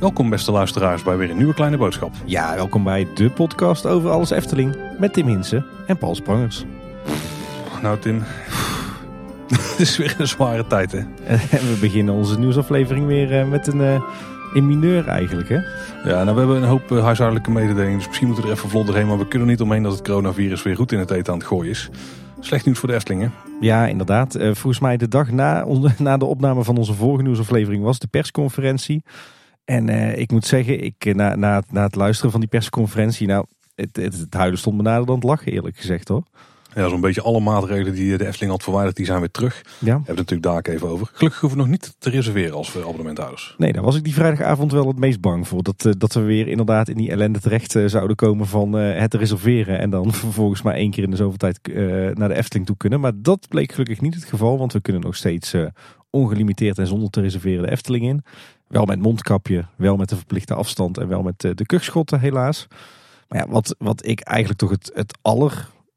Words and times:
Welkom 0.00 0.30
beste 0.30 0.52
luisteraars 0.52 1.02
bij 1.02 1.16
weer 1.16 1.30
een 1.30 1.36
nieuwe 1.36 1.54
kleine 1.54 1.76
boodschap. 1.76 2.14
Ja, 2.24 2.54
welkom 2.54 2.84
bij 2.84 3.08
de 3.14 3.30
podcast 3.30 3.86
over 3.86 4.10
alles 4.10 4.30
Efteling 4.30 4.76
met 4.98 5.12
Tim 5.12 5.26
Hinsen 5.26 5.66
en 5.86 5.98
Paul 5.98 6.14
Sprangers. 6.14 6.64
Nou 7.82 7.98
Tim, 7.98 8.22
het 9.48 9.78
is 9.78 9.96
weer 9.96 10.14
een 10.18 10.28
zware 10.28 10.66
tijd 10.66 10.92
hè. 10.92 10.98
En 11.26 11.68
we 11.68 11.76
beginnen 11.80 12.14
onze 12.14 12.38
nieuwsaflevering 12.38 13.06
weer 13.06 13.40
eh, 13.40 13.48
met 13.48 13.66
een 13.66 13.80
uh, 13.80 14.02
in 14.54 14.66
mineur 14.66 15.08
eigenlijk 15.08 15.48
hè. 15.48 15.58
Ja, 16.04 16.24
nou 16.24 16.32
we 16.32 16.38
hebben 16.38 16.56
een 16.56 16.68
hoop 16.68 16.90
uh, 16.90 17.04
huishoudelijke 17.04 17.50
mededelingen, 17.50 17.98
dus 17.98 18.06
misschien 18.06 18.26
moeten 18.26 18.44
we 18.44 18.50
er 18.50 18.56
even 18.56 18.70
vlot 18.70 18.86
doorheen. 18.86 19.06
Maar 19.06 19.18
we 19.18 19.28
kunnen 19.28 19.48
niet 19.48 19.60
omheen 19.60 19.82
dat 19.82 19.92
het 19.92 20.02
coronavirus 20.02 20.62
weer 20.62 20.76
goed 20.76 20.92
in 20.92 20.98
het 20.98 21.10
eten 21.10 21.32
aan 21.32 21.38
het 21.38 21.48
gooien 21.48 21.70
is. 21.70 21.90
Slecht 22.42 22.64
nieuws 22.64 22.78
voor 22.78 22.88
de 22.88 22.94
Eftelingen. 22.94 23.32
Ja, 23.60 23.86
inderdaad. 23.86 24.32
volgens 24.32 24.78
mij 24.78 24.96
de 24.96 25.08
dag 25.08 25.30
na, 25.30 25.66
na 25.98 26.16
de 26.16 26.24
opname 26.24 26.64
van 26.64 26.76
onze 26.76 26.94
vorige 26.94 27.22
nieuwsaflevering 27.22 27.82
was 27.82 27.98
de 27.98 28.06
persconferentie. 28.06 29.02
En 29.64 29.88
uh, 29.88 30.18
ik 30.18 30.30
moet 30.30 30.46
zeggen, 30.46 30.84
ik, 30.84 31.04
eh, 31.04 31.14
na, 31.14 31.36
na, 31.36 31.62
na 31.70 31.82
het 31.82 31.94
luisteren 31.94 32.30
van 32.30 32.40
die 32.40 32.48
persconferentie, 32.48 33.26
nou, 33.26 33.44
het, 33.74 33.96
het, 33.96 34.18
het 34.18 34.34
huilen 34.34 34.58
stond 34.58 34.76
me 34.76 34.82
nader 34.82 35.06
dan 35.06 35.14
het 35.14 35.24
lachen, 35.24 35.52
eerlijk 35.52 35.76
gezegd 35.76 36.08
hoor. 36.08 36.22
Ja, 36.74 36.88
zo'n 36.88 37.00
beetje 37.00 37.22
alle 37.22 37.40
maatregelen 37.40 37.94
die 37.94 38.16
de 38.16 38.26
Efteling 38.26 38.52
had 38.52 38.62
verwijderd, 38.62 38.96
die 38.96 39.06
zijn 39.06 39.20
weer 39.20 39.30
terug. 39.30 39.62
Ja. 39.64 39.68
We 39.78 39.90
hebben 39.90 40.06
het 40.06 40.16
natuurlijk 40.16 40.42
daar 40.42 40.56
ook 40.56 40.66
even 40.66 40.88
over. 40.88 41.10
Gelukkig 41.12 41.40
hoeven 41.40 41.58
we 41.58 41.64
nog 41.64 41.72
niet 41.72 41.94
te 41.98 42.10
reserveren 42.10 42.56
als 42.56 42.76
abonnementhouders. 42.76 43.54
Nee, 43.58 43.72
daar 43.72 43.82
was 43.82 43.96
ik 43.96 44.04
die 44.04 44.14
vrijdagavond 44.14 44.72
wel 44.72 44.86
het 44.86 44.98
meest 44.98 45.20
bang 45.20 45.48
voor. 45.48 45.62
Dat, 45.62 45.84
uh, 45.84 45.92
dat 45.98 46.12
we 46.12 46.20
weer 46.20 46.48
inderdaad 46.48 46.88
in 46.88 46.96
die 46.96 47.10
ellende 47.10 47.40
terecht 47.40 47.74
uh, 47.74 47.88
zouden 47.88 48.16
komen 48.16 48.46
van 48.46 48.72
het 48.72 49.14
reserveren. 49.14 49.78
En 49.78 49.90
dan 49.90 50.12
vervolgens 50.24 50.62
maar 50.62 50.74
één 50.74 50.90
keer 50.90 51.04
in 51.04 51.10
de 51.10 51.16
zoveel 51.16 51.36
tijd 51.36 51.60
naar 52.18 52.28
de 52.28 52.34
Efteling 52.34 52.66
toe 52.66 52.76
kunnen. 52.76 53.00
Maar 53.00 53.12
dat 53.14 53.46
bleek 53.48 53.72
gelukkig 53.72 54.00
niet 54.00 54.14
het 54.14 54.24
geval, 54.24 54.58
want 54.58 54.72
we 54.72 54.80
kunnen 54.80 55.02
nog 55.02 55.16
steeds 55.16 55.54
ongelimiteerd 56.10 56.78
en 56.78 56.86
zonder 56.86 57.10
te 57.10 57.20
reserveren 57.20 57.62
de 57.62 57.70
Efteling 57.70 58.04
in. 58.04 58.24
Wel 58.68 58.84
met 58.84 59.00
mondkapje, 59.00 59.64
wel 59.76 59.96
met 59.96 60.08
de 60.08 60.16
verplichte 60.16 60.54
afstand 60.54 60.98
en 60.98 61.08
wel 61.08 61.22
met 61.22 61.40
de, 61.40 61.66
kuchschotten 61.66 62.20
helaas. 62.20 62.66
Maar 63.28 63.38
ja, 63.38 63.48
wat, 63.48 63.74
wat 63.78 64.06
ik 64.06 64.20
eigenlijk 64.20 64.60
toch 64.60 64.70
het, 64.70 64.90
het 64.94 65.18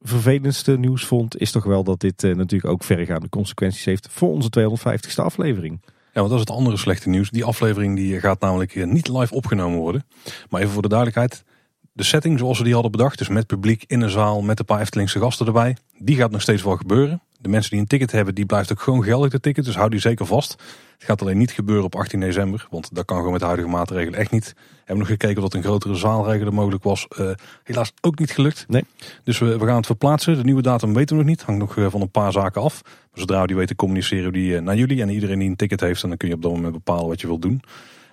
allervervelendste 0.06 0.78
nieuws 0.78 1.06
vond, 1.06 1.38
is 1.38 1.52
toch 1.52 1.64
wel 1.64 1.84
dat 1.84 2.00
dit 2.00 2.24
uh, 2.24 2.36
natuurlijk 2.36 2.74
ook 2.74 2.84
verregaande 2.84 3.30
consequenties 3.30 3.86
heeft 3.86 4.08
voor 4.12 4.30
onze 4.30 4.50
250ste 4.60 5.24
aflevering. 5.24 5.80
Ja, 5.86 6.22
want 6.22 6.30
dat 6.30 6.40
is 6.40 6.46
het 6.48 6.58
andere 6.58 6.78
slechte 6.78 7.10
nieuws. 7.10 7.30
Die 7.30 7.44
aflevering 7.44 7.96
die 7.96 8.20
gaat 8.20 8.40
namelijk 8.40 8.86
niet 8.86 9.08
live 9.08 9.34
opgenomen 9.34 9.80
worden. 9.80 10.06
Maar 10.50 10.62
even 10.62 10.74
voor 10.74 10.82
de 10.82 10.88
duidelijkheid. 10.88 11.44
De 11.92 12.04
setting 12.04 12.40
zoals 12.40 12.58
we 12.58 12.64
die 12.64 12.74
hadden 12.74 12.92
bedacht, 12.92 13.18
dus 13.18 13.28
met 13.28 13.48
publiek 13.48 13.84
in 13.88 14.02
een 14.02 14.10
zaal 14.10 14.42
met 14.42 14.60
een 14.60 14.66
paar 14.66 14.80
Eftelingse 14.80 15.20
gasten 15.20 15.46
erbij, 15.46 15.78
die 15.98 16.16
gaat 16.16 16.32
nog 16.32 16.42
steeds 16.42 16.64
wel 16.64 16.78
gebeuren. 16.78 17.22
De 17.46 17.52
mensen 17.52 17.72
die 17.72 17.80
een 17.80 17.88
ticket 17.88 18.12
hebben, 18.12 18.36
die 18.36 18.46
blijft 18.46 18.72
ook 18.72 18.82
gewoon 18.82 19.04
geldig 19.04 19.32
de 19.32 19.40
ticket. 19.40 19.66
Dus 19.66 19.76
hou 19.76 19.90
die 19.90 20.00
zeker 20.00 20.26
vast. 20.26 20.52
Het 20.94 21.04
gaat 21.04 21.22
alleen 21.22 21.38
niet 21.38 21.52
gebeuren 21.52 21.86
op 21.86 21.96
18 21.96 22.20
december. 22.20 22.68
Want 22.70 22.96
dat 22.96 23.06
kan 23.06 23.18
gewoon 23.18 23.32
met 23.32 23.40
de 23.40 23.46
huidige 23.46 23.70
maatregelen 23.70 24.20
echt 24.20 24.32
niet. 24.32 24.54
We 24.56 24.62
hebben 24.78 24.98
nog 24.98 25.08
gekeken 25.08 25.38
of 25.38 25.44
dat 25.44 25.54
een 25.54 25.64
grotere 25.64 25.96
zaalregel 25.96 26.52
mogelijk 26.52 26.84
was. 26.84 27.08
Uh, 27.20 27.32
helaas 27.64 27.94
ook 28.02 28.20
niet 28.20 28.32
gelukt. 28.32 28.66
Nee. 28.68 28.84
Dus 29.24 29.40
we, 29.40 29.58
we 29.58 29.66
gaan 29.66 29.76
het 29.76 29.86
verplaatsen. 29.86 30.36
De 30.36 30.44
nieuwe 30.44 30.62
datum 30.62 30.94
weten 30.94 31.16
we 31.16 31.22
nog 31.22 31.32
niet. 31.32 31.42
Hangt 31.42 31.62
nog 31.62 31.76
uh, 31.76 31.88
van 31.90 32.02
een 32.02 32.12
paar 32.12 32.32
zaken 32.32 32.62
af. 32.62 32.82
Maar 32.84 32.94
zodra 33.14 33.42
we 33.42 33.48
die 33.48 33.56
weten 33.56 33.76
communiceren 33.76 34.26
we 34.26 34.32
die 34.32 34.52
uh, 34.52 34.62
naar 34.62 34.76
jullie. 34.76 35.02
En 35.02 35.10
iedereen 35.10 35.40
die 35.40 35.50
een 35.50 35.56
ticket 35.56 35.80
heeft. 35.80 36.02
Dan 36.02 36.18
kun 36.18 36.28
je 36.28 36.36
op 36.36 36.42
dat 36.42 36.52
moment 36.52 36.74
bepalen 36.74 37.08
wat 37.08 37.22
je 37.22 37.28
wilt 37.28 37.42
doen. 37.42 37.62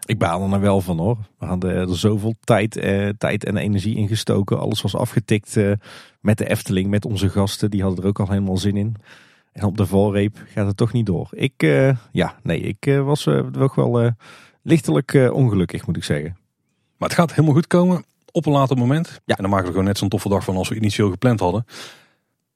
Ik 0.06 0.18
baal 0.18 0.52
er 0.52 0.60
wel 0.60 0.80
van 0.80 0.98
hoor. 0.98 1.16
We 1.38 1.46
hadden 1.46 1.74
er 1.74 1.96
zoveel 1.96 2.34
tijd, 2.40 2.76
eh, 2.76 3.08
tijd 3.18 3.44
en 3.44 3.56
energie 3.56 3.96
in 3.96 4.08
gestoken. 4.08 4.58
Alles 4.58 4.82
was 4.82 4.96
afgetikt 4.96 5.56
eh, 5.56 5.72
met 6.20 6.38
de 6.38 6.48
Efteling, 6.48 6.90
met 6.90 7.04
onze 7.04 7.28
gasten. 7.28 7.70
Die 7.70 7.82
hadden 7.82 8.02
er 8.02 8.08
ook 8.08 8.20
al 8.20 8.28
helemaal 8.28 8.56
zin 8.56 8.76
in. 8.76 8.96
En 9.52 9.64
op 9.64 9.76
de 9.76 9.86
valreep 9.86 10.36
gaat 10.46 10.66
het 10.66 10.76
toch 10.76 10.92
niet 10.92 11.06
door. 11.06 11.28
Ik, 11.30 11.62
uh, 11.62 11.96
ja, 12.12 12.34
nee, 12.42 12.60
ik 12.60 12.86
uh, 12.86 13.04
was 13.04 13.26
uh, 13.26 13.46
toch 13.46 13.74
wel 13.74 14.12
lichtelijk 14.62 15.30
ongelukkig 15.32 15.86
moet 15.86 15.96
ik 15.96 16.04
zeggen. 16.04 16.36
Maar 16.96 17.08
het 17.08 17.18
gaat 17.18 17.30
helemaal 17.30 17.54
goed 17.54 17.66
komen 17.66 18.04
op 18.30 18.46
een 18.46 18.52
later 18.52 18.76
moment. 18.76 19.20
Ja. 19.24 19.36
En 19.36 19.42
dan 19.42 19.50
maken 19.50 19.66
we 19.66 19.72
gewoon 19.72 19.86
net 19.86 19.98
zo'n 19.98 20.08
toffe 20.08 20.28
dag 20.28 20.44
van 20.44 20.56
als 20.56 20.68
we 20.68 20.74
initieel 20.74 21.10
gepland 21.10 21.40
hadden. 21.40 21.64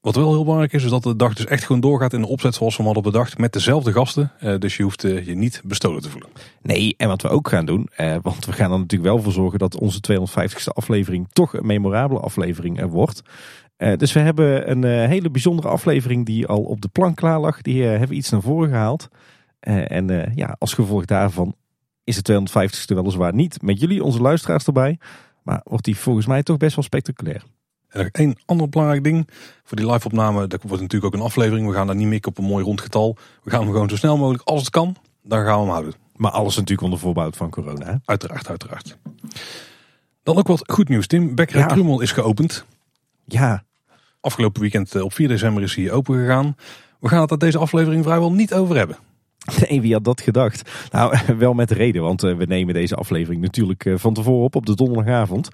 Wat 0.06 0.14
wel 0.16 0.30
heel 0.32 0.42
belangrijk 0.42 0.72
is, 0.72 0.84
is 0.84 0.90
dat 0.90 1.02
de 1.02 1.16
dag 1.16 1.34
dus 1.34 1.46
echt 1.46 1.64
gewoon 1.64 1.80
doorgaat 1.80 2.12
in 2.12 2.20
de 2.20 2.26
opzet 2.26 2.54
zoals 2.54 2.76
we 2.76 2.82
hem 2.82 2.92
hadden 2.92 3.12
bedacht. 3.12 3.38
Met 3.38 3.52
dezelfde 3.52 3.92
gasten. 3.92 4.32
Uh, 4.42 4.58
dus 4.58 4.76
je 4.76 4.82
hoeft 4.82 5.04
uh, 5.04 5.26
je 5.26 5.34
niet 5.34 5.62
bestolen 5.64 6.02
te 6.02 6.10
voelen. 6.10 6.30
Nee, 6.62 6.94
en 6.96 7.08
wat 7.08 7.22
we 7.22 7.28
ook 7.28 7.48
gaan 7.48 7.66
doen. 7.66 7.88
Uh, 7.98 8.16
want 8.22 8.46
we 8.46 8.52
gaan 8.52 8.72
er 8.72 8.78
natuurlijk 8.78 9.10
wel 9.10 9.22
voor 9.22 9.32
zorgen 9.32 9.58
dat 9.58 9.78
onze 9.78 10.00
250ste 10.12 10.72
aflevering 10.74 11.28
toch 11.32 11.54
een 11.54 11.66
memorabele 11.66 12.20
aflevering 12.20 12.82
wordt. 12.82 13.22
dus 13.76 14.12
we 14.12 14.20
hebben 14.20 14.70
een 14.70 15.08
hele 15.08 15.30
bijzondere 15.30 15.68
aflevering 15.68 16.26
die 16.26 16.46
al 16.46 16.62
op 16.62 16.80
de 16.80 16.88
plank 16.88 17.16
klaar 17.16 17.40
lag. 17.40 17.62
Die 17.62 17.82
hebben 17.82 18.08
we 18.08 18.14
iets 18.14 18.30
naar 18.30 18.42
voren 18.42 18.68
gehaald. 18.68 19.08
en 19.60 20.32
ja, 20.34 20.56
als 20.58 20.74
gevolg 20.74 21.04
daarvan 21.04 21.54
is 22.04 22.22
de 22.22 22.40
250ste 22.40 22.94
weliswaar 22.94 23.34
niet 23.34 23.62
met 23.62 23.80
jullie, 23.80 24.04
onze 24.04 24.20
luisteraars 24.20 24.66
erbij. 24.66 24.98
Maar 25.42 25.60
wordt 25.64 25.84
die 25.84 25.96
volgens 25.96 26.26
mij 26.26 26.42
toch 26.42 26.56
best 26.56 26.74
wel 26.74 26.84
spectaculair. 26.84 27.42
En 27.96 28.02
nog 28.02 28.12
één 28.12 28.36
ander 28.44 28.68
belangrijk 28.68 29.04
ding. 29.04 29.28
Voor 29.64 29.76
die 29.76 29.90
live 29.90 30.06
opname, 30.06 30.46
dat 30.46 30.62
wordt 30.62 30.82
natuurlijk 30.82 31.14
ook 31.14 31.20
een 31.20 31.26
aflevering. 31.26 31.68
We 31.68 31.74
gaan 31.74 31.86
daar 31.86 31.96
niet 31.96 32.06
mikken 32.06 32.30
op 32.30 32.38
een 32.38 32.44
mooi 32.44 32.64
rond 32.64 32.80
getal. 32.80 33.16
We 33.42 33.50
gaan 33.50 33.62
hem 33.62 33.72
gewoon 33.72 33.88
zo 33.88 33.96
snel 33.96 34.16
mogelijk, 34.16 34.42
als 34.42 34.60
het 34.60 34.70
kan, 34.70 34.96
dan 35.22 35.44
gaan 35.44 35.54
we 35.54 35.60
hem 35.60 35.70
houden. 35.70 35.94
Maar 36.16 36.30
alles 36.30 36.54
natuurlijk 36.54 36.82
onder 36.82 36.98
voorbouw 36.98 37.30
van 37.30 37.50
corona. 37.50 37.86
Hè? 37.86 37.94
Uiteraard, 38.04 38.48
uiteraard. 38.48 38.96
Dan 40.22 40.36
ook 40.36 40.46
wat 40.46 40.72
goed 40.72 40.88
nieuws, 40.88 41.06
Tim. 41.06 41.34
Bekker 41.34 41.58
ja. 41.58 41.66
Krummel 41.66 42.00
is 42.00 42.12
geopend. 42.12 42.64
Ja. 43.24 43.64
Afgelopen 44.20 44.60
weekend 44.60 44.94
eh, 44.94 45.02
op 45.02 45.12
4 45.12 45.28
december 45.28 45.62
is 45.62 45.74
hij 45.74 45.90
open 45.90 46.18
gegaan. 46.18 46.56
We 47.00 47.08
gaan 47.08 47.20
het 47.20 47.30
er 47.30 47.38
deze 47.38 47.58
aflevering 47.58 48.04
vrijwel 48.04 48.32
niet 48.32 48.54
over 48.54 48.76
hebben. 48.76 48.96
Nee, 49.68 49.80
wie 49.80 49.92
had 49.92 50.04
dat 50.04 50.20
gedacht? 50.20 50.70
Nou, 50.90 51.16
wel 51.38 51.54
met 51.54 51.70
reden, 51.70 52.02
want 52.02 52.22
eh, 52.22 52.36
we 52.36 52.44
nemen 52.44 52.74
deze 52.74 52.94
aflevering 52.94 53.42
natuurlijk 53.42 53.84
eh, 53.84 53.94
van 53.96 54.14
tevoren 54.14 54.44
op 54.44 54.54
op 54.54 54.66
de 54.66 54.74
donderdagavond. 54.74 55.48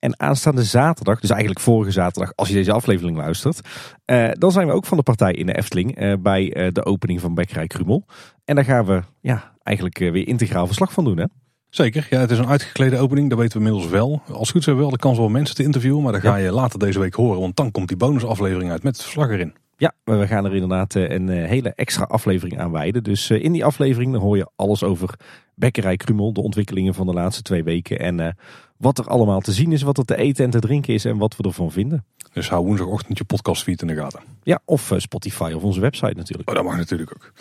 En 0.00 0.20
aanstaande 0.20 0.64
zaterdag, 0.64 1.20
dus 1.20 1.30
eigenlijk 1.30 1.60
vorige 1.60 1.90
zaterdag, 1.90 2.32
als 2.34 2.48
je 2.48 2.54
deze 2.54 2.72
aflevering 2.72 3.16
luistert, 3.16 3.60
uh, 4.06 4.30
dan 4.32 4.52
zijn 4.52 4.66
we 4.66 4.72
ook 4.72 4.86
van 4.86 4.96
de 4.96 5.02
partij 5.02 5.32
in 5.32 5.46
de 5.46 5.56
Efteling 5.56 6.02
uh, 6.02 6.14
bij 6.20 6.56
uh, 6.56 6.72
de 6.72 6.84
opening 6.84 7.20
van 7.20 7.34
Bekkerij 7.34 7.66
Krumel. 7.66 8.06
En 8.44 8.54
daar 8.54 8.64
gaan 8.64 8.84
we 8.84 9.02
ja, 9.20 9.54
eigenlijk 9.62 9.98
weer 9.98 10.28
integraal 10.28 10.66
verslag 10.66 10.92
van 10.92 11.04
doen. 11.04 11.18
Hè? 11.18 11.24
Zeker, 11.68 12.06
ja, 12.10 12.20
het 12.20 12.30
is 12.30 12.38
een 12.38 12.48
uitgeklede 12.48 12.98
opening, 12.98 13.28
dat 13.28 13.38
weten 13.38 13.60
we 13.60 13.66
inmiddels 13.66 13.92
wel. 13.92 14.22
Als 14.28 14.38
het 14.38 14.50
goed 14.50 14.64
we 14.64 14.74
wel 14.74 14.90
de 14.90 14.96
kans 14.96 15.18
om 15.18 15.32
mensen 15.32 15.56
te 15.56 15.62
interviewen, 15.62 16.02
maar 16.02 16.12
dat 16.12 16.20
ga 16.20 16.36
je 16.36 16.52
later 16.52 16.78
deze 16.78 16.98
week 16.98 17.14
horen, 17.14 17.40
want 17.40 17.56
dan 17.56 17.70
komt 17.70 17.88
die 17.88 17.96
bonusaflevering 17.96 18.70
uit 18.70 18.82
met 18.82 18.92
het 18.92 19.02
verslag 19.02 19.28
erin. 19.30 19.54
Ja, 19.76 19.92
we 20.04 20.26
gaan 20.26 20.44
er 20.44 20.54
inderdaad 20.54 20.94
een 20.94 21.28
hele 21.28 21.72
extra 21.74 22.04
aflevering 22.04 22.60
aan 22.60 22.70
wijden. 22.70 23.02
Dus 23.02 23.30
in 23.30 23.52
die 23.52 23.64
aflevering 23.64 24.12
dan 24.12 24.20
hoor 24.20 24.36
je 24.36 24.50
alles 24.56 24.82
over 24.82 25.14
Bekkerij 25.54 25.96
Krumel, 25.96 26.32
de 26.32 26.42
ontwikkelingen 26.42 26.94
van 26.94 27.06
de 27.06 27.12
laatste 27.12 27.42
twee 27.42 27.64
weken 27.64 27.98
en 27.98 28.36
wat 28.80 28.98
er 28.98 29.06
allemaal 29.06 29.40
te 29.40 29.52
zien 29.52 29.72
is, 29.72 29.82
wat 29.82 29.98
er 29.98 30.04
te 30.04 30.16
eten 30.16 30.44
en 30.44 30.50
te 30.50 30.58
drinken 30.58 30.94
is 30.94 31.04
en 31.04 31.16
wat 31.16 31.36
we 31.36 31.42
ervan 31.42 31.72
vinden. 31.72 32.04
Dus 32.32 32.48
hou 32.48 32.64
woensdagochtend 32.64 33.18
je 33.18 33.24
podcastfeed 33.24 33.82
in 33.82 33.88
de 33.88 33.94
gaten. 33.94 34.20
Ja, 34.42 34.60
of 34.64 34.92
Spotify 34.96 35.52
of 35.56 35.62
onze 35.62 35.80
website 35.80 36.14
natuurlijk. 36.16 36.48
Oh, 36.48 36.54
dat 36.54 36.64
mag 36.64 36.76
natuurlijk 36.76 37.12
ook. 37.14 37.32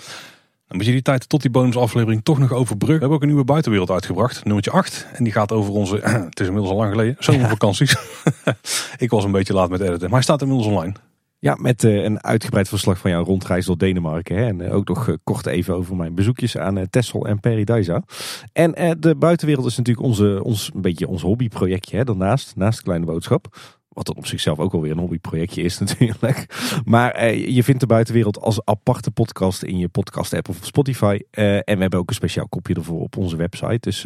Dan 0.67 0.77
moet 0.77 0.85
je 0.85 0.91
die 0.91 1.01
tijd 1.01 1.29
tot 1.29 1.41
die 1.41 1.51
bonusaflevering 1.51 2.23
toch 2.23 2.39
nog 2.39 2.51
overbruggen. 2.51 2.88
We 2.88 3.00
hebben 3.00 3.16
ook 3.16 3.22
een 3.22 3.27
nieuwe 3.27 3.44
buitenwereld 3.44 3.89
uitgebracht, 3.89 4.44
nummertje 4.44 4.72
8. 4.72 5.07
En 5.13 5.23
die 5.23 5.33
gaat 5.33 5.51
over 5.51 5.73
onze, 5.73 5.95
het 6.29 6.39
is 6.39 6.47
inmiddels 6.47 6.72
al 6.72 6.77
lang 6.77 6.91
geleden, 6.91 7.16
zomervakanties. 7.19 7.95
Ja. 8.45 8.57
ik 8.97 9.09
was 9.09 9.23
een 9.23 9.31
beetje 9.31 9.53
laat 9.53 9.69
met 9.69 9.81
editen, 9.81 10.01
maar 10.01 10.09
hij 10.09 10.21
staat 10.21 10.41
inmiddels 10.41 10.67
online. 10.67 10.94
Ja, 11.41 11.57
met 11.59 11.83
uh, 11.83 12.03
een 12.03 12.23
uitgebreid 12.23 12.67
verslag 12.67 12.97
van 12.97 13.11
jouw 13.11 13.23
rondreis 13.23 13.66
door 13.66 13.77
Denemarken. 13.77 14.38
Hè? 14.38 14.45
En 14.45 14.59
uh, 14.59 14.75
ook 14.75 14.88
nog 14.88 15.07
uh, 15.07 15.16
kort 15.23 15.45
even 15.45 15.75
over 15.75 15.95
mijn 15.95 16.16
bezoekjes 16.16 16.57
aan 16.57 16.89
Texel 16.89 17.27
en 17.27 17.39
Paradise. 17.39 18.03
En 18.53 18.97
de 19.00 19.16
buitenwereld 19.16 19.66
is 19.66 19.77
natuurlijk 19.77 20.07
onze, 20.07 20.44
ons, 20.44 20.72
een 20.73 20.81
beetje 20.81 21.07
ons 21.07 21.22
hobbyprojectje 21.22 21.97
hè? 21.97 22.03
daarnaast, 22.03 22.55
naast 22.55 22.81
kleine 22.81 23.05
boodschap. 23.05 23.57
Wat 23.89 24.05
dan 24.05 24.16
op 24.16 24.25
zichzelf 24.25 24.59
ook 24.59 24.73
alweer 24.73 24.91
een 24.91 24.97
hobbyprojectje 24.97 25.61
is 25.61 25.79
natuurlijk. 25.83 26.45
Maar 26.85 27.33
je 27.36 27.63
vindt 27.63 27.80
de 27.80 27.88
buitenwereld 27.88 28.39
als 28.39 28.65
aparte 28.65 29.12
podcast 29.12 29.63
in 29.63 29.77
je 29.77 29.88
podcast 29.88 30.33
app 30.33 30.50
of 30.50 30.57
Spotify. 30.62 31.19
en 31.31 31.75
we 31.75 31.81
hebben 31.81 32.00
ook 32.00 32.09
een 32.09 32.15
speciaal 32.15 32.47
kopje 32.47 32.74
ervoor 32.74 33.01
op 33.01 33.18
onze 33.18 33.36
website. 33.36 33.80
Dus 33.80 34.06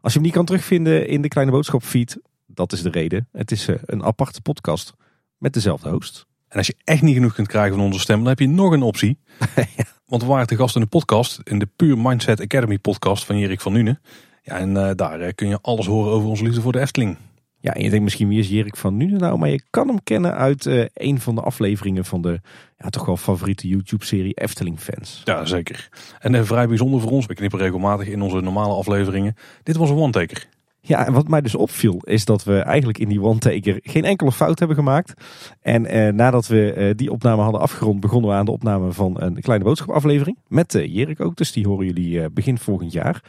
als 0.00 0.12
je 0.12 0.18
hem 0.18 0.22
niet 0.22 0.32
kan 0.32 0.44
terugvinden 0.44 1.08
in 1.08 1.22
de 1.22 1.28
kleine 1.28 1.52
boodschap 1.52 1.82
feed, 1.82 2.18
dat 2.46 2.72
is 2.72 2.82
de 2.82 2.90
reden. 2.90 3.28
Het 3.32 3.50
is 3.50 3.68
een 3.84 4.04
aparte 4.04 4.42
podcast 4.42 4.92
met 5.38 5.52
dezelfde 5.52 5.88
host. 5.88 6.26
En 6.54 6.60
als 6.60 6.66
je 6.66 6.76
echt 6.84 7.02
niet 7.02 7.14
genoeg 7.14 7.34
kunt 7.34 7.48
krijgen 7.48 7.76
van 7.76 7.84
onze 7.84 7.98
stem, 7.98 8.18
dan 8.18 8.26
heb 8.26 8.38
je 8.38 8.48
nog 8.48 8.72
een 8.72 8.82
optie. 8.82 9.18
ja. 9.76 9.84
Want 10.06 10.22
we 10.22 10.28
waren 10.28 10.46
te 10.46 10.56
gast 10.56 10.74
in 10.74 10.80
de 10.80 10.86
podcast, 10.86 11.40
in 11.44 11.58
de 11.58 11.68
Pure 11.76 11.96
Mindset 11.96 12.40
Academy 12.40 12.78
podcast 12.78 13.24
van 13.24 13.38
Jerik 13.38 13.60
van 13.60 13.72
Nuenen. 13.72 14.00
Ja, 14.42 14.58
en 14.58 14.70
uh, 14.70 14.90
daar 14.94 15.20
uh, 15.20 15.28
kun 15.34 15.48
je 15.48 15.58
alles 15.62 15.86
horen 15.86 16.12
over 16.12 16.28
onze 16.28 16.44
liefde 16.44 16.60
voor 16.60 16.72
de 16.72 16.80
Efteling. 16.80 17.16
Ja, 17.60 17.74
en 17.74 17.82
je 17.82 17.88
denkt 17.88 18.04
misschien 18.04 18.28
wie 18.28 18.38
is 18.38 18.48
Jerik 18.48 18.76
van 18.76 18.96
Nuenen 18.96 19.20
nou? 19.20 19.38
Maar 19.38 19.48
je 19.48 19.62
kan 19.70 19.88
hem 19.88 20.02
kennen 20.02 20.34
uit 20.34 20.64
uh, 20.64 20.84
een 20.94 21.20
van 21.20 21.34
de 21.34 21.40
afleveringen 21.40 22.04
van 22.04 22.22
de 22.22 22.40
ja, 22.76 22.88
toch 22.88 23.06
wel 23.06 23.16
favoriete 23.16 23.68
YouTube-serie 23.68 24.34
Efteling 24.34 24.80
Fans. 24.80 25.22
Ja, 25.24 25.44
zeker. 25.44 25.88
En 26.18 26.46
vrij 26.46 26.68
bijzonder 26.68 27.00
voor 27.00 27.10
ons, 27.10 27.26
we 27.26 27.34
knippen 27.34 27.58
regelmatig 27.58 28.06
in 28.06 28.22
onze 28.22 28.40
normale 28.40 28.74
afleveringen. 28.74 29.36
Dit 29.62 29.76
was 29.76 29.90
een 29.90 29.96
one-taker. 29.96 30.46
Ja, 30.86 31.06
en 31.06 31.12
wat 31.12 31.28
mij 31.28 31.40
dus 31.40 31.54
opviel 31.54 31.98
is 32.02 32.24
dat 32.24 32.44
we 32.44 32.58
eigenlijk 32.58 32.98
in 32.98 33.08
die 33.08 33.22
one-taker 33.22 33.78
geen 33.82 34.04
enkele 34.04 34.32
fout 34.32 34.58
hebben 34.58 34.76
gemaakt. 34.76 35.12
En 35.60 35.86
eh, 35.86 36.12
nadat 36.12 36.46
we 36.46 36.72
eh, 36.72 36.90
die 36.96 37.12
opname 37.12 37.42
hadden 37.42 37.60
afgerond, 37.60 38.00
begonnen 38.00 38.30
we 38.30 38.36
aan 38.36 38.44
de 38.44 38.50
opname 38.50 38.92
van 38.92 39.20
een 39.20 39.40
kleine 39.40 39.64
boodschapaflevering. 39.64 40.38
Met 40.48 40.74
uh, 40.74 40.94
Jerik 40.94 41.20
ook, 41.20 41.36
dus 41.36 41.52
die 41.52 41.66
horen 41.66 41.86
jullie 41.86 42.20
uh, 42.20 42.24
begin 42.32 42.58
volgend 42.58 42.92
jaar. 42.92 43.22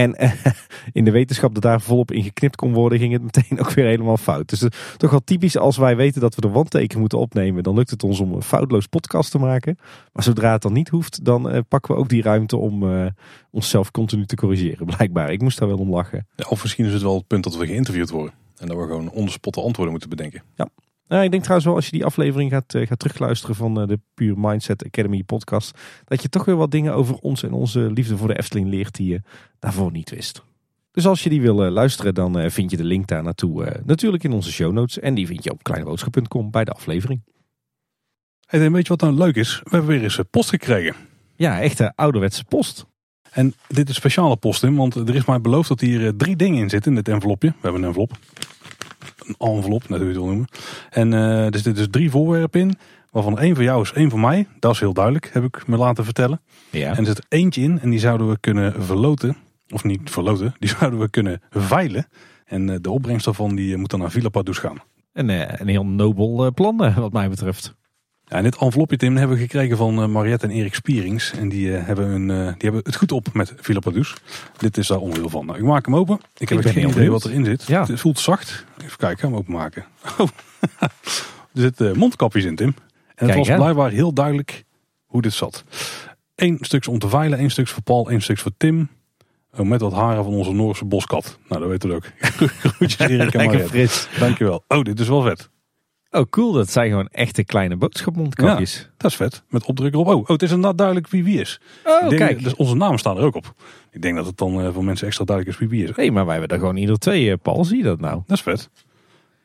En 0.00 0.16
eh, 0.16 0.32
in 0.92 1.04
de 1.04 1.10
wetenschap 1.10 1.54
dat 1.54 1.62
daar 1.62 1.80
volop 1.80 2.10
in 2.10 2.22
geknipt 2.22 2.56
kon 2.56 2.72
worden, 2.72 2.98
ging 2.98 3.12
het 3.12 3.22
meteen 3.22 3.60
ook 3.60 3.70
weer 3.70 3.84
helemaal 3.84 4.16
fout. 4.16 4.48
Dus 4.48 4.60
het 4.60 4.74
is 4.74 4.94
toch 4.96 5.10
wel 5.10 5.24
typisch 5.24 5.56
als 5.56 5.76
wij 5.76 5.96
weten 5.96 6.20
dat 6.20 6.34
we 6.34 6.40
de 6.40 6.48
wandteken 6.48 7.00
moeten 7.00 7.18
opnemen, 7.18 7.62
dan 7.62 7.74
lukt 7.74 7.90
het 7.90 8.02
ons 8.02 8.20
om 8.20 8.32
een 8.32 8.42
foutloos 8.42 8.86
podcast 8.86 9.30
te 9.30 9.38
maken. 9.38 9.78
Maar 10.12 10.22
zodra 10.22 10.52
het 10.52 10.62
dan 10.62 10.72
niet 10.72 10.88
hoeft, 10.88 11.24
dan 11.24 11.54
uh, 11.54 11.58
pakken 11.68 11.94
we 11.94 12.00
ook 12.00 12.08
die 12.08 12.22
ruimte 12.22 12.56
om 12.56 12.88
onszelf 13.50 13.90
continu 13.90 14.26
te 14.26 14.36
corrigeren, 14.36 14.86
blijkbaar. 14.96 15.32
Ik 15.32 15.42
moest 15.42 15.58
daar 15.58 15.68
wel 15.68 15.78
om 15.78 15.90
lachen. 15.90 16.26
Ja, 16.36 16.46
of 16.48 16.62
misschien 16.62 16.84
is 16.84 16.92
het 16.92 17.02
wel 17.02 17.16
het 17.16 17.26
punt 17.26 17.44
dat 17.44 17.56
we 17.56 17.66
geïnterviewd 17.66 18.10
worden. 18.10 18.34
En 18.56 18.66
dat 18.66 18.76
we 18.76 18.82
gewoon 18.82 19.10
onderspotte 19.10 19.60
antwoorden 19.60 19.90
moeten 19.90 20.10
bedenken. 20.10 20.42
Ja, 20.54 20.68
nou, 21.10 21.24
ik 21.24 21.30
denk 21.30 21.42
trouwens 21.42 21.66
wel 21.66 21.76
als 21.76 21.86
je 21.86 21.92
die 21.92 22.04
aflevering 22.04 22.50
gaat, 22.50 22.74
uh, 22.74 22.86
gaat 22.86 22.98
terugluisteren 22.98 23.56
van 23.56 23.80
uh, 23.80 23.88
de 23.88 24.00
Pure 24.14 24.34
Mindset 24.36 24.84
Academy 24.84 25.22
podcast. 25.22 25.78
Dat 26.04 26.22
je 26.22 26.28
toch 26.28 26.44
weer 26.44 26.56
wat 26.56 26.70
dingen 26.70 26.94
over 26.94 27.14
ons 27.14 27.42
en 27.42 27.52
onze 27.52 27.80
liefde 27.80 28.16
voor 28.16 28.28
de 28.28 28.38
Efteling 28.38 28.68
leert 28.68 28.94
die 28.94 29.08
je 29.08 29.22
daarvoor 29.58 29.92
niet 29.92 30.10
wist. 30.10 30.42
Dus 30.92 31.06
als 31.06 31.22
je 31.22 31.28
die 31.28 31.40
wil 31.40 31.64
uh, 31.64 31.70
luisteren, 31.70 32.14
dan 32.14 32.50
vind 32.50 32.70
je 32.70 32.76
de 32.76 32.84
link 32.84 33.06
daar 33.06 33.22
naartoe 33.22 33.80
natuurlijk 33.84 34.24
in 34.24 34.32
onze 34.32 34.52
show 34.52 34.72
notes. 34.72 34.98
En 34.98 35.14
die 35.14 35.26
vind 35.26 35.44
je 35.44 35.50
op 35.50 35.62
kleineboodschap.com 35.62 36.50
bij 36.50 36.64
de 36.64 36.72
aflevering. 36.72 37.22
Hey, 38.46 38.70
weet 38.70 38.82
je 38.82 38.96
wat 38.96 39.00
nou 39.00 39.14
leuk 39.14 39.36
is? 39.36 39.60
We 39.64 39.70
hebben 39.70 39.90
weer 39.90 40.02
eens 40.02 40.20
post 40.30 40.48
gekregen. 40.48 40.94
Ja, 41.36 41.60
echte 41.60 41.92
ouderwetse 41.94 42.44
post. 42.44 42.86
En 43.30 43.54
dit 43.68 43.88
is 43.88 43.94
speciale 43.94 44.36
post 44.36 44.62
in, 44.62 44.76
want 44.76 44.94
er 44.94 45.14
is 45.14 45.24
mij 45.24 45.40
beloofd 45.40 45.68
dat 45.68 45.80
hier 45.80 46.16
drie 46.16 46.36
dingen 46.36 46.58
in 46.58 46.70
zitten 46.70 46.90
in 46.90 46.96
dit 46.96 47.08
envelopje. 47.08 47.48
We 47.48 47.56
hebben 47.60 47.82
een 47.82 47.88
envelop 47.88 48.18
een 49.26 49.34
envelop, 49.38 49.88
net 49.88 49.98
hoe 49.98 50.08
je 50.08 50.14
het 50.14 50.22
wil 50.22 50.26
noemen. 50.26 50.48
En 50.90 51.12
uh, 51.12 51.46
er 51.46 51.54
zitten 51.54 51.74
dus 51.74 51.86
drie 51.90 52.10
voorwerpen 52.10 52.60
in. 52.60 52.74
Waarvan 53.10 53.38
één 53.38 53.54
voor 53.54 53.64
jou 53.64 53.82
is, 53.82 53.92
één 53.92 54.10
voor 54.10 54.20
mij. 54.20 54.46
Dat 54.58 54.72
is 54.72 54.80
heel 54.80 54.92
duidelijk, 54.92 55.30
heb 55.32 55.44
ik 55.44 55.66
me 55.66 55.76
laten 55.76 56.04
vertellen. 56.04 56.40
Ja. 56.70 56.90
En 56.90 56.96
er 56.96 57.06
zit 57.06 57.18
er 57.18 57.24
eentje 57.28 57.62
in 57.62 57.80
en 57.80 57.90
die 57.90 57.98
zouden 57.98 58.28
we 58.28 58.38
kunnen 58.40 58.82
verloten. 58.82 59.36
Of 59.70 59.84
niet 59.84 60.10
verloten, 60.10 60.54
die 60.58 60.68
zouden 60.78 60.98
we 61.00 61.08
kunnen 61.08 61.40
veilen. 61.50 62.08
En 62.44 62.68
uh, 62.68 62.76
de 62.80 62.90
opbrengst 62.90 63.24
daarvan 63.24 63.54
die 63.54 63.76
moet 63.76 63.90
dan 63.90 64.00
naar 64.00 64.10
Villa 64.10 64.28
Padus 64.28 64.58
gaan. 64.58 64.78
Een, 65.12 65.60
een 65.60 65.68
heel 65.68 65.86
nobel 65.86 66.52
plan 66.54 66.94
wat 66.94 67.12
mij 67.12 67.28
betreft. 67.28 67.74
Ja, 68.30 68.36
en 68.36 68.42
dit 68.42 68.56
envelopje 68.56 68.96
Tim 68.96 69.16
hebben 69.16 69.36
we 69.36 69.42
gekregen 69.42 69.76
van 69.76 70.02
uh, 70.02 70.06
Mariette 70.06 70.46
en 70.46 70.52
Erik 70.52 70.74
Spierings. 70.74 71.32
En 71.32 71.48
die, 71.48 71.66
uh, 71.66 71.86
hebben 71.86 72.08
een, 72.08 72.28
uh, 72.28 72.46
die 72.46 72.54
hebben 72.58 72.80
het 72.84 72.96
goed 72.96 73.12
op 73.12 73.32
met 73.32 73.52
Villa 73.56 73.78
Padus. 73.78 74.14
Dit 74.56 74.76
is 74.76 74.86
daar 74.86 74.98
onderdeel 74.98 75.28
van. 75.28 75.46
Nou, 75.46 75.58
ik 75.58 75.64
maak 75.64 75.84
hem 75.84 75.96
open. 75.96 76.20
Ik 76.36 76.48
heb 76.48 76.58
ik 76.58 76.72
geen 76.72 76.88
idee 76.88 77.10
wat 77.10 77.24
erin 77.24 77.44
zit. 77.44 77.66
Ja. 77.66 77.86
Het 77.86 78.00
voelt 78.00 78.18
zacht. 78.18 78.64
Even 78.84 78.96
kijken, 78.96 79.28
hem 79.28 79.36
openmaken. 79.36 79.84
Oh. 80.18 80.28
er 81.54 81.60
zitten 81.60 81.98
mondkapjes 81.98 82.44
in 82.44 82.56
Tim. 82.56 82.66
En 82.66 82.74
het 83.14 83.26
Kijk, 83.26 83.38
was 83.38 83.48
hè? 83.48 83.56
blijkbaar 83.56 83.90
heel 83.90 84.12
duidelijk 84.12 84.64
hoe 85.06 85.22
dit 85.22 85.32
zat. 85.32 85.64
Eén 86.34 86.58
stuk 86.60 86.86
om 86.86 86.98
te 86.98 87.08
veilen, 87.08 87.38
één 87.38 87.50
stuk 87.50 87.68
voor 87.68 87.82
Paul, 87.82 88.10
één 88.10 88.22
stuk 88.22 88.38
voor 88.38 88.52
Tim. 88.56 88.88
Met 89.56 89.80
wat 89.80 89.92
haren 89.92 90.24
van 90.24 90.32
onze 90.32 90.52
Noorse 90.52 90.84
boskat. 90.84 91.38
Nou, 91.48 91.60
dat 91.60 91.70
weten 91.70 91.88
we 91.88 91.94
ook. 91.94 92.04
Groetjes 92.74 93.08
Erik 93.08 93.34
en 93.34 93.44
Mariette. 93.44 93.68
fris. 93.68 94.08
Dankjewel. 94.18 94.64
Oh, 94.68 94.82
dit 94.82 95.00
is 95.00 95.08
wel 95.08 95.22
vet. 95.22 95.50
Oh, 96.10 96.22
cool. 96.30 96.52
Dat 96.52 96.70
zijn 96.70 96.88
gewoon 96.88 97.08
echte 97.08 97.44
kleine 97.44 97.76
boodschapmondkapjes. 97.76 98.88
Dat 98.96 99.10
is 99.10 99.16
vet. 99.16 99.42
Met 99.48 99.64
opdruk 99.64 99.92
erop. 99.92 100.06
Oh, 100.06 100.16
oh 100.16 100.26
het 100.28 100.42
is 100.42 100.48
inderdaad 100.50 100.78
duidelijk 100.78 101.08
wie 101.08 101.24
wie 101.24 101.40
is. 101.40 101.60
Oh, 101.84 102.00
denk, 102.08 102.16
kijk. 102.16 102.42
Dus 102.42 102.54
onze 102.54 102.74
namen 102.76 102.98
staan 102.98 103.16
er 103.16 103.22
ook 103.24 103.34
op. 103.34 103.54
Ik 103.90 104.02
denk 104.02 104.16
dat 104.16 104.26
het 104.26 104.36
dan 104.36 104.60
eh, 104.60 104.72
voor 104.72 104.84
mensen 104.84 105.06
extra 105.06 105.24
duidelijk 105.24 105.56
is 105.56 105.68
wie 105.68 105.78
wie 105.78 105.88
is. 105.88 105.96
Nee, 105.96 106.12
maar 106.12 106.24
wij 106.26 106.38
hebben 106.38 106.56
er 106.56 106.62
gewoon 106.62 106.76
ieder 106.76 106.98
twee. 106.98 107.30
eh, 107.30 107.36
Paul, 107.42 107.64
zie 107.64 107.76
je 107.76 107.82
dat 107.82 108.00
nou? 108.00 108.22
Dat 108.26 108.36
is 108.36 108.42
vet. 108.42 108.70
En 108.72 108.76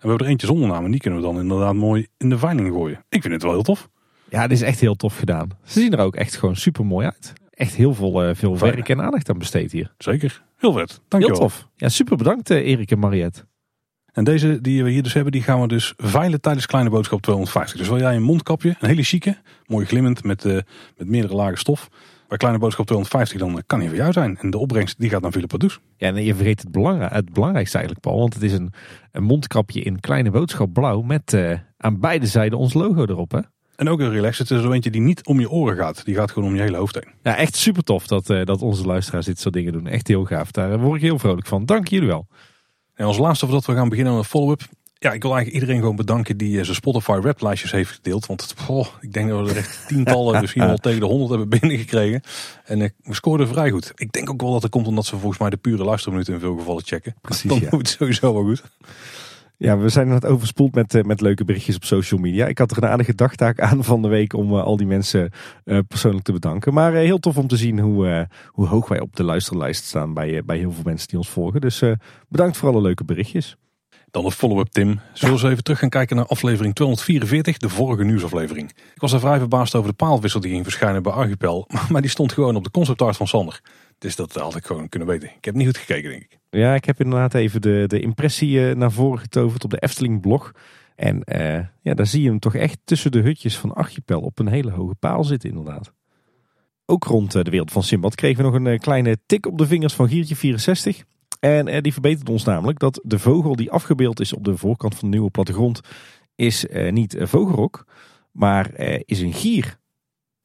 we 0.02 0.08
hebben 0.08 0.26
er 0.26 0.32
eentje 0.32 0.48
zonder 0.48 0.68
naam. 0.68 0.86
En 0.86 0.92
die 0.92 1.00
kunnen 1.00 1.20
we 1.20 1.26
dan 1.26 1.40
inderdaad 1.40 1.74
mooi 1.74 2.08
in 2.18 2.30
de 2.30 2.38
veiling 2.38 2.70
gooien. 2.74 3.06
Ik 3.10 3.22
vind 3.22 3.34
het 3.34 3.44
wel 3.44 3.52
heel 3.52 3.64
tof. 3.64 3.90
Ja, 4.30 4.42
dit 4.48 4.58
is 4.58 4.64
echt 4.64 4.80
heel 4.80 4.96
tof 4.96 5.18
gedaan. 5.18 5.50
Ze 5.64 5.80
zien 5.80 5.92
er 5.94 6.00
ook 6.00 6.16
echt 6.16 6.36
gewoon 6.36 6.56
super 6.56 6.86
mooi 6.86 7.06
uit. 7.06 7.34
Echt 7.50 7.76
heel 7.76 7.94
veel, 7.94 8.24
eh, 8.24 8.36
veel 8.36 8.58
werk 8.58 8.90
en 8.90 9.02
aandacht 9.02 9.30
aan 9.30 9.38
besteed 9.38 9.72
hier. 9.72 9.94
Zeker. 9.98 10.44
Heel 10.58 10.74
vet. 10.74 10.90
Heel 10.90 11.00
Dankjewel. 11.08 11.40
tof. 11.40 11.68
Ja, 11.76 11.90
super 11.90 12.18
bedankt 12.18 12.50
Erik 12.50 12.92
en 12.92 13.00
Mariette. 13.00 13.46
En 14.16 14.24
deze 14.24 14.62
die 14.62 14.84
we 14.84 14.90
hier 14.90 15.04
dus 15.04 15.14
hebben, 15.14 15.32
die 15.32 15.42
gaan 15.42 15.62
we 15.62 15.68
dus 15.68 15.94
veilen 15.98 16.42
tijdens 16.42 16.66
Kleine 16.66 16.90
Boodschap 16.90 17.22
250. 17.22 17.78
Dus 17.78 17.88
wil 17.88 18.00
jij 18.00 18.16
een 18.16 18.24
mondkapje, 18.24 18.76
een 18.80 18.88
hele 18.88 19.04
chique, 19.04 19.38
mooi 19.66 19.86
glimmend 19.86 20.24
met, 20.24 20.46
eh, 20.46 20.54
met 20.98 21.08
meerdere 21.08 21.36
lagen 21.36 21.58
stof. 21.58 21.90
Bij 22.28 22.38
Kleine 22.38 22.60
Boodschap 22.60 22.86
250 22.86 23.40
dan 23.40 23.58
eh, 23.58 23.64
kan 23.66 23.80
die 23.80 23.88
voor 23.88 23.98
jou 23.98 24.12
zijn. 24.12 24.38
En 24.38 24.50
de 24.50 24.58
opbrengst 24.58 25.00
die 25.00 25.10
gaat 25.10 25.22
naar 25.22 25.32
Philip 25.32 25.48
Padus. 25.48 25.80
Ja, 25.98 26.08
en 26.08 26.24
je 26.24 26.36
vergeet 26.36 26.62
het, 26.62 26.76
het 27.12 27.34
belangrijkste 27.34 27.78
eigenlijk, 27.78 28.06
Paul. 28.06 28.20
Want 28.20 28.34
het 28.34 28.44
is 28.44 28.54
een, 28.54 28.74
een 29.12 29.24
mondkapje 29.24 29.82
in 29.82 30.00
kleine 30.00 30.32
boodschap 30.32 30.74
blauw 30.74 31.02
met 31.02 31.34
eh, 31.34 31.60
aan 31.78 32.00
beide 32.00 32.28
zijden 32.28 32.60
ons 32.60 32.74
logo 32.74 33.06
erop. 33.06 33.32
Hè? 33.32 33.40
En 33.76 33.90
ook 33.90 34.00
een 34.00 34.12
relax. 34.12 34.38
Het 34.38 34.52
is 34.52 34.62
zo 34.62 34.72
eentje 34.72 34.92
die 34.92 35.02
niet 35.02 35.26
om 35.26 35.40
je 35.40 35.50
oren 35.50 35.76
gaat. 35.78 36.06
Die 36.06 36.16
gaat 36.16 36.32
gewoon 36.32 36.50
om 36.50 36.56
je 36.56 36.62
hele 36.62 36.78
hoofd 36.78 36.96
heen. 36.96 37.14
Ja, 37.24 37.36
echt 37.36 37.56
super 37.56 37.84
tof 37.84 38.08
dat, 38.08 38.26
dat 38.26 38.62
onze 38.62 38.86
luisteraars 38.86 39.26
dit 39.26 39.40
soort 39.40 39.54
dingen 39.54 39.74
doen. 39.74 39.88
Echt 39.88 40.08
heel 40.08 40.26
gaaf. 40.26 40.52
Daar 40.52 40.80
word 40.80 40.96
ik 40.96 41.02
heel 41.02 41.20
vrolijk 41.20 41.48
van. 41.48 41.66
Dank 41.66 41.88
jullie 41.88 42.08
wel. 42.08 42.28
En 42.95 43.06
als 43.06 43.18
laatste 43.18 43.45
voordat 43.45 43.65
we 43.65 43.74
gaan 43.74 43.89
beginnen 43.89 44.13
aan 44.13 44.19
een 44.19 44.25
follow-up. 44.25 44.62
Ja, 44.97 45.12
ik 45.12 45.21
wil 45.21 45.33
eigenlijk 45.33 45.62
iedereen 45.62 45.81
gewoon 45.81 45.95
bedanken 45.95 46.38
die 46.38 46.57
eh, 46.57 46.63
zijn 46.63 46.75
Spotify 46.75 47.19
raplijstjes 47.21 47.71
heeft 47.71 47.92
gedeeld. 47.92 48.25
Want 48.25 48.56
oh, 48.68 48.88
ik 49.01 49.13
denk 49.13 49.30
dat 49.30 49.45
we 49.45 49.50
er 49.50 49.57
echt 49.57 49.83
tientallen, 49.88 50.42
misschien 50.42 50.65
wel 50.65 50.77
tegen 50.77 51.00
de 51.00 51.06
honderd 51.06 51.30
hebben 51.30 51.59
binnengekregen. 51.59 52.21
En 52.65 52.81
eh, 52.81 52.89
we 53.03 53.13
scoorden 53.13 53.47
vrij 53.47 53.69
goed. 53.69 53.92
Ik 53.95 54.12
denk 54.12 54.30
ook 54.30 54.42
wel 54.42 54.51
dat 54.51 54.62
het 54.62 54.71
komt 54.71 54.88
omdat 54.88 55.06
ze 55.06 55.18
volgens 55.18 55.39
mij 55.39 55.50
de 55.50 55.57
pure 55.57 55.83
luisterminuten 55.83 56.33
in 56.33 56.39
veel 56.39 56.57
gevallen 56.57 56.83
checken. 56.86 57.15
Precies, 57.21 57.50
Dan 57.51 57.59
ja. 57.59 57.68
moet 57.71 57.88
het 57.88 57.97
sowieso 57.97 58.33
wel 58.33 58.44
goed. 58.44 58.63
Ja, 59.57 59.78
we 59.78 59.90
zijn 59.90 60.07
net 60.07 60.25
overspoeld 60.25 60.75
met, 60.75 60.96
eh, 60.96 61.04
met 61.04 61.22
leuke 61.22 61.46
berichtjes 61.46 61.75
op 61.75 61.84
social 61.84 62.19
media. 62.19 62.48
Ik 62.48 62.57
had 62.57 62.72
er 62.72 62.78
een 62.78 62.90
aardige 62.90 63.16
dagtaak 63.16 63.60
aan 63.60 63.84
van 63.84 64.02
de 64.02 64.07
week 64.07 64.34
om 64.34 64.54
eh, 64.54 64.63
al 64.63 64.78
die 64.78 64.88
mensen 64.88 65.31
eh, 65.63 65.80
persoonlijk 65.88 66.24
te 66.24 66.31
bedanken. 66.31 66.74
Maar 66.74 66.94
heel 66.94 67.19
tof 67.19 67.38
om 67.38 67.48
te 67.48 67.57
zien 67.57 67.80
hoe, 67.80 68.28
hoe 68.48 68.68
hoog 68.68 68.88
wij 68.88 69.00
op 69.00 69.16
de 69.16 69.24
luisterlijst 69.24 69.86
staan 69.86 70.13
bij, 70.13 70.44
bij 70.46 70.57
heel 70.57 70.72
veel 70.72 70.84
mensen 70.84 71.07
die 71.07 71.18
ons 71.18 71.30
volgen. 71.30 71.62
Dus 71.62 71.84
bedankt 72.30 72.57
voor 72.57 72.69
alle 72.69 72.81
leuke 72.81 73.04
berichtjes. 73.04 73.57
Dan 74.12 74.25
een 74.25 74.31
follow-up 74.31 74.68
Tim. 74.68 75.00
Zullen 75.13 75.36
we 75.36 75.42
eens 75.42 75.52
even 75.52 75.63
terug 75.63 75.80
gaan 75.80 75.90
kijken 75.90 76.16
naar 76.16 76.25
aflevering 76.25 76.75
244, 76.75 77.57
de 77.57 77.69
vorige 77.69 78.04
nieuwsaflevering. 78.04 78.69
Ik 78.69 79.02
was 79.02 79.12
er 79.12 79.19
vrij 79.19 79.40
verbaasd 79.40 79.75
over 79.75 79.90
de 79.90 79.96
paalwissel 79.96 80.40
die 80.40 80.52
ging 80.52 80.63
verschijnen 80.63 81.04
bij 81.04 81.12
Archipel. 81.12 81.68
Maar 81.90 82.02
die 82.02 82.10
stond 82.10 82.34
gewoon 82.34 82.56
op 82.56 82.63
de 82.63 82.72
conceptart 82.72 83.18
van 83.18 83.28
Sander. 83.28 83.62
Dus 83.97 84.15
dat 84.15 84.33
had 84.33 84.56
ik 84.56 84.65
gewoon 84.65 84.89
kunnen 84.89 85.07
weten. 85.07 85.30
Ik 85.38 85.45
heb 85.45 85.56
niet 85.56 85.65
goed 85.65 85.77
gekeken 85.77 86.09
denk 86.09 86.24
ik. 86.24 86.39
Ja, 86.50 86.75
ik 86.75 86.86
heb 86.86 87.00
inderdaad 87.00 87.33
even 87.33 87.62
de, 87.62 87.83
de 87.88 88.00
impressie 88.00 88.69
eh, 88.69 88.75
naar 88.75 88.92
voren 88.92 89.19
getoverd 89.19 89.63
op 89.63 89.69
de 89.69 89.80
Efteling 89.80 90.21
blog. 90.21 90.51
En 90.95 91.24
eh, 91.24 91.65
ja, 91.81 91.94
daar 91.94 92.06
zie 92.06 92.21
je 92.21 92.30
hem 92.30 92.39
toch 92.39 92.56
echt 92.56 92.80
tussen 92.83 93.12
de 93.12 93.19
hutjes 93.19 93.57
van 93.57 93.74
Archipel 93.74 94.21
op 94.21 94.39
een 94.39 94.47
hele 94.47 94.71
hoge 94.71 94.95
paal 94.95 95.23
zitten 95.23 95.49
inderdaad. 95.49 95.94
Ook 96.85 97.04
rond 97.04 97.35
eh, 97.35 97.44
de 97.44 97.49
wereld 97.49 97.71
van 97.71 97.83
Simbad 97.83 98.16
kregen 98.16 98.44
we 98.44 98.52
nog 98.52 98.66
een 98.66 98.80
kleine 98.80 99.18
tik 99.25 99.45
op 99.45 99.57
de 99.57 99.68
vingers 99.68 99.94
van 99.94 100.07
Giertje 100.07 100.35
64. 100.35 101.04
En 101.40 101.83
die 101.83 101.94
verbetert 101.94 102.30
ons 102.30 102.44
namelijk 102.44 102.80
dat 102.80 103.02
de 103.04 103.19
vogel 103.19 103.56
die 103.56 103.71
afgebeeld 103.71 104.19
is 104.19 104.33
op 104.33 104.44
de 104.44 104.57
voorkant 104.57 104.95
van 104.95 105.09
de 105.09 105.16
nieuwe 105.16 105.31
plattegrond 105.31 105.81
is 106.35 106.68
eh, 106.68 106.92
niet 106.92 107.16
vogelrok, 107.19 107.85
maar 108.31 108.80
is 109.06 109.21
een 109.21 109.33
gier. 109.33 109.80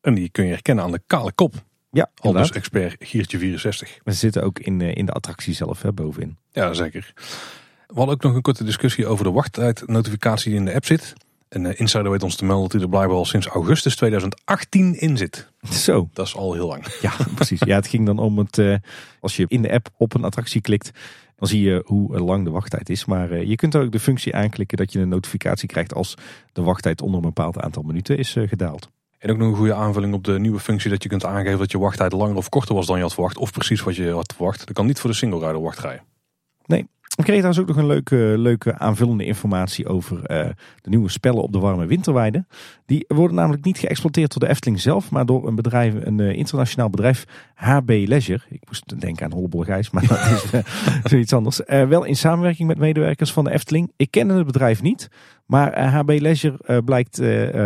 En 0.01 0.15
die 0.15 0.31
kun 0.31 0.45
je 0.45 0.51
herkennen 0.51 0.85
aan 0.85 0.93
de 0.93 1.03
kale 1.07 1.33
kop. 1.33 1.55
Ja, 1.93 2.03
Al 2.03 2.11
dus 2.15 2.25
inderdaad. 2.31 2.57
expert 2.57 2.97
Giertje 2.99 3.39
64. 3.39 3.99
Maar 4.05 4.15
ze 4.15 4.21
zitten 4.21 4.43
ook 4.43 4.59
in, 4.59 4.81
eh, 4.81 4.95
in 4.97 5.07
de 5.07 5.13
attractie 5.13 5.55
zelf 5.55 5.83
hè, 5.83 5.93
bovenin. 5.93 6.37
Ja, 6.53 6.73
zeker. 6.75 7.13
We 7.87 7.95
hadden 7.97 8.15
ook 8.15 8.23
nog 8.23 8.35
een 8.35 8.43
korte 8.43 8.65
discussie 8.65 9.07
over 9.07 9.25
de 9.25 9.31
wachttijdnotificatie 9.31 10.51
die 10.51 10.59
in 10.59 10.65
de 10.67 10.75
app 10.75 10.85
zit. 10.87 11.13
En 11.49 11.65
uh, 11.65 11.73
Insider 11.81 12.11
weet 12.11 12.23
ons 12.23 12.37
te 12.37 12.45
melden 12.45 12.63
dat 12.65 12.73
hij 12.73 12.81
er 12.83 12.89
blijkbaar 12.89 13.17
al 13.17 13.25
sinds 13.25 13.47
augustus 13.47 13.97
2018 13.97 14.95
in 15.01 15.17
zit. 15.17 15.51
Zo, 15.71 16.09
Dat 16.13 16.27
is 16.27 16.37
al 16.37 16.53
heel 16.53 16.67
lang. 16.69 16.85
Ja, 17.03 17.13
precies. 17.35 17.61
Ja, 17.65 17.75
het 17.77 17.87
ging 17.87 18.07
dan 18.07 18.19
om 18.19 18.39
het. 18.39 18.59
eh, 18.59 18.75
als 19.21 19.37
je 19.37 19.45
in 19.49 19.63
de 19.63 19.73
app 19.73 19.89
op 19.97 20.15
een 20.15 20.25
attractie 20.25 20.61
klikt, 20.61 20.91
dan 21.37 21.49
zie 21.49 21.61
je 21.63 21.83
hoe 21.85 22.19
lang 22.21 22.45
de 22.45 22.51
wachttijd 22.51 22.89
is. 22.89 23.05
Maar 23.05 23.31
eh, 23.31 23.49
je 23.49 23.57
kunt 23.57 23.77
ook 23.77 23.93
de 23.93 24.01
functie 24.01 24.35
aanklikken 24.35 24.77
dat 24.79 24.93
je 24.93 24.99
een 25.01 25.09
notificatie 25.09 25.69
krijgt 25.69 25.95
als 25.95 26.15
de 26.53 26.63
wachttijd 26.63 27.03
onder 27.03 27.17
een 27.21 27.27
bepaald 27.27 27.59
aantal 27.59 27.83
minuten 27.83 28.19
is 28.19 28.37
eh, 28.37 28.49
gedaald. 28.49 28.91
En 29.21 29.31
ook 29.31 29.37
nog 29.37 29.49
een 29.49 29.57
goede 29.57 29.75
aanvulling 29.75 30.15
op 30.15 30.25
de 30.25 30.39
nieuwe 30.39 30.61
functie 30.61 30.91
dat 30.91 31.03
je 31.03 31.09
kunt 31.09 31.25
aangeven 31.25 31.59
dat 31.59 31.71
je 31.71 31.79
wachttijd 31.79 32.13
langer 32.13 32.37
of 32.37 32.49
korter 32.49 32.75
was 32.75 32.87
dan 32.87 32.97
je 32.97 33.03
had 33.03 33.15
verwacht. 33.15 33.37
Of 33.37 33.53
precies 33.53 33.83
wat 33.83 33.97
je 33.97 34.11
had 34.11 34.35
verwacht. 34.37 34.67
Dat 34.67 34.73
kan 34.73 34.87
niet 34.87 35.01
voor 35.01 35.11
de 35.11 35.17
single 35.17 35.39
rider 35.39 35.61
wachtrijen. 35.61 36.03
Ik 37.17 37.27
kreeg 37.27 37.39
trouwens 37.39 37.61
ook 37.61 37.67
nog 37.67 37.77
een 37.77 37.87
leuke, 37.87 38.35
leuke 38.37 38.79
aanvullende 38.79 39.25
informatie 39.25 39.87
over 39.87 40.25
eh, 40.25 40.49
de 40.81 40.89
nieuwe 40.89 41.09
spellen 41.09 41.43
op 41.43 41.53
de 41.53 41.59
warme 41.59 41.87
winterweide. 41.87 42.45
Die 42.87 43.05
worden 43.09 43.37
namelijk 43.37 43.65
niet 43.65 43.79
geëxploiteerd 43.79 44.31
door 44.33 44.41
de 44.41 44.49
Efteling 44.49 44.81
zelf, 44.81 45.11
maar 45.11 45.27
door 45.27 45.47
een 45.47 45.55
bedrijf, 45.55 45.95
een 46.01 46.21
eh, 46.21 46.37
internationaal 46.37 46.91
bedrijf, 46.91 47.25
HB 47.55 47.89
Leisure. 47.89 48.41
Ik 48.49 48.63
moest 48.67 49.01
denken 49.01 49.25
aan 49.25 49.33
Hollebol 49.33 49.63
Gijs, 49.63 49.91
maar 49.91 50.07
dat 50.07 50.19
is 50.19 50.51
eh, 50.51 50.61
zoiets 51.11 51.33
anders. 51.33 51.61
Wel 51.67 52.05
in 52.05 52.17
samenwerking 52.17 52.69
met 52.69 52.79
medewerkers 52.79 53.33
van 53.33 53.45
de 53.45 53.51
Efteling. 53.51 53.93
Ik 53.97 54.11
ken 54.11 54.29
het 54.29 54.47
bedrijf 54.47 54.83
niet, 54.83 55.09
maar 55.47 55.89
HB 55.89 56.21
Leisure 56.21 56.83
blijkt 56.83 57.21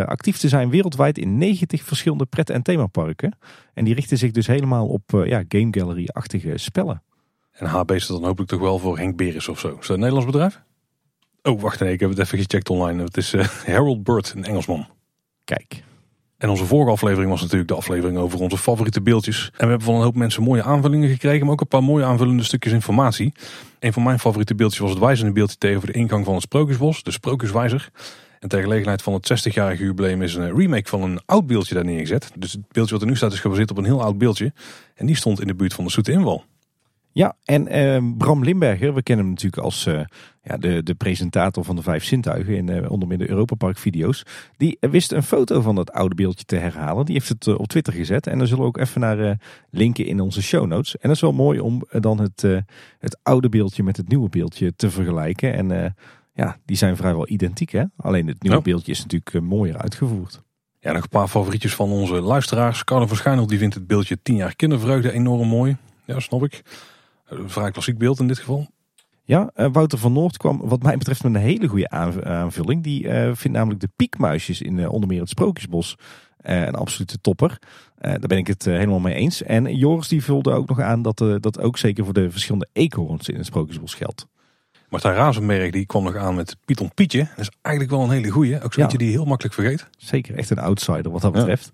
actief 0.06 0.36
te 0.36 0.48
zijn 0.48 0.70
wereldwijd 0.70 1.18
in 1.18 1.38
90 1.38 1.82
verschillende 1.82 2.26
pret- 2.26 2.50
en 2.50 2.62
themaparken. 2.62 3.36
En 3.74 3.84
die 3.84 3.94
richten 3.94 4.18
zich 4.18 4.30
dus 4.30 4.46
helemaal 4.46 4.86
op 4.86 5.02
ja, 5.24 5.42
game 5.48 5.68
gallery-achtige 5.70 6.58
spellen. 6.58 7.02
En 7.54 7.66
HB 7.66 7.92
staat 7.96 8.16
dan 8.16 8.24
hopelijk 8.24 8.50
toch 8.50 8.60
wel 8.60 8.78
voor 8.78 8.98
Henk 8.98 9.16
Beres 9.16 9.48
of 9.48 9.58
zo. 9.58 9.68
Is 9.68 9.74
dat 9.74 9.88
een 9.88 9.98
Nederlands 9.98 10.26
bedrijf? 10.26 10.62
Oh, 11.42 11.60
wacht 11.60 11.80
nee, 11.80 11.92
ik 11.92 12.00
heb 12.00 12.10
het 12.10 12.18
even 12.18 12.38
gecheckt 12.38 12.70
online. 12.70 13.02
Het 13.02 13.16
is 13.16 13.34
uh, 13.34 13.44
Harold 13.66 14.02
Bird, 14.02 14.32
een 14.36 14.44
Engelsman. 14.44 14.86
Kijk. 15.44 15.82
En 16.38 16.48
onze 16.48 16.64
vorige 16.64 16.90
aflevering 16.90 17.30
was 17.30 17.40
natuurlijk 17.40 17.68
de 17.68 17.76
aflevering 17.76 18.18
over 18.18 18.40
onze 18.40 18.58
favoriete 18.58 19.02
beeldjes. 19.02 19.44
En 19.44 19.58
we 19.58 19.66
hebben 19.66 19.86
van 19.86 19.94
een 19.94 20.02
hoop 20.02 20.14
mensen 20.14 20.42
mooie 20.42 20.62
aanvullingen 20.62 21.08
gekregen, 21.08 21.40
maar 21.40 21.52
ook 21.52 21.60
een 21.60 21.68
paar 21.68 21.82
mooie 21.82 22.04
aanvullende 22.04 22.42
stukjes 22.42 22.72
informatie. 22.72 23.32
Een 23.78 23.92
van 23.92 24.02
mijn 24.02 24.18
favoriete 24.18 24.54
beeldjes 24.54 24.80
was 24.80 24.90
het 24.90 24.98
wijzende 24.98 25.32
beeldje 25.32 25.56
tegenover 25.56 25.92
de 25.92 25.98
ingang 25.98 26.24
van 26.24 26.34
het 26.34 26.42
Sprookjesbos, 26.42 27.02
de 27.02 27.10
Sprookjeswijzer. 27.10 27.90
En 28.38 28.48
ter 28.48 28.62
gelegenheid 28.62 29.02
van 29.02 29.12
het 29.12 29.48
60-jarige 29.48 29.84
jubileum 29.84 30.22
is 30.22 30.34
een 30.34 30.56
remake 30.56 30.88
van 30.88 31.02
een 31.02 31.20
oud 31.26 31.46
beeldje 31.46 31.74
daar 31.74 31.84
neergezet. 31.84 32.30
Dus 32.36 32.52
het 32.52 32.68
beeldje 32.72 32.92
wat 32.92 33.02
er 33.02 33.08
nu 33.08 33.16
staat 33.16 33.32
is 33.32 33.40
gebaseerd 33.40 33.70
op 33.70 33.78
een 33.78 33.84
heel 33.84 34.02
oud 34.02 34.18
beeldje. 34.18 34.52
En 34.94 35.06
die 35.06 35.16
stond 35.16 35.40
in 35.40 35.46
de 35.46 35.54
buurt 35.54 35.74
van 35.74 35.84
de 35.84 35.90
Soete 35.90 36.12
Inwal. 36.12 36.44
Ja, 37.14 37.36
en 37.44 37.76
uh, 37.76 38.16
Bram 38.18 38.44
Limberger, 38.44 38.94
we 38.94 39.02
kennen 39.02 39.24
hem 39.24 39.34
natuurlijk 39.34 39.62
als 39.62 39.86
uh, 39.86 40.00
ja, 40.42 40.56
de, 40.56 40.82
de 40.82 40.94
presentator 40.94 41.64
van 41.64 41.76
de 41.76 41.82
Vijf 41.82 42.04
Zintuigen 42.04 42.56
in 42.56 42.70
uh, 42.70 42.90
onder 42.90 43.08
meer 43.08 43.18
de 43.18 43.28
Europa 43.28 43.54
Park 43.54 43.78
video's. 43.78 44.22
Die 44.56 44.76
wist 44.80 45.12
een 45.12 45.22
foto 45.22 45.60
van 45.60 45.74
dat 45.74 45.92
oude 45.92 46.14
beeldje 46.14 46.44
te 46.44 46.56
herhalen. 46.56 47.04
Die 47.04 47.14
heeft 47.14 47.28
het 47.28 47.46
op 47.46 47.66
Twitter 47.66 47.92
gezet. 47.92 48.26
En 48.26 48.38
dan 48.38 48.46
zullen 48.46 48.62
we 48.62 48.68
ook 48.68 48.78
even 48.78 49.00
naar 49.00 49.38
linken 49.70 50.06
in 50.06 50.20
onze 50.20 50.42
show 50.42 50.66
notes. 50.66 50.94
En 50.94 51.08
dat 51.08 51.16
is 51.16 51.20
wel 51.20 51.32
mooi 51.32 51.60
om 51.60 51.82
dan 51.90 52.20
het, 52.20 52.42
het 52.98 53.18
oude 53.22 53.48
beeldje 53.48 53.82
met 53.82 53.96
het 53.96 54.08
nieuwe 54.08 54.28
beeldje 54.28 54.72
te 54.76 54.90
vergelijken. 54.90 55.54
En 55.54 55.94
ja, 56.32 56.56
die 56.64 56.76
zijn 56.76 56.96
vrijwel 56.96 57.28
identiek 57.28 57.70
hè. 57.70 57.84
Alleen 57.96 58.26
het 58.26 58.42
nieuwe 58.42 58.62
beeldje 58.62 58.92
is 58.92 59.02
natuurlijk 59.02 59.44
mooier 59.44 59.78
uitgevoerd. 59.78 60.42
Ja, 60.80 60.92
nog 60.92 61.02
een 61.02 61.08
paar 61.08 61.28
favorietjes 61.28 61.74
van 61.74 61.90
onze 61.90 62.20
luisteraars. 62.20 62.84
Carlo 62.84 63.06
Verschijnel 63.06 63.46
die 63.46 63.58
vindt 63.58 63.74
het 63.74 63.86
beeldje 63.86 64.18
10 64.22 64.36
jaar 64.36 64.56
kindervreugde 64.56 65.12
enorm 65.12 65.48
mooi. 65.48 65.76
Ja, 66.04 66.20
snap 66.20 66.44
ik. 66.44 66.62
Een 67.38 67.50
vrij 67.50 67.70
klassiek 67.70 67.98
beeld 67.98 68.20
in 68.20 68.26
dit 68.26 68.38
geval. 68.38 68.68
Ja, 69.24 69.50
uh, 69.56 69.66
Wouter 69.72 69.98
van 69.98 70.12
Noord 70.12 70.36
kwam 70.36 70.60
wat 70.64 70.82
mij 70.82 70.96
betreft 70.96 71.22
met 71.22 71.34
een 71.34 71.40
hele 71.40 71.68
goede 71.68 71.90
aanvulling. 71.90 72.82
Die 72.82 73.04
uh, 73.04 73.12
vindt 73.12 73.56
namelijk 73.56 73.80
de 73.80 73.88
piekmuisjes 73.96 74.62
in 74.62 74.78
uh, 74.78 74.92
onder 74.92 75.08
meer 75.08 75.20
het 75.20 75.28
Sprookjesbos 75.28 75.96
een 76.36 76.74
absolute 76.74 77.20
topper. 77.20 77.58
daar 77.98 78.18
ben 78.18 78.38
ik 78.38 78.46
het 78.46 78.64
helemaal 78.64 78.98
mee 78.98 79.14
eens. 79.14 79.42
En 79.42 79.76
Joris 79.76 80.08
die 80.08 80.24
vulde 80.24 80.52
ook 80.52 80.68
nog 80.68 80.80
aan 80.80 81.02
dat 81.02 81.18
dat 81.40 81.60
ook 81.60 81.78
zeker 81.78 82.04
voor 82.04 82.12
de 82.12 82.30
verschillende 82.30 82.68
eekhoorns 82.72 83.28
in 83.28 83.36
het 83.36 83.46
Sprookjesbos 83.46 83.94
geldt. 83.94 84.26
Martijn 84.88 85.14
Razenberg 85.14 85.70
die 85.70 85.86
kwam 85.86 86.04
nog 86.04 86.16
aan 86.16 86.34
met 86.34 86.56
Python 86.64 86.94
Pietje. 86.94 87.18
Dat 87.18 87.38
is 87.38 87.50
eigenlijk 87.62 87.94
wel 87.94 88.04
een 88.04 88.10
hele 88.10 88.28
goeie. 88.28 88.62
Ook 88.62 88.74
zo'n 88.74 88.82
ja. 88.82 88.88
die 88.88 89.06
je 89.06 89.12
heel 89.12 89.24
makkelijk 89.24 89.54
vergeet. 89.54 89.88
Zeker, 89.96 90.34
echt 90.34 90.50
een 90.50 90.58
outsider 90.58 91.10
wat 91.10 91.20
dat 91.20 91.32
betreft. 91.32 91.72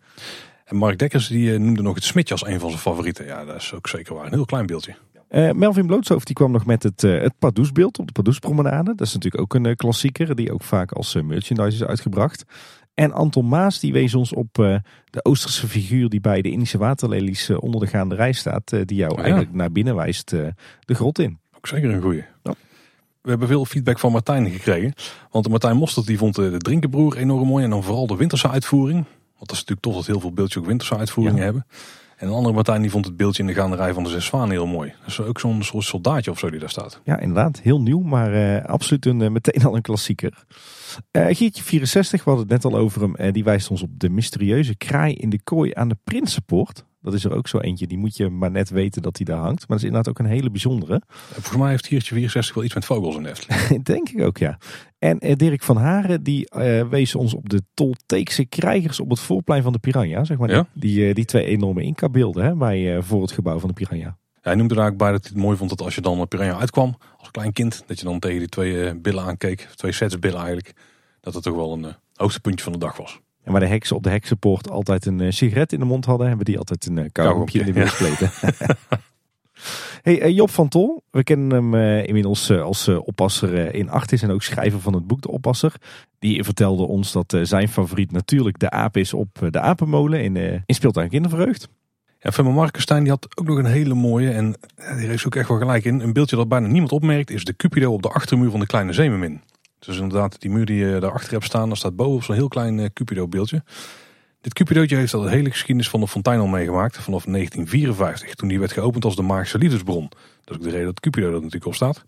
En 0.64 0.76
Mark 0.76 0.98
Dekkers 0.98 1.28
die 1.28 1.58
noemde 1.58 1.82
nog 1.82 1.94
het 1.94 2.04
Smitje 2.04 2.34
als 2.34 2.46
een 2.46 2.60
van 2.60 2.68
zijn 2.68 2.80
favorieten. 2.80 3.26
Ja, 3.26 3.44
dat 3.44 3.56
is 3.56 3.74
ook 3.74 3.88
zeker 3.88 4.14
waar. 4.14 4.26
Een 4.26 4.32
heel 4.32 4.44
klein 4.44 4.66
beeldje. 4.66 4.94
Uh, 5.30 5.50
Melvin 5.50 5.86
Blootshoofd 5.86 6.26
die 6.26 6.34
kwam 6.34 6.50
nog 6.50 6.66
met 6.66 6.82
het, 6.82 7.02
uh, 7.02 7.20
het 7.20 7.38
Pardoesbeeld 7.38 7.98
op 7.98 8.06
de 8.06 8.12
Pardoespromenade. 8.12 8.94
Dat 8.94 9.06
is 9.06 9.14
natuurlijk 9.14 9.42
ook 9.42 9.54
een 9.54 9.64
uh, 9.64 9.74
klassieker 9.74 10.34
die 10.34 10.52
ook 10.52 10.62
vaak 10.62 10.92
als 10.92 11.14
merchandise 11.14 11.76
is 11.76 11.84
uitgebracht. 11.84 12.44
En 12.94 13.12
Anton 13.12 13.48
Maas 13.48 13.80
die 13.80 13.92
wees 13.92 14.14
ons 14.14 14.32
op 14.32 14.54
de 15.10 15.22
Oosterse 15.22 15.66
figuur 15.66 16.08
die 16.08 16.20
bij 16.20 16.42
de 16.42 16.50
Indische 16.50 16.78
waterlelies 16.78 17.50
onder 17.50 17.80
de 17.80 17.86
gaande 17.86 18.14
rij 18.14 18.32
staat. 18.32 18.70
die 18.84 18.96
jou 18.96 19.12
oh 19.12 19.18
eigenlijk 19.18 19.52
naar 19.52 19.72
binnen 19.72 19.94
wijst 19.94 20.30
de 20.30 20.54
grot 20.86 21.18
in. 21.18 21.38
Ook 21.56 21.66
zeker 21.66 21.90
een 21.90 22.02
goeie. 22.02 22.24
Ja. 22.42 22.54
We 23.22 23.30
hebben 23.30 23.48
veel 23.48 23.64
feedback 23.64 23.98
van 23.98 24.12
Martijn 24.12 24.50
gekregen. 24.50 24.92
Want 25.30 25.48
Martijn 25.48 25.76
Mostert 25.76 26.06
die 26.06 26.18
vond 26.18 26.34
de 26.34 26.58
Drinkenbroer 26.58 27.16
enorm 27.16 27.48
mooi. 27.48 27.64
En 27.64 27.70
dan 27.70 27.82
vooral 27.82 28.06
de 28.06 28.16
winterse 28.16 28.48
uitvoering. 28.48 29.04
Want 29.36 29.48
dat 29.48 29.50
is 29.50 29.58
natuurlijk 29.58 29.80
toch 29.80 29.94
dat 29.94 30.06
heel 30.06 30.20
veel 30.20 30.32
beeldjes 30.32 30.62
ook 30.62 30.68
winterse 30.68 30.96
uitvoeringen 30.96 31.38
ja. 31.38 31.44
hebben. 31.44 31.66
En 32.20 32.28
een 32.28 32.34
andere 32.34 32.54
Martijn 32.54 32.82
die 32.82 32.90
vond 32.90 33.04
het 33.04 33.16
beeldje 33.16 33.42
in 33.42 33.48
de 33.48 33.54
gaanderij 33.54 33.94
van 33.94 34.02
de 34.02 34.08
Zes 34.08 34.24
Zwanen 34.24 34.50
heel 34.50 34.66
mooi. 34.66 34.92
Dat 35.00 35.08
is 35.08 35.20
ook 35.20 35.40
zo'n 35.40 35.62
soort 35.62 35.84
soldaatje 35.84 36.30
of 36.30 36.38
zo 36.38 36.50
die 36.50 36.60
daar 36.60 36.70
staat. 36.70 37.00
Ja, 37.04 37.18
inderdaad. 37.18 37.60
Heel 37.60 37.80
nieuw, 37.80 38.00
maar 38.00 38.34
uh, 38.34 38.64
absoluut 38.64 39.06
een, 39.06 39.20
uh, 39.20 39.28
meteen 39.28 39.64
al 39.64 39.76
een 39.76 39.82
klassieker. 39.82 40.44
Uh, 41.12 41.26
Geertje 41.26 41.62
64, 41.62 42.24
we 42.24 42.30
hadden 42.30 42.48
het 42.48 42.62
net 42.62 42.72
al 42.72 42.78
over 42.78 43.00
hem. 43.00 43.32
die 43.32 43.44
wijst 43.44 43.70
ons 43.70 43.82
op 43.82 43.90
de 43.92 44.08
mysterieuze 44.08 44.76
kraai 44.76 45.14
in 45.14 45.30
de 45.30 45.42
kooi 45.42 45.70
aan 45.74 45.88
de 45.88 45.96
Prinsenpoort. 46.04 46.84
Dat 47.02 47.14
is 47.14 47.24
er 47.24 47.34
ook 47.34 47.48
zo 47.48 47.58
eentje. 47.58 47.86
Die 47.86 47.98
moet 47.98 48.16
je 48.16 48.28
maar 48.28 48.50
net 48.50 48.70
weten 48.70 49.02
dat 49.02 49.16
hij 49.16 49.26
daar 49.26 49.38
hangt. 49.38 49.58
Maar 49.58 49.68
dat 49.68 49.78
is 49.78 49.84
inderdaad 49.84 50.08
ook 50.08 50.18
een 50.18 50.32
hele 50.32 50.50
bijzondere. 50.50 51.02
Volgens 51.30 51.56
mij 51.56 51.70
heeft 51.70 51.86
Giertje 51.86 52.14
64 52.14 52.54
wel 52.54 52.64
iets 52.64 52.74
met 52.74 52.84
vogels 52.84 53.16
in 53.16 53.26
Efteling. 53.26 53.84
Denk 53.92 54.08
ik 54.08 54.22
ook, 54.22 54.38
ja. 54.38 54.58
En 55.00 55.18
eh, 55.18 55.36
Dirk 55.36 55.62
van 55.62 55.76
Haren 55.76 56.22
die 56.22 56.48
uh, 56.56 56.88
wees 56.88 57.14
ons 57.14 57.34
op 57.34 57.48
de 57.48 57.62
Tolteekse 57.74 58.44
krijgers 58.44 59.00
op 59.00 59.10
het 59.10 59.20
voorplein 59.20 59.62
van 59.62 59.72
de 59.72 59.78
Piranha. 59.78 60.24
Zeg 60.24 60.38
maar. 60.38 60.50
Ja? 60.50 60.66
Die, 60.72 61.08
uh, 61.08 61.14
die 61.14 61.24
twee 61.24 61.44
enorme 61.44 61.82
Inca-beelden 61.82 62.44
hè, 62.44 62.54
bij, 62.54 63.02
voor 63.02 63.22
het 63.22 63.32
gebouw 63.32 63.58
van 63.58 63.68
de 63.68 63.74
Piranha. 63.74 64.18
Ja, 64.34 64.40
hij 64.40 64.54
noemde 64.54 64.74
er 64.74 64.80
eigenlijk 64.80 65.10
bij 65.10 65.12
dat 65.12 65.22
hij 65.22 65.30
het 65.34 65.42
mooi 65.42 65.56
vond 65.56 65.70
dat 65.70 65.80
als 65.80 65.94
je 65.94 66.00
dan 66.00 66.28
Piranha 66.28 66.58
uitkwam 66.58 66.96
als 67.18 67.30
klein 67.30 67.52
kind. 67.52 67.82
Dat 67.86 67.98
je 67.98 68.04
dan 68.04 68.18
tegen 68.18 68.38
die 68.38 68.48
twee 68.48 68.94
billen 68.94 69.24
aankeek. 69.24 69.60
Twee 69.74 69.92
sets 69.92 70.18
billen 70.18 70.38
eigenlijk. 70.38 70.72
Dat 71.20 71.34
het 71.34 71.42
toch 71.42 71.54
wel 71.54 71.72
een 71.72 71.94
hoogtepuntje 72.14 72.64
van 72.64 72.72
de 72.72 72.78
dag 72.78 72.96
was. 72.96 73.20
En 73.42 73.52
waar 73.52 73.60
de 73.60 73.66
heksen 73.66 73.96
op 73.96 74.02
de 74.02 74.10
heksenpoort 74.10 74.70
altijd 74.70 75.06
een 75.06 75.32
sigaret 75.32 75.72
in 75.72 75.78
de 75.78 75.84
mond 75.84 76.04
hadden, 76.04 76.26
hebben 76.26 76.44
die 76.44 76.58
altijd 76.58 76.86
een 76.86 76.96
uh, 76.96 77.04
in 77.52 77.64
de 77.64 77.72
wil 77.72 77.86
gespleten. 77.86 78.30
hey, 80.02 80.22
uh, 80.22 80.36
Job 80.36 80.50
van 80.50 80.68
Tol, 80.68 81.02
we 81.10 81.22
kennen 81.22 81.50
hem 81.50 81.74
inmiddels 82.04 82.50
als 82.50 82.88
oppasser 82.88 83.74
in 83.74 83.90
Artis 83.90 84.22
en 84.22 84.30
ook 84.30 84.42
schrijver 84.42 84.80
van 84.80 84.94
het 84.94 85.06
boek 85.06 85.22
De 85.22 85.30
Oppasser. 85.30 85.74
Die 86.18 86.44
vertelde 86.44 86.82
ons 86.82 87.12
dat 87.12 87.38
zijn 87.42 87.68
favoriet 87.68 88.12
natuurlijk 88.12 88.58
de 88.58 88.70
aap 88.70 88.96
is 88.96 89.14
op 89.14 89.28
de 89.50 89.60
apenmolen 89.60 90.22
in, 90.22 90.36
in 90.66 90.74
Speeltuin 90.74 91.08
Kindervreugd. 91.08 91.68
Ja, 92.18 92.32
Femma 92.32 92.50
Markenstein 92.50 93.02
die 93.02 93.12
had 93.12 93.28
ook 93.34 93.46
nog 93.46 93.58
een 93.58 93.64
hele 93.64 93.94
mooie, 93.94 94.30
en 94.30 94.54
die 94.96 95.06
heeft 95.06 95.26
ook 95.26 95.34
echt 95.34 95.48
wel 95.48 95.58
gelijk 95.58 95.84
in, 95.84 96.00
een 96.00 96.12
beeldje 96.12 96.36
dat 96.36 96.48
bijna 96.48 96.66
niemand 96.66 96.92
opmerkt, 96.92 97.30
is 97.30 97.44
de 97.44 97.56
Cupido 97.56 97.92
op 97.92 98.02
de 98.02 98.08
achtermuur 98.08 98.50
van 98.50 98.60
de 98.60 98.66
kleine 98.66 98.92
zeemermin. 98.92 99.40
Dus 99.78 99.98
inderdaad, 99.98 100.40
die 100.40 100.50
muur 100.50 100.64
die 100.66 100.84
je 100.84 101.00
daarachter 101.00 101.32
hebt 101.32 101.44
staan, 101.44 101.68
daar 101.68 101.76
staat 101.76 101.96
boven 101.96 102.24
zo'n 102.24 102.34
heel 102.34 102.48
klein 102.48 102.92
Cupido 102.92 103.28
beeldje. 103.28 103.62
Dit 104.40 104.54
Cupidootje 104.54 104.96
heeft 104.96 105.14
al 105.14 105.22
de 105.22 105.30
hele 105.30 105.50
geschiedenis 105.50 105.88
van 105.88 106.00
de 106.00 106.08
fontein 106.08 106.40
al 106.40 106.46
meegemaakt. 106.46 106.96
Vanaf 106.96 107.24
1954, 107.24 108.34
toen 108.34 108.48
die 108.48 108.58
werd 108.58 108.72
geopend 108.72 109.04
als 109.04 109.16
de 109.16 109.22
Magische 109.22 109.58
Liefdesbron. 109.58 110.08
Dat 110.44 110.50
is 110.50 110.56
ook 110.56 110.62
de 110.62 110.70
reden 110.70 110.86
dat 110.86 111.00
Cupido 111.00 111.26
er 111.26 111.32
natuurlijk 111.32 111.66
op 111.66 111.74
staat. 111.74 112.04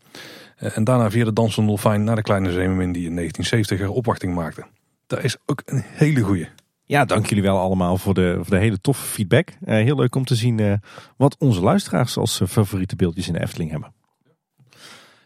Uh, 0.63 0.77
en 0.77 0.85
daarna 0.85 1.11
via 1.11 1.25
de 1.25 1.33
dansende 1.33 1.69
dolfijn 1.69 2.05
naar 2.05 2.17
de 2.17 2.23
kleine 2.23 2.53
zeemermin 2.53 2.93
die 2.93 3.07
in 3.07 3.15
1970 3.15 3.81
er 3.81 3.91
opwachting 3.91 4.35
maakte. 4.35 4.65
Dat 5.07 5.25
is 5.25 5.37
ook 5.47 5.63
een 5.65 5.83
hele 5.87 6.21
goeie. 6.21 6.49
Ja, 6.85 7.05
dank 7.05 7.27
jullie 7.27 7.43
wel 7.43 7.59
allemaal 7.59 7.97
voor 7.97 8.15
de, 8.15 8.35
voor 8.37 8.55
de 8.55 8.63
hele 8.63 8.81
toffe 8.81 9.07
feedback. 9.07 9.49
Uh, 9.49 9.75
heel 9.75 9.97
leuk 9.97 10.15
om 10.15 10.25
te 10.25 10.35
zien 10.35 10.81
wat 11.17 11.37
onze 11.39 11.61
luisteraars 11.61 12.17
als 12.17 12.41
favoriete 12.49 12.97
beeldjes 12.97 13.27
in 13.27 13.33
de 13.33 13.41
Efteling 13.41 13.71
hebben. 13.71 13.93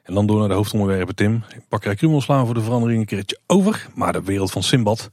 En 0.02 0.14
dan 0.14 0.26
door 0.26 0.38
naar 0.38 0.48
de 0.48 0.54
hoofdonderwerpen, 0.54 1.14
Tim. 1.14 1.42
Bakkerij 1.68 1.96
Krumel 1.96 2.20
slaan 2.20 2.44
voor 2.44 2.54
de 2.54 2.62
verandering 2.62 3.00
een 3.00 3.06
keertje 3.06 3.38
over. 3.46 3.86
Maar 3.94 4.12
de 4.12 4.22
wereld 4.22 4.50
van 4.50 4.62
Simbad, 4.62 5.10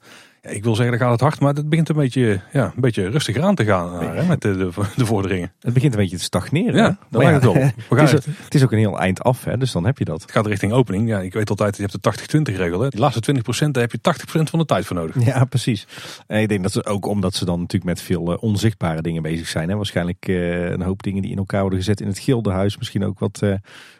ik 0.49 0.63
wil 0.63 0.75
zeggen, 0.75 0.97
dat 0.97 1.01
gaat 1.01 1.11
het 1.11 1.21
hard, 1.21 1.39
maar 1.39 1.53
het 1.53 1.69
begint 1.69 1.89
een 1.89 1.95
beetje, 1.95 2.41
ja, 2.51 2.65
een 2.65 2.81
beetje 2.81 3.09
rustiger 3.09 3.43
aan 3.43 3.55
te 3.55 3.65
gaan 3.65 4.03
hè, 4.03 4.25
met 4.25 4.41
de, 4.41 4.57
de, 4.57 4.69
de, 4.95 5.05
vorderingen. 5.05 5.51
Het 5.59 5.73
begint 5.73 5.93
een 5.93 5.99
beetje 5.99 6.17
te 6.17 6.23
stagneren. 6.23 6.75
Ja, 6.75 6.97
dat 7.09 7.23
lijkt 7.23 7.43
het 7.43 7.53
wel. 7.53 7.63
Het 7.99 8.01
is, 8.01 8.11
het, 8.11 8.55
is, 8.55 8.63
ook 8.63 8.71
een 8.71 8.77
heel 8.77 8.99
eind 8.99 9.23
af, 9.23 9.43
hè, 9.43 9.57
dus 9.57 9.71
dan 9.71 9.85
heb 9.85 9.97
je 9.97 10.05
dat. 10.05 10.21
Het 10.21 10.31
gaat 10.31 10.45
richting 10.45 10.71
opening. 10.71 11.07
Ja, 11.07 11.19
ik 11.19 11.33
weet 11.33 11.49
altijd, 11.49 11.77
je 11.77 11.81
hebt 11.81 12.03
de 12.03 12.51
80-20 12.51 12.55
regel. 12.55 12.81
Hè. 12.81 12.89
Die 12.89 12.99
laatste 12.99 13.33
20% 13.67 13.69
daar 13.69 13.83
heb 13.83 13.91
je 13.91 13.99
80% 14.39 14.43
van 14.43 14.59
de 14.59 14.65
tijd 14.65 14.85
voor 14.85 14.95
nodig. 14.95 15.25
Ja, 15.25 15.45
precies. 15.45 15.87
En 16.27 16.41
ik 16.41 16.49
denk 16.49 16.63
dat 16.63 16.71
ze 16.71 16.85
ook 16.85 17.05
omdat 17.05 17.33
ze 17.33 17.45
dan 17.45 17.59
natuurlijk 17.59 17.97
met 17.97 18.01
veel 18.01 18.31
uh, 18.31 18.43
onzichtbare 18.43 19.01
dingen 19.01 19.21
bezig 19.21 19.47
zijn. 19.47 19.69
Hè. 19.69 19.75
Waarschijnlijk 19.75 20.27
uh, 20.27 20.69
een 20.69 20.81
hoop 20.81 21.03
dingen 21.03 21.21
die 21.21 21.31
in 21.31 21.37
elkaar 21.37 21.61
worden 21.61 21.79
gezet 21.79 22.01
in 22.01 22.07
het 22.07 22.19
gildenhuis. 22.19 22.77
Misschien 22.77 23.05
ook 23.05 23.19
wat, 23.19 23.39
uh, 23.43 23.53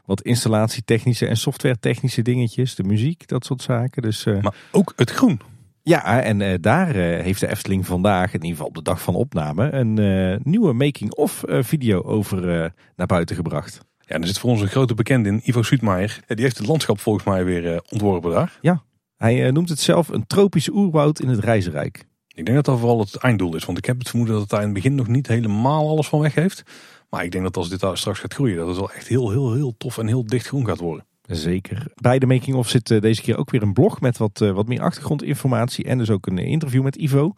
wat 0.06 0.22
installatietechnische 0.22 1.28
en 1.28 1.38
softwaretechnische 1.38 2.22
dingetjes. 2.22 2.76
De 2.76 2.84
muziek, 2.84 3.28
dat 3.28 3.46
soort 3.46 3.62
zaken. 3.62 4.02
Dus, 4.02 4.26
maar 4.26 4.56
ook 4.72 4.94
het 4.96 5.12
groen. 5.12 5.40
Ja, 5.86 6.22
en 6.22 6.40
uh, 6.40 6.54
daar 6.62 6.96
uh, 6.96 7.22
heeft 7.22 7.40
de 7.40 7.50
Efteling 7.50 7.86
vandaag, 7.86 8.28
in 8.28 8.34
ieder 8.34 8.50
geval 8.50 8.68
op 8.68 8.76
de 8.76 8.82
dag 8.82 9.02
van 9.02 9.16
opname, 9.16 9.72
een 9.72 9.98
uh, 9.98 10.38
nieuwe 10.44 10.74
making-of 10.74 11.44
video 11.48 12.02
over 12.02 12.74
naar 12.96 13.08
buiten 13.08 13.36
gebracht. 13.36 13.80
Ja, 14.00 14.16
en 14.16 14.22
er 14.22 14.28
zit 14.28 14.40
voor 14.40 14.50
ons 14.50 14.62
een 14.62 14.68
grote 14.68 14.94
bekende 14.94 15.30
in, 15.30 15.42
Ivo 15.44 15.62
Suutmaier. 15.62 16.20
Die 16.28 16.44
heeft 16.44 16.58
het 16.58 16.68
landschap 16.68 17.00
volgens 17.00 17.26
mij 17.26 17.46
weer 17.46 17.84
ontworpen 17.90 18.32
daar. 18.32 18.58
Ja, 18.62 18.84
hij 19.18 19.52
noemt 19.52 19.70
het 19.70 19.80
zelf 19.80 20.08
een 20.08 20.28
tropisch 20.28 20.70
oerwoud 20.70 21.20
in 21.20 21.28
het 21.28 21.40
Reizenrijk. 21.40 22.06
Ik 22.28 22.46
denk 22.46 22.58
dat 22.58 22.66
dat 22.66 22.80
vooral 22.80 23.00
het 23.00 23.16
einddoel 23.16 23.56
is, 23.56 23.66
want 23.66 23.78
ik 23.78 23.86
heb 23.86 24.00
het 24.00 24.10
vermoeden 24.10 24.36
dat 24.36 24.44
het 24.44 24.52
daar 24.52 24.62
in 24.62 24.74
het 24.74 24.76
begin 24.76 24.96
nog 24.96 25.08
niet 25.08 25.28
helemaal 25.28 25.90
alles 25.90 26.08
van 26.08 26.20
weg 26.20 26.36
heeft. 26.36 26.64
Maar 27.10 27.24
ik 27.24 27.32
denk 27.32 27.44
dat 27.44 27.58
als 27.58 27.70
dit 27.70 27.80
daar 27.80 27.98
straks 27.98 28.20
gaat 28.20 28.34
groeien, 28.34 28.58
dat 28.58 28.68
het 28.68 28.78
wel 28.78 28.92
echt 28.92 29.08
heel, 29.08 29.30
heel, 29.32 29.54
heel 29.54 29.74
tof 29.78 29.98
en 29.98 30.08
heel 30.08 30.26
dicht 30.26 30.48
groen 30.48 30.66
gaat 30.66 30.80
worden. 30.80 31.06
Zeker. 31.28 31.86
Bij 31.96 32.20
de 32.20 32.26
Making 32.26 32.56
of 32.56 32.70
zit 32.70 32.92
eh, 32.92 33.02
deze 33.02 33.22
keer 33.22 33.38
ook 33.38 33.52
weer 33.52 33.62
een 33.62 33.74
blog 33.74 34.02
met 34.02 34.18
wat, 34.18 34.42
eh, 34.42 34.52
wat 34.52 34.68
meer 34.68 34.82
achtergrondinformatie. 34.82 35.86
En 35.86 35.98
dus 35.98 36.10
ook 36.10 36.26
een 36.26 36.38
interview 36.38 36.84
met 36.84 36.96
Ivo. 36.96 37.34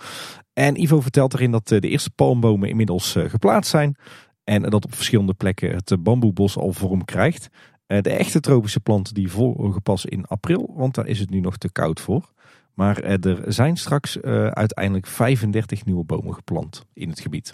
En 0.54 0.82
Ivo 0.82 1.02
vertelt 1.02 1.34
erin 1.34 1.52
dat 1.52 1.72
eh, 1.72 1.80
de 1.80 1.90
eerste 1.90 2.10
palmbomen 2.10 2.70
inmiddels 2.70 3.16
geplaatst 3.28 3.72
zijn. 3.72 3.96
En 4.44 4.62
dat 4.62 4.86
op 4.86 4.96
verschillende 4.96 5.34
plekken 5.34 5.76
het 5.76 6.04
bamboebos 6.04 6.58
al 6.58 6.74
vorm 6.74 7.06
krijgt. 7.06 7.48
De 7.86 8.10
echte 8.10 8.40
tropische 8.40 8.80
planten 8.80 9.14
die 9.14 9.32
volgen 9.32 9.82
pas 9.82 10.06
in 10.06 10.26
april, 10.26 10.74
want 10.76 10.96
daar 10.96 11.08
is 11.08 11.20
het 11.20 11.30
nu 11.30 11.40
nog 11.40 11.58
te 11.58 11.72
koud 11.72 12.00
voor. 12.00 12.34
Maar 12.74 13.00
er 13.00 13.54
zijn 13.54 13.78
straks 13.78 14.22
uiteindelijk 14.52 15.08
35 15.08 15.86
nieuwe 15.86 16.04
bomen 16.04 16.34
geplant 16.34 16.86
in 16.94 17.10
het 17.10 17.20
gebied. 17.20 17.54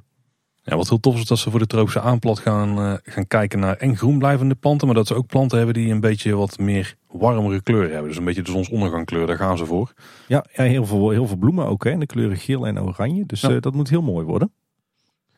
Ja, 0.64 0.76
wat 0.76 0.90
heel 0.90 1.00
tof 1.00 1.16
is 1.16 1.26
dat 1.26 1.40
ze 1.40 1.50
voor 1.50 1.60
de 1.60 1.68
tropische 1.68 2.02
aanplant 2.02 2.40
gaan, 2.40 2.80
uh, 2.80 2.94
gaan 3.04 3.28
kijken 3.28 3.60
naar 3.60 3.76
eng 3.76 3.96
groen 3.96 4.18
blijvende 4.18 4.56
planten. 4.56 4.88
Maar 4.88 4.96
dat 4.96 5.08
ze 5.08 5.16
ook 5.16 5.28
planten 5.28 5.58
hebben 5.58 5.76
die 5.76 5.92
een 5.92 6.00
beetje 6.00 6.36
wat 6.36 6.60
meer 6.60 6.96
warmere 7.12 7.62
kleuren 7.62 7.92
hebben. 7.92 8.08
Dus 8.08 8.18
een 8.18 8.26
beetje 8.26 8.42
de 8.42 8.52
zonsondergangkleur, 8.52 9.28
daar 9.28 9.38
gaan 9.38 9.58
ze 9.58 9.66
voor. 9.66 9.94
Ja, 10.28 10.46
ja 10.54 10.64
heel, 10.64 10.86
veel, 10.86 11.10
heel 11.10 11.28
veel 11.28 11.38
bloemen 11.38 11.66
ook 11.66 11.84
hè, 11.84 11.92
in 11.92 12.00
de 12.00 12.06
kleuren 12.06 12.38
geel 12.38 12.68
en 12.68 12.82
oranje. 12.82 13.26
Dus 13.26 13.42
ja. 13.42 13.60
dat 13.60 13.74
moet 13.74 13.90
heel 13.90 14.02
mooi 14.02 14.26
worden. 14.26 14.52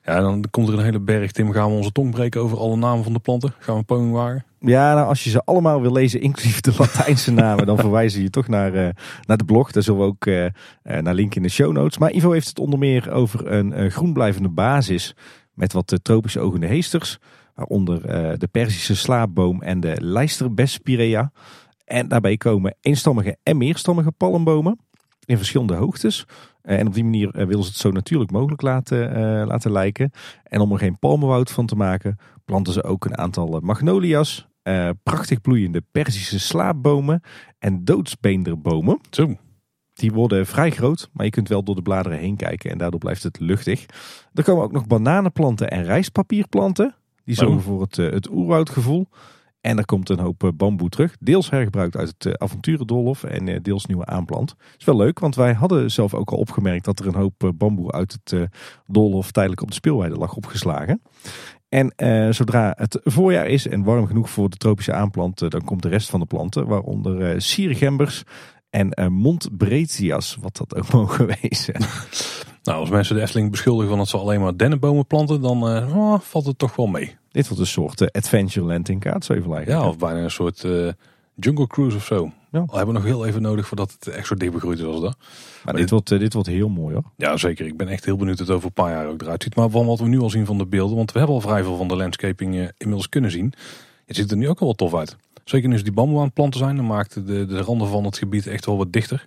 Ja, 0.04 0.20
dan 0.20 0.44
komt 0.50 0.68
er 0.68 0.74
een 0.74 0.84
hele 0.84 1.00
berg. 1.00 1.32
Tim, 1.32 1.52
gaan 1.52 1.70
we 1.70 1.76
onze 1.76 1.92
tong 1.92 2.12
breken 2.12 2.42
over 2.42 2.58
alle 2.58 2.76
namen 2.76 3.04
van 3.04 3.14
de 3.14 3.20
planten? 3.20 3.54
Gaan 3.60 3.74
we 3.74 3.80
een 3.80 3.86
poging 3.86 4.12
wagen? 4.12 4.46
Ja, 4.66 4.94
nou, 4.94 5.08
als 5.08 5.24
je 5.24 5.30
ze 5.30 5.42
allemaal 5.46 5.82
wil 5.82 5.92
lezen, 5.92 6.22
inclusief 6.22 6.62
de 6.62 6.74
Latijnse 6.78 7.32
namen, 7.32 7.66
dan 7.66 7.78
verwijzen 7.88 8.22
je 8.22 8.30
toch 8.30 8.48
naar, 8.48 8.76
uh, 8.76 8.90
naar 9.22 9.38
de 9.38 9.46
blog. 9.46 9.72
Daar 9.72 9.84
zullen 9.84 10.00
we 10.00 10.06
ook 10.06 10.26
uh, 10.26 10.48
naar 10.84 11.14
linken 11.14 11.38
in 11.38 11.44
de 11.44 11.50
show 11.50 11.72
notes. 11.72 11.98
Maar 11.98 12.12
Ivo 12.12 12.32
heeft 12.32 12.48
het 12.48 12.60
onder 12.60 12.80
meer 12.80 13.12
over 13.12 13.52
een 13.52 13.92
groenblijvende 13.92 14.50
basis 14.50 15.16
met 15.54 15.74
wat 15.74 16.00
tropische 16.02 16.40
ogende 16.40 16.68
heesters. 16.68 17.18
Waaronder 17.56 18.02
de 18.40 18.48
Perzische 18.52 18.96
slaapboom 18.96 19.62
en 19.62 19.80
de 19.80 19.96
Lijsterbespiraea. 20.00 21.32
En 21.86 22.08
daarbij 22.08 22.38
komen 22.38 22.76
eenstammige 22.82 23.38
en 23.44 23.58
meerstammige 23.58 24.12
palmbomen 24.12 24.80
in 25.26 25.38
verschillende 25.38 25.76
hoogtes. 25.76 26.26
Eh, 26.62 26.80
en 26.80 26.88
op 26.88 26.94
die 26.94 27.04
manier 27.04 27.30
eh, 27.30 27.46
willen 27.46 27.64
ze 27.64 27.70
het 27.70 27.80
zo 27.80 27.92
natuurlijk 27.92 28.32
mogelijk 28.32 28.62
laten, 28.62 29.18
uh, 29.18 29.48
laten 29.48 29.72
lijken. 29.72 30.12
En 30.44 30.60
om 30.60 30.72
er 30.72 30.78
geen 30.78 31.00
palmenwoud 31.00 31.52
van 31.52 31.66
te 31.66 31.76
maken, 31.76 32.18
planten 32.46 32.74
ze 32.74 32.84
ook 32.84 33.06
een 33.06 33.18
aantal 33.18 33.60
magnolia's, 33.64 34.48
uh, 34.64 34.90
prachtig 35.04 35.42
bloeiende 35.42 35.84
Perzische 35.92 36.40
slaapbomen 36.40 37.22
en 37.60 37.86
doodsbeenderbomen. 37.86 39.00
Zo. 39.10 39.38
Die 39.94 40.12
worden 40.12 40.46
vrij 40.46 40.72
groot, 40.72 41.10
maar 41.14 41.26
je 41.26 41.32
kunt 41.32 41.48
wel 41.48 41.64
door 41.64 41.76
de 41.76 41.82
bladeren 41.82 42.18
heen 42.18 42.36
kijken 42.36 42.72
en 42.72 42.78
daardoor 42.78 43.00
blijft 43.00 43.24
het 43.24 43.40
luchtig. 43.40 43.86
Er 44.34 44.44
komen 44.44 44.64
ook 44.64 44.72
nog 44.72 44.88
bananenplanten 44.88 45.70
en 45.70 45.84
rijstpapierplanten. 45.84 46.96
Die 47.24 47.36
zorgen 47.36 47.62
voor 47.62 47.82
het, 47.82 47.96
het 47.96 48.30
oerwoudgevoel. 48.30 49.08
En 49.62 49.78
er 49.78 49.86
komt 49.86 50.10
een 50.10 50.20
hoop 50.20 50.44
eh, 50.44 50.50
bamboe 50.56 50.90
terug. 50.90 51.16
Deels 51.20 51.50
hergebruikt 51.50 51.98
uit 51.98 52.16
het 52.18 52.40
avonturendolhof 52.40 53.24
en 53.24 53.62
deels 53.62 53.86
nieuwe 53.86 54.06
aanplant. 54.06 54.56
Is 54.78 54.86
wel 54.86 54.96
leuk, 54.96 55.20
want 55.20 55.36
wij 55.36 55.54
hadden 55.54 55.92
zelf 55.92 56.14
ook 56.14 56.32
al 56.32 56.38
opgemerkt 56.38 56.86
dat 56.86 57.00
er 57.00 57.08
een 57.08 57.16
hoop 57.16 57.52
bamboe 57.56 57.92
uit 57.92 58.18
het 58.24 58.50
doolhof 58.86 59.32
tijdelijk 59.32 59.62
op 59.62 59.68
de 59.68 59.74
speelweide 59.74 60.16
lag 60.16 60.36
opgeslagen. 60.36 61.02
En 61.74 61.94
zodra 62.34 62.74
het 62.78 63.00
voorjaar 63.04 63.48
is 63.48 63.68
en 63.68 63.84
warm 63.84 64.08
genoeg 64.08 64.30
voor 64.30 64.50
de 64.50 64.58
tropische 64.58 64.94
aanplant, 64.94 65.52
dan 65.52 65.64
komt 65.64 65.82
de 65.82 65.90
rest 65.90 66.10
van 66.10 66.20
de 66.20 66.26
planten, 66.26 66.68
waaronder 66.68 67.34
uh, 67.34 67.40
siergembers 67.40 68.24
en 68.70 69.00
uh, 69.00 69.08
montbretias, 69.08 70.38
wat 70.42 70.58
dat 70.58 70.76
ook 70.76 70.92
mogen 71.00 71.38
wezen. 71.42 71.76
Nou, 72.64 72.80
als 72.80 72.90
mensen 72.90 73.16
de 73.16 73.22
Efteling 73.22 73.52
beschuldigen 73.52 73.90
van 73.90 73.98
dat 73.98 74.08
ze 74.08 74.18
alleen 74.18 74.42
maar 74.42 74.58
dennenbomen 74.58 75.08
planten, 75.08 75.42
dan 75.42 75.64
oh, 75.64 76.20
valt 76.20 76.46
het 76.46 76.58
toch 76.58 76.76
wel 76.76 76.88
mee. 76.88 77.16
Dit 77.32 77.48
wordt 77.48 77.62
een 77.62 77.68
soort 77.68 78.12
Adventureland 78.12 78.90
in 78.90 79.00
kaartzevel 79.00 79.60
Ja, 79.60 79.88
of 79.88 79.98
bijna 79.98 80.20
een 80.20 80.32
soort 80.32 80.68
Jungle 81.36 81.68
Cruise 81.68 81.98
of 81.98 82.06
zo. 82.06 82.32
Ja. 82.54 82.60
Al 82.60 82.78
hebben 82.78 82.96
we 82.96 83.02
nog 83.02 83.10
heel 83.10 83.26
even 83.26 83.42
nodig 83.42 83.68
voordat 83.68 83.92
het 83.92 84.08
echt 84.08 84.28
zo 84.28 84.36
dicht 84.36 84.52
begroeid 84.52 84.80
is 84.80 84.86
als 84.86 85.02
dat. 85.02 85.18
Maar, 85.64 85.74
dit, 85.74 85.90
wordt, 85.90 86.12
uh, 86.12 86.20
dit 86.20 86.34
wordt 86.34 86.50
heel 86.50 86.70
mooi 86.70 86.94
hoor. 86.94 87.12
Ja, 87.18 87.38
zeker. 87.38 87.66
Ik 87.66 87.78
ben 87.78 87.88
echt 87.88 88.06
heel 88.06 88.18
benieuwd 88.18 88.38
hoe 88.38 88.48
het 88.48 88.56
over 88.56 88.68
een 88.68 88.74
paar 88.74 88.92
jaar 88.92 89.08
ook 89.08 89.22
eruit 89.22 89.44
ziet. 89.44 89.56
Maar 89.56 89.70
van 89.70 89.86
wat 89.86 90.00
we 90.00 90.08
nu 90.08 90.20
al 90.20 90.30
zien 90.30 90.46
van 90.46 90.58
de 90.58 90.66
beelden, 90.66 90.96
want 90.96 91.12
we 91.12 91.18
hebben 91.18 91.36
al 91.36 91.42
vrij 91.42 91.64
veel 91.64 91.78
van 91.78 91.88
de 91.88 91.96
landscaping 91.96 92.72
inmiddels 92.78 93.10
kunnen 93.10 93.32
zien. 93.32 93.54
Het 94.06 94.16
ziet 94.16 94.32
er 94.32 94.38
nu 94.38 94.50
ook 94.50 94.60
al 94.60 94.66
wel 94.66 94.76
tof 94.76 94.96
uit. 94.96 95.16
Zeker 95.44 95.70
nu 95.70 95.78
ze 95.78 95.84
die 95.84 95.94
bamboe 95.94 96.18
aan 96.18 96.26
het 96.26 96.34
planten 96.34 96.60
zijn, 96.60 96.76
dan 96.76 96.86
maakt 96.86 97.14
de, 97.14 97.46
de 97.46 97.62
randen 97.62 97.88
van 97.88 98.04
het 98.04 98.18
gebied 98.18 98.48
echt 98.48 98.66
wel 98.66 98.78
wat 98.78 98.94
dichter. 98.94 99.26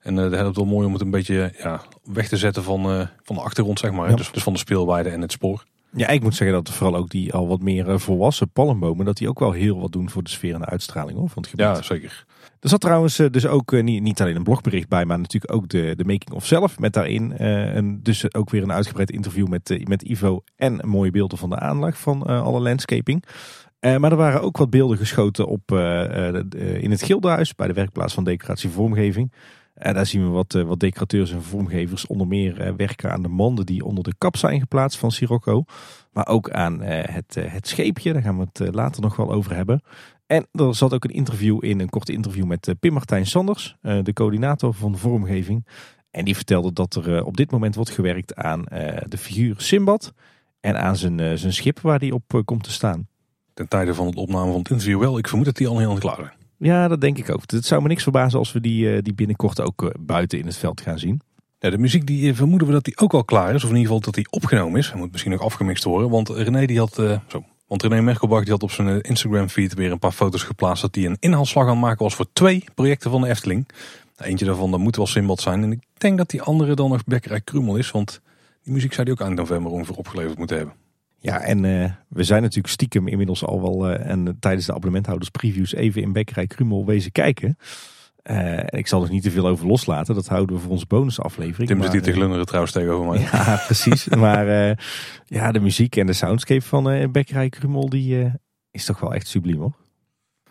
En 0.00 0.16
uh, 0.16 0.30
dat 0.30 0.50
is 0.50 0.56
wel 0.56 0.64
mooi 0.64 0.86
om 0.86 0.92
het 0.92 1.02
een 1.02 1.10
beetje 1.10 1.52
ja, 1.58 1.82
weg 2.02 2.28
te 2.28 2.36
zetten 2.36 2.62
van, 2.62 3.08
van 3.22 3.36
de 3.36 3.42
achtergrond, 3.42 3.78
zeg 3.78 3.92
maar. 3.92 4.16
Dus, 4.16 4.32
dus 4.32 4.42
van 4.42 4.52
de 4.52 4.58
speelweide 4.58 5.08
en 5.08 5.20
het 5.20 5.32
spoor. 5.32 5.64
Ja, 5.96 6.08
ik 6.08 6.22
moet 6.22 6.34
zeggen 6.34 6.56
dat 6.56 6.74
vooral 6.74 6.96
ook 6.96 7.10
die 7.10 7.32
al 7.32 7.48
wat 7.48 7.62
meer 7.62 7.90
eh, 7.90 7.98
volwassen 7.98 8.50
palmbomen, 8.50 9.04
dat 9.04 9.16
die 9.16 9.28
ook 9.28 9.38
wel 9.38 9.52
heel 9.52 9.80
wat 9.80 9.92
doen 9.92 10.10
voor 10.10 10.22
de 10.22 10.30
sfeer 10.30 10.54
en 10.54 10.60
de 10.60 10.66
uitstraling 10.66 11.18
hoor, 11.18 11.28
van 11.28 11.42
het 11.42 11.50
gebied. 11.50 11.66
Ja, 11.66 11.82
zeker. 11.82 12.24
Er 12.60 12.68
zat 12.68 12.80
trouwens 12.80 13.18
eh, 13.18 13.30
dus 13.30 13.46
ook 13.46 13.72
eh, 13.72 13.82
niet, 13.82 14.02
niet 14.02 14.20
alleen 14.20 14.36
een 14.36 14.42
blogbericht 14.42 14.88
bij, 14.88 15.04
maar 15.04 15.18
natuurlijk 15.18 15.52
ook 15.52 15.68
de, 15.68 15.94
de 15.96 16.04
making 16.04 16.32
of 16.32 16.46
zelf. 16.46 16.78
Met 16.78 16.92
daarin 16.92 17.36
en 17.36 18.02
dus 18.02 18.34
ook 18.34 18.50
weer 18.50 18.62
een 18.62 18.72
uitgebreid 18.72 19.10
interview 19.10 19.46
met, 19.46 19.88
met 19.88 20.02
Ivo 20.02 20.42
en 20.56 20.88
mooie 20.88 21.10
beelden 21.10 21.38
van 21.38 21.50
de 21.50 21.58
aanleg 21.58 21.98
van 21.98 22.22
alle 22.22 22.60
landscaping. 22.60 23.24
maar 23.80 24.10
er 24.10 24.16
waren 24.16 24.42
ook 24.42 24.56
wat 24.56 24.70
beelden 24.70 24.96
geschoten 24.96 25.46
op, 25.46 25.70
in 26.78 26.90
het 26.90 27.02
Gildenhuis 27.02 27.54
bij 27.54 27.66
de 27.66 27.72
werkplaats 27.72 28.14
van 28.14 28.24
decoratie 28.24 28.70
vormgeving. 28.70 29.32
Daar 29.92 30.06
zien 30.06 30.22
we 30.24 30.28
wat, 30.28 30.52
wat 30.52 30.80
decorateurs 30.80 31.32
en 31.32 31.42
vormgevers 31.42 32.06
onder 32.06 32.26
meer 32.26 32.76
werken 32.76 33.12
aan 33.12 33.22
de 33.22 33.28
manden 33.28 33.66
die 33.66 33.84
onder 33.84 34.04
de 34.04 34.14
kap 34.18 34.36
zijn 34.36 34.60
geplaatst 34.60 34.98
van 34.98 35.10
Sirocco. 35.10 35.64
Maar 36.12 36.26
ook 36.26 36.50
aan 36.50 36.80
het, 36.80 37.34
het 37.34 37.68
scheepje, 37.68 38.12
daar 38.12 38.22
gaan 38.22 38.38
we 38.38 38.46
het 38.52 38.74
later 38.74 39.02
nog 39.02 39.16
wel 39.16 39.32
over 39.32 39.54
hebben. 39.54 39.82
En 40.26 40.46
er 40.52 40.74
zat 40.74 40.94
ook 40.94 41.04
een 41.04 41.10
interview 41.10 41.64
in, 41.64 41.80
een 41.80 41.88
korte 41.88 42.12
interview 42.12 42.44
met 42.44 42.74
Pim 42.80 42.92
Martijn 42.92 43.26
Sanders, 43.26 43.76
de 43.80 44.12
coördinator 44.12 44.74
van 44.74 44.92
de 44.92 44.98
vormgeving. 44.98 45.66
En 46.10 46.24
die 46.24 46.34
vertelde 46.34 46.72
dat 46.72 46.94
er 46.94 47.24
op 47.24 47.36
dit 47.36 47.50
moment 47.50 47.74
wordt 47.74 47.90
gewerkt 47.90 48.34
aan 48.34 48.62
de 49.08 49.18
figuur 49.18 49.54
Simbad 49.58 50.12
en 50.60 50.80
aan 50.80 50.96
zijn, 50.96 51.38
zijn 51.38 51.52
schip 51.52 51.80
waar 51.80 51.98
die 51.98 52.14
op 52.14 52.42
komt 52.44 52.62
te 52.62 52.72
staan. 52.72 53.08
Ten 53.54 53.68
tijde 53.68 53.94
van 53.94 54.06
het 54.06 54.16
opname 54.16 54.50
van 54.50 54.58
het 54.58 54.70
interview 54.70 55.00
wel. 55.00 55.18
Ik 55.18 55.28
vermoed 55.28 55.46
dat 55.46 55.56
die 55.56 55.68
al 55.68 55.78
heel 55.78 55.98
klaar 55.98 56.20
is. 56.20 56.43
Ja, 56.58 56.88
dat 56.88 57.00
denk 57.00 57.18
ik 57.18 57.30
ook. 57.30 57.42
Het 57.46 57.66
zou 57.66 57.82
me 57.82 57.88
niks 57.88 58.02
verbazen 58.02 58.38
als 58.38 58.52
we 58.52 58.60
die, 58.60 59.02
die 59.02 59.14
binnenkort 59.14 59.60
ook 59.60 59.92
buiten 60.00 60.38
in 60.38 60.46
het 60.46 60.56
veld 60.56 60.80
gaan 60.80 60.98
zien. 60.98 61.20
De 61.70 61.78
muziek 61.78 62.06
die 62.06 62.30
eh, 62.30 62.36
vermoeden 62.36 62.68
we 62.68 62.74
dat 62.74 62.84
die 62.84 62.98
ook 62.98 63.14
al 63.14 63.24
klaar 63.24 63.54
is. 63.54 63.64
Of 63.64 63.70
in 63.70 63.76
ieder 63.76 63.82
geval 63.82 64.00
dat 64.00 64.14
die 64.14 64.30
opgenomen 64.30 64.78
is. 64.78 64.90
Hij 64.90 64.98
moet 64.98 65.10
misschien 65.10 65.32
nog 65.32 65.40
afgemixt 65.40 65.84
worden. 65.84 66.10
Want 66.10 66.28
René 66.28 66.66
die 66.66 66.78
had, 66.78 66.94
zo, 67.28 67.44
want 67.66 67.82
René 67.82 68.00
Merkelbach 68.00 68.42
die 68.42 68.52
had 68.52 68.62
op 68.62 68.70
zijn 68.70 68.88
eh, 68.88 69.10
Instagram 69.10 69.48
feed 69.48 69.74
weer 69.74 69.92
een 69.92 69.98
paar 69.98 70.12
foto's 70.12 70.42
geplaatst. 70.42 70.82
Dat 70.82 70.94
hij 70.94 71.04
een 71.04 71.16
inhaalslag 71.20 71.64
aan 71.64 71.70
het 71.70 71.80
maken 71.80 72.02
was 72.02 72.14
voor 72.14 72.26
twee 72.32 72.64
projecten 72.74 73.10
van 73.10 73.20
de 73.20 73.28
Efteling. 73.28 73.68
Eentje 74.16 74.44
daarvan 74.44 74.70
dat 74.70 74.80
moet 74.80 74.96
wel 74.96 75.06
Simbad 75.06 75.40
zijn. 75.40 75.62
En 75.62 75.72
ik 75.72 75.80
denk 75.98 76.18
dat 76.18 76.30
die 76.30 76.42
andere 76.42 76.74
dan 76.74 76.90
nog 76.90 77.04
Bekkerij 77.04 77.40
Krumel 77.40 77.76
is. 77.76 77.90
Want 77.90 78.20
die 78.62 78.72
muziek 78.72 78.92
zou 78.92 79.04
die 79.04 79.14
ook 79.14 79.22
aan 79.22 79.34
november 79.34 79.72
ongeveer 79.72 79.96
opgeleverd 79.96 80.38
moeten 80.38 80.56
hebben. 80.56 80.74
Ja, 81.24 81.40
en 81.40 81.60
we 82.08 82.24
zijn 82.24 82.42
natuurlijk 82.42 82.72
stiekem 82.72 83.08
inmiddels 83.08 83.44
al 83.44 83.62
wel 83.62 83.90
en 83.90 84.36
tijdens 84.40 84.66
de 84.66 84.72
abonnementhouders 84.72 85.30
previews 85.30 85.74
even 85.74 86.02
in 86.02 86.12
Bekkerij 86.12 86.46
Krumel 86.46 86.86
wezen 86.86 87.12
kijken. 87.12 87.58
Ik 88.66 88.86
zal 88.86 89.02
er 89.02 89.10
niet 89.10 89.22
te 89.22 89.30
veel 89.30 89.46
over 89.46 89.66
loslaten. 89.66 90.14
Dat 90.14 90.28
houden 90.28 90.56
we 90.56 90.62
voor 90.62 90.70
onze 90.70 90.86
bonusaflevering. 90.86 91.68
Tim 91.68 91.82
zit 91.82 91.92
hier 91.92 92.02
te 92.02 92.10
eh, 92.10 92.16
glunderen 92.16 92.46
trouwens 92.46 92.72
tegenover 92.72 93.06
mij. 93.10 93.20
Ja, 93.32 93.62
precies. 93.64 94.08
maar 94.08 94.46
ja, 95.26 95.52
de 95.52 95.60
muziek 95.60 95.96
en 95.96 96.06
de 96.06 96.12
soundscape 96.12 96.62
van 96.62 96.92
uh, 96.92 97.08
Bekkerij 97.08 97.48
Krumel, 97.48 97.88
die 97.88 98.32
is 98.70 98.84
toch 98.84 99.00
wel 99.00 99.14
echt 99.14 99.26
subliem 99.26 99.60
hoor. 99.60 99.72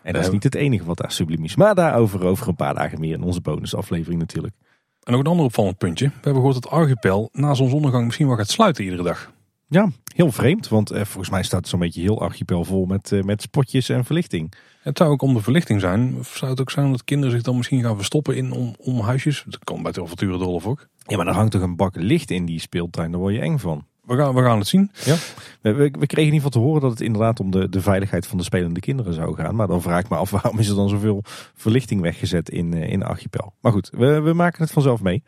En 0.04 0.12
dat 0.12 0.22
is 0.22 0.30
niet 0.30 0.42
het 0.42 0.54
enige 0.54 0.84
wat 0.84 0.96
daar 0.96 1.12
subliem 1.12 1.44
is. 1.44 1.56
Maar 1.56 1.74
daarover 1.74 2.24
over 2.24 2.48
een 2.48 2.56
paar 2.56 2.74
dagen 2.74 3.00
meer 3.00 3.14
in 3.14 3.22
onze 3.22 3.40
bonusaflevering 3.40 4.20
natuurlijk. 4.20 4.54
En 5.02 5.12
nog 5.12 5.20
een 5.20 5.26
ander 5.26 5.44
opvallend 5.44 5.78
puntje. 5.78 6.06
We 6.06 6.12
hebben 6.14 6.34
gehoord 6.34 6.62
dat 6.62 6.72
Archipel 6.72 7.28
na 7.32 7.54
zonsondergang 7.54 8.04
misschien 8.04 8.26
wel 8.26 8.36
gaat 8.36 8.48
sluiten 8.48 8.84
iedere 8.84 9.02
dag. 9.02 9.32
Ja, 9.68 9.90
heel 10.14 10.32
vreemd. 10.32 10.68
Want 10.68 10.90
eh, 10.90 11.04
volgens 11.04 11.30
mij 11.30 11.42
staat 11.42 11.60
het 11.60 11.68
zo'n 11.68 11.78
beetje 11.78 12.00
heel 12.00 12.20
archipel 12.20 12.64
vol 12.64 12.84
met, 12.84 13.12
eh, 13.12 13.22
met 13.22 13.42
spotjes 13.42 13.88
en 13.88 14.04
verlichting. 14.04 14.52
Het 14.82 14.98
zou 14.98 15.10
ook 15.10 15.22
om 15.22 15.34
de 15.34 15.42
verlichting 15.42 15.80
zijn. 15.80 16.16
Zou 16.22 16.50
het 16.50 16.60
ook 16.60 16.70
zijn 16.70 16.90
dat 16.90 17.04
kinderen 17.04 17.34
zich 17.34 17.42
dan 17.42 17.56
misschien 17.56 17.82
gaan 17.82 17.96
verstoppen 17.96 18.36
in 18.36 18.52
om, 18.52 18.74
om 18.78 19.00
huisjes? 19.00 19.44
Dat 19.46 19.64
kan 19.64 19.82
bij 19.82 19.92
de 19.92 20.02
avonturendolf 20.02 20.66
ook. 20.66 20.88
Ja, 21.06 21.16
maar 21.16 21.26
er 21.26 21.34
hangt 21.34 21.52
toch 21.52 21.62
een 21.62 21.76
bak 21.76 21.96
licht 21.96 22.30
in 22.30 22.44
die 22.44 22.60
speeltuin. 22.60 23.10
Daar 23.10 23.20
word 23.20 23.34
je 23.34 23.40
eng 23.40 23.58
van. 23.58 23.84
We 24.04 24.16
gaan, 24.16 24.34
we 24.34 24.42
gaan 24.42 24.58
het 24.58 24.68
zien. 24.68 24.90
Ja. 25.04 25.16
We, 25.60 25.72
we, 25.72 25.90
kregen 25.90 26.16
in 26.16 26.24
ieder 26.24 26.34
geval 26.34 26.50
te 26.50 26.58
horen 26.58 26.80
dat 26.80 26.90
het 26.90 27.00
inderdaad 27.00 27.40
om 27.40 27.50
de, 27.50 27.68
de 27.68 27.80
veiligheid 27.80 28.26
van 28.26 28.38
de 28.38 28.44
spelende 28.44 28.80
kinderen 28.80 29.14
zou 29.14 29.34
gaan. 29.34 29.54
Maar 29.54 29.66
dan 29.66 29.82
vraag 29.82 30.00
ik 30.00 30.08
me 30.08 30.16
af 30.16 30.30
waarom 30.30 30.58
is 30.58 30.68
er 30.68 30.74
dan 30.74 30.88
zoveel 30.88 31.22
verlichting 31.54 32.00
weggezet 32.00 32.48
in, 32.48 32.74
uh, 32.74 32.90
in 32.90 33.02
Archipel. 33.02 33.54
Maar 33.60 33.72
goed, 33.72 33.90
we, 33.96 34.20
we 34.20 34.32
maken 34.32 34.62
het 34.62 34.72
vanzelf 34.72 35.02
mee 35.02 35.22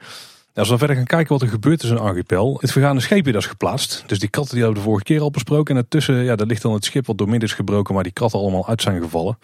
als 0.57 0.69
we 0.69 0.79
verder 0.79 0.97
gaan 0.97 1.05
kijken 1.05 1.33
wat 1.33 1.43
er 1.43 1.49
gebeurt 1.49 1.83
in 1.83 1.91
een 1.91 1.99
archipel. 1.99 2.57
Het 2.61 2.73
vergaande 2.73 3.01
scheepje 3.01 3.33
dat 3.33 3.43
is 3.43 3.49
geplaatst. 3.49 4.05
Dus 4.07 4.19
die 4.19 4.29
katten 4.29 4.55
die 4.55 4.65
hebben 4.65 4.83
we 4.83 4.85
de 4.85 4.91
vorige 4.91 5.13
keer 5.13 5.21
al 5.21 5.31
besproken. 5.31 5.77
En 5.77 5.83
ertussen, 5.83 6.25
ja, 6.25 6.37
daar 6.37 6.47
ligt 6.47 6.63
dan 6.63 6.73
het 6.73 6.85
schip 6.85 7.07
wat 7.07 7.19
door 7.19 7.29
midden 7.29 7.49
is 7.49 7.55
gebroken. 7.55 7.95
Maar 7.95 8.03
die 8.03 8.13
kratten 8.13 8.39
allemaal 8.39 8.69
uit 8.69 8.83
zijn 8.83 9.03
gevallen. 9.03 9.39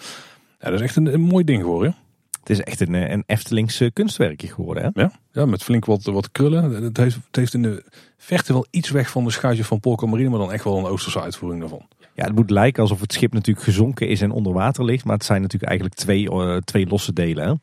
Ja, 0.60 0.70
dat 0.70 0.72
is 0.72 0.80
echt 0.80 0.96
een, 0.96 1.14
een 1.14 1.20
mooi 1.20 1.44
ding 1.44 1.62
geworden. 1.62 1.96
Het 2.40 2.50
is 2.50 2.60
echt 2.60 2.80
een, 2.80 2.94
een 3.12 3.24
Eftelingse 3.26 3.90
kunstwerkje 3.92 4.48
geworden. 4.48 4.82
Hè? 4.82 5.02
Ja, 5.02 5.12
ja, 5.32 5.46
met 5.46 5.62
flink 5.62 5.84
wat, 5.84 6.04
wat 6.04 6.32
krullen. 6.32 6.82
Het 6.82 6.96
heeft, 6.96 7.14
het 7.26 7.36
heeft 7.36 7.54
in 7.54 7.62
de 7.62 7.84
verte 8.16 8.52
wel 8.52 8.66
iets 8.70 8.90
weg 8.90 9.10
van 9.10 9.24
de 9.24 9.30
schuitje 9.30 9.64
van 9.64 9.80
Polka 9.80 10.06
Marine. 10.06 10.28
Maar 10.28 10.38
dan 10.38 10.52
echt 10.52 10.64
wel 10.64 10.78
een 10.78 10.86
Oosterse 10.86 11.20
uitvoering 11.20 11.60
daarvan. 11.60 11.86
Ja, 12.14 12.24
het 12.24 12.34
moet 12.34 12.50
lijken 12.50 12.82
alsof 12.82 13.00
het 13.00 13.12
schip 13.12 13.32
natuurlijk 13.32 13.66
gezonken 13.66 14.08
is 14.08 14.20
en 14.20 14.30
onder 14.30 14.52
water 14.52 14.84
ligt. 14.84 15.04
Maar 15.04 15.16
het 15.16 15.24
zijn 15.24 15.40
natuurlijk 15.40 15.70
eigenlijk 15.70 16.00
twee, 16.00 16.30
uh, 16.30 16.56
twee 16.56 16.86
losse 16.86 17.12
delen. 17.12 17.48
Hè? 17.48 17.54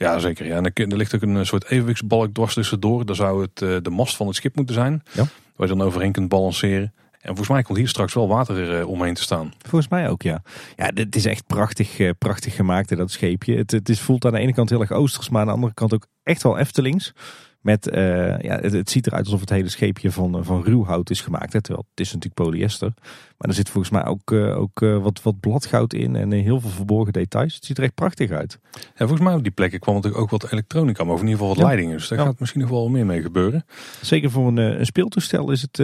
Ja, 0.00 0.18
zeker. 0.18 0.46
Ja. 0.46 0.56
En 0.56 0.72
er, 0.74 0.96
ligt 0.96 1.14
ook 1.14 1.22
een 1.22 1.36
eh, 1.36 1.44
soort 1.44 1.70
evenwichtsbalk 1.70 2.34
dwars 2.34 2.54
tussendoor. 2.54 3.06
Daar 3.06 3.16
zou 3.16 3.42
het 3.42 3.60
uh, 3.60 3.76
de 3.82 3.90
mast 3.90 4.16
van 4.16 4.26
het 4.26 4.36
schip 4.36 4.56
moeten 4.56 4.74
zijn. 4.74 5.02
Ja. 5.12 5.24
Waar 5.56 5.68
je 5.68 5.74
dan 5.74 5.86
overheen 5.86 6.12
kunt 6.12 6.28
balanceren. 6.28 6.92
En 7.12 7.26
volgens 7.26 7.48
mij 7.48 7.62
komt 7.62 7.78
hier 7.78 7.88
straks 7.88 8.14
wel 8.14 8.28
water 8.28 8.78
uh, 8.78 8.88
omheen 8.88 9.14
te 9.14 9.22
staan. 9.22 9.52
Volgens 9.58 9.90
mij 9.90 10.08
ook, 10.08 10.22
ja. 10.22 10.42
Ja, 10.76 10.90
het 10.94 11.16
is 11.16 11.24
echt 11.24 11.46
prachtig, 11.46 11.98
uh, 11.98 12.10
prachtig 12.18 12.54
gemaakt, 12.54 12.96
dat 12.96 13.10
scheepje. 13.10 13.56
Het, 13.56 13.70
het 13.70 13.88
is, 13.88 14.00
voelt 14.00 14.24
aan 14.24 14.32
de 14.32 14.38
ene 14.38 14.54
kant 14.54 14.70
heel 14.70 14.80
erg 14.80 14.92
oosters, 14.92 15.28
maar 15.28 15.40
aan 15.40 15.46
de 15.46 15.52
andere 15.52 15.74
kant 15.74 15.94
ook 15.94 16.06
echt 16.22 16.42
wel 16.42 16.58
Eftelings. 16.58 17.12
Met, 17.60 17.88
eh, 17.88 18.38
ja, 18.38 18.58
het, 18.60 18.72
het 18.72 18.90
ziet 18.90 19.06
eruit 19.06 19.24
alsof 19.24 19.40
het 19.40 19.50
hele 19.50 19.68
scheepje 19.68 20.10
van, 20.12 20.38
eh, 20.38 20.44
van 20.44 20.62
ruw 20.64 20.84
hout 20.84 21.10
is 21.10 21.20
gemaakt. 21.20 21.52
Hè, 21.52 21.60
terwijl 21.60 21.86
het 21.90 22.00
is 22.00 22.12
natuurlijk 22.12 22.42
polyester. 22.42 22.92
Maar 23.38 23.48
er 23.48 23.54
zit 23.54 23.68
volgens 23.70 23.92
mij 23.92 24.04
ook, 24.04 24.32
eh, 24.32 24.58
ook 24.60 24.80
wat, 24.80 25.22
wat 25.22 25.40
bladgoud 25.40 25.92
in 25.92 26.16
en 26.16 26.30
heel 26.30 26.60
veel 26.60 26.70
verborgen 26.70 27.12
details. 27.12 27.54
Het 27.54 27.64
ziet 27.64 27.78
er 27.78 27.84
echt 27.84 27.94
prachtig 27.94 28.30
uit. 28.30 28.58
Ja, 28.72 28.80
volgens 28.96 29.20
mij 29.20 29.34
op 29.34 29.42
die 29.42 29.52
plekken 29.52 29.80
kwam 29.80 29.94
natuurlijk 29.94 30.22
ook 30.22 30.30
wat 30.30 30.52
elektronica, 30.52 31.04
maar 31.04 31.14
of 31.14 31.20
in 31.20 31.26
ieder 31.26 31.40
geval 31.40 31.54
wat 31.54 31.64
Ja. 31.64 31.70
leidingen. 31.70 31.96
Dus 31.96 32.08
daar 32.08 32.18
Ja. 32.18 32.24
gaat 32.24 32.40
misschien 32.40 32.60
nog 32.60 32.70
wel 32.70 32.88
meer 32.88 33.06
mee 33.06 33.22
gebeuren. 33.22 33.64
Zeker 34.00 34.30
voor 34.30 34.46
een, 34.48 34.56
een 34.56 34.86
speeltoestel 34.86 35.50
is 35.50 35.62
het 35.62 35.82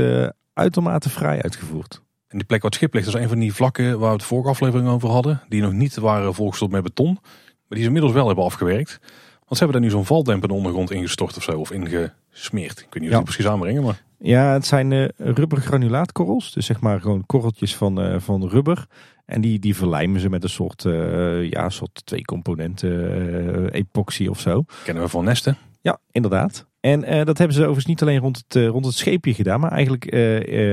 uitermate 0.53 1.11
vrij 1.11 1.43
uitgevoerd. 1.43 2.03
En 2.29 2.39
die 2.39 2.47
plek 2.47 2.63
waar 2.63 2.71
het 2.71 2.79
schip 2.79 2.95
ligt, 2.95 3.07
dat 3.07 3.15
is 3.15 3.21
een 3.23 3.29
van 3.29 3.39
die 3.39 3.55
vlakken 3.55 3.99
waar 3.99 4.09
we 4.09 4.15
het 4.17 4.25
vorige 4.25 4.49
aflevering 4.49 4.89
over 4.89 5.09
hadden. 5.09 5.43
Die 5.49 5.63
nog 5.63 5.73
niet 5.73 5.97
waren 5.97 6.35
volgestopt 6.35 6.73
met 6.73 6.83
beton. 6.83 7.13
Maar 7.13 7.79
die 7.79 7.81
ze 7.81 7.87
inmiddels 7.87 8.13
wel 8.13 8.27
hebben 8.27 8.45
afgewerkt. 8.45 8.99
Want 9.47 9.59
ze 9.59 9.65
hebben 9.65 9.83
daar 9.83 9.91
nu 9.91 10.07
zo'n 10.07 10.27
in 10.27 10.41
de 10.41 10.55
ondergrond 10.55 10.91
ingestort 10.91 11.37
of 11.37 11.43
zo. 11.43 11.59
Of 11.59 11.71
ingesmeerd. 11.71 12.79
Ik 12.81 12.87
weet 12.91 12.93
niet 12.93 13.03
hoe 13.03 13.11
Ja. 13.11 13.17
die 13.17 13.25
precies 13.25 13.47
aanbrengen. 13.47 13.83
Maar 13.83 14.03
Ja, 14.19 14.53
het 14.53 14.67
zijn 14.67 14.93
eh 14.93 15.09
rubbergranulaatkorrels. 15.17 16.53
Dus 16.53 16.67
zeg 16.67 16.81
maar 16.81 17.01
gewoon 17.01 17.27
korreltjes 17.27 17.77
van, 17.77 18.01
eh, 18.01 18.21
van 18.21 18.49
rubber. 18.49 18.87
En 19.25 19.41
die, 19.41 19.59
die 19.59 19.77
verlijmen 19.77 20.21
ze 20.21 20.29
met 20.29 20.43
een 20.43 20.49
soort, 20.49 20.85
eh, 20.85 21.51
ja, 21.51 21.69
soort 21.69 22.03
twee 22.07 22.23
componenten 22.25 23.71
epoxy 23.71 24.27
of 24.27 24.41
zo. 24.41 24.65
kennen 24.85 25.03
we 25.03 25.09
van 25.09 25.25
nesten. 25.25 25.57
Ja, 25.81 25.99
inderdaad. 26.11 26.67
En 26.81 27.01
dat 27.25 27.39
hebben 27.39 27.53
ze 27.57 27.61
overigens 27.61 27.87
niet 27.87 28.03
alleen 28.03 28.19
rond 28.21 28.45
het, 28.49 28.65
rond 28.69 28.85
het 28.85 28.95
scheepje 28.95 29.35
gedaan, 29.35 29.61
maar 29.61 29.71
eigenlijk 29.73 30.15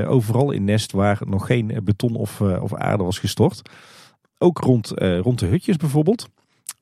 overal 0.07 0.51
in 0.51 0.63
Nest 0.63 0.91
waar 0.91 1.19
nog 1.25 1.45
geen 1.45 1.79
beton 1.83 2.15
of, 2.15 2.41
of 2.41 2.73
aarde 2.73 3.03
was 3.03 3.19
gestort. 3.19 3.62
Ook 4.38 4.57
rond, 4.57 4.88
rond 5.21 5.39
de 5.39 5.45
hutjes 5.45 5.77
bijvoorbeeld. 5.77 6.29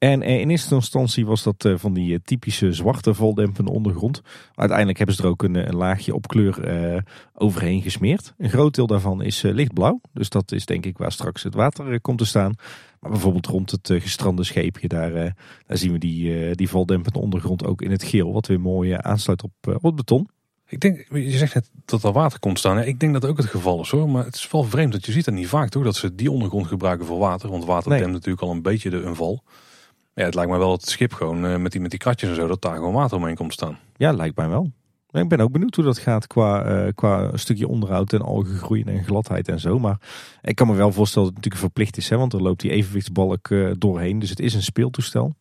En 0.02 0.22
eh, 0.22 0.40
in 0.40 0.50
eerste 0.50 0.76
instantie 0.76 1.26
was 1.26 1.44
dat 1.44 1.66
eh, 1.66 1.74
van 1.78 1.94
die 1.94 2.14
eh, 2.14 2.20
typische 2.24 2.74
zwarte 2.74 3.14
valdempende 3.14 3.72
ondergrond. 3.72 4.22
Uiteindelijk 4.56 4.98
hebben 4.98 5.16
ze 5.16 5.24
er 5.24 5.30
ook 5.30 5.44
een, 5.44 5.68
een 5.68 5.76
laagje 5.76 6.14
op 6.14 6.28
kleur 6.28 7.04
overheen 7.34 7.82
gesmeerd. 7.82 8.34
Een 8.38 8.50
groot 8.50 8.76
deel 8.76 8.88
daarvan 8.88 9.22
is 9.22 9.42
lichtblauw. 9.42 10.02
Dus 10.14 10.30
dat 10.30 10.52
is 10.52 10.66
denk 10.66 10.86
ik 10.86 10.98
waar 10.98 11.12
straks 11.12 11.44
het 11.44 11.54
water 11.54 12.02
komt 12.02 12.18
te 12.18 12.26
staan. 12.26 12.54
Maar 13.00 13.12
bijvoorbeeld 13.12 13.46
rond 13.46 13.72
het 13.72 13.90
gestrande 13.94 14.44
scheepje, 14.44 14.88
daar, 14.88 15.12
daar 15.68 15.78
zien 15.78 15.92
we 15.92 15.98
die, 15.98 16.56
die 16.56 16.70
valdempende 16.70 17.20
ondergrond 17.20 17.66
ook 17.66 17.82
in 17.82 17.92
het 17.92 18.04
geel. 18.04 18.34
Wat 18.34 18.48
weer 18.48 18.62
mooi 18.62 18.96
aansluit 18.98 19.44
op, 19.44 19.52
op 19.62 19.84
het 19.84 19.96
beton. 19.96 20.30
Ik 20.68 20.80
denk, 20.80 21.06
je 21.12 21.38
zegt 21.38 21.54
net 21.54 21.70
dat 21.86 22.04
er 22.04 22.12
water 22.12 22.40
komt 22.40 22.60
staan. 22.60 22.78
Ja, 22.78 22.84
ik 22.84 23.00
denk 23.00 23.14
dat 23.14 23.26
ook 23.26 23.38
het 23.38 23.46
geval 23.46 23.82
is 23.82 23.90
hoor. 23.90 24.10
Maar 24.10 24.26
het 24.26 24.36
is 24.36 24.52
wel 24.52 24.64
vreemd 24.64 24.92
dat 24.92 25.06
je 25.06 25.12
ziet 25.12 25.26
dat 25.26 25.34
niet 25.34 25.48
vaak 25.48 25.70
toch. 25.70 25.84
Dat 25.84 25.96
ze 25.96 26.16
die 26.16 26.32
ondergrond 26.32 26.68
gebruiken 26.68 27.06
voor 27.06 27.20
water. 27.20 27.50
Want 27.50 27.66
water 27.66 27.90
Nee. 27.90 28.06
natuurlijk 28.06 28.42
al 28.42 28.52
een 28.52 28.62
beetje 28.62 28.90
de 28.90 29.04
inval. 29.04 29.44
Ja, 30.14 30.26
het 30.26 30.36
lijkt 30.36 30.50
mij 30.50 30.60
wel 30.60 30.70
dat 30.70 30.82
het 30.82 30.90
schip 30.90 31.14
gewoon 31.14 31.46
eh, 31.46 31.58
met, 31.58 31.72
die, 31.72 31.82
met 31.82 31.90
die 31.90 32.00
kratjes 32.00 32.30
en 32.30 32.36
zo. 32.36 32.48
Dat 32.48 32.62
daar 32.62 32.76
gewoon 32.76 32.94
water 32.94 33.18
omheen 33.18 33.36
komt 33.36 33.54
staan. 33.54 33.78
Ja, 33.96 34.12
lijkt 34.12 34.36
mij 34.36 34.50
wel. 34.50 34.72
Ik 35.12 35.28
ben 35.28 35.40
ook 35.40 35.52
benieuwd 35.52 35.76
hoe 35.76 35.86
dat 35.86 35.98
gaat 35.98 36.28
qua, 36.28 36.64
eh, 36.64 36.94
qua 36.96 37.38
stukje 37.38 37.68
onderhoud 37.68 38.14
en 38.14 38.22
algegroei 38.22 38.84
en 38.84 39.04
gladheid 39.04 39.48
en 39.48 39.60
zo. 39.60 39.80
Maar 39.80 39.98
ik 40.42 40.56
kan 40.56 40.68
me 40.68 40.74
wel 40.74 40.92
voorstellen 40.92 41.28
dat 41.28 41.38
het 41.38 41.46
natuurlijk 41.46 41.74
verplicht 41.74 41.98
is. 41.98 42.10
Hè, 42.10 42.18
want 42.18 42.34
er 42.34 42.42
loopt 42.42 42.62
die 42.62 42.72
evenwichtsbalk 42.72 43.50
eh, 43.50 43.72
doorheen. 43.78 44.20
Dus 44.20 44.30
het 44.30 44.40
is 44.40 44.54
een 44.54 44.64
speeltoestel. 44.64 45.36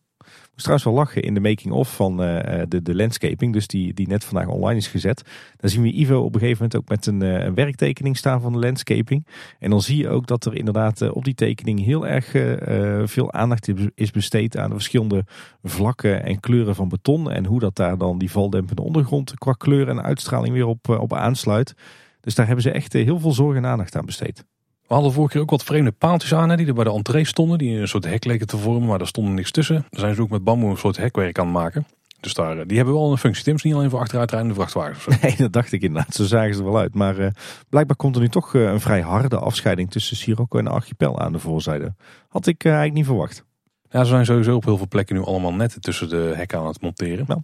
Moest 0.51 0.63
trouwens 0.63 0.83
wel 0.83 0.93
lachen 0.93 1.21
in 1.21 1.33
de 1.33 1.39
making-of 1.39 1.95
van 1.95 2.23
eh, 2.23 2.61
de, 2.67 2.81
de 2.81 2.95
landscaping. 2.95 3.53
Dus 3.53 3.67
die, 3.67 3.93
die 3.93 4.07
net 4.07 4.23
vandaag 4.23 4.47
online 4.47 4.77
is 4.79 4.87
gezet. 4.87 5.23
Dan 5.57 5.69
zien 5.69 5.81
we 5.81 5.99
Ivo 5.99 6.19
op 6.19 6.33
een 6.33 6.39
gegeven 6.39 6.63
moment 6.63 6.75
ook 6.75 6.89
met 6.89 7.05
een, 7.05 7.21
eh, 7.21 7.45
een 7.45 7.55
werktekening 7.55 8.17
staan 8.17 8.41
van 8.41 8.51
de 8.53 8.59
landscaping. 8.59 9.27
En 9.59 9.69
dan 9.69 9.81
zie 9.81 9.97
je 9.97 10.09
ook 10.09 10.27
dat 10.27 10.45
er 10.45 10.55
inderdaad 10.55 11.01
eh, 11.01 11.15
op 11.15 11.23
die 11.23 11.33
tekening 11.33 11.83
heel 11.83 12.07
erg 12.07 12.33
eh, 12.33 12.99
eh, 12.99 13.07
veel 13.07 13.33
aandacht 13.33 13.69
is 13.95 14.11
besteed 14.11 14.57
aan 14.57 14.69
de 14.69 14.75
verschillende 14.75 15.25
vlakken 15.63 16.23
en 16.23 16.39
kleuren 16.39 16.75
van 16.75 16.89
beton. 16.89 17.31
En 17.31 17.45
hoe 17.45 17.59
dat 17.59 17.75
daar 17.75 17.97
dan 17.97 18.17
die 18.17 18.31
valdempende 18.31 18.81
ondergrond 18.81 19.33
qua 19.37 19.51
kleur 19.51 19.89
en 19.89 20.03
uitstraling 20.03 20.53
weer 20.53 20.65
op, 20.65 20.89
eh, 20.89 20.99
op 20.99 21.13
aansluit. 21.13 21.73
Dus 22.21 22.35
daar 22.35 22.45
hebben 22.45 22.63
ze 22.63 22.71
echt 22.71 22.95
eh, 22.95 23.03
heel 23.03 23.19
veel 23.19 23.33
zorg 23.33 23.57
en 23.57 23.65
aandacht 23.65 23.95
aan 23.95 24.05
besteed. 24.05 24.45
We 24.91 24.97
hadden 24.97 25.15
vorige 25.15 25.33
keer 25.33 25.41
ook 25.41 25.49
wat 25.49 25.63
vreemde 25.63 25.91
paaltjes 25.91 26.33
aan 26.33 26.49
hè, 26.49 26.55
die 26.55 26.67
er 26.67 26.73
bij 26.73 26.83
de 26.83 26.91
entree 26.91 27.25
stonden. 27.25 27.57
Die 27.57 27.79
een 27.79 27.87
soort 27.87 28.05
hek 28.05 28.25
leken 28.25 28.47
te 28.47 28.57
vormen, 28.57 28.87
maar 28.87 28.97
daar 28.97 29.07
stond 29.07 29.29
niks 29.29 29.51
tussen. 29.51 29.85
Daar 29.89 29.99
zijn 29.99 30.15
ze 30.15 30.21
ook 30.21 30.29
met 30.29 30.43
bamboe 30.43 30.69
een 30.69 30.77
soort 30.77 30.97
hekwerk 30.97 31.39
aan 31.39 31.45
het 31.45 31.53
maken. 31.53 31.85
Dus 32.19 32.33
daar, 32.33 32.57
eh, 32.57 32.63
die 32.67 32.77
hebben 32.77 32.95
wel 32.95 33.11
een 33.11 33.17
functie. 33.17 33.43
Tim 33.43 33.55
is 33.55 33.63
niet 33.63 33.73
alleen 33.73 33.89
voor 33.89 33.99
achteruitrijdende 33.99 34.55
vrachtwagens. 34.55 35.21
Nee, 35.21 35.35
dat 35.37 35.53
dacht 35.53 35.71
ik 35.71 35.81
inderdaad. 35.81 36.13
Zo 36.13 36.23
zagen 36.23 36.53
ze 36.53 36.59
er 36.59 36.65
wel 36.65 36.77
uit. 36.77 36.95
Maar 36.95 37.17
eh, 37.17 37.27
blijkbaar 37.69 37.95
komt 37.95 38.15
er 38.15 38.21
nu 38.21 38.29
toch 38.29 38.55
eh, 38.55 38.61
een 38.61 38.79
vrij 38.79 39.01
harde 39.01 39.39
afscheiding 39.39 39.91
tussen 39.91 40.17
Sirocco 40.17 40.57
en 40.57 40.63
de 40.63 40.69
Archipel 40.69 41.19
aan 41.19 41.31
de 41.31 41.39
voorzijde. 41.39 41.93
Had 42.27 42.47
ik 42.47 42.65
eigenlijk 42.65 42.95
niet 42.95 43.05
verwacht. 43.05 43.45
Ja, 43.89 44.03
ze 44.03 44.09
zijn 44.09 44.25
sowieso 44.25 44.55
op 44.55 44.65
heel 44.65 44.77
veel 44.77 44.87
plekken 44.87 45.15
nu 45.15 45.23
allemaal 45.23 45.53
netten 45.53 45.81
tussen 45.81 46.09
de 46.09 46.33
hekken 46.35 46.59
aan 46.59 46.67
het 46.67 46.81
monteren. 46.81 47.25
Ja. 47.27 47.41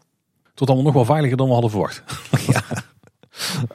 Tot 0.54 0.68
allemaal 0.68 0.86
nog 0.86 0.94
wel 0.94 1.06
veiliger 1.06 1.38
dan 1.38 1.48
we 1.48 1.54
hadden 1.54 1.72
verwacht. 1.72 2.04
Oh, 2.32 2.50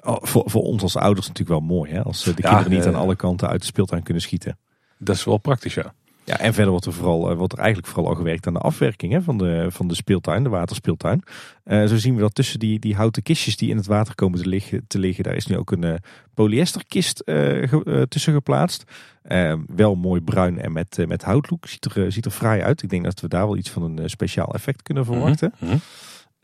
voor, 0.02 0.42
voor 0.50 0.62
ons 0.62 0.82
als 0.82 0.96
ouders 0.96 1.26
natuurlijk 1.28 1.58
wel 1.60 1.68
mooi. 1.76 1.90
Hè? 1.92 2.02
Als 2.02 2.26
eh, 2.26 2.34
de 2.36 2.42
kinderen 2.42 2.70
niet 2.70 2.80
eh, 2.80 2.86
aan 2.94 3.00
alle 3.00 3.16
kanten 3.16 3.48
uit 3.48 3.60
de 3.60 3.66
speeltuin 3.66 4.02
kunnen 4.02 4.22
schieten. 4.22 4.58
Dat 4.98 5.16
is 5.16 5.24
wel 5.24 5.38
praktisch, 5.38 5.74
ja. 5.74 5.94
Ja, 6.24 6.38
en 6.38 6.52
verder 6.54 6.70
wordt 6.70 6.86
er, 6.86 6.92
vooral, 6.92 7.30
eh, 7.30 7.36
wordt 7.36 7.52
er 7.52 7.58
eigenlijk 7.58 7.88
vooral 7.92 8.08
al 8.10 8.16
gewerkt 8.16 8.46
aan 8.46 8.52
de 8.52 8.58
afwerking 8.58 9.12
hè, 9.12 9.22
van, 9.22 9.38
de, 9.38 9.66
van 9.70 9.88
de 9.88 9.94
speeltuin, 9.94 10.42
de 10.42 10.48
waterspeeltuin. 10.48 11.22
Eh, 11.64 11.84
zo 11.84 11.96
zien 11.96 12.14
we 12.14 12.20
dat 12.20 12.34
tussen 12.34 12.58
die, 12.58 12.78
die 12.78 12.94
houten 12.94 13.22
kistjes 13.22 13.56
die 13.56 13.70
in 13.70 13.76
het 13.76 13.86
water 13.86 14.14
komen 14.14 14.42
te 14.42 14.48
liggen, 14.48 14.84
te 14.86 14.98
liggen 14.98 15.24
daar 15.24 15.34
is 15.36 15.46
nu 15.46 15.56
ook 15.56 15.70
een 15.72 15.84
eh, 15.84 15.94
polyesterkist 16.34 17.20
eh, 17.20 17.34
ge- 17.68 17.82
eh, 17.84 18.02
tussen 18.02 18.32
geplaatst. 18.32 18.84
Eh, 19.22 19.54
wel 19.66 19.94
mooi 19.94 20.20
bruin 20.20 20.58
en 20.60 20.72
met, 20.72 20.98
eh, 20.98 21.06
met 21.06 21.22
houtlook. 21.22 21.66
Ziet 21.66 21.84
er, 21.84 22.04
eh, 22.04 22.10
ziet 22.10 22.24
er 22.24 22.30
fraai 22.30 22.60
uit. 22.62 22.82
Ik 22.82 22.88
denk 22.90 23.04
dat 23.04 23.20
we 23.20 23.28
daar 23.28 23.46
wel 23.46 23.56
iets 23.56 23.70
van 23.70 23.82
een 23.82 23.98
eh, 23.98 24.06
speciaal 24.06 24.54
effect 24.54 24.82
kunnen 24.82 25.04
verwachten. 25.04 25.52
Mhm. 25.58 25.76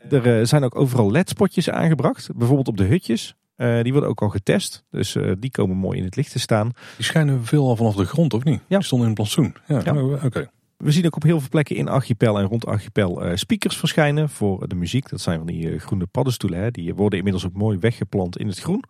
Er 0.09 0.39
eh, 0.39 0.45
zijn 0.45 0.63
ook 0.63 0.75
overal 0.75 1.11
ledspotjes 1.11 1.69
aangebracht. 1.69 2.29
Bijvoorbeeld 2.35 2.67
op 2.67 2.77
de 2.77 2.83
hutjes. 2.83 3.35
Eh, 3.59 3.81
die 3.81 3.91
worden 3.91 4.09
ook 4.09 4.21
al 4.21 4.29
getest. 4.29 4.83
Dus 4.91 5.15
eh, 5.15 5.31
die 5.39 5.51
komen 5.51 5.77
mooi 5.77 5.97
in 5.97 6.03
het 6.03 6.15
licht 6.15 6.31
te 6.31 6.39
staan. 6.39 6.71
Die 6.95 7.05
schijnen 7.05 7.45
veel 7.45 7.67
al 7.67 7.75
vanaf 7.75 7.95
de 7.95 8.05
grond, 8.05 8.33
of 8.33 8.43
niet? 8.43 8.61
Ja. 8.67 8.77
Die 8.77 8.85
stonden 8.85 9.07
in 9.09 9.13
het 9.13 9.21
plantsoen. 9.23 9.55
Ja, 9.67 9.93
Ja. 9.93 10.01
oh, 10.03 10.23
oké. 10.23 10.49
We 10.77 10.91
zien 10.91 11.05
ook 11.05 11.15
op 11.15 11.23
heel 11.23 11.39
veel 11.39 11.49
plekken 11.49 11.75
in 11.75 11.87
Archipel 11.87 12.39
en 12.39 12.45
rond 12.45 12.65
Archipel 12.65 13.23
eh, 13.23 13.35
speakers 13.35 13.77
verschijnen 13.77 14.29
voor 14.29 14.67
de 14.67 14.75
muziek. 14.75 15.09
Dat 15.09 15.21
zijn 15.21 15.37
van 15.37 15.47
die 15.47 15.79
groene 15.79 16.05
paddenstoelen. 16.05 16.59
Hè. 16.59 16.71
Die 16.71 16.95
worden 16.95 17.17
inmiddels 17.17 17.45
ook 17.45 17.53
mooi 17.53 17.77
weggeplant 17.77 18.37
in 18.37 18.47
het 18.47 18.59
groen. 18.59 18.83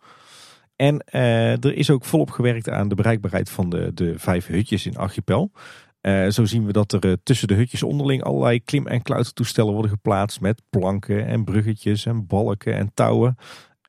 En 0.76 1.04
er 1.10 1.74
is 1.74 1.90
ook 1.90 2.04
volop 2.04 2.30
gewerkt 2.30 2.68
aan 2.68 2.88
de 2.88 2.94
bereikbaarheid 2.94 3.50
van 3.50 3.70
de, 3.70 3.90
de 3.94 4.14
vijf 4.18 4.46
hutjes 4.46 4.86
in 4.86 4.96
Archipel. 4.96 5.52
Zo 6.28 6.44
zien 6.44 6.66
we 6.66 6.72
dat 6.72 6.92
er 6.92 7.22
tussen 7.22 7.48
de 7.48 7.54
hutjes 7.54 7.82
onderling 7.82 8.22
allerlei 8.22 8.64
klim- 8.64 8.86
en 8.86 9.02
klautertoestellen 9.02 9.72
worden 9.72 9.90
geplaatst. 9.90 10.40
Met 10.40 10.62
planken 10.70 11.26
en 11.26 11.44
bruggetjes 11.44 12.06
en 12.06 12.26
balken 12.26 12.74
en 12.74 12.90
touwen. 12.94 13.36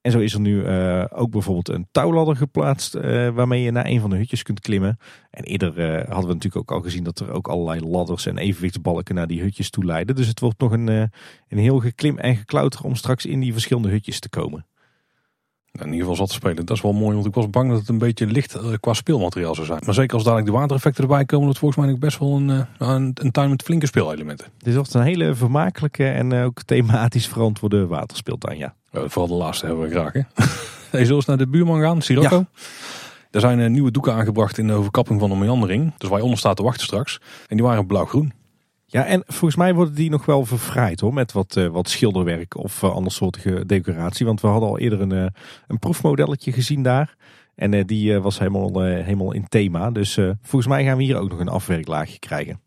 En 0.01 0.11
zo 0.11 0.19
is 0.19 0.33
er 0.33 0.39
nu 0.39 0.63
eh, 0.63 1.05
ook 1.09 1.31
bijvoorbeeld 1.31 1.69
een 1.69 1.87
touwladder 1.91 2.35
geplaatst 2.35 2.95
eh, 2.95 3.29
waarmee 3.29 3.61
je 3.61 3.71
naar 3.71 3.85
een 3.85 3.99
van 3.99 4.09
de 4.09 4.15
hutjes 4.15 4.43
kunt 4.43 4.59
klimmen. 4.59 4.97
En 5.29 5.43
eerder 5.43 5.79
eh, 5.79 5.95
hadden 5.95 6.27
we 6.27 6.33
natuurlijk 6.33 6.55
ook 6.55 6.71
al 6.71 6.81
gezien 6.81 7.03
dat 7.03 7.19
er 7.19 7.31
ook 7.31 7.47
allerlei 7.47 7.81
ladders 7.81 8.25
en 8.25 8.37
evenwichtsbalken 8.37 9.15
naar 9.15 9.27
die 9.27 9.41
hutjes 9.41 9.69
toe 9.69 9.85
leiden. 9.85 10.15
Dus 10.15 10.27
het 10.27 10.39
wordt 10.39 10.59
nog 10.59 10.71
een, 10.71 10.87
een 10.87 11.57
heel 11.57 11.79
geklim 11.79 12.17
en 12.17 12.35
geklauter 12.35 12.83
om 12.83 12.95
straks 12.95 13.25
in 13.25 13.39
die 13.39 13.51
verschillende 13.51 13.89
hutjes 13.89 14.19
te 14.19 14.29
komen. 14.29 14.65
Nou, 15.71 15.85
in 15.85 15.91
ieder 15.91 15.99
geval 15.99 16.15
zat 16.15 16.27
te 16.27 16.33
spelen. 16.33 16.65
Dat 16.65 16.77
is 16.77 16.83
wel 16.83 16.93
mooi, 16.93 17.13
want 17.13 17.25
ik 17.25 17.33
was 17.33 17.49
bang 17.49 17.69
dat 17.69 17.79
het 17.79 17.89
een 17.89 17.97
beetje 17.97 18.25
licht 18.25 18.55
eh, 18.55 18.63
qua 18.79 18.93
speelmateriaal 18.93 19.55
zou 19.55 19.65
zijn. 19.67 19.81
Maar 19.85 19.93
zeker 19.93 20.13
als 20.13 20.23
dadelijk 20.23 20.47
de 20.47 20.53
watereffecten 20.53 21.03
erbij 21.03 21.25
komen, 21.25 21.47
dat 21.47 21.57
volgens 21.57 21.85
mij 21.85 21.97
best 21.97 22.19
wel 22.19 22.35
een, 22.35 22.49
eh, 22.49 22.65
een, 22.77 23.11
een 23.13 23.31
tuin 23.31 23.49
met 23.49 23.63
flinke 23.63 23.85
speelelementen. 23.85 24.47
Dit 24.57 24.75
wordt 24.75 24.93
een 24.93 25.01
hele 25.01 25.35
vermakelijke 25.35 26.07
en 26.07 26.33
ook 26.33 26.63
thematisch 26.63 27.27
verantwoorde 27.27 27.87
waterspeeltuin, 27.87 28.57
ja. 28.57 28.73
Eh, 28.91 29.01
vooral 29.05 29.27
de 29.27 29.43
laatste 29.43 29.65
hebben 29.65 29.83
we 29.83 29.89
graag. 29.89 30.13
Hè? 30.13 30.21
hey, 30.97 31.05
zullen 31.05 31.19
we 31.19 31.23
naar 31.27 31.37
de 31.37 31.47
buurman 31.47 31.81
gaan, 31.81 32.01
Sirocco? 32.01 32.45
Er 33.31 33.39
zijn 33.39 33.71
nieuwe 33.71 33.91
doeken 33.91 34.13
aangebracht 34.13 34.57
in 34.57 34.67
de 34.67 34.73
overkapping 34.73 35.19
van 35.19 35.29
de 35.29 35.35
meandering. 35.35 35.93
Dus 35.97 36.09
waar 36.09 36.17
je 36.17 36.23
onder 36.23 36.39
staat 36.39 36.55
te 36.55 36.63
wachten 36.63 36.85
straks. 36.85 37.19
En 37.47 37.55
die 37.55 37.65
waren 37.65 37.85
blauw-groen. 37.85 38.33
Ja, 38.91 39.05
en 39.05 39.23
volgens 39.25 39.55
mij 39.55 39.73
worden 39.73 39.95
die 39.95 40.09
nog 40.09 40.25
wel 40.25 40.45
verfraaid 40.45 40.99
hoor, 40.99 41.13
met 41.13 41.31
wat, 41.31 41.55
eh, 41.55 41.67
wat 41.67 41.89
schilderwerk 41.89 42.57
of 42.57 42.81
uh, 42.81 42.91
andersoortige 42.91 43.65
decoratie. 43.65 44.25
Want 44.25 44.41
we 44.41 44.47
hadden 44.47 44.69
al 44.69 44.79
eerder 44.79 45.01
een, 45.01 45.13
uh, 45.13 45.25
een 45.67 45.79
proefmodelletje 45.79 46.51
gezien 46.51 46.83
daar. 46.83 47.15
En 47.55 47.85
die 47.85 48.19
was 48.19 48.39
helemaal, 48.39 48.81
helemaal 48.81 49.31
in 49.31 49.47
thema. 49.47 49.91
Dus 49.91 50.13
volgens 50.41 50.67
mij 50.67 50.83
gaan 50.83 50.97
we 50.97 51.03
hier 51.03 51.17
ook 51.17 51.29
nog 51.29 51.39
een 51.39 51.47
afwerklaagje 51.47 52.19
krijgen. 52.19 52.59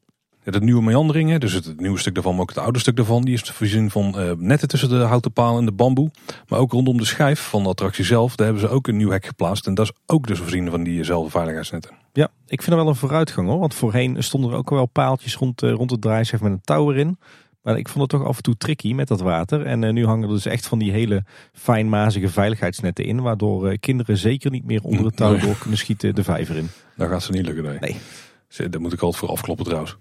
Ja, 0.43 0.53
de 0.53 0.61
nieuwe 0.61 0.83
meanderingen, 0.83 1.41
dus 1.41 1.53
het, 1.53 1.65
het, 1.65 1.81
nieuwe 1.81 1.99
stuk 1.99 2.15
daarvan, 2.15 2.33
maar 2.33 2.43
ook 2.43 2.49
het 2.49 2.59
oude 2.59 2.79
stuk 2.79 2.97
daarvan, 2.97 3.23
die 3.23 3.35
is 3.35 3.41
voorzien 3.43 3.91
van 3.91 4.37
netten 4.39 4.69
tussen 4.69 4.89
de 4.89 4.97
houten 4.97 5.33
palen 5.33 5.59
en 5.59 5.67
de 5.67 5.73
bamboe. 5.73 6.11
Maar 6.49 6.59
ook 6.59 6.73
rondom 6.73 6.97
de 6.97 7.05
schijf 7.05 7.41
van 7.41 7.63
de 7.63 7.69
attractie 7.69 8.05
zelf, 8.05 8.37
daar 8.37 8.47
hebben 8.47 8.69
ze 8.69 8.75
ook 8.75 8.87
een 8.87 8.97
nieuw 8.97 9.11
hek 9.11 9.27
geplaatst. 9.27 9.67
En 9.67 9.75
dat 9.75 9.85
is 9.85 9.93
ook 10.07 10.27
dus 10.27 10.39
voorzien 10.39 10.71
van 10.71 10.85
diezelfde 10.85 11.31
veiligheidsnetten. 11.31 12.04
Ja, 12.17 12.29
ik 12.47 12.63
vind 12.63 12.77
er 12.77 12.83
wel 12.83 12.89
een 12.89 12.99
vooruitgang 12.99 13.49
hoor. 13.49 13.59
Want 13.59 13.75
voorheen 13.75 14.23
stonden 14.23 14.51
er 14.51 14.57
ook 14.57 14.71
wel 14.71 14.87
paaltjes 14.87 15.37
rond, 15.37 15.63
uh, 15.63 15.73
rond 15.73 15.91
het 15.91 16.01
draaischijf 16.01 16.43
met 16.43 16.53
een 16.53 16.61
touw 16.61 16.93
erin. 16.93 17.19
Maar 17.63 17.79
ik 17.79 17.89
vond 17.89 18.01
het 18.01 18.21
toch 18.21 18.29
af 18.29 18.37
en 18.37 18.43
toe 18.43 18.57
tricky 18.57 18.93
met 18.93 19.09
dat 19.09 19.21
water. 19.21 19.67
En 19.67 19.83
uh, 19.83 19.93
nu 19.93 20.07
hangen 20.07 20.29
er 20.29 20.35
dus 20.35 20.47
echt 20.47 20.67
van 20.67 20.79
die 20.79 20.93
hele 20.93 21.25
fijnmazige 21.53 22.29
veiligheidsnetten 22.29 23.05
in. 23.05 23.21
Waardoor 23.21 23.71
uh, 23.71 23.79
kinderen 23.81 24.17
zeker 24.17 24.51
niet 24.51 24.65
meer 24.65 24.83
onder 24.83 25.05
het 25.05 25.17
touw 25.17 25.33
nee. 25.33 25.41
door 25.41 25.59
kunnen 25.59 25.79
schieten 25.79 26.15
de 26.15 26.25
vijver 26.25 26.57
in. 26.57 26.69
Dat 26.97 27.09
gaat 27.09 27.23
ze 27.23 27.33
niet 27.33 27.47
lukken, 27.47 27.65
nee. 27.65 27.79
Nee. 27.79 28.69
Daar 28.69 28.81
moet 28.81 28.93
ik 28.93 29.01
altijd 29.01 29.21
voor 29.21 29.31
afkloppen 29.31 29.65
trouwens. 29.65 29.97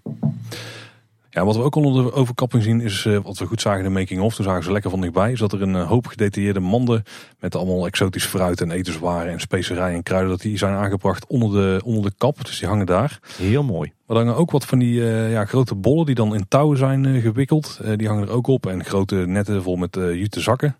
Ja, 1.34 1.44
wat 1.44 1.56
we 1.56 1.62
ook 1.62 1.74
onder 1.74 2.04
de 2.04 2.12
overkapping 2.12 2.62
zien 2.62 2.80
is, 2.80 3.04
uh, 3.04 3.18
wat 3.22 3.38
we 3.38 3.46
goed 3.46 3.60
zagen 3.60 3.78
in 3.78 3.92
de 3.92 3.98
making 3.98 4.20
of, 4.20 4.34
toen 4.34 4.44
zagen 4.44 4.64
ze 4.64 4.72
lekker 4.72 4.90
van 4.90 5.00
dichtbij, 5.00 5.32
is 5.32 5.38
dat 5.38 5.52
er 5.52 5.62
een 5.62 5.74
uh, 5.74 5.88
hoop 5.88 6.06
gedetailleerde 6.06 6.60
manden 6.60 7.02
met 7.40 7.54
allemaal 7.54 7.86
exotisch 7.86 8.24
fruit 8.24 8.60
en 8.60 8.70
etenswaren 8.70 9.32
en 9.32 9.40
specerijen 9.40 9.96
en 9.96 10.02
kruiden, 10.02 10.30
dat 10.30 10.40
die 10.40 10.58
zijn 10.58 10.74
aangebracht 10.74 11.26
onder 11.26 11.50
de, 11.50 11.80
onder 11.84 12.02
de 12.02 12.16
kap. 12.18 12.44
Dus 12.44 12.58
die 12.58 12.68
hangen 12.68 12.86
daar. 12.86 13.18
Heel 13.36 13.62
mooi. 13.62 13.92
Maar 14.06 14.24
dan 14.24 14.34
ook 14.34 14.50
wat 14.50 14.64
van 14.64 14.78
die 14.78 15.00
uh, 15.00 15.32
ja, 15.32 15.44
grote 15.44 15.74
bollen 15.74 16.06
die 16.06 16.14
dan 16.14 16.34
in 16.34 16.48
touwen 16.48 16.78
zijn 16.78 17.20
gewikkeld. 17.20 17.80
die 17.96 18.08
hangen 18.08 18.28
er 18.28 18.34
ook 18.34 18.46
op 18.46 18.66
en 18.66 18.84
grote 18.84 19.14
netten 19.16 19.62
vol 19.62 19.76
met 19.76 19.94
jute 19.94 20.40
zakken. 20.40 20.76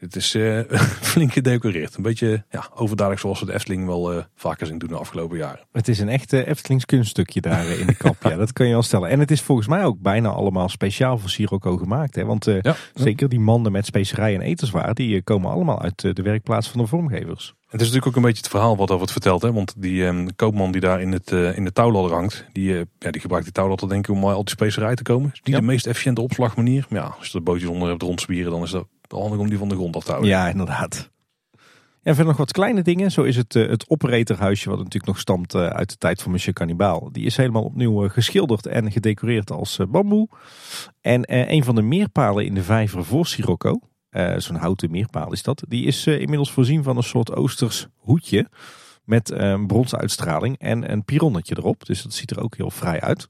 Het 0.00 0.16
is 0.16 0.34
uh, 0.34 0.60
flink 1.10 1.32
gedecoreerd. 1.32 1.96
Een 1.96 2.02
beetje 2.02 2.44
ja, 2.50 2.68
overduidelijk 2.74 3.20
zoals 3.20 3.40
we 3.40 3.46
de 3.46 3.52
Efteling 3.52 3.86
wel 3.86 4.14
uh, 4.14 4.22
vaker 4.34 4.66
zien 4.66 4.78
doen 4.78 4.88
de 4.88 4.96
afgelopen 4.96 5.36
jaren. 5.36 5.66
Het 5.72 5.88
is 5.88 5.98
een 5.98 6.08
echte 6.08 6.46
Eftelings 6.46 6.84
kunststukje 6.84 7.40
daar 7.40 7.66
in 7.66 7.86
de 7.86 7.94
kap. 7.94 8.16
ja, 8.30 8.36
dat 8.36 8.52
kan 8.52 8.66
je 8.66 8.72
wel 8.72 8.82
stellen. 8.82 9.08
En 9.08 9.20
het 9.20 9.30
is 9.30 9.40
volgens 9.40 9.68
mij 9.68 9.84
ook 9.84 10.00
bijna 10.00 10.28
allemaal 10.28 10.68
speciaal 10.68 11.18
voor 11.18 11.30
Sirocco 11.30 11.76
gemaakt. 11.76 12.14
Hè? 12.14 12.24
Want 12.24 12.48
zeker 12.94 13.28
die 13.28 13.40
manden 13.40 13.72
met 13.72 13.86
specerijen 13.86 14.40
en 14.40 14.46
etenswaar, 14.46 14.94
die 14.94 15.22
komen 15.22 15.50
allemaal 15.50 15.82
uit 15.82 16.00
de 16.00 16.22
werkplaats 16.22 16.68
van 16.68 16.80
de 16.80 16.86
vormgevers. 16.86 17.54
Het 17.64 17.80
is 17.80 17.86
natuurlijk 17.86 18.06
ook 18.06 18.16
een 18.16 18.28
beetje 18.28 18.42
het 18.42 18.50
verhaal 18.50 18.76
wat 18.76 18.90
over 18.90 19.02
het 19.02 19.12
vertelt. 19.12 19.42
Hè? 19.42 19.52
Want 19.52 19.74
die 19.76 20.04
um, 20.04 20.36
koopman 20.36 20.72
die 20.72 20.80
daar 20.80 21.00
in, 21.00 21.12
het, 21.12 21.30
in 21.30 21.64
de 21.64 21.72
touwladder 21.72 22.12
hangt, 22.12 22.44
die, 22.52 22.74
ja, 22.98 23.10
die 23.10 23.20
gebruikt 23.20 23.44
die 23.44 23.54
touwladder 23.54 23.88
denk 23.88 24.08
ik 24.08 24.14
om 24.14 24.24
al 24.24 24.44
die 24.44 24.54
specerijen 24.54 24.96
te 24.96 25.02
komen. 25.02 25.30
is 25.32 25.40
niet 25.42 25.56
de 25.56 25.62
meest 25.62 25.86
efficiënte 25.86 26.20
opslagmanier. 26.20 26.86
Maar 26.88 27.00
ja, 27.00 27.14
als 27.18 27.28
je 27.28 27.38
er 27.38 27.44
bootjes 27.44 27.68
onder 27.68 27.88
hebt 27.88 28.02
rondspieren, 28.02 28.50
dan 28.50 28.62
is 28.62 28.70
dat 28.70 28.86
handig 29.18 29.38
om 29.38 29.48
die 29.48 29.58
van 29.58 29.68
de 29.68 29.74
grond 29.74 29.96
af 29.96 30.04
te 30.04 30.10
houden. 30.10 30.30
Ja, 30.30 30.48
inderdaad. 30.48 31.10
En 32.02 32.14
verder 32.14 32.26
nog 32.26 32.36
wat 32.36 32.52
kleine 32.52 32.82
dingen. 32.82 33.10
Zo 33.10 33.22
is 33.22 33.36
het, 33.36 33.54
uh, 33.54 33.68
het 33.68 33.88
operatorhuisje, 33.88 34.68
wat 34.68 34.78
natuurlijk 34.78 35.06
nog 35.06 35.18
stamt 35.18 35.54
uh, 35.54 35.66
uit 35.66 35.88
de 35.88 35.96
tijd 35.96 36.22
van 36.22 36.30
Monsieur 36.30 36.54
Cannibal. 36.54 37.08
Die 37.12 37.24
is 37.24 37.36
helemaal 37.36 37.64
opnieuw 37.64 38.04
uh, 38.04 38.10
geschilderd 38.10 38.66
en 38.66 38.92
gedecoreerd 38.92 39.50
als 39.50 39.78
bamboe. 39.88 40.28
En 41.00 41.22
een 41.52 41.64
van 41.64 41.74
de 41.74 41.82
meerpalen 41.82 42.44
in 42.44 42.54
de 42.54 42.62
vijver 42.62 43.04
voor 43.04 43.26
Sirocco, 43.26 43.78
zo'n 44.36 44.56
houten 44.56 44.90
meerpaal 44.90 45.32
is 45.32 45.42
dat, 45.42 45.62
die 45.68 45.84
is 45.84 46.06
inmiddels 46.06 46.52
voorzien 46.52 46.82
van 46.82 46.96
een 46.96 47.02
soort 47.02 47.34
oosters 47.34 47.86
hoedje. 47.96 48.48
Met 49.04 49.30
een 49.30 49.66
bronsuitstraling 49.66 50.58
en 50.58 50.92
een 50.92 51.04
pironnetje 51.04 51.56
erop. 51.58 51.86
Dus 51.86 52.02
dat 52.02 52.12
ziet 52.12 52.30
er 52.30 52.42
ook 52.42 52.56
heel 52.56 52.70
vrij 52.70 53.00
uit. 53.00 53.28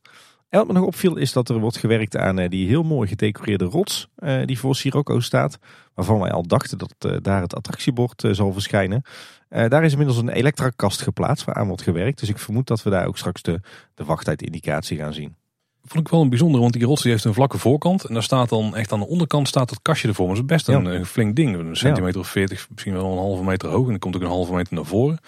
En 0.51 0.59
wat 0.59 0.67
me 0.67 0.73
nog 0.73 0.85
opviel 0.85 1.17
is 1.17 1.33
dat 1.33 1.49
er 1.49 1.59
wordt 1.59 1.77
gewerkt 1.77 2.17
aan 2.17 2.39
eh, 2.39 2.49
die 2.49 2.69
heel 2.69 2.83
mooi 2.83 3.09
gedecoreerde 3.09 3.65
rots 3.65 4.09
eh, 4.17 4.45
die 4.45 4.59
voor 4.59 4.77
Sirocco 4.77 5.21
staat. 5.21 5.59
Waarvan 5.95 6.21
wij 6.21 6.31
al 6.31 6.47
dachten 6.47 6.79
dat 6.79 6.95
eh, 6.99 7.17
daar 7.23 7.41
het 7.41 7.55
attractiebord 7.55 8.25
zal 8.31 8.53
verschijnen. 8.53 9.03
daar 9.49 9.85
is 9.85 9.93
inmiddels 9.93 10.19
een 10.19 10.29
elektrakast 10.29 11.03
geplaatst 11.03 11.45
waaraan 11.45 11.67
wordt 11.67 11.83
gewerkt. 11.83 12.21
Dus 12.21 12.29
ik 12.29 12.39
vermoed 12.39 12.67
dat 12.67 12.83
we 12.83 12.91
daar 12.91 13.07
ook 13.07 13.19
straks 13.19 13.43
de, 13.43 13.61
de 13.95 14.05
wachttijdindicatie 14.05 14.99
gaan 14.99 15.13
zien. 15.13 15.37
Vond 15.85 16.07
ik 16.07 16.13
wel 16.13 16.21
een 16.21 16.29
bijzonder, 16.29 16.61
want 16.61 16.73
die 16.73 16.85
rots 16.85 17.03
die 17.03 17.11
heeft 17.11 17.25
een 17.25 17.35
vlakke 17.35 17.59
voorkant. 17.59 18.05
En 18.05 18.15
daar 18.15 18.23
staat 18.23 18.49
dan 18.49 18.77
echt 18.77 18.93
aan 18.93 19.01
de 19.01 19.07
onderkant 19.07 19.49
staat 19.49 19.69
dat 19.69 19.83
kastje 19.83 20.09
ervoor. 20.09 20.27
Maar 20.27 20.35
dat 20.35 20.45
is 20.45 20.51
best 20.51 20.69
een, 20.69 21.07
flink 21.07 21.37
ding. 21.37 21.57
Een 21.57 21.77
centimeter 21.77 22.21
of 22.21 22.29
veertig, 22.29 22.67
misschien 22.71 22.93
wel 22.93 23.13
een 23.13 23.19
halve 23.19 23.45
meter 23.45 23.69
hoog. 23.69 23.85
En 23.85 23.91
dan 23.91 23.99
komt 23.99 24.17
ook 24.17 24.23
een 24.23 24.29
halve 24.29 24.55
meter 24.55 24.75
naar 24.75 24.85
voren. 24.85 25.19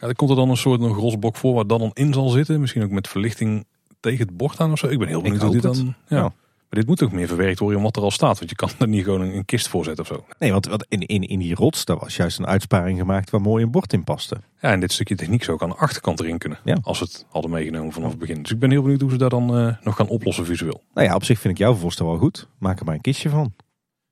Ja, 0.00 0.12
komt 0.12 0.30
er 0.30 0.36
dan 0.36 0.50
een 0.50 0.56
soort 0.56 0.80
nog 0.80 0.96
rotsblok 0.96 1.36
voor 1.36 1.54
waar 1.54 1.66
dat 1.66 1.78
dan 1.78 1.90
in 1.92 2.12
zal 2.12 2.28
zitten. 2.28 2.60
Misschien 2.60 2.82
ook 2.82 2.90
met 2.90 3.08
verlichting 3.08 3.66
tegen 4.00 4.26
het 4.26 4.36
bord 4.36 4.60
aan 4.60 4.72
of 4.72 4.78
zo. 4.78 4.86
Ik 4.86 4.98
ben 4.98 5.08
heel 5.08 5.22
benieuwd 5.22 5.42
hoe 5.42 5.52
dit 5.52 5.62
dan... 5.62 5.94
Ja. 6.08 6.32
Maar 6.70 6.78
dit 6.78 6.88
moet 6.88 7.02
ook 7.02 7.12
meer 7.12 7.26
verwerkt 7.26 7.58
worden 7.58 7.78
in 7.78 7.84
wat 7.84 7.96
er 7.96 8.02
al 8.02 8.10
staat. 8.10 8.38
Want 8.38 8.50
je 8.50 8.56
kan 8.56 8.70
er 8.78 8.88
niet 8.88 9.04
gewoon 9.04 9.20
een, 9.20 9.44
kist 9.44 9.68
voor 9.68 9.84
zetten 9.84 10.04
of 10.04 10.10
zo. 10.10 10.24
Nee, 10.38 10.52
want 10.52 10.68
in, 10.88 11.00
in, 11.06 11.22
in 11.22 11.38
die 11.38 11.54
rots, 11.54 11.84
daar 11.84 11.98
was 11.98 12.16
juist 12.16 12.38
een 12.38 12.46
uitsparing 12.46 12.98
gemaakt 12.98 13.30
waar 13.30 13.40
mooi 13.40 13.64
een 13.64 13.70
bord 13.70 13.92
in 13.92 14.04
paste. 14.04 14.40
Ja, 14.60 14.72
en 14.72 14.80
dit 14.80 14.92
stukje 14.92 15.16
techniek 15.16 15.44
zou 15.44 15.56
ook 15.56 15.62
aan 15.62 15.68
de 15.68 15.74
achterkant 15.74 16.20
erin 16.20 16.38
kunnen. 16.38 16.58
Ja. 16.64 16.78
Als 16.82 16.98
we 16.98 17.04
het 17.04 17.26
hadden 17.28 17.50
meegenomen 17.50 17.92
vanaf 17.92 18.10
het 18.10 18.18
begin. 18.18 18.42
Dus 18.42 18.50
ik 18.50 18.58
ben 18.58 18.70
heel 18.70 18.82
benieuwd 18.82 19.00
hoe 19.00 19.10
ze 19.10 19.16
daar 19.16 19.28
dan 19.28 19.58
uh, 19.58 19.74
nog 19.82 19.96
gaan 19.96 20.08
oplossen 20.08 20.44
visueel. 20.46 20.82
Nou 20.94 21.06
ja, 21.06 21.14
op 21.14 21.24
zich 21.24 21.38
vind 21.38 21.54
ik 21.54 21.60
jouw 21.60 21.74
voorstel 21.74 22.06
wel 22.06 22.18
goed. 22.18 22.48
Maak 22.58 22.78
er 22.78 22.84
maar 22.84 22.94
een 22.94 23.00
kistje 23.00 23.28
van. 23.28 23.54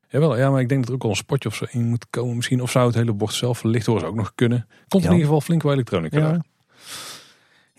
Jawel, 0.09 0.37
ja, 0.37 0.51
maar 0.51 0.61
ik 0.61 0.69
denk 0.69 0.81
dat 0.81 0.89
er 0.89 0.95
ook 0.95 1.05
al 1.05 1.11
een 1.11 1.17
spotje 1.17 1.49
of 1.49 1.55
zo 1.55 1.65
in 1.71 1.89
moet 1.89 2.07
komen. 2.11 2.37
Misschien 2.37 2.63
of 2.63 2.71
zou 2.71 2.87
het 2.87 2.95
hele 2.95 3.13
bord 3.13 3.33
zelf 3.33 3.59
verlicht 3.59 3.87
worden, 3.87 4.05
zou 4.05 4.17
ook 4.17 4.23
nog 4.23 4.35
kunnen. 4.35 4.67
Komt 4.89 5.05
in 5.05 5.11
ieder 5.11 5.25
geval 5.25 5.41
flink 5.41 5.63
wel 5.63 5.73
elektronica. 5.73 6.19
Ja. 6.19 6.45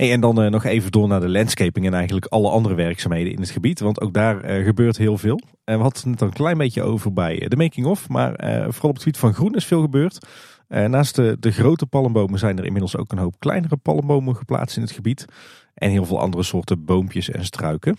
En 0.08 0.22
dan 0.22 0.44
uh, 0.44 0.50
nog 0.50 0.64
even 0.64 0.92
door 0.92 1.08
naar 1.08 1.20
de 1.20 1.30
landscaping 1.30 1.86
en 1.86 1.94
eigenlijk 1.94 2.26
alle 2.26 2.50
andere 2.50 2.76
werkzaamheden 2.76 3.34
in 3.34 3.40
het 3.40 3.50
gebied. 3.50 3.80
Want 3.80 4.02
ook 4.02 4.14
daar 4.14 4.60
uh, 4.60 4.66
gebeurt 4.66 4.98
heel 4.98 5.18
veel. 5.18 5.40
En 5.64 5.78
we 5.78 5.84
hadden 5.84 6.12
het 6.12 6.22
een 6.22 6.34
klein 6.34 6.58
beetje 6.58 6.82
over 6.82 7.14
bij 7.14 7.46
de 7.48 7.56
making-of. 7.56 8.10
Maar 8.10 8.34
vooral 8.70 8.90
op 8.90 8.94
het 8.94 9.04
gebied 9.04 9.18
van 9.18 9.34
groen 9.34 9.56
is 9.56 9.66
veel 9.66 9.82
gebeurd. 9.82 10.28
naast 10.68 11.16
de, 11.16 11.38
de 11.40 11.52
grote 11.52 11.86
palmbomen 11.86 12.40
zijn 12.40 12.58
er 12.58 12.66
inmiddels 12.66 12.98
ook 12.98 13.12
een 13.12 13.18
hoop 13.18 13.40
kleinere 13.40 13.78
palmbomen 13.78 14.36
geplaatst 14.36 14.76
in 14.76 14.82
het 14.82 14.92
gebied. 14.92 15.26
En 15.74 15.90
heel 15.90 16.06
veel 16.06 16.20
andere 16.20 16.44
soorten 16.44 16.86
boompjes 16.86 17.30
en 17.30 17.46
struiken. 17.46 17.98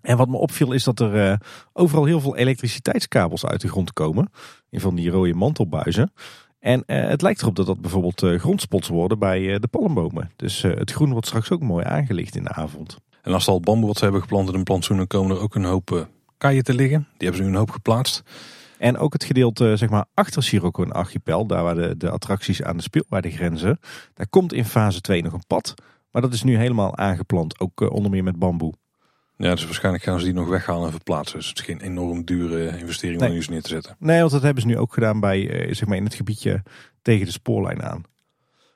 En 0.00 0.16
wat 0.16 0.28
me 0.28 0.36
opviel 0.36 0.72
is 0.72 0.84
dat 0.84 1.00
er 1.00 1.40
overal 1.72 2.04
heel 2.04 2.20
veel 2.20 2.36
elektriciteitskabels 2.36 3.46
uit 3.46 3.60
de 3.60 3.68
grond 3.68 3.92
komen. 3.92 4.30
In 4.70 4.80
van 4.80 4.94
die 4.94 5.10
rode 5.10 5.34
mantelbuizen. 5.34 6.12
En 6.66 6.82
uh, 6.86 7.08
het 7.08 7.22
lijkt 7.22 7.40
erop 7.42 7.56
dat 7.56 7.66
dat 7.66 7.80
bijvoorbeeld 7.80 8.22
uh, 8.22 8.38
grondspots 8.40 8.88
worden 8.88 9.18
bij 9.18 9.40
uh, 9.40 9.56
de 9.60 9.66
palmbomen. 9.66 10.30
Dus 10.36 10.62
het 10.62 10.92
groen 10.92 11.10
wordt 11.10 11.26
straks 11.26 11.50
ook 11.50 11.60
mooi 11.60 11.84
aangelicht 11.84 12.36
in 12.36 12.42
de 12.42 12.52
avond. 12.52 12.96
En 13.22 13.32
als 13.32 13.46
er 13.46 13.52
al 13.52 13.60
bamboe 13.60 13.86
wat 13.86 13.96
ze 13.96 14.04
hebben 14.04 14.20
geplant 14.20 14.48
in 14.48 14.54
een 14.54 14.62
plantsoen, 14.62 15.06
komen 15.06 15.36
er 15.36 15.42
ook 15.42 15.54
een 15.54 15.64
hoop 15.64 16.08
kaaien 16.38 16.64
te 16.64 16.74
liggen. 16.74 16.98
Die 16.98 17.28
hebben 17.28 17.36
ze 17.36 17.42
nu 17.42 17.48
een 17.48 17.58
hoop 17.58 17.70
geplaatst. 17.70 18.22
En 18.78 18.98
ook 18.98 19.12
het 19.12 19.24
gedeelte 19.24 19.76
zeg 19.76 19.88
maar, 19.88 20.04
achter 20.14 20.42
Sirocco 20.42 20.82
en 20.82 20.92
Archipel, 20.92 21.46
daar 21.46 21.62
waar 21.62 21.74
de, 21.74 21.96
de 21.96 22.10
attracties 22.10 22.62
aan 22.62 22.76
de 22.76 22.82
speelwaarde 22.82 23.30
grenzen. 23.30 23.78
Daar 24.14 24.28
komt 24.28 24.52
in 24.52 24.64
fase 24.64 25.00
2 25.00 25.22
nog 25.22 25.32
een 25.32 25.46
pad. 25.46 25.74
Maar 26.10 26.22
dat 26.22 26.32
is 26.32 26.42
nu 26.42 26.56
helemaal 26.56 26.96
aangeplant, 26.96 27.60
ook 27.60 27.80
onder 27.80 28.10
meer 28.10 28.24
met 28.24 28.38
bamboe. 28.38 28.72
Ja, 29.38 29.50
dus 29.54 29.64
waarschijnlijk 29.64 30.04
gaan 30.04 30.18
ze 30.18 30.24
die 30.24 30.34
nog 30.34 30.48
weghalen 30.48 30.84
en 30.84 30.90
verplaatsen. 30.90 31.38
Dus 31.38 31.48
het 31.48 31.58
is 31.58 31.64
geen 31.64 31.80
enorm 31.80 32.24
dure 32.24 32.78
investering 32.78 33.22
om 33.22 33.32
iets 33.32 33.48
neer 33.48 33.62
te 33.62 33.68
zetten. 33.68 33.96
Nee, 33.98 34.20
want 34.20 34.30
dat 34.30 34.42
hebben 34.42 34.62
ze 34.62 34.68
nu 34.68 34.78
ook 34.78 34.94
gedaan 34.94 35.20
bij, 35.20 35.50
eh, 35.50 35.74
zeg 35.74 35.88
maar 35.88 35.96
in 35.96 36.04
het 36.04 36.14
gebiedje 36.14 36.62
tegen 37.02 37.26
de 37.26 37.32
spoorlijn 37.32 37.82
aan. 37.82 38.02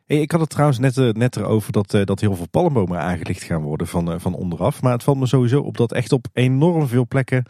Hey, 0.07 0.21
ik 0.21 0.31
had 0.31 0.41
het 0.41 0.51
trouwens 0.51 0.79
net, 0.79 0.97
eh, 0.97 1.09
net 1.09 1.37
erover 1.37 1.73
dat, 1.73 1.95
eh, 1.95 2.05
dat 2.05 2.21
heel 2.21 2.37
veel 2.37 2.49
palmbomen 2.49 3.01
aangelicht 3.01 3.43
gaan 3.43 3.63
worden 3.63 3.87
van, 3.87 4.21
van 4.21 4.35
onderaf. 4.35 4.83
Maar 4.83 4.93
het 4.93 5.03
valt 5.03 5.19
me 5.19 5.27
sowieso 5.27 5.61
op 5.61 5.77
dat 5.77 5.93
echt 5.93 6.13
op 6.13 6.27
enorm 6.33 6.87
veel 6.89 7.07
plekken 7.07 7.45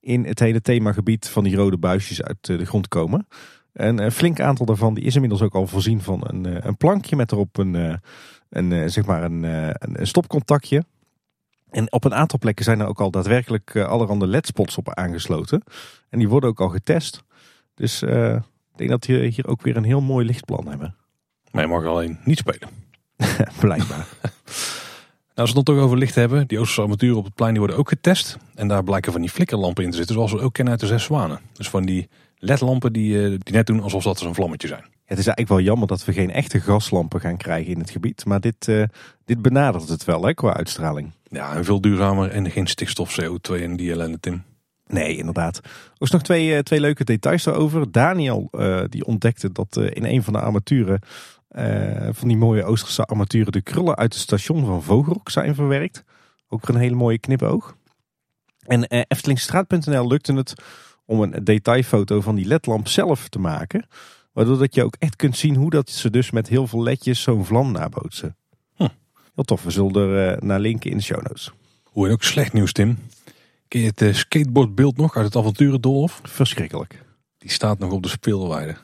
in 0.00 0.24
het 0.24 0.38
hele 0.38 0.60
themagebied 0.60 1.28
van 1.28 1.44
die 1.44 1.56
rode 1.56 1.78
buisjes 1.78 2.22
uit 2.22 2.46
de 2.46 2.64
grond 2.64 2.88
komen. 2.88 3.26
En 3.72 3.98
een 3.98 4.12
flink 4.12 4.40
aantal 4.40 4.66
daarvan 4.66 4.94
die 4.94 5.04
is 5.04 5.14
inmiddels 5.14 5.42
ook 5.42 5.54
al 5.54 5.66
voorzien 5.66 6.00
van 6.00 6.20
een, 6.26 6.66
een 6.66 6.76
plankje 6.76 7.16
met 7.16 7.32
erop 7.32 7.58
een, 7.58 8.00
een, 8.48 8.90
zeg 8.90 9.06
maar 9.06 9.22
een, 9.22 9.42
een 9.78 10.06
stopcontactje. 10.06 10.84
En 11.72 11.92
op 11.92 12.04
een 12.04 12.14
aantal 12.14 12.38
plekken 12.38 12.64
zijn 12.64 12.80
er 12.80 12.86
ook 12.86 13.00
al 13.00 13.10
daadwerkelijk 13.10 13.74
uh, 13.74 13.88
allerhande 13.88 14.26
ledspots 14.26 14.76
op 14.76 14.94
aangesloten. 14.94 15.62
En 16.08 16.18
die 16.18 16.28
worden 16.28 16.50
ook 16.50 16.60
al 16.60 16.68
getest. 16.68 17.22
Dus 17.74 18.02
uh, 18.02 18.34
ik 18.34 18.76
denk 18.76 18.90
dat 18.90 19.06
we 19.06 19.26
hier 19.26 19.46
ook 19.46 19.62
weer 19.62 19.76
een 19.76 19.84
heel 19.84 20.00
mooi 20.00 20.26
lichtplan 20.26 20.68
hebben. 20.68 20.94
Maar 21.50 21.62
je 21.62 21.68
mag 21.68 21.84
alleen 21.84 22.18
niet 22.24 22.38
spelen. 22.38 22.68
Blijkbaar. 23.60 24.06
nou, 24.22 24.34
als 25.34 25.52
we 25.52 25.56
het 25.56 25.66
dan 25.66 25.76
toch 25.76 25.84
over 25.84 25.98
licht 25.98 26.14
hebben. 26.14 26.46
Die 26.46 26.58
Oosterse 26.58 26.80
armaturen 26.82 27.16
op 27.16 27.24
het 27.24 27.34
plein 27.34 27.50
die 27.50 27.58
worden 27.58 27.78
ook 27.78 27.88
getest. 27.88 28.36
En 28.54 28.68
daar 28.68 28.84
blijken 28.84 29.12
van 29.12 29.20
die 29.20 29.30
flikkerlampen 29.30 29.84
in 29.84 29.90
te 29.90 29.96
zitten. 29.96 30.14
Zoals 30.14 30.32
we 30.32 30.40
ook 30.40 30.52
kennen 30.52 30.72
uit 30.72 30.82
de 30.82 30.88
Zes 30.88 31.04
Zwanen. 31.04 31.40
Dus 31.52 31.70
van 31.70 31.84
die 31.84 32.08
ledlampen 32.36 32.92
die, 32.92 33.14
uh, 33.14 33.38
die 33.42 33.54
net 33.54 33.66
doen 33.66 33.82
alsof 33.82 34.02
dat 34.02 34.20
een 34.20 34.34
vlammetje 34.34 34.68
zijn. 34.68 34.84
Het 35.04 35.18
is 35.18 35.26
eigenlijk 35.26 35.48
wel 35.48 35.60
jammer 35.60 35.88
dat 35.88 36.04
we 36.04 36.12
geen 36.12 36.30
echte 36.30 36.60
gaslampen 36.60 37.20
gaan 37.20 37.36
krijgen 37.36 37.72
in 37.72 37.78
het 37.78 37.90
gebied. 37.90 38.24
Maar 38.24 38.40
dit, 38.40 38.66
uh, 38.66 38.84
dit 39.24 39.42
benadert 39.42 39.88
het 39.88 40.04
wel 40.04 40.24
hè, 40.24 40.34
qua 40.34 40.54
uitstraling. 40.54 41.12
Ja, 41.32 41.54
en 41.54 41.64
veel 41.64 41.80
duurzamer 41.80 42.30
en 42.30 42.50
geen 42.50 42.66
stikstof, 42.66 43.20
CO2 43.20 43.62
en 43.62 43.76
die 43.76 43.90
ellende, 43.90 44.20
Tim. 44.20 44.42
Nee, 44.86 45.16
inderdaad. 45.16 45.56
Er 45.56 45.72
is 45.98 46.10
nog 46.10 46.22
twee, 46.22 46.48
uh, 46.48 46.58
twee 46.58 46.80
leuke 46.80 47.04
details 47.04 47.42
daarover. 47.42 47.92
Daniel 47.92 48.48
uh, 48.52 48.82
die 48.88 49.04
ontdekte 49.04 49.52
dat 49.52 49.76
in 49.76 50.04
een 50.04 50.22
van 50.22 50.32
de 50.32 50.40
armaturen, 50.40 51.00
van 52.10 52.28
die 52.28 52.36
mooie 52.36 52.64
Oosterse 52.64 53.04
armaturen, 53.04 53.52
de 53.52 53.62
krullen 53.62 53.96
uit 53.96 54.12
het 54.12 54.22
station 54.22 54.66
van 54.66 54.82
Vogelrok 54.82 55.30
zijn 55.30 55.54
verwerkt. 55.54 56.04
Ook 56.48 56.68
een 56.68 56.76
hele 56.76 56.94
mooie 56.94 57.18
knipoog. 57.18 57.76
En 58.66 58.86
Eftelingstraat.nl 58.86 60.06
lukte 60.06 60.32
het 60.32 60.54
om 61.04 61.20
een 61.20 61.44
detailfoto 61.44 62.20
van 62.20 62.34
die 62.34 62.46
ledlamp 62.46 62.88
zelf 62.88 63.28
te 63.28 63.38
maken. 63.38 63.86
Waardoor 64.32 64.58
dat 64.58 64.74
je 64.74 64.84
ook 64.84 64.96
echt 64.98 65.16
kunt 65.16 65.36
zien 65.36 65.56
hoe 65.56 65.70
dat 65.70 65.90
ze 65.90 66.10
dus 66.10 66.30
met 66.30 66.48
heel 66.48 66.66
veel 66.66 66.82
ledjes 66.82 67.22
zo'n 67.22 67.44
vlam 67.44 67.72
nabootsen. 67.72 68.36
Heel 69.34 69.44
tof, 69.44 69.62
we 69.62 69.70
zullen 69.70 69.94
er 69.94 70.32
uh, 70.32 70.40
naar 70.40 70.60
linken 70.60 70.90
in 70.90 70.96
de 70.96 71.02
show 71.02 71.22
notes. 71.22 71.52
Hoe 71.84 72.06
en 72.06 72.12
ook 72.12 72.22
slecht 72.22 72.52
nieuws 72.52 72.72
Tim. 72.72 72.98
Ken 73.68 73.80
je 73.80 73.86
het 73.86 74.02
uh, 74.02 74.14
skateboardbeeld 74.14 74.96
nog 74.96 75.16
uit 75.16 75.24
het 75.24 75.36
avonturendolf? 75.36 76.20
Verschrikkelijk. 76.22 77.02
Die 77.38 77.50
staat 77.50 77.78
nog 77.78 77.92
op 77.92 78.02
de 78.02 78.08
speelweide. 78.08 78.76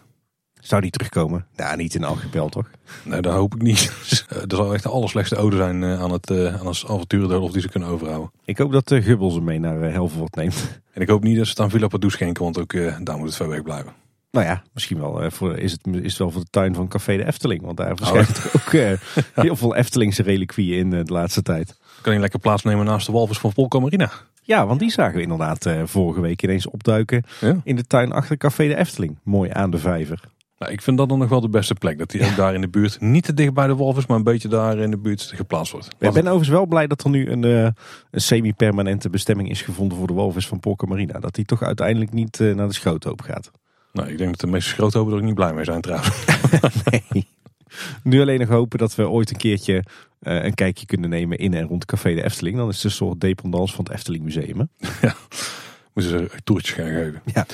Zou 0.61 0.81
die 0.81 0.91
terugkomen? 0.91 1.47
Ja, 1.57 1.75
niet 1.75 1.95
in 1.95 2.05
Algebel 2.05 2.49
toch? 2.49 2.71
Nee, 3.05 3.21
dat 3.21 3.33
hoop 3.33 3.55
ik 3.55 3.63
niet. 3.63 3.93
er 4.49 4.57
zal 4.57 4.75
echt 4.75 4.83
de 4.83 4.89
allerslechtste 4.89 5.37
ode 5.37 5.57
zijn 5.57 5.85
aan 5.85 6.13
het, 6.13 6.31
aan 6.31 6.67
het 6.67 6.85
avonturendolf 6.87 7.53
die 7.53 7.63
ze 7.63 7.69
kunnen 7.69 7.89
overhouden. 7.89 8.31
Ik 8.45 8.59
hoop 8.59 8.73
dat 8.73 8.89
de 8.89 9.03
Gubbel 9.03 9.31
ze 9.31 9.41
mee 9.41 9.59
naar 9.59 9.81
Helvoort 9.81 10.35
neemt. 10.35 10.81
En 10.93 11.03
ik 11.03 11.09
hoop 11.09 11.23
niet 11.23 11.37
dat 11.37 11.45
ze 11.45 11.51
het 11.51 11.61
aan 11.61 11.71
Villa 11.71 11.89
Padou 11.89 12.13
schenken, 12.13 12.43
want 12.43 12.59
ook 12.59 12.73
daar 13.05 13.17
moet 13.17 13.27
het 13.27 13.37
ver 13.37 13.49
weg 13.49 13.63
blijven. 13.63 13.93
Nou 14.31 14.47
ja, 14.47 14.63
misschien 14.73 14.99
wel. 14.99 15.23
Eh, 15.23 15.31
voor, 15.31 15.59
is, 15.59 15.73
het, 15.73 15.87
is 15.87 16.11
het 16.11 16.19
wel 16.19 16.31
voor 16.31 16.41
de 16.41 16.51
tuin 16.51 16.75
van 16.75 16.89
Café 16.89 17.17
de 17.17 17.27
Efteling. 17.27 17.63
Want 17.63 17.77
daar 17.77 17.97
verschijnt 17.97 18.39
oh. 18.39 18.55
ook 18.57 18.73
uh, 18.73 18.93
heel 19.35 19.57
veel 19.57 19.77
Eftelingse 19.77 20.23
reliquieën 20.23 20.79
in 20.79 20.93
uh, 20.93 21.05
de 21.05 21.13
laatste 21.13 21.43
tijd. 21.43 21.79
Kan 22.01 22.13
je 22.13 22.21
lekker 22.21 22.39
plaatsnemen 22.39 22.85
naast 22.85 23.07
de 23.07 23.13
walvis 23.13 23.39
van 23.39 23.53
Polka 23.53 23.79
Marina? 23.79 24.11
Ja, 24.43 24.67
want 24.67 24.81
die 24.81 24.91
zagen 24.91 25.15
we 25.15 25.23
inderdaad 25.23 25.67
eh, 25.67 25.83
vorige 25.85 26.21
week 26.21 26.43
ineens 26.43 26.69
opduiken 26.69 27.25
Ja. 27.41 27.61
in 27.65 27.77
de 27.77 27.85
tuin 27.87 28.13
achter 28.13 28.37
Café 28.37 28.67
de 28.69 28.77
Efteling. 28.77 29.19
Mooi 29.23 29.51
aan 29.53 29.71
de 29.71 29.79
vijver. 29.79 30.21
Nou, 30.59 30.73
ik 30.73 30.83
vind 30.83 30.99
dat 30.99 31.09
dan 31.09 31.19
nog 31.19 31.29
wel 31.29 31.41
de 31.41 31.49
beste 31.49 31.75
plek. 31.75 31.99
Dat 31.99 32.11
die 32.11 32.27
ook 32.27 32.37
daar 32.37 32.55
in 32.55 32.61
de 32.61 32.69
buurt, 32.69 33.01
niet 33.01 33.25
te 33.25 33.35
dicht 33.35 33.55
bij 33.55 33.67
de 33.67 33.77
walvis, 33.77 34.07
maar 34.07 34.17
een 34.17 34.23
beetje 34.23 34.49
daar 34.49 34.79
in 34.79 34.91
de 34.91 34.99
buurt 34.99 35.33
geplaatst 35.35 35.73
wordt. 35.73 35.87
Ik 35.87 35.99
ben 35.99 36.23
overigens 36.23 36.49
wel 36.49 36.67
blij 36.67 36.87
dat 36.87 37.05
er 37.05 37.11
nu 37.11 37.31
een, 37.31 37.45
eh, 37.45 37.63
een 38.11 38.21
semi-permanente 38.21 39.11
bestemming 39.11 39.51
is 39.51 39.63
gevonden 39.63 39.99
voor 39.99 40.07
de 40.07 40.13
walvis 40.13 40.47
van 40.47 40.61
Polka 40.61 40.87
Marina. 40.87 41.19
Dat 41.19 41.35
die 41.35 41.45
toch 41.45 41.63
uiteindelijk 41.63 42.13
niet 42.13 42.41
eh, 42.41 42.55
naar 42.55 42.69
de 42.69 42.75
schoothoop 42.75 43.21
gaat. 43.21 43.51
Nou, 43.99 44.11
ik 44.11 44.19
denk 44.19 44.31
dat 44.31 44.41
de 44.41 44.47
meeste 44.47 44.71
schroothopen 44.71 45.13
er 45.13 45.19
ook 45.19 45.25
niet 45.25 45.35
blij 45.35 45.53
mee 45.53 45.65
zijn 45.65 45.81
trouwens. 45.81 46.25
Nee. 46.91 47.27
Nu 48.03 48.21
alleen 48.21 48.41
nog 48.41 48.49
hopen 48.49 48.79
dat 48.79 48.95
we 48.95 49.09
ooit 49.09 49.31
een 49.31 49.37
keertje 49.37 49.85
eh, 50.21 50.45
een 50.45 50.55
kijkje 50.55 50.87
kunnen 50.87 51.11
nemen 51.11 51.39
in 51.39 51.55
en 51.55 51.67
rond 51.67 51.85
Café 51.85 52.15
de 52.15 52.25
Efteling. 52.25 52.57
Dan 52.57 52.69
is 52.69 52.75
het 52.77 52.85
een 52.85 52.91
soort 52.91 53.21
dependance 53.21 53.75
van 53.75 53.85
het 53.85 53.95
Efteling 53.95 54.25
Museum. 54.25 54.59
hè? 54.59 55.09
Moeten 55.95 56.19
ze 56.19 56.31
toertjes 56.45 56.75
gaan 56.75 56.87
geven. 56.87 57.23
Ja. 57.35 57.47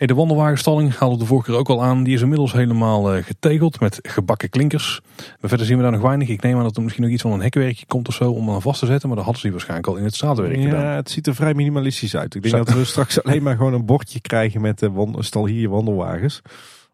Hey, 0.00 0.08
de 0.08 0.14
wandelwagenstalling 0.14 0.96
haalde 0.96 1.18
de 1.18 1.24
vorige 1.24 1.50
keer 1.50 1.58
ook 1.60 1.68
al 1.68 1.82
aan. 1.82 2.02
Die 2.02 2.14
is 2.14 2.20
inmiddels 2.20 2.52
helemaal 2.52 3.14
eh, 3.14 3.22
getegeld 3.24 3.80
met 3.80 3.98
gebakken 4.02 4.48
klinkers. 4.48 5.00
Maar 5.16 5.48
verder 5.48 5.66
zien 5.66 5.76
we 5.76 5.82
daar 5.82 5.92
nog 5.92 6.00
weinig. 6.00 6.28
Ik 6.28 6.42
neem 6.42 6.56
aan 6.56 6.62
dat 6.62 6.76
er 6.76 6.82
misschien 6.82 7.02
nog 7.04 7.12
iets 7.12 7.22
van 7.22 7.32
een 7.32 7.40
hekwerkje 7.40 7.86
komt 7.86 8.08
of 8.08 8.14
zo 8.14 8.30
om 8.30 8.50
aan 8.50 8.62
vast 8.62 8.80
te 8.80 8.86
zetten. 8.86 9.08
Maar 9.08 9.16
dat 9.16 9.24
hadden 9.26 9.40
ze 9.42 9.48
die 9.48 9.56
waarschijnlijk 9.56 9.88
al 9.88 9.96
in 9.96 10.04
het 10.04 10.14
straatwerk 10.14 10.60
gedaan. 10.60 10.80
Ja, 10.84 10.94
het 10.94 11.10
ziet 11.10 11.26
er 11.26 11.34
vrij 11.34 11.54
minimalistisch 11.54 12.16
uit. 12.16 12.34
Ik 12.34 12.42
denk 12.42 12.56
dat 12.66 12.74
we 12.76 12.84
straks 12.84 13.18
alleen 13.24 13.42
maar 13.42 13.56
gewoon 13.56 13.72
een 13.74 13.84
bordje 13.84 14.20
krijgen 14.20 14.60
met 14.60 14.78
de 14.78 14.90
wan- 14.90 15.16
stal 15.18 15.46
hier 15.46 15.68
wandelwagens. 15.68 16.42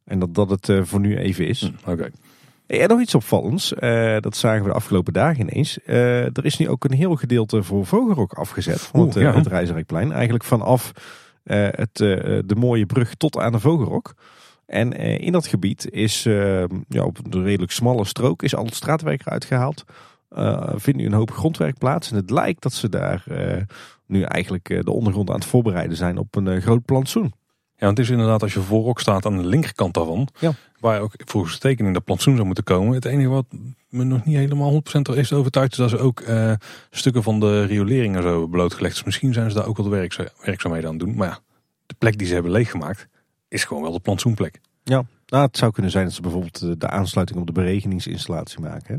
En 0.04 0.18
dat 0.18 0.34
dat 0.34 0.50
het 0.50 0.68
eh, 0.68 0.80
voor 0.82 1.00
nu 1.00 1.16
even 1.18 1.46
is. 1.48 1.60
Hm, 1.84 1.90
Oké. 1.90 2.10
Hey, 2.66 2.80
En 2.80 2.88
nog 2.88 3.00
iets 3.00 3.14
opvallends, 3.14 3.74
eh, 3.74 4.16
dat 4.20 4.36
zagen 4.36 4.62
we 4.62 4.68
de 4.68 4.74
afgelopen 4.74 5.12
dagen 5.12 5.40
ineens. 5.40 5.78
Eh, 5.84 6.24
er 6.24 6.44
is 6.44 6.56
nu 6.56 6.68
ook 6.68 6.84
een 6.84 6.92
heel 6.96 7.14
gedeelte 7.16 7.62
voor 7.62 7.86
Vogelrok 7.86 8.32
afgezet 8.32 8.80
van 8.80 9.00
het, 9.00 9.16
Oeh, 9.16 9.26
eh, 9.26 9.32
ja. 9.32 9.38
het. 9.38 9.92
Eigenlijk 10.12 10.44
vanaf 10.44 10.92
eh, 10.94 11.02
het, 11.54 12.00
eh, 12.00 12.38
de 12.44 12.56
mooie 12.56 12.86
brug 12.86 13.14
tot 13.14 13.38
aan 13.38 13.52
de 13.52 13.60
Vogelrok. 13.60 14.14
En 14.66 14.92
eh, 14.92 15.18
in 15.18 15.32
dat 15.32 15.46
gebied 15.46 15.90
is 15.90 16.26
eh, 16.26 16.64
ja, 16.88 17.04
op 17.04 17.18
een 17.22 17.42
redelijk 17.42 17.72
smalle 17.72 18.04
strook 18.04 18.42
is 18.42 18.54
al 18.54 18.64
het 18.64 18.74
straatwerk 18.74 19.26
eruit 19.26 19.44
gehaald. 19.44 19.84
Eh 20.28 20.72
vindt 20.74 20.98
nu 20.98 21.06
een 21.06 21.12
hoop 21.12 21.30
grondwerk 21.30 21.78
plaats. 21.78 22.10
En 22.10 22.16
het 22.16 22.30
lijkt 22.30 22.62
dat 22.62 22.72
ze 22.72 22.88
daar 22.88 23.24
eh, 23.26 23.62
nu 24.06 24.22
eigenlijk 24.22 24.68
eh, 24.68 24.80
de 24.80 24.90
ondergrond 24.90 25.28
aan 25.28 25.34
het 25.34 25.44
voorbereiden 25.44 25.96
zijn 25.96 26.18
op 26.18 26.34
een 26.34 26.48
eh, 26.48 26.62
groot 26.62 26.84
plantsoen. 26.84 27.32
Ja, 27.78 27.86
want 27.86 27.98
het 27.98 28.06
is 28.06 28.12
inderdaad 28.12 28.42
als 28.42 28.54
je 28.54 28.60
voorok 28.60 29.00
staat 29.00 29.26
aan 29.26 29.36
de 29.36 29.46
linkerkant 29.46 29.94
daarvan. 29.94 30.28
Ja. 30.38 30.52
Waar 30.80 31.00
ook 31.00 31.12
volgens 31.24 31.52
de 31.52 31.58
tekening 31.58 31.94
dat 31.94 32.04
plantsoen 32.04 32.34
zou 32.34 32.46
moeten 32.46 32.64
komen. 32.64 32.94
Het 32.94 33.04
enige 33.04 33.28
wat 33.28 33.46
me 33.88 34.04
nog 34.04 34.24
niet 34.24 34.36
helemaal 34.36 34.72
100% 34.72 34.76
er 35.02 35.18
is 35.18 35.32
overtuigd. 35.32 35.72
Is 35.72 35.78
dat 35.78 35.90
ze 35.90 35.98
ook 35.98 36.20
eh, 36.20 36.52
stukken 36.90 37.22
van 37.22 37.40
de 37.40 37.64
riolering 37.64 38.16
en 38.16 38.22
zo 38.22 38.28
hebben 38.28 38.50
blootgelegd. 38.50 38.94
Dus 38.94 39.04
misschien 39.04 39.32
zijn 39.32 39.50
ze 39.50 39.56
daar 39.56 39.66
ook 39.66 39.76
wel 39.76 39.86
de 39.88 39.96
werkza- 39.96 40.28
werkzaamheden 40.44 40.88
aan 40.90 40.98
doen. 40.98 41.14
Maar 41.14 41.28
ja, 41.28 41.38
de 41.86 41.94
plek 41.98 42.18
die 42.18 42.26
ze 42.26 42.34
hebben 42.34 42.52
leeggemaakt 42.52 43.08
is 43.48 43.64
gewoon 43.64 43.82
wel 43.82 43.92
de 43.92 44.00
plantsoenplek. 44.00 44.60
Ja, 44.84 45.04
nou, 45.26 45.44
het 45.46 45.56
zou 45.56 45.72
kunnen 45.72 45.90
zijn 45.90 46.04
dat 46.04 46.14
ze 46.14 46.22
bijvoorbeeld 46.22 46.62
eh, 46.62 46.70
de 46.78 46.88
aansluiting 46.88 47.38
op 47.38 47.46
de 47.46 47.52
beregeningsinstallatie 47.52 48.60
maken. 48.60 48.94
Hè? 48.94 48.96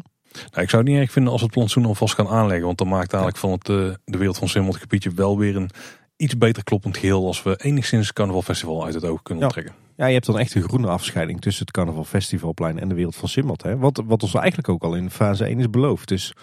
Nou, 0.51 0.61
ik 0.61 0.69
zou 0.69 0.83
het 0.83 0.91
niet 0.91 1.01
erg 1.01 1.11
vinden 1.11 1.31
als 1.31 1.41
het 1.41 1.51
plantsoen 1.51 1.85
alvast 1.85 2.13
gaan 2.13 2.27
aanleggen. 2.27 2.65
Want 2.65 2.77
dan 2.77 2.87
maakt 2.87 3.13
eigenlijk 3.13 3.37
van 3.37 3.51
het, 3.51 3.69
eh, 3.69 3.95
de 4.05 4.17
wereld 4.17 4.37
van 4.37 4.47
Simmel 4.47 4.71
het 4.71 4.81
gebiedje 4.81 5.11
wel 5.11 5.37
weer 5.37 5.55
een 5.55 5.69
iets 6.17 6.37
beter 6.37 6.63
kloppend 6.63 6.97
geheel. 6.97 7.25
Als 7.25 7.43
we 7.43 7.55
enigszins 7.63 8.13
Carnaval 8.13 8.41
Festival 8.41 8.85
uit 8.85 8.93
het 8.93 9.05
oog 9.05 9.21
kunnen 9.21 9.43
Ja. 9.43 9.49
trekken. 9.49 9.73
Ja, 9.95 10.05
je 10.05 10.13
hebt 10.13 10.25
dan 10.25 10.39
echt 10.39 10.55
een 10.55 10.61
groene 10.61 10.87
afscheiding 10.87 11.41
tussen 11.41 11.65
het 11.65 11.73
Carnaval 11.73 12.03
Festivalplein 12.03 12.79
en 12.79 12.89
de 12.89 12.95
wereld 12.95 13.15
van. 13.15 13.57
Hè? 13.63 13.77
Wat, 13.77 14.01
wat 14.05 14.23
ons 14.23 14.33
eigenlijk 14.33 14.69
ook 14.69 14.83
al 14.83 14.95
in 14.95 15.09
fase 15.09 15.45
1 15.45 15.59
is 15.59 15.69
beloofd. 15.69 16.07
Dus 16.07 16.33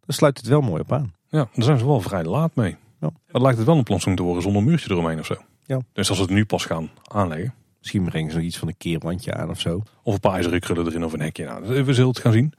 daar 0.00 0.16
sluit 0.16 0.36
het 0.38 0.46
wel 0.46 0.60
mooi 0.60 0.80
op 0.80 0.92
aan. 0.92 1.12
Ja, 1.28 1.48
daar 1.54 1.64
zijn 1.64 1.78
ze 1.78 1.86
wel 1.86 2.00
vrij 2.00 2.24
laat 2.24 2.54
mee. 2.54 2.76
Ja. 3.00 3.10
Dat 3.26 3.42
lijkt 3.42 3.56
het 3.58 3.66
wel 3.66 3.76
een 3.76 3.82
plantsoen 3.82 4.14
te 4.16 4.22
worden 4.22 4.42
zonder 4.42 4.62
muurtje 4.62 4.90
eromheen 4.90 5.18
of 5.18 5.26
zo. 5.26 5.34
Ja. 5.64 5.80
Dus 5.92 6.08
als 6.08 6.18
we 6.18 6.24
het 6.24 6.32
nu 6.34 6.44
pas 6.44 6.64
gaan 6.64 6.90
aanleggen. 7.02 7.54
Misschien 7.78 8.04
brengen 8.04 8.30
ze 8.30 8.36
nog 8.36 8.46
iets 8.46 8.58
van 8.58 8.68
een 8.68 8.76
keerwandje 8.76 9.34
aan 9.34 9.50
of 9.50 9.60
zo. 9.60 9.82
Of 10.02 10.14
een 10.14 10.20
paar 10.20 10.34
ijzeren 10.34 10.60
krullen 10.60 10.86
erin 10.86 11.04
of 11.04 11.12
een 11.12 11.20
hekje. 11.20 11.44
Nou, 11.44 11.84
we 11.84 11.92
zullen 11.94 12.10
het 12.10 12.18
gaan 12.18 12.32
zien. 12.32 12.52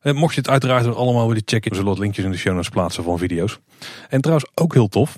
Eh, 0.00 0.12
mocht 0.12 0.34
je 0.34 0.40
het 0.40 0.50
uiteraard 0.50 0.94
allemaal 0.94 1.26
willen 1.28 1.42
checken. 1.44 1.70
We 1.70 1.76
zullen 1.76 1.90
wat 1.90 2.00
linkjes 2.00 2.24
in 2.24 2.30
de 2.30 2.36
show 2.36 2.52
notes 2.54 2.68
plaatsen 2.68 3.04
van 3.04 3.18
video's. 3.18 3.58
En 4.08 4.20
trouwens 4.20 4.50
ook 4.54 4.74
heel 4.74 4.88
tof. 4.88 5.16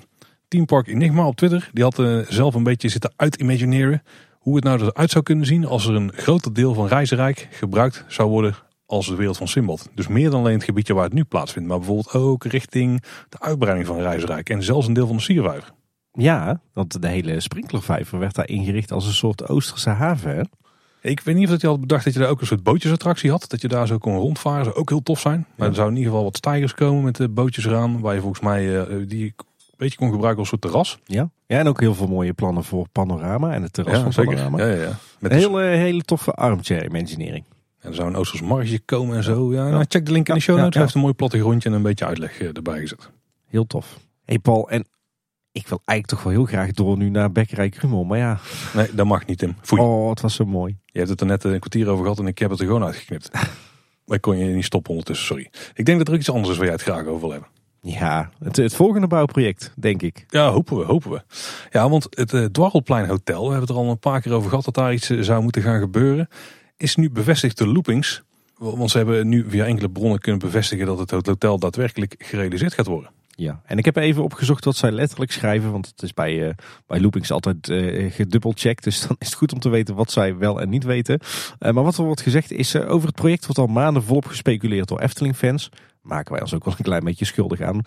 Team 0.49 0.65
Park 0.65 0.87
Enigma 0.87 1.25
op 1.27 1.35
Twitter. 1.35 1.69
Die 1.73 1.83
had 1.83 1.99
eh, 1.99 2.17
zelf 2.27 2.53
een 2.55 2.63
beetje 2.63 2.89
zitten 2.89 3.13
uit-imagineren. 3.15 4.03
Hoe 4.39 4.55
het 4.55 4.63
nou 4.63 4.81
eruit 4.83 5.11
zou 5.11 5.23
kunnen 5.23 5.45
zien 5.45 5.65
als 5.65 5.87
er 5.87 5.95
een 5.95 6.11
groter 6.15 6.53
deel 6.53 6.73
van 6.73 6.87
Reizenrijk 6.87 7.47
gebruikt 7.51 8.05
zou 8.07 8.29
worden 8.29 8.55
als 8.85 9.07
de 9.07 9.15
wereld 9.15 9.37
van 9.37 9.47
Simbad. 9.47 9.89
Dus 9.95 10.07
meer 10.07 10.29
dan 10.29 10.39
alleen 10.39 10.53
het 10.53 10.63
gebiedje 10.63 10.93
waar 10.93 11.03
het 11.03 11.13
nu 11.13 11.23
plaatsvindt. 11.23 11.67
Maar 11.69 11.77
bijvoorbeeld 11.77 12.13
ook 12.13 12.43
richting 12.45 13.03
de 13.29 13.39
uitbreiding 13.39 13.87
van 13.87 13.99
Reizenrijk. 13.99 14.49
En 14.49 14.63
zelfs 14.63 14.87
een 14.87 14.93
deel 14.93 15.07
van 15.07 15.15
de 15.15 15.21
Siervijver. 15.21 15.71
Ja, 16.13 16.61
want 16.73 17.01
de 17.01 17.07
hele 17.07 17.39
sprinklervijver 17.39 18.19
werd 18.19 18.35
daar 18.35 18.47
ingericht 18.49 18.91
als 18.91 19.05
een 19.05 19.13
soort 19.13 19.47
Oosterse 19.47 19.89
haven. 19.89 20.35
Hè? 20.35 20.41
Ik 21.01 21.19
weet 21.19 21.35
niet 21.35 21.45
of 21.45 21.51
dat 21.51 21.61
je 21.61 21.67
had 21.67 21.79
bedacht 21.81 22.03
dat 22.05 22.13
je 22.13 22.19
daar 22.19 22.29
ook 22.29 22.41
een 22.41 22.47
soort 22.47 22.63
bootjesattractie 22.63 23.29
had. 23.31 23.45
Dat 23.49 23.61
je 23.61 23.67
daar 23.67 23.87
zo 23.87 23.97
kon 23.97 24.17
rondvaren. 24.17 24.63
Zou 24.65 24.75
ook 24.75 24.89
heel 24.89 25.03
tof 25.03 25.19
zijn. 25.19 25.39
Maar 25.55 25.65
Ja. 25.65 25.65
er 25.65 25.75
zou 25.75 25.89
in 25.89 25.95
ieder 25.95 26.09
geval 26.11 26.25
wat 26.25 26.37
stijgers 26.37 26.73
komen 26.73 27.03
met 27.03 27.15
de 27.15 27.29
bootjes 27.29 27.65
eraan. 27.65 27.99
Waar 27.99 28.13
je 28.13 28.21
volgens 28.21 28.41
mij 28.41 28.79
eh, 28.85 28.95
die 29.07 29.33
beetje 29.79 29.97
kon 29.97 30.11
gebruiken 30.11 30.39
als 30.39 30.49
soort 30.49 30.61
terras. 30.61 30.99
Ja. 31.05 31.29
ja, 31.45 31.57
en 31.59 31.67
ook 31.67 31.79
heel 31.79 31.93
veel 31.95 32.07
mooie 32.07 32.33
plannen 32.33 32.63
voor 32.63 32.87
Panorama 32.91 33.53
en 33.53 33.61
het 33.61 33.73
terras 33.73 34.15
van 34.15 34.25
Panorama. 34.25 34.57
Ja, 34.57 34.65
ja, 34.67 34.81
ja. 34.81 34.97
Met 35.19 35.31
Een 35.31 35.37
de- 35.39 35.45
hele, 35.45 35.61
hele 35.61 36.01
toffe 36.01 36.33
armchair 36.33 36.85
imaginering. 36.85 37.43
En 37.79 37.89
er 37.89 37.95
zou 37.95 38.07
een 38.07 38.15
Oosters 38.15 38.41
marge 38.41 38.79
komen 38.79 39.17
en 39.17 39.23
zo. 39.23 39.53
Ja, 39.53 39.69
nou, 39.69 39.85
check 39.87 40.05
de 40.05 40.11
link 40.11 40.27
in 40.27 40.33
de 40.33 40.39
show 40.39 40.55
notes. 40.57 40.73
Hij 40.73 40.81
heeft 40.83 40.95
een 40.95 41.01
mooi 41.01 41.13
plattegrondje 41.13 41.69
en 41.69 41.75
een 41.75 41.81
beetje 41.81 42.05
uitleg 42.05 42.39
eh, 42.39 42.55
erbij 42.55 42.79
gezet. 42.79 43.09
Heel 43.45 43.67
tof. 43.67 43.99
hey 44.25 44.39
Paul, 44.39 44.69
en 44.69 44.85
ik 45.51 45.67
wil 45.67 45.81
eigenlijk 45.85 46.07
toch 46.07 46.23
wel 46.23 46.33
heel 46.43 46.45
graag 46.53 46.71
door 46.71 46.97
nu 46.97 47.09
naar 47.09 47.31
Bekkerij 47.31 47.69
Krummel. 47.69 48.03
Maar 48.03 48.17
ja, 48.17 48.39
Nee, 48.75 48.93
dat 48.95 49.05
mag 49.05 49.25
niet 49.25 49.37
Tim. 49.37 49.55
Foei. 49.61 49.81
oh, 49.81 50.09
het 50.09 50.21
was 50.21 50.35
zo 50.35 50.45
mooi. 50.45 50.77
Je 50.85 50.97
hebt 50.97 51.09
het 51.09 51.21
er 51.21 51.27
net 51.27 51.43
een 51.43 51.59
kwartier 51.59 51.87
over 51.87 52.03
gehad 52.03 52.19
en 52.19 52.27
ik 52.27 52.39
heb 52.39 52.49
het 52.49 52.59
er 52.59 52.65
gewoon 52.65 52.83
uitgeknipt. 52.83 53.29
maar 54.05 54.19
kon 54.19 54.37
je 54.37 54.45
niet 54.53 54.65
stoppen 54.65 54.91
ondertussen, 54.91 55.25
sorry. 55.27 55.49
Ik 55.73 55.85
denk 55.85 55.97
dat 55.97 56.07
er 56.07 56.13
ook 56.13 56.19
iets 56.19 56.29
anders 56.31 56.49
is 56.49 56.55
waar 56.57 56.65
jij 56.65 56.75
het 56.75 56.83
graag 56.83 57.05
over 57.05 57.19
wil 57.19 57.31
hebben. 57.31 57.49
Ja, 57.81 58.29
het, 58.43 58.55
het 58.55 58.75
volgende 58.75 59.07
bouwproject, 59.07 59.73
denk 59.75 60.01
ik. 60.01 60.25
Ja, 60.27 60.49
hopen 60.49 60.77
we, 60.77 60.83
hopen 60.83 61.11
we. 61.11 61.21
Ja, 61.71 61.89
want 61.89 62.07
het 62.09 62.33
eh, 62.33 62.45
Dwarrelplein 62.45 63.07
Hotel, 63.07 63.37
we 63.43 63.49
hebben 63.49 63.67
het 63.67 63.69
er 63.69 63.75
al 63.75 63.89
een 63.89 63.99
paar 63.99 64.21
keer 64.21 64.33
over 64.33 64.49
gehad 64.49 64.65
dat 64.65 64.73
daar 64.73 64.93
iets 64.93 65.09
eh, 65.09 65.21
zou 65.21 65.43
moeten 65.43 65.61
gaan 65.61 65.79
gebeuren, 65.79 66.27
is 66.77 66.95
nu 66.95 67.09
bevestigd 67.09 67.57
door 67.57 67.67
Loopings. 67.67 68.21
Want 68.57 68.91
ze 68.91 68.97
hebben 68.97 69.27
nu 69.27 69.45
via 69.49 69.65
enkele 69.65 69.89
bronnen 69.89 70.19
kunnen 70.19 70.41
bevestigen 70.41 70.85
dat 70.85 70.99
het 70.99 71.27
hotel 71.27 71.59
daadwerkelijk 71.59 72.15
gerealiseerd 72.17 72.73
gaat 72.73 72.87
worden. 72.87 73.11
Ja, 73.35 73.61
en 73.65 73.77
ik 73.77 73.85
heb 73.85 73.95
even 73.95 74.23
opgezocht 74.23 74.65
wat 74.65 74.75
zij 74.75 74.91
letterlijk 74.91 75.31
schrijven. 75.31 75.71
Want 75.71 75.87
het 75.87 76.01
is 76.01 76.13
bij, 76.13 76.47
eh 76.47 76.53
bij 76.87 76.99
Loopings 76.99 77.31
altijd 77.31 77.69
eh 77.69 78.11
gedubbelcheckt. 78.11 78.83
Dus 78.83 79.01
dan 79.07 79.15
is 79.19 79.27
het 79.27 79.35
goed 79.35 79.53
om 79.53 79.59
te 79.59 79.69
weten 79.69 79.95
wat 79.95 80.11
zij 80.11 80.37
wel 80.37 80.61
en 80.61 80.69
niet 80.69 80.83
weten. 80.83 81.19
Maar 81.59 81.73
wat 81.73 81.97
er 81.97 82.03
wordt 82.03 82.21
gezegd 82.21 82.51
is, 82.51 82.75
over 82.75 83.07
het 83.07 83.15
project 83.15 83.45
wordt 83.45 83.59
al 83.59 83.67
maanden 83.67 84.03
volop 84.03 84.25
gespeculeerd 84.25 84.87
door 84.87 84.99
Efteling-fans. 84.99 85.69
Maken 86.09 86.31
wij 86.31 86.41
ons 86.41 86.53
ook 86.53 86.65
wel 86.65 86.73
een 86.77 86.83
klein 86.83 87.03
beetje 87.03 87.25
schuldig 87.25 87.61
aan. 87.61 87.81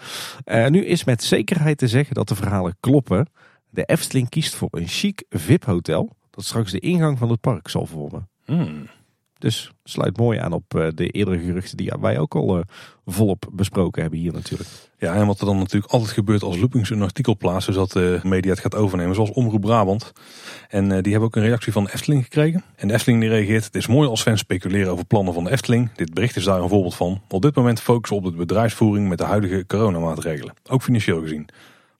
Eh, 0.44 0.66
nu 0.66 0.85
is 0.85 1.04
met 1.04 1.22
zekerheid 1.22 1.78
te 1.78 1.88
zeggen 1.88 2.14
dat 2.14 2.28
de 2.28 2.35
verhalen 2.35 2.76
kloppen. 2.80 3.30
De 3.70 3.85
Efteling 3.85 4.28
kiest 4.28 4.54
voor 4.54 4.68
een 4.70 4.88
chic 4.88 5.24
VIP-hotel. 5.28 6.16
Dat 6.30 6.44
straks 6.44 6.72
de 6.72 6.78
ingang 6.78 7.18
van 7.18 7.30
het 7.30 7.40
park 7.40 7.68
zal 7.68 7.87
vormen. 7.87 8.28
Hmm. 8.44 8.87
Dus 9.42 9.72
sluit 9.85 10.16
mooi 10.16 10.38
aan 10.38 10.52
op 10.52 10.74
eh, 10.74 10.87
de 10.94 11.09
eerdere 11.09 11.38
geruchten 11.38 11.76
die 11.76 11.92
wij 12.00 12.18
ook 12.18 12.35
al 12.35 12.59
eh, 12.59 12.64
volop 13.07 13.48
besproken 13.52 14.02
hebben 14.02 14.20
hier 14.20 14.33
natuurlijk. 14.33 14.68
Ja, 14.98 15.14
en 15.14 15.26
wat 15.26 15.40
er 15.40 15.46
dan 15.46 15.59
natuurlijk 15.59 15.92
altijd 15.92 16.12
gebeurt 16.12 16.42
als 16.42 16.59
Loopings 16.59 16.90
een 16.90 17.02
artikel 17.02 17.37
plaatst, 17.37 17.68
is 17.68 17.74
dat 17.74 17.92
de 17.92 18.20
media 18.22 18.50
het 18.50 18.61
gaat 18.61 18.74
overnemen, 18.74 19.14
zoals 19.14 19.31
Omroep 19.31 19.61
Brabant. 19.61 20.12
En 20.68 20.92
eh, 20.92 21.02
die 21.02 21.12
hebben 21.12 21.28
ook 21.28 21.37
een 21.37 21.42
reactie 21.42 21.72
van 21.72 21.85
de 21.85 21.92
Efteling 21.92 22.22
gekregen. 22.22 22.64
En 22.76 22.88
de 22.88 22.94
Efteling 22.94 23.20
die 23.20 23.31
reageert, 23.31 23.64
het 23.64 23.74
is 23.74 23.87
mooi 23.87 24.09
als 24.09 24.22
fans 24.22 24.40
speculeren 24.40 24.92
over 24.92 25.05
plannen 25.05 25.35
van 25.35 25.44
de 25.44 25.50
Efteling. 25.50 25.90
Dit 25.94 26.14
bericht 26.14 26.37
is 26.37 26.44
daar 26.44 26.61
een 26.61 26.68
voorbeeld 26.68 26.94
van. 26.94 27.20
Op 27.28 27.42
dit 27.42 27.55
moment 27.55 27.81
focussen 27.81 28.20
we 28.20 28.26
op 28.26 28.33
de 28.33 28.38
bedrijfsvoering 28.38 29.09
met 29.09 29.18
de 29.18 29.24
huidige 29.24 29.66
coronamaatregelen. 29.66 30.55
Ook 30.70 30.83
financieel 30.83 31.20
gezien. 31.20 31.48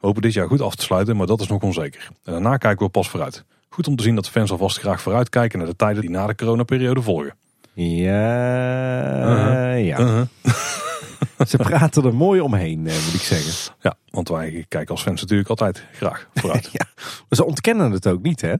We 0.01 0.07
hopen 0.07 0.23
dit 0.23 0.33
jaar 0.33 0.49
goed 0.49 0.61
af 0.61 0.75
te 0.75 0.83
sluiten, 0.83 1.17
maar 1.17 1.27
dat 1.27 1.41
is 1.41 1.47
nog 1.47 1.63
onzeker. 1.63 2.09
En 2.25 2.33
daarna 2.33 2.57
kijken 2.57 2.87
we 2.87 2.93
pas 2.93 3.09
vooruit. 3.09 3.45
Goed 3.73 3.87
om 3.89 3.97
te 3.97 4.03
zien 4.03 4.15
dat 4.15 4.29
fans 4.29 4.51
alvast 4.51 4.79
graag 4.79 5.03
vooruitkijken 5.03 5.59
naar 5.59 5.69
de 5.69 5.77
tijden 5.77 6.01
die 6.01 6.11
na 6.11 6.27
de 6.27 6.35
coronaperiode 6.35 7.03
volgen. 7.03 7.35
Ja, 7.75 9.29
Uh-huh. 9.29 9.87
ja. 9.87 9.99
Uh-huh. 9.99 10.27
Ze 11.49 11.57
praten 11.57 12.05
er 12.05 12.15
mooi 12.15 12.41
omheen, 12.41 12.87
eh, 12.87 12.95
moet 13.05 13.15
ik 13.15 13.21
zeggen. 13.21 13.75
Ja, 13.81 13.95
want 14.13 14.29
wij 14.29 14.65
kijken 14.69 14.95
als 14.95 15.03
fans 15.03 15.21
natuurlijk 15.21 15.49
altijd 15.49 15.85
graag 15.93 16.29
vooruit. 16.35 16.71
Ja, 16.79 16.87
ze 17.31 17.45
ontkennen 17.45 17.91
het 17.91 18.07
ook 18.07 18.23
niet, 18.23 18.41
hè? 18.41 18.55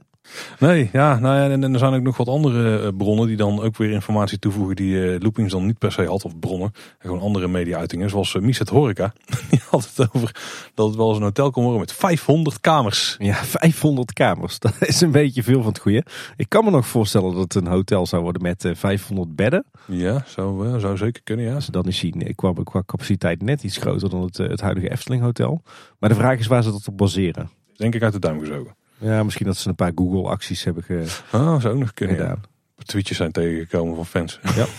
Nee, 0.59 0.89
ja, 0.91 1.19
nou 1.19 1.35
ja, 1.35 1.49
en, 1.49 1.63
en 1.63 1.73
er 1.73 1.79
zijn 1.79 1.93
ook 1.93 2.01
nog 2.01 2.17
wat 2.17 2.27
andere 2.27 2.79
eh, 2.79 2.87
bronnen 2.97 3.27
die 3.27 3.37
dan 3.37 3.61
ook 3.61 3.77
weer 3.77 3.91
informatie 3.91 4.39
toevoegen 4.39 4.75
die 4.75 5.13
eh, 5.13 5.19
Loopings 5.21 5.51
dan 5.51 5.65
niet 5.65 5.77
per 5.77 5.91
se 5.91 6.05
had, 6.05 6.25
of 6.25 6.39
bronnen, 6.39 6.71
en 6.99 7.09
gewoon 7.09 7.21
andere 7.21 7.47
media-uitingen, 7.47 8.09
zoals 8.09 8.33
uh, 8.33 8.41
Mies 8.41 8.59
het 8.59 8.69
Horeca. 8.69 9.13
Die 9.49 9.61
had 9.69 9.91
het 9.95 10.13
over 10.13 10.35
dat 10.73 10.87
het 10.87 10.95
wel 10.95 11.07
eens 11.07 11.17
een 11.17 11.23
hotel 11.23 11.51
kon 11.51 11.63
worden 11.63 11.81
met 11.81 11.93
500 11.93 12.59
kamers. 12.59 13.15
Ja, 13.19 13.35
500 13.35 14.13
kamers. 14.13 14.59
Dat 14.63 14.75
is 14.79 15.01
een 15.01 15.11
beetje 15.11 15.43
veel 15.43 15.61
van 15.61 15.71
het 15.71 15.79
goede. 15.79 16.05
Ik 16.37 16.49
kan 16.49 16.63
me 16.63 16.69
nog 16.69 16.87
voorstellen 16.87 17.33
dat 17.33 17.41
het 17.41 17.55
een 17.55 17.67
hotel 17.67 18.05
zou 18.05 18.21
worden 18.21 18.41
met 18.41 18.65
eh, 18.65 18.75
500 18.75 19.35
bedden. 19.35 19.65
Ja, 19.85 20.23
zou, 20.27 20.67
eh, 20.67 20.79
zou 20.79 20.97
zeker 20.97 21.23
kunnen, 21.23 21.45
ja. 21.45 21.55
Als 21.55 21.65
dan 21.65 21.85
is 21.85 22.01
hij 22.01 22.33
qua, 22.35 22.53
qua 22.63 22.83
capaciteit 22.85 23.41
net 23.41 23.63
iets 23.63 23.77
groter 23.77 24.09
dan 24.09 24.21
het, 24.21 24.39
eh, 24.39 24.47
het 24.47 24.61
huidige 24.61 24.91
Efteling 24.91 25.21
Hotel. 25.21 25.42
Hotel. 25.43 25.61
Maar 25.99 26.09
de 26.09 26.15
vraag 26.15 26.39
is 26.39 26.47
waar 26.47 26.63
ze 26.63 26.71
dat 26.71 26.87
op 26.87 26.97
baseren. 26.97 27.49
Denk 27.75 27.95
ik 27.95 28.03
uit 28.03 28.13
de 28.13 28.19
duim 28.19 28.39
gezogen. 28.39 28.75
Ja, 28.97 29.23
misschien 29.23 29.45
dat 29.45 29.57
ze 29.57 29.69
een 29.69 29.75
paar 29.75 29.91
Google 29.95 30.29
acties 30.29 30.63
hebben 30.63 30.83
ge- 30.83 31.17
Ah, 31.31 31.65
ook 31.65 31.77
nog 31.77 31.93
kunnen. 31.93 32.15
ja. 32.15 32.21
gedaan. 32.21 32.41
Tweetjes 32.83 33.17
zijn 33.17 33.31
tegengekomen 33.31 33.95
van 33.95 34.05
fans. 34.05 34.39
Ja. 34.55 34.65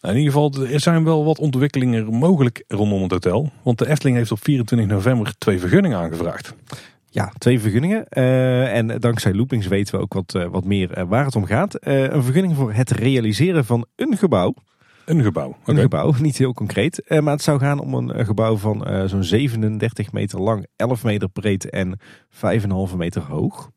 Nou, 0.00 0.14
in 0.14 0.20
ieder 0.20 0.32
geval, 0.32 0.66
er 0.72 0.80
zijn 0.80 1.04
wel 1.04 1.24
wat 1.24 1.38
ontwikkelingen 1.38 2.04
mogelijk 2.14 2.64
rondom 2.68 3.02
het 3.02 3.10
hotel. 3.10 3.52
Want 3.62 3.78
de 3.78 3.88
Efteling 3.88 4.16
heeft 4.16 4.32
op 4.32 4.42
24 4.42 4.88
november 4.88 5.34
twee 5.38 5.58
vergunningen 5.58 5.98
aangevraagd. 5.98 6.54
Ja, 7.10 7.32
twee 7.38 7.60
vergunningen. 7.60 8.08
Eh, 8.08 8.76
en 8.76 9.00
dankzij 9.00 9.34
Loopings 9.34 9.66
weten 9.66 9.94
we 9.94 10.00
ook 10.00 10.12
wat, 10.14 10.34
eh, 10.34 10.46
wat 10.46 10.64
meer 10.64 10.92
eh, 10.92 11.04
waar 11.08 11.24
het 11.24 11.36
om 11.36 11.44
gaat. 11.44 11.76
Een 11.86 12.22
vergunning 12.22 12.56
voor 12.56 12.72
het 12.72 12.90
realiseren 12.90 13.64
van 13.64 13.86
een 13.96 14.16
gebouw. 14.16 14.54
Een 15.04 15.22
gebouw. 15.22 15.56
Een 15.64 15.76
gebouw, 15.76 16.14
niet 16.20 16.38
heel 16.38 16.52
concreet. 16.52 17.02
Eh, 17.02 17.20
maar 17.20 17.32
het 17.32 17.42
zou 17.42 17.58
gaan 17.58 17.78
om 17.78 17.94
een, 17.94 18.18
een 18.18 18.26
gebouw 18.26 18.56
van 18.56 18.86
eh, 18.86 19.04
zo'n 19.04 19.24
37 19.24 20.12
meter 20.12 20.40
lang, 20.40 20.66
11 20.76 21.04
meter 21.04 21.28
breed 21.28 21.70
en 21.70 22.00
5,5 22.90 22.96
meter 22.96 23.22
hoog. 23.22 23.70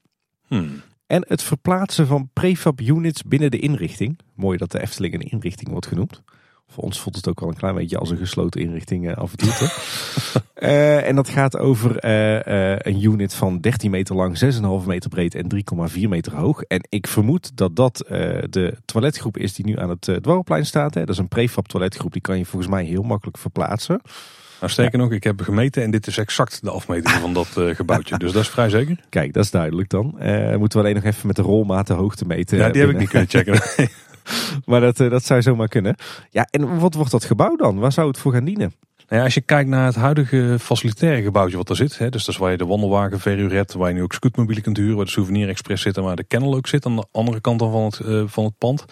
Hmm. 0.48 0.82
En 1.08 1.26
het 1.28 1.44
verplaatsen 1.44 2.08
van 2.08 2.30
prefab 2.34 2.82
units 2.82 3.24
binnen 3.24 3.52
de 3.52 3.60
inrichting. 3.60 4.20
Mooi 4.36 4.58
dat 4.58 4.72
de 4.72 4.82
Efteling 4.82 5.14
een 5.14 5.32
inrichting 5.32 5.70
wordt 5.70 5.88
genoemd. 5.88 6.24
Voor 6.68 6.84
ons 6.84 7.00
voelt 7.00 7.16
het 7.16 7.28
ook 7.28 7.40
wel 7.40 7.50
een 7.50 7.56
klein 7.56 7.76
beetje 7.76 7.98
als 7.98 8.10
een 8.10 8.18
gesloten 8.18 8.62
inrichting 8.62 9.10
eh, 9.10 9.18
af 9.18 9.32
en 9.32 9.38
toe. 9.38 9.70
Eh, 10.56 11.08
en 11.08 11.16
dat 11.16 11.30
gaat 11.30 11.58
over 11.58 12.00
eh, 12.00 12.94
een 12.94 13.04
unit 13.04 13.34
van 13.34 13.60
13 13.60 13.92
meter 13.92 14.16
lang, 14.16 14.40
6,5 14.82 14.88
meter 14.88 15.10
breed 15.10 15.36
en 15.36 15.64
3,4 15.94 16.00
meter 16.10 16.36
hoog. 16.36 16.62
En 16.62 16.88
ik 16.90 17.08
vermoed 17.08 17.58
dat 17.58 17.76
dat 17.76 17.98
de 18.50 18.78
toiletgroep 18.86 19.38
is 19.38 19.54
die 19.54 19.66
nu 19.66 19.80
aan 19.80 19.90
het 19.90 20.08
uh, 20.08 20.16
Dwarrelplein 20.16 20.66
staat. 20.66 20.94
Hè. 20.94 21.00
Dat 21.00 21.10
is 21.10 21.18
een 21.18 21.28
prefab 21.28 21.68
toiletgroep, 21.68 22.14
die 22.14 22.22
kan 22.22 22.38
je 22.38 22.46
volgens 22.46 22.72
mij 22.72 22.84
heel 22.84 23.04
makkelijk 23.04 23.38
verplaatsen. 23.38 24.02
Nou, 24.60 24.72
sterker 24.72 25.00
nog, 25.00 25.12
ik 25.12 25.24
heb 25.24 25.42
gemeten 25.42 25.84
en 25.84 25.92
dit 25.92 26.08
is 26.08 26.18
exact 26.18 26.64
de 26.64 26.72
afmeting 26.72 27.16
van 27.16 27.34
dat 27.34 27.48
gebouwtje. 27.58 28.18
Dus 28.26 28.32
dat 28.32 28.42
is 28.42 28.50
vrij 28.50 28.70
zeker. 28.70 29.00
Kijk, 29.10 29.34
dat 29.34 29.44
is 29.44 29.52
duidelijk 29.52 29.90
dan. 29.90 30.20
Eh 30.20 30.56
moeten 30.56 30.80
we 30.80 30.86
alleen 30.86 30.96
nog 31.04 31.14
even 31.14 31.28
met 31.28 31.36
de 31.36 31.42
rolmaat 31.42 31.88
de 31.88 31.94
hoogte 31.94 32.26
meten. 32.26 32.58
Ja, 32.58 32.70
die 32.70 32.82
heb 32.82 32.90
ik 32.90 32.98
niet 32.98 33.10
kunnen 33.10 33.30
checken. 33.30 33.62
Maar 34.66 34.82
dat, 34.82 35.00
eh, 35.00 35.10
dat 35.10 35.26
zou 35.26 35.42
zomaar 35.42 35.68
kunnen. 35.68 35.96
Ja, 36.30 36.48
en 36.50 36.80
wat 36.80 36.94
wordt 36.94 37.12
dat 37.12 37.26
gebouw 37.26 37.56
dan? 37.56 37.80
Waar 37.80 37.92
zou 37.92 38.08
het 38.08 38.18
voor 38.18 38.34
gaan 38.34 38.46
dienen? 38.46 38.74
Nou 39.08 39.20
ja, 39.20 39.24
als 39.24 39.34
je 39.34 39.42
kijkt 39.42 39.70
naar 39.70 39.86
het 39.86 39.96
huidige 39.96 40.58
facilitaire 40.60 41.22
gebouwtje 41.22 41.58
wat 41.58 41.70
er 41.70 41.76
zit. 41.76 41.98
Hè, 41.98 42.10
dus 42.10 42.26
dat 42.26 42.34
is 42.34 42.40
waar 42.40 42.52
je 42.52 42.58
de 42.58 42.66
wandelwagen 42.66 43.20
verhuurt, 43.20 43.74
waar 43.74 43.90
je 43.90 43.96
nu 43.96 44.04
ook 44.04 44.14
scootmobielen 44.14 44.64
kunt 44.64 44.78
huren. 44.78 44.96
Waar 44.96 45.06
de 45.06 45.12
Souvenir 45.12 45.50
Express 45.50 45.84
zit 45.84 45.98
en 45.98 46.04
waar 46.04 46.16
de 46.16 46.24
Kennel 46.24 46.56
ook 46.56 46.68
zit 46.68 46.86
aan 46.86 46.96
de 46.96 47.06
andere 47.12 47.42
kant 47.42 47.60
dan 47.60 47.72
van 47.72 47.84
het, 47.84 48.00
eh, 48.00 48.24
van 48.26 48.44
het 48.44 48.58
pand. 48.58 48.86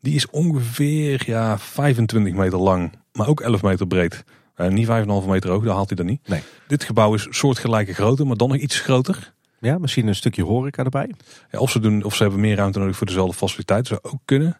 Die 0.00 0.14
is 0.14 0.30
ongeveer 0.30 1.22
ja, 1.26 1.58
25 1.58 2.34
meter 2.34 2.58
lang, 2.58 2.92
maar 3.12 3.28
ook 3.28 3.40
11 3.40 3.62
meter 3.62 3.86
breed. 3.86 4.24
Eh, 4.54 4.68
niet 4.68 4.86
5,5 4.86 5.26
meter 5.26 5.50
hoog, 5.50 5.64
daar 5.64 5.74
haalt 5.74 5.88
hij 5.88 5.96
dan 5.96 6.06
niet. 6.06 6.28
Nee. 6.28 6.42
Dit 6.66 6.84
gebouw 6.84 7.14
is 7.14 7.26
soortgelijke 7.30 7.94
grootte, 7.94 8.24
maar 8.24 8.36
dan 8.36 8.48
nog 8.48 8.58
iets 8.58 8.80
groter. 8.80 9.34
Ja, 9.60 9.78
misschien 9.78 10.06
een 10.06 10.14
stukje 10.14 10.42
horeca 10.42 10.84
erbij. 10.84 11.10
Ja, 11.50 11.58
of, 11.58 11.70
ze 11.70 11.78
doen, 11.78 12.04
of 12.04 12.14
ze 12.14 12.22
hebben 12.22 12.40
meer 12.40 12.56
ruimte 12.56 12.78
nodig 12.78 12.96
voor 12.96 13.06
dezelfde 13.06 13.36
faciliteit, 13.36 13.86
zou 13.86 14.00
ook 14.02 14.20
kunnen. 14.24 14.58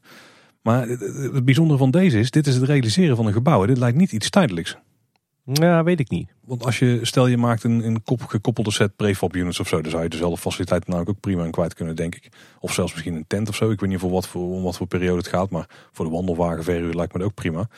Maar 0.62 0.88
het, 0.88 1.00
het 1.32 1.44
bijzondere 1.44 1.78
van 1.78 1.90
deze 1.90 2.18
is, 2.18 2.30
dit 2.30 2.46
is 2.46 2.54
het 2.54 2.64
realiseren 2.64 3.16
van 3.16 3.26
een 3.26 3.32
gebouw. 3.32 3.66
Dit 3.66 3.78
lijkt 3.78 3.98
niet 3.98 4.12
iets 4.12 4.30
tijdelijks. 4.30 4.76
Ja, 5.52 5.82
weet 5.82 6.00
ik 6.00 6.10
niet. 6.10 6.28
Want 6.44 6.64
als 6.64 6.78
je, 6.78 6.98
stel 7.02 7.26
je 7.26 7.36
maakt 7.36 7.64
een, 7.64 7.84
een 7.86 8.02
kop, 8.02 8.22
gekoppelde 8.22 8.70
set 8.70 8.96
prefab 8.96 9.34
units 9.34 9.60
of 9.60 9.68
zo, 9.68 9.80
dan 9.80 9.90
zou 9.90 10.02
je 10.02 10.08
dezelfde 10.08 10.40
faciliteit 10.40 10.86
namelijk 10.86 11.10
ook 11.10 11.20
prima 11.20 11.44
aan 11.44 11.50
kwijt 11.50 11.74
kunnen, 11.74 11.96
denk 11.96 12.14
ik. 12.14 12.28
Of 12.60 12.72
zelfs 12.72 12.92
misschien 12.92 13.14
een 13.14 13.26
tent 13.26 13.48
of 13.48 13.54
zo. 13.54 13.70
Ik 13.70 13.80
weet 13.80 13.90
niet 13.90 13.98
voor 13.98 14.10
wat 14.10 14.28
voor, 14.28 14.52
om 14.52 14.62
wat 14.62 14.76
voor 14.76 14.86
periode 14.86 15.16
het 15.16 15.28
gaat, 15.28 15.50
maar 15.50 15.68
voor 15.92 16.04
de 16.04 16.10
wandelwagen 16.10 16.64
verhuur 16.64 16.94
lijkt 16.94 17.12
me 17.12 17.18
dat 17.18 17.28
ook 17.28 17.34
prima. 17.34 17.68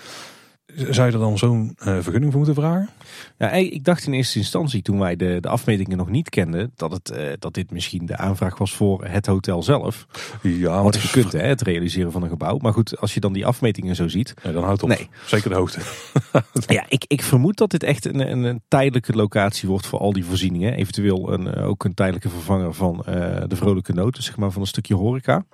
Zou 0.75 1.07
je 1.07 1.13
er 1.13 1.19
dan 1.19 1.39
zo'n 1.39 1.73
eh, 1.79 1.87
vergunning 2.01 2.33
voor 2.33 2.45
moeten 2.45 2.63
vragen? 2.63 2.89
Ja, 3.39 3.51
ik 3.51 3.85
dacht 3.85 4.07
in 4.07 4.13
eerste 4.13 4.39
instantie, 4.39 4.83
toen 4.83 4.99
wij 4.99 5.17
de, 5.17 5.39
de 5.41 5.49
afmetingen 5.49 5.97
nog 5.97 6.09
niet 6.09 6.29
kenden, 6.29 6.73
dat, 6.77 6.93
het, 6.93 7.11
eh, 7.11 7.33
dat 7.39 7.55
dit 7.55 7.71
misschien 7.71 8.07
de 8.07 8.17
aanvraag 8.17 8.59
was 8.59 8.75
voor 8.75 9.05
het 9.05 9.27
hotel 9.27 9.63
zelf. 9.63 10.07
Ja, 10.43 10.71
maar 10.75 10.83
Wat 10.83 10.95
het 10.95 11.03
is- 11.05 11.11
gekund, 11.11 11.33
hè, 11.33 11.39
het 11.41 11.61
realiseren 11.63 12.13
van 12.13 12.23
een 12.23 12.29
gebouw. 12.29 12.59
Maar 12.59 12.73
goed, 12.73 12.99
als 13.01 13.15
je 13.15 13.21
dan 13.21 13.33
die 13.33 13.47
afmetingen 13.47 13.97
zo 13.97 14.09
ziet. 14.09 14.35
Dan 14.43 14.55
houdt 14.65 14.81
het 14.81 14.83
op. 14.83 14.89
Nee. 14.99 15.09
Zeker 15.27 15.51
de 15.51 15.57
hoogte. 15.57 15.81
Ja, 16.67 16.85
ik, 16.89 17.05
ik 17.07 17.23
vermoed 17.23 17.57
dat 17.57 17.71
dit 17.71 17.83
echt 17.83 18.05
een, 18.05 18.31
een, 18.31 18.43
een 18.45 18.63
tijdelijke 18.69 19.13
locatie 19.13 19.69
wordt 19.69 19.87
voor 19.87 19.99
al 19.99 20.13
die 20.13 20.25
voorzieningen. 20.25 20.75
Eventueel 20.75 21.33
een, 21.33 21.55
eh, 21.55 21.69
ook 21.69 21.85
een 21.85 21.95
tijdelijke 21.95 22.29
vervanger 22.29 22.75
van 22.75 22.97
de 23.49 23.57
vrolijke 23.57 23.93
noten, 23.93 24.23
zeg 24.23 24.37
maar, 24.37 24.51
van 24.51 24.61
een 24.61 24.67
stukje 24.69 24.95
horeca. 24.95 25.45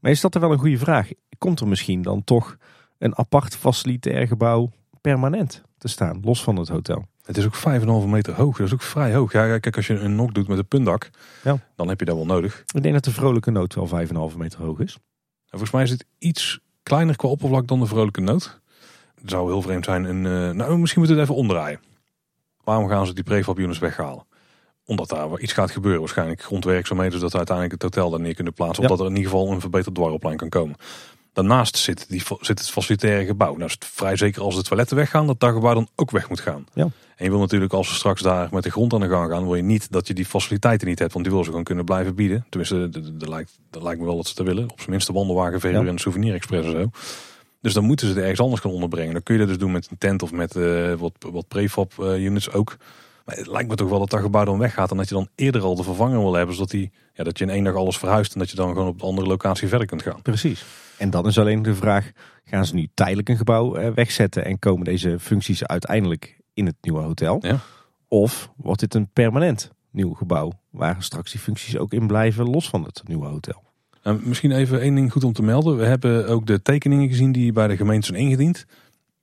Maar 0.00 0.10
is 0.10 0.20
dat 0.20 0.34
er 0.34 0.40
wel 0.40 0.52
een 0.52 0.58
goede 0.58 0.78
vraag? 0.78 1.08
Komt 1.38 1.60
er 1.60 1.68
misschien 1.68 2.02
dan 2.02 2.24
toch 2.24 2.56
een 3.02 3.18
apart 3.18 3.56
facilitair 3.56 4.26
gebouw 4.26 4.70
permanent 5.00 5.62
te 5.78 5.88
staan, 5.88 6.20
los 6.24 6.42
van 6.42 6.56
het 6.56 6.68
hotel? 6.68 7.06
Het 7.24 7.36
is 7.36 7.44
ook 7.44 7.54
5,5 7.56 8.08
meter 8.08 8.34
hoog. 8.34 8.56
Dat 8.56 8.66
is 8.66 8.72
ook 8.72 8.82
vrij 8.82 9.14
hoog. 9.14 9.32
Ja, 9.32 9.58
kijk, 9.58 9.76
als 9.76 9.86
je 9.86 9.98
een 9.98 10.14
nok 10.14 10.34
doet 10.34 10.48
met 10.48 10.58
een 10.58 10.66
puntdak, 10.68 11.10
Ja. 11.44 11.58
dan 11.76 11.88
heb 11.88 11.98
je 11.98 12.04
dat 12.04 12.16
wel 12.16 12.26
nodig. 12.26 12.62
Ik 12.74 12.82
denk 12.82 12.94
dat 12.94 13.04
de 13.04 13.10
vrolijke 13.10 13.50
noot 13.50 13.74
wel 13.74 13.86
5,5 13.86 14.36
meter 14.36 14.60
hoog 14.62 14.78
is. 14.78 14.94
En 14.94 15.00
volgens 15.58 15.70
mij 15.70 15.82
is 15.82 15.90
het 15.90 16.04
iets 16.18 16.60
kleiner 16.82 17.16
qua 17.16 17.28
oppervlak 17.28 17.66
dan 17.66 17.80
de 17.80 17.86
vrolijke 17.86 18.20
noot. 18.20 18.60
Het 19.20 19.30
zou 19.30 19.50
heel 19.50 19.62
vreemd 19.62 19.84
zijn. 19.84 20.04
Een, 20.04 20.26
eh, 20.26 20.54
nou, 20.56 20.78
misschien 20.78 21.00
moeten 21.00 21.18
we 21.18 21.22
het 21.22 21.30
even 21.30 21.34
omdraaien. 21.42 21.80
Waarom 22.64 22.88
gaan 22.88 23.06
ze 23.06 23.14
die 23.14 23.24
prefab 23.24 23.58
units 23.58 23.78
weghalen? 23.78 24.26
Omdat 24.84 25.08
daar 25.08 25.38
iets 25.40 25.52
gaat 25.52 25.70
gebeuren. 25.70 26.00
Waarschijnlijk 26.00 26.42
grondwerkzaamheden, 26.42 27.14
zodat 27.14 27.30
we 27.32 27.36
uiteindelijk 27.36 27.82
het 27.82 27.94
hotel 27.94 28.10
daar 28.10 28.20
neer 28.20 28.34
kunnen 28.34 28.52
plaatsen. 28.52 28.82
Ja. 28.84 28.90
Of 28.90 28.96
dat 28.96 29.06
er 29.06 29.12
in 29.12 29.16
ieder 29.18 29.30
geval 29.32 29.50
een 29.52 29.60
verbeterd 29.60 29.94
dwarrelplein 29.94 30.36
kan 30.36 30.48
komen. 30.48 30.76
Daarnaast 31.32 31.76
zit, 31.76 32.08
die, 32.08 32.22
zit 32.40 32.58
het 32.58 32.70
facilitaire 32.70 33.24
gebouw. 33.24 33.52
Nou 33.52 33.64
is 33.64 33.72
het 33.72 33.84
vrij 33.84 34.16
zeker 34.16 34.42
als 34.42 34.56
de 34.56 34.62
toiletten 34.62 34.96
weggaan, 34.96 35.26
dat 35.26 35.40
dat 35.40 35.52
gebouw 35.52 35.74
dan 35.74 35.88
ook 35.96 36.10
weg 36.10 36.28
moet 36.28 36.40
gaan. 36.40 36.66
Ja. 36.74 36.82
En 37.16 37.24
je 37.24 37.30
wil 37.30 37.40
natuurlijk 37.40 37.72
als 37.72 37.88
we 37.88 37.94
straks 37.94 38.22
daar 38.22 38.48
met 38.50 38.62
de 38.62 38.70
grond 38.70 38.92
aan 38.92 39.00
de 39.00 39.08
gang 39.08 39.30
gaan, 39.30 39.44
wil 39.44 39.54
je 39.54 39.62
niet 39.62 39.92
dat 39.92 40.06
je 40.06 40.14
die 40.14 40.24
faciliteiten 40.26 40.88
niet 40.88 40.98
hebt. 40.98 41.12
Want 41.12 41.24
die 41.24 41.32
willen 41.32 41.44
ze 41.46 41.50
gewoon 41.50 41.66
kunnen 41.66 41.84
blijven 41.84 42.14
bieden. 42.14 42.46
Tenminste, 42.48 42.88
dat- 43.18 43.28
lijkt, 43.28 43.58
dat 43.70 43.82
lijkt 43.82 44.00
me 44.00 44.06
wel 44.06 44.16
dat 44.16 44.26
ze 44.26 44.34
dat 44.34 44.46
willen. 44.46 44.64
Op 44.70 44.76
zijn 44.78 44.90
minst 44.90 45.06
de 45.06 45.12
wandelwagen 45.12 45.60
verhuur 45.60 45.82
Ja. 45.82 45.88
en 45.88 45.98
souvenir 45.98 46.34
express 46.34 46.66
en 46.66 46.72
zo. 46.72 46.90
Dus 47.60 47.72
dan 47.72 47.84
moeten 47.84 48.06
ze 48.06 48.12
het 48.12 48.22
ergens 48.22 48.40
anders 48.40 48.60
gaan 48.60 48.70
onderbrengen. 48.70 49.12
Dan 49.12 49.22
kun 49.22 49.34
je 49.34 49.40
dat 49.40 49.48
dus 49.48 49.58
doen 49.58 49.72
met 49.72 49.88
een 49.90 49.98
tent 49.98 50.22
of 50.22 50.32
met 50.32 50.56
eh, 50.56 50.92
wat, 50.94 51.12
wat 51.32 51.48
prefab 51.48 51.92
eh, 51.98 52.24
units 52.24 52.52
ook. 52.52 52.76
Maar 53.24 53.36
het 53.36 53.46
lijkt 53.46 53.68
me 53.68 53.74
toch 53.74 53.88
wel 53.88 53.98
dat 53.98 54.10
dat 54.10 54.20
gebouw 54.20 54.44
dan 54.44 54.58
weggaat. 54.58 54.90
En 54.90 54.96
dat 54.96 55.08
je 55.08 55.14
dan 55.14 55.28
eerder 55.34 55.62
al 55.62 55.74
de 55.76 55.82
vervanger 55.82 56.18
wil 56.18 56.34
hebben. 56.34 56.54
Zodat 56.54 56.70
die, 56.70 56.90
ja, 57.14 57.24
dat 57.24 57.38
je 57.38 57.44
in 57.44 57.50
één 57.50 57.64
dag 57.64 57.74
alles 57.74 57.98
verhuist. 57.98 58.32
En 58.32 58.38
dat 58.38 58.50
je 58.50 58.56
dan 58.56 58.68
gewoon 58.72 58.88
op 58.88 59.00
een 59.02 59.08
andere 59.08 59.26
locatie 59.26 59.68
verder 59.68 59.86
kunt 59.86 60.02
gaan. 60.02 60.22
Precies. 60.22 60.64
En 61.02 61.10
dan 61.10 61.26
is 61.26 61.38
alleen 61.38 61.62
de 61.62 61.74
vraag, 61.74 62.10
gaan 62.44 62.66
ze 62.66 62.74
nu 62.74 62.88
tijdelijk 62.94 63.28
een 63.28 63.36
gebouw 63.36 63.74
eh, 63.74 63.92
wegzetten 63.94 64.44
en 64.44 64.58
komen 64.58 64.84
deze 64.84 65.18
functies 65.18 65.66
uiteindelijk 65.66 66.40
in 66.54 66.66
het 66.66 66.74
nieuwe 66.80 67.00
hotel? 67.00 67.38
Ja. 67.40 67.58
Of 68.08 68.50
wordt 68.56 68.80
dit 68.80 68.94
een 68.94 69.08
permanent 69.12 69.70
nieuw 69.90 70.12
gebouw 70.14 70.52
waar 70.70 70.96
straks 70.98 71.30
die 71.30 71.40
functies 71.40 71.78
ook 71.78 71.92
in 71.92 72.06
blijven 72.06 72.50
los 72.50 72.68
van 72.68 72.84
het 72.84 73.02
nieuwe 73.06 73.26
hotel? 73.26 73.62
En 74.02 74.20
misschien 74.24 74.52
even 74.52 74.80
één 74.80 74.94
ding 74.94 75.12
goed 75.12 75.24
om 75.24 75.32
te 75.32 75.42
melden. 75.42 75.76
We 75.76 75.84
hebben 75.84 76.28
ook 76.28 76.46
de 76.46 76.62
tekeningen 76.62 77.08
gezien 77.08 77.32
die 77.32 77.52
bij 77.52 77.66
de 77.66 77.76
gemeente 77.76 78.06
zijn 78.06 78.18
ingediend. 78.18 78.66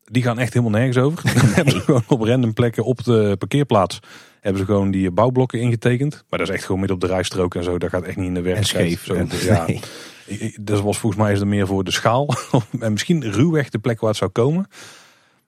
Die 0.04 0.24
gaan 0.24 0.40
echt 0.40 0.54
helemaal 0.54 0.80
nergens 0.80 0.98
over. 0.98 1.24
Dan 1.42 1.50
hebben 1.50 1.74
ze 1.74 1.80
gewoon 1.80 2.04
op 2.08 2.22
random 2.22 2.54
plekken 2.54 2.84
op 2.84 3.04
de 3.04 3.36
parkeerplaats 3.38 4.00
hebben 4.42 4.62
ze 4.62 4.68
gewoon 4.68 4.92
die 4.92 5.12
bouwblokken 5.12 5.60
ingetekend. 5.60 6.24
Maar 6.30 6.40
dat 6.40 6.48
is 6.48 6.56
echt 6.56 6.64
gewoon 6.64 6.80
midden 6.80 6.98
op 6.98 7.04
de 7.04 7.10
rijstrook 7.14 7.56
en 7.56 7.64
zo. 7.64 7.78
Dat 7.78 7.90
gaat 7.90 8.04
echt 8.04 8.18
niet 8.18 8.28
in 8.28 8.34
de 8.34 8.42
werkelijkheid. 8.42 9.00
Zo, 9.00 9.14
En, 9.14 9.30
ja, 9.42 9.66
nee. 9.68 9.80
Dat 10.62 10.82
was 10.82 10.98
volgens 10.98 11.22
mij 11.22 11.32
is 11.32 11.40
er 11.40 11.48
meer 11.48 11.68
voor 11.68 11.84
de 11.84 11.92
schaal. 11.92 12.36
en 12.80 12.92
misschien 12.92 13.32
ruwweg 13.32 13.70
de 13.70 13.80
plek 13.80 14.00
waar 14.00 14.10
het 14.10 14.20
zou 14.20 14.32
komen. 14.32 14.68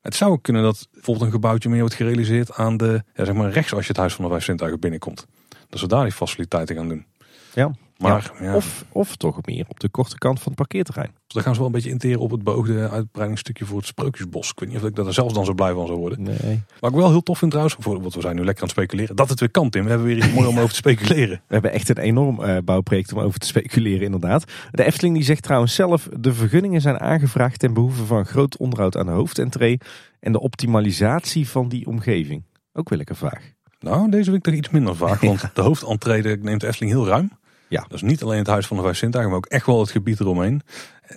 Het 0.01 0.15
zou 0.15 0.31
ook 0.31 0.43
kunnen 0.43 0.63
dat 0.63 0.87
bijvoorbeeld 0.91 1.25
een 1.25 1.31
gebouwtje 1.31 1.69
meer 1.69 1.79
wordt 1.79 1.95
gerealiseerd 1.95 2.53
aan 2.53 2.77
de, 2.77 3.03
zeg 3.13 3.33
maar 3.33 3.51
rechts 3.51 3.73
als 3.73 3.81
je 3.81 3.87
het 3.87 3.97
huis 3.97 4.13
van 4.13 4.25
de 4.25 4.31
vijf 4.31 4.43
zintuigen 4.43 4.79
binnenkomt. 4.79 5.25
Dat 5.69 5.79
ze 5.79 5.87
daar 5.87 6.03
die 6.03 6.11
faciliteiten 6.11 6.75
gaan 6.75 6.87
doen. 6.87 7.05
Ja. 7.53 7.71
Maar 8.01 8.31
ja, 8.39 8.55
Of, 8.55 8.85
of 8.91 9.15
toch 9.15 9.39
meer 9.45 9.65
op 9.67 9.79
de 9.79 9.89
korte 9.89 10.17
kant 10.17 10.37
van 10.37 10.47
het 10.47 10.55
parkeerterrein. 10.55 11.11
Dus 11.13 11.33
dan 11.33 11.43
gaan 11.43 11.53
ze 11.53 11.59
wel 11.59 11.67
een 11.67 11.73
beetje 11.73 11.89
interen 11.89 12.19
op 12.19 12.31
het 12.31 12.43
beoogde 12.43 12.89
uitbreidingsstukje 12.89 13.65
voor 13.65 13.77
het 13.77 13.87
Sprookjesbos. 13.87 14.49
Ik 14.49 14.59
weet 14.59 14.69
niet 14.69 14.77
of 14.77 14.83
ik 14.83 14.95
dat 14.95 15.07
er 15.07 15.13
zelfs 15.13 15.33
dan 15.33 15.45
zo 15.45 15.53
blij 15.53 15.73
van 15.73 15.87
zou 15.87 15.99
worden. 15.99 16.23
Nee. 16.23 16.63
Wat 16.79 16.91
ik 16.91 16.97
wel 16.97 17.09
heel 17.09 17.23
tof 17.23 17.37
vind 17.37 17.51
trouwens, 17.51 17.77
voor, 17.79 18.01
want 18.01 18.13
we 18.13 18.21
zijn 18.21 18.35
nu 18.35 18.43
lekker 18.43 18.63
aan 18.63 18.69
het 18.69 18.77
speculeren, 18.77 19.15
dat 19.15 19.29
het 19.29 19.39
weer 19.39 19.51
kan 19.51 19.69
Tim. 19.69 19.83
We 19.83 19.89
hebben 19.89 20.07
weer 20.07 20.17
iets 20.17 20.33
moois 20.33 20.47
om 20.47 20.57
over 20.57 20.69
te 20.69 20.75
speculeren. 20.85 21.41
We 21.47 21.53
hebben 21.53 21.71
echt 21.71 21.89
een 21.89 21.97
enorm 21.97 22.43
eh, 22.43 22.57
bouwproject 22.63 23.13
om 23.13 23.19
over 23.19 23.39
te 23.39 23.47
speculeren 23.47 24.01
inderdaad. 24.01 24.51
De 24.71 24.83
Efteling 24.83 25.15
die 25.15 25.23
zegt 25.23 25.43
trouwens 25.43 25.75
zelf, 25.75 26.09
de 26.19 26.33
vergunningen 26.33 26.81
zijn 26.81 26.99
aangevraagd 26.99 27.59
ten 27.59 27.73
behoeve 27.73 28.05
van 28.05 28.25
groot 28.25 28.57
onderhoud 28.57 28.97
aan 28.97 29.05
de 29.05 29.11
hoofdentree 29.11 29.77
en 30.19 30.31
de 30.31 30.39
optimalisatie 30.39 31.49
van 31.49 31.69
die 31.69 31.87
omgeving. 31.87 32.43
Ook 32.73 32.89
wel 32.89 32.97
lekker 32.97 33.15
vraag. 33.15 33.51
Nou, 33.79 34.09
deze 34.09 34.31
week 34.31 34.41
toch 34.41 34.53
iets 34.53 34.69
minder 34.69 34.95
vaak, 34.95 35.21
want 35.21 35.49
de 35.53 35.61
hoofdentrede 35.61 36.37
neemt 36.41 36.61
de 36.61 36.67
Efteling 36.67 36.91
heel 36.91 37.07
ruim. 37.07 37.31
Ja. 37.71 37.85
Is 37.89 38.01
niet 38.01 38.23
alleen 38.23 38.37
het 38.37 38.47
huis 38.47 38.67
van 38.67 38.77
de 38.77 38.83
vijf 38.83 38.97
zintuigen, 38.97 39.31
maar 39.31 39.41
ook 39.41 39.51
echt 39.51 39.65
wel 39.65 39.79
het 39.79 39.91
gebied 39.91 40.19
eromeen. 40.19 40.61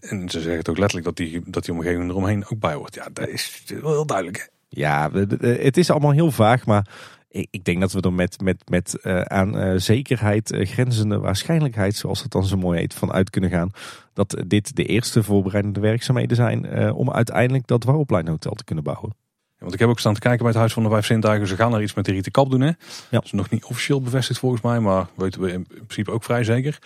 En 0.01 0.29
ze 0.29 0.41
zeggen 0.41 0.59
het 0.59 0.69
ook 0.69 0.79
letterlijk 0.79 1.07
dat 1.07 1.17
die, 1.17 1.43
dat 1.47 1.65
die 1.65 1.75
omgeving 1.75 2.11
eromheen 2.11 2.45
ook 2.49 2.59
bij 2.59 2.75
hoort. 2.75 2.95
Ja, 2.95 3.09
dat 3.13 3.29
is 3.29 3.63
wel 3.81 3.93
heel 3.93 4.07
duidelijk. 4.07 4.37
hè. 4.39 4.45
Ja, 4.69 5.11
het 5.41 5.77
is 5.77 5.91
allemaal 5.91 6.11
heel 6.11 6.31
vaag, 6.31 6.67
maar 6.67 6.89
ik, 7.29 7.65
denk 7.65 7.81
dat 7.81 7.93
we 7.93 8.01
er 8.01 8.13
met, 8.13 8.41
met, 8.41 8.69
met 8.69 9.01
eh, 9.01 9.21
aan 9.21 9.59
eh, 9.59 9.73
zekerheid 9.77 10.53
eh, 10.53 10.67
grenzende 10.67 11.19
waarschijnlijkheid, 11.19 11.97
zoals 11.97 12.23
het 12.23 12.31
dan 12.31 12.45
zo 12.45 12.57
mooi 12.57 12.79
heet, 12.79 12.95
van 12.95 13.13
uit 13.13 13.31
kunnen 13.31 13.51
gaan. 13.51 13.71
Dat 14.13 14.45
dit 14.47 14.77
de 14.77 14.85
eerste 14.85 15.23
voorbereidende 15.23 15.81
werkzaamheden 15.81 16.37
zijn 16.37 16.93
om 16.93 17.11
uiteindelijk 17.11 17.67
dat 17.67 17.85
Warrelpleinhotel 17.85 18.53
te 18.53 18.65
kunnen 18.65 18.85
bouwen. 18.85 19.24
Want 19.65 19.75
ik 19.75 19.81
heb 19.81 19.89
ook 19.89 19.99
staan 19.99 20.15
te 20.15 20.21
kijken 20.21 20.39
bij 20.39 20.49
het 20.49 20.59
Huis 20.59 20.73
van 20.73 20.83
de 20.83 20.89
Vijf 20.89 21.07
Zintuigen. 21.07 21.47
Ze 21.47 21.57
gaan 21.57 21.75
er 21.75 21.83
iets 21.83 21.95
met 21.95 22.05
de 22.05 22.13
rieten 22.13 22.33
kap 22.33 22.51
doen. 22.51 22.61
Hè? 22.61 22.67
Ja. 22.67 22.75
Dat 23.11 23.25
is 23.25 23.33
nog 23.33 23.51
niet 23.51 23.65
officieel 23.65 24.01
bevestigd 24.01 24.39
volgens 24.39 24.63
mij, 24.63 24.81
maar 24.81 25.07
weten 25.15 25.41
we 25.41 25.53
in 25.53 25.67
principe 25.67 26.11
ook 26.11 26.25
vrij 26.25 26.45
zeker. 26.45 26.79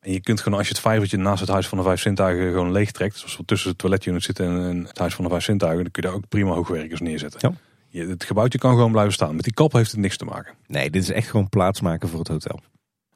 En 0.00 0.12
je 0.12 0.20
kunt 0.20 0.40
gewoon 0.40 0.58
als 0.58 0.68
je 0.68 0.72
het 0.74 0.82
vijvertje 0.82 1.16
naast 1.16 1.40
het 1.40 1.48
Huis 1.48 1.68
van 1.68 1.78
de 1.78 1.84
Vijf 1.84 2.00
Zintuigen 2.00 2.50
gewoon 2.50 2.72
leeg 2.72 2.90
trekt. 2.90 3.16
Zoals 3.16 3.36
we 3.36 3.44
tussen 3.44 3.68
het 3.70 3.78
toiletunit 3.78 4.22
zitten 4.22 4.46
en- 4.46 4.68
en 4.68 4.84
het 4.86 4.98
Huis 4.98 5.14
van 5.14 5.24
de 5.24 5.30
Vijf 5.30 5.44
Zintuigen. 5.44 5.82
Dan 5.82 5.92
kun 5.92 6.02
je 6.02 6.08
daar 6.08 6.16
ook 6.18 6.28
prima 6.28 6.50
hoogwerkers 6.54 7.00
neerzetten. 7.00 7.40
Ja. 7.50 7.56
Je, 7.88 8.06
het 8.06 8.24
gebouwtje 8.24 8.58
kan 8.58 8.74
gewoon 8.74 8.92
blijven 8.92 9.12
staan. 9.12 9.34
Met 9.34 9.44
die 9.44 9.54
kap 9.54 9.72
heeft 9.72 9.90
het 9.90 10.00
niks 10.00 10.16
te 10.16 10.24
maken. 10.24 10.54
Nee, 10.66 10.90
dit 10.90 11.02
is 11.02 11.10
echt 11.10 11.30
gewoon 11.30 11.48
plaatsmaken 11.48 12.08
voor 12.08 12.18
het 12.18 12.28
hotel. 12.28 12.60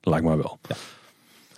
Lijkt 0.00 0.24
mij 0.24 0.36
wel. 0.36 0.59
Ja. 0.68 0.74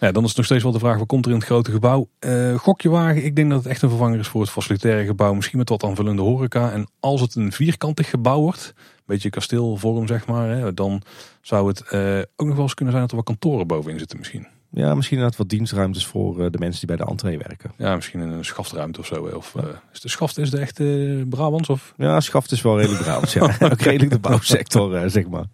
Ja, 0.00 0.12
dan 0.12 0.24
is 0.24 0.34
nog 0.34 0.44
steeds 0.44 0.62
wel 0.62 0.72
de 0.72 0.78
vraag, 0.78 0.98
wat 0.98 1.06
komt 1.06 1.24
er 1.24 1.30
in 1.30 1.36
het 1.36 1.46
grote 1.46 1.70
gebouw? 1.70 2.08
Eh 2.18 2.54
gokje 2.54 2.88
wagen, 2.88 3.24
ik 3.24 3.36
denk 3.36 3.50
dat 3.50 3.58
het 3.58 3.72
echt 3.72 3.82
een 3.82 3.88
vervanger 3.88 4.18
is 4.18 4.28
voor 4.28 4.40
het 4.40 4.50
facilitaire 4.50 5.04
gebouw. 5.04 5.34
Misschien 5.34 5.58
met 5.58 5.68
wat 5.68 5.84
aanvullende 5.84 6.22
horeca. 6.22 6.72
En 6.72 6.88
als 7.00 7.20
het 7.20 7.34
een 7.34 7.52
vierkantig 7.52 8.10
gebouw 8.10 8.40
wordt, 8.40 8.72
een 8.76 9.02
beetje 9.06 9.30
kasteelvorm 9.30 10.06
zeg 10.06 10.26
maar. 10.26 10.48
Hè, 10.48 10.74
dan 10.74 11.02
zou 11.42 11.68
het 11.68 11.82
eh, 11.82 12.18
ook 12.36 12.46
nog 12.46 12.54
wel 12.54 12.64
eens 12.64 12.74
kunnen 12.74 12.94
zijn 12.94 13.06
dat 13.06 13.10
er 13.10 13.24
wat 13.24 13.26
kantoren 13.26 13.66
bovenin 13.66 13.98
zitten 13.98 14.18
misschien. 14.18 14.46
Ja, 14.70 14.94
misschien 14.94 15.16
inderdaad 15.16 15.40
wat 15.40 15.48
dienstruimtes 15.48 16.06
voor 16.06 16.44
eh, 16.44 16.50
de 16.50 16.58
mensen 16.58 16.86
die 16.86 16.96
bij 16.96 17.06
de 17.06 17.10
entree 17.10 17.38
werken. 17.38 17.72
Ja, 17.76 17.94
misschien 17.94 18.20
een 18.20 18.44
schaftruimte 18.44 19.00
of 19.00 19.06
zo. 19.06 19.14
Of, 19.14 19.54
is 19.92 20.00
de 20.00 20.08
schaft 20.08 20.38
is 20.38 20.50
de 20.50 20.58
echte 20.58 21.24
Brabants? 21.28 21.68
Of? 21.68 21.94
Ja, 21.96 22.20
schaft 22.20 22.52
is 22.52 22.62
wel 22.62 22.78
redelijk 22.78 23.02
Brabants. 23.02 23.32
ja. 23.32 23.42
Ook 23.60 23.80
redelijk 23.80 24.10
de 24.10 24.18
bouwsector, 24.18 25.10
zeg 25.10 25.28
maar. 25.28 25.44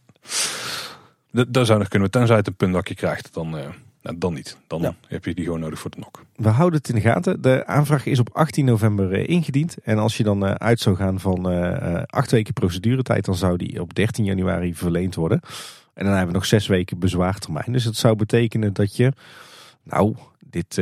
Daar 1.48 1.66
zou 1.66 1.78
nog 1.78 1.88
kunnen, 1.88 2.10
tenzij 2.10 2.36
het 2.36 2.46
een 2.46 2.56
puntdakje 2.56 2.94
krijgt, 2.94 3.34
dan, 3.34 3.56
nou, 4.04 4.18
dan 4.18 4.34
niet. 4.34 4.56
Dan 4.66 4.80
Ja. 4.80 4.94
heb 5.08 5.24
je 5.24 5.34
die 5.34 5.44
gewoon 5.44 5.60
nodig 5.60 5.78
voor 5.78 5.90
de 5.90 5.98
nok. 5.98 6.24
We 6.36 6.48
houden 6.48 6.78
het 6.78 6.88
in 6.88 6.94
de 6.94 7.00
gaten. 7.00 7.42
De 7.42 7.66
aanvraag 7.66 8.06
is 8.06 8.18
op 8.18 8.30
18 8.32 8.64
november 8.64 9.12
eh, 9.12 9.28
ingediend. 9.28 9.76
En 9.82 9.98
als 9.98 10.16
je 10.16 10.22
dan 10.22 10.46
eh, 10.46 10.50
uit 10.54 10.80
zou 10.80 10.96
gaan 10.96 11.20
van 11.20 11.50
eh, 11.50 12.02
acht 12.06 12.30
weken 12.30 12.52
proceduretijd, 12.54 13.24
dan 13.24 13.34
zou 13.34 13.56
die 13.56 13.80
op 13.80 13.94
13 13.94 14.24
januari 14.24 14.74
verleend 14.74 15.14
worden. 15.14 15.40
En 15.94 16.04
dan 16.04 16.12
hebben 16.12 16.26
we 16.26 16.38
nog 16.38 16.46
zes 16.46 16.66
weken 16.66 16.98
bezwaartermijn. 16.98 17.72
Dus 17.72 17.84
dat 17.84 17.96
zou 17.96 18.16
betekenen 18.16 18.72
dat 18.72 18.96
je, 18.96 19.12
nou, 19.82 20.14
dit, 20.46 20.74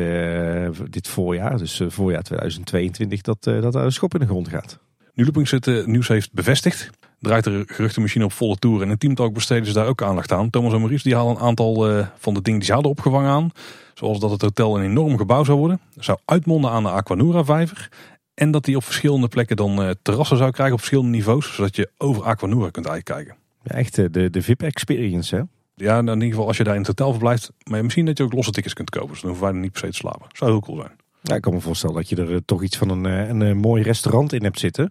dit 0.90 1.08
voorjaar, 1.08 1.58
dus 1.58 1.82
voorjaar 1.88 2.22
2022, 2.22 3.20
dat, 3.20 3.42
dat 3.42 3.74
er 3.74 3.84
een 3.84 3.92
schop 3.92 4.14
in 4.14 4.20
de 4.20 4.26
grond 4.26 4.48
gaat. 4.48 4.78
Nu 5.14 5.24
Loopings 5.24 5.50
het 5.50 5.86
nieuws 5.86 6.08
heeft 6.08 6.32
bevestigd, 6.32 6.90
draait 7.22 7.46
er 7.46 7.64
geruchtenmachine 7.66 8.24
op 8.24 8.32
volle 8.32 8.56
toer. 8.56 8.82
En 8.82 8.90
in 8.90 8.98
Teamtalk 8.98 9.34
besteden 9.34 9.66
ze 9.66 9.72
daar 9.72 9.86
ook 9.86 10.02
aandacht 10.02 10.32
aan. 10.32 10.50
Thomas 10.50 10.72
en 10.72 10.78
Maurice 10.78 11.02
die 11.02 11.14
halen 11.14 11.34
een 11.36 11.42
aantal 11.42 11.88
eh, 11.88 12.06
van 12.18 12.34
de 12.34 12.42
dingen 12.42 12.58
die 12.58 12.68
ze 12.68 12.74
hadden 12.74 12.90
opgevangen 12.90 13.30
aan. 13.30 13.50
Zoals 13.94 14.18
dat 14.20 14.30
het 14.30 14.42
hotel 14.42 14.76
een 14.76 14.84
enorm 14.84 15.18
gebouw 15.18 15.44
zou 15.44 15.58
worden. 15.58 15.80
Zou 15.98 16.18
uitmonden 16.24 16.70
aan 16.70 16.82
de 16.82 16.88
Aquanura 16.88 17.44
vijver. 17.44 17.88
En 18.34 18.50
dat 18.50 18.64
die 18.64 18.76
op 18.76 18.84
verschillende 18.84 19.28
plekken 19.28 19.56
dan 19.56 19.82
eh, 19.82 19.90
terrassen 20.02 20.36
zou 20.36 20.50
krijgen 20.50 20.74
op 20.74 20.80
verschillende 20.80 21.16
niveaus. 21.16 21.54
Zodat 21.54 21.76
je 21.76 21.90
over 21.98 22.22
Aquanura 22.24 22.70
kunt 22.70 22.88
uitkijken. 22.88 23.36
Ja, 23.62 23.74
echt 23.74 23.98
eh, 23.98 24.04
de, 24.10 24.30
de 24.30 24.42
VIP-experience, 24.42 25.36
hè? 25.36 25.42
Ja, 25.74 25.98
in 25.98 26.08
ieder 26.08 26.28
geval 26.28 26.46
als 26.46 26.56
je 26.56 26.64
daar 26.64 26.74
in 26.74 26.80
het 26.80 26.88
hotel 26.88 27.10
verblijft. 27.10 27.50
Maar 27.64 27.82
misschien 27.82 28.06
dat 28.06 28.18
je 28.18 28.24
ook 28.24 28.32
losse 28.32 28.50
tickets 28.50 28.74
kunt 28.74 28.90
kopen. 28.90 29.08
Dus 29.10 29.20
dan 29.20 29.30
hoeven 29.30 29.46
wij 29.46 29.56
er 29.56 29.62
niet 29.62 29.72
per 29.72 29.80
se 29.80 29.86
te 29.86 29.96
slapen. 29.96 30.26
Zou 30.32 30.50
heel 30.50 30.60
cool 30.60 30.76
zijn. 30.76 30.92
Ja, 31.22 31.34
ik 31.34 31.42
kan 31.42 31.52
me 31.52 31.60
voorstellen 31.60 31.96
dat 31.96 32.08
je 32.08 32.16
er 32.16 32.44
toch 32.44 32.62
iets 32.62 32.76
van 32.76 32.88
een, 32.88 33.04
een, 33.04 33.42
eh, 33.42 33.54
mooi 33.54 33.82
restaurant 33.82 34.32
in 34.32 34.42
hebt 34.42 34.58
zitten. 34.58 34.90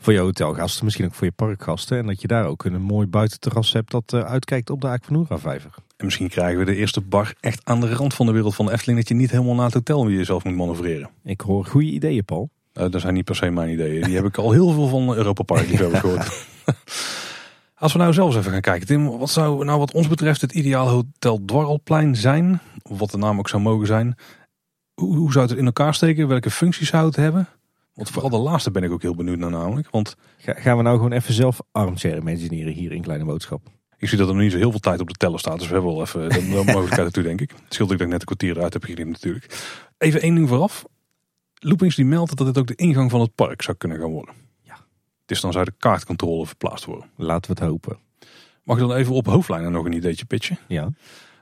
Voor 0.00 0.12
je 0.12 0.18
hotelgasten, 0.18 0.84
misschien 0.84 1.04
ook 1.04 1.14
voor 1.14 1.26
je 1.26 1.32
parkgasten. 1.32 1.98
En 1.98 2.06
dat 2.06 2.20
je 2.20 2.28
daar 2.28 2.44
ook 2.44 2.64
een 2.64 2.82
mooi 2.82 3.06
buitenterras 3.06 3.72
hebt 3.72 3.90
dat 3.90 4.12
eh, 4.12 4.20
uitkijkt 4.20 4.70
op 4.70 4.80
de 4.80 4.88
Aquanura 4.88 5.38
vijver. 5.38 5.70
En 5.96 6.04
misschien 6.04 6.28
krijgen 6.28 6.58
we 6.58 6.64
de 6.64 6.76
eerste 6.76 7.00
bar 7.00 7.34
echt 7.40 7.60
aan 7.64 7.80
de 7.80 7.94
rand 7.94 8.14
van 8.14 8.26
de 8.26 8.32
wereld 8.32 8.54
van 8.54 8.66
de 8.66 8.72
Efteling. 8.72 8.98
Dat 8.98 9.08
je 9.08 9.14
niet 9.14 9.30
helemaal 9.30 9.54
naar 9.54 9.64
het 9.64 9.74
hotel 9.74 10.10
jezelf 10.10 10.44
moet 10.44 10.56
manoeuvreren. 10.56 11.10
Ik 11.24 11.40
hoor 11.40 11.64
goede 11.64 11.86
ideeën, 11.86 12.24
Paul. 12.24 12.50
Uh, 12.74 12.90
dat 12.90 13.00
zijn 13.00 13.14
niet 13.14 13.24
per 13.24 13.36
se 13.36 13.50
mijn 13.50 13.70
ideeën. 13.70 14.02
Die 14.02 14.14
heb 14.14 14.24
ik 14.24 14.36
al 14.36 14.52
heel 14.52 14.72
veel 14.72 14.88
van 14.88 15.14
Europa 15.14 15.42
Park 15.42 15.66
heb 15.66 15.92
ik 15.92 15.98
gehoord. 16.00 16.46
Als 17.74 17.92
we 17.92 17.98
nou 17.98 18.12
zelfs 18.12 18.36
even 18.36 18.52
gaan 18.52 18.60
kijken, 18.60 18.86
Tim, 18.86 19.18
wat 19.18 19.30
zou 19.30 19.64
nou 19.64 19.78
wat 19.78 19.92
ons 19.92 20.08
betreft 20.08 20.40
het 20.40 20.52
ideaal 20.52 20.88
hotel 20.88 21.44
Dwarrelplein 21.44 22.16
zijn? 22.16 22.60
Of 22.82 22.98
wat 22.98 23.10
de 23.10 23.18
naam 23.18 23.38
ook 23.38 23.48
zou 23.48 23.62
mogen 23.62 23.86
zijn. 23.86 24.16
Hoe, 24.94 25.16
hoe 25.16 25.32
zou 25.32 25.44
het 25.44 25.52
er 25.52 25.60
in 25.60 25.66
elkaar 25.66 25.94
steken? 25.94 26.28
Welke 26.28 26.50
functies 26.50 26.88
zou 26.88 27.06
het 27.06 27.16
hebben? 27.16 27.48
Want 27.98 28.10
vooral 28.10 28.30
de 28.30 28.36
laatste 28.36 28.70
ben 28.70 28.82
ik 28.82 28.90
ook 28.90 29.02
heel 29.02 29.14
benieuwd 29.14 29.38
naar 29.38 29.50
namelijk. 29.50 29.90
Want 29.90 30.16
Ga- 30.36 30.52
gaan 30.52 30.76
we 30.76 30.82
nou 30.82 30.96
gewoon 30.96 31.12
even 31.12 31.34
zelf 31.34 31.60
armchair 31.72 32.16
imagineren 32.16 32.72
hier 32.72 32.92
in 32.92 33.02
Kleine 33.02 33.24
Boodschap? 33.24 33.62
ik 33.96 34.08
zie 34.08 34.18
dat 34.18 34.28
er 34.28 34.34
nog 34.34 34.42
niet 34.42 34.52
zo 34.52 34.58
heel 34.58 34.70
veel 34.70 34.80
tijd 34.80 35.00
op 35.00 35.08
de 35.08 35.14
teller 35.14 35.38
staat. 35.38 35.58
Dus 35.58 35.66
we 35.68 35.72
hebben 35.74 35.92
wel 35.92 36.02
even 36.02 36.28
de 36.28 36.44
mogelijkheid 36.72 37.06
ertoe, 37.06 37.22
denk 37.22 37.40
ik. 37.40 37.50
Het 37.50 37.74
scheelt 37.74 37.88
dat 37.88 38.00
ik 38.00 38.06
net 38.06 38.20
een 38.20 38.26
kwartier 38.26 38.56
eruit 38.56 38.72
heb 38.72 38.84
geknipt 38.84 39.10
natuurlijk. 39.10 39.66
Even 39.98 40.20
één 40.20 40.34
ding 40.34 40.48
vooraf. 40.48 40.84
Loopings 41.54 41.96
die 41.96 42.04
meldt 42.04 42.36
dat 42.36 42.46
dit 42.46 42.58
ook 42.58 42.66
de 42.66 42.74
ingang 42.74 43.10
van 43.10 43.20
het 43.20 43.34
park 43.34 43.62
zou 43.62 43.76
kunnen 43.76 43.98
gaan 43.98 44.10
worden. 44.10 44.34
Ja. 44.62 44.76
Dus 45.26 45.40
dan 45.40 45.52
zou 45.52 45.64
de 45.64 45.72
kaartcontrole 45.78 46.46
verplaatst 46.46 46.84
worden. 46.84 47.10
Laten 47.16 47.54
we 47.54 47.60
het 47.60 47.70
hopen. 47.70 47.98
Mag 48.62 48.78
ik 48.78 48.88
dan 48.88 48.96
even 48.96 49.14
op 49.14 49.26
hoofdlijnen 49.26 49.72
nog 49.72 49.84
een 49.84 49.92
ideetje 49.92 50.24
pitchen? 50.24 50.58
Ja. 50.68 50.90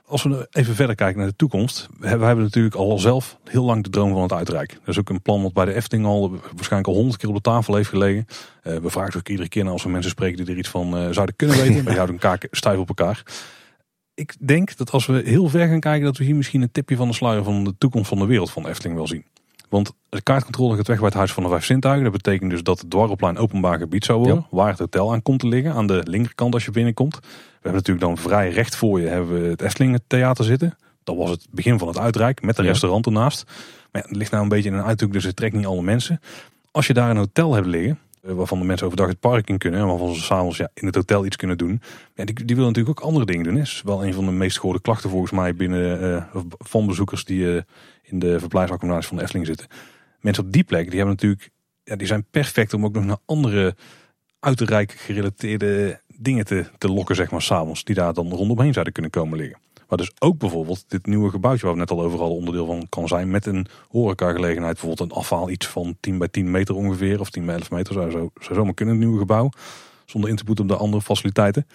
Als 0.09 0.23
we 0.23 0.47
even 0.51 0.75
verder 0.75 0.95
kijken 0.95 1.17
naar 1.17 1.27
de 1.27 1.35
toekomst. 1.35 1.87
We 1.99 2.07
hebben 2.07 2.35
we 2.35 2.41
natuurlijk 2.41 2.75
al 2.75 2.99
zelf 2.99 3.39
heel 3.43 3.63
lang 3.63 3.83
de 3.83 3.89
droom 3.89 4.11
van 4.11 4.21
het 4.21 4.33
uitrijk. 4.33 4.69
Dat 4.69 4.87
is 4.87 4.99
ook 4.99 5.09
een 5.09 5.21
plan 5.21 5.41
wat 5.41 5.53
bij 5.53 5.65
de 5.65 5.73
Efteling 5.73 6.07
al 6.07 6.29
waarschijnlijk 6.29 6.87
al 6.87 6.93
honderd 6.93 7.17
keer 7.17 7.29
op 7.29 7.35
de 7.35 7.41
tafel 7.41 7.75
heeft 7.75 7.89
gelegen. 7.89 8.25
Eh, 8.61 8.77
we 8.77 8.89
vragen 8.89 9.19
ook 9.19 9.27
iedere 9.27 9.49
keer 9.49 9.63
naar 9.63 9.73
als 9.73 9.83
we 9.83 9.89
mensen 9.89 10.11
spreken 10.11 10.37
die 10.37 10.53
er 10.53 10.59
iets 10.59 10.69
van 10.69 10.97
eh, 10.97 11.09
zouden 11.09 11.35
kunnen 11.35 11.57
weten. 11.61 11.73
Maar 11.73 11.83
die 11.83 11.93
houden 11.93 12.15
een 12.15 12.21
kaak 12.21 12.47
stijf 12.51 12.77
op 12.77 12.87
elkaar. 12.87 13.23
Ik 14.13 14.35
denk 14.47 14.77
dat 14.77 14.91
als 14.91 15.05
we 15.05 15.21
heel 15.25 15.49
ver 15.49 15.67
gaan 15.67 15.79
kijken 15.79 16.05
dat 16.05 16.17
we 16.17 16.23
hier 16.23 16.35
misschien 16.35 16.61
een 16.61 16.71
tipje 16.71 16.95
van 16.95 17.07
de 17.07 17.13
sluier 17.13 17.43
van 17.43 17.63
de 17.63 17.75
toekomst 17.77 18.09
van 18.09 18.19
de 18.19 18.25
wereld 18.25 18.51
van 18.51 18.63
de 18.63 18.69
Efteling 18.69 18.95
wel 18.95 19.07
zien. 19.07 19.25
Want 19.69 19.93
de 20.09 20.21
kaartcontrole 20.21 20.75
gaat 20.75 20.87
weg 20.87 20.97
bij 20.97 21.05
het 21.05 21.15
Huis 21.17 21.33
van 21.33 21.43
de 21.43 21.49
Vijf 21.49 21.65
Zintuigen. 21.65 22.03
Dat 22.03 22.11
betekent 22.21 22.51
dus 22.51 22.63
dat 22.63 22.79
het 22.79 22.89
dwarrelplein 22.89 23.37
openbaar 23.37 23.77
gebied 23.77 24.05
zou 24.05 24.19
worden. 24.19 24.45
Waar 24.49 24.69
het 24.69 24.79
hotel 24.79 25.11
aan 25.13 25.21
komt 25.21 25.39
te 25.39 25.47
liggen. 25.47 25.73
Aan 25.73 25.87
de 25.87 26.01
linkerkant 26.05 26.53
als 26.53 26.65
je 26.65 26.71
binnenkomt. 26.71 27.15
We 27.19 27.27
hebben 27.53 27.73
natuurlijk 27.73 28.05
dan 28.05 28.17
vrij 28.17 28.49
recht 28.49 28.75
voor 28.75 29.01
je 29.01 29.07
hebben 29.07 29.41
we 29.41 29.47
het 29.47 29.61
Efteling 29.61 29.99
Theater 30.07 30.45
zitten. 30.45 30.77
Dat 31.03 31.15
was 31.15 31.29
het 31.29 31.47
begin 31.51 31.79
van 31.79 31.87
het 31.87 31.97
uitrijk 31.97 32.41
met 32.41 32.57
een 32.57 32.63
Ja. 32.63 32.69
restaurant 32.69 33.05
ernaast. 33.05 33.43
Maar 33.91 34.01
ja, 34.01 34.07
het 34.07 34.17
ligt 34.17 34.31
nou 34.31 34.43
een 34.43 34.49
beetje 34.49 34.69
in 34.69 34.75
een 34.75 34.83
uithoek, 34.83 35.13
dus 35.13 35.23
het 35.23 35.35
trekt 35.35 35.55
niet 35.55 35.65
alle 35.65 35.81
mensen. 35.81 36.19
Als 36.71 36.87
je 36.87 36.93
daar 36.93 37.09
een 37.09 37.17
hotel 37.17 37.53
hebt 37.53 37.67
liggen, 37.67 37.99
eh, 38.21 38.33
waarvan 38.33 38.59
de 38.59 38.65
mensen 38.65 38.85
overdag 38.85 39.07
het 39.07 39.19
park 39.19 39.49
in 39.49 39.57
kunnen 39.57 39.79
en 39.79 39.87
waarvan 39.87 40.13
ze 40.15 40.21
s'avonds 40.21 40.57
ja, 40.57 40.69
in 40.73 40.85
het 40.85 40.95
hotel 40.95 41.25
iets 41.25 41.35
kunnen 41.35 41.57
doen. 41.57 41.81
Ja, 42.15 42.25
die, 42.25 42.35
die 42.35 42.55
willen 42.55 42.71
natuurlijk 42.71 42.99
ook 42.99 43.05
andere 43.05 43.25
dingen 43.25 43.43
doen. 43.43 43.55
Dat 43.55 43.63
is 43.63 43.81
wel 43.85 44.05
een 44.05 44.13
van 44.13 44.25
de 44.25 44.31
meest 44.31 44.57
gehoorde 44.59 44.81
klachten 44.81 45.09
volgens 45.09 45.31
mij 45.31 45.55
binnen 45.55 46.01
eh, 46.15 46.41
van 46.57 46.85
bezoekers 46.85 47.25
die 47.25 47.55
eh, 47.55 47.61
in 48.09 48.19
de 48.19 48.39
verblijfsaccommodaties 48.39 49.09
van 49.09 49.17
de 49.17 49.23
Efteling 49.23 49.47
zitten. 49.47 49.67
Mensen 50.19 50.43
op 50.43 50.51
die 50.51 50.63
plek, 50.63 50.85
die 50.85 50.97
hebben 50.97 51.15
natuurlijk, 51.15 51.49
ja, 51.83 51.95
die 51.95 52.07
zijn 52.07 52.25
perfect 52.31 52.73
om 52.73 52.85
ook 52.85 52.93
nog 52.93 53.05
naar 53.05 53.17
andere 53.25 53.75
uiterrijk 54.39 54.91
gerelateerde 54.91 56.01
dingen 56.15 56.45
te, 56.45 56.65
te 56.77 56.89
lokken, 56.89 57.15
zeg 57.15 57.31
maar, 57.31 57.41
s'avonds. 57.41 57.83
Die 57.83 57.95
daar 57.95 58.13
dan 58.13 58.29
rondomheen 58.29 58.73
zouden 58.73 58.93
kunnen 58.93 59.11
komen 59.11 59.37
liggen. 59.37 59.59
Maar 59.87 59.97
dus 59.97 60.11
ook 60.19 60.37
bijvoorbeeld 60.37 60.83
dit 60.87 61.05
nieuwe 61.05 61.29
gebouwtje 61.29 61.65
waar 61.65 61.73
we 61.73 61.79
net 61.79 61.91
al 61.91 62.01
over 62.01 62.19
hadden 62.19 62.37
onderdeel 62.37 62.65
van 62.65 62.89
kan 62.89 63.07
zijn. 63.07 63.29
Met 63.29 63.45
een 63.45 63.67
horecagelegenheid. 63.87 64.73
Bijvoorbeeld 64.73 65.11
een 65.11 65.17
afhaal 65.17 65.49
iets 65.49 65.67
van 65.67 65.97
10 65.99 66.17
bij 66.17 66.27
10 66.27 66.51
meter 66.51 66.75
ongeveer. 66.75 67.19
Of 67.19 67.29
10 67.29 67.45
bij 67.45 67.55
11 67.55 67.71
meter 67.71 67.93
zou, 67.93 68.11
zo, 68.11 68.31
zou 68.39 68.55
zomaar 68.55 68.73
kunnen, 68.73 68.95
het 68.95 69.03
nieuwe 69.03 69.19
gebouw. 69.19 69.49
Zonder 70.05 70.29
in 70.29 70.35
te 70.35 70.43
boeten 70.43 70.63
op 70.63 70.69
de 70.69 70.77
andere 70.77 71.01
faciliteiten. 71.01 71.67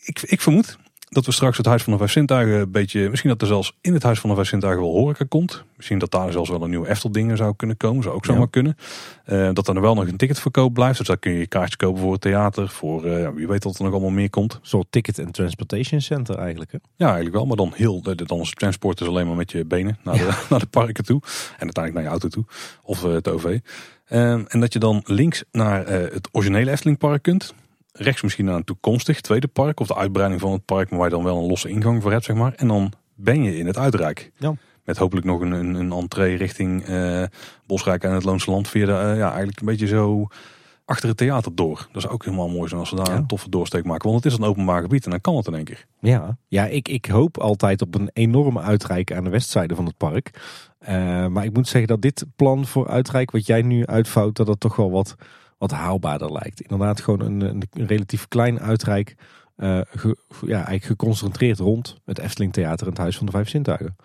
Ik, 0.00 0.22
ik 0.22 0.40
vermoed 0.40 0.78
dat 1.10 1.26
we 1.26 1.32
straks 1.32 1.56
het 1.56 1.66
Huis 1.66 1.82
van 1.82 1.92
de 1.92 1.98
Vijf 1.98 2.10
Zintuigen 2.12 2.60
een 2.60 2.70
beetje... 2.70 3.08
Misschien 3.08 3.30
dat 3.30 3.40
er 3.40 3.46
zelfs 3.46 3.76
in 3.80 3.92
het 3.92 4.02
Huis 4.02 4.20
van 4.20 4.30
de 4.30 4.36
Vijf 4.36 4.48
Zintuigen 4.48 4.82
wel 4.82 4.92
horeca 4.92 5.24
komt. 5.28 5.64
Misschien 5.76 5.98
dat 5.98 6.10
daar 6.10 6.32
zelfs 6.32 6.50
wel 6.50 6.62
een 6.62 6.70
nieuwe 6.70 6.88
Efteldingen 6.88 7.36
zou 7.36 7.54
kunnen 7.56 7.76
komen. 7.76 8.02
Zou 8.02 8.14
ook 8.14 8.24
zomaar 8.24 8.40
Ja. 8.40 8.48
kunnen. 8.50 8.76
Eh, 9.24 9.50
dat 9.52 9.68
er 9.68 9.80
wel 9.80 9.94
nog 9.94 10.06
een 10.06 10.16
ticketverkoop 10.16 10.74
blijft. 10.74 10.98
Dus 10.98 11.06
daar 11.06 11.18
kun 11.18 11.32
je 11.32 11.46
kaartjes 11.46 11.76
kopen 11.76 12.00
voor 12.00 12.12
het 12.12 12.20
theater. 12.20 12.68
Voor 12.68 13.04
eh, 13.04 13.28
wie 13.34 13.46
weet 13.48 13.64
wat 13.64 13.78
er 13.78 13.84
nog 13.84 13.92
allemaal 13.92 14.10
meer 14.10 14.30
komt. 14.30 14.58
Soort 14.62 14.86
ticket 14.90 15.18
and 15.18 15.34
transportation 15.34 16.00
center 16.00 16.38
eigenlijk. 16.38 16.72
Hè? 16.72 16.78
Ja, 16.96 17.06
eigenlijk 17.06 17.34
wel. 17.36 17.46
Maar 17.46 17.56
dan 17.56 17.72
heel, 17.74 18.02
dan 18.02 18.40
is 18.40 18.50
transport 18.50 18.98
dus 18.98 19.08
alleen 19.08 19.26
maar 19.26 19.36
met 19.36 19.52
je 19.52 19.64
benen 19.64 19.98
naar 20.02 20.16
de, 20.16 20.44
naar 20.50 20.58
de 20.60 20.66
parken 20.66 21.04
toe. 21.04 21.20
En 21.58 21.64
uiteindelijk 21.64 21.94
naar 21.94 22.02
je 22.02 22.08
auto 22.08 22.28
toe. 22.28 22.44
Of 22.82 23.04
eh, 23.04 23.12
het 23.12 23.28
OV. 23.28 23.58
Ehm, 24.06 24.44
en 24.48 24.60
dat 24.60 24.72
je 24.72 24.78
dan 24.78 25.02
links 25.04 25.44
naar 25.52 25.86
het 25.88 26.28
originele 26.32 26.70
Eftelingpark 26.70 27.22
kunt. 27.22 27.54
Rechts 27.92 28.22
misschien 28.22 28.44
naar 28.44 28.54
een 28.54 28.64
toekomstig 28.64 29.20
tweede 29.20 29.48
park. 29.48 29.80
Of 29.80 29.86
de 29.86 29.96
uitbreiding 29.96 30.40
van 30.40 30.52
het 30.52 30.64
park. 30.64 30.90
Maar 30.90 30.98
waar 30.98 31.08
je 31.08 31.14
dan 31.14 31.24
wel 31.24 31.38
een 31.38 31.46
losse 31.48 31.68
ingang 31.68 32.02
voor 32.02 32.12
hebt, 32.12 32.24
zeg 32.24 32.36
maar. 32.36 32.52
En 32.56 32.68
dan 32.68 32.92
ben 33.14 33.42
je 33.42 33.56
in 33.56 33.66
het 33.66 33.76
uitrijk. 33.78 34.30
Ja. 34.36 34.54
Met 34.84 34.96
hopelijk 34.96 35.26
nog 35.26 35.40
een, 35.40 35.52
een, 35.52 35.74
een 35.74 35.92
entree 35.92 36.36
richting 36.36 36.84
eh, 36.84 37.22
Bosrijk 37.66 38.04
en 38.04 38.12
het 38.12 38.24
Loonse 38.24 38.50
Land. 38.50 38.68
Via 38.68 38.86
de, 38.86 38.92
eh, 38.92 39.16
ja, 39.16 39.28
eigenlijk 39.28 39.60
een 39.60 39.66
beetje 39.66 39.86
zo 39.86 40.26
achter 40.84 41.08
het 41.08 41.16
theater 41.16 41.54
door. 41.54 41.88
Dat 41.92 42.04
is 42.04 42.08
ook 42.08 42.24
helemaal 42.24 42.48
mooi 42.48 42.68
zijn 42.68 42.80
als 42.80 42.90
we 42.90 42.96
daar 42.96 43.10
Ja. 43.10 43.16
een 43.16 43.26
toffe 43.26 43.48
doorsteek 43.50 43.84
maken. 43.84 44.10
Want 44.10 44.24
het 44.24 44.32
is 44.32 44.38
een 44.38 44.44
openbaar 44.44 44.82
gebied 44.82 45.04
en 45.04 45.10
dan 45.10 45.20
kan 45.20 45.36
het 45.36 45.46
in 45.46 45.54
één 45.54 45.64
keer. 45.64 45.86
Ja, 46.00 46.36
ja 46.48 46.66
ik, 46.66 46.88
ik 46.88 47.06
hoop 47.06 47.38
altijd 47.38 47.82
op 47.82 47.94
een 47.94 48.10
enorme 48.12 48.60
uitrijk 48.60 49.12
aan 49.12 49.24
de 49.24 49.30
westzijde 49.30 49.74
van 49.74 49.86
het 49.86 49.96
park. 49.96 50.30
Eh, 50.78 51.26
maar 51.26 51.44
ik 51.44 51.52
moet 51.52 51.68
zeggen 51.68 51.88
dat 51.88 52.02
dit 52.02 52.24
plan 52.36 52.66
voor 52.66 52.88
uitrijk, 52.88 53.30
wat 53.30 53.46
jij 53.46 53.62
nu 53.62 53.86
uitvouwt, 53.86 54.36
dat 54.36 54.46
het 54.46 54.60
toch 54.60 54.76
wel 54.76 54.90
wat, 54.90 55.14
wat 55.60 55.70
haalbaarder 55.70 56.32
lijkt. 56.32 56.60
Inderdaad, 56.60 57.00
gewoon 57.00 57.20
een, 57.20 57.40
een 57.40 57.86
relatief 57.86 58.28
klein 58.28 58.60
uitrijk. 58.60 59.14
ge- 59.56 60.16
ja, 60.46 60.54
eigenlijk 60.54 60.84
geconcentreerd 60.84 61.58
rond 61.58 61.96
het 62.04 62.18
Efteling 62.18 62.52
Theater 62.52 62.86
en 62.86 62.92
het 62.92 63.00
Huis 63.02 63.16
van 63.16 63.26
de 63.26 63.32
Vijf 63.32 63.48
Zintuigen. 63.48 63.96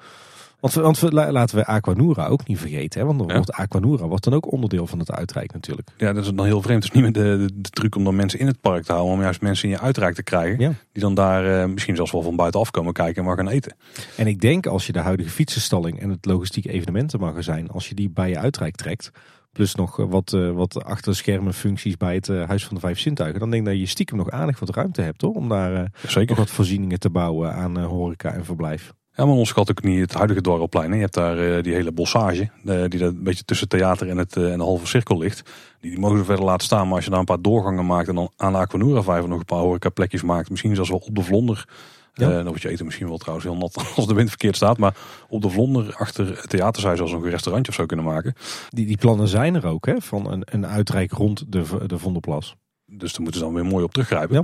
Want, 0.60 0.74
we, 0.74 0.82
want 0.82 1.00
we, 1.00 1.12
laten 1.12 1.58
we 1.58 1.66
Aquanura 1.66 2.26
ook 2.28 2.48
niet 2.48 2.60
vergeten. 2.60 3.00
Hè? 3.00 3.06
Want 3.06 3.20
dan 3.20 3.28
Ja. 3.28 3.34
wordt 3.34 3.52
Aquanura 3.52 4.08
wordt 4.08 4.24
dan 4.24 4.34
ook 4.34 4.52
onderdeel 4.52 4.88
van 4.88 5.00
het 5.00 5.12
uitrijk 5.12 5.54
natuurlijk. 5.54 5.90
Ja, 5.98 6.14
dat 6.14 6.24
is 6.26 6.34
dan 6.34 6.46
heel 6.46 6.62
vreemd. 6.62 6.84
Het 6.84 6.94
is 6.96 7.02
niet 7.02 7.14
meer 7.14 7.24
de, 7.24 7.46
de, 7.46 7.62
de 7.62 7.70
truc 7.70 7.96
om 7.96 8.04
dan 8.04 8.16
mensen 8.16 8.40
in 8.40 8.48
het 8.48 8.62
park 8.62 8.84
te 8.84 8.92
houden. 8.92 9.14
Om 9.14 9.22
juist 9.22 9.42
mensen 9.42 9.70
in 9.70 9.76
je 9.76 9.82
uitrijk 9.82 10.16
te 10.16 10.24
krijgen. 10.24 10.60
Ja. 10.60 10.72
Die 10.92 11.02
dan 11.02 11.14
daar 11.14 11.62
eh, 11.62 11.68
misschien 11.70 11.96
zelfs 11.96 12.12
wel 12.12 12.22
van 12.22 12.36
buitenaf 12.36 12.72
komen 12.72 12.94
kijken 12.94 13.16
en 13.22 13.24
maar 13.28 13.38
gaan 13.38 13.48
eten. 13.50 13.76
En 14.18 14.28
ik 14.28 14.42
denk 14.42 14.66
als 14.68 14.86
je 14.86 14.92
de 14.92 15.00
huidige 15.00 15.30
fietsenstalling 15.30 16.00
en 16.00 16.10
het 16.10 16.26
logistiek 16.26 16.66
evenementenmagazijn, 16.66 17.70
als 17.70 17.90
je 17.90 17.96
die 17.96 18.10
bij 18.10 18.30
je 18.30 18.38
uitrijk 18.40 18.76
trekt, 18.76 19.12
plus 19.56 19.76
nog 19.76 20.00
eh, 20.00 20.06
wat, 20.10 20.34
eh, 20.34 20.52
wat 20.52 20.84
achter 20.84 21.16
schermen 21.16 21.54
functies 21.54 21.98
bij 21.98 22.16
het 22.16 22.30
eh, 22.30 22.48
Huis 22.48 22.66
van 22.66 22.76
de 22.76 22.82
Vijf 22.82 23.00
Zintuigen, 23.00 23.40
dan 23.40 23.50
denk 23.50 23.64
ik 23.64 23.70
dat 23.70 23.80
je 23.80 23.86
stiekem 23.86 24.18
nog 24.18 24.30
aardig 24.30 24.60
wat 24.60 24.76
ruimte 24.76 25.02
hebt 25.02 25.22
hoor, 25.22 25.34
om 25.34 25.50
daar 25.50 25.74
eh, 25.74 25.80
nog 25.80 26.12
Zeker. 26.12 26.36
wat 26.36 26.50
voorzieningen 26.50 27.00
te 27.00 27.10
bouwen 27.10 27.54
aan 27.54 27.80
horeca 27.80 28.32
en 28.32 28.46
verblijf. 28.46 28.94
Ja, 29.14 29.26
maar 29.26 29.36
ons 29.36 29.50
schat 29.50 29.70
ook 29.72 29.84
niet 29.84 30.00
het 30.00 30.14
huidige 30.14 30.42
dwarrelplein. 30.42 30.94
Je 30.94 31.00
hebt 31.00 31.14
daar 31.14 31.64
die 31.64 31.74
hele 31.74 31.92
bossage. 31.92 32.50
die 32.64 33.00
daar 33.00 33.08
een 33.08 33.24
beetje 33.24 33.44
tussen 33.44 33.68
theater 33.68 34.10
en, 34.10 34.18
het, 34.18 34.36
en 34.36 34.58
de 34.58 34.64
halve 34.64 34.88
cirkel 34.88 35.18
ligt. 35.18 35.52
Die, 35.80 35.90
die 35.90 36.00
mogen 36.00 36.18
we 36.18 36.24
verder 36.24 36.46
laten 36.46 36.66
staan. 36.66 36.88
Maar 36.88 36.96
als 36.96 37.04
je 37.04 37.10
daar 37.10 37.20
een 37.20 37.26
paar 37.26 37.42
doorgangen 37.42 37.86
maakt. 37.86 38.08
En 38.08 38.16
dan 38.16 38.32
aan 38.36 38.52
de 38.52 38.58
Aquanura 38.58 39.02
Vijver 39.02 39.30
nog 39.30 39.40
een 39.40 39.46
paar 39.46 39.60
horeca 39.60 39.90
plekjes 39.90 40.22
maakt. 40.22 40.50
Misschien 40.50 40.76
zelfs 40.76 40.90
wel 40.90 41.04
op 41.06 41.16
de 41.16 41.24
vlonder. 41.24 41.68
Ja. 42.16 42.30
Eh, 42.30 42.36
dan 42.36 42.46
wordt 42.46 42.62
je 42.62 42.70
eten 42.70 42.86
misschien 42.86 43.08
wel 43.08 43.18
trouwens 43.18 43.48
heel 43.48 43.58
nat 43.58 43.76
als 43.96 44.08
de 44.08 44.14
wind 44.14 44.30
verkeerd 44.30 44.56
staat. 44.56 44.78
Maar 44.78 44.96
op 45.28 45.42
de 45.42 45.50
vlonder 45.50 45.96
achter 45.96 46.28
het 46.28 46.50
theater 46.50 46.82
zou 46.82 46.92
je 46.92 46.98
zelfs 46.98 47.14
nog 47.14 47.24
een 47.24 47.30
restaurantje 47.30 47.72
of 47.72 47.78
zo 47.78 47.86
kunnen 47.86 48.06
maken. 48.06 48.34
Die, 48.70 48.86
die 48.86 48.98
plannen 48.98 49.28
zijn 49.28 49.56
er 49.56 49.66
ook 49.66 49.86
hè, 49.86 50.02
van 50.02 50.32
een, 50.32 50.42
een 50.46 50.68
uitrijk 50.68 51.12
rond 51.12 51.44
de, 51.48 51.64
de 51.86 52.00
Vondelplas. 52.00 52.56
Dus 52.86 53.12
daar 53.12 53.22
moeten 53.22 53.40
ze 53.40 53.46
dan 53.46 53.56
weer 53.56 53.66
mooi 53.66 53.84
op 53.84 53.92
teruggrijpen. 53.92 54.36
Ja. 54.36 54.44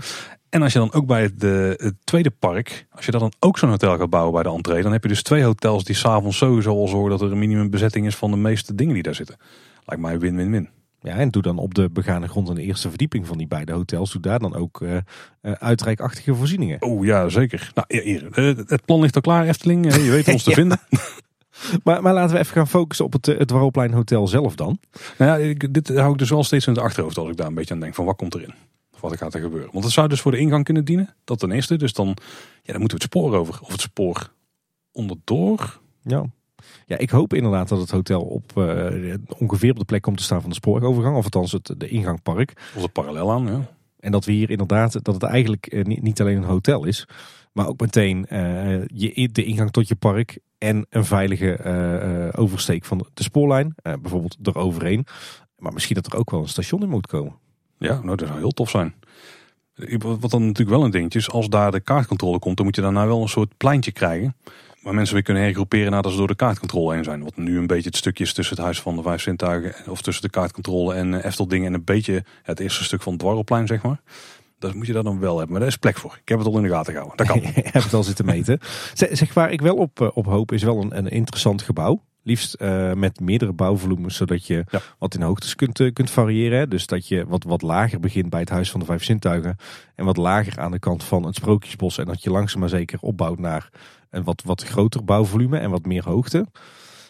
En 0.50 0.62
als 0.62 0.74
je 0.74 0.80
dan 0.80 0.94
ook 0.94 1.06
bij 1.06 1.22
het, 1.22 1.40
de, 1.40 1.74
het 1.78 1.96
tweede 2.04 2.32
park, 2.32 2.88
als 2.90 3.06
je 3.06 3.12
daar 3.12 3.20
dan 3.20 3.34
ook 3.40 3.58
zo'n 3.58 3.70
hotel 3.70 3.98
gaat 3.98 4.10
bouwen 4.10 4.34
bij 4.34 4.44
de 4.44 4.50
entree, 4.50 4.82
dan 4.84 4.92
heb 4.92 5.04
je 5.04 5.10
dus 5.10 5.24
twee 5.24 5.44
hotels 5.44 5.84
die 5.84 5.96
s'avonds 5.96 6.38
sowieso 6.38 6.72
al 6.72 6.88
zorgen 6.88 7.10
dat 7.10 7.22
er 7.22 7.32
een 7.32 7.40
minimum 7.40 7.70
bezetting 7.70 8.06
is 8.06 8.16
van 8.16 8.32
de 8.32 8.38
meeste 8.38 8.76
dingen 8.76 8.94
die 8.94 9.04
daar 9.04 9.16
zitten. 9.16 9.38
Lijkt 9.86 10.02
mij 10.02 10.20
win-win-win. 10.20 10.70
Ja, 11.04 11.16
en 11.16 11.30
doe 11.30 11.42
dan 11.42 11.58
op 11.58 11.74
de 11.74 11.90
begane 11.90 12.28
grond 12.28 12.50
aan 12.50 12.56
de 12.56 12.62
eerste 12.62 12.90
verdieping 12.90 13.28
van 13.28 13.38
die 13.38 13.48
beide 13.48 13.72
hotels, 13.72 14.12
doe 14.12 14.22
daar 14.22 14.40
dan 14.40 14.56
ook 14.56 14.82
eh, 14.82 14.98
uitrijkachtige 15.42 16.36
voorzieningen. 16.36 16.82
Oh 16.82 17.06
ja, 17.06 17.30
zeker. 17.30 17.72
Nou, 17.74 18.04
hier, 18.04 18.28
eh, 18.32 18.58
het 18.68 18.86
plan 18.86 19.00
ligt 19.00 19.16
al 19.16 19.22
klaar, 19.22 19.48
Efteling. 19.48 19.96
Je 19.96 20.12
weet 20.12 20.28
ons 20.28 20.44
te 20.44 20.50
Ja. 20.50 20.56
vinden. 20.56 20.80
Maar, 21.84 22.02
maar 22.02 22.14
laten 22.14 22.34
we 22.36 22.40
even 22.42 22.54
gaan 22.54 22.68
focussen 22.68 23.06
op 23.06 23.14
het, 23.14 23.26
het 23.26 23.50
Hotel 23.52 24.28
zelf 24.28 24.56
dan. 24.56 24.80
Nou 25.18 25.32
ja, 25.32 25.48
ik, 25.48 25.74
dit 25.74 25.88
hou 25.88 26.12
ik 26.12 26.18
dus 26.18 26.30
wel 26.30 26.44
steeds 26.44 26.68
in 26.68 26.74
het 26.74 26.82
achterhoofd 26.84 27.18
als 27.18 27.30
ik 27.30 27.38
daar 27.38 27.48
een 27.48 27.54
beetje 27.54 27.74
aan 27.74 27.80
denk 27.80 27.96
van 27.96 28.06
wat 28.06 28.16
komt 28.16 28.36
erin. 28.36 28.54
Of 28.94 29.02
wat 29.02 29.18
gaat 29.18 29.34
er 29.34 29.42
gebeuren. 29.42 29.70
Want 29.72 29.84
het 29.84 29.94
zou 29.94 30.08
dus 30.08 30.22
voor 30.22 30.32
de 30.32 30.38
ingang 30.38 30.64
kunnen 30.64 30.86
dienen. 30.86 31.16
Dat 31.24 31.40
ten 31.40 31.52
eerste. 31.52 31.76
Dus 31.78 31.94
dan, 31.94 32.08
ja, 32.64 32.72
dan 32.72 32.80
moeten 32.80 32.98
we 32.98 33.04
het 33.04 33.14
spoor 33.14 33.36
over. 33.36 33.60
Of 33.62 33.72
het 33.72 33.82
spoor 33.82 34.32
onderdoor. 34.92 35.80
Ja. 36.04 36.26
Ja, 36.86 36.98
ik 36.98 37.10
hoop 37.10 37.34
inderdaad 37.34 37.70
dat 37.70 37.80
het 37.80 37.92
hotel 37.92 38.22
op 38.22 38.58
eh, 38.58 39.14
ongeveer 39.38 39.72
op 39.72 39.80
de 39.80 39.86
plek 39.86 40.02
komt 40.02 40.18
te 40.18 40.24
staan 40.24 40.42
van 40.42 40.50
de 40.50 40.56
spoorovergang. 40.56 41.16
Of 41.18 41.24
althans 41.24 41.52
het 41.52 41.74
de 41.78 41.88
ingangpark. 41.88 42.54
Of 42.76 42.82
het 42.82 42.94
parallel 42.94 43.32
aan. 43.32 43.48
Ja. 43.48 43.70
En 44.00 44.12
dat 44.12 44.26
we 44.26 44.32
hier 44.32 44.50
inderdaad, 44.50 45.04
dat 45.04 45.14
het 45.14 45.24
eigenlijk 45.24 45.66
eh, 45.66 45.84
niet, 45.84 46.02
niet 46.02 46.22
alleen 46.22 46.38
een 46.38 46.44
hotel 46.44 46.86
is. 46.86 47.08
Maar 47.54 47.68
ook 47.68 47.80
meteen 47.80 48.26
eh, 48.28 48.86
je, 48.88 49.30
de 49.32 49.44
ingang 49.44 49.72
tot 49.72 49.88
je 49.88 49.96
park. 49.96 50.40
En 50.58 50.86
een 50.90 51.06
veilige 51.06 51.56
eh, 51.56 52.42
oversteek 52.42 52.86
van 52.86 53.08
de 53.14 53.24
spoorlijn. 53.24 53.74
eh, 53.76 53.94
bijvoorbeeld 54.02 54.38
eroverheen. 54.44 55.06
Maar 55.58 55.74
misschien 55.74 55.96
dat 55.96 56.14
er 56.14 56.20
ook 56.20 56.32
wel 56.32 56.40
een 56.42 56.48
station 56.48 56.82
in 56.82 56.90
moet 56.90 57.08
komen. 57.08 57.34
Ja, 57.78 58.02
nou, 58.02 58.16
dat 58.16 58.28
zou 58.28 58.40
heel 58.40 58.52
tof 58.52 58.70
zijn. 58.70 58.94
Wat 60.00 60.32
dan 60.32 60.42
natuurlijk 60.42 60.70
wel 60.70 60.84
een 60.84 60.92
dingetje 60.92 61.20
is, 61.20 61.30
als 61.30 61.50
daar 61.50 61.72
de 61.72 61.80
kaartcontrole 61.80 62.40
komt, 62.40 62.58
dan 62.58 62.66
moet 62.66 62.76
je 62.76 62.82
daarna 62.82 63.08
wel 63.08 63.22
een 63.22 63.28
soort 63.30 63.58
pleintje 63.58 63.92
krijgen. 63.92 64.36
Waar 64.82 64.94
mensen 64.94 65.14
weer 65.14 65.24
kunnen 65.24 65.44
hergroeperen 65.44 65.92
nadat 65.92 66.12
ze 66.12 66.18
door 66.18 66.28
de 66.28 66.36
kaartcontrole 66.36 66.94
heen 66.94 67.04
zijn. 67.04 67.24
Wat 67.24 67.38
nu 67.38 67.58
een 67.58 67.68
beetje 67.68 67.90
het 67.90 67.98
stukje 67.98 68.24
is 68.24 68.34
tussen 68.34 68.56
het 68.56 68.64
Huis 68.66 68.82
van 68.82 68.96
de 68.96 69.02
Vijf 69.02 69.22
Zintuigen, 69.22 69.92
of 69.92 70.02
tussen 70.02 70.24
de 70.24 70.30
kaartcontrole 70.30 70.94
en 70.94 71.14
eh, 71.14 71.26
Efteldingen 71.26 71.68
en 71.68 71.74
een 71.74 71.84
beetje 71.84 72.24
het 72.44 72.60
eerste 72.60 72.84
stuk 72.84 73.02
van 73.02 73.12
het 73.14 73.22
dwarrelplein, 73.22 73.68
zeg 73.68 73.82
maar. 73.82 74.02
Dat 74.60 74.74
moet 74.74 74.88
je 74.88 74.94
daar 74.94 75.04
dan 75.04 75.20
wel 75.20 75.32
hebben. 75.32 75.50
Maar 75.52 75.60
daar 75.60 75.70
is 75.70 75.78
plek 75.78 75.98
voor. 75.98 76.18
Ik 76.22 76.30
heb 76.30 76.38
het 76.38 76.48
al 76.48 76.58
in 76.58 76.64
de 76.64 76.70
gaten 76.70 76.94
gehouden. 76.94 77.18
Dat 77.18 77.28
kan. 77.28 77.44
Ik 77.64 77.68
heb 77.74 77.84
het 77.84 77.94
al 77.94 78.04
zitten 78.04 78.26
meten. 78.26 78.60
Zeg, 78.94 79.34
waar 79.34 79.52
ik 79.52 79.62
wel 79.62 79.76
op, 79.76 80.02
eh, 80.02 80.08
op 80.14 80.26
hoop 80.26 80.52
is 80.52 80.64
wel 80.64 80.82
een, 80.82 80.98
een 80.98 81.08
interessant 81.10 81.62
gebouw. 81.62 82.04
Liefst 82.24 82.54
eh, 82.54 82.94
met 82.94 83.20
meerdere 83.20 83.54
bouwvolumes, 83.54 84.16
zodat 84.16 84.48
je 84.48 84.64
Ja. 84.70 84.80
wat 85.00 85.16
in 85.16 85.22
hoogtes 85.22 85.56
kunt, 85.56 85.94
kunt 85.94 86.10
variëren. 86.10 86.60
hè. 86.60 86.68
Dus 86.68 86.86
dat 86.88 87.08
je 87.08 87.26
wat, 87.28 87.44
wat 87.44 87.62
lager 87.62 88.00
begint 88.00 88.30
bij 88.30 88.40
het 88.40 88.50
Huis 88.50 88.72
van 88.72 88.80
de 88.80 88.86
Vijf 88.86 89.04
Zintuigen. 89.04 89.58
En 89.96 90.06
wat 90.06 90.18
lager 90.18 90.60
aan 90.60 90.72
de 90.72 90.80
kant 90.80 91.04
van 91.04 91.26
het 91.26 91.36
Sprookjesbos. 91.36 91.98
En 91.98 92.06
dat 92.06 92.24
je 92.24 92.30
langzaam 92.32 92.60
maar 92.60 92.70
zeker 92.70 93.00
opbouwt 93.02 93.40
naar 93.40 93.70
een 94.12 94.24
wat, 94.24 94.42
wat 94.46 94.64
groter 94.64 95.04
bouwvolume 95.04 95.58
en 95.58 95.70
wat 95.70 95.86
meer 95.86 96.04
hoogte. 96.04 96.46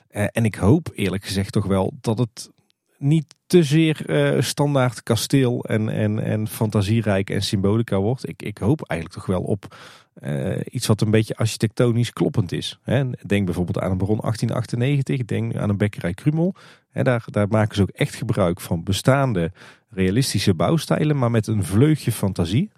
Eh, 0.07 0.25
en 0.31 0.45
ik 0.45 0.55
hoop 0.55 0.89
eerlijk 0.93 1.23
gezegd 1.23 1.51
toch 1.51 1.65
wel 1.65 1.93
dat 2.01 2.17
het 2.17 2.51
niet 2.97 3.35
te 3.47 3.63
zeer 3.63 4.05
eh, 4.05 4.41
standaard 4.41 5.03
kasteel 5.03 5.63
en, 5.63 5.89
en, 5.89 6.23
en 6.23 6.47
fantasierijk 6.47 7.29
en 7.29 7.41
symbolica 7.41 7.99
wordt. 7.99 8.29
Ik, 8.29 8.41
ik 8.41 8.57
hoop 8.57 8.81
eigenlijk 8.81 9.19
toch 9.19 9.29
wel 9.29 9.41
op 9.41 9.75
eh, 10.13 10.59
iets 10.71 10.87
wat 10.87 11.01
een 11.01 11.11
beetje 11.11 11.35
architectonisch 11.35 12.13
kloppend 12.13 12.51
is. 12.51 12.79
Hè. 12.83 13.09
Denk 13.25 13.45
bijvoorbeeld 13.45 13.79
aan 13.79 13.91
een 13.91 13.97
Baron 13.97 14.19
1898, 14.21 15.25
denk 15.25 15.55
aan 15.55 15.69
een 15.69 15.77
bekkerij 15.77 16.13
Krumel. 16.13 16.55
Daar, 16.93 17.23
daar 17.25 17.47
maken 17.47 17.75
ze 17.75 17.81
ook 17.81 17.89
echt 17.89 18.15
gebruik 18.15 18.61
van 18.61 18.83
bestaande 18.83 19.51
realistische 19.89 20.53
bouwstijlen, 20.53 21.17
maar 21.17 21.31
met 21.31 21.47
een 21.47 21.63
vleugje 21.63 22.11
fantasie. 22.11 22.71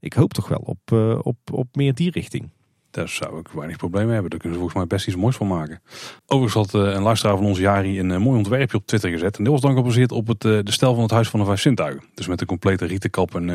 Ik 0.00 0.12
hoop 0.12 0.32
toch 0.32 0.48
wel 0.48 0.62
op, 0.64 0.92
op, 1.22 1.38
op 1.52 1.76
meer 1.76 1.94
die 1.94 2.10
richting. 2.10 2.50
Daar 2.90 3.08
zou 3.08 3.38
ik 3.38 3.48
weinig 3.48 3.76
problemen 3.76 4.12
hebben. 4.12 4.30
Daar 4.30 4.38
kunnen 4.40 4.58
ze 4.58 4.64
volgens 4.64 4.84
mij 4.84 4.96
best 4.96 5.06
iets 5.08 5.16
moois 5.16 5.36
van 5.36 5.46
maken. 5.46 5.82
Overigens 6.26 6.72
had 6.72 6.82
eh, 6.82 6.94
een 6.94 7.02
luisteraar 7.02 7.36
van 7.36 7.46
ons 7.46 7.58
Jari 7.58 8.00
een 8.00 8.10
eh, 8.10 8.18
mooi 8.18 8.36
ontwerpje 8.36 8.76
op 8.76 8.86
Twitter 8.86 9.10
gezet. 9.10 9.36
En 9.36 9.44
dit 9.44 9.52
was 9.52 9.62
dan 9.62 9.74
gebaseerd 9.74 10.12
op 10.12 10.26
het, 10.26 10.44
eh, 10.44 10.58
de 10.62 10.72
stijl 10.72 10.94
van 10.94 11.02
het 11.02 11.12
Huis 11.12 11.28
van 11.28 11.40
de 11.40 11.46
Vijf 11.46 11.60
Zintuigen. 11.60 12.02
Dus 12.14 12.26
met 12.26 12.40
een 12.40 12.46
complete 12.46 12.84
rietenkap 12.84 13.34
en 13.34 13.48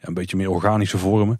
een 0.00 0.14
beetje 0.14 0.36
meer 0.36 0.50
organische 0.50 0.98
vormen. 0.98 1.38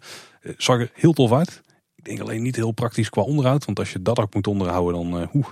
Zag 0.57 0.79
er 0.79 0.89
heel 0.93 1.13
tof 1.13 1.31
uit. 1.31 1.61
Ik 1.95 2.05
denk 2.05 2.19
alleen 2.19 2.41
niet 2.41 2.55
heel 2.55 2.71
praktisch 2.71 3.09
qua 3.09 3.21
onderhoud. 3.21 3.65
Want 3.65 3.79
als 3.79 3.93
je 3.93 4.01
dat 4.01 4.19
ook 4.19 4.33
moet 4.33 4.47
onderhouden, 4.47 4.93
dan 4.93 5.21
uh, 5.21 5.43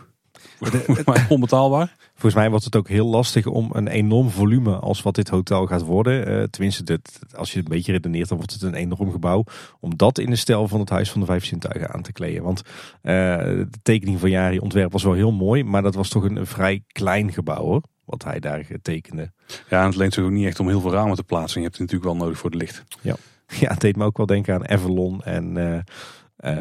onbetaalbaar. 1.30 1.96
Volgens 2.12 2.34
mij 2.34 2.50
wordt 2.50 2.66
het 2.66 2.76
ook 2.76 2.88
heel 2.88 3.08
lastig 3.08 3.46
om 3.46 3.70
een 3.74 3.88
enorm 3.88 4.30
volume 4.30 4.76
als 4.76 5.02
wat 5.02 5.16
dit 5.16 5.30
hotel 5.30 5.66
gaat 5.66 5.82
worden. 5.82 6.28
eh, 6.28 6.44
tenminste, 6.44 6.84
dit, 6.84 7.20
als 7.36 7.52
je 7.52 7.58
het 7.58 7.68
een 7.68 7.76
beetje 7.76 7.91
redeneert, 7.91 8.28
dan 8.28 8.38
wordt 8.38 8.54
het 8.54 8.62
een 8.62 8.74
enorm 8.74 9.12
gebouw. 9.12 9.44
Om 9.80 9.98
dat 9.98 10.18
in 10.18 10.30
de 10.30 10.36
stijl 10.36 10.68
van 10.68 10.80
het 10.80 10.89
Huis 10.89 11.12
van 11.12 11.20
de 11.20 11.26
Vijf 11.26 11.46
Zintuigen 11.46 11.94
aan 11.94 12.02
te 12.02 12.12
kleden. 12.12 12.44
Want 12.44 12.62
eh, 13.02 13.14
de 13.44 13.80
tekening 13.82 14.20
van 14.20 14.30
Jari 14.30 14.60
ontwerp 14.60 14.91
was 14.91 15.04
wel 15.04 15.14
heel 15.14 15.32
mooi. 15.32 15.64
Maar 15.64 15.82
dat 15.82 15.96
was 15.96 16.10
toch 16.10 16.24
een, 16.24 16.36
een 16.36 16.48
vrij 16.48 16.84
klein 16.88 17.32
gebouw 17.32 17.64
hoor. 17.64 17.82
Wat 18.06 18.24
hij 18.24 18.39
daar 18.39 18.66
tekende. 18.82 19.32
Ja, 19.70 19.80
en 19.80 19.86
het 19.86 19.96
leent 19.96 20.14
zich 20.14 20.24
ook 20.24 20.32
niet 20.32 20.46
echt 20.46 20.60
om 20.60 20.68
heel 20.68 20.82
veel 20.82 20.91
ramen 20.91 21.16
te 21.16 21.24
plaatsen. 21.24 21.62
Je 21.62 21.68
hebt 21.68 21.78
het 21.78 21.89
natuurlijk 21.91 22.18
wel 22.18 22.26
nodig 22.26 22.39
voor 22.39 22.50
het 22.50 22.60
licht. 22.60 22.84
Ja, 23.60 23.70
het 23.70 23.82
deed 23.82 23.96
me 23.96 24.06
ook 24.06 24.18
wel 24.18 24.26
denken 24.26 24.54
aan 24.54 24.70
Avalon 24.70 25.24
en 25.24 25.58
eh, 25.58 25.80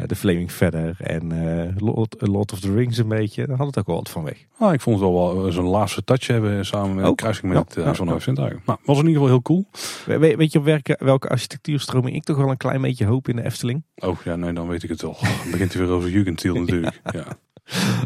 de 0.05 0.15
Flaming 0.15 0.51
Feather 0.51 0.95
en 0.99 1.31
eh, 1.31 1.75
Lord, 1.77 2.15
Lord 2.19 2.51
of 2.51 2.59
the 2.59 2.73
Rings 2.73 2.97
een 2.97 3.07
beetje. 3.07 3.47
Daar 3.47 3.57
had 3.57 3.67
het 3.67 3.77
ook 3.79 3.87
wel 3.87 3.95
wat 3.95 4.09
van 4.09 4.23
weg. 4.23 4.37
Ah, 4.57 4.73
ik 4.73 4.81
vond 4.81 4.99
het 4.99 5.09
wel 5.09 5.35
wel 5.41 5.51
zo'n 5.51 5.65
laatste 5.65 6.03
touch 6.03 6.27
hebben 6.27 6.65
samen 6.65 6.95
met 6.95 7.03
Ook? 7.03 7.09
een 7.09 7.15
kruising 7.15 7.53
met 7.53 7.73
Ja, 7.75 7.83
eh, 7.83 7.93
van 7.93 8.07
ja, 8.07 8.19
Zintuigen. 8.19 8.61
Nou, 8.65 8.79
was 8.85 8.97
in 8.99 9.07
ieder 9.07 9.21
geval 9.21 9.27
heel 9.35 9.41
cool. 9.41 9.65
We- 10.05 10.17
we- 10.17 10.35
weet 10.35 10.51
je 10.51 10.59
op 10.59 10.65
welke, 10.65 10.99
welke 11.03 11.29
architectuurstroming 11.29 12.15
ik 12.15 12.23
toch 12.23 12.37
wel 12.37 12.49
een 12.49 12.57
klein 12.57 12.81
beetje 12.81 13.05
hoop 13.05 13.27
in 13.27 13.35
de 13.35 13.43
Efteling? 13.43 13.83
Oh 13.95 14.17
ja, 14.23 14.35
nee, 14.35 14.53
dan 14.53 14.67
weet 14.67 14.83
ik 14.83 14.89
het 14.89 15.01
wel. 15.01 15.17
Dan 15.41 15.51
begint 15.51 15.73
hij 15.73 15.81
weer 15.85 15.91
over 15.95 16.09
Jugendstil 16.09 16.55
natuurlijk. 16.55 17.01
Ja. 17.11 17.25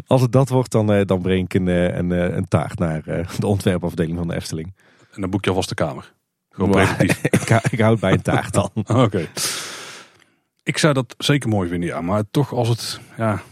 Als 0.06 0.20
het 0.20 0.32
dat 0.32 0.48
wordt, 0.48 0.72
dan, 0.72 0.92
eh, 0.92 1.04
dan 1.06 1.22
breng 1.22 1.44
ik 1.44 1.54
een, 1.54 1.68
eh, 1.68 1.96
een, 1.96 2.12
eh, 2.12 2.36
een 2.36 2.48
taart 2.48 2.78
naar 2.78 3.02
eh, 3.06 3.28
de 3.38 3.46
ontwerpafdeling 3.46 4.18
van 4.18 4.28
de 4.28 4.34
Efteling. 4.34 4.74
En 5.14 5.20
dan 5.20 5.30
boek 5.30 5.44
je 5.44 5.50
alvast 5.50 5.68
de 5.68 5.74
kamer. 5.74 6.12
Gewoon 6.50 6.70
Maar 6.70 7.02
ik, 7.04 7.60
ik 7.70 7.80
houd 7.80 8.00
bij 8.00 8.12
een 8.12 8.22
taart 8.22 8.52
dan. 8.52 8.70
Oké. 9.04 9.26
Ik 10.68 10.78
zou 10.78 10.94
dat 10.94 11.14
zeker 11.18 11.48
mooi 11.48 11.68
vinden, 11.68 11.88
ja. 11.88 12.00
Maar 12.00 12.22
toch 12.30 12.52
als 12.52 12.68
het, 12.68 13.00
ja... 13.16 13.42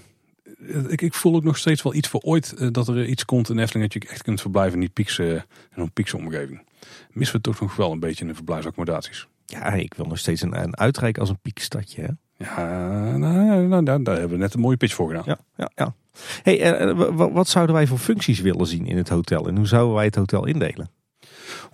Ik, 0.88 1.02
ik 1.02 1.14
voel 1.14 1.34
ook 1.34 1.44
nog 1.44 1.56
steeds 1.56 1.82
wel 1.82 1.94
iets 1.94 2.08
voor 2.08 2.20
ooit 2.20 2.52
eh, 2.52 2.68
dat 2.70 2.88
er 2.88 3.06
iets 3.06 3.24
komt 3.24 3.48
in 3.48 3.58
Efteling 3.58 3.92
dat 3.92 4.02
je 4.02 4.08
echt 4.08 4.22
kunt 4.22 4.40
verblijven 4.40 4.74
in 4.74 4.80
die 4.80 4.88
piekse, 4.88 5.44
in 5.74 5.82
een 5.82 5.92
piekse 5.92 6.16
omgeving. 6.16 6.62
Missen 7.10 7.36
we 7.36 7.42
toch 7.42 7.60
nog 7.60 7.76
wel 7.76 7.92
een 7.92 8.00
beetje 8.00 8.20
in 8.20 8.28
de 8.28 8.34
verblijfsaccommodaties. 8.34 9.26
Ja, 9.46 9.72
ik 9.72 9.94
wil 9.94 10.06
nog 10.06 10.18
steeds 10.18 10.42
een, 10.42 10.62
een 10.62 10.76
uitrijk 10.76 11.18
als 11.18 11.28
een 11.28 11.38
piekstadje. 11.42 12.02
Hè? 12.02 12.08
Ja, 12.44 13.16
nou, 13.16 13.66
nou, 13.66 14.02
daar, 14.02 14.18
hebben 14.18 14.38
we 14.38 14.42
net 14.44 14.54
een 14.54 14.60
mooie 14.60 14.76
pitch 14.76 14.94
voor 14.94 15.08
gedaan. 15.08 15.24
Ja, 15.26 15.38
ja, 15.56 15.70
ja. 15.74 15.94
Hey, 16.42 16.94
wa- 16.94 17.30
wat 17.30 17.48
zouden 17.48 17.74
wij 17.74 17.86
voor 17.86 17.98
functies 17.98 18.40
willen 18.40 18.66
zien 18.66 18.86
in 18.86 18.96
het 18.96 19.08
hotel? 19.08 19.48
En 19.48 19.56
hoe 19.56 19.66
zouden 19.66 19.94
wij 19.94 20.04
het 20.04 20.14
hotel 20.14 20.46
indelen? 20.46 20.90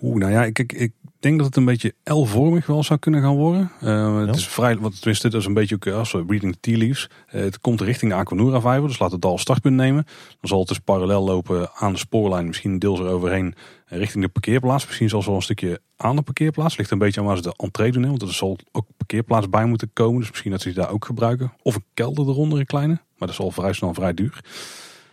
Oeh, 0.01 0.17
nou 0.17 0.31
ja, 0.31 0.45
ik, 0.45 0.59
ik, 0.59 0.71
ik 0.71 0.93
denk 1.23 1.37
dat 1.37 1.47
het 1.47 1.55
een 1.55 1.65
beetje 1.65 1.93
L-vormig 2.03 2.65
wel 2.65 2.83
zou 2.83 2.99
kunnen 2.99 3.21
gaan 3.21 3.35
worden. 3.35 3.71
Eh, 3.79 3.87
Ja. 3.87 4.25
Het 4.25 4.35
is 4.35 4.47
vrij, 4.47 4.77
wat 4.77 4.95
tenminste, 4.95 5.29
dat 5.29 5.41
is 5.41 5.47
een 5.47 5.53
beetje 5.53 5.75
ook 5.75 5.85
eh, 5.85 5.97
als 5.97 6.11
we 6.11 6.23
reading 6.27 6.53
the 6.53 6.59
tea 6.59 6.77
leaves. 6.77 7.09
Eh, 7.27 7.41
het 7.41 7.59
komt 7.59 7.81
richting 7.81 8.11
de 8.11 8.17
Aquanura 8.17 8.61
Vijver, 8.61 8.87
dus 8.87 8.99
laat 8.99 9.11
het 9.11 9.25
al 9.25 9.31
als 9.31 9.41
startpunt 9.41 9.75
nemen. 9.75 10.03
Dan 10.05 10.49
zal 10.49 10.59
het 10.59 10.67
dus 10.67 10.79
parallel 10.79 11.23
lopen 11.23 11.69
aan 11.73 11.91
de 11.91 11.97
spoorlijn, 11.99 12.47
misschien 12.47 12.79
deels 12.79 12.99
eroverheen 12.99 13.55
richting 13.85 14.23
de 14.23 14.29
parkeerplaats. 14.29 14.85
Misschien 14.85 15.09
zelfs 15.09 15.25
wel 15.25 15.35
een 15.35 15.41
stukje 15.41 15.81
aan 15.97 16.15
de 16.15 16.21
parkeerplaats. 16.21 16.77
Ligt 16.77 16.91
een 16.91 16.97
beetje 16.97 17.19
aan 17.19 17.25
waar 17.25 17.37
ze 17.37 17.41
de 17.43 17.53
entree 17.57 17.91
doen, 17.91 18.07
want 18.07 18.21
er 18.21 18.33
zal 18.33 18.57
ook 18.71 18.85
parkeerplaats 18.97 19.49
bij 19.49 19.65
moeten 19.65 19.89
komen. 19.93 20.19
Dus 20.19 20.29
misschien 20.29 20.51
dat 20.51 20.61
ze 20.61 20.67
die 20.67 20.77
daar 20.77 20.91
ook 20.91 21.05
gebruiken. 21.05 21.53
Of 21.61 21.75
een 21.75 21.85
kelder 21.93 22.27
eronder, 22.27 22.59
een 22.59 22.65
kleine. 22.65 22.93
Maar 22.93 23.27
dat 23.27 23.29
is 23.29 23.39
al 23.39 23.51
vrij 23.51 23.73
snel 23.73 23.93
vrij 23.93 24.13
duur. 24.13 24.39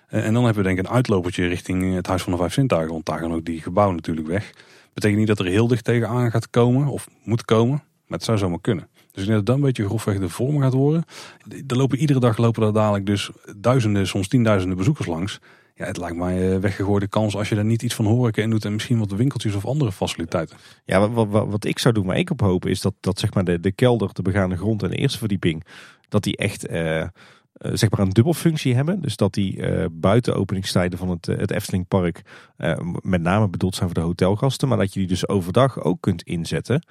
En 0.09 0.33
dan 0.33 0.45
hebben 0.45 0.63
we 0.63 0.69
denk 0.69 0.79
ik 0.79 0.85
een 0.87 0.95
uitlopertje 0.95 1.47
richting 1.47 1.95
het 1.95 2.07
Huis 2.07 2.23
van 2.23 2.33
de 2.33 2.39
Vijf 2.39 2.53
Zintuigen. 2.53 2.93
Want 2.93 3.07
daar 3.07 3.19
gaan 3.19 3.35
ook 3.35 3.45
die 3.45 3.61
gebouwen 3.63 3.97
natuurlijk 3.97 4.27
weg. 4.27 4.53
Betekent 4.95 5.19
niet 5.19 5.29
dat 5.29 5.39
er 5.39 5.47
heel 5.47 5.67
dicht 5.67 5.85
tegenaan 5.85 6.31
gaat 6.31 6.51
komen 6.51 6.87
of 6.87 7.09
moet 7.25 7.45
komen. 7.45 7.83
Maar 8.07 8.19
het 8.19 8.25
zou 8.25 8.39
zomaar 8.39 8.61
kunnen. 8.61 8.89
Dus 9.13 9.23
ik 9.23 9.29
denk 9.29 9.37
dat 9.37 9.47
dan 9.47 9.55
een 9.55 9.61
beetje 9.61 9.85
grofweg 9.85 10.19
de 10.19 10.29
vorm 10.29 10.61
gaat 10.61 10.73
worden. 10.73 11.05
Er 11.67 11.77
lopen 11.77 11.99
iedere 11.99 12.21
dag 12.21 12.37
lopen 12.37 12.63
er 12.63 12.73
dadelijk 12.73 13.07
dus 13.07 13.31
duizenden, 13.57 14.07
soms 14.07 14.29
tienduizenden 14.29 14.77
bezoekers 14.77 15.07
langs. 15.07 15.41
Ja, 15.75 15.87
het 15.87 15.97
lijkt 15.97 16.17
mij 16.17 16.53
een 16.53 16.61
weggegooide 16.61 17.09
kans 17.09 17.37
als 17.37 17.49
je 17.49 17.57
er 17.57 17.65
niet 17.65 17.83
iets 17.83 17.95
van 17.95 18.05
horeca 18.05 18.43
in 18.43 18.51
doet 18.51 18.65
en 18.65 18.73
misschien 18.73 18.99
wat 18.99 19.13
winkeltjes 19.13 19.55
of 19.55 19.67
andere 19.67 19.93
faciliteiten. 19.93 20.57
Ja, 20.85 21.09
wat, 21.09 21.29
wat, 21.29 21.49
wat 21.49 21.65
ik 21.65 21.79
zou 21.79 21.95
doen, 21.95 22.07
waar 22.07 22.19
ik 22.19 22.31
op 22.31 22.41
hoop, 22.41 22.67
is 22.67 22.81
dat, 22.81 22.95
dat 23.01 23.19
zeg 23.19 23.35
maar 23.35 23.45
de, 23.45 23.61
de 23.61 23.73
kelder, 23.73 24.11
de 24.13 24.23
begane 24.23 24.57
grond 24.57 24.83
en 24.83 24.91
de 24.91 24.97
eerste 24.97 25.19
verdieping, 25.19 25.65
dat 26.09 26.23
die 26.23 26.37
echt 26.37 26.67
eh 26.67 27.07
zeg 27.61 27.91
maar 27.91 28.01
een 28.01 28.11
dubbelfunctie 28.11 28.75
hebben. 28.75 29.01
Dus 29.01 29.17
dat 29.17 29.35
die 29.35 29.57
uh, 29.57 29.85
buiten 29.91 30.37
openingstijden 30.37 30.99
van 30.99 31.09
het, 31.09 31.27
het 31.27 31.51
Eftelingpark 31.51 32.23
uh, 32.59 32.79
met 33.01 33.23
name 33.23 33.49
bedoeld 33.49 33.75
zijn 33.75 33.89
voor 33.89 33.99
de 33.99 34.05
hotelgasten, 34.05 34.69
maar 34.69 34.79
dat 34.79 34.93
je 34.93 35.01
die 35.01 35.09
dus 35.09 35.29
overdag 35.29 35.83
ook 35.83 36.01
kunt 36.01 36.23
inzetten 36.23 36.87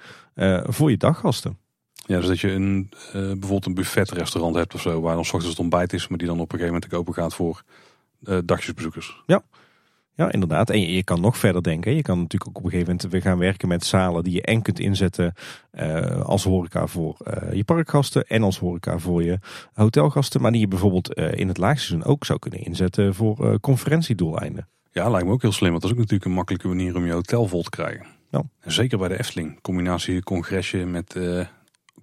voor 0.62 0.90
je 0.90 0.96
daggasten. 0.96 1.58
Ja, 2.06 2.16
dus 2.16 2.26
dat 2.26 2.40
je 2.40 2.50
een, 2.50 2.90
bijvoorbeeld 3.12 3.66
een 3.66 3.74
buffetrestaurant 3.74 4.56
hebt 4.56 4.74
of 4.74 4.80
zo, 4.80 5.00
waar 5.00 5.14
dan 5.14 5.24
s 5.24 5.32
ochtends 5.32 5.48
het 5.48 5.58
ontbijt 5.58 5.92
is, 5.92 6.08
maar 6.08 6.18
die 6.18 6.26
dan 6.26 6.40
op 6.40 6.52
een 6.52 6.58
gegeven 6.58 6.72
moment 6.72 6.94
open 6.94 7.14
gaat 7.14 7.34
voor 7.34 7.62
dagjesbezoekers. 8.44 9.22
Ja. 9.26 9.42
Ja, 10.20 10.32
inderdaad. 10.32 10.70
En 10.70 10.80
je, 10.80 11.04
kan 11.04 11.20
nog 11.20 11.38
verder 11.38 11.62
denken. 11.62 11.96
Je 11.96 12.02
kan 12.02 12.18
natuurlijk 12.18 12.50
ook 12.50 12.56
op 12.56 12.64
een 12.64 12.70
gegeven 12.70 12.92
moment 12.92 13.12
we 13.12 13.20
gaan 13.20 13.38
werken 13.38 13.68
met 13.68 13.84
zalen 13.84 14.24
die 14.24 14.32
je 14.32 14.42
en 14.42 14.62
kunt 14.62 14.78
inzetten 14.78 15.34
uh, 15.72 16.20
als 16.20 16.44
horeca 16.44 16.86
voor 16.86 17.16
uh, 17.26 17.52
je 17.52 17.64
parkgasten 17.64 18.26
en 18.26 18.42
als 18.42 18.58
horeca 18.58 18.98
voor 18.98 19.22
je 19.22 19.38
hotelgasten. 19.72 20.40
Maar 20.40 20.52
die 20.52 20.60
je 20.60 20.68
bijvoorbeeld 20.68 21.14
in 21.14 21.48
het 21.48 21.58
laagseizoen 21.58 22.04
ook 22.04 22.24
zou 22.24 22.38
kunnen 22.38 22.60
inzetten 22.60 23.14
voor 23.14 23.60
conferentiedoeleinden. 23.60 24.68
Ja, 24.92 25.10
lijkt 25.10 25.26
me 25.26 25.32
ook 25.32 25.42
heel 25.42 25.52
slim. 25.52 25.70
Want 25.70 25.82
dat 25.82 25.90
is 25.90 25.96
ook 25.96 26.02
natuurlijk 26.02 26.30
een 26.30 26.36
makkelijke 26.36 26.68
manier 26.68 26.96
om 26.96 27.06
je 27.06 27.12
hotel 27.12 27.46
vol 27.46 27.62
te 27.62 27.70
krijgen. 27.70 28.06
En 28.30 28.72
zeker 28.72 28.98
bij 28.98 29.08
de 29.08 29.18
Efteling. 29.18 29.60
Combinatie 29.60 30.22
congresje 30.22 30.78
met 30.78 31.16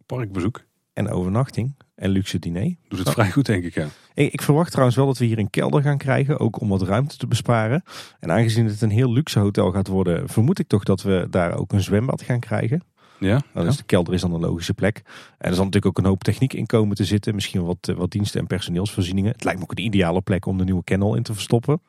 parkbezoek. 0.05 0.63
En 0.93 1.09
overnachting 1.09 1.75
en 1.97 2.09
luxe 2.09 2.39
diner. 2.39 2.75
Doet 2.87 2.99
het 2.99 3.09
vrij 3.09 3.31
goed, 3.31 3.45
denk 3.45 3.63
ik, 3.63 3.73
ja. 3.73 3.87
Ik 4.13 4.41
verwacht 4.41 4.69
trouwens 4.71 4.97
wel 4.97 5.05
dat 5.05 5.17
we 5.17 5.25
hier 5.25 5.37
een 5.37 5.49
kelder 5.49 5.81
gaan 5.81 5.97
krijgen, 5.97 6.39
ook 6.39 6.61
om 6.61 6.69
wat 6.69 6.81
ruimte 6.81 7.17
te 7.17 7.27
besparen. 7.27 7.83
En 8.19 8.31
aangezien 8.31 8.65
het 8.65 8.81
een 8.81 8.89
heel 8.89 9.13
luxe 9.13 9.39
hotel 9.39 9.71
gaat 9.71 9.87
worden, 9.87 10.29
vermoed 10.29 10.59
ik 10.59 10.67
toch 10.67 10.83
dat 10.83 11.01
we 11.01 11.27
daar 11.29 11.57
ook 11.57 11.71
een 11.71 11.81
zwembad 11.81 12.21
gaan 12.21 12.39
krijgen. 12.39 12.81
Ja, 13.19 13.41
nou, 13.53 13.65
dus 13.65 13.77
de 13.77 13.83
kelder 13.83 14.13
is 14.13 14.21
dan 14.21 14.33
een 14.33 14.39
logische 14.39 14.73
plek. 14.73 15.01
En 15.37 15.49
er 15.49 15.55
zal 15.55 15.65
natuurlijk 15.65 15.85
ook 15.85 15.97
een 15.97 16.09
hoop 16.09 16.23
techniek 16.23 16.53
in 16.53 16.65
komen 16.65 16.95
te 16.95 17.05
zitten. 17.05 17.35
Misschien 17.35 17.63
wat, 17.63 17.93
wat 17.95 18.11
diensten 18.11 18.39
en 18.39 18.47
personeelsvoorzieningen. 18.47 19.31
Het 19.31 19.43
lijkt 19.43 19.59
me 19.59 19.65
ook 19.65 19.77
een 19.77 19.85
ideale 19.85 20.21
plek 20.21 20.45
om 20.45 20.57
de 20.57 20.63
nieuwe 20.63 20.83
kennel 20.83 21.15
in 21.15 21.23
te 21.23 21.33
verstoppen. 21.33 21.81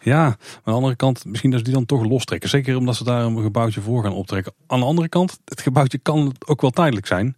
Ja, 0.00 0.22
maar 0.22 0.36
aan 0.36 0.62
de 0.64 0.70
andere 0.70 0.96
kant, 0.96 1.24
misschien 1.24 1.50
dat 1.50 1.58
ze 1.58 1.64
die 1.64 1.74
dan 1.74 1.86
toch 1.86 2.04
lostrekken. 2.04 2.48
Zeker 2.48 2.76
omdat 2.76 2.96
ze 2.96 3.04
daar 3.04 3.24
een 3.24 3.42
gebouwtje 3.42 3.80
voor 3.80 4.02
gaan 4.02 4.12
optrekken. 4.12 4.52
Aan 4.66 4.80
de 4.80 4.86
andere 4.86 5.08
kant, 5.08 5.38
het 5.44 5.60
gebouwtje 5.60 5.98
kan 5.98 6.34
ook 6.46 6.60
wel 6.60 6.70
tijdelijk 6.70 7.06
zijn. 7.06 7.36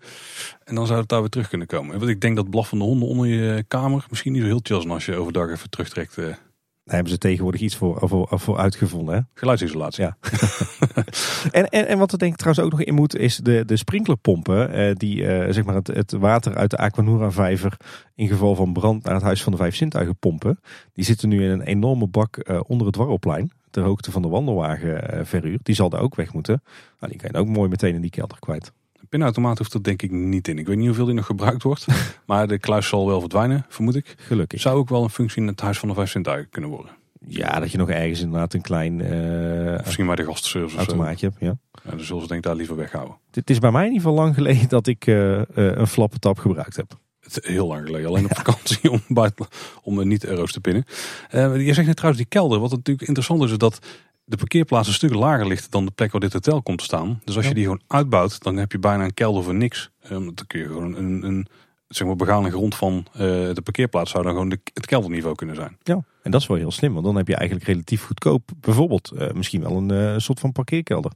En 0.64 0.74
dan 0.74 0.86
zou 0.86 1.00
het 1.00 1.08
daar 1.08 1.20
weer 1.20 1.28
terug 1.28 1.48
kunnen 1.48 1.66
komen. 1.66 1.98
Want 1.98 2.10
ik 2.10 2.20
denk 2.20 2.36
dat 2.36 2.50
blaffende 2.50 2.84
honden 2.84 3.08
onder 3.08 3.26
je 3.26 3.64
kamer 3.68 4.04
misschien 4.10 4.32
niet 4.32 4.42
zo 4.42 4.48
heel 4.48 4.60
chill 4.62 4.80
zijn 4.80 4.92
als 4.92 5.06
je 5.06 5.16
overdag 5.16 5.50
even 5.50 5.70
terugtrekt. 5.70 6.16
Eh. 6.86 6.92
Daar 6.92 6.94
hebben 6.94 7.12
ze 7.12 7.18
tegenwoordig 7.18 7.60
iets 7.60 7.76
voor, 7.76 8.08
voor, 8.08 8.28
voor 8.30 8.58
uitgevonden. 8.58 9.14
Hè? 9.14 9.20
Geluidsisolatie. 9.34 10.04
Ja. 10.04 10.16
en, 11.50 11.68
en, 11.68 11.86
en 11.86 11.98
wat 11.98 12.12
er 12.12 12.18
denk 12.18 12.32
ik 12.32 12.38
trouwens 12.38 12.66
ook 12.66 12.72
nog 12.78 12.82
in 12.82 12.94
moet, 12.94 13.16
is 13.16 13.36
de, 13.36 13.64
de 13.64 13.76
sprinklerpompen. 13.76 14.70
Eh, 14.72 14.94
die 14.94 15.26
eh, 15.26 15.52
zeg 15.52 15.64
maar 15.64 15.74
het, 15.74 15.86
het 15.86 16.12
water 16.12 16.56
uit 16.56 16.70
de 16.70 16.76
Aquanura 16.76 17.30
vijver 17.30 17.76
in 18.14 18.28
geval 18.28 18.54
van 18.54 18.72
brand 18.72 19.04
naar 19.04 19.14
het 19.14 19.22
Huis 19.22 19.42
van 19.42 19.52
de 19.52 19.58
Vijf 19.58 19.76
Zintuigen 19.76 20.16
pompen. 20.16 20.60
Die 20.92 21.04
zitten 21.04 21.28
nu 21.28 21.44
in 21.44 21.50
een 21.50 21.62
enorme 21.62 22.06
bak 22.06 22.36
eh, 22.36 22.60
onder 22.66 22.86
het 22.86 22.96
warrelplein. 22.96 23.50
Ter 23.70 23.82
hoogte 23.82 24.10
van 24.10 24.22
de 24.22 24.28
wandelwagen 24.28 25.14
uh, 25.14 25.24
verhuur. 25.24 25.58
Die 25.62 25.74
zal 25.74 25.90
er 25.90 25.98
ook 25.98 26.14
weg 26.14 26.32
moeten. 26.32 26.62
Nou, 27.00 27.12
die 27.12 27.20
kan 27.20 27.30
je 27.32 27.38
ook 27.38 27.56
mooi 27.56 27.68
meteen 27.68 27.94
in 27.94 28.00
die 28.00 28.10
kelder 28.10 28.38
kwijt. 28.38 28.72
Pinautomaat 29.08 29.58
hoeft 29.58 29.74
er 29.74 29.82
denk 29.82 30.02
ik 30.02 30.10
niet 30.10 30.48
in. 30.48 30.58
Ik 30.58 30.66
weet 30.66 30.76
niet 30.76 30.86
hoeveel 30.86 31.04
die 31.04 31.14
nog 31.14 31.26
gebruikt 31.26 31.62
wordt. 31.62 31.86
maar 32.26 32.48
de 32.48 32.58
kluis 32.58 32.88
zal 32.88 33.06
wel 33.06 33.20
verdwijnen, 33.20 33.66
vermoed 33.68 33.94
ik. 33.94 34.14
Gelukkig. 34.18 34.60
Zou 34.60 34.78
ook 34.78 34.88
wel 34.88 35.02
een 35.02 35.10
functie 35.10 35.42
in 35.42 35.48
het 35.48 35.60
Huis 35.60 35.78
van 35.78 35.88
de 35.88 35.94
Vijf 35.94 36.10
Zintuigen 36.10 36.50
kunnen 36.50 36.70
worden. 36.70 36.92
Ja, 37.28 37.60
dat 37.60 37.70
je 37.70 37.78
nog 37.78 37.90
ergens 37.90 38.20
inderdaad 38.20 38.54
een 38.54 38.60
klein... 38.60 38.98
Uh, 38.98 39.78
Misschien 39.84 40.06
bij 40.06 40.16
de 40.16 40.24
gastenservice 40.24 40.76
automaatje 40.76 41.26
hebt, 41.26 41.40
ja. 41.40 41.56
ja. 41.84 41.90
Dan 41.90 42.00
zullen 42.00 42.22
ze 42.22 42.28
denk 42.28 42.40
ik 42.40 42.46
daar 42.46 42.56
liever 42.56 42.76
weghouden. 42.76 43.16
Het 43.30 43.50
is 43.50 43.58
bij 43.58 43.70
mij 43.70 43.86
in 43.86 43.92
ieder 43.92 44.02
geval 44.02 44.22
lang 44.24 44.34
geleden 44.34 44.68
dat 44.68 44.86
ik 44.86 45.06
uh, 45.06 45.32
uh, 45.32 45.44
een 45.54 45.86
flappentap 45.86 46.38
gebruikt 46.38 46.76
heb. 46.76 46.98
Het 47.20 47.38
heel 47.42 47.66
lang 47.66 47.86
geleden, 47.86 48.08
alleen 48.08 48.24
op 48.24 48.36
vakantie 48.44 48.90
om, 48.90 49.02
buiten, 49.08 49.46
om 49.82 50.08
niet 50.08 50.24
euro's 50.24 50.52
te 50.52 50.60
pinnen. 50.60 50.84
je 51.64 51.72
zegt 51.72 51.86
net 51.86 51.96
trouwens 51.96 52.22
die 52.22 52.30
kelder. 52.30 52.60
Wat 52.60 52.70
natuurlijk 52.70 53.06
interessant 53.06 53.42
is, 53.42 53.50
is 53.50 53.58
dat 53.58 53.78
de 54.26 54.36
parkeerplaats 54.36 54.88
een 54.88 54.94
stuk 54.94 55.14
lager 55.14 55.46
ligt 55.46 55.70
dan 55.70 55.84
de 55.84 55.90
plek 55.90 56.12
waar 56.12 56.20
dit 56.20 56.32
hotel 56.32 56.62
komt 56.62 56.78
te 56.78 56.84
staan. 56.84 57.20
Dus 57.24 57.36
als 57.36 57.48
je 57.48 57.54
die 57.54 57.62
gewoon 57.62 57.80
uitbouwt, 57.86 58.42
dan 58.42 58.56
heb 58.56 58.72
je 58.72 58.78
bijna 58.78 59.04
een 59.04 59.14
kelder 59.14 59.42
voor 59.42 59.54
niks. 59.54 59.90
Um, 60.10 60.24
dan 60.34 60.46
kun 60.46 60.60
je 60.60 60.66
gewoon 60.66 60.96
een, 60.96 61.22
een 61.24 61.46
zeg 61.88 62.06
maar, 62.06 62.16
begane 62.16 62.50
grond 62.50 62.74
van 62.74 63.06
uh, 63.12 63.20
de 63.20 63.60
parkeerplaats 63.64 64.10
zou 64.10 64.24
dan 64.24 64.32
gewoon 64.32 64.48
de, 64.48 64.60
het 64.74 64.86
kelderniveau 64.86 65.34
kunnen 65.34 65.56
zijn. 65.56 65.76
Ja, 65.82 66.04
en 66.22 66.30
dat 66.30 66.40
is 66.40 66.46
wel 66.46 66.56
heel 66.56 66.70
slim, 66.70 66.92
want 66.92 67.04
dan 67.04 67.16
heb 67.16 67.28
je 67.28 67.36
eigenlijk 67.36 67.68
relatief 67.68 68.04
goedkoop 68.04 68.50
bijvoorbeeld 68.60 69.12
uh, 69.14 69.30
misschien 69.30 69.60
wel 69.60 69.76
een 69.76 69.92
uh, 69.92 70.14
soort 70.16 70.40
van 70.40 70.52
parkeerkelder. 70.52 71.12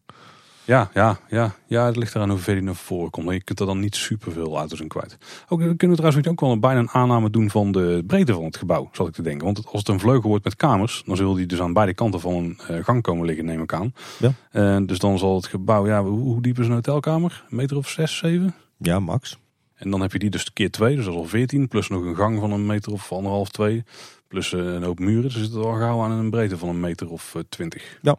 Ja, 0.64 0.90
ja, 0.94 1.18
ja, 1.28 1.54
ja, 1.66 1.86
het 1.86 1.96
ligt 1.96 2.14
eraan 2.14 2.30
hoeveel 2.30 2.54
die 2.54 2.62
naar 2.62 2.74
voren 2.74 3.10
komt. 3.10 3.30
Je 3.30 3.42
kunt 3.42 3.60
er 3.60 3.66
dan 3.66 3.80
niet 3.80 3.96
superveel 3.96 4.56
auto's 4.56 4.80
in 4.80 4.88
kwijt. 4.88 5.16
Ook, 5.48 5.60
we 5.60 5.76
kunnen 5.76 5.96
trouwens 5.96 6.28
ook 6.28 6.40
wel 6.40 6.50
een, 6.50 6.60
bijna 6.60 6.78
een 6.78 6.90
aanname 6.90 7.30
doen 7.30 7.50
van 7.50 7.72
de 7.72 8.04
breedte 8.06 8.32
van 8.32 8.44
het 8.44 8.56
gebouw, 8.56 8.88
zal 8.92 9.06
ik 9.06 9.12
te 9.12 9.22
denken. 9.22 9.44
Want 9.44 9.66
als 9.66 9.78
het 9.78 9.88
een 9.88 10.00
vleugel 10.00 10.28
wordt 10.28 10.44
met 10.44 10.56
kamers, 10.56 11.02
dan 11.06 11.16
zullen 11.16 11.36
die 11.36 11.46
dus 11.46 11.60
aan 11.60 11.72
beide 11.72 11.94
kanten 11.94 12.20
van 12.20 12.34
een 12.34 12.58
uh, 12.70 12.84
gang 12.84 13.02
komen 13.02 13.26
liggen, 13.26 13.44
neem 13.44 13.62
ik 13.62 13.72
aan. 13.72 13.94
Ja. 14.18 14.32
Uh, 14.52 14.86
dus 14.86 14.98
dan 14.98 15.18
zal 15.18 15.34
het 15.34 15.46
gebouw, 15.46 15.86
ja, 15.86 16.02
hoe, 16.02 16.18
hoe, 16.18 16.42
diep 16.42 16.58
is 16.58 16.66
een 16.66 16.72
hotelkamer? 16.72 17.44
Een 17.50 17.56
meter 17.56 17.76
of 17.76 17.88
zes, 17.88 18.16
zeven? 18.16 18.54
Ja, 18.76 19.00
max. 19.00 19.38
En 19.74 19.90
dan 19.90 20.00
heb 20.00 20.12
je 20.12 20.18
die 20.18 20.30
dus 20.30 20.52
keer 20.52 20.70
twee, 20.70 20.96
dus 20.96 21.04
dat 21.04 21.14
is 21.14 21.20
al 21.20 21.26
veertien. 21.26 21.68
Plus 21.68 21.88
nog 21.88 22.04
een 22.04 22.16
gang 22.16 22.40
van 22.40 22.52
een 22.52 22.66
meter 22.66 22.92
of 22.92 23.12
anderhalf, 23.12 23.48
twee. 23.48 23.84
Plus 24.28 24.52
uh, 24.52 24.72
een 24.72 24.82
hoop 24.82 24.98
muren. 24.98 25.22
Dus 25.22 25.34
het 25.34 25.54
al 25.54 25.72
gauw 25.72 26.02
aan 26.02 26.10
een 26.10 26.30
breedte 26.30 26.58
van 26.58 26.68
een 26.68 26.80
meter 26.80 27.10
of 27.10 27.36
twintig. 27.48 27.98
ja, 28.02 28.16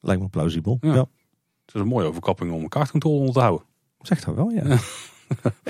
lijkt 0.00 0.22
me 0.22 0.28
plausibel. 0.28 0.78
ja. 0.80 0.94
ja. 0.94 1.06
Het 1.66 1.74
is 1.74 1.80
een 1.80 1.86
mooie 1.86 2.06
overkapping 2.06 2.52
om 2.52 2.62
een 2.62 2.68
kaartcontrole 2.68 3.18
onder 3.18 3.34
te 3.34 3.40
houden. 3.40 3.66
Zegt 4.00 4.24
dat 4.24 4.34
wel, 4.34 4.50
ja. 4.50 4.62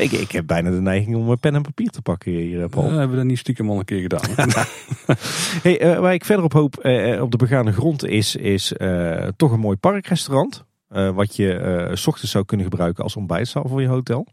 ik, 0.05 0.13
ik 0.13 0.33
heb 0.33 0.47
bijna 0.47 0.71
de 0.71 0.81
neiging 0.81 1.17
om 1.17 1.39
pen 1.39 1.55
en 1.55 1.63
papier 1.63 1.91
te 1.91 2.03
pakken 2.03 2.33
hier, 2.33 2.69
Paul. 2.69 2.85
Ja, 2.85 2.91
hebben 2.91 3.11
we 3.11 3.17
dat 3.17 3.25
niet 3.25 3.39
stiekem 3.39 3.71
al 3.71 3.79
een 3.79 3.85
keer 3.85 4.01
gedaan. 4.01 4.21
hey, 5.63 5.83
uh, 5.83 5.99
waar 5.99 6.15
ik 6.15 6.25
verder 6.25 6.45
op 6.45 6.53
hoop 6.53 6.85
uh, 6.85 7.23
op 7.23 7.31
de 7.31 7.37
begane 7.37 7.73
grond 7.73 8.05
is, 8.05 8.37
is 8.37 8.73
toch 9.37 9.53
een 9.53 9.61
mooi 9.61 9.77
parkrestaurant. 9.77 10.65
wat 10.89 11.37
je 11.37 11.91
s 11.95 12.07
ochtends 12.07 12.31
zou 12.31 12.45
kunnen 12.45 12.67
gebruiken 12.67 13.05
als 13.05 13.17
ontbijtzaal 13.17 13.69
voor 13.69 13.81
je 13.81 13.89
hotel. 13.89 14.27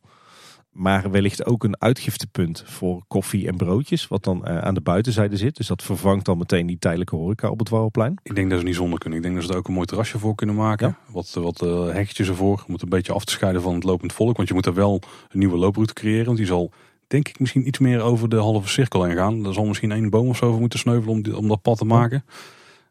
Maar 0.69 1.11
wellicht 1.11 1.45
ook 1.45 1.63
een 1.63 1.81
uitgiftepunt 1.81 2.63
voor 2.65 3.03
koffie 3.07 3.47
en 3.47 3.57
broodjes. 3.57 4.07
Wat 4.07 4.23
dan 4.23 4.41
uh, 4.47 4.57
aan 4.57 4.73
de 4.73 4.81
buitenzijde 4.81 5.37
zit. 5.37 5.55
Dus 5.55 5.67
dat 5.67 5.83
vervangt 5.83 6.25
dan 6.25 6.37
meteen 6.37 6.67
die 6.67 6.79
tijdelijke 6.79 7.15
horeca 7.15 7.49
op 7.49 7.59
het 7.59 7.69
Warrelplein. 7.69 8.19
Ik 8.23 8.35
denk 8.35 8.49
dat 8.49 8.59
ze 8.59 8.65
niet 8.65 8.75
zonder 8.75 8.99
kunnen. 8.99 9.17
Ik 9.17 9.23
denk 9.23 9.35
dat 9.35 9.45
ze 9.45 9.51
er 9.51 9.57
ook 9.57 9.67
een 9.67 9.73
mooi 9.73 9.85
terrasje 9.85 10.19
voor 10.19 10.35
kunnen 10.35 10.55
maken. 10.55 10.87
Ja. 10.87 11.13
Wat, 11.13 11.33
wat 11.33 11.63
uh, 11.63 11.85
heggetjes 11.85 12.27
ervoor. 12.27 12.63
Om 12.67 12.73
het 12.73 12.81
een 12.81 12.89
beetje 12.89 13.13
af 13.13 13.25
te 13.25 13.31
scheiden 13.31 13.61
van 13.61 13.73
het 13.73 13.83
lopend 13.83 14.13
volk. 14.13 14.35
Want 14.37 14.47
je 14.47 14.53
moet 14.53 14.65
er 14.65 14.73
wel 14.73 15.01
een 15.29 15.39
nieuwe 15.39 15.57
looproute 15.57 15.93
creëren. 15.93 16.25
Want 16.25 16.37
die 16.37 16.45
zal 16.47 16.71
denk 17.07 17.27
ik 17.27 17.39
misschien 17.39 17.67
iets 17.67 17.79
meer 17.79 18.01
over 18.01 18.29
de 18.29 18.37
halve 18.37 18.69
cirkel 18.69 19.03
heen 19.03 19.15
gaan. 19.15 19.45
Er 19.45 19.53
zal 19.53 19.65
misschien 19.65 19.91
één 19.91 20.09
boom 20.09 20.27
of 20.27 20.37
zo 20.37 20.45
over 20.45 20.59
moeten 20.59 20.79
sneuvelen 20.79 21.15
om, 21.15 21.21
die, 21.21 21.37
om 21.37 21.47
dat 21.47 21.61
pad 21.61 21.77
te 21.77 21.85
maken. 21.85 22.25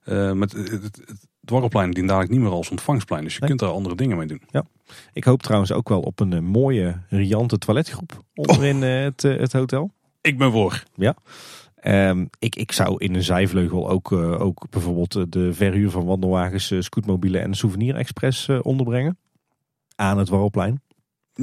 Uh, 0.05 0.33
met 0.33 0.53
het 0.53 1.27
dwarrelplein 1.49 1.91
dient 1.91 2.09
dadelijk 2.09 2.33
niet 2.33 2.41
meer 2.41 2.51
als 2.51 2.71
ontvangstplein. 2.71 3.25
Dus 3.25 3.35
je 3.35 3.47
kunt 3.47 3.61
er 3.61 3.69
andere 3.69 3.95
dingen 3.95 4.17
mee 4.17 4.27
doen. 4.27 4.43
Ja. 4.51 4.65
Ik 5.13 5.25
hoop 5.25 5.43
trouwens 5.43 5.73
ook 5.73 5.89
wel 5.89 6.01
op 6.01 6.21
een 6.21 6.33
uh, 6.33 6.41
mooie, 6.41 7.01
riante 7.09 7.59
toiletgroep 7.59 8.23
onderin 8.35 8.77
oh. 8.77 8.89
uh, 8.89 9.03
het, 9.03 9.25
uh, 9.25 9.39
het 9.41 9.53
hotel. 9.53 9.91
Ik 10.21 10.39
ben 10.39 10.53
voor. 10.53 10.83
Ja. 10.95 11.17
Um, 12.11 12.31
ik, 12.39 12.57
ik 12.57 12.73
zou 12.73 13.05
in 13.05 13.15
een 13.15 13.23
zijvleugel 13.23 13.91
ook, 13.91 14.13
ook 14.13 14.67
bijvoorbeeld 14.71 15.33
de 15.33 15.55
verhuur 15.55 15.91
van 15.91 16.05
wandelwagens, 16.05 16.75
scootmobielen 16.79 17.43
en 17.43 17.55
Souvenir 17.55 17.95
Express 17.97 18.49
onderbrengen. 18.49 19.19
Aan 19.97 20.19
het 20.19 20.29
Warrelplein. 20.29 20.83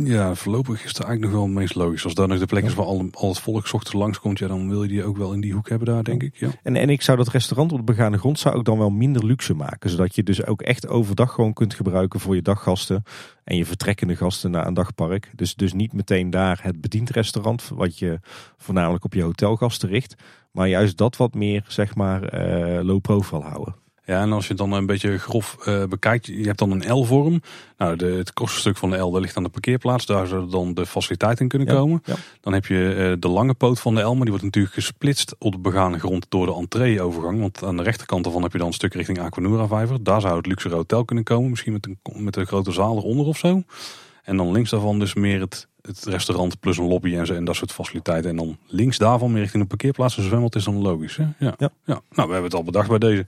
Ja, 0.03 0.35
voorlopig 0.35 0.83
is 0.83 0.87
het 0.87 0.99
eigenlijk 0.99 1.21
nog 1.21 1.31
wel 1.31 1.43
het 1.43 1.59
meest 1.59 1.75
logisch. 1.75 2.03
Als 2.03 2.13
daar 2.13 2.27
nog 2.27 2.39
de 2.39 2.45
plek 2.45 2.63
is 2.63 2.73
waar 2.73 2.85
al, 2.85 3.09
al 3.11 3.29
het 3.29 3.39
volk 3.39 3.63
ochtends 3.63 3.93
langskomt, 3.93 4.39
ja, 4.39 4.47
dan 4.47 4.69
wil 4.69 4.83
je 4.83 4.89
die 4.89 5.03
ook 5.03 5.17
wel 5.17 5.33
in 5.33 5.41
die 5.41 5.53
hoek 5.53 5.69
hebben 5.69 5.87
daar, 5.87 6.03
denk 6.03 6.23
ik. 6.23 6.35
Ja. 6.35 6.49
En, 6.63 6.75
en 6.75 6.89
ik 6.89 7.01
zou 7.01 7.17
dat 7.17 7.27
restaurant 7.27 7.71
op 7.71 7.77
de 7.77 7.83
begane 7.83 8.17
grond 8.17 8.39
zou 8.39 8.55
ook 8.55 8.65
dan 8.65 8.77
wel 8.77 8.89
minder 8.89 9.25
luxe 9.25 9.53
maken. 9.53 9.89
Zodat 9.89 10.15
je 10.15 10.23
dus 10.23 10.45
ook 10.45 10.61
echt 10.61 10.87
overdag 10.87 11.31
gewoon 11.31 11.53
kunt 11.53 11.73
gebruiken 11.73 12.19
voor 12.19 12.35
je 12.35 12.41
daggasten. 12.41 13.03
En 13.43 13.57
je 13.57 13.65
vertrekkende 13.65 14.15
gasten 14.15 14.51
naar 14.51 14.67
een 14.67 14.73
dagpark. 14.73 15.31
Dus, 15.35 15.55
dus 15.55 15.73
niet 15.73 15.93
meteen 15.93 16.29
daar 16.29 16.59
het 16.61 16.81
bediend 16.81 17.09
restaurant, 17.09 17.71
wat 17.73 17.99
je 17.99 18.19
voornamelijk 18.57 19.03
op 19.03 19.13
je 19.13 19.21
hotelgasten 19.21 19.89
richt. 19.89 20.15
Maar 20.51 20.67
juist 20.67 20.97
dat 20.97 21.17
wat 21.17 21.33
meer, 21.33 21.65
zeg 21.67 21.95
maar, 21.95 22.33
uh, 22.33 22.83
low 22.83 23.01
profile 23.01 23.43
houden. 23.43 23.84
Ja, 24.05 24.21
en 24.21 24.31
als 24.31 24.43
je 24.43 24.49
het 24.49 24.57
dan 24.57 24.71
een 24.71 24.85
beetje 24.85 25.17
grof 25.17 25.57
eh, 25.65 25.83
bekijkt, 25.83 26.25
je 26.25 26.45
hebt 26.45 26.59
dan 26.59 26.71
een 26.71 26.93
L-vorm. 26.93 27.41
Nou, 27.77 27.95
de, 27.95 28.05
het 28.05 28.31
stuk 28.45 28.77
van 28.77 28.89
de 28.89 28.97
L 28.97 29.11
dat 29.11 29.21
ligt 29.21 29.37
aan 29.37 29.43
de 29.43 29.49
parkeerplaats. 29.49 30.05
Daar 30.05 30.27
zou 30.27 30.49
dan 30.49 30.73
de 30.73 30.85
faciliteiten 30.85 31.41
in 31.43 31.49
kunnen 31.49 31.67
Ja, 31.67 31.73
komen. 31.73 32.01
ja. 32.05 32.15
Dan 32.41 32.53
heb 32.53 32.65
je 32.65 32.93
eh, 32.93 33.13
de 33.19 33.27
lange 33.27 33.53
poot 33.53 33.79
van 33.79 33.95
de 33.95 34.01
L, 34.01 34.11
maar 34.11 34.21
die 34.21 34.29
wordt 34.29 34.43
natuurlijk 34.43 34.73
gesplitst 34.73 35.35
op 35.39 35.51
de 35.51 35.57
begane 35.57 35.99
grond 35.99 36.25
door 36.29 36.45
de 36.45 36.53
entree-overgang. 36.53 37.39
Want 37.39 37.63
aan 37.63 37.77
de 37.77 37.83
rechterkant 37.83 38.25
ervan 38.25 38.41
heb 38.43 38.51
je 38.51 38.57
dan 38.57 38.67
een 38.67 38.73
stuk 38.73 38.93
richting 38.93 39.19
Aquanura-vijver. 39.19 40.03
Daar 40.03 40.21
zou 40.21 40.37
het 40.37 40.45
luxe 40.45 40.69
hotel 40.69 41.05
kunnen 41.05 41.23
komen, 41.23 41.49
misschien 41.49 41.73
met 41.73 41.85
een, 41.85 42.23
met 42.23 42.35
een 42.35 42.45
grote 42.47 42.71
zaal 42.71 42.97
eronder 42.97 43.25
of 43.25 43.37
zo. 43.37 43.63
En 44.23 44.37
dan 44.37 44.51
links 44.51 44.69
daarvan 44.69 44.99
dus 44.99 45.13
meer 45.13 45.39
het, 45.39 45.67
het 45.81 46.03
restaurant 46.05 46.59
plus 46.59 46.77
een 46.77 46.87
lobby 46.87 47.15
en, 47.15 47.25
zo, 47.25 47.33
en 47.33 47.45
dat 47.45 47.55
soort 47.55 47.71
faciliteiten. 47.71 48.29
En 48.29 48.35
dan 48.37 48.57
links 48.67 48.97
daarvan 48.97 49.31
meer 49.31 49.41
richting 49.41 49.63
de 49.63 49.69
parkeerplaats. 49.69 50.17
Een 50.17 50.23
zwembad 50.23 50.55
is 50.55 50.63
dan 50.63 50.81
logisch. 50.81 51.15
Hè? 51.17 51.23
Ja. 51.23 51.53
Ja. 51.57 51.69
Ja. 51.85 52.01
Nou, 52.09 52.27
we 52.27 52.33
hebben 52.33 52.43
het 52.43 52.53
al 52.53 52.63
bedacht 52.63 52.89
bij 52.89 52.97
deze. 52.97 53.27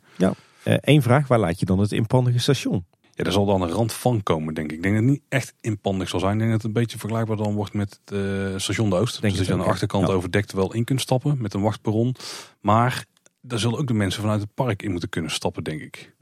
Eén 0.82 1.01
vraag, 1.01 1.28
waar 1.28 1.39
laat 1.39 1.59
je 1.59 1.65
dan 1.65 1.80
het 1.80 1.91
inpandige 1.91 2.39
station? 2.39 2.86
Ja, 3.13 3.24
daar 3.24 3.34
zal 3.34 3.45
dan 3.45 3.61
een 3.61 3.70
rand 3.70 3.93
van 3.93 4.24
komen, 4.24 4.53
denk 4.53 4.72
ik. 4.72 4.78
Ik 4.78 4.84
denk 4.84 4.95
dat 4.95 5.03
het 5.03 5.13
niet 5.13 5.24
echt 5.30 5.53
inpandig 5.61 6.09
zal 6.09 6.20
zijn. 6.20 6.34
Ik 6.34 6.39
denk 6.39 6.51
dat 6.51 6.61
het 6.61 6.68
een 6.76 6.82
beetje 6.82 6.97
vergelijkbaar 6.97 7.38
dan 7.38 7.53
wordt 7.53 7.74
met 7.74 7.99
het 8.05 8.18
eh, 8.18 8.57
station 8.59 8.89
de 8.89 8.95
Oost. 8.95 9.22
Denk 9.22 9.34
dus 9.34 9.38
dat 9.38 9.47
je 9.47 9.53
aan 9.61 9.68
de 9.68 9.72
achterkant 9.74 10.07
Ja. 10.07 10.13
overdekt 10.13 10.51
wel 10.51 10.74
in 10.74 10.84
kunt 10.84 11.01
stappen 11.01 11.38
met 11.41 11.53
een 11.53 11.61
wachtperron. 11.61 12.15
Maar 12.61 13.05
daar 13.41 13.59
zullen 13.59 13.80
ook 13.80 13.88
de 13.88 13.93
mensen 13.93 14.22
vanuit 14.22 14.41
het 14.41 14.53
park 14.53 14.82
in 14.82 14.91
moeten 14.91 15.09
kunnen 15.09 15.32
stappen, 15.32 15.63
denk 15.63 15.82
ik. 15.82 16.15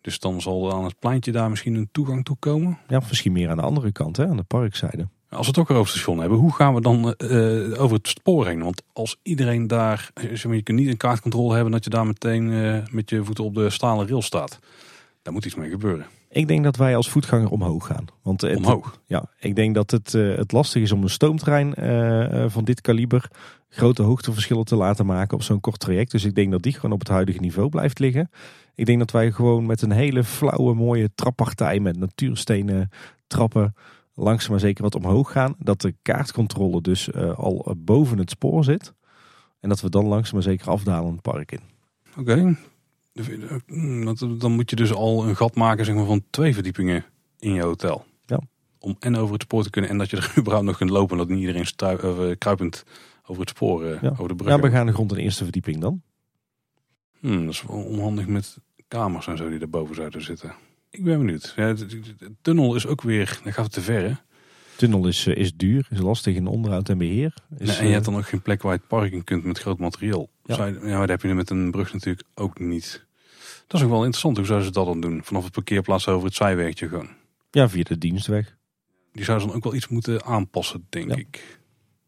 Dus 0.00 0.18
dan 0.18 0.40
zal 0.40 0.66
er 0.68 0.72
aan 0.74 0.84
het 0.84 0.98
pleintje 0.98 1.32
daar 1.32 1.50
misschien 1.50 1.74
een 1.74 1.88
toegang 1.92 2.24
toe 2.24 2.36
komen. 2.38 2.78
Ja, 2.88 3.00
misschien 3.08 3.32
meer 3.32 3.50
aan 3.50 3.56
de 3.56 3.62
andere 3.62 3.92
kant, 3.92 4.16
hè, 4.16 4.26
aan 4.26 4.36
de 4.36 4.42
parkzijde. 4.42 5.08
Als 5.28 5.46
we 5.46 5.46
het 5.46 5.58
ook 5.58 5.70
over 5.70 5.82
het 5.82 5.88
station 5.88 6.18
hebben, 6.18 6.38
hoe 6.38 6.52
gaan 6.52 6.74
we 6.74 6.80
dan 6.80 7.14
eh, 7.14 7.82
over 7.82 7.96
het 7.96 8.08
spoor 8.08 8.46
heen? 8.46 8.62
Want 8.62 8.82
als 8.92 9.16
iedereen 9.22 9.66
daar, 9.66 10.10
eh, 10.14 10.34
je 10.34 10.62
kunt 10.62 10.78
niet 10.78 10.88
een 10.88 10.96
kaartcontrole 10.96 11.54
hebben 11.54 11.72
dat 11.72 11.84
je 11.84 11.90
daar 11.90 12.06
meteen 12.06 12.52
eh, 12.52 12.78
met 12.90 13.10
je 13.10 13.24
voeten 13.24 13.44
op 13.44 13.54
de 13.54 13.70
stalen 13.70 14.08
rail 14.08 14.22
staat. 14.22 14.58
Daar 15.22 15.32
moet 15.32 15.44
iets 15.44 15.54
mee 15.54 15.70
gebeuren. 15.70 16.06
Ik 16.30 16.48
denk 16.48 16.64
dat 16.64 16.76
wij 16.76 16.96
als 16.96 17.10
voetganger 17.10 17.50
omhoog 17.50 17.86
gaan. 17.86 18.04
Want 18.22 18.40
het, 18.40 18.56
Omhoog. 18.56 19.00
Ja, 19.06 19.24
ik 19.38 19.56
denk 19.56 19.74
dat 19.74 19.90
het, 19.90 20.12
het 20.12 20.52
lastig 20.52 20.82
is 20.82 20.92
om 20.92 21.02
een 21.02 21.10
stoomtrein 21.10 21.74
van 22.50 22.64
dit 22.64 22.80
kaliber 22.80 23.30
grote 23.68 24.02
hoogteverschillen 24.02 24.64
te 24.64 24.76
laten 24.76 25.06
maken 25.06 25.36
op 25.36 25.42
zo'n 25.42 25.60
kort 25.60 25.80
traject. 25.80 26.10
Dus 26.10 26.24
ik 26.24 26.34
denk 26.34 26.50
dat 26.50 26.62
die 26.62 26.72
gewoon 26.72 26.92
op 26.92 26.98
het 26.98 27.08
huidige 27.08 27.40
niveau 27.40 27.68
blijft 27.68 27.98
liggen. 27.98 28.30
Ik 28.74 28.86
denk 28.86 28.98
dat 28.98 29.10
wij 29.10 29.32
gewoon 29.32 29.66
met 29.66 29.82
een 29.82 29.90
hele 29.90 30.24
flauwe 30.24 30.74
mooie 30.74 31.10
trappartij 31.14 31.80
met 31.80 31.98
natuurstenen 31.98 32.90
trappen 33.26 33.74
langzaam 34.24 34.50
maar 34.50 34.60
zeker 34.60 34.82
wat 34.82 34.94
omhoog 34.94 35.32
gaan. 35.32 35.54
Dat 35.58 35.80
de 35.80 35.94
kaartcontrole 36.02 36.80
dus 36.80 37.10
eh, 37.10 37.38
al 37.38 37.64
eh, 37.66 37.72
boven 37.76 38.18
het 38.18 38.30
spoor 38.30 38.64
zit. 38.64 38.94
En 39.60 39.68
dat 39.68 39.80
we 39.80 39.90
dan 39.90 40.06
langzaam 40.06 40.34
maar 40.34 40.42
zeker 40.42 40.70
afdalen 40.70 41.12
het 41.12 41.22
park 41.22 41.52
in. 41.52 41.60
Oké. 42.18 42.56
Want 44.04 44.40
Dan 44.40 44.52
moet 44.52 44.70
je 44.70 44.76
dus 44.76 44.92
al 44.92 45.28
een 45.28 45.36
gat 45.36 45.54
maken 45.54 45.84
zeg 45.84 45.94
maar, 45.94 46.04
van 46.04 46.24
twee 46.30 46.54
verdiepingen 46.54 47.04
in 47.38 47.52
je 47.52 47.62
hotel. 47.62 48.04
Ja. 48.26 48.40
Om 48.78 48.96
en 48.98 49.16
over 49.16 49.32
het 49.32 49.42
spoor 49.42 49.62
te 49.62 49.70
kunnen 49.70 49.90
en 49.90 49.98
dat 49.98 50.10
je 50.10 50.16
er 50.16 50.32
überhaupt 50.38 50.66
nog 50.66 50.76
kunt 50.76 50.90
lopen. 50.90 51.16
Dat 51.16 51.28
niet 51.28 51.38
iedereen 51.40 51.66
strui- 51.66 51.96
eh, 52.30 52.36
kruipend 52.38 52.84
over 53.26 53.40
het 53.40 53.50
spoor, 53.50 53.84
eh, 53.84 54.02
Ja. 54.02 54.08
over 54.10 54.28
de 54.28 54.34
brug. 54.34 54.48
Ja, 54.48 54.60
we 54.60 54.70
gaan 54.70 54.86
de 54.86 54.92
grond 54.92 55.10
in 55.10 55.16
de 55.16 55.22
eerste 55.22 55.42
verdieping 55.44 55.80
dan. 55.80 56.02
Hmm, 57.20 57.44
dat 57.44 57.54
is 57.54 57.62
wel 57.62 57.76
onhandig 57.84 58.26
met 58.26 58.58
kamers 58.88 59.26
en 59.26 59.36
zo 59.36 59.48
die 59.48 59.58
erboven 59.60 59.94
zouden 59.94 60.22
zitten. 60.22 60.54
Ik 60.90 61.04
ben 61.04 61.18
benieuwd. 61.18 61.52
Ja, 61.56 61.72
de, 61.72 61.86
de- 61.86 62.00
de 62.18 62.34
tunnel 62.42 62.74
is 62.74 62.86
ook 62.86 63.02
weer, 63.02 63.40
dan 63.44 63.52
gaat 63.52 63.64
het 63.64 63.72
te 63.74 63.80
ver 63.80 64.02
hè? 64.02 64.12
Tunnel 64.76 65.06
is, 65.06 65.26
eh, 65.26 65.36
is 65.36 65.54
duur, 65.54 65.86
is 65.90 65.98
lastig 66.00 66.34
in 66.34 66.46
onderhoud 66.46 66.88
en 66.88 66.98
beheer. 66.98 67.34
Is, 67.58 67.66
Nee, 67.68 67.76
en 67.76 67.82
je 67.82 67.86
eh, 67.88 67.92
hebt 67.92 68.04
dan 68.04 68.16
ook 68.16 68.26
geen 68.28 68.42
plek 68.42 68.62
waar 68.62 68.72
je 68.72 68.78
het 68.78 68.88
park 68.88 69.12
in 69.12 69.24
kunt 69.24 69.44
met 69.44 69.58
groot 69.58 69.78
materiaal. 69.78 70.28
Ja. 70.44 70.54
Zou 70.54 70.72
je- 70.80 70.88
ja, 70.88 70.98
dat 71.00 71.08
heb 71.08 71.22
je 71.22 71.28
nu 71.28 71.34
met 71.34 71.50
een 71.50 71.70
brug 71.70 71.92
natuurlijk 71.92 72.26
ook 72.34 72.58
niet. 72.58 73.06
Dat 73.66 73.80
is 73.80 73.86
ook 73.86 73.90
wel 73.92 73.98
interessant. 74.02 74.36
Hoe 74.36 74.46
zouden 74.46 74.66
ze 74.68 74.72
dat 74.74 74.86
dan 74.86 75.00
doen? 75.00 75.20
Vanaf 75.24 75.44
het 75.44 75.52
parkeerplaats 75.52 76.08
over 76.08 76.26
het 76.26 76.34
zijwegje 76.34 76.88
gewoon. 76.88 77.08
ja, 77.50 77.68
via 77.68 77.82
de 77.82 77.98
dienstweg. 77.98 78.56
Die 79.12 79.24
zou 79.24 79.40
ze 79.40 79.46
dan 79.46 79.54
ook 79.56 79.64
wel 79.64 79.74
iets 79.74 79.88
moeten 79.88 80.24
aanpassen, 80.24 80.86
denk 80.88 81.08
Ja. 81.10 81.16
ik. 81.16 81.32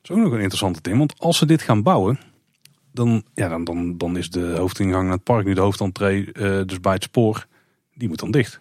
Dat 0.03 0.11
is 0.11 0.11
ook 0.11 0.23
nog 0.23 0.33
een 0.33 0.39
interessante 0.41 0.81
ding. 0.83 0.99
Want 0.99 1.19
als 1.19 1.39
ze 1.39 1.47
dit 1.47 1.63
gaan 1.63 1.83
bouwen, 1.83 2.19
dan, 2.93 3.23
ja, 3.35 3.49
dan, 3.49 3.65
dan, 3.65 3.97
dan 3.99 4.17
is 4.17 4.31
de 4.31 4.55
hoofdingang 4.57 5.03
naar 5.05 5.13
het 5.15 5.23
park, 5.25 5.45
nu 5.47 5.55
de 5.55 5.61
hoofdentree, 5.61 6.33
eh, 6.33 6.61
dus 6.67 6.81
bij 6.81 6.93
het 6.93 7.03
spoor, 7.03 7.47
die 7.95 8.09
moet 8.09 8.19
dan 8.19 8.31
dicht. 8.31 8.61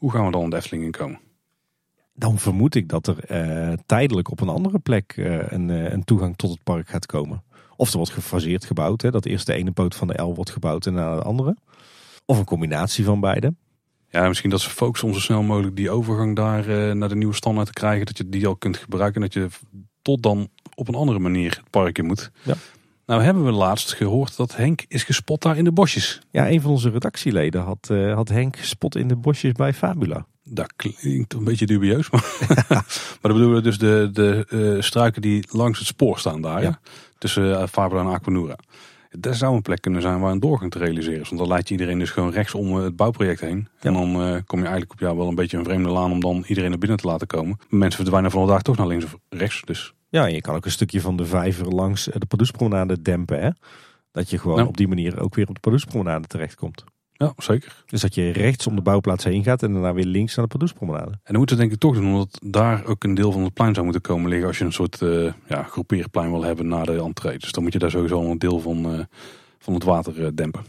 Hoe 0.00 0.10
gaan 0.10 0.24
we 0.24 0.30
dan 0.30 0.50
de 0.50 0.56
Efteling 0.56 0.84
in 0.84 0.90
komen? 0.90 1.20
Dan 2.14 2.38
vermoed 2.38 2.74
ik 2.74 2.88
dat 2.88 3.06
er 3.06 3.24
eh, 3.24 3.72
tijdelijk 3.86 4.30
op 4.30 4.40
een 4.40 4.48
andere 4.48 4.78
plek 4.78 5.12
eh, 5.16 5.50
een, 5.52 5.70
eh, 5.70 5.92
een 5.92 6.04
toegang 6.04 6.36
tot 6.36 6.50
het 6.50 6.62
park 6.62 6.88
gaat 6.88 7.06
komen. 7.06 7.44
Of 7.76 7.90
er 7.90 7.96
wordt 7.96 8.12
gefaseerd 8.12 8.64
gebouwd. 8.64 9.02
Hè, 9.02 9.10
dat 9.10 9.24
eerst 9.24 9.46
de 9.46 9.52
ene 9.52 9.70
poot 9.70 9.94
van 9.94 10.08
de 10.08 10.22
L 10.22 10.34
wordt 10.34 10.50
gebouwd 10.50 10.86
en 10.86 10.94
daarna 10.94 11.14
de 11.14 11.22
andere. 11.22 11.56
Of 12.24 12.38
een 12.38 12.44
combinatie 12.44 13.04
van 13.04 13.20
beide. 13.20 13.54
Ja, 14.08 14.28
misschien 14.28 14.50
dat 14.50 14.60
ze 14.60 14.70
focussen 14.70 15.08
om 15.08 15.14
zo 15.14 15.20
snel 15.20 15.42
mogelijk 15.42 15.76
die 15.76 15.90
overgang 15.90 16.36
daar 16.36 16.96
naar 16.96 17.08
de 17.08 17.16
nieuwe 17.16 17.34
standaard 17.34 17.66
te 17.66 17.72
krijgen. 17.72 18.06
Dat 18.06 18.18
je 18.18 18.28
die 18.28 18.46
al 18.46 18.56
kunt 18.56 18.76
gebruiken. 18.76 19.22
En 19.22 19.28
dat 19.28 19.32
je 19.32 19.48
tot 20.02 20.22
dan 20.22 20.48
op 20.74 20.88
een 20.88 20.94
andere 20.94 21.18
manier 21.18 21.50
het 21.50 21.70
park 21.70 21.98
in 21.98 22.06
moet. 22.06 22.30
Ja. 22.42 22.54
Nou 23.10 23.22
hebben 23.22 23.44
we 23.44 23.50
laatst 23.50 23.92
gehoord 23.92 24.36
dat 24.36 24.56
Henk 24.56 24.84
is 24.88 25.04
gespot 25.04 25.42
daar 25.42 25.56
in 25.56 25.64
de 25.64 25.72
bosjes. 25.72 26.20
Ja, 26.30 26.50
een 26.50 26.60
van 26.60 26.70
onze 26.70 26.90
redactieleden 26.90 27.60
had, 27.62 27.88
eh, 27.90 28.14
had 28.14 28.28
Henk 28.28 28.56
gespot 28.56 28.96
in 28.96 29.08
de 29.08 29.16
bosjes 29.16 29.52
bij 29.52 29.72
Fabula. 29.72 30.26
Dat 30.44 30.72
klinkt 30.76 31.32
een 31.32 31.44
beetje 31.44 31.66
dubieus. 31.66 32.10
Maar, 32.10 32.34
maar 32.68 33.18
dan 33.20 33.32
bedoelen 33.32 33.54
we 33.54 33.62
dus 33.62 33.78
de, 33.78 34.10
de 34.12 34.46
eh, 34.48 34.82
struiken 34.82 35.22
die 35.22 35.44
langs 35.50 35.78
het 35.78 35.88
spoor 35.88 36.18
staan 36.18 36.40
daar. 36.40 36.62
Ja. 36.62 36.68
Ja. 36.68 36.80
Tussen 37.18 37.44
uh, 37.44 37.66
Fabula 37.66 38.00
en 38.00 38.06
Aquanura. 38.06 38.56
Dat 39.10 39.36
zou 39.36 39.54
een 39.54 39.62
plek 39.62 39.80
kunnen 39.80 40.02
zijn 40.02 40.20
waar 40.20 40.32
een 40.32 40.40
doorgang 40.40 40.70
te 40.70 40.78
realiseren 40.78 41.20
is. 41.20 41.28
Want 41.28 41.40
dan 41.40 41.48
leidt 41.48 41.68
je 41.68 41.74
iedereen 41.74 41.98
dus 41.98 42.10
gewoon 42.10 42.30
rechts 42.30 42.54
om 42.54 42.76
eh, 42.76 42.84
het 42.84 42.96
bouwproject 42.96 43.40
heen. 43.40 43.68
En 43.80 43.92
dan 43.92 44.22
eh, 44.22 44.36
kom 44.46 44.58
je 44.58 44.64
eigenlijk 44.64 44.92
op 44.92 44.98
ja, 45.00 45.16
wel 45.16 45.28
een 45.28 45.34
beetje 45.34 45.56
een 45.56 45.64
vreemde 45.64 45.88
laan 45.88 46.12
om 46.12 46.20
dan 46.20 46.44
iedereen 46.46 46.70
naar 46.70 46.78
binnen 46.78 46.98
te 46.98 47.06
laten 47.06 47.26
komen. 47.26 47.58
Mensen 47.68 48.00
verdwijnen 48.00 48.30
vandaag 48.30 48.62
toch 48.62 48.76
naar 48.76 48.86
links 48.86 49.04
of 49.04 49.16
rechts. 49.28 49.62
Dus 49.64 49.94
Ja, 50.10 50.26
en 50.26 50.34
je 50.34 50.40
kan 50.40 50.54
ook 50.54 50.64
een 50.64 50.70
stukje 50.70 51.00
van 51.00 51.16
de 51.16 51.26
vijver 51.26 51.66
langs 51.68 52.08
eh, 52.08 52.14
de 52.18 52.26
Pardoespromenade 52.26 53.02
dempen. 53.02 53.40
Hè? 53.40 53.50
Dat 54.10 54.30
je 54.30 54.38
gewoon 54.38 54.66
op 54.66 54.76
die 54.76 54.88
manier 54.88 55.20
ook 55.20 55.34
weer 55.34 55.48
op 55.48 55.54
de 55.54 55.60
Pardoespromenade 55.60 56.26
terechtkomt. 56.26 56.84
ja, 57.12 57.32
zeker. 57.36 57.84
Dus 57.86 58.00
dat 58.00 58.14
je 58.14 58.30
rechts 58.30 58.66
om 58.66 58.76
de 58.76 58.82
bouwplaats 58.82 59.24
heen 59.24 59.42
gaat 59.42 59.62
en 59.62 59.72
daarna 59.72 59.92
weer 59.94 60.04
links 60.04 60.34
naar 60.34 60.44
de 60.44 60.50
Pardoespromenade. 60.50 61.10
En 61.10 61.20
dan 61.22 61.36
moeten 61.36 61.56
we 61.56 61.62
denk 61.62 61.74
ik 61.74 61.80
toch 61.80 61.94
doen, 61.94 62.06
omdat 62.06 62.38
daar 62.44 62.84
ook 62.84 63.04
een 63.04 63.14
deel 63.14 63.32
van 63.32 63.42
het 63.42 63.54
plein 63.54 63.72
zou 63.72 63.84
moeten 63.84 64.02
komen 64.02 64.28
liggen. 64.28 64.48
Als 64.48 64.58
je 64.58 64.64
een 64.64 64.72
soort 64.72 65.02
eh 65.02 65.32
ja, 65.48 65.62
groepeerplein 65.62 66.30
wil 66.30 66.44
hebben 66.44 66.68
na 66.68 66.82
de 66.82 67.02
entree. 67.02 67.38
Dus 67.38 67.52
dan 67.52 67.62
moet 67.62 67.72
je 67.72 67.78
daar 67.78 67.90
sowieso 67.90 68.30
een 68.30 68.38
deel 68.38 68.60
van, 68.60 68.92
eh, 68.92 69.04
van 69.58 69.74
het 69.74 69.84
water 69.84 70.36
dempen. 70.36 70.64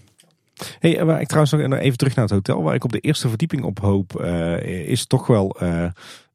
Hey, 0.80 1.06
waar 1.06 1.22
ik 1.22 1.28
trouwens 1.28 1.54
nog 1.54 1.80
even 1.80 1.98
terug 1.98 2.16
naar 2.16 2.26
het 2.26 2.34
hotel. 2.34 2.64
Waar 2.64 2.76
ik 2.76 2.84
op 2.84 2.92
de 2.92 3.00
eerste 3.00 3.30
verdieping 3.30 3.64
op 3.64 3.80
hoop, 3.80 4.22
is 4.66 5.06
toch 5.06 5.28
wel 5.28 5.62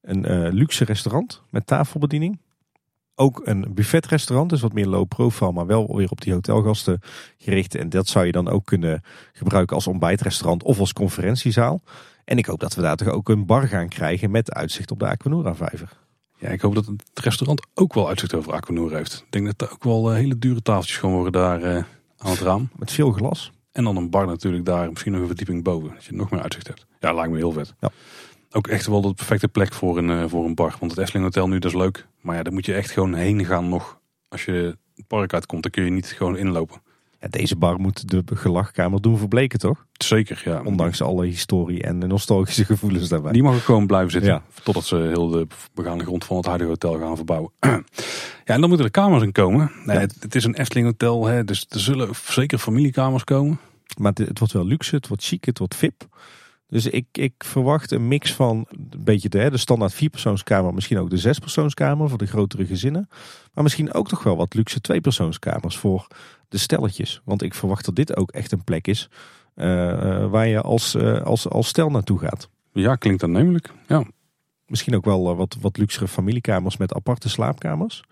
een 0.02 0.52
luxe 0.52 0.84
restaurant 0.84 1.42
met 1.50 1.66
tafelbediening. 1.66 2.38
Ook 3.18 3.40
een 3.44 3.66
buffetrestaurant, 3.68 4.50
dus 4.50 4.60
wat 4.60 4.72
meer 4.72 4.86
low 4.86 5.08
profile, 5.08 5.52
maar 5.52 5.66
wel 5.66 5.96
weer 5.96 6.10
op 6.10 6.20
die 6.20 6.32
hotelgasten 6.32 7.00
gericht. 7.38 7.74
En 7.74 7.88
dat 7.88 8.08
zou 8.08 8.26
je 8.26 8.32
dan 8.32 8.48
ook 8.48 8.64
kunnen 8.64 9.02
gebruiken 9.32 9.76
als 9.76 9.86
ontbijtrestaurant 9.86 10.62
of 10.62 10.78
als 10.78 10.92
conferentiezaal. 10.92 11.80
En 12.24 12.38
ik 12.38 12.46
hoop 12.46 12.60
dat 12.60 12.74
we 12.74 12.82
daar 12.82 12.96
toch 12.96 13.08
ook 13.08 13.28
een 13.28 13.46
bar 13.46 13.68
gaan 13.68 13.88
krijgen 13.88 14.30
met 14.30 14.52
uitzicht 14.52 14.90
op 14.90 14.98
de 14.98 15.06
Aquanura-vijver. 15.06 15.88
Ja, 16.38 16.48
ik 16.48 16.60
hoop 16.60 16.74
dat 16.74 16.86
het 16.86 17.02
restaurant 17.14 17.66
ook 17.74 17.94
wel 17.94 18.08
uitzicht 18.08 18.34
over 18.34 18.52
Aquanura 18.52 18.96
heeft. 18.96 19.14
Ik 19.14 19.32
denk 19.32 19.46
dat 19.46 19.68
er 19.68 19.74
ook 19.74 19.84
wel 19.84 20.10
eh, 20.10 20.16
hele 20.16 20.38
dure 20.38 20.62
tafeltjes 20.62 20.96
gewoon 20.96 21.14
worden 21.14 21.32
daar 21.32 21.62
eh, 21.62 21.84
aan 22.18 22.30
het 22.30 22.40
raam. 22.40 22.68
Met 22.76 22.92
veel 22.92 23.12
glas. 23.12 23.52
En 23.72 23.84
dan 23.84 23.96
een 23.96 24.10
bar 24.10 24.26
natuurlijk 24.26 24.64
daar, 24.64 24.90
misschien 24.90 25.12
nog 25.12 25.20
een 25.20 25.26
verdieping 25.26 25.62
boven. 25.62 25.90
Dat 25.94 26.04
je 26.04 26.14
nog 26.14 26.30
meer 26.30 26.42
uitzicht 26.42 26.66
hebt. 26.66 26.86
Ja, 27.00 27.12
lijkt 27.12 27.30
me 27.30 27.36
heel 27.36 27.52
vet. 27.52 27.74
Ja. 27.80 27.90
Ook 28.56 28.66
echt 28.66 28.86
wel 28.86 29.00
de 29.00 29.14
perfecte 29.14 29.48
plek 29.48 29.72
voor 29.72 29.98
een, 29.98 30.10
eh, 30.10 30.24
voor 30.26 30.44
een 30.44 30.54
bar. 30.54 30.76
Want 30.80 30.90
het 30.90 31.00
Efteling 31.00 31.24
Hotel 31.24 31.48
nu, 31.48 31.58
dat 31.58 31.70
is 31.72 31.76
leuk. 31.78 32.06
Maar 32.20 32.36
ja, 32.36 32.42
daar 32.42 32.52
moet 32.52 32.66
je 32.66 32.74
echt 32.74 32.90
gewoon 32.90 33.14
heen 33.14 33.44
gaan 33.44 33.68
nog. 33.68 33.98
Als 34.28 34.44
je 34.44 34.76
het 34.94 35.06
park 35.06 35.32
uitkomt, 35.32 35.62
dan 35.62 35.70
kun 35.70 35.84
je 35.84 35.90
niet 35.90 36.06
gewoon 36.06 36.36
inlopen. 36.36 36.80
Ja, 37.20 37.28
deze 37.28 37.56
bar 37.56 37.80
moet 37.80 38.08
de 38.10 38.22
gelachkamer 38.34 39.00
doen 39.00 39.18
verbleken, 39.18 39.58
toch? 39.58 39.86
Zeker, 39.92 40.42
ja. 40.44 40.62
Ondanks 40.64 41.02
alle 41.02 41.26
historie 41.26 41.82
en 41.82 41.98
de 42.00 42.06
nostalgische 42.06 42.64
gevoelens 42.64 43.08
daarbij. 43.08 43.32
Die 43.32 43.42
mag 43.42 43.64
gewoon 43.64 43.86
blijven 43.86 44.10
zitten. 44.10 44.30
Ja. 44.30 44.42
Totdat 44.62 44.84
ze 44.84 44.96
heel 44.96 45.28
de 45.28 45.46
begane 45.74 46.04
grond 46.04 46.24
van 46.24 46.36
het 46.36 46.46
huidige 46.46 46.70
hotel 46.70 46.98
gaan 46.98 47.16
verbouwen. 47.16 47.52
ja, 47.60 47.82
en 48.44 48.60
dan 48.60 48.68
moeten 48.68 48.86
er 48.86 48.92
kamers 48.92 49.22
in 49.22 49.32
komen. 49.32 49.72
Nee, 49.84 49.96
Ja. 49.96 50.02
het, 50.02 50.16
het 50.20 50.34
is 50.34 50.44
een 50.44 50.54
Efteling 50.54 50.86
hotel, 50.86 51.26
hè, 51.26 51.44
dus 51.44 51.66
er 51.68 51.80
zullen 51.80 52.08
zeker 52.28 52.58
familiekamers 52.58 53.24
komen. 53.24 53.58
Maar 53.98 54.12
het, 54.14 54.28
het 54.28 54.38
wordt 54.38 54.54
wel 54.54 54.66
luxe, 54.66 54.94
het 54.94 55.08
wordt 55.08 55.24
chic, 55.24 55.44
het 55.44 55.58
wordt 55.58 55.74
VIP. 55.74 56.06
Dus 56.68 56.86
ik, 56.86 57.06
ik 57.12 57.34
verwacht 57.38 57.90
een 57.90 58.08
mix 58.08 58.34
van 58.34 58.66
een 58.70 59.04
beetje 59.04 59.28
de, 59.28 59.50
de 59.50 59.56
standaard 59.56 59.94
vierpersoonskamer, 59.94 60.74
misschien 60.74 60.98
ook 60.98 61.10
de 61.10 61.16
zespersoonskamer 61.16 62.08
voor 62.08 62.18
de 62.18 62.26
grotere 62.26 62.66
gezinnen. 62.66 63.08
Maar 63.54 63.62
misschien 63.62 63.92
ook 63.92 64.08
toch 64.08 64.22
wel 64.22 64.36
wat 64.36 64.54
luxe 64.54 64.80
tweepersoonskamers 64.80 65.76
voor 65.76 66.06
de 66.48 66.58
stelletjes. 66.58 67.20
Want 67.24 67.42
ik 67.42 67.54
verwacht 67.54 67.84
dat 67.84 67.96
dit 67.96 68.16
ook 68.16 68.30
echt 68.30 68.52
een 68.52 68.64
plek 68.64 68.86
is 68.86 69.08
eh, 69.54 69.90
eh, 69.90 70.30
waar 70.30 70.46
je 70.46 70.60
als, 70.60 70.94
eh, 70.94 71.22
als, 71.22 71.48
als 71.48 71.68
stel 71.68 71.90
naartoe 71.90 72.18
gaat. 72.18 72.48
Ja, 72.72 72.96
klinkt 72.96 73.22
aannemelijk. 73.22 73.72
Ja, 73.86 74.04
Misschien 74.66 74.96
ook 74.96 75.04
wel 75.04 75.36
wat, 75.36 75.56
wat 75.60 75.76
luxere 75.76 76.08
familiekamers 76.08 76.76
met 76.76 76.94
aparte 76.94 77.28
slaapkamers. 77.28 78.02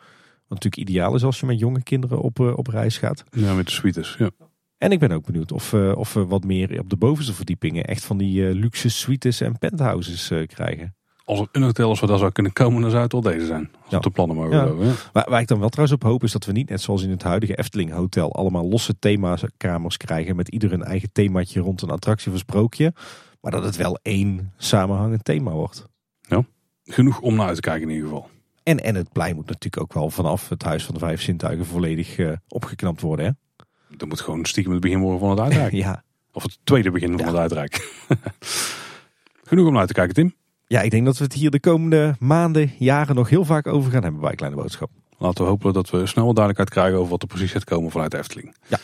Wat 0.46 0.62
natuurlijk 0.62 0.88
ideaal 0.88 1.14
is 1.14 1.24
als 1.24 1.40
je 1.40 1.46
met 1.46 1.58
jonge 1.58 1.82
kinderen 1.82 2.20
op, 2.20 2.38
op 2.38 2.66
reis 2.66 2.98
gaat. 2.98 3.24
ja 3.30 3.54
met 3.54 3.66
de 3.66 3.72
suites. 3.72 4.14
Ja. 4.18 4.30
En 4.84 4.92
ik 4.92 4.98
ben 4.98 5.12
ook 5.12 5.24
benieuwd 5.24 5.52
of, 5.52 5.72
uh, 5.72 5.96
of 5.96 6.12
we 6.12 6.26
wat 6.26 6.44
meer 6.44 6.78
op 6.80 6.90
de 6.90 6.96
bovenste 6.96 7.32
verdiepingen 7.32 7.84
echt 7.84 8.04
van 8.04 8.18
die 8.18 8.40
uh, 8.40 8.54
luxe 8.54 8.88
suites 8.88 9.40
en 9.40 9.58
penthouses 9.58 10.30
uh, 10.30 10.46
krijgen. 10.46 10.94
Als 11.24 11.40
er 11.40 11.48
een 11.52 11.62
hotel 11.62 11.88
als 11.88 12.00
we 12.00 12.06
daar 12.06 12.18
zou 12.18 12.32
kunnen 12.32 12.52
komen, 12.52 12.80
dan 12.80 12.90
zou 12.90 13.02
het 13.02 13.12
wel 13.12 13.20
deze 13.20 13.46
zijn. 13.46 13.70
Als 13.82 13.90
ja. 13.90 13.98
de 13.98 14.10
plannen 14.10 14.36
mogen 14.36 14.56
ja. 14.56 14.92
Waar, 15.12 15.30
waar, 15.30 15.40
ik 15.40 15.48
dan 15.48 15.58
wel 15.58 15.68
trouwens 15.68 16.02
op 16.02 16.08
hoop 16.08 16.22
is 16.22 16.32
dat 16.32 16.44
we 16.44 16.52
niet 16.52 16.68
net 16.68 16.80
zoals 16.80 17.02
in 17.02 17.10
het 17.10 17.22
huidige 17.22 17.56
Efteling 17.56 17.92
Hotel 17.92 18.34
allemaal 18.34 18.68
losse 18.68 18.98
themakamers 18.98 19.96
krijgen 19.96 20.36
met 20.36 20.48
ieder 20.48 20.72
een 20.72 20.84
eigen 20.84 21.12
themaatje 21.12 21.60
rond 21.60 21.82
een 21.82 21.90
attractie 21.90 22.32
of 22.32 22.38
sprookje. 22.38 22.92
Maar 23.40 23.52
dat 23.52 23.64
het 23.64 23.76
wel 23.76 23.98
één 24.02 24.52
samenhangend 24.56 25.24
thema 25.24 25.50
wordt. 25.50 25.86
Ja, 26.20 26.44
genoeg 26.84 27.20
om 27.20 27.34
naar 27.34 27.46
uit 27.46 27.54
te 27.54 27.60
kijken 27.60 27.88
in 27.88 27.94
ieder 27.94 28.08
geval. 28.08 28.28
En, 28.62 28.84
en 28.84 28.94
het 28.94 29.12
plein 29.12 29.34
moet 29.34 29.46
natuurlijk 29.46 29.82
ook 29.82 29.92
wel 29.92 30.10
vanaf 30.10 30.48
het 30.48 30.62
Huis 30.62 30.84
van 30.84 30.94
de 30.94 31.00
Vijf 31.00 31.22
Zintuigen 31.22 31.66
volledig 31.66 32.18
uh, 32.18 32.32
opgeknapt 32.48 33.00
worden. 33.00 33.26
Hè? 33.26 33.30
Dat 33.96 34.08
moet 34.08 34.20
gewoon 34.20 34.44
stiekem 34.44 34.72
het 34.72 34.80
begin 34.80 35.00
worden 35.00 35.20
van 35.20 35.30
het 35.30 35.40
uitrijk. 35.40 35.72
ja. 35.84 36.02
Of 36.32 36.42
het 36.42 36.58
tweede 36.64 36.90
begin 36.90 37.10
van 37.10 37.18
ja. 37.18 37.26
het 37.26 37.36
uitrijk. 37.36 38.04
genoeg 39.48 39.66
om 39.66 39.72
naar 39.72 39.86
te 39.86 39.92
kijken, 39.92 40.14
Tim. 40.14 40.34
Ja, 40.66 40.80
ik 40.80 40.90
denk 40.90 41.04
dat 41.04 41.18
we 41.18 41.24
het 41.24 41.32
hier 41.32 41.50
de 41.50 41.60
komende 41.60 42.16
maanden, 42.18 42.72
jaren 42.78 43.14
nog 43.14 43.28
heel 43.28 43.44
vaak 43.44 43.66
over 43.66 43.90
gaan 43.90 44.02
hebben 44.02 44.20
bij 44.20 44.34
Kleine 44.34 44.56
Boodschap. 44.56 44.90
Laten 45.18 45.44
we 45.44 45.50
hopen 45.50 45.72
dat 45.72 45.90
we 45.90 46.06
snel 46.06 46.26
wat 46.26 46.36
duidelijkheid 46.36 46.70
krijgen 46.70 46.98
over 46.98 47.10
wat 47.10 47.22
er 47.22 47.28
precies 47.28 47.52
gaat 47.52 47.64
komen 47.64 47.90
vanuit 47.90 48.14
Efteling. 48.14 48.54
Ja. 48.66 48.78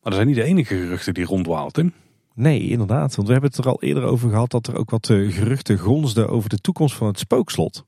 Maar 0.00 0.12
er 0.12 0.14
zijn 0.14 0.26
niet 0.26 0.36
de 0.36 0.42
enige 0.42 0.76
geruchten 0.76 1.14
die 1.14 1.24
rondwaalt, 1.24 1.74
Tim. 1.74 1.92
Nee, 2.34 2.60
inderdaad. 2.60 3.14
Want 3.14 3.26
we 3.28 3.32
hebben 3.32 3.50
het 3.50 3.58
er 3.58 3.70
al 3.70 3.82
eerder 3.82 4.04
over 4.04 4.30
gehad 4.30 4.50
dat 4.50 4.66
er 4.66 4.76
ook 4.76 4.90
wat 4.90 5.06
geruchten 5.06 5.78
gronsden 5.78 6.28
over 6.28 6.48
de 6.48 6.58
toekomst 6.58 6.94
van 6.94 7.06
het 7.06 7.18
spookslot. 7.18 7.84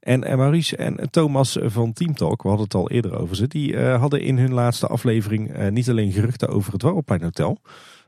En 0.00 0.20
Maurice 0.20 0.76
en 0.76 1.10
Thomas 1.10 1.58
van 1.62 1.92
Team 1.92 2.14
Talk, 2.14 2.42
we 2.42 2.48
hadden 2.48 2.66
het 2.66 2.74
al 2.74 2.90
eerder 2.90 3.18
over 3.18 3.36
ze, 3.36 3.48
die 3.48 3.72
uh, 3.72 4.00
hadden 4.00 4.20
in 4.20 4.38
hun 4.38 4.52
laatste 4.52 4.86
aflevering 4.86 5.58
uh, 5.58 5.68
niet 5.68 5.90
alleen 5.90 6.12
geruchten 6.12 6.48
over 6.48 6.72
het 6.72 6.82
Warrelplein 6.82 7.22
Hotel, 7.22 7.58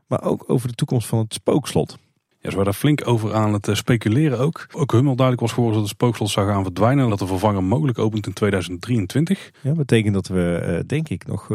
maar 0.06 0.22
ook 0.22 0.44
over 0.46 0.68
de 0.68 0.74
toekomst 0.74 1.06
van 1.06 1.18
het 1.18 1.34
spookslot. 1.34 1.98
Ja, 2.40 2.50
ze 2.50 2.56
waren 2.56 2.64
daar 2.64 2.80
flink 2.80 3.08
over 3.08 3.34
aan 3.34 3.52
het 3.52 3.68
speculeren 3.72 4.38
ook. 4.38 4.66
Ook 4.72 4.92
hun 4.92 5.06
al 5.06 5.16
duidelijk 5.16 5.40
was 5.40 5.52
geworden 5.52 5.80
dat 5.80 5.88
het 5.88 5.96
spookslot 5.98 6.30
zou 6.30 6.48
gaan 6.48 6.62
verdwijnen 6.62 7.04
en 7.04 7.10
dat 7.10 7.18
de 7.18 7.26
vervanger 7.26 7.64
mogelijk 7.64 7.98
opent 7.98 8.26
in 8.26 8.32
2023. 8.32 9.50
Ja, 9.62 9.72
betekent 9.72 10.14
dat 10.14 10.28
we, 10.28 10.66
uh, 10.68 10.88
denk 10.88 11.08
ik, 11.08 11.26
nog 11.26 11.48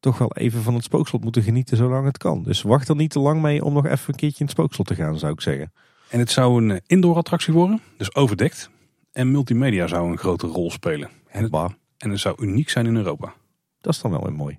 toch 0.00 0.18
wel 0.18 0.32
even 0.32 0.62
van 0.62 0.74
het 0.74 0.84
spookslot 0.84 1.22
moeten 1.22 1.42
genieten 1.42 1.76
zolang 1.76 2.06
het 2.06 2.18
kan. 2.18 2.42
Dus 2.42 2.62
wacht 2.62 2.88
er 2.88 2.96
niet 2.96 3.10
te 3.10 3.18
lang 3.18 3.42
mee 3.42 3.64
om 3.64 3.72
nog 3.72 3.84
even 3.84 4.08
een 4.08 4.14
keertje 4.14 4.38
in 4.38 4.46
het 4.46 4.54
spookslot 4.54 4.86
te 4.86 4.94
gaan, 4.94 5.18
zou 5.18 5.32
ik 5.32 5.40
zeggen. 5.40 5.72
En 6.08 6.18
het 6.18 6.30
zou 6.30 6.62
een 6.62 6.80
indoor 6.86 7.16
attractie 7.16 7.52
worden, 7.52 7.80
dus 7.96 8.14
overdekt. 8.14 8.70
En 9.12 9.30
multimedia 9.30 9.86
zou 9.86 10.10
een 10.10 10.18
grote 10.18 10.46
rol 10.46 10.70
spelen. 10.70 11.10
En 11.28 11.42
het, 11.42 11.54
en 11.98 12.10
het 12.10 12.20
zou 12.20 12.42
uniek 12.42 12.68
zijn 12.68 12.86
in 12.86 12.96
Europa. 12.96 13.34
Dat 13.80 13.94
is 13.94 14.00
dan 14.00 14.10
wel 14.10 14.22
weer 14.22 14.32
mooi. 14.32 14.58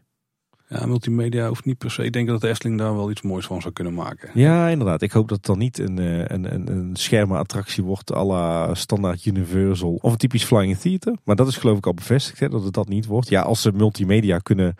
Ja, 0.70 0.86
multimedia 0.86 1.48
hoeft 1.48 1.66
niet 1.66 1.78
per 1.78 1.92
se. 1.92 2.04
Ik 2.04 2.14
denk 2.14 2.28
dat 2.28 2.42
de 2.42 2.48
Efteling 2.48 2.78
daar 2.78 2.96
wel 2.96 3.12
iets 3.12 3.22
moois 3.22 3.46
van 3.46 3.62
zou 3.62 3.74
kunnen 3.74 3.94
maken. 3.94 4.30
Ja, 4.34 4.68
inderdaad. 4.68 5.02
Ik 5.02 5.12
hoop 5.12 5.28
dat 5.28 5.38
het 5.38 5.46
dan 5.46 5.58
niet 5.58 5.80
een, 5.80 5.98
een, 6.34 6.54
een, 6.54 6.72
een 6.72 6.96
schermenattractie 6.96 7.84
wordt 7.84 8.14
à 8.14 8.24
la 8.24 8.74
standaard 8.74 9.26
Universal 9.26 10.00
of 10.02 10.12
een 10.12 10.18
typisch 10.18 10.44
Flying 10.44 10.78
Theater. 10.78 11.16
Maar 11.24 11.36
dat 11.36 11.48
is 11.48 11.58
geloof 11.58 11.78
ik 11.78 11.86
al 11.86 11.94
bevestigd, 11.94 12.40
hè, 12.40 12.50
dat 12.50 12.64
het 12.64 12.74
dat 12.74 12.88
niet 12.88 13.06
wordt. 13.06 13.30
Ja, 13.30 13.42
als 13.42 13.62
ze 13.62 13.72
multimedia 13.72 14.38
kunnen, 14.38 14.76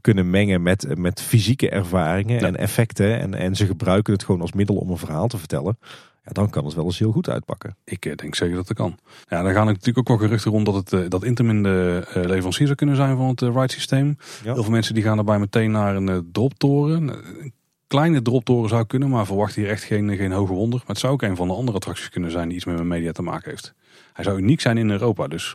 kunnen 0.00 0.30
mengen 0.30 0.62
met, 0.62 0.98
met 0.98 1.22
fysieke 1.22 1.70
ervaringen 1.70 2.40
en 2.40 2.56
effecten 2.56 3.20
en, 3.20 3.34
en 3.34 3.56
ze 3.56 3.66
gebruiken 3.66 4.12
het 4.12 4.24
gewoon 4.24 4.40
als 4.40 4.52
middel 4.52 4.76
om 4.76 4.90
een 4.90 4.98
verhaal 4.98 5.26
te 5.28 5.38
vertellen. 5.38 5.78
Ja, 6.24 6.32
dan 6.32 6.50
kan 6.50 6.64
het 6.64 6.74
wel 6.74 6.84
eens 6.84 6.98
heel 6.98 7.12
goed 7.12 7.28
uitpakken. 7.28 7.76
Ik 7.84 8.18
denk 8.18 8.34
zeker 8.34 8.56
dat 8.56 8.68
het 8.68 8.76
kan. 8.76 8.98
Ja, 9.28 9.42
dan 9.42 9.52
gaan 9.52 9.66
natuurlijk 9.66 9.98
ook 9.98 10.08
wel 10.08 10.26
geruchten 10.26 10.50
rond 10.50 10.66
dat, 10.66 10.90
het, 10.90 11.10
dat 11.10 11.24
Intamin 11.24 11.62
de 11.62 12.02
leverancier 12.12 12.66
zou 12.66 12.78
kunnen 12.78 12.96
zijn 12.96 13.16
van 13.16 13.28
het 13.28 13.40
ride 13.40 13.72
systeem. 13.72 14.16
Ja. 14.44 14.52
Heel 14.52 14.62
veel 14.62 14.72
mensen 14.72 14.94
die 14.94 15.02
gaan 15.02 15.16
daarbij 15.16 15.38
meteen 15.38 15.70
naar 15.70 15.96
een 15.96 16.28
droptoren. 16.32 17.08
Een 17.08 17.52
kleine 17.86 18.22
droptoren 18.22 18.68
zou 18.68 18.84
kunnen, 18.84 19.08
maar 19.08 19.26
verwacht 19.26 19.54
hier 19.54 19.68
echt 19.68 19.82
geen, 19.82 20.16
geen 20.16 20.32
hoge 20.32 20.52
wonder. 20.52 20.78
Maar 20.78 20.88
het 20.88 20.98
zou 20.98 21.12
ook 21.12 21.22
een 21.22 21.36
van 21.36 21.48
de 21.48 21.54
andere 21.54 21.76
attracties 21.76 22.08
kunnen 22.08 22.30
zijn 22.30 22.48
die 22.48 22.56
iets 22.56 22.66
met 22.66 22.82
media 22.82 23.12
te 23.12 23.22
maken 23.22 23.50
heeft. 23.50 23.74
Hij 24.12 24.24
zou 24.24 24.38
uniek 24.38 24.60
zijn 24.60 24.78
in 24.78 24.90
Europa, 24.90 25.28
dus... 25.28 25.54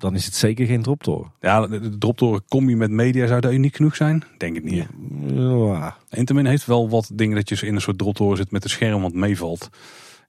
Dan 0.00 0.14
is 0.14 0.24
het 0.24 0.34
zeker 0.34 0.66
geen 0.66 0.82
droptoren. 0.82 1.32
Ja, 1.40 1.66
de, 1.66 1.98
droptoren 1.98 2.44
combi 2.48 2.76
met 2.76 2.90
media 2.90 3.26
zou 3.26 3.40
daar 3.40 3.52
uniek 3.52 3.76
genoeg 3.76 3.96
zijn? 3.96 4.22
Denk 4.38 4.56
ik 4.56 4.64
niet. 4.64 4.86
Ja. 5.34 5.96
Intamin 6.10 6.46
heeft 6.46 6.66
wel 6.66 6.88
wat 6.88 7.10
dingen 7.12 7.36
dat 7.36 7.48
je 7.48 7.66
in 7.66 7.74
een 7.74 7.80
soort 7.80 7.98
droptoren 7.98 8.36
zit 8.36 8.50
met 8.50 8.64
een 8.64 8.70
scherm 8.70 9.02
wat 9.02 9.12
meevalt. 9.12 9.68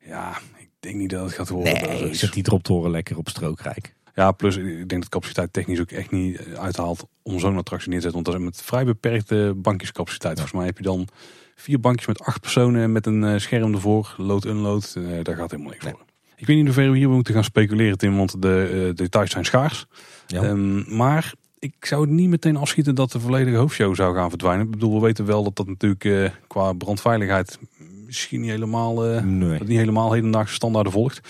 Ja, 0.05 0.37
ik 0.57 0.69
denk 0.79 0.95
niet 0.95 1.09
dat 1.09 1.23
het 1.23 1.33
gaat 1.33 1.49
worden. 1.49 1.73
Nee, 1.73 2.09
ik 2.09 2.15
zet 2.15 2.33
die 2.33 2.43
droptoren 2.43 2.91
lekker 2.91 3.17
op 3.17 3.29
strookrijk. 3.29 3.95
Ja, 4.15 4.31
plus 4.31 4.55
ik 4.55 4.89
denk 4.89 5.01
dat 5.01 5.09
capaciteit 5.09 5.53
technisch 5.53 5.79
ook 5.79 5.91
echt 5.91 6.11
niet 6.11 6.41
uithaalt 6.59 7.07
om 7.21 7.39
zo'n 7.39 7.57
attractie 7.57 7.89
neer 7.89 8.01
te 8.01 8.03
zetten. 8.09 8.23
Want 8.23 8.25
dat 8.25 8.35
is 8.35 8.57
met 8.57 8.67
vrij 8.67 8.85
beperkte 8.85 9.53
bankjescapaciteit. 9.55 10.33
Volgens 10.33 10.57
mij 10.57 10.65
heb 10.65 10.77
je 10.77 10.83
dan 10.83 11.07
vier 11.55 11.79
bankjes 11.79 12.07
met 12.07 12.19
acht 12.19 12.41
personen 12.41 12.91
met 12.91 13.05
een 13.05 13.41
scherm 13.41 13.73
ervoor. 13.73 14.13
Load-unload, 14.17 14.95
uh, 14.97 15.23
daar 15.23 15.35
gaat 15.35 15.51
helemaal 15.51 15.71
niks 15.71 15.85
nee. 15.85 15.93
Ik 16.41 16.47
weet 16.47 16.55
niet 16.55 16.65
in 16.65 16.71
hoeverre 16.71 16.91
we 16.91 16.97
hier 16.97 17.09
moeten 17.09 17.33
gaan 17.33 17.43
speculeren, 17.43 17.97
Tim, 17.97 18.17
want 18.17 18.41
de 18.41 18.71
uh, 18.73 18.95
details 18.95 19.31
zijn 19.31 19.45
schaars. 19.45 19.85
Ja. 20.27 20.43
Um, 20.43 20.95
maar 20.95 21.33
ik 21.59 21.85
zou 21.85 22.01
het 22.01 22.09
niet 22.09 22.29
meteen 22.29 22.55
afschieten 22.55 22.95
dat 22.95 23.11
de 23.11 23.19
volledige 23.19 23.57
hoofdshow 23.57 23.95
zou 23.95 24.15
gaan 24.15 24.29
verdwijnen. 24.29 24.65
Ik 24.65 24.71
bedoel, 24.71 24.93
we 24.93 24.99
weten 24.99 25.25
wel 25.25 25.43
dat 25.43 25.55
dat 25.55 25.67
natuurlijk 25.67 26.03
uh, 26.03 26.29
qua 26.47 26.73
brandveiligheid 26.73 27.59
misschien 28.05 28.41
niet 28.41 28.49
helemaal, 28.49 29.09
uh, 29.09 29.21
nee. 29.21 29.57
dat 29.57 29.67
niet 29.67 29.77
helemaal 29.77 30.11
hedendaagse 30.11 30.53
standaarden 30.53 30.91
volgt. 30.91 31.21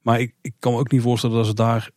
Maar 0.00 0.20
ik, 0.20 0.34
ik 0.40 0.52
kan 0.58 0.72
me 0.72 0.78
ook 0.78 0.90
niet 0.90 1.02
voorstellen 1.02 1.36
dat 1.36 1.46
ze 1.46 1.54
daar 1.54 1.90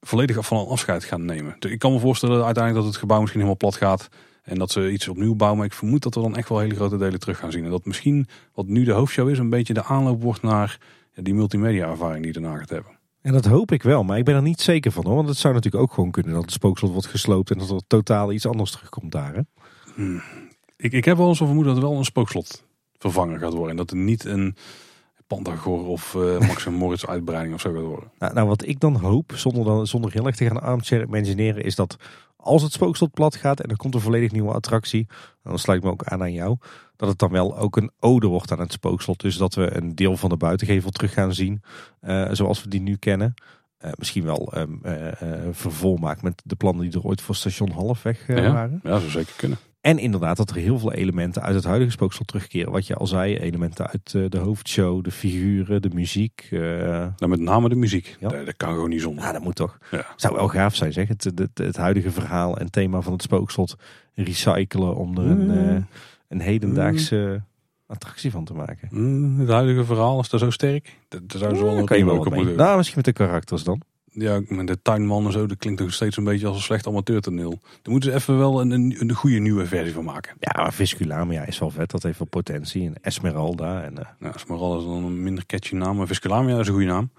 volledig 0.00 0.46
van 0.46 0.66
afscheid 0.66 1.04
gaan 1.04 1.24
nemen. 1.24 1.56
Dus 1.58 1.70
ik 1.70 1.78
kan 1.78 1.92
me 1.92 1.98
voorstellen 1.98 2.44
uiteindelijk 2.44 2.84
dat 2.84 2.92
het 2.92 3.00
gebouw 3.00 3.20
misschien 3.20 3.40
helemaal 3.40 3.60
plat 3.60 3.76
gaat. 3.76 4.08
En 4.42 4.58
dat 4.58 4.70
ze 4.70 4.90
iets 4.90 5.08
opnieuw 5.08 5.34
bouwen. 5.34 5.58
Maar 5.58 5.68
ik 5.68 5.74
vermoed 5.74 6.02
dat 6.02 6.14
we 6.14 6.20
dan 6.20 6.36
echt 6.36 6.48
wel 6.48 6.58
hele 6.58 6.74
grote 6.74 6.96
delen 6.96 7.20
terug 7.20 7.38
gaan 7.38 7.52
zien. 7.52 7.64
En 7.64 7.70
dat 7.70 7.84
misschien 7.84 8.28
wat 8.54 8.66
nu 8.66 8.84
de 8.84 8.92
hoofdshow 8.92 9.28
is, 9.28 9.38
een 9.38 9.50
beetje 9.50 9.74
de 9.74 9.84
aanloop 9.84 10.22
wordt 10.22 10.42
naar 10.42 10.78
die 11.22 11.34
multimedia 11.34 11.88
ervaring 11.88 12.24
die 12.24 12.32
je 12.34 12.40
daarna 12.40 12.58
gaat 12.58 12.70
hebben. 12.70 12.98
En 13.22 13.32
dat 13.32 13.44
hoop 13.44 13.72
ik 13.72 13.82
wel, 13.82 14.02
maar 14.02 14.18
ik 14.18 14.24
ben 14.24 14.34
er 14.34 14.42
niet 14.42 14.60
zeker 14.60 14.92
van 14.92 15.04
hoor. 15.06 15.14
Want 15.14 15.28
het 15.28 15.36
zou 15.36 15.54
natuurlijk 15.54 15.82
ook 15.82 15.92
gewoon 15.92 16.10
kunnen 16.10 16.32
dat 16.32 16.42
het 16.42 16.52
spookslot 16.52 16.92
wordt 16.92 17.06
gesloopt 17.06 17.50
en 17.50 17.58
dat 17.58 17.70
er 17.70 17.80
totaal 17.86 18.32
iets 18.32 18.46
anders 18.46 18.70
terugkomt 18.70 19.12
daar. 19.12 19.34
Hè? 19.34 19.40
Hmm. 19.94 20.22
Ik, 20.76 20.92
ik 20.92 21.04
heb 21.04 21.16
wel 21.16 21.34
zo'n 21.34 21.46
vermoeden 21.46 21.74
dat 21.74 21.82
er 21.82 21.88
wel 21.88 21.98
een 21.98 22.04
spookslot 22.04 22.64
vervangen 22.98 23.38
gaat 23.38 23.52
worden. 23.52 23.70
En 23.70 23.76
dat 23.76 23.90
er 23.90 23.96
niet 23.96 24.24
een 24.24 24.56
Pandagor 25.26 25.86
of 25.86 26.14
uh, 26.14 26.38
Max 26.38 26.66
en 26.66 26.74
Moritz 26.74 27.04
uitbreiding 27.04 27.54
of 27.54 27.60
zo 27.60 27.72
gaat 27.72 27.82
worden. 27.82 28.10
Nou, 28.18 28.34
nou, 28.34 28.48
wat 28.48 28.66
ik 28.66 28.80
dan 28.80 28.96
hoop, 28.96 29.32
zonder, 29.34 29.64
dan, 29.64 29.86
zonder 29.86 30.12
heel 30.12 30.26
erg 30.26 30.36
te 30.36 30.46
gaan 30.46 30.62
armchair 30.62 31.02
imagineren, 31.02 31.64
is 31.64 31.74
dat 31.74 31.96
als 32.36 32.62
het 32.62 32.72
spookslot 32.72 33.12
plat 33.12 33.36
gaat 33.36 33.60
en 33.60 33.70
er 33.70 33.76
komt 33.76 33.94
een 33.94 34.00
volledig 34.00 34.32
nieuwe 34.32 34.52
attractie, 34.52 35.06
dan 35.42 35.58
sluit 35.58 35.78
ik 35.78 35.84
me 35.84 35.90
ook 35.90 36.04
aan 36.04 36.20
aan 36.20 36.32
jou, 36.32 36.56
dat 37.00 37.08
het 37.08 37.18
dan 37.18 37.30
wel 37.30 37.58
ook 37.58 37.76
een 37.76 37.90
ode 37.98 38.26
wordt 38.26 38.52
aan 38.52 38.60
het 38.60 38.72
spookslot. 38.72 39.20
Dus 39.20 39.36
dat 39.36 39.54
we 39.54 39.76
een 39.76 39.94
deel 39.94 40.16
van 40.16 40.28
de 40.28 40.36
buitengevel 40.36 40.90
terug 40.90 41.12
gaan 41.12 41.34
zien, 41.34 41.62
uh, 42.02 42.28
zoals 42.32 42.62
we 42.62 42.68
die 42.68 42.80
nu 42.80 42.96
kennen. 42.96 43.34
Uh, 43.84 43.90
misschien 43.98 44.24
wel 44.24 44.52
um, 44.56 44.80
vervolmaakt 45.52 46.22
met 46.22 46.42
de 46.44 46.54
plannen 46.54 46.90
die 46.90 47.00
er 47.00 47.06
ooit 47.06 47.20
voor 47.20 47.34
station 47.34 47.70
Halfweg 47.70 48.26
ja, 48.26 48.52
waren. 48.52 48.80
Ja, 48.82 48.98
zou 48.98 49.10
zeker 49.10 49.34
kunnen. 49.36 49.58
En 49.80 49.98
inderdaad 49.98 50.36
dat 50.36 50.50
er 50.50 50.56
heel 50.56 50.78
veel 50.78 50.92
elementen 50.92 51.42
uit 51.42 51.54
het 51.54 51.64
huidige 51.64 51.90
spookslot 51.90 52.26
terugkeren. 52.26 52.72
Wat 52.72 52.86
je 52.86 52.94
al 52.94 53.06
zei, 53.06 53.38
elementen 53.38 53.86
uit 53.86 54.10
de 54.10 54.38
hoofdshow, 54.38 55.04
de 55.04 55.10
figuren, 55.10 55.82
de 55.82 55.90
muziek. 55.94 56.48
Nou, 56.50 57.28
met 57.28 57.40
name 57.40 57.68
de 57.68 57.74
muziek. 57.74 58.16
Ja. 58.20 58.28
Dat, 58.28 58.46
dat, 58.46 58.56
kan 58.56 58.72
gewoon 58.72 58.88
niet 58.88 59.00
zonder. 59.00 59.24
Ja, 59.24 59.32
dat 59.32 59.42
moet 59.42 59.54
toch. 59.54 59.78
Ja. 59.90 60.06
Zou 60.16 60.34
wel 60.34 60.48
gaaf 60.48 60.74
zijn, 60.74 60.92
zeg. 60.92 61.08
Het, 61.08 61.24
het, 61.24 61.50
het, 61.54 61.76
huidige 61.76 62.10
verhaal 62.10 62.58
en 62.58 62.70
thema 62.70 63.00
van 63.00 63.12
het 63.12 63.22
spookslot 63.22 63.76
recyclen 64.14 64.96
om 64.96 65.18
er 65.18 65.26
een, 65.26 65.46
mm. 65.46 65.86
Een 66.30 66.40
hedendaagse 66.40 67.16
mm. 67.16 67.44
attractie 67.86 68.30
van 68.30 68.44
te 68.44 68.54
maken. 68.54 68.88
Mm, 68.90 69.40
het 69.40 69.48
huidige 69.48 69.84
verhaal 69.84 70.20
is 70.20 70.28
daar 70.28 70.40
zo 70.40 70.50
sterk. 70.50 70.98
Dat, 71.08 71.22
zou 71.26 71.56
zo 71.56 71.64
wel 71.64 71.86
wel 71.86 72.16
wat 72.16 72.30
mee. 72.30 72.54
Nou, 72.54 72.76
misschien 72.76 73.02
met 73.04 73.16
de 73.16 73.24
karakters 73.24 73.64
dan. 73.64 73.82
Ja, 74.12 74.40
met 74.48 74.66
de 74.66 74.82
tuinman 74.82 75.26
en 75.26 75.32
zo, 75.32 75.46
dat 75.46 75.58
klinkt 75.58 75.80
nog 75.80 75.92
steeds 75.92 76.16
een 76.16 76.24
beetje 76.24 76.46
als 76.46 76.56
een 76.56 76.62
slecht 76.62 76.86
amateurtoneel. 76.86 77.50
Daar 77.50 77.92
moeten 77.92 78.10
ze 78.10 78.16
even 78.16 78.38
wel 78.38 78.60
een, 78.60 78.70
een, 78.70 78.96
een 78.98 79.14
goede 79.14 79.38
nieuwe 79.38 79.66
versie 79.66 79.94
van 79.94 80.04
maken. 80.04 80.36
Ja, 80.38 80.62
maar 80.62 80.72
Visculamia 80.72 81.44
is 81.44 81.58
wel 81.58 81.70
vet, 81.70 81.90
dat 81.90 82.02
heeft 82.02 82.18
wel 82.18 82.28
potentie. 82.28 82.86
En 82.86 82.94
Esmeralda. 83.02 83.82
En, 83.82 83.92
uh... 83.92 84.04
ja, 84.20 84.34
Esmeralda 84.34 84.78
is 84.78 84.84
dan 84.84 85.04
een 85.04 85.22
minder 85.22 85.46
catchy 85.46 85.74
naam, 85.74 85.96
maar 85.96 86.06
Visculamia 86.06 86.58
is 86.58 86.66
een 86.66 86.72
goede 86.72 86.88
naam. 86.88 87.10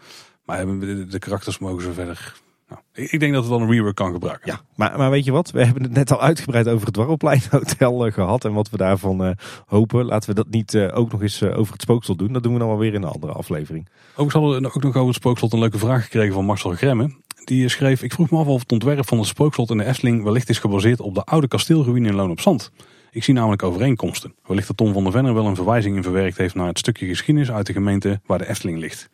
Maar 0.45 0.66
de, 0.66 1.05
de 1.05 1.20
karakters 1.20 1.59
mogen 1.59 1.84
zo 1.84 1.91
verder 1.91 2.41
nou, 2.72 3.09
ik 3.11 3.19
denk 3.19 3.34
dat 3.34 3.41
het 3.41 3.51
wel 3.51 3.61
een 3.61 3.72
rework 3.72 3.95
kan 3.95 4.11
gebruiken. 4.11 4.51
Ja, 4.51 4.61
maar, 4.76 4.97
maar 4.97 5.09
weet 5.09 5.26
je 5.26 5.32
wat? 5.32 5.51
We 5.51 5.65
hebben 5.65 5.84
het 5.84 5.93
net 5.93 6.11
al 6.11 6.22
uitgebreid 6.22 6.67
over 6.67 6.86
het 6.86 6.93
Dwarrelplein 6.93 7.41
Hotel 7.49 8.07
uh, 8.07 8.13
gehad. 8.13 8.45
En 8.45 8.53
wat 8.53 8.69
we 8.69 8.78
daarvan 8.78 9.26
uh, 9.26 9.32
hopen. 9.65 10.05
Laten 10.05 10.30
we 10.30 10.36
dat 10.36 10.49
niet 10.49 10.74
uh, 10.74 10.97
ook 10.97 11.11
nog 11.11 11.22
eens 11.22 11.43
over 11.43 11.74
het 11.74 11.82
spookslot 11.82 12.19
doen. 12.19 12.34
Dat 12.34 12.43
doen 12.43 12.53
we 12.53 12.59
dan 12.59 12.67
wel 12.67 12.78
weer 12.78 12.93
in 12.93 13.03
een 13.03 13.09
andere 13.09 13.34
aflevering. 13.34 13.88
Ook 14.15 14.32
hadden 14.32 14.61
we 14.61 14.67
ook 14.67 14.84
nog 14.84 14.95
over 14.95 15.07
het 15.07 15.15
spookslot 15.15 15.53
een 15.53 15.59
leuke 15.59 15.78
vraag 15.78 16.03
gekregen 16.03 16.34
van 16.34 16.45
Marcel 16.45 16.72
Gremme. 16.72 17.11
Die 17.43 17.69
schreef, 17.69 18.03
ik 18.03 18.13
vroeg 18.13 18.30
me 18.30 18.38
af 18.38 18.47
of 18.47 18.61
het 18.61 18.72
ontwerp 18.72 19.07
van 19.07 19.17
het 19.17 19.28
spookslot 19.28 19.69
in 19.69 19.78
de 19.78 19.86
Efteling 19.86 20.24
wellicht 20.24 20.49
is 20.49 20.59
gebaseerd 20.59 20.99
op 20.99 21.15
de 21.15 21.24
oude 21.24 21.47
kasteelruïne 21.47 22.07
in 22.07 22.15
Loon 22.15 22.32
op 22.32 22.39
Zand. 22.39 22.72
Ik 23.11 23.24
zie 23.24 23.34
namelijk 23.34 23.63
overeenkomsten. 23.63 24.36
Wellicht 24.47 24.67
dat 24.67 24.78
Tom 24.78 24.93
van 24.93 25.03
der 25.03 25.11
Venner 25.11 25.34
wel 25.34 25.45
een 25.45 25.55
verwijzing 25.55 25.95
in 25.95 26.03
verwerkt 26.03 26.38
heeft 26.38 26.55
naar 26.55 26.67
het 26.67 26.80
stukje 26.80 27.07
geschiedenis 27.07 27.51
uit 27.51 27.65
de 27.65 27.74
gemeente 27.74 28.22
waar 28.26 28.38
de 28.38 28.49
Efteling 28.49 28.80
ligt. 28.80 29.09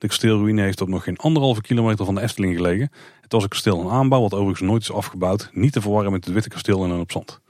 De 0.00 0.06
kasteelruïne 0.06 0.62
heeft 0.62 0.80
op 0.80 0.88
nog 0.88 1.04
geen 1.04 1.16
anderhalve 1.16 1.60
kilometer 1.60 2.04
van 2.04 2.14
de 2.14 2.20
Efteling 2.20 2.56
gelegen. 2.56 2.90
Het 3.20 3.32
was 3.32 3.42
een 3.42 3.48
kasteel 3.48 3.80
in 3.80 3.88
aanbouw, 3.88 4.20
wat 4.20 4.34
overigens 4.34 4.68
nooit 4.68 4.82
is 4.82 4.92
afgebouwd. 4.92 5.50
Niet 5.52 5.72
te 5.72 5.80
verwarren 5.80 6.12
met 6.12 6.24
het 6.24 6.34
Witte 6.34 6.48
Kasteel 6.48 6.82
in 6.84 6.88
Loon 6.90 7.00
op 7.00 7.12
Zand. 7.12 7.40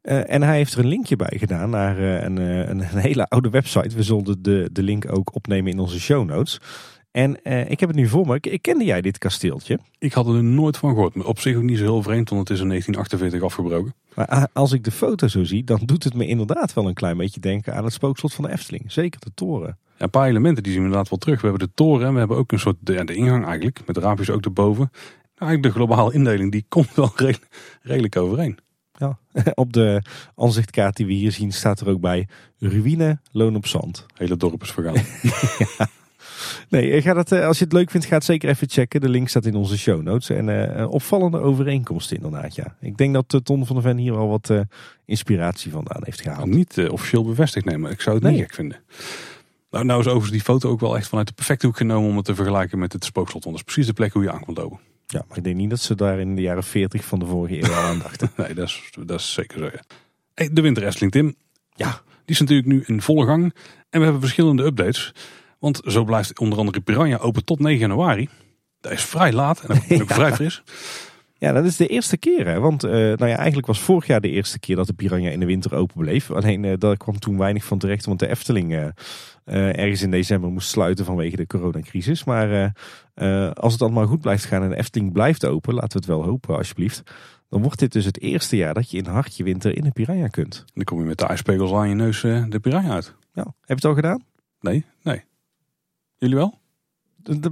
Eh, 0.00 0.30
en 0.30 0.42
hij 0.42 0.56
heeft 0.56 0.72
er 0.72 0.78
een 0.78 0.86
linkje 0.86 1.16
bij 1.16 1.38
gedaan 1.38 1.70
naar 1.70 1.98
eh, 1.98 2.22
een, 2.22 2.38
eh, 2.38 2.58
een, 2.58 2.80
een 2.80 2.98
hele 2.98 3.28
oude 3.28 3.50
website. 3.50 3.96
We 3.96 4.02
zullen 4.02 4.42
de, 4.42 4.68
de 4.72 4.82
link 4.82 5.12
ook 5.12 5.34
opnemen 5.34 5.72
in 5.72 5.78
onze 5.78 6.00
show 6.00 6.26
notes. 6.26 6.60
En 7.10 7.44
ik 7.70 7.80
heb 7.80 7.88
het 7.88 7.98
nu 7.98 8.06
voor 8.06 8.26
me. 8.26 8.38
Ik, 8.40 8.62
kende 8.62 8.84
jij 8.84 9.00
dit 9.00 9.18
kasteeltje? 9.18 9.78
Ik 9.98 10.12
had 10.12 10.26
er 10.26 10.44
nooit 10.44 10.76
van 10.76 10.90
gehoord. 10.94 11.24
Op 11.24 11.38
zich 11.38 11.56
ook 11.56 11.62
niet 11.62 11.78
zo 11.78 11.84
heel 11.84 12.02
vreemd, 12.02 12.28
want 12.28 12.48
het 12.48 12.56
is 12.56 12.62
in 12.62 12.68
1948 12.68 13.42
afgebroken. 13.42 13.94
Maar 14.14 14.48
als 14.52 14.72
ik 14.72 14.84
de 14.84 14.90
foto 14.90 15.26
zo 15.26 15.44
zie, 15.44 15.64
dan 15.64 15.80
doet 15.84 16.04
het 16.04 16.14
me 16.14 16.26
inderdaad 16.26 16.72
wel 16.72 16.88
een 16.88 16.94
klein 16.94 17.16
beetje 17.16 17.40
denken 17.40 17.74
aan 17.74 17.84
het 17.84 17.92
spookslot 17.92 18.34
van 18.34 18.44
de 18.44 18.50
Efteling. 18.50 18.92
Zeker 18.92 19.20
de 19.20 19.30
toren. 19.34 19.78
Ja, 19.98 20.04
een 20.04 20.10
paar 20.10 20.28
elementen 20.28 20.62
die 20.62 20.72
zien 20.72 20.80
we 20.80 20.86
inderdaad 20.86 21.10
wel 21.10 21.18
terug. 21.18 21.40
We 21.40 21.48
hebben 21.48 21.66
de 21.66 21.74
toren 21.74 22.06
en 22.06 22.12
we 22.12 22.18
hebben 22.18 22.36
ook 22.36 22.52
een 22.52 22.58
soort 22.58 22.76
de, 22.80 23.04
de 23.04 23.14
ingang 23.14 23.46
eigenlijk. 23.46 23.80
Met 23.86 23.96
raampjes 23.96 24.30
ook 24.30 24.44
erboven. 24.44 24.90
Nou, 24.92 25.50
eigenlijk 25.50 25.62
de 25.62 25.80
globale 25.80 26.12
indeling 26.12 26.52
die 26.52 26.64
komt 26.74 26.94
wel 26.94 27.12
redelijk 27.82 28.16
overeen. 28.16 28.58
Ja, 28.92 29.18
op 29.54 29.72
de 29.72 30.02
aanzichtkaart 30.34 30.96
die 30.96 31.06
we 31.06 31.12
hier 31.12 31.32
zien 31.32 31.52
staat 31.52 31.80
er 31.80 31.88
ook 31.88 32.00
bij 32.00 32.28
ruïne, 32.58 33.20
loon 33.32 33.56
op 33.56 33.66
zand. 33.66 34.06
Hele 34.14 34.36
dorp 34.36 34.62
is 34.62 34.70
vergaan. 34.70 34.94
ja. 35.78 35.88
Nee, 36.68 37.02
ga 37.02 37.14
dat, 37.14 37.32
eh, 37.32 37.46
als 37.46 37.58
je 37.58 37.64
het 37.64 37.72
leuk 37.72 37.90
vindt, 37.90 38.06
ga 38.06 38.14
het 38.14 38.24
zeker 38.24 38.48
even 38.48 38.68
checken. 38.68 39.00
De 39.00 39.08
link 39.08 39.28
staat 39.28 39.44
in 39.44 39.54
onze 39.54 39.78
show 39.78 40.02
notes. 40.02 40.30
En 40.30 40.48
uh, 40.48 40.90
opvallende 40.90 41.38
overeenkomsten 41.38 42.16
inderdaad, 42.16 42.54
ja. 42.54 42.76
Ik 42.80 42.96
denk 42.96 43.14
dat 43.14 43.40
Ton 43.44 43.66
van 43.66 43.76
der 43.76 43.84
Ven 43.84 43.96
hier 43.96 44.16
al 44.16 44.28
wat 44.28 44.48
uh, 44.50 44.60
inspiratie 45.04 45.70
vandaan 45.70 46.02
heeft 46.04 46.20
gehaald. 46.20 46.46
Niet 46.46 46.76
uh, 46.76 46.92
officieel 46.92 47.24
bevestigd, 47.24 47.64
nee, 47.64 47.78
maar 47.78 47.90
ik 47.90 48.00
zou 48.00 48.16
het 48.16 48.30
niet 48.30 48.40
gek 48.40 48.54
vinden. 48.54 48.76
Nou, 49.70 49.84
nou 49.84 50.00
is 50.00 50.06
overigens 50.06 50.32
die 50.32 50.40
foto 50.40 50.70
ook 50.70 50.80
wel 50.80 50.96
echt 50.96 51.08
vanuit 51.08 51.26
de 51.26 51.32
perfecte 51.32 51.66
hoek 51.66 51.76
genomen 51.76 52.10
om 52.10 52.16
het 52.16 52.24
te 52.24 52.34
vergelijken 52.34 52.78
met 52.78 52.92
het 52.92 53.04
spookslot. 53.04 53.44
Want 53.44 53.56
dat 53.56 53.66
is 53.66 53.72
precies 53.72 53.90
de 53.90 53.96
plek 53.96 54.12
hoe 54.12 54.22
je 54.22 54.32
aan 54.32 54.44
kon 54.44 54.54
lopen. 54.54 54.78
Ja, 55.06 55.24
maar 55.28 55.36
ik 55.36 55.44
denk 55.44 55.56
niet 55.56 55.70
dat 55.70 55.80
ze 55.80 55.94
daar 55.94 56.20
in 56.20 56.34
de 56.34 56.42
jaren 56.42 56.64
40 56.64 57.04
van 57.04 57.18
de 57.18 57.26
vorige 57.26 57.64
eeuw 57.64 57.74
aan 57.74 57.98
dachten. 57.98 58.30
nee, 58.36 58.54
dat 58.54 58.66
is, 58.66 58.90
dat 59.06 59.20
is 59.20 59.32
zeker 59.32 59.58
zo, 59.58 59.64
ja. 59.64 59.82
Hey, 60.34 60.50
de 60.52 60.60
winterwrestling, 60.60 61.12
Tim. 61.12 61.34
Ja, 61.74 61.90
die 62.24 62.34
is 62.34 62.40
natuurlijk 62.40 62.68
nu 62.68 62.82
in 62.86 63.02
volle 63.02 63.26
gang. 63.26 63.42
En 63.90 63.98
we 63.98 64.02
hebben 64.02 64.20
verschillende 64.20 64.64
updates. 64.64 65.12
Want 65.58 65.80
zo 65.84 66.04
blijft 66.04 66.38
onder 66.38 66.58
andere 66.58 66.80
Piranha 66.80 67.16
open 67.16 67.44
tot 67.44 67.58
9 67.58 67.78
januari. 67.78 68.28
Dat 68.80 68.92
is 68.92 69.04
vrij 69.04 69.32
laat 69.32 69.60
en 69.60 70.00
ook 70.00 70.12
vrij 70.20 70.34
fris. 70.34 70.62
Ja, 71.40 71.52
dat 71.52 71.64
is 71.64 71.76
de 71.76 71.86
eerste 71.86 72.16
keer. 72.16 72.46
Hè? 72.46 72.60
Want 72.60 72.84
uh, 72.84 72.90
nou 72.92 73.26
ja, 73.26 73.36
eigenlijk 73.36 73.66
was 73.66 73.80
vorig 73.80 74.06
jaar 74.06 74.20
de 74.20 74.30
eerste 74.30 74.58
keer 74.58 74.76
dat 74.76 74.86
de 74.86 74.92
Piranha 74.92 75.30
in 75.30 75.40
de 75.40 75.46
winter 75.46 75.74
open 75.74 75.96
bleef. 75.96 76.30
Alleen 76.30 76.62
uh, 76.62 76.72
daar 76.78 76.96
kwam 76.96 77.18
toen 77.18 77.38
weinig 77.38 77.64
van 77.64 77.78
terecht. 77.78 78.04
Want 78.04 78.18
de 78.18 78.28
Efteling 78.28 78.72
uh, 78.72 79.78
ergens 79.78 80.02
in 80.02 80.10
december 80.10 80.50
moest 80.50 80.68
sluiten 80.68 81.04
vanwege 81.04 81.36
de 81.36 81.46
coronacrisis. 81.46 82.24
Maar 82.24 82.72
als 83.54 83.72
het 83.72 83.82
allemaal 83.82 84.06
goed 84.06 84.20
blijft 84.20 84.44
gaan 84.44 84.62
en 84.62 84.68
de 84.68 84.76
Efteling 84.76 85.12
blijft 85.12 85.44
open, 85.44 85.74
laten 85.74 85.92
we 85.92 85.98
het 85.98 86.06
wel 86.06 86.24
hopen 86.24 86.56
alsjeblieft. 86.56 87.02
Dan 87.48 87.62
wordt 87.62 87.78
dit 87.78 87.92
dus 87.92 88.04
het 88.04 88.20
eerste 88.20 88.56
jaar 88.56 88.74
dat 88.74 88.90
je 88.90 88.96
in 88.96 89.06
hartje 89.06 89.44
winter 89.44 89.76
in 89.76 89.84
de 89.84 89.90
Piranha 89.90 90.26
kunt. 90.26 90.64
Dan 90.74 90.84
kom 90.84 91.00
je 91.00 91.06
met 91.06 91.18
de 91.18 91.26
ijspegels 91.26 91.72
aan 91.72 91.88
je 91.88 91.94
neus 91.94 92.20
de 92.20 92.58
Piranha 92.60 92.92
uit. 92.92 93.14
Ja, 93.32 93.42
heb 93.42 93.54
je 93.66 93.74
het 93.74 93.84
al 93.84 93.94
gedaan? 93.94 94.24
Nee, 94.60 94.84
nee. 95.02 95.24
Jullie 96.16 96.36
wel? 96.36 96.57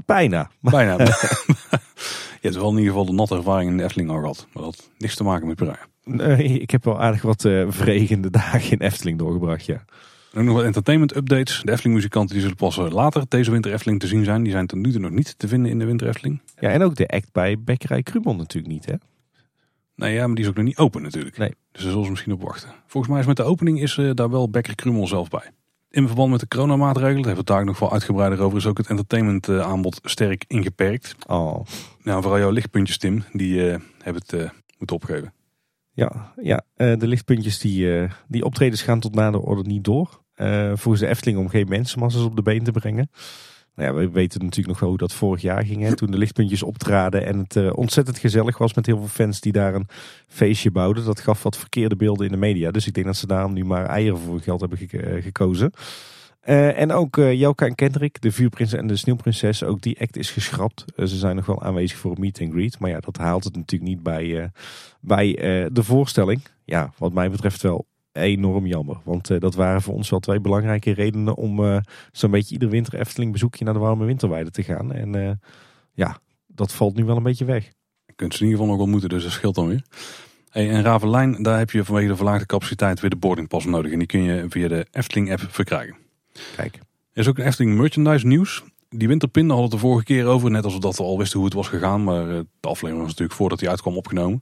Bijna. 0.07 0.51
Bijna. 0.61 0.97
je 0.99 2.39
hebt 2.41 2.55
wel 2.55 2.71
in 2.71 2.77
ieder 2.79 2.91
geval 2.91 3.07
de 3.07 3.13
natte 3.13 3.37
ervaring 3.37 3.71
in 3.71 3.77
de 3.77 3.83
Efteling 3.83 4.11
al 4.11 4.21
gehad. 4.21 4.47
Maar 4.53 4.63
dat 4.63 4.77
had 4.77 4.91
niks 4.99 5.15
te 5.15 5.25
maken 5.25 5.47
met. 5.47 5.61
Nee, 6.05 6.59
ik 6.59 6.71
heb 6.71 6.85
wel 6.85 7.01
aardig 7.01 7.23
wat 7.23 7.45
uh, 7.45 7.67
verregende 7.69 8.31
dagen 8.31 8.71
in 8.71 8.79
Efteling 8.79 9.19
doorgebracht, 9.19 9.67
ja. 9.67 9.85
En 10.33 10.41
ook 10.41 10.45
nog 10.45 10.55
wat 10.55 10.65
entertainment 10.65 11.17
updates. 11.17 11.61
De 11.65 11.73
Efteling 11.73 11.95
muzikanten 11.95 12.33
die 12.33 12.41
zullen 12.41 12.57
pas 12.57 12.77
later 12.77 13.25
deze 13.29 13.51
winter 13.51 13.73
Efteling 13.73 14.01
te 14.01 14.07
zien 14.07 14.25
zijn. 14.25 14.43
Die 14.43 14.53
zijn 14.53 14.67
tot 14.67 14.79
nu 14.79 14.93
toe 14.93 15.01
nog 15.01 15.11
niet 15.11 15.39
te 15.39 15.49
vinden 15.49 15.71
in 15.71 15.79
de 15.79 15.85
winter 15.85 16.09
Efteling. 16.09 16.41
Ja, 16.59 16.71
en 16.71 16.83
ook 16.83 16.97
de 16.97 17.09
act 17.09 17.33
bij 17.33 17.59
Bekkerij 17.59 18.03
Krumel 18.03 18.37
natuurlijk 18.37 18.73
niet, 18.73 18.87
hè? 18.87 18.95
Nee, 19.95 20.15
ja, 20.15 20.27
maar 20.27 20.35
die 20.35 20.45
is 20.45 20.51
ook 20.51 20.57
nog 20.57 20.65
niet 20.65 20.79
open 20.79 21.03
natuurlijk. 21.03 21.39
Nee. 21.39 21.49
Dus 21.49 21.83
daar 21.83 21.91
zullen 21.91 22.05
ze 22.05 22.11
misschien 22.11 22.33
op 22.33 22.43
wachten. 22.43 22.69
Volgens 22.87 23.13
mij 23.13 23.21
is 23.21 23.27
met 23.27 23.37
de 23.37 23.43
opening 23.43 23.81
is 23.81 23.97
uh, 23.97 24.11
daar 24.15 24.31
wel 24.31 24.51
Bekker 24.51 24.75
Krumel 24.75 25.07
zelf 25.07 25.29
bij. 25.29 25.51
In 25.97 26.07
verband 26.07 26.31
met 26.31 26.41
de 26.41 26.49
coronamaatregelen, 26.49 27.23
daar 27.23 27.35
hebben 27.35 27.45
we 27.45 27.53
het 27.53 27.61
daar 27.61 27.65
nog 27.65 27.79
wel 27.79 27.93
uitgebreider 27.93 28.41
over, 28.41 28.59
is 28.59 28.67
ook 28.67 28.79
het 28.79 28.87
entertainment 28.87 29.49
uh, 29.49 29.61
aanbod 29.61 30.01
sterk 30.03 30.45
ingeperkt. 30.47 31.17
Oh. 31.27 31.67
Nou, 32.03 32.23
vooral 32.23 32.39
jouw 32.39 32.51
lichtpuntjes, 32.51 32.99
Tim, 32.99 33.25
die 33.33 33.55
uh, 33.55 33.77
hebben 34.03 34.23
het 34.27 34.33
uh, 34.33 34.51
moeten 34.79 34.97
opgeven. 34.97 35.33
Ja, 35.93 36.33
ja 36.43 36.65
de 36.75 37.07
lichtpuntjes, 37.07 37.59
die, 37.59 38.09
die 38.29 38.45
optredens 38.45 38.83
gaan 38.83 39.01
tot 39.01 39.15
na 39.15 39.31
de 39.31 39.41
orde 39.41 39.63
niet 39.63 39.85
door. 39.85 40.23
volgens 40.75 41.01
de 41.01 41.07
Efteling 41.07 41.39
om 41.39 41.49
geen 41.49 41.69
mensenmasses 41.69 42.23
op 42.23 42.37
de 42.37 42.43
been 42.43 42.65
te 42.65 42.73
brengen. 42.73 43.11
Nou 43.77 43.89
ja, 43.89 43.95
we 43.95 44.11
weten 44.11 44.41
natuurlijk 44.41 44.69
nog 44.69 44.81
wel 44.81 44.89
hoe 44.89 44.99
dat 44.99 45.13
vorig 45.13 45.43
jaar 45.43 45.65
ging. 45.65 45.83
Hè, 45.83 45.97
toen 45.97 46.11
de 46.11 46.19
lichtpuntjes 46.19 46.63
optraden 46.63 47.27
en 47.27 47.39
het 47.39 47.57
uh, 47.57 47.71
ontzettend 47.75 48.19
gezellig 48.19 48.59
was 48.59 48.75
met 48.75 48.87
heel 48.87 48.99
veel 48.99 49.07
fans 49.09 49.41
die 49.41 49.53
daar 49.53 49.75
een 49.75 49.89
feestje 50.29 50.71
bouwden. 50.71 51.05
Dat 51.05 51.21
gaf 51.21 51.43
wat 51.43 51.57
verkeerde 51.57 51.97
beelden 51.97 52.27
in 52.27 52.33
de 52.33 52.39
media. 52.39 52.71
Dus 52.71 52.87
ik 52.87 52.95
denk 52.95 53.07
dat 53.07 53.17
ze 53.17 53.27
daarom 53.27 53.53
nu 53.53 53.65
maar 53.65 53.87
eieren 53.87 54.19
voor 54.19 54.41
geld 54.41 54.61
hebben 54.61 54.79
ge 54.79 55.19
gekozen. 55.23 55.73
Uh, 56.49 56.81
en 56.81 56.93
ook 56.93 57.17
uh, 57.17 57.33
Jelka 57.33 57.67
en 57.67 57.75
Kendrick, 57.75 58.21
de 58.21 58.33
vuurprins 58.33 58.73
en 58.73 58.87
de 58.87 58.97
sneeuwprinses, 58.97 59.63
ook 59.63 59.81
die 59.81 60.01
act 60.01 60.17
is 60.17 60.31
geschrapt. 60.31 60.85
Ze 60.97 61.07
zijn 61.07 61.37
nog 61.37 61.47
wel 61.47 61.63
aanwezig 61.63 61.99
voor 61.99 62.11
een 62.11 62.21
meet 62.21 62.41
and 62.41 62.53
greet. 62.53 62.79
Maar 62.79 62.91
ja, 62.91 63.01
dat 63.01 63.17
haalt 63.17 63.45
het 63.45 63.57
natuurlijk 63.57 63.91
niet 63.91 64.03
bij, 64.03 64.51
bij 65.01 65.33
de 65.73 65.83
voorstelling. 65.83 66.41
Ja, 66.65 66.93
wat 66.99 67.13
mij 67.13 67.31
betreft 67.31 67.63
wel 67.63 67.87
enorm 68.17 68.67
jammer. 68.67 68.97
Want 69.05 69.31
uh, 69.31 69.41
dat 69.41 69.55
waren 69.55 69.83
voor 69.83 69.95
ons 69.95 70.11
wel 70.11 70.21
twee 70.21 70.41
belangrijke 70.41 70.93
redenen 70.93 71.37
om 71.37 71.61
uh, 71.61 71.77
zo'n 72.13 72.31
beetje 72.31 72.53
ieder 72.53 72.69
winter 72.69 72.99
Efteling 72.99 73.33
bezoekje 73.33 73.65
naar 73.65 73.75
de 73.75 73.81
warme 73.81 74.05
winterweide 74.05 74.51
te 74.51 74.63
gaan. 74.63 74.93
En 74.93 75.17
uh, 75.17 75.31
ja, 75.93 76.19
dat 76.47 76.73
valt 76.73 76.97
nu 76.97 77.05
wel 77.05 77.17
een 77.17 77.23
beetje 77.23 77.45
weg. 77.45 77.65
Je 78.07 78.13
kunt 78.17 78.35
ze 78.35 78.41
in 78.41 78.47
ieder 78.47 78.61
geval 78.61 78.75
nog 78.75 78.85
ontmoeten, 78.85 79.09
dus 79.09 79.23
dat 79.23 79.33
scheelt 79.33 79.55
dan 79.55 79.69
weer. 79.69 79.83
Hey, 80.49 80.71
en 80.71 80.83
Ravelijn, 80.83 81.43
daar 81.43 81.59
heb 81.59 81.71
je 81.71 81.85
vanwege 81.85 82.09
de 82.09 82.17
verlaagde 82.17 82.47
capaciteit 82.47 83.01
weer 83.01 83.11
de 83.11 83.17
boardingpas 83.17 83.65
nodig. 83.65 83.93
En 83.93 83.99
die 83.99 84.07
kun 84.07 84.23
je 84.23 84.47
via 84.49 84.69
de 84.69 84.87
Efteling 84.91 85.33
app 85.33 85.41
verkrijgen. 85.49 85.97
Kijk. 86.57 86.75
Er 87.13 87.23
is 87.23 87.29
ook 87.29 87.39
een 87.39 87.47
Efteling 87.47 87.77
merchandise 87.77 88.27
nieuws. 88.27 88.65
Die 88.89 89.09
winterpin 89.09 89.49
hadden 89.49 89.65
het 89.65 89.75
de 89.75 89.79
vorige 89.79 90.05
keer 90.05 90.27
over. 90.27 90.51
Net 90.51 90.65
als 90.65 90.75
we 90.75 90.81
dat 90.81 90.97
we 90.97 91.03
al 91.03 91.19
wisten 91.19 91.37
hoe 91.37 91.45
het 91.49 91.57
was 91.57 91.69
gegaan. 91.69 92.05
Maar 92.05 92.27
de 92.27 92.47
aflevering 92.61 92.99
was 92.99 93.09
natuurlijk 93.09 93.39
voordat 93.39 93.61
hij 93.61 93.69
uitkwam 93.69 93.97
opgenomen. 93.97 94.41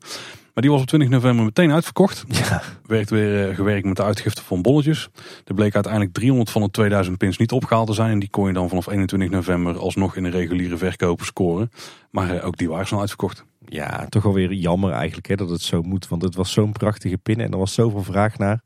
Maar 0.55 0.63
die 0.63 0.73
was 0.73 0.81
op 0.81 0.87
20 0.87 1.09
november 1.09 1.45
meteen 1.45 1.73
uitverkocht. 1.73 2.25
Ja. 2.29 2.63
Werd 2.87 3.11
weer 3.11 3.49
uh, 3.49 3.55
gewerkt 3.55 3.87
met 3.87 3.97
de 3.97 4.03
uitgifte 4.03 4.43
van 4.43 4.63
bolletjes. 4.63 5.09
Er 5.45 5.55
bleek 5.55 5.75
uiteindelijk 5.75 6.13
300 6.13 6.51
van 6.51 6.63
de 6.63 6.71
2000 6.71 7.19
pins 7.19 7.39
niet 7.39 7.53
opgehaald 7.53 7.87
te 7.87 7.93
zijn. 7.93 8.11
En 8.11 8.19
die 8.19 8.31
kon 8.31 8.47
je 8.47 8.53
dan 8.53 8.69
vanaf 8.69 8.87
21 8.87 9.31
november 9.31 9.79
alsnog 9.79 10.17
in 10.17 10.23
de 10.23 10.31
reguliere 10.31 10.77
verkopen 10.77 11.27
scoren. 11.27 11.71
Maar 12.11 12.35
uh, 12.35 12.47
ook 12.47 12.57
die 12.57 12.69
waren 12.69 12.87
snel 12.87 13.01
uitverkocht. 13.01 13.45
Ja, 13.67 14.07
toch 14.09 14.25
alweer 14.25 14.53
jammer 14.53 14.93
eigenlijk 14.93 15.27
hè, 15.27 15.37
dat 15.37 15.51
het 15.51 15.63
zo 15.63 15.83
moet. 15.83 16.09
Want 16.09 16.23
het 16.23 16.35
was 16.35 16.53
zo'n 16.53 16.73
prachtige 16.73 17.19
pin 17.19 17.41
en 17.41 17.53
er 17.53 17.59
was 17.59 17.75
zoveel 17.75 18.03
vraag 18.03 18.39
naar. 18.39 18.63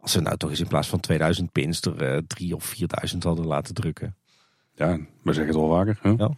Als 0.00 0.14
we 0.14 0.20
nou 0.20 0.36
toch 0.36 0.50
eens 0.50 0.60
in 0.60 0.68
plaats 0.68 0.88
van 0.88 1.00
2000 1.00 1.52
pins 1.52 1.80
er 1.80 2.14
uh, 2.14 2.20
3 2.26 2.54
of 2.54 2.64
4000 2.64 3.24
hadden 3.24 3.46
laten 3.46 3.74
drukken. 3.74 4.16
Ja, 4.74 4.98
we 5.22 5.32
zeggen 5.32 5.46
het 5.46 5.62
wel 5.62 5.68
vaker. 5.68 5.98
Hè? 6.02 6.10
Ja. 6.10 6.30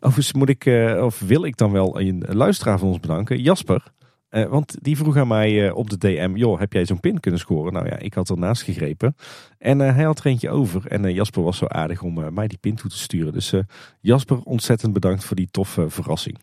Overigens 0.00 0.32
moet 0.32 0.48
ik, 0.48 0.66
of 1.00 1.20
wil 1.20 1.44
ik 1.44 1.56
dan 1.56 1.72
wel 1.72 2.00
een 2.00 2.24
luisteraar 2.28 2.78
van 2.78 2.88
ons 2.88 3.00
bedanken. 3.00 3.42
Jasper, 3.42 3.92
uh, 4.30 4.44
want 4.44 4.76
die 4.80 4.96
vroeg 4.96 5.16
aan 5.16 5.28
mij 5.28 5.66
uh, 5.66 5.76
op 5.76 5.90
de 5.90 5.98
DM, 5.98 6.32
joh, 6.34 6.58
heb 6.58 6.72
jij 6.72 6.84
zo'n 6.84 7.00
pin 7.00 7.20
kunnen 7.20 7.40
scoren? 7.40 7.72
Nou 7.72 7.86
ja, 7.86 7.98
ik 7.98 8.14
had 8.14 8.30
ernaast 8.30 8.62
gegrepen. 8.62 9.16
En 9.58 9.80
uh, 9.80 9.94
hij 9.94 10.04
had 10.04 10.18
er 10.18 10.26
eentje 10.26 10.50
over. 10.50 10.86
En 10.86 11.12
Jasper 11.12 11.42
was 11.42 11.56
zo 11.56 11.66
aardig 11.66 12.02
om 12.02 12.34
mij 12.34 12.46
die 12.46 12.58
pin 12.58 12.74
toe 12.74 12.90
te 12.90 12.98
sturen. 12.98 13.32
Dus 13.32 13.54
Jasper, 14.00 14.40
ontzettend 14.42 14.92
bedankt 14.92 15.24
voor 15.24 15.36
die 15.36 15.48
toffe 15.50 15.90
verrassing. 15.90 16.38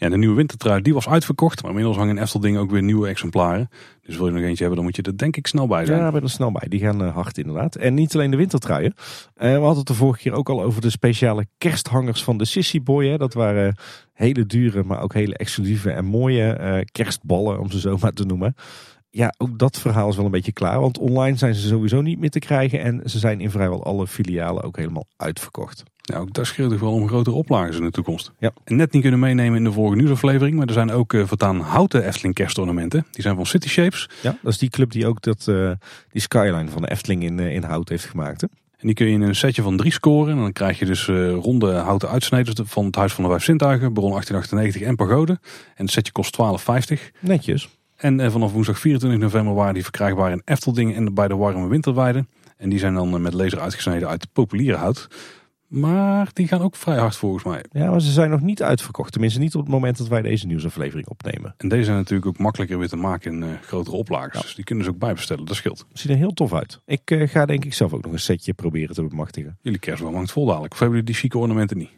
Ja, 0.00 0.08
de 0.08 0.16
nieuwe 0.16 0.34
wintertrui 0.34 0.82
die 0.82 0.94
was 0.94 1.08
uitverkocht. 1.08 1.60
Maar 1.60 1.70
inmiddels 1.70 1.96
hangen 1.96 2.16
in 2.16 2.22
Eftelding 2.22 2.58
ook 2.58 2.70
weer 2.70 2.82
nieuwe 2.82 3.08
exemplaren. 3.08 3.68
Dus 4.02 4.16
wil 4.16 4.26
je 4.26 4.32
nog 4.32 4.42
eentje 4.42 4.64
hebben, 4.64 4.76
dan 4.76 4.84
moet 4.84 4.96
je 4.96 5.02
er 5.02 5.18
denk 5.18 5.36
ik 5.36 5.46
snel 5.46 5.66
bij 5.66 5.84
zijn. 5.84 5.98
Ja, 5.98 6.10
ben 6.10 6.22
er 6.22 6.30
snel 6.30 6.52
bij. 6.52 6.68
Die 6.68 6.80
gaan 6.80 7.00
hard 7.00 7.38
inderdaad. 7.38 7.74
En 7.74 7.94
niet 7.94 8.14
alleen 8.14 8.30
de 8.30 8.36
wintertruien. 8.36 8.94
we 9.34 9.46
hadden 9.46 9.76
het 9.76 9.86
de 9.86 9.94
vorige 9.94 10.20
keer 10.20 10.32
ook 10.32 10.48
al 10.48 10.62
over 10.62 10.80
de 10.80 10.90
speciale 10.90 11.46
kersthangers 11.58 12.24
van 12.24 12.38
de 12.38 12.44
Sissy 12.44 12.82
Boy. 12.82 13.06
Hè. 13.06 13.16
Dat 13.16 13.34
waren 13.34 13.76
hele 14.18 14.46
dure, 14.46 14.84
maar 14.84 15.02
ook 15.02 15.14
hele 15.14 15.36
exclusieve 15.36 15.90
en 15.90 16.04
mooie 16.04 16.84
kerstballen, 16.92 17.60
om 17.60 17.70
ze 17.70 17.80
zo 17.80 17.96
maar 18.00 18.12
te 18.12 18.24
noemen 18.24 18.54
ja, 19.10 19.34
ook 19.38 19.58
dat 19.58 19.78
verhaal 19.78 20.08
is 20.08 20.16
wel 20.16 20.24
een 20.24 20.30
beetje 20.30 20.52
klaar. 20.52 20.80
Want 20.80 20.98
online 20.98 21.36
zijn 21.36 21.54
ze 21.54 21.68
sowieso 21.68 22.00
niet 22.00 22.18
meer 22.18 22.30
te 22.30 22.38
krijgen. 22.38 22.80
En 22.80 23.00
ze 23.04 23.18
zijn 23.18 23.40
in 23.40 23.50
vrijwel 23.50 23.84
alle 23.84 24.06
filialen 24.06 24.62
ook 24.62 24.76
helemaal 24.76 25.06
uitverkocht. 25.16 25.82
Ja, 25.96 26.18
ook 26.18 26.32
daar 26.32 26.46
scheelt 26.46 26.70
toch 26.70 26.80
wel 26.80 26.92
om 26.92 27.08
grotere 27.08 27.36
oplages 27.36 27.76
in 27.76 27.84
de 27.84 27.90
toekomst. 27.90 28.32
Ja. 28.38 28.50
En 28.64 28.76
net 28.76 28.92
niet 28.92 29.02
kunnen 29.02 29.20
meenemen 29.20 29.58
in 29.58 29.64
de 29.64 29.72
vorige 29.72 29.96
nieuwsaflevering. 29.96 30.56
Maar 30.56 30.66
er 30.66 30.72
zijn 30.72 30.90
ook 30.90 31.12
uh, 31.12 31.26
voortaan 31.26 31.60
houten 31.60 32.06
Efteling 32.06 32.34
kerstornamenten. 32.34 33.06
Die 33.10 33.22
zijn 33.22 33.36
van 33.36 33.46
City 33.46 33.68
Shapes. 33.68 34.08
Ja, 34.22 34.36
dat 34.42 34.52
is 34.52 34.58
die 34.58 34.70
club 34.70 34.90
die 34.90 35.06
ook 35.06 35.22
dat, 35.22 35.46
uh, 35.48 35.72
die 36.10 36.20
skyline 36.20 36.68
van 36.68 36.82
de 36.82 36.90
Efteling 36.90 37.22
in, 37.22 37.38
in 37.38 37.62
hout 37.62 37.88
heeft 37.88 38.04
gemaakt. 38.04 38.40
Hè? 38.40 38.46
En 38.78 38.86
die 38.86 38.94
kun 38.94 39.06
je 39.06 39.12
in 39.12 39.20
een 39.20 39.34
setje 39.34 39.62
van 39.62 39.76
drie 39.76 39.92
scoren. 39.92 40.34
En 40.34 40.40
dan 40.40 40.52
krijg 40.52 40.78
je 40.78 40.84
dus 40.84 41.06
ronde 41.42 41.72
houten 41.72 42.08
uitsnijden 42.08 42.66
van 42.66 42.84
het 42.84 42.94
Huis 42.94 43.12
van 43.12 43.24
de 43.24 43.30
Vijf 43.30 43.42
Sintuigen. 43.42 43.92
Baron 43.92 44.10
1898 44.10 44.82
en 44.82 44.96
Pagode. 44.96 45.38
En 45.74 45.84
het 45.84 45.90
setje 45.90 46.12
kost 46.12 46.38
12,50. 46.96 47.18
Netjes. 47.20 47.68
En 47.98 48.20
eh, 48.20 48.30
vanaf 48.30 48.52
woensdag 48.52 48.78
24 48.78 49.20
november 49.20 49.54
waren 49.54 49.74
die 49.74 49.82
verkrijgbaar 49.82 50.30
in 50.30 50.42
Efteldingen 50.44 50.94
en 50.94 51.14
bij 51.14 51.28
de 51.28 51.36
warme 51.36 51.68
winterweide. 51.68 52.26
En 52.56 52.68
die 52.68 52.78
zijn 52.78 52.94
dan 52.94 53.14
eh, 53.14 53.20
met 53.20 53.32
laser 53.32 53.60
uitgesneden 53.60 54.08
uit 54.08 54.32
populiere 54.32 54.76
hout. 54.76 55.08
Maar 55.68 56.30
die 56.32 56.48
gaan 56.48 56.60
ook 56.60 56.76
vrij 56.76 56.98
hard 56.98 57.16
volgens 57.16 57.44
mij. 57.44 57.64
Ja, 57.70 57.90
maar 57.90 58.00
ze 58.00 58.12
zijn 58.12 58.30
nog 58.30 58.40
niet 58.40 58.62
uitverkocht. 58.62 59.12
Tenminste 59.12 59.38
niet 59.40 59.54
op 59.54 59.60
het 59.60 59.70
moment 59.70 59.98
dat 59.98 60.08
wij 60.08 60.22
deze 60.22 60.46
nieuwsaflevering 60.46 61.08
opnemen. 61.08 61.54
En 61.56 61.68
deze 61.68 61.84
zijn 61.84 61.96
natuurlijk 61.96 62.28
ook 62.28 62.38
makkelijker 62.38 62.78
weer 62.78 62.88
te 62.88 62.96
maken 62.96 63.32
in 63.32 63.42
uh, 63.42 63.48
grotere 63.62 63.96
oplages. 63.96 64.42
Dus 64.42 64.54
die 64.54 64.64
kunnen 64.64 64.84
ze 64.84 64.90
ook 64.90 64.98
bijbestellen, 64.98 65.44
dat 65.44 65.56
scheelt. 65.56 65.86
Ziet 65.92 66.10
er 66.10 66.16
heel 66.16 66.32
tof 66.32 66.52
uit. 66.52 66.80
Ik 66.84 67.10
uh, 67.10 67.28
ga 67.28 67.46
denk 67.46 67.64
ik 67.64 67.74
zelf 67.74 67.92
ook 67.92 68.02
nog 68.02 68.12
een 68.12 68.20
setje 68.20 68.52
proberen 68.52 68.94
te 68.94 69.02
bemachtigen. 69.02 69.58
Jullie 69.62 69.78
kerstboom 69.78 70.14
hangt 70.14 70.32
vol 70.32 70.46
dadelijk. 70.46 70.72
Of 70.72 70.78
hebben 70.78 70.98
jullie 70.98 71.12
die 71.12 71.22
chique 71.22 71.38
ornamenten 71.38 71.78
niet? 71.78 71.90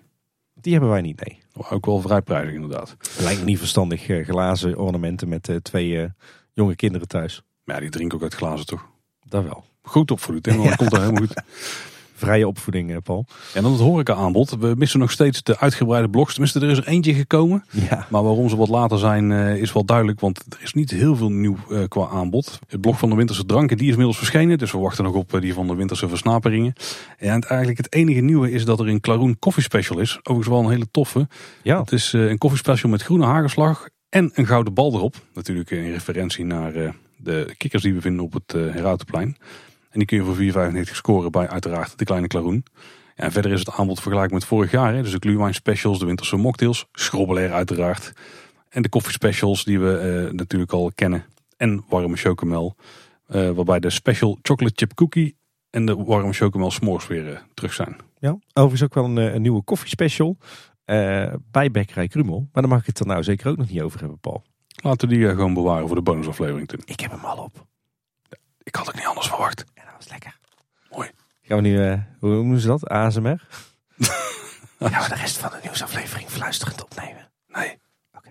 Die 0.54 0.72
hebben 0.72 0.90
wij 0.90 1.00
niet, 1.00 1.24
nee. 1.24 1.38
Ook 1.70 1.86
wel 1.86 2.00
vrij 2.00 2.22
prijzig 2.22 2.54
inderdaad. 2.54 2.96
Lijkt 3.20 3.38
me 3.38 3.44
niet 3.44 3.58
verstandig 3.58 4.08
uh, 4.08 4.26
glazen 4.26 4.78
ornamenten 4.78 5.28
met 5.28 5.58
twee 5.62 6.08
jonge 6.52 6.76
kinderen 6.76 7.08
thuis. 7.08 7.42
Maar 7.64 7.74
ja, 7.74 7.80
die 7.80 7.90
drinken 7.90 8.16
ook 8.16 8.22
uit 8.22 8.34
glazen 8.34 8.66
toch? 8.66 8.88
Dat 9.24 9.44
wel. 9.44 9.64
Goed 9.82 10.10
opvoeden. 10.10 10.60
Ja. 10.62 10.74
komt 10.74 10.92
er 10.92 11.00
helemaal 11.00 11.22
goed. 11.26 11.42
Vrije 12.20 12.46
opvoeding, 12.46 12.90
eh, 12.90 12.96
Paul. 13.02 13.26
En 13.54 13.62
dan 13.62 13.72
het 13.72 13.80
horeca-aanbod. 13.80 14.56
We 14.60 14.74
missen 14.76 15.00
nog 15.00 15.10
steeds 15.10 15.42
de 15.42 15.58
uitgebreide 15.58 16.10
blogs. 16.10 16.32
Tenminste, 16.32 16.60
er 16.60 16.70
is 16.70 16.78
er 16.78 16.88
eentje 16.88 17.14
gekomen. 17.14 17.64
Ja. 17.70 18.06
Maar 18.10 18.22
waarom 18.22 18.48
ze 18.48 18.56
wat 18.56 18.68
later 18.68 18.98
zijn, 18.98 19.32
eh, 19.32 19.56
is 19.56 19.72
wel 19.72 19.84
duidelijk. 19.84 20.20
Want 20.20 20.44
er 20.48 20.62
is 20.62 20.72
niet 20.72 20.90
heel 20.90 21.16
veel 21.16 21.30
nieuw 21.30 21.56
eh, 21.70 21.78
qua 21.88 22.08
aanbod. 22.08 22.58
Het 22.68 22.80
blog 22.80 22.98
van 22.98 23.10
de 23.10 23.16
winterse 23.16 23.46
dranken, 23.46 23.76
die 23.76 23.86
is 23.86 23.90
inmiddels 23.90 24.18
verschenen. 24.18 24.58
Dus 24.58 24.72
we 24.72 24.78
wachten 24.78 25.04
nog 25.04 25.14
op 25.14 25.38
die 25.40 25.54
van 25.54 25.66
de 25.66 25.74
winterse 25.74 26.08
versnaperingen. 26.08 26.72
En 27.18 27.40
eigenlijk 27.40 27.78
het 27.78 27.94
enige 27.94 28.20
nieuwe 28.20 28.50
is 28.50 28.64
dat 28.64 28.80
er 28.80 28.88
een 28.88 29.00
Klaroen 29.00 29.38
Coffee 29.38 29.62
Special 29.62 29.98
is. 29.98 30.16
Overigens 30.16 30.48
wel 30.48 30.58
een 30.58 30.70
hele 30.70 30.90
toffe. 30.90 31.28
Ja. 31.62 31.80
Het 31.80 31.92
is 31.92 32.12
een 32.12 32.38
Coffee 32.38 32.58
Special 32.58 32.90
met 32.90 33.02
groene 33.02 33.24
hagelslag 33.24 33.88
en 34.08 34.30
een 34.34 34.46
gouden 34.46 34.74
bal 34.74 34.94
erop. 34.94 35.14
Natuurlijk 35.34 35.70
in 35.70 35.90
referentie 35.90 36.44
naar 36.44 36.94
de 37.16 37.54
kikkers 37.56 37.82
die 37.82 37.94
we 37.94 38.00
vinden 38.00 38.24
op 38.24 38.32
het 38.32 38.52
Herautenplein. 38.52 39.36
En 39.90 39.98
die 39.98 40.04
kun 40.04 40.16
je 40.16 40.52
voor 40.52 40.72
4,95 40.72 40.80
scoren 40.80 41.30
bij 41.30 41.48
uiteraard 41.48 41.98
de 41.98 42.04
kleine 42.04 42.26
klaroen. 42.26 42.64
Ja, 43.16 43.24
en 43.24 43.32
verder 43.32 43.52
is 43.52 43.58
het 43.58 43.70
aanbod 43.70 44.00
vergelijkbaar 44.00 44.38
met 44.38 44.48
vorig 44.48 44.70
jaar. 44.70 44.94
Hè. 44.94 45.02
Dus 45.02 45.12
de 45.12 45.18
glühwein 45.18 45.54
specials, 45.54 45.98
de 45.98 46.06
winterse 46.06 46.36
mocktails, 46.36 46.86
schrobbelair 46.92 47.52
uiteraard. 47.52 48.12
En 48.68 48.82
de 48.82 48.88
koffie 48.88 49.12
specials 49.12 49.64
die 49.64 49.80
we 49.80 49.98
eh, 49.98 50.32
natuurlijk 50.32 50.72
al 50.72 50.92
kennen. 50.94 51.24
En 51.56 51.84
warme 51.88 52.16
chocomel. 52.16 52.76
Uh, 53.28 53.50
waarbij 53.50 53.80
de 53.80 53.90
special 53.90 54.38
chocolate 54.42 54.74
chip 54.76 54.94
cookie 54.94 55.36
en 55.70 55.86
de 55.86 55.96
warme 55.96 56.32
chocomel 56.32 56.70
s'mores 56.70 57.06
weer 57.06 57.30
uh, 57.30 57.38
terug 57.54 57.72
zijn. 57.72 57.96
Ja, 58.18 58.38
overigens 58.52 58.82
ook 58.82 58.94
wel 58.94 59.04
een, 59.04 59.34
een 59.34 59.42
nieuwe 59.42 59.62
koffie 59.62 59.88
special 59.88 60.36
bij 61.50 61.70
Bekkerij 61.70 62.08
Krumel. 62.08 62.48
Maar 62.52 62.62
daar 62.62 62.72
mag 62.72 62.80
ik 62.80 62.86
het 62.86 62.98
er 62.98 63.06
nou 63.06 63.22
zeker 63.22 63.50
ook 63.50 63.56
nog 63.56 63.70
niet 63.70 63.82
over 63.82 64.00
hebben, 64.00 64.18
Paul. 64.18 64.42
Laten 64.82 65.08
we 65.08 65.14
die 65.14 65.28
gewoon 65.28 65.54
bewaren 65.54 65.86
voor 65.86 65.96
de 65.96 66.02
bonusaflevering, 66.02 66.68
Tim. 66.68 66.80
Ik 66.84 67.00
heb 67.00 67.10
hem 67.10 67.24
al 67.24 67.36
op. 67.36 67.66
Ik 68.62 68.74
had 68.74 68.86
het 68.86 68.96
niet 68.96 69.06
anders 69.06 69.28
verwacht. 69.28 69.64
Ja, 70.00 70.06
dat 70.06 70.08
was 70.08 70.08
lekker. 70.08 70.38
Mooi. 70.90 71.10
Gaan 71.42 71.62
we 71.62 71.68
nu, 71.68 71.90
uh, 71.90 71.98
hoe 72.18 72.30
noemen 72.30 72.60
ze 72.60 72.66
dat? 72.66 72.88
ASMR? 72.88 73.20
Gaan 74.78 75.02
we 75.02 75.08
de 75.08 75.14
rest 75.14 75.38
van 75.38 75.50
de 75.50 75.58
nieuwsaflevering 75.62 76.28
fluisterend 76.28 76.82
opnemen? 76.82 77.30
Nee. 77.46 77.78
Oké. 78.16 78.28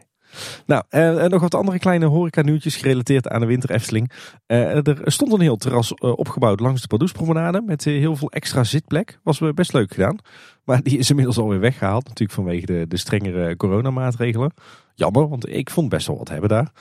Nou, 0.65 0.83
en, 0.89 1.19
en, 1.21 1.29
nog 1.29 1.41
wat 1.41 1.55
andere 1.55 1.79
kleine 1.79 2.05
horeca 2.05 2.41
nieuwtjes 2.41 2.75
gerelateerd 2.75 3.27
aan 3.27 3.39
de 3.39 3.45
winter 3.45 3.71
Efteling. 3.71 4.11
Uh, 4.47 4.87
er 4.87 5.11
stond 5.11 5.33
een 5.33 5.41
heel 5.41 5.57
terras 5.57 5.93
opgebouwd 5.93 6.59
langs 6.59 6.81
de 6.81 6.87
Pardoespromenade 6.87 7.61
met 7.61 7.83
heel 7.83 8.15
veel 8.15 8.31
extra 8.31 8.63
zitplek. 8.63 9.19
Was 9.23 9.41
best 9.53 9.73
leuk 9.73 9.93
gedaan. 9.93 10.17
Maar 10.63 10.83
die 10.83 10.97
is 10.97 11.09
inmiddels 11.09 11.37
alweer 11.37 11.59
weggehaald. 11.59 12.07
Natuurlijk 12.07 12.39
vanwege 12.39 12.65
de, 12.65 12.85
de 12.87 12.97
strengere 12.97 13.55
coronamaatregelen. 13.55 14.53
Jammer, 14.93 15.29
want 15.29 15.49
ik 15.49 15.69
vond 15.69 15.89
best 15.89 16.07
wel 16.07 16.17
wat 16.17 16.29
hebben 16.29 16.49
daar. 16.49 16.71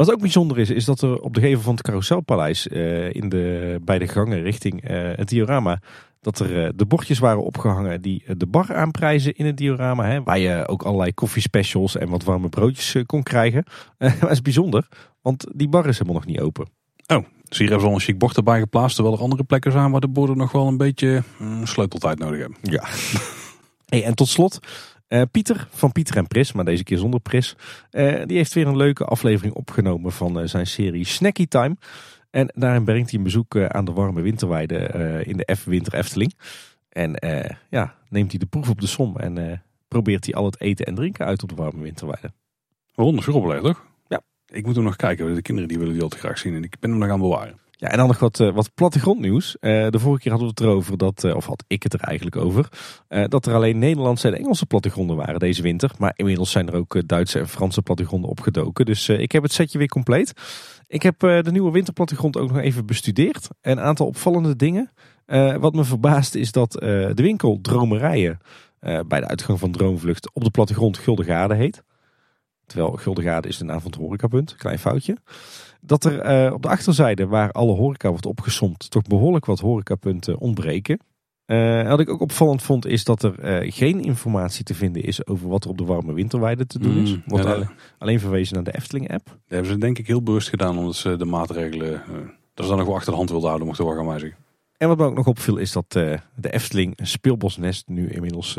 Wat 0.00 0.12
ook 0.12 0.20
bijzonder 0.20 0.58
is, 0.58 0.70
is 0.70 0.84
dat 0.84 1.02
er 1.02 1.20
op 1.20 1.34
de 1.34 1.40
gevel 1.40 1.62
van 1.62 1.72
het 1.72 1.82
Carouselpaleis 1.82 2.66
uh, 2.66 3.14
in 3.14 3.28
de, 3.28 3.78
bij 3.82 3.98
de 3.98 4.08
gangen 4.08 4.42
richting 4.42 4.90
uh, 4.90 5.10
het 5.14 5.28
diorama, 5.28 5.80
dat 6.20 6.38
er 6.38 6.64
uh, 6.64 6.68
de 6.74 6.86
bordjes 6.86 7.18
waren 7.18 7.44
opgehangen 7.44 8.02
die 8.02 8.24
de 8.36 8.46
bar 8.46 8.74
aanprijzen 8.74 9.34
in 9.34 9.46
het 9.46 9.56
diorama. 9.56 10.04
Hè, 10.04 10.22
waar 10.22 10.38
je 10.38 10.68
ook 10.68 10.82
allerlei 10.82 11.14
koffiespecials 11.14 11.96
en 11.96 12.08
wat 12.08 12.24
warme 12.24 12.48
broodjes 12.48 12.96
kon 13.06 13.22
krijgen. 13.22 13.64
dat 14.20 14.30
is 14.30 14.42
bijzonder, 14.42 14.88
want 15.22 15.46
die 15.54 15.68
bar 15.68 15.86
is 15.86 15.98
helemaal 15.98 16.20
nog 16.20 16.30
niet 16.30 16.40
open. 16.40 16.68
Oh, 17.06 17.24
dus 17.48 17.58
hier 17.58 17.68
hebben 17.68 17.80
ze 17.80 17.86
al 17.86 17.94
een 17.94 18.04
chic 18.04 18.18
bord 18.18 18.36
erbij 18.36 18.60
geplaatst, 18.60 18.94
terwijl 18.94 19.16
er 19.16 19.22
andere 19.22 19.44
plekken 19.44 19.72
zijn 19.72 19.90
waar 19.90 20.00
de 20.00 20.08
borden 20.08 20.36
nog 20.36 20.52
wel 20.52 20.66
een 20.66 20.76
beetje 20.76 21.22
sleuteltijd 21.64 22.18
nodig 22.18 22.40
hebben. 22.40 22.58
Ja. 22.62 22.84
Hey, 23.90 24.04
en 24.04 24.14
tot 24.14 24.28
slot, 24.28 24.58
uh, 25.10 25.22
Pieter 25.30 25.68
van 25.70 25.92
Pieter 25.92 26.16
en 26.16 26.26
Pris, 26.26 26.52
maar 26.52 26.64
deze 26.64 26.84
keer 26.84 26.98
zonder 26.98 27.20
Pris. 27.20 27.56
Uh, 27.90 28.22
die 28.26 28.36
heeft 28.36 28.54
weer 28.54 28.66
een 28.66 28.76
leuke 28.76 29.04
aflevering 29.04 29.54
opgenomen 29.54 30.12
van 30.12 30.40
uh, 30.40 30.46
zijn 30.46 30.66
serie 30.66 31.04
Snacky 31.04 31.46
Time. 31.46 31.76
En 32.30 32.52
daarin 32.54 32.84
brengt 32.84 33.10
hij 33.10 33.18
een 33.18 33.24
bezoek 33.24 33.56
aan 33.56 33.84
de 33.84 33.92
warme 33.92 34.20
winterweide 34.20 34.76
in 35.24 35.36
de 35.36 35.54
F 35.56 35.64
Winter 35.64 35.94
Efteling. 35.94 36.34
En 36.88 37.16
ja, 37.70 37.94
neemt 38.08 38.30
hij 38.30 38.38
de 38.38 38.46
proef 38.46 38.68
op 38.68 38.80
de 38.80 38.86
som 38.86 39.16
en 39.16 39.62
probeert 39.88 40.24
hij 40.24 40.34
al 40.34 40.44
het 40.44 40.60
eten 40.60 40.86
en 40.86 40.94
drinken 40.94 41.26
uit 41.26 41.42
op 41.42 41.48
de 41.48 41.54
warme 41.54 41.82
winterweide. 41.82 42.32
Ronde 42.94 43.22
schrobbelen, 43.22 43.62
toch? 43.62 43.86
Ja. 44.08 44.20
Ik 44.46 44.66
moet 44.66 44.76
er 44.76 44.82
nog 44.82 44.96
kijken, 44.96 45.34
de 45.34 45.42
kinderen 45.42 45.68
die 45.68 45.78
willen 45.78 45.92
die 45.92 46.02
al 46.02 46.08
te 46.08 46.18
graag 46.18 46.38
zien 46.38 46.54
en 46.54 46.64
ik 46.64 46.76
ben 46.80 46.90
hem 46.90 46.98
nog 46.98 47.10
aan 47.10 47.20
bewaren. 47.20 47.58
Ja, 47.80 47.88
en 47.88 47.96
dan 47.96 48.06
nog 48.06 48.18
wat, 48.18 48.36
wat 48.36 48.74
plattegrondnieuws. 48.74 49.56
Uh, 49.60 49.88
de 49.88 49.98
vorige 49.98 50.20
keer 50.22 50.30
hadden 50.30 50.50
we 50.50 50.54
het 50.56 50.70
erover, 50.70 50.98
dat, 50.98 51.24
uh, 51.24 51.36
of 51.36 51.46
had 51.46 51.64
ik 51.66 51.82
het 51.82 51.92
er 51.92 52.00
eigenlijk 52.00 52.36
over, 52.36 52.68
dat 53.28 53.46
er 53.46 53.54
alleen 53.54 53.78
Nederlandse 53.78 54.28
en 54.28 54.34
Engelse 54.34 54.66
plattegronden 54.66 55.16
waren 55.16 55.38
deze 55.38 55.62
winter. 55.62 55.90
Maar 55.98 56.12
inmiddels 56.16 56.50
zijn 56.50 56.68
er 56.68 56.74
ook 56.74 57.08
Duitse 57.08 57.38
en 57.38 57.48
Franse 57.48 57.82
plattegronden 57.82 58.30
opgedoken. 58.30 58.84
Dus 58.86 59.08
ik 59.08 59.32
heb 59.32 59.42
het 59.42 59.52
setje 59.52 59.78
weer 59.78 59.88
compleet. 59.88 60.32
Ik 60.86 61.02
heb 61.02 61.18
de 61.18 61.50
nieuwe 61.50 61.70
winterplattegrond 61.70 62.36
ook 62.36 62.48
nog 62.48 62.58
even 62.58 62.86
bestudeerd. 62.86 63.48
Een 63.60 63.80
aantal 63.80 64.06
opvallende 64.06 64.56
dingen. 64.56 64.90
wat 65.60 65.74
me 65.74 65.84
verbaast 65.84 66.34
is 66.34 66.52
dat 66.52 66.72
de 66.72 67.12
winkel 67.14 67.58
Dromerijen 67.62 68.38
bij 68.80 69.20
de 69.20 69.26
uitgang 69.26 69.58
van 69.58 69.72
Droomvlucht 69.72 70.34
op 70.34 70.44
de 70.44 70.50
plattegrond 70.50 70.98
Guldegade 70.98 71.54
heet. 71.54 71.82
Terwijl 72.66 72.90
Guldegade 72.90 73.48
is 73.48 73.58
de 73.58 73.64
naam. 73.64 73.80
Klein 74.56 74.78
foutje 74.78 75.16
dat 75.80 76.04
er 76.04 76.46
uh, 76.46 76.52
op 76.52 76.62
de 76.62 76.68
achterzijde, 76.68 77.26
waar 77.26 77.52
alle 77.52 77.72
horeca 77.72 78.08
wordt 78.08 78.26
opgesomd, 78.26 78.90
toch 78.90 79.02
behoorlijk 79.02 79.46
wat 79.46 79.60
horecapunten 79.60 80.38
ontbreken. 80.38 81.00
Uh, 81.46 81.88
wat 81.88 82.00
ik 82.00 82.08
ook 82.08 82.20
opvallend 82.20 82.62
vond, 82.62 82.86
is 82.86 83.04
dat 83.04 83.22
er 83.22 83.62
uh, 83.62 83.72
geen 83.72 84.00
informatie 84.00 84.64
te 84.64 84.74
vinden 84.74 85.02
is 85.02 85.26
over 85.26 85.48
wat 85.48 85.64
er 85.64 85.70
op 85.70 85.78
de 85.78 85.84
warme 85.84 86.12
winterweide 86.12 86.66
te 86.66 86.78
doen 86.78 86.96
is. 86.96 87.10
Mm, 87.10 87.22
Wordt 87.26 87.44
ja, 87.44 87.54
alleen, 87.54 87.68
alleen 87.98 88.20
verwezen 88.20 88.54
naar 88.54 88.64
de 88.64 88.74
Efteling-app. 88.76 89.26
Dat 89.26 89.36
hebben 89.46 89.70
ze 89.70 89.78
denk 89.78 89.98
ik 89.98 90.06
heel 90.06 90.22
bewust 90.22 90.48
gedaan, 90.48 90.78
omdat 90.78 90.96
ze 90.96 91.16
de 91.16 91.24
maatregelen, 91.24 92.02
dat 92.54 92.64
ze 92.64 92.70
dan 92.70 92.78
nog 92.78 92.86
wel 92.86 92.96
achter 92.96 93.10
de 93.10 93.16
hand 93.16 93.30
wilden 93.30 93.48
houden, 93.48 93.68
mocht 93.68 93.80
ik 93.80 93.86
wel 93.86 93.96
gaan 93.96 94.06
wijzigen. 94.06 94.36
En 94.76 94.88
wat 94.88 94.98
me 94.98 95.04
ook 95.04 95.14
nog 95.14 95.26
opviel, 95.26 95.56
is 95.56 95.72
dat 95.72 95.92
de 95.92 96.20
Efteling 96.40 96.92
een 96.96 97.06
speelbosnest 97.06 97.88
nu 97.88 98.08
inmiddels 98.10 98.58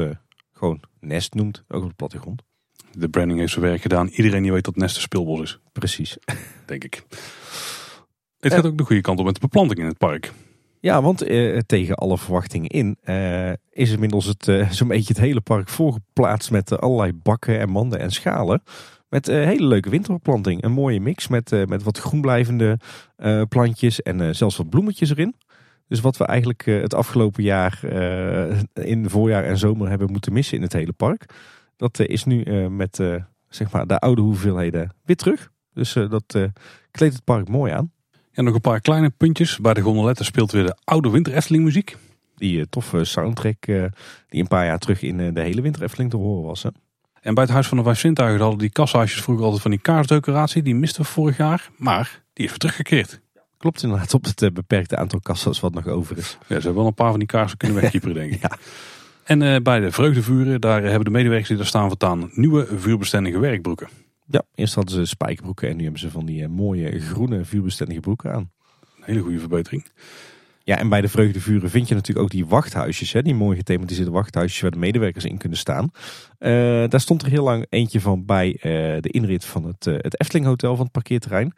gewoon 0.52 0.80
nest 1.00 1.34
noemt, 1.34 1.64
ook 1.68 1.84
op 1.84 1.90
de 1.90 1.96
plattegrond. 1.96 2.42
De 2.92 3.10
branding 3.10 3.40
heeft 3.40 3.52
zijn 3.52 3.66
werk 3.66 3.82
gedaan. 3.82 4.08
Iedereen 4.08 4.42
die 4.42 4.52
weet 4.52 4.66
dat 4.66 4.76
Nest 4.76 4.96
een 4.96 5.02
speelbos 5.02 5.42
is. 5.42 5.60
Precies. 5.72 6.18
Denk 6.66 6.84
ik. 6.84 7.04
Het 8.40 8.54
gaat 8.54 8.66
ook 8.66 8.78
de 8.78 8.84
goede 8.84 9.02
kant 9.02 9.20
op 9.20 9.26
met 9.26 9.34
de 9.34 9.40
beplanting 9.40 9.80
in 9.80 9.86
het 9.86 9.98
park. 9.98 10.32
Ja, 10.82 11.02
want 11.02 11.22
eh, 11.22 11.58
tegen 11.58 11.96
alle 11.96 12.18
verwachtingen 12.18 12.70
in 12.70 12.98
eh, 13.02 13.52
is 13.70 13.92
inmiddels 13.92 14.26
het, 14.26 14.48
eh, 14.48 14.70
zo'n 14.70 14.88
beetje 14.88 15.14
het 15.14 15.24
hele 15.24 15.42
park 15.42 15.70
voorgeplaatst 15.70 16.52
met 16.52 16.80
allerlei 16.80 17.14
bakken 17.14 17.60
en 17.60 17.70
manden 17.70 18.00
en 18.00 18.12
schalen. 18.12 18.64
Met 19.10 19.28
hele 19.28 19.66
leuke 19.66 19.90
winterbeplanting. 19.90 20.64
Een 20.64 20.72
mooie 20.72 21.00
mix 21.00 21.28
met, 21.28 21.68
met 21.68 21.84
wat 21.84 21.98
groenblijvende 21.98 22.80
plantjes 23.50 24.02
en 24.02 24.36
zelfs 24.36 24.58
wat 24.58 24.70
bloemetjes 24.70 25.10
erin. 25.10 25.36
Dus 25.88 26.02
wat 26.02 26.18
we 26.18 26.26
eigenlijk 26.26 26.66
het 26.66 26.94
afgelopen 26.94 27.44
jaar 27.44 27.80
in 28.74 29.10
voorjaar 29.10 29.44
en 29.44 29.58
zomer 29.58 29.90
hebben 29.90 30.12
moeten 30.12 30.34
missen 30.34 30.58
in 30.58 30.64
het 30.64 30.74
hele 30.74 30.92
park. 30.92 31.26
Dat 31.82 32.00
is 32.00 32.24
nu 32.24 32.44
met 32.70 32.96
zeg 33.50 33.72
maar 33.72 33.88
de 33.88 34.00
oude 34.00 34.22
hoeveelheden 34.22 34.94
weer 35.06 35.16
terug. 35.16 35.52
Dus 35.74 35.94
dat 35.94 36.38
kleedt 36.92 37.14
het 37.14 37.24
park 37.24 37.48
mooi 37.48 37.72
aan. 37.72 37.92
En 38.32 38.44
nog 38.44 38.54
een 38.54 38.62
paar 38.62 38.82
kleine 38.82 39.10
puntjes. 39.10 39.58
Bij 39.60 39.74
de 39.74 39.82
gondoletten 39.82 40.26
speelt 40.26 40.52
weer 40.52 40.66
de 40.66 40.76
oude 40.84 41.10
Winter 41.10 41.34
Efteling 41.34 41.64
muziek. 41.64 41.98
Die 42.36 42.70
toffe 42.70 43.04
soundtrack 43.04 43.66
die 43.66 44.42
een 44.42 44.48
paar 44.48 44.66
jaar 44.66 44.80
terug 44.80 45.02
in 45.02 45.34
de 45.34 45.42
hele 45.42 45.62
Winter 45.62 45.84
Efteling 45.84 46.10
te 46.10 46.18
horen 46.18 46.44
was. 46.44 46.64
Hè? 46.64 46.70
En 47.22 47.34
bij 47.34 47.44
het 47.44 47.54
Huis 47.54 47.68
van 47.68 47.78
de 47.78 47.84
Vijf 47.84 48.00
Zintuigen 48.00 48.42
hadden 48.42 48.60
die 48.60 48.70
kassaasjes 48.70 49.22
vroeger 49.22 49.44
altijd 49.44 49.62
van 49.62 49.72
die 49.72 49.80
kaarsdecoratie. 49.80 50.64
Die 50.64 50.76
misten 50.76 51.02
we 51.02 51.08
vorig 51.08 51.38
jaar, 51.38 51.70
maar 51.78 52.22
die 52.34 52.44
is 52.44 52.50
weer 52.50 52.60
teruggekeerd. 52.60 53.22
Klopt 53.58 53.84
inderdaad 53.84 54.14
op 54.14 54.26
het 54.26 54.54
beperkte 54.54 54.98
aantal 54.98 55.20
kassa's 55.20 55.60
wat 55.60 55.74
nog 55.74 55.88
over 55.88 56.18
is. 56.18 56.38
Ja, 56.40 56.46
ze 56.48 56.54
hebben 56.54 56.76
wel 56.76 56.86
een 56.86 56.94
paar 56.94 57.10
van 57.10 57.20
die 57.20 57.28
kaarsen 57.28 57.58
kunnen 57.58 57.78
wegkieperen 57.82 58.16
denk 58.16 58.34
ik. 58.34 58.42
ja. 58.42 58.58
En 59.24 59.42
uh, 59.42 59.56
bij 59.64 59.80
de 59.80 59.92
vreugdevuren, 59.92 60.62
daar 60.62 60.84
hebben 60.84 61.04
de 61.04 61.10
medewerkers 61.10 61.48
die 61.48 61.58
daar 61.58 61.66
staan 61.66 61.88
vertaan 61.88 62.30
nieuwe 62.34 62.68
vuurbestendige 62.76 63.40
werkbroeken. 63.40 63.88
Ja, 64.26 64.44
eerst 64.56 64.76
hadden 64.76 64.94
ze 64.94 65.06
spijkerbroeken 65.06 65.70
en 65.70 65.76
nu 65.76 65.84
hebben 65.84 66.00
ze 66.00 66.10
van 66.10 66.26
die 66.26 66.42
uh, 66.42 66.48
mooie 66.48 67.00
groene 67.00 67.46
vuurbestendige 67.46 68.00
broeken 68.00 68.34
aan. 68.34 68.52
Een 68.98 69.04
hele 69.04 69.22
goede 69.22 69.40
verbetering. 69.40 69.86
Ja, 70.64 70.78
en 70.78 70.90
bij 70.90 71.02
de 71.02 71.08
vreugdevuren 71.08 71.70
vind 71.70 71.88
je 71.88 71.96
natuurlijk 71.96 72.26
ook 72.26 72.32
die 72.32 72.46
wachthuisjes. 72.46 73.14
Hè, 73.14 73.22
die 73.22 73.36
mooi 73.36 73.58
gethematiseerde 73.58 74.12
wachthuisjes 74.12 74.62
waar 74.62 74.72
de 74.72 74.78
medewerkers 74.78 75.26
in 75.26 75.38
kunnen 75.38 75.58
staan. 75.58 75.92
Uh, 76.40 76.50
daar 76.88 77.00
stond 77.00 77.22
er 77.22 77.30
heel 77.30 77.44
lang 77.44 77.66
eentje 77.70 78.02
van 78.02 78.26
bij 78.26 78.58
de 79.02 79.10
inrit 79.10 79.46
van 79.46 79.66
het, 79.66 79.86
het 79.86 80.20
Efteling 80.20 80.46
Hotel 80.46 80.76
van 80.76 80.84
het 80.84 80.94
parkeerterrein. 80.94 81.54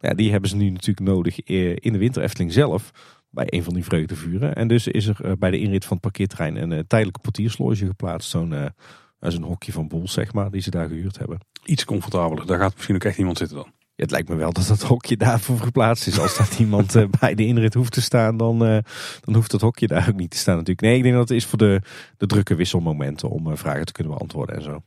Ja, 0.00 0.14
die 0.14 0.30
hebben 0.30 0.50
ze 0.50 0.56
nu 0.56 0.70
natuurlijk 0.70 1.06
nodig 1.06 1.42
in 1.44 1.92
de 1.92 1.98
Winter 1.98 2.22
Efteling 2.22 2.52
zelf. 2.52 2.90
Bij 3.36 3.46
een 3.48 3.62
van 3.62 3.74
die 3.74 3.84
vreugdevuren. 3.84 4.54
En 4.54 4.68
dus 4.68 4.86
is 4.86 5.06
er 5.06 5.38
bij 5.38 5.50
de 5.50 5.58
inrit 5.58 5.84
van 5.84 5.92
het 5.92 6.00
parkeerterrein 6.00 6.56
een 6.56 6.86
tijdelijke 6.86 7.20
portiersloge 7.20 7.86
geplaatst. 7.86 8.30
Zo'n 8.30 8.54
zo'n 9.20 9.42
hokje 9.42 9.72
van 9.72 9.88
Boel, 9.88 10.08
zeg 10.08 10.32
maar, 10.32 10.50
die 10.50 10.60
ze 10.60 10.70
daar 10.70 10.88
gehuurd 10.88 11.18
hebben. 11.18 11.38
Iets 11.64 11.84
comfortabeler, 11.84 12.46
daar 12.46 12.58
gaat 12.58 12.74
misschien 12.74 12.94
ook 12.94 13.04
echt 13.04 13.18
iemand 13.18 13.38
zitten 13.38 13.56
dan. 13.56 13.66
Ja, 13.66 14.02
het 14.02 14.10
lijkt 14.10 14.28
me 14.28 14.34
wel 14.34 14.52
dat 14.52 14.66
dat 14.66 14.82
hokje 14.82 15.16
daarvoor 15.16 15.58
geplaatst 15.58 16.06
is. 16.06 16.18
Als 16.18 16.36
dat 16.36 16.58
iemand 16.64 17.10
bij 17.20 17.34
de 17.34 17.46
inrit 17.46 17.74
hoeft 17.74 17.92
te 17.92 18.02
staan, 18.02 18.36
dan, 18.36 18.58
dan 19.20 19.34
hoeft 19.34 19.50
dat 19.50 19.60
hokje 19.60 19.86
daar 19.86 20.08
ook 20.08 20.16
niet 20.16 20.30
te 20.30 20.36
staan 20.36 20.56
natuurlijk. 20.56 20.86
Nee, 20.86 20.96
ik 20.96 21.02
denk 21.02 21.14
dat 21.14 21.28
het 21.28 21.38
is 21.38 21.46
voor 21.46 21.58
de, 21.58 21.80
de 22.16 22.26
drukke 22.26 22.54
wisselmomenten 22.54 23.30
om 23.30 23.56
vragen 23.56 23.84
te 23.84 23.92
kunnen 23.92 24.12
beantwoorden 24.12 24.56
en 24.56 24.62
zo. 24.62 24.82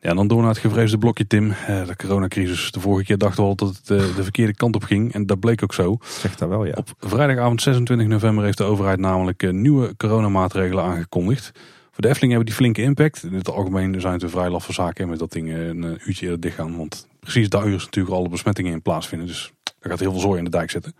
Ja, 0.00 0.14
dan 0.14 0.28
door 0.28 0.40
naar 0.40 0.48
het 0.48 0.58
gevreesde 0.58 0.98
blokje, 0.98 1.26
Tim. 1.26 1.50
Eh, 1.50 1.86
de 1.86 1.96
coronacrisis. 1.96 2.70
De 2.70 2.80
vorige 2.80 3.04
keer 3.04 3.18
dachten 3.18 3.42
we 3.42 3.48
al 3.48 3.54
dat 3.54 3.68
het 3.68 3.90
eh, 3.90 4.16
de 4.16 4.22
verkeerde 4.22 4.54
kant 4.54 4.74
op 4.74 4.84
ging. 4.84 5.12
En 5.12 5.26
dat 5.26 5.40
bleek 5.40 5.62
ook 5.62 5.74
zo. 5.74 5.98
Zegt 6.02 6.38
dat 6.38 6.48
wel, 6.48 6.64
ja. 6.64 6.72
Op 6.74 6.88
vrijdagavond 6.98 7.62
26 7.62 8.06
november 8.06 8.44
heeft 8.44 8.58
de 8.58 8.64
overheid 8.64 8.98
namelijk 8.98 9.42
eh, 9.42 9.50
nieuwe 9.50 9.96
coronamaatregelen 9.96 10.84
aangekondigd. 10.84 11.52
Voor 11.90 12.02
de 12.02 12.08
Efteling 12.08 12.32
hebben 12.32 12.50
die 12.50 12.58
flinke 12.58 12.82
impact. 12.82 13.22
In 13.22 13.34
het 13.34 13.50
algemeen 13.50 14.00
zijn 14.00 14.12
het 14.12 14.22
een 14.22 14.30
vrij 14.30 14.50
laffe 14.50 14.72
zaken 14.72 15.08
met 15.08 15.18
dat 15.18 15.32
ding 15.32 15.52
een 15.52 15.82
uurtje 15.82 16.24
eerder 16.24 16.40
dicht 16.40 16.54
gaan. 16.54 16.76
Want 16.76 17.06
precies 17.20 17.48
daar 17.48 17.68
is 17.68 17.84
natuurlijk 17.84 18.14
alle 18.14 18.28
besmettingen 18.28 18.72
in 18.72 18.82
plaatsvinden. 18.82 19.26
Dus 19.26 19.52
daar 19.62 19.90
gaat 19.90 20.00
heel 20.00 20.10
veel 20.10 20.20
zooi 20.20 20.38
in 20.38 20.44
de 20.44 20.50
dijk 20.50 20.70
zitten. 20.70 20.94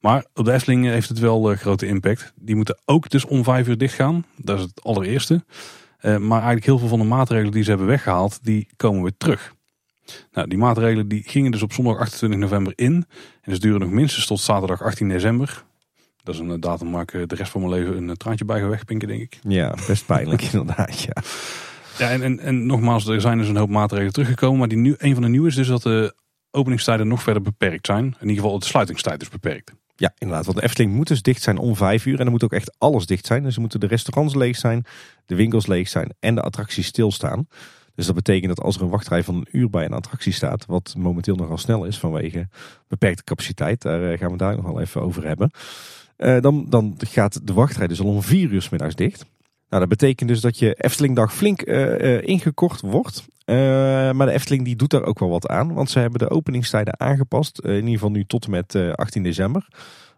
Maar 0.00 0.24
op 0.34 0.44
de 0.44 0.52
Efteling 0.52 0.84
heeft 0.86 1.08
het 1.08 1.18
wel 1.18 1.54
grote 1.54 1.86
impact. 1.86 2.32
Die 2.34 2.56
moeten 2.56 2.78
ook 2.84 3.10
dus 3.10 3.24
om 3.24 3.44
vijf 3.44 3.68
uur 3.68 3.78
dicht 3.78 3.94
gaan. 3.94 4.24
Dat 4.36 4.58
is 4.58 4.62
het 4.62 4.82
allereerste. 4.82 5.44
Eh, 6.04 6.16
maar 6.16 6.38
eigenlijk 6.38 6.64
heel 6.64 6.78
veel 6.78 6.88
van 6.88 6.98
de 6.98 7.04
maatregelen 7.04 7.52
die 7.52 7.62
ze 7.62 7.68
hebben 7.68 7.86
weggehaald, 7.86 8.38
die 8.42 8.68
komen 8.76 9.02
weer 9.02 9.16
terug. 9.16 9.54
Nou, 10.32 10.48
die 10.48 10.58
maatregelen 10.58 11.08
die 11.08 11.22
gingen 11.26 11.50
dus 11.50 11.62
op 11.62 11.72
zondag 11.72 11.98
28 11.98 12.40
november 12.40 12.72
in. 12.76 12.94
En 13.40 13.50
dus 13.50 13.60
duren 13.60 13.80
nog 13.80 13.90
minstens 13.90 14.26
tot 14.26 14.40
zaterdag 14.40 14.82
18 14.82 15.08
december. 15.08 15.64
Dat 16.22 16.34
is 16.34 16.40
een 16.40 16.60
datum 16.60 16.90
waar 16.90 17.02
ik 17.02 17.28
de 17.28 17.34
rest 17.34 17.50
van 17.50 17.60
mijn 17.60 17.72
leven 17.72 18.08
een 18.08 18.16
traantje 18.16 18.44
bij 18.44 18.60
ga 18.60 18.68
wegpinken, 18.68 19.08
denk 19.08 19.20
ik. 19.20 19.38
Ja, 19.42 19.74
best 19.86 20.06
pijnlijk 20.06 20.42
inderdaad, 20.52 21.00
ja. 21.00 21.22
Ja, 21.98 22.10
en, 22.10 22.22
en, 22.22 22.40
en 22.40 22.66
nogmaals, 22.66 23.06
er 23.06 23.20
zijn 23.20 23.38
dus 23.38 23.48
een 23.48 23.56
hoop 23.56 23.68
maatregelen 23.68 24.12
teruggekomen. 24.12 24.58
Maar 24.58 24.68
die 24.68 24.78
nu, 24.78 24.94
een 24.98 25.14
van 25.14 25.22
de 25.22 25.28
nieuwe 25.28 25.48
is 25.48 25.54
dus 25.54 25.68
dat 25.68 25.82
de 25.82 26.14
openingstijden 26.50 27.08
nog 27.08 27.22
verder 27.22 27.42
beperkt 27.42 27.86
zijn. 27.86 28.04
In 28.04 28.28
ieder 28.28 28.42
geval 28.42 28.58
de 28.58 28.66
sluitingstijd 28.66 29.22
is 29.22 29.28
beperkt. 29.28 29.72
Ja, 29.96 30.12
inderdaad. 30.18 30.46
Want 30.46 30.58
de 30.58 30.64
Efteling 30.64 30.92
moet 30.92 31.08
dus 31.08 31.22
dicht 31.22 31.42
zijn 31.42 31.58
om 31.58 31.76
vijf 31.76 32.06
uur. 32.06 32.18
En 32.18 32.22
dan 32.22 32.32
moet 32.32 32.44
ook 32.44 32.52
echt 32.52 32.74
alles 32.78 33.06
dicht 33.06 33.26
zijn. 33.26 33.42
Dus 33.42 33.58
moeten 33.58 33.80
de 33.80 33.86
restaurants 33.86 34.34
leeg 34.34 34.56
zijn, 34.56 34.84
de 35.26 35.34
winkels 35.34 35.66
leeg 35.66 35.88
zijn 35.88 36.14
en 36.20 36.34
de 36.34 36.42
attracties 36.42 36.86
stilstaan. 36.86 37.46
Dus 37.94 38.06
dat 38.06 38.14
betekent 38.14 38.56
dat 38.56 38.64
als 38.64 38.76
er 38.76 38.82
een 38.82 38.88
wachtrij 38.88 39.22
van 39.22 39.34
een 39.34 39.48
uur 39.52 39.70
bij 39.70 39.84
een 39.84 39.92
attractie 39.92 40.32
staat, 40.32 40.66
wat 40.66 40.94
momenteel 40.98 41.36
nogal 41.36 41.58
snel 41.58 41.84
is 41.84 41.98
vanwege 41.98 42.48
beperkte 42.88 43.24
capaciteit, 43.24 43.82
daar 43.82 44.12
eh, 44.12 44.18
gaan 44.18 44.30
we 44.30 44.36
daar 44.36 44.56
nog 44.56 44.64
wel 44.64 44.80
even 44.80 45.02
over 45.02 45.26
hebben. 45.26 45.50
Uh, 46.16 46.40
dan, 46.40 46.66
dan 46.68 46.96
gaat 46.98 47.46
de 47.46 47.52
wachtrij 47.52 47.86
dus 47.86 48.00
al 48.00 48.06
om 48.06 48.22
vier 48.22 48.50
uur 48.50 48.62
s 48.62 48.68
middags 48.68 48.94
dicht. 48.94 49.24
Nou, 49.68 49.80
dat 49.80 49.98
betekent 49.98 50.28
dus 50.28 50.40
dat 50.40 50.58
je 50.58 50.74
Eftelingdag 50.74 51.34
flink 51.34 51.66
uh, 51.66 52.22
ingekort 52.22 52.80
wordt. 52.80 53.24
Maar 53.46 54.26
de 54.26 54.32
Efteling 54.32 54.64
die 54.64 54.76
doet 54.76 54.90
daar 54.90 55.04
ook 55.04 55.18
wel 55.18 55.28
wat 55.28 55.48
aan. 55.48 55.74
Want 55.74 55.90
ze 55.90 55.98
hebben 55.98 56.18
de 56.18 56.30
openingstijden 56.30 57.00
aangepast. 57.00 57.58
in 57.58 57.74
ieder 57.74 57.90
geval 57.90 58.10
nu 58.10 58.24
tot 58.24 58.44
en 58.44 58.50
met 58.50 58.74
18 58.74 59.22
december. 59.22 59.68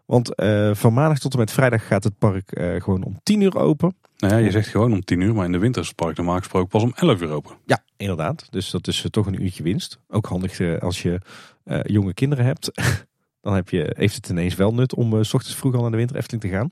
Want 0.07 0.31
van 0.71 0.93
maandag 0.93 1.19
tot 1.19 1.33
en 1.33 1.39
met 1.39 1.51
vrijdag 1.51 1.87
gaat 1.87 2.03
het 2.03 2.17
park 2.17 2.51
gewoon 2.77 3.03
om 3.03 3.19
10 3.23 3.41
uur 3.41 3.57
open. 3.57 3.95
Nou 4.17 4.33
ja, 4.33 4.39
je 4.39 4.51
zegt 4.51 4.67
gewoon 4.67 4.93
om 4.93 5.03
10 5.03 5.21
uur, 5.21 5.33
maar 5.33 5.45
in 5.45 5.51
de 5.51 5.57
winter 5.57 5.81
is 5.81 5.87
het 5.87 5.95
park 5.95 6.17
normaal 6.17 6.37
gesproken 6.37 6.69
pas 6.69 6.83
om 6.83 6.93
11 6.95 7.21
uur 7.21 7.29
open. 7.29 7.55
Ja, 7.65 7.83
inderdaad. 7.97 8.47
Dus 8.49 8.69
dat 8.69 8.87
is 8.87 9.05
toch 9.09 9.25
een 9.25 9.43
uurtje 9.43 9.63
winst. 9.63 9.99
Ook 10.07 10.25
handig 10.25 10.81
als 10.81 11.01
je 11.01 11.19
jonge 11.83 12.13
kinderen 12.13 12.45
hebt. 12.45 12.71
Dan 13.47 13.55
heb 13.55 13.69
je, 13.69 13.93
heeft 13.97 14.15
het 14.15 14.29
ineens 14.29 14.55
wel 14.55 14.73
nut 14.73 14.95
om 14.95 15.13
uh, 15.13 15.23
s 15.23 15.33
ochtends 15.33 15.57
vroeg 15.57 15.75
al 15.75 15.81
naar 15.81 15.91
de 15.91 15.97
winter 15.97 16.15
Efteling 16.15 16.43
te 16.43 16.49
gaan. 16.49 16.71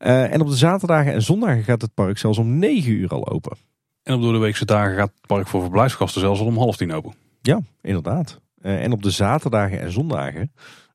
Uh, 0.00 0.32
en 0.32 0.40
op 0.40 0.48
de 0.48 0.56
zaterdagen 0.56 1.12
en 1.12 1.22
zondagen 1.22 1.62
gaat 1.62 1.82
het 1.82 1.94
park 1.94 2.18
zelfs 2.18 2.38
om 2.38 2.58
9 2.58 2.92
uur 2.92 3.08
al 3.08 3.28
open. 3.28 3.56
En 4.02 4.14
op 4.14 4.22
de 4.22 4.38
weekse 4.38 4.64
dagen 4.64 4.96
gaat 4.96 5.12
het 5.14 5.26
park 5.26 5.46
voor 5.46 5.60
verblijfsgasten 5.60 6.20
zelfs 6.20 6.40
al 6.40 6.46
om 6.46 6.56
half 6.56 6.76
tien 6.76 6.92
open. 6.92 7.14
Ja, 7.40 7.60
inderdaad. 7.80 8.40
Uh, 8.60 8.82
en 8.84 8.92
op 8.92 9.02
de 9.02 9.10
zaterdagen 9.10 9.80
en 9.80 9.92
zondagen 9.92 10.52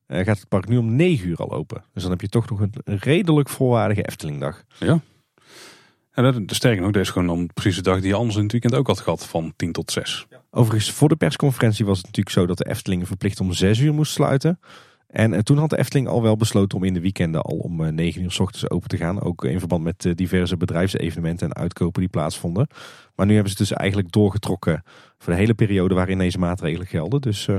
gaat 0.08 0.38
het 0.38 0.48
park 0.48 0.68
nu 0.68 0.76
om 0.76 0.96
9 0.96 1.28
uur 1.28 1.36
al 1.36 1.52
open. 1.52 1.84
Dus 1.92 2.02
dan 2.02 2.12
heb 2.12 2.20
je 2.20 2.28
toch 2.28 2.50
nog 2.50 2.60
een 2.60 2.72
redelijk 2.84 3.48
volwaardige 3.48 4.02
Eftelingdag. 4.02 4.64
Ja. 4.78 5.00
En 6.10 6.24
dat, 6.24 6.56
sterker 6.56 6.82
nog, 6.82 6.90
deze 6.90 7.04
is 7.04 7.10
gewoon 7.10 7.26
dan 7.26 7.50
precies 7.54 7.76
de 7.76 7.82
dag 7.82 8.00
die 8.00 8.08
je 8.08 8.14
anders 8.14 8.36
in 8.36 8.42
het 8.42 8.52
weekend 8.52 8.74
ook 8.74 8.86
had 8.86 9.00
gehad, 9.00 9.26
van 9.26 9.52
10 9.56 9.72
tot 9.72 9.90
6. 9.90 10.26
Ja. 10.30 10.42
Overigens, 10.50 10.90
voor 10.90 11.08
de 11.08 11.16
persconferentie 11.16 11.84
was 11.84 11.96
het 11.96 12.06
natuurlijk 12.06 12.36
zo 12.36 12.46
dat 12.46 12.58
de 12.58 12.68
Efteling 12.68 13.06
verplicht 13.06 13.40
om 13.40 13.52
6 13.52 13.78
uur 13.78 13.94
moest 13.94 14.12
sluiten. 14.12 14.58
En, 15.06 15.34
en, 15.34 15.44
toen 15.44 15.58
had 15.58 15.70
de 15.70 15.78
Efteling 15.78 16.08
al 16.08 16.22
wel 16.22 16.36
besloten 16.36 16.78
om 16.78 16.84
in 16.84 16.94
de 16.94 17.00
weekenden 17.00 17.42
al 17.42 17.56
om 17.56 17.94
9 17.94 18.20
eh, 18.20 18.24
uur 18.24 18.30
s 18.30 18.40
ochtends 18.40 18.70
open 18.70 18.88
te 18.88 18.96
gaan. 18.96 19.22
Ook 19.22 19.44
in 19.44 19.58
verband 19.58 19.84
met 19.84 20.04
eh, 20.04 20.14
diverse 20.14 20.56
bedrijfsevenementen 20.56 21.48
en 21.48 21.54
uitkopen 21.54 22.00
die 22.00 22.10
plaatsvonden. 22.10 22.66
Maar 23.14 23.26
nu 23.26 23.34
hebben 23.34 23.52
ze 23.52 23.58
dus 23.58 23.72
eigenlijk 23.72 24.12
doorgetrokken 24.12 24.82
voor 25.18 25.32
de 25.32 25.38
hele 25.38 25.54
periode 25.54 25.94
waarin 25.94 26.18
deze 26.18 26.38
maatregelen 26.38 26.86
gelden. 26.86 27.20
Dus 27.20 27.46
uh, 27.46 27.58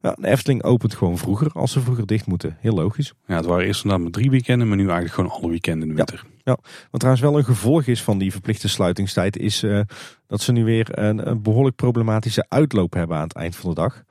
ja, 0.00 0.16
de 0.18 0.26
Efteling 0.26 0.62
opent 0.62 0.94
gewoon 0.94 1.18
vroeger 1.18 1.52
als 1.52 1.72
ze 1.72 1.80
vroeger 1.80 2.06
dicht 2.06 2.26
moeten. 2.26 2.56
Heel 2.60 2.74
logisch. 2.74 3.12
Ja, 3.26 3.36
het 3.36 3.44
waren 3.44 3.66
eerst 3.66 3.82
inderdaad 3.82 4.04
maar 4.04 4.14
drie 4.14 4.30
weekenden, 4.30 4.68
maar 4.68 4.76
nu 4.76 4.84
eigenlijk 4.84 5.14
gewoon 5.14 5.30
alle 5.30 5.48
weekenden 5.48 5.82
in 5.82 5.88
de 5.88 5.94
winter. 5.94 6.24
Ja, 6.26 6.40
ja. 6.44 6.58
wat 6.90 7.00
trouwens 7.00 7.24
wel 7.24 7.38
een 7.38 7.44
gevolg 7.44 7.86
is 7.86 8.02
van 8.02 8.18
die 8.18 8.32
verplichte 8.32 8.68
sluitingstijd 8.68 9.36
is 9.36 9.62
uh, 9.62 9.80
dat 10.26 10.40
ze 10.40 10.52
nu 10.52 10.64
weer 10.64 10.98
een, 10.98 11.28
een 11.28 11.42
behoorlijk 11.42 11.76
problematische 11.76 12.46
uitloop 12.48 12.92
hebben 12.92 13.16
aan 13.16 13.22
het 13.22 13.34
eind 13.34 13.56
van 13.56 13.68
de 13.68 13.76
dag 13.76 14.04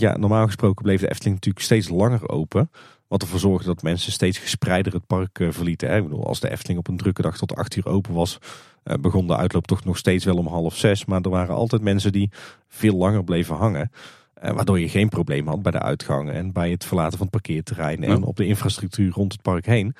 ja, 0.00 0.16
normaal 0.16 0.46
gesproken 0.46 0.82
bleef 0.82 1.00
de 1.00 1.10
Efteling 1.10 1.34
natuurlijk 1.34 1.64
steeds 1.64 1.88
langer 1.88 2.28
open. 2.28 2.70
Wat 3.08 3.22
ervoor 3.22 3.38
zorgde 3.38 3.66
dat 3.66 3.82
mensen 3.82 4.12
steeds 4.12 4.38
gespreider 4.38 4.92
het 4.92 5.06
park 5.06 5.38
eh, 5.38 5.48
verlieten. 5.50 5.96
Ik 5.96 6.02
bedoel, 6.02 6.26
als 6.26 6.40
de 6.40 6.50
Efteling 6.50 6.78
op 6.78 6.88
een 6.88 6.96
drukke 6.96 7.22
dag 7.22 7.36
tot 7.36 7.54
acht 7.54 7.76
uur 7.76 7.86
open 7.86 8.14
was, 8.14 8.38
eh, 8.82 8.94
begon 9.00 9.26
de 9.26 9.36
uitloop 9.36 9.66
toch 9.66 9.84
nog 9.84 9.98
steeds 9.98 10.24
wel 10.24 10.36
om 10.36 10.46
half 10.46 10.76
zes. 10.76 11.04
Maar 11.04 11.20
er 11.20 11.30
waren 11.30 11.54
altijd 11.54 11.82
mensen 11.82 12.12
die 12.12 12.30
veel 12.68 12.96
langer 12.96 13.24
bleven 13.24 13.56
hangen. 13.56 13.90
Eh, 14.40 14.52
waardoor 14.52 14.80
je 14.80 14.88
geen 14.88 15.08
probleem 15.08 15.46
had 15.46 15.62
bij 15.62 15.72
de 15.72 15.80
uitgangen 15.80 16.34
en 16.34 16.52
bij 16.52 16.70
het 16.70 16.84
verlaten 16.84 17.18
van 17.18 17.26
het 17.26 17.42
parkeerterrein 17.42 18.04
en 18.04 18.22
op 18.22 18.36
de 18.36 18.46
infrastructuur 18.46 19.12
rond 19.12 19.32
het 19.32 19.42
park 19.42 19.66
heen. 19.66 19.94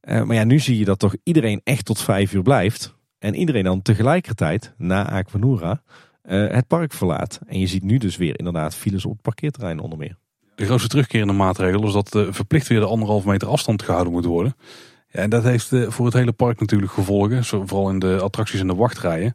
maar 0.00 0.34
ja, 0.34 0.44
nu 0.44 0.58
zie 0.58 0.78
je 0.78 0.84
dat 0.84 0.98
toch 0.98 1.16
iedereen 1.22 1.60
echt 1.64 1.84
tot 1.84 2.00
vijf 2.00 2.32
uur 2.32 2.42
blijft. 2.42 2.94
En 3.18 3.34
iedereen 3.34 3.64
dan 3.64 3.82
tegelijkertijd, 3.82 4.74
na 4.76 5.10
Aquanura, 5.10 5.82
uh, 6.24 6.50
het 6.50 6.66
park 6.66 6.92
verlaat. 6.92 7.40
En 7.46 7.58
je 7.58 7.66
ziet 7.66 7.82
nu 7.82 7.98
dus 7.98 8.16
weer 8.16 8.38
inderdaad 8.38 8.74
files 8.74 9.04
op 9.04 9.12
het 9.12 9.22
parkeerterrein 9.22 9.80
onder 9.80 9.98
meer. 9.98 10.16
De 10.54 10.64
grootste 10.64 10.88
terugkerende 10.88 11.32
maatregel 11.32 11.86
is 11.86 11.92
dat 11.92 12.08
verplicht 12.30 12.66
weer 12.66 12.80
de 12.80 12.86
anderhalve 12.86 13.28
meter 13.28 13.48
afstand 13.48 13.82
gehouden 13.82 14.12
moet 14.12 14.24
worden. 14.24 14.56
Ja, 15.08 15.20
en 15.20 15.30
dat 15.30 15.42
heeft 15.42 15.68
voor 15.68 16.04
het 16.04 16.14
hele 16.14 16.32
park 16.32 16.60
natuurlijk 16.60 16.92
gevolgen. 16.92 17.44
Vooral 17.44 17.90
in 17.90 17.98
de 17.98 18.18
attracties 18.20 18.60
en 18.60 18.66
de 18.66 18.74
wachtrijen. 18.74 19.34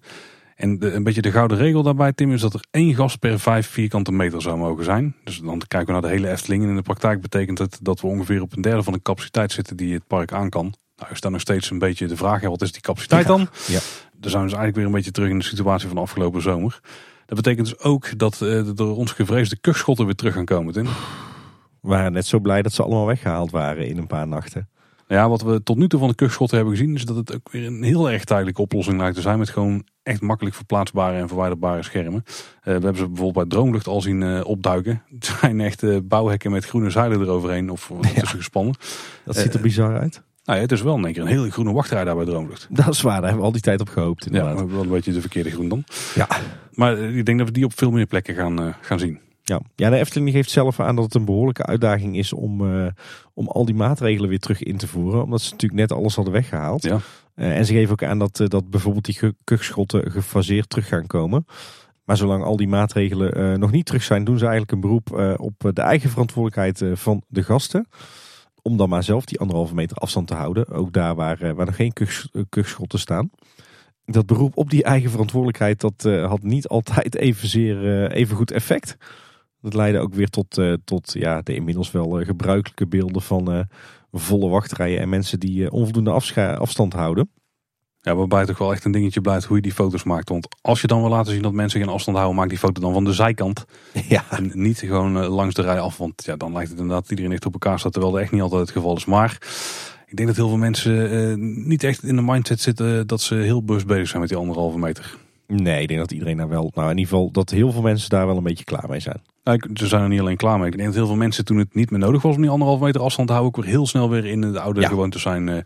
En 0.62 0.80
de, 0.80 0.94
een 0.94 1.04
beetje 1.04 1.22
de 1.22 1.32
gouden 1.32 1.58
regel 1.58 1.84
daarbij, 1.84 2.14
Tim, 2.14 2.32
is 2.32 2.42
dat 2.42 2.54
er 2.54 2.64
één 2.72 2.96
gast 2.96 3.20
per 3.20 3.40
vijf 3.40 3.68
vierkante 3.68 4.12
meter 4.12 4.42
zou 4.42 4.58
mogen 4.58 4.84
zijn. 4.84 5.16
Dus 5.24 5.38
dan 5.38 5.62
kijken 5.68 5.88
we 5.88 5.92
naar 5.92 6.10
de 6.10 6.16
hele 6.18 6.30
Efteling. 6.30 6.64
En 6.64 6.70
in 6.70 6.76
de 6.76 6.82
praktijk 6.82 7.22
betekent 7.22 7.58
het 7.58 7.80
dat 7.82 8.02
we 8.02 8.08
ongeveer 8.08 8.42
op 8.42 8.56
een 8.56 8.62
derde 8.62 8.84
van 8.84 8.94
de 8.94 9.02
capaciteit 9.02 9.52
zitten 9.52 9.78
die 9.78 9.94
het 9.94 10.08
park 10.08 10.32
aan 10.32 10.50
kan. 10.50 10.74
Nou 10.96 11.12
is 11.12 11.22
dan 11.22 11.32
nog 11.32 11.42
steeds 11.42 11.70
een 11.70 11.80
beetje 11.80 12.08
de 12.08 12.16
vraag, 12.16 12.42
wat 12.42 12.62
is 12.62 12.72
die 12.72 12.82
capaciteit 12.82 13.28
dan? 13.28 13.48
Ja 13.68 13.80
dan 14.22 14.32
zijn 14.32 14.44
we 14.44 14.50
dus 14.50 14.58
eigenlijk 14.58 14.76
weer 14.76 14.86
een 14.86 14.92
beetje 14.92 15.12
terug 15.12 15.30
in 15.30 15.38
de 15.38 15.44
situatie 15.44 15.88
van 15.88 15.96
de 15.96 16.02
afgelopen 16.02 16.42
zomer. 16.42 16.80
Dat 17.26 17.36
betekent 17.36 17.68
dus 17.68 17.80
ook 17.80 18.18
dat 18.18 18.34
uh, 18.34 18.40
de 18.40 18.74
door 18.74 18.96
ons 18.96 19.12
gevreesde 19.12 19.60
kuchschotten 19.60 20.06
weer 20.06 20.16
terug 20.16 20.34
gaan 20.34 20.46
komen, 20.46 20.74
Tim. 20.74 20.86
We 20.86 21.90
waren 21.90 22.12
net 22.12 22.26
zo 22.26 22.40
blij 22.40 22.62
dat 22.62 22.74
ze 22.74 22.84
allemaal 22.84 23.06
weggehaald 23.06 23.52
waren 23.52 23.88
in 23.88 23.98
een 23.98 24.08
paar 24.08 24.28
nachten. 24.28 24.70
Ja, 25.12 25.30
wat 25.30 25.42
we 25.42 25.64
tot 25.64 25.78
nu 25.78 25.88
toe 25.88 26.00
van 26.00 26.10
de 26.10 26.16
kuchschotten 26.16 26.58
hebben 26.58 26.76
gezien, 26.76 26.96
is 26.96 27.06
dat 27.06 27.16
het 27.16 27.36
ook 27.36 27.52
weer 27.52 27.66
een 27.66 27.84
heel 27.84 28.12
erg 28.12 28.24
tijdelijke 28.24 28.62
oplossing 28.62 29.00
lijkt 29.00 29.16
te 29.16 29.22
zijn. 29.22 29.40
Met 29.40 29.50
gewoon 29.50 29.86
echt 30.04 30.22
makkelijk 30.22 30.56
verplaatsbare 30.56 31.18
en 31.18 31.28
verwijderbare 31.28 31.84
schermen. 31.84 32.24
Uh, 32.26 32.34
we 32.64 32.72
hebben 32.72 32.96
ze 32.96 33.08
bijvoorbeeld 33.08 33.34
bij 33.34 33.58
Droomlucht 33.58 33.88
al 33.88 34.02
zien 34.02 34.22
uh, 34.22 34.42
opduiken. 34.46 35.04
Het 35.14 35.26
zijn 35.40 35.62
echt 35.62 36.08
bouwhekken 36.08 36.52
met 36.52 36.66
groene 36.66 36.90
zeilen 36.90 37.22
eroverheen 37.22 37.70
of 37.70 37.92
tussen 38.02 38.38
gespannen. 38.38 38.76
Dat 39.26 39.36
ziet 39.36 39.54
er 39.54 39.62
bizar 39.62 40.00
uit. 40.00 40.22
Nou 40.44 40.58
ja, 40.58 40.64
het 40.64 40.72
is 40.72 40.82
wel 40.82 40.98
in 40.98 41.06
één 41.06 41.14
keer 41.14 41.22
een 41.22 41.28
hele 41.28 41.52
groene 41.52 41.72
wachtrij 41.72 42.04
daar 42.04 42.16
bij 42.16 42.26
Droomlucht. 42.26 42.68
Dat 42.70 42.88
is 42.88 43.02
waar, 43.02 43.14
daar 43.14 43.24
hebben 43.24 43.40
we 43.40 43.46
al 43.46 43.52
die 43.52 43.62
tijd 43.62 43.82
op 43.82 43.90
gehoopt. 43.90 44.26
Inderdaad. 44.26 44.60
Ja, 44.60 44.66
wel 44.66 44.82
een 44.82 44.90
beetje 44.90 45.14
de 45.14 45.22
verkeerde 45.22 45.52
groen 45.52 45.70
dan. 45.70 45.84
Ja. 46.16 46.28
Maar 46.74 46.98
ik 46.98 47.26
denk 47.26 47.38
dat 47.38 47.48
we 47.48 47.54
die 47.54 47.66
op 47.66 47.78
veel 47.78 47.92
meer 47.92 48.06
plekken 48.06 48.36
gaan, 48.36 48.76
gaan 48.82 49.00
zien. 49.00 49.20
Ja. 49.44 49.62
ja, 49.76 49.90
de 49.90 49.98
Efteling 49.98 50.32
geeft 50.32 50.50
zelf 50.50 50.80
aan 50.80 50.96
dat 50.96 51.06
het 51.06 51.14
een 51.14 51.26
behoorlijke 51.26 51.66
uitdaging 51.66 52.18
is 52.18 52.34
om, 52.34 52.62
uh, 52.62 52.88
om 53.34 53.48
al 53.48 53.66
die 53.66 53.76
maatregelen 53.76 54.30
weer 54.30 54.40
terug 54.40 54.64
in 54.64 54.78
te 54.78 54.88
voeren. 54.88 55.24
Omdat 55.24 55.42
ze 55.42 55.52
natuurlijk 55.52 55.82
net 55.82 55.92
alles 55.92 56.16
hadden 56.16 56.34
weggehaald. 56.34 56.84
Ja. 56.84 57.00
Uh, 57.36 57.58
en 57.58 57.66
ze 57.66 57.74
geven 57.74 57.92
ook 57.92 58.04
aan 58.04 58.20
dat, 58.20 58.38
dat 58.48 58.70
bijvoorbeeld 58.70 59.06
die 59.06 59.34
kuchschotten 59.44 60.12
gefaseerd 60.12 60.70
terug 60.70 60.88
gaan 60.88 61.08
komen. 61.08 61.46
Maar 62.04 62.18
zolang 62.18 62.44
al 62.44 62.58
die 62.58 62.68
maatregelen 62.68 63.60
nog 63.60 63.72
niet 63.72 63.86
terug 63.86 64.04
zijn, 64.04 64.24
doen 64.24 64.38
ze 64.38 64.44
eigenlijk 64.44 64.72
een 64.72 64.82
beroep 64.82 65.38
op 65.40 65.72
de 65.74 65.82
eigen 65.82 66.10
verantwoordelijkheid 66.10 67.00
van 67.00 67.24
de 67.28 67.44
gasten 67.44 67.88
om 68.62 68.78
dan 68.78 68.90
maar 68.90 69.04
zelf 69.04 69.26
die 69.26 69.40
anderhalve 69.40 69.74
meter 69.74 69.98
afstand 69.98 70.28
te 70.28 70.34
houden. 70.34 70.68
Ook 70.68 70.94
daar 70.94 71.16
waar, 71.16 71.56
waar 71.56 71.66
nog 71.66 71.76
geen 71.76 71.94
kuchschotten 72.50 73.00
staan. 73.00 73.30
Dat 74.06 74.26
beroep 74.26 74.58
op 74.58 74.70
die 74.70 74.84
eigen 74.84 75.10
verantwoordelijkheid, 75.10 75.82
dat 75.82 76.04
uh, 76.08 76.28
had 76.28 76.44
niet 76.44 76.68
altijd 76.68 77.16
evenzeer, 77.16 77.84
uh, 77.84 78.16
even 78.18 78.36
goed 78.36 78.52
effect. 78.52 78.98
Dat 79.62 79.74
leidde 79.74 80.00
ook 80.00 80.14
weer 80.14 80.30
tot, 80.30 80.62
tot 80.84 81.14
ja, 81.14 81.42
de 81.42 81.56
inmiddels 81.56 81.92
wel 81.92 82.24
gebruikelijke 82.24 82.88
beelden 82.88 83.22
van, 83.22 83.68
volle 84.12 84.50
wachtrijen 84.50 85.00
en 85.00 85.10
mensen 85.10 85.40
die 85.40 85.66
eh, 85.66 85.74
onvoldoende 85.74 86.12
afstand 86.58 86.94
houden. 86.94 87.30
Ja, 88.02 88.16
waarbij 88.16 88.46
toch 88.46 88.58
wel 88.58 88.72
echt 88.72 88.86
een 88.86 88.92
dingetje 88.92 89.22
blijft 89.22 89.46
hoe 89.46 89.56
je 89.56 89.62
die 89.62 89.74
foto's 89.74 90.04
maakt. 90.04 90.30
Want 90.30 90.48
als 90.62 90.82
je 90.82 90.88
dan 90.88 91.02
wil 91.02 91.10
laten 91.10 91.32
zien 91.32 91.42
dat 91.42 91.52
mensen 91.52 91.80
geen 91.80 91.90
afstand 91.90 92.18
houden, 92.18 92.40
maak 92.40 92.50
die 92.50 92.58
foto 92.58 92.82
dan 92.82 92.94
van 92.94 93.04
de 93.04 93.14
zijkant. 93.14 93.66
Ja, 94.08 94.24
En 94.30 94.52
niet 94.54 94.80
gewoon 94.80 95.22
eh, 95.22 95.34
langs 95.34 95.56
de 95.56 95.62
rij 95.62 95.80
af. 95.80 95.98
Want 95.98 96.26
ja, 96.26 96.36
dan 96.36 96.54
lijkt 96.54 96.70
het 96.70 96.80
inderdaad 96.80 97.02
dat 97.02 97.12
iedereen 97.12 97.32
echt 97.32 97.46
op 97.46 97.54
elkaar 97.54 97.80
staat. 97.80 97.92
Terwijl 97.92 98.14
dat 98.14 98.22
echt 98.22 98.32
niet 98.32 98.42
altijd 98.42 98.62
het 98.62 98.72
geval 98.72 98.96
is. 98.96 99.06
Maar 99.06 99.38
ik 100.06 100.16
denk 100.16 100.28
dat 100.28 100.38
heel 100.38 100.48
veel 100.48 100.58
mensen 100.58 101.12
eh, 101.12 101.36
niet 101.66 101.84
echt 101.84 102.04
in 102.04 102.16
de 102.16 102.22
mindset 102.22 102.62
zitten 102.62 103.08
dat 103.08 103.22
ze 103.22 103.36
heel 103.36 103.64
bewust 103.64 103.86
bezig 103.86 104.08
zijn 104.08 104.20
met 104.20 104.30
die 104.30 104.38
anderhalve 104.38 104.78
meter. 104.78 105.18
Nee, 105.52 105.82
ik 105.82 105.88
denk 105.88 106.00
dat 106.00 106.12
iedereen 106.12 106.38
daar 106.38 106.50
wel, 106.50 106.72
nou 106.74 106.90
in 106.90 106.98
ieder 106.98 107.14
geval 107.14 107.32
dat 107.32 107.50
heel 107.50 107.72
veel 107.72 107.82
mensen 107.82 108.10
daar 108.10 108.28
wel 108.28 108.38
een 108.38 108.44
beetje 108.44 108.64
klaar 108.64 108.86
mee 108.90 109.00
zijn. 109.00 109.22
Nou, 109.44 109.60
ze 109.74 109.88
zijn 109.88 110.02
er 110.02 110.10
niet 110.10 110.20
alleen 110.20 110.38
klaar 110.38 110.58
mee. 110.58 110.68
Ik 110.68 110.74
denk 110.74 110.86
dat 110.88 110.96
heel 110.98 111.08
veel 111.08 111.16
mensen 111.16 111.46
toen 111.46 111.58
het 111.58 111.76
niet 111.76 111.90
meer 111.92 112.00
nodig 112.00 112.22
was 112.22 112.36
om 112.36 112.42
die 112.42 112.50
anderhalve 112.52 112.84
meter 112.84 113.02
afstand 113.02 113.28
te 113.28 113.34
houden, 113.34 113.58
ook 113.58 113.64
weer 113.66 113.74
heel 113.74 113.88
snel 113.88 114.10
weer 114.10 114.26
in 114.26 114.42
de 114.42 114.60
oude 114.60 114.82
Ja. 114.82 114.88
gewoontes 114.88 115.22
zijn 115.22 115.50
eh, 115.50 115.58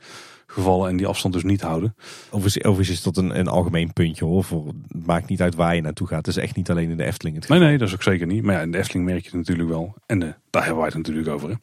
gevallen 0.47 0.89
en 0.89 0.97
die 0.97 1.07
afstand 1.07 1.33
dus 1.33 1.43
niet 1.43 1.61
houden. 1.61 1.95
Overigens, 2.29 2.63
overigens 2.63 2.97
is 2.97 3.03
dat 3.03 3.17
een, 3.17 3.39
een 3.39 3.47
algemeen 3.47 3.93
puntje 3.93 4.25
hoor. 4.25 4.43
Voor, 4.43 4.65
het 4.67 5.05
maakt 5.05 5.29
niet 5.29 5.41
uit 5.41 5.55
waar 5.55 5.75
je 5.75 5.81
naartoe 5.81 6.07
gaat. 6.07 6.25
Het 6.25 6.35
is 6.35 6.43
echt 6.43 6.55
niet 6.55 6.69
alleen 6.69 6.89
in 6.89 6.97
de 6.97 7.03
Efteling 7.05 7.35
het 7.35 7.47
Nee, 7.49 7.59
nee, 7.59 7.77
dat 7.77 7.87
is 7.87 7.93
ook 7.93 8.03
zeker 8.03 8.27
niet. 8.27 8.43
Maar 8.43 8.55
ja, 8.55 8.61
in 8.61 8.71
de 8.71 8.77
Efteling 8.77 9.05
merk 9.05 9.19
je 9.21 9.25
het 9.29 9.37
natuurlijk 9.37 9.69
wel. 9.69 9.95
En 10.05 10.23
eh, 10.23 10.29
daar 10.49 10.61
hebben 10.61 10.79
wij 10.81 10.87
het 10.87 10.97
natuurlijk 10.97 11.27
over. 11.27 11.49
Hè? 11.49 11.55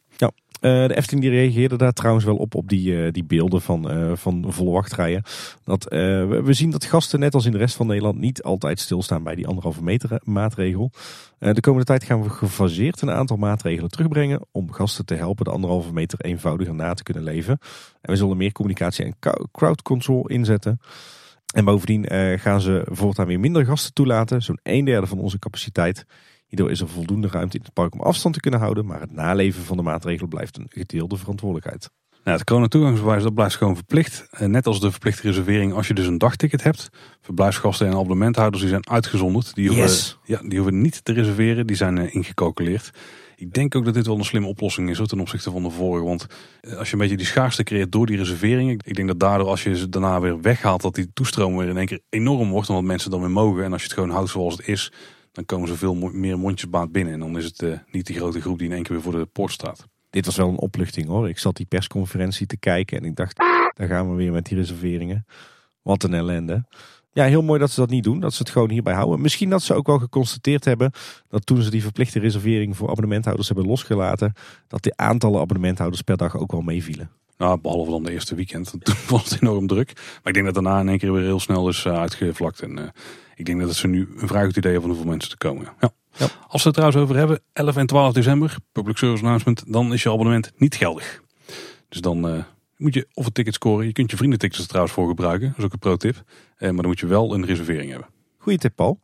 Eh, 0.63 0.87
de 0.87 0.95
Efteling 0.95 1.23
die 1.23 1.31
reageerde 1.31 1.75
daar 1.75 1.93
trouwens 1.93 2.25
wel 2.25 2.35
op, 2.35 2.55
op 2.55 2.69
die, 2.69 3.03
eh, 3.05 3.11
die 3.11 3.23
beelden 3.23 3.61
van, 3.61 3.89
eh, 3.89 4.11
van 4.15 4.45
volle. 4.47 5.21
Dat, 5.63 5.83
we, 5.89 6.47
zien 6.49 6.69
dat 6.69 6.85
gasten, 6.85 7.19
net 7.19 7.33
als 7.33 7.45
in 7.45 7.51
de 7.51 7.57
rest 7.57 7.75
van 7.75 7.87
Nederland, 7.87 8.19
niet 8.19 8.43
altijd 8.43 8.79
stilstaan 8.79 9.23
bij 9.23 9.35
die 9.35 9.47
anderhalve 9.47 9.83
meter 9.83 10.21
maatregel. 10.23 10.91
De 11.39 11.61
komende 11.61 11.85
tijd 11.85 12.03
gaan 12.03 12.23
we 12.23 12.29
gefaseerd 12.29 13.01
een 13.01 13.11
aantal 13.11 13.37
maatregelen 13.37 13.89
terugbrengen 13.89 14.45
om 14.51 14.71
gasten 14.71 15.05
te 15.05 15.13
helpen 15.13 15.45
de 15.45 15.51
anderhalve 15.51 15.93
meter 15.93 16.19
eenvoudiger 16.19 16.75
na 16.75 16.93
te 16.93 17.03
kunnen 17.03 17.23
leven. 17.23 17.57
En 18.01 18.11
we 18.11 18.15
zullen 18.15 18.37
meer 18.37 18.51
communicatie 18.51 19.05
en 19.05 19.15
crowd 19.51 19.81
control 19.81 20.27
inzetten. 20.27 20.79
En 21.53 21.65
bovendien 21.65 22.05
gaan 22.39 22.61
ze 22.61 22.85
voortaan 22.91 23.27
weer 23.27 23.39
minder 23.39 23.65
gasten 23.65 23.93
toelaten, 23.93 24.41
zo'n 24.41 24.59
een 24.63 24.85
derde 24.85 25.07
van 25.07 25.19
onze 25.19 25.39
capaciteit. 25.39 26.05
Hierdoor 26.53 26.71
is 26.71 26.81
er 26.81 26.87
voldoende 26.89 27.27
ruimte 27.27 27.57
in 27.57 27.63
het 27.63 27.73
park 27.73 27.93
om 27.93 28.01
afstand 28.01 28.33
te 28.33 28.39
kunnen 28.39 28.59
houden, 28.59 28.85
maar 28.85 28.99
het 28.99 29.11
naleven 29.11 29.63
van 29.63 29.77
de 29.77 29.83
maatregelen 29.83 30.29
blijft 30.29 30.57
een 30.57 30.65
gedeelde 30.69 31.17
verantwoordelijkheid. 31.17 31.89
Nou, 32.23 32.37
het 32.37 32.45
corona-toegangsbewijs 32.47 33.23
dat 33.23 33.33
blijft 33.33 33.55
gewoon 33.55 33.75
verplicht. 33.75 34.27
En 34.31 34.51
net 34.51 34.67
als 34.67 34.79
de 34.79 34.91
verplichte 34.91 35.27
reservering 35.27 35.73
als 35.73 35.87
je 35.87 35.93
dus 35.93 36.07
een 36.07 36.17
dagticket 36.17 36.63
hebt. 36.63 36.89
Verblijfsgasten 37.21 37.87
en 37.87 37.93
abonnementhouders 37.93 38.61
die 38.61 38.71
zijn 38.71 38.89
uitgezonderd. 38.89 39.55
Die 39.55 39.67
hoeven, 39.67 39.85
Yes. 39.85 40.17
ja, 40.23 40.39
die 40.41 40.57
hoeven 40.59 40.81
niet 40.81 41.05
te 41.05 41.13
reserveren, 41.13 41.67
die 41.67 41.75
zijn 41.75 41.97
eh, 41.97 42.15
ingecalculeerd. 42.15 42.91
Ik 43.35 43.53
denk 43.53 43.75
ook 43.75 43.85
dat 43.85 43.93
dit 43.93 44.05
wel 44.07 44.17
een 44.17 44.25
slimme 44.25 44.47
oplossing 44.47 44.89
is 44.89 44.97
hoor, 44.97 45.07
ten 45.07 45.19
opzichte 45.19 45.51
van 45.51 45.63
de 45.63 45.69
vorige. 45.69 46.05
Want 46.05 46.25
eh, 46.61 46.77
als 46.77 46.87
je 46.87 46.93
een 46.93 46.99
beetje 47.01 47.17
die 47.17 47.25
schaarste 47.25 47.63
creëert 47.63 47.91
door 47.91 48.05
die 48.05 48.17
reserveringen. 48.17 48.79
Ik 48.83 48.95
denk 48.95 49.07
dat 49.07 49.19
daardoor 49.19 49.47
als 49.47 49.63
je 49.63 49.77
ze 49.77 49.89
daarna 49.89 50.19
weer 50.19 50.41
weghaalt, 50.41 50.81
dat 50.81 50.95
die 50.95 51.11
toestroom 51.13 51.57
weer 51.57 51.69
in 51.69 51.77
één 51.77 51.85
keer 51.85 52.01
enorm 52.09 52.49
wordt. 52.49 52.69
Omdat 52.69 52.83
mensen 52.83 53.11
dan 53.11 53.19
weer 53.19 53.31
mogen. 53.31 53.63
En 53.63 53.71
als 53.71 53.81
je 53.81 53.87
het 53.87 53.97
gewoon 53.97 54.09
houdt 54.09 54.29
zoals 54.29 54.57
het 54.57 54.67
is, 54.67 54.91
dan 55.33 55.45
komen 55.45 55.67
ze 55.67 55.75
veel 55.75 55.95
meer 55.95 56.39
mondjesbaat 56.39 56.91
binnen. 56.91 57.13
En 57.13 57.19
dan 57.19 57.37
is 57.37 57.45
het 57.45 57.61
eh, 57.61 57.71
niet 57.91 58.05
die 58.05 58.15
grote 58.15 58.41
groep 58.41 58.57
die 58.57 58.67
in 58.67 58.73
één 58.73 58.83
keer 58.83 58.93
weer 58.93 59.03
voor 59.03 59.11
de 59.11 59.25
poort 59.25 59.51
staat. 59.51 59.87
Dit 60.09 60.25
was 60.25 60.35
wel 60.35 60.49
een 60.49 60.59
opluchting 60.59 61.07
hoor. 61.07 61.29
Ik 61.29 61.39
zat 61.39 61.55
die 61.55 61.65
persconferentie 61.65 62.47
te 62.47 62.57
kijken 62.57 62.97
en 62.97 63.03
ik 63.03 63.15
dacht, 63.15 63.37
daar 63.73 63.87
gaan 63.87 64.09
we 64.09 64.15
weer 64.15 64.31
met 64.31 64.45
die 64.45 64.57
reserveringen. 64.57 65.25
Wat 65.81 66.03
een 66.03 66.13
ellende. 66.13 66.65
Ja, 67.13 67.25
heel 67.25 67.41
mooi 67.41 67.59
dat 67.59 67.71
ze 67.71 67.79
dat 67.79 67.89
niet 67.89 68.03
doen. 68.03 68.19
Dat 68.19 68.33
ze 68.33 68.41
het 68.41 68.51
gewoon 68.51 68.69
hierbij 68.69 68.93
houden. 68.93 69.21
Misschien 69.21 69.49
dat 69.49 69.61
ze 69.61 69.73
ook 69.73 69.87
wel 69.87 69.99
geconstateerd 69.99 70.65
hebben 70.65 70.91
dat 71.27 71.45
toen 71.45 71.61
ze 71.61 71.69
die 71.69 71.81
verplichte 71.81 72.19
reservering 72.19 72.77
voor 72.77 72.89
abonnementhouders 72.89 73.47
hebben 73.47 73.67
losgelaten, 73.67 74.33
dat 74.67 74.83
de 74.83 74.93
aantallen 74.95 75.41
abonnementhouders 75.41 76.01
per 76.01 76.17
dag 76.17 76.37
ook 76.37 76.51
wel 76.51 76.61
meevielen. 76.61 77.11
Nou, 77.37 77.59
behalve 77.59 77.91
dan 77.91 78.03
de 78.03 78.11
eerste 78.11 78.35
weekend. 78.35 78.69
Toen 78.69 78.95
was 79.09 79.29
het 79.29 79.41
enorm 79.41 79.67
druk. 79.67 79.93
Maar 79.95 80.27
ik 80.27 80.33
denk 80.33 80.45
dat 80.45 80.53
daarna 80.53 80.79
in 80.79 80.89
één 80.89 80.97
keer 80.97 81.13
weer 81.13 81.23
heel 81.23 81.39
snel 81.39 81.69
is 81.69 81.85
eh, 81.85 81.99
uitgevlakt. 81.99 82.61
En 82.61 82.77
eh, 82.77 82.89
ik 83.35 83.45
denk 83.45 83.59
dat 83.59 83.75
ze 83.75 83.87
nu 83.87 84.09
een 84.17 84.27
vrij 84.27 84.45
goed 84.45 84.57
idee 84.57 84.71
hebben 84.71 84.89
van 84.89 84.89
hoeveel 84.89 85.11
mensen 85.11 85.31
er 85.31 85.37
komen. 85.37 85.67
Ja. 85.79 85.93
Ja. 86.17 86.27
Als 86.47 86.63
we 86.63 86.69
het 86.69 86.73
trouwens 86.73 87.01
over 87.01 87.15
hebben, 87.15 87.41
11 87.53 87.75
en 87.75 87.87
12 87.87 88.13
december, 88.13 88.55
public 88.71 88.97
service 88.97 89.23
announcement, 89.23 89.63
dan 89.67 89.93
is 89.93 90.03
je 90.03 90.11
abonnement 90.11 90.51
niet 90.55 90.75
geldig. 90.75 91.21
Dus 91.89 92.01
dan 92.01 92.27
eh, 92.27 92.43
moet 92.77 92.93
je 92.93 93.07
of 93.13 93.25
een 93.25 93.31
ticket 93.31 93.53
scoren. 93.53 93.85
Je 93.85 93.91
kunt 93.91 94.11
je 94.11 94.17
vriendentickets 94.17 94.61
er 94.61 94.67
trouwens 94.67 94.93
voor 94.93 95.07
gebruiken. 95.07 95.47
Dat 95.47 95.57
is 95.57 95.63
ook 95.63 95.73
een 95.73 95.79
pro 95.79 95.95
tip. 95.95 96.23
Eh, 96.57 96.69
maar 96.69 96.81
dan 96.81 96.87
moet 96.87 96.99
je 96.99 97.07
wel 97.07 97.33
een 97.33 97.45
reservering 97.45 97.89
hebben. 97.89 98.07
Goeie 98.37 98.57
tip, 98.57 98.75
Paul. 98.75 98.99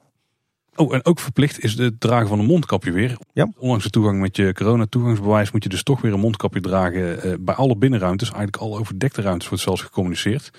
Oh, 0.80 0.94
en 0.94 1.06
ook 1.06 1.20
verplicht 1.20 1.64
is 1.64 1.74
het 1.78 2.00
dragen 2.00 2.28
van 2.28 2.40
een 2.40 2.46
mondkapje 2.46 2.92
weer. 2.92 3.18
Ja. 3.34 3.52
Ondanks 3.58 3.84
de 3.84 3.90
toegang 3.90 4.20
met 4.20 4.36
je 4.36 4.54
corona-toegangsbewijs 4.54 5.52
moet 5.52 5.64
je 5.64 5.70
dus 5.70 5.84
toch 5.84 6.02
weer 6.02 6.14
een 6.14 6.20
mondkapje 6.20 6.62
dragen 6.62 7.22
eh, 7.24 7.34
bij 7.40 7.56
alle 7.56 7.78
binnenruimtes. 7.78 8.28
Eigenlijk 8.32 8.64
alle 8.64 8.80
overdekte 8.80 9.22
ruimtes 9.22 9.50
wordt 9.50 9.64
zelfs 9.64 9.82
gecommuniceerd. 9.82 10.52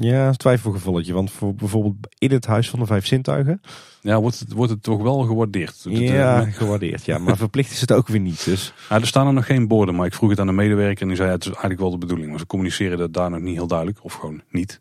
Ja, 0.00 0.32
twijfelgevalletje. 0.32 1.12
Want 1.12 1.30
voor 1.30 1.54
bijvoorbeeld 1.54 1.94
in 2.18 2.30
het 2.30 2.46
Huis 2.46 2.70
van 2.70 2.78
de 2.78 2.86
Vijf 2.86 3.06
Zintuigen. 3.06 3.60
Ja, 4.00 4.20
wordt 4.20 4.38
het, 4.38 4.52
wordt 4.52 4.72
het 4.72 4.82
toch 4.82 5.02
wel 5.02 5.18
gewaardeerd. 5.20 5.84
Het, 5.84 5.92
eh, 5.92 6.08
Ja, 6.08 6.44
me- 6.44 6.52
gewaardeerd. 6.52 7.04
Ja, 7.04 7.18
maar 7.18 7.36
verplicht 7.36 7.70
is 7.70 7.80
het 7.80 7.92
ook 7.92 8.08
weer 8.08 8.20
niet. 8.20 8.44
Dus 8.44 8.72
nou, 8.88 9.00
er 9.00 9.06
staan 9.06 9.26
er 9.26 9.32
nog 9.32 9.46
geen 9.46 9.68
borden, 9.68 9.94
maar 9.94 10.06
ik 10.06 10.14
vroeg 10.14 10.30
het 10.30 10.40
aan 10.40 10.46
de 10.46 10.52
medewerker 10.52 11.02
en 11.02 11.08
die 11.08 11.16
zei 11.16 11.28
ja, 11.28 11.34
het 11.34 11.42
is 11.44 11.50
eigenlijk 11.50 11.80
wel 11.80 11.90
de 11.90 11.98
bedoeling. 11.98 12.30
Maar 12.30 12.38
ze 12.38 12.46
communiceren 12.46 12.98
dat 12.98 13.12
daar 13.12 13.30
nog 13.30 13.40
niet 13.40 13.54
heel 13.54 13.66
duidelijk, 13.66 13.98
of 14.02 14.14
gewoon 14.14 14.42
niet. 14.50 14.80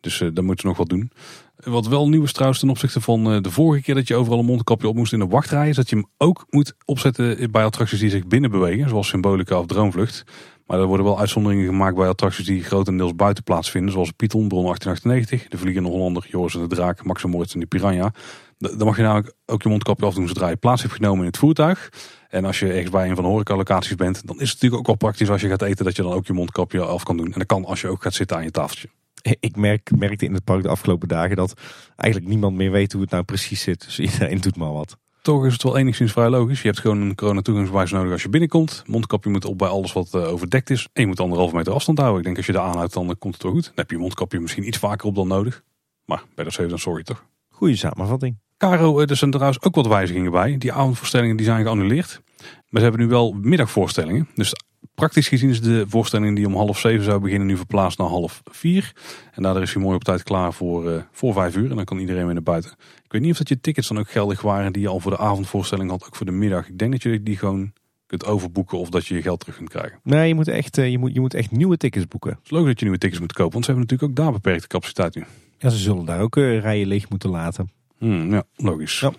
Dus 0.00 0.20
eh 0.20 0.28
daar 0.32 0.44
moeten 0.44 0.60
ze 0.62 0.66
nog 0.66 0.76
wat 0.76 0.88
doen. 0.88 1.10
Wat 1.56 1.86
wel 1.86 2.08
nieuw 2.08 2.22
is 2.22 2.32
trouwens 2.32 2.60
ten 2.60 2.68
opzichte 2.68 3.00
van 3.00 3.32
eh, 3.32 3.40
de 3.40 3.50
vorige 3.50 3.82
keer 3.82 3.94
dat 3.94 4.08
je 4.08 4.14
overal 4.14 4.38
een 4.38 4.44
mondkapje 4.44 4.88
op 4.88 4.94
moest 4.96 5.12
in 5.12 5.18
de 5.18 5.26
wachtrij, 5.26 5.68
is 5.68 5.76
dat 5.76 5.88
je 5.88 5.96
hem 5.96 6.06
ook 6.16 6.46
moet 6.50 6.74
opzetten 6.84 7.50
bij 7.50 7.64
attracties 7.64 8.00
die 8.00 8.10
zich 8.10 8.26
binnen 8.26 8.50
bewegen, 8.50 8.88
zoals 8.88 9.08
Symbolica 9.08 9.58
of 9.58 9.66
Droomvlucht. 9.66 10.24
Maar 10.66 10.78
er 10.80 10.86
worden 10.86 11.06
wel 11.06 11.18
uitzonderingen 11.18 11.66
gemaakt 11.66 11.96
bij 11.96 12.08
attracties 12.08 12.46
die 12.46 12.62
grotendeels 12.64 13.14
buiten 13.14 13.44
plaatsvinden, 13.44 13.92
zoals 13.92 14.10
Python, 14.10 14.48
Bron 14.48 14.62
1898, 14.64 15.48
de 15.48 15.58
Vliegende 15.58 15.88
Hollander, 15.88 16.26
Joris 16.28 16.54
en 16.54 16.60
de 16.68 16.74
Draak, 16.74 17.04
Max 17.04 17.22
en 17.24 17.30
Moritz 17.30 17.54
en 17.54 17.60
de 17.60 17.66
Piranha. 17.66 18.12
Da- 18.58 18.76
Dan 18.76 18.86
mag 18.86 18.96
je 18.96 19.02
namelijk 19.02 19.34
ook 19.46 19.62
je 19.62 19.68
mondkapje 19.68 20.06
afdoen 20.06 20.28
zodra 20.28 20.48
je 20.48 20.56
plaats 20.56 20.82
hebt 20.82 20.94
genomen 20.94 21.18
in 21.20 21.26
het 21.26 21.36
voertuig. 21.36 21.88
En 22.28 22.44
als 22.44 22.58
je 22.58 22.68
ergens 22.72 22.90
bij 22.90 23.08
een 23.08 23.14
van 23.14 23.24
de 23.24 23.30
horecalocaties 23.30 23.94
bent, 23.94 24.26
dan 24.26 24.36
is 24.40 24.50
het 24.50 24.52
natuurlijk 24.54 24.80
ook 24.80 24.86
wel 24.86 24.96
praktisch 24.96 25.30
als 25.30 25.40
je 25.40 25.48
gaat 25.48 25.62
eten 25.62 25.84
dat 25.84 25.96
je 25.96 26.02
dan 26.02 26.12
ook 26.12 26.26
je 26.26 26.32
mondkapje 26.32 26.80
af 26.80 27.02
kan 27.02 27.16
doen. 27.16 27.32
En 27.32 27.38
dat 27.38 27.46
kan 27.46 27.64
als 27.64 27.80
je 27.80 27.88
ook 27.88 28.02
gaat 28.02 28.14
zitten 28.14 28.36
aan 28.36 28.44
je 28.44 28.50
tafeltje. 28.50 28.88
ik 29.48 29.56
merk, 29.56 29.90
merkte 29.96 30.24
in 30.24 30.34
het 30.34 30.44
park 30.44 30.62
de 30.62 30.68
afgelopen 30.68 31.08
dagen 31.08 31.36
dat 31.36 31.54
eigenlijk 31.96 32.32
niemand 32.32 32.56
meer 32.56 32.70
weet 32.70 32.92
hoe 32.92 33.02
het 33.02 33.10
nou 33.10 33.22
precies 33.22 33.60
zit. 33.60 33.84
Dus 33.84 33.98
iedereen 33.98 34.40
doet 34.40 34.56
maar 34.56 34.72
wat. 34.72 34.96
Toch 35.22 35.44
is 35.46 35.52
het 35.52 35.62
wel 35.62 35.76
enigszins 35.76 36.12
vrij 36.12 36.28
logisch. 36.28 36.62
Je 36.62 36.68
hebt 36.68 36.80
gewoon 36.80 37.00
een 37.00 37.14
corona-toegangsbewijs 37.14 37.90
nodig 37.90 38.12
als 38.12 38.22
je 38.22 38.28
binnenkomt. 38.28 38.82
Mondkapje 38.86 39.30
moet 39.30 39.44
op 39.44 39.58
bij 39.58 39.68
alles 39.68 39.92
wat 39.92 40.14
eh, 40.14 40.32
overdekt 40.32 40.70
is. 40.70 40.88
En 40.92 41.02
je 41.02 41.06
moet 41.06 41.20
anderhalve 41.20 41.56
meter 41.56 41.72
afstand 41.72 41.98
houden. 41.98 42.18
Ik 42.18 42.24
denk 42.24 42.36
als 42.36 42.46
je 42.46 42.52
daar 42.52 42.62
aanhoudt, 42.62 42.92
dan 42.92 43.16
komt 43.18 43.34
het 43.34 43.42
wel 43.42 43.52
goed. 43.52 43.64
Dan 43.64 43.72
heb 43.74 43.90
je 43.90 43.96
je 43.96 44.02
mondkapje 44.02 44.40
misschien 44.40 44.66
iets 44.66 44.78
vaker 44.78 45.06
op 45.06 45.14
dan 45.14 45.28
nodig. 45.28 45.62
Maar 46.04 46.22
bij 46.34 46.44
de 46.44 46.50
safe 46.50 46.68
dan 46.68 46.78
sorry 46.78 47.02
toch. 47.02 47.24
Goeie 47.48 47.76
samenvatting. 47.76 48.38
Caro, 48.58 49.00
er 49.00 49.16
zijn 49.16 49.30
trouwens 49.30 49.62
ook 49.62 49.74
wat 49.74 49.86
wijzigingen 49.86 50.30
bij. 50.30 50.58
Die 50.58 50.72
avondvoorstellingen 50.72 51.36
die 51.36 51.46
zijn 51.46 51.62
geannuleerd. 51.62 52.20
Maar 52.68 52.82
ze 52.82 52.88
hebben 52.88 53.00
nu 53.00 53.08
wel 53.08 53.32
middagvoorstellingen. 53.32 54.28
Dus 54.34 54.54
praktisch 54.94 55.28
gezien 55.28 55.50
is 55.50 55.60
de 55.60 55.84
voorstelling 55.88 56.36
die 56.36 56.46
om 56.46 56.56
half 56.56 56.78
zeven 56.78 57.04
zou 57.04 57.20
beginnen 57.20 57.46
nu 57.46 57.56
verplaatst 57.56 57.98
naar 57.98 58.08
half 58.08 58.42
vier. 58.50 58.92
En 59.32 59.42
daardoor 59.42 59.62
is 59.62 59.74
hij 59.74 59.82
mooi 59.82 59.96
op 59.96 60.04
tijd 60.04 60.22
klaar 60.22 60.52
voor, 60.52 60.90
eh, 60.90 61.02
voor 61.12 61.32
vijf 61.32 61.56
uur. 61.56 61.70
En 61.70 61.76
dan 61.76 61.84
kan 61.84 61.98
iedereen 61.98 62.24
weer 62.24 62.34
naar 62.34 62.42
buiten. 62.42 62.70
Ik 63.04 63.12
weet 63.12 63.20
niet 63.20 63.30
of 63.30 63.38
dat 63.38 63.48
je 63.48 63.60
tickets 63.60 63.88
dan 63.88 63.98
ook 63.98 64.10
geldig 64.10 64.40
waren 64.40 64.72
die 64.72 64.82
je 64.82 64.88
al 64.88 65.00
voor 65.00 65.10
de 65.10 65.18
avondvoorstelling 65.18 65.90
had. 65.90 66.04
Ook 66.06 66.16
voor 66.16 66.26
de 66.26 66.32
middag. 66.32 66.68
Ik 66.68 66.78
denk 66.78 66.92
dat 66.92 67.02
je 67.02 67.22
die 67.22 67.36
gewoon 67.36 67.72
kunt 68.06 68.24
overboeken 68.24 68.78
of 68.78 68.88
dat 68.88 69.06
je 69.06 69.14
je 69.14 69.22
geld 69.22 69.40
terug 69.40 69.56
kunt 69.56 69.68
krijgen. 69.68 69.98
Nee, 70.02 70.28
je 70.28 70.34
moet 70.34 70.48
echt, 70.48 70.78
eh, 70.78 70.90
je 70.90 70.98
moet, 70.98 71.14
je 71.14 71.20
moet 71.20 71.34
echt 71.34 71.50
nieuwe 71.50 71.76
tickets 71.76 72.08
boeken. 72.08 72.30
Het 72.30 72.44
is 72.44 72.50
leuk 72.50 72.66
dat 72.66 72.78
je 72.78 72.84
nieuwe 72.84 73.00
tickets 73.00 73.20
moet 73.20 73.32
kopen. 73.32 73.52
Want 73.52 73.64
ze 73.64 73.70
hebben 73.70 73.88
natuurlijk 73.90 74.18
ook 74.18 74.24
daar 74.24 74.34
beperkte 74.34 74.66
capaciteit 74.66 75.14
nu. 75.14 75.24
Ja, 75.58 75.68
ze 75.68 75.76
zullen 75.78 76.04
daar 76.04 76.20
ook 76.20 76.36
eh, 76.36 76.60
rijen 76.60 76.86
leeg 76.86 77.08
moeten 77.08 77.30
laten. 77.30 77.70
Hmm, 77.98 78.32
ja, 78.32 78.42
logisch. 78.56 79.00
Ja. 79.00 79.12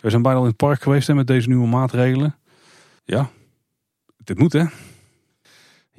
We 0.00 0.10
zijn 0.10 0.22
bijna 0.22 0.38
al 0.38 0.44
in 0.44 0.50
het 0.50 0.58
park 0.58 0.82
geweest 0.82 1.06
hè, 1.06 1.14
met 1.14 1.26
deze 1.26 1.48
nieuwe 1.48 1.66
maatregelen. 1.66 2.36
Ja, 3.04 3.30
dit 4.24 4.38
moet 4.38 4.52
hè. 4.52 4.64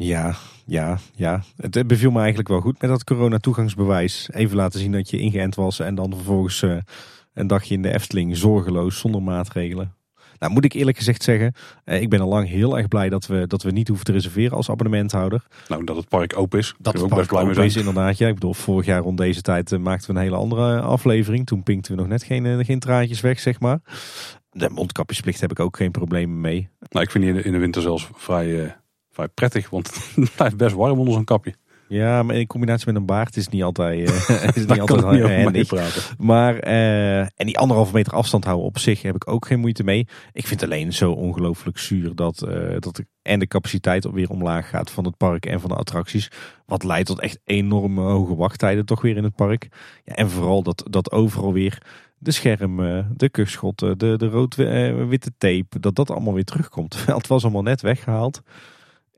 Ja, 0.02 0.36
ja, 0.66 0.98
ja. 1.16 1.44
Het 1.56 1.88
beviel 1.88 2.12
me 2.12 2.20
eigenlijk 2.20 2.48
wel 2.48 2.62
goed 2.62 2.82
met 2.82 2.90
dat 2.90 3.04
corona-toegangsbewijs. 3.04 4.30
Even 4.34 4.56
laten 4.56 4.80
zien 4.80 4.92
dat 4.92 5.10
je 5.10 5.18
ingeënt 5.18 5.56
was 5.56 5.80
en 5.80 5.96
dan 5.96 6.14
vervolgens 6.16 6.62
eh, 6.62 6.78
een 7.34 7.48
dagje 7.48 7.74
in 7.74 7.82
de 7.82 7.94
Efteling 7.94 8.38
zorgeloos 8.38 9.00
zonder 9.00 9.22
maatregelen. 9.22 9.96
Nou, 10.38 10.54
moet 10.54 10.66
ik 10.66 10.74
eerlijk 10.74 10.98
gezegd 10.98 11.24
zeggen, 11.24 11.54
eh, 11.84 12.02
ik 12.02 12.10
ben 12.10 12.20
al 12.20 12.28
lang 12.28 12.48
heel 12.48 12.78
erg 12.78 12.88
blij 12.88 13.10
dat 13.10 13.28
we, 13.28 13.48
dat 13.48 13.64
we 13.64 13.72
niet 13.72 13.88
hoeven 13.88 14.06
te 14.06 14.12
reserveren 14.12 14.58
als 14.58 14.70
abonnementhouder. 14.70 15.44
Nou, 15.68 15.84
dat 15.84 15.96
het 15.96 16.08
park 16.08 16.38
open 16.38 16.60
is. 16.60 16.76
Dat 16.78 16.94
het 16.94 17.02
ook 17.02 17.10
park 17.10 17.22
best 17.22 17.32
blij 17.32 17.50
open 17.50 17.64
is 17.64 17.76
inderdaad. 17.76 18.18
Ja, 18.18 18.28
ik 18.28 18.34
bedoel, 18.34 18.54
vorig 18.54 18.86
jaar 18.86 19.02
rond 19.02 19.18
deze 19.18 19.42
tijd 19.42 19.72
eh, 19.72 19.80
maakten 19.80 20.14
we 20.14 20.20
een 20.20 20.26
hele 20.26 20.36
andere 20.36 20.82
aflevering. 20.82 21.46
Toen 21.46 21.64
pinkten 21.64 21.92
we 21.92 22.00
nog 22.00 22.08
net 22.08 22.24
geen, 22.24 22.66
geen 22.66 22.80
traantjes 22.80 23.22
weg, 23.22 23.40
zeg 23.40 23.60
maar. 23.60 23.80
De 24.52 24.70
mondkapjesplicht 24.70 25.42
heb 25.42 25.52
ik 25.52 25.60
ook 25.60 25.78
geen 25.78 25.92
problemen 25.92 26.42
mee. 26.42 26.70
Nou, 26.90 27.06
ik 27.06 27.12
vind 27.12 27.24
die 27.24 27.34
in 27.34 27.40
de, 27.40 27.46
in 27.46 27.52
de 27.52 27.60
winter 27.60 27.82
zelfs 27.82 28.10
vrij, 28.14 28.78
vrij 29.12 29.28
prettig. 29.28 29.70
Want 29.70 29.92
het 30.16 30.36
blijft 30.36 30.58
best 30.58 30.76
warm 30.76 31.00
onder 31.00 31.14
zo'n 31.14 31.24
kapje. 31.24 31.54
Ja, 31.90 32.24
maar 32.24 32.36
in 32.36 32.48
combinatie 32.48 32.86
met 32.86 32.96
een 32.96 33.06
baard 33.06 33.36
is 33.36 33.48
niet 33.48 33.64
altijd, 33.64 34.10
uh, 34.10 34.44
is 34.48 34.56
niet 34.56 34.66
kan 34.66 34.80
altijd 34.80 35.12
niet 35.12 35.24
over 35.24 35.36
handig. 35.36 35.52
meepraten. 35.52 36.02
Maar, 36.18 36.60
eh, 36.60 37.20
en 37.20 37.46
die 37.46 37.58
anderhalve 37.58 37.94
meter 37.94 38.14
afstand 38.14 38.44
houden 38.44 38.66
op 38.66 38.78
zich 38.78 39.02
heb 39.02 39.16
ik 39.16 39.28
ook 39.28 39.46
geen 39.46 39.60
moeite 39.60 39.84
mee. 39.84 40.08
Ik 40.32 40.48
vind 40.48 40.62
het 40.62 40.70
alleen 40.70 40.94
zo 40.94 41.12
ongelooflijk 41.12 41.78
zuur 41.78 42.16
dat, 42.16 42.42
eh, 42.42 42.76
dat 42.80 42.96
de, 42.96 43.06
en 43.22 43.40
de 43.40 43.48
capaciteit 43.48 44.12
weer 44.12 44.30
omlaag 44.30 44.70
gaat 44.70 44.92
van 44.92 45.06
het 45.06 45.18
park 45.18 45.46
en 45.46 45.60
van 45.60 45.70
de 45.70 45.76
attracties. 45.76 46.32
Wat 46.66 46.84
leidt 46.84 47.08
tot 47.08 47.20
echt 47.20 47.40
enorme 47.44 48.02
hoge 48.02 48.36
wachttijden 48.36 48.86
toch 48.86 49.02
weer 49.02 49.18
in 49.18 49.24
het 49.24 49.36
park. 49.36 49.68
Ja, 50.04 50.14
en 50.14 50.30
vooral 50.30 50.64
dat, 50.64 50.84
dat 50.90 51.12
overal 51.12 51.54
weer 51.54 51.82
de 52.18 52.32
schermen, 52.32 53.14
de 53.16 53.30
kuchschotten, 53.30 53.98
de, 53.98 54.18
de 54.18 54.28
rood-witte 54.28 55.32
tape, 55.38 55.80
dat 55.80 55.96
dat 55.96 56.12
allemaal 56.12 56.34
weer 56.34 56.44
terugkomt. 56.44 57.06
Het 57.06 57.28
was 57.28 57.44
allemaal 57.44 57.62
net 57.62 57.82
weggehaald. 57.82 58.42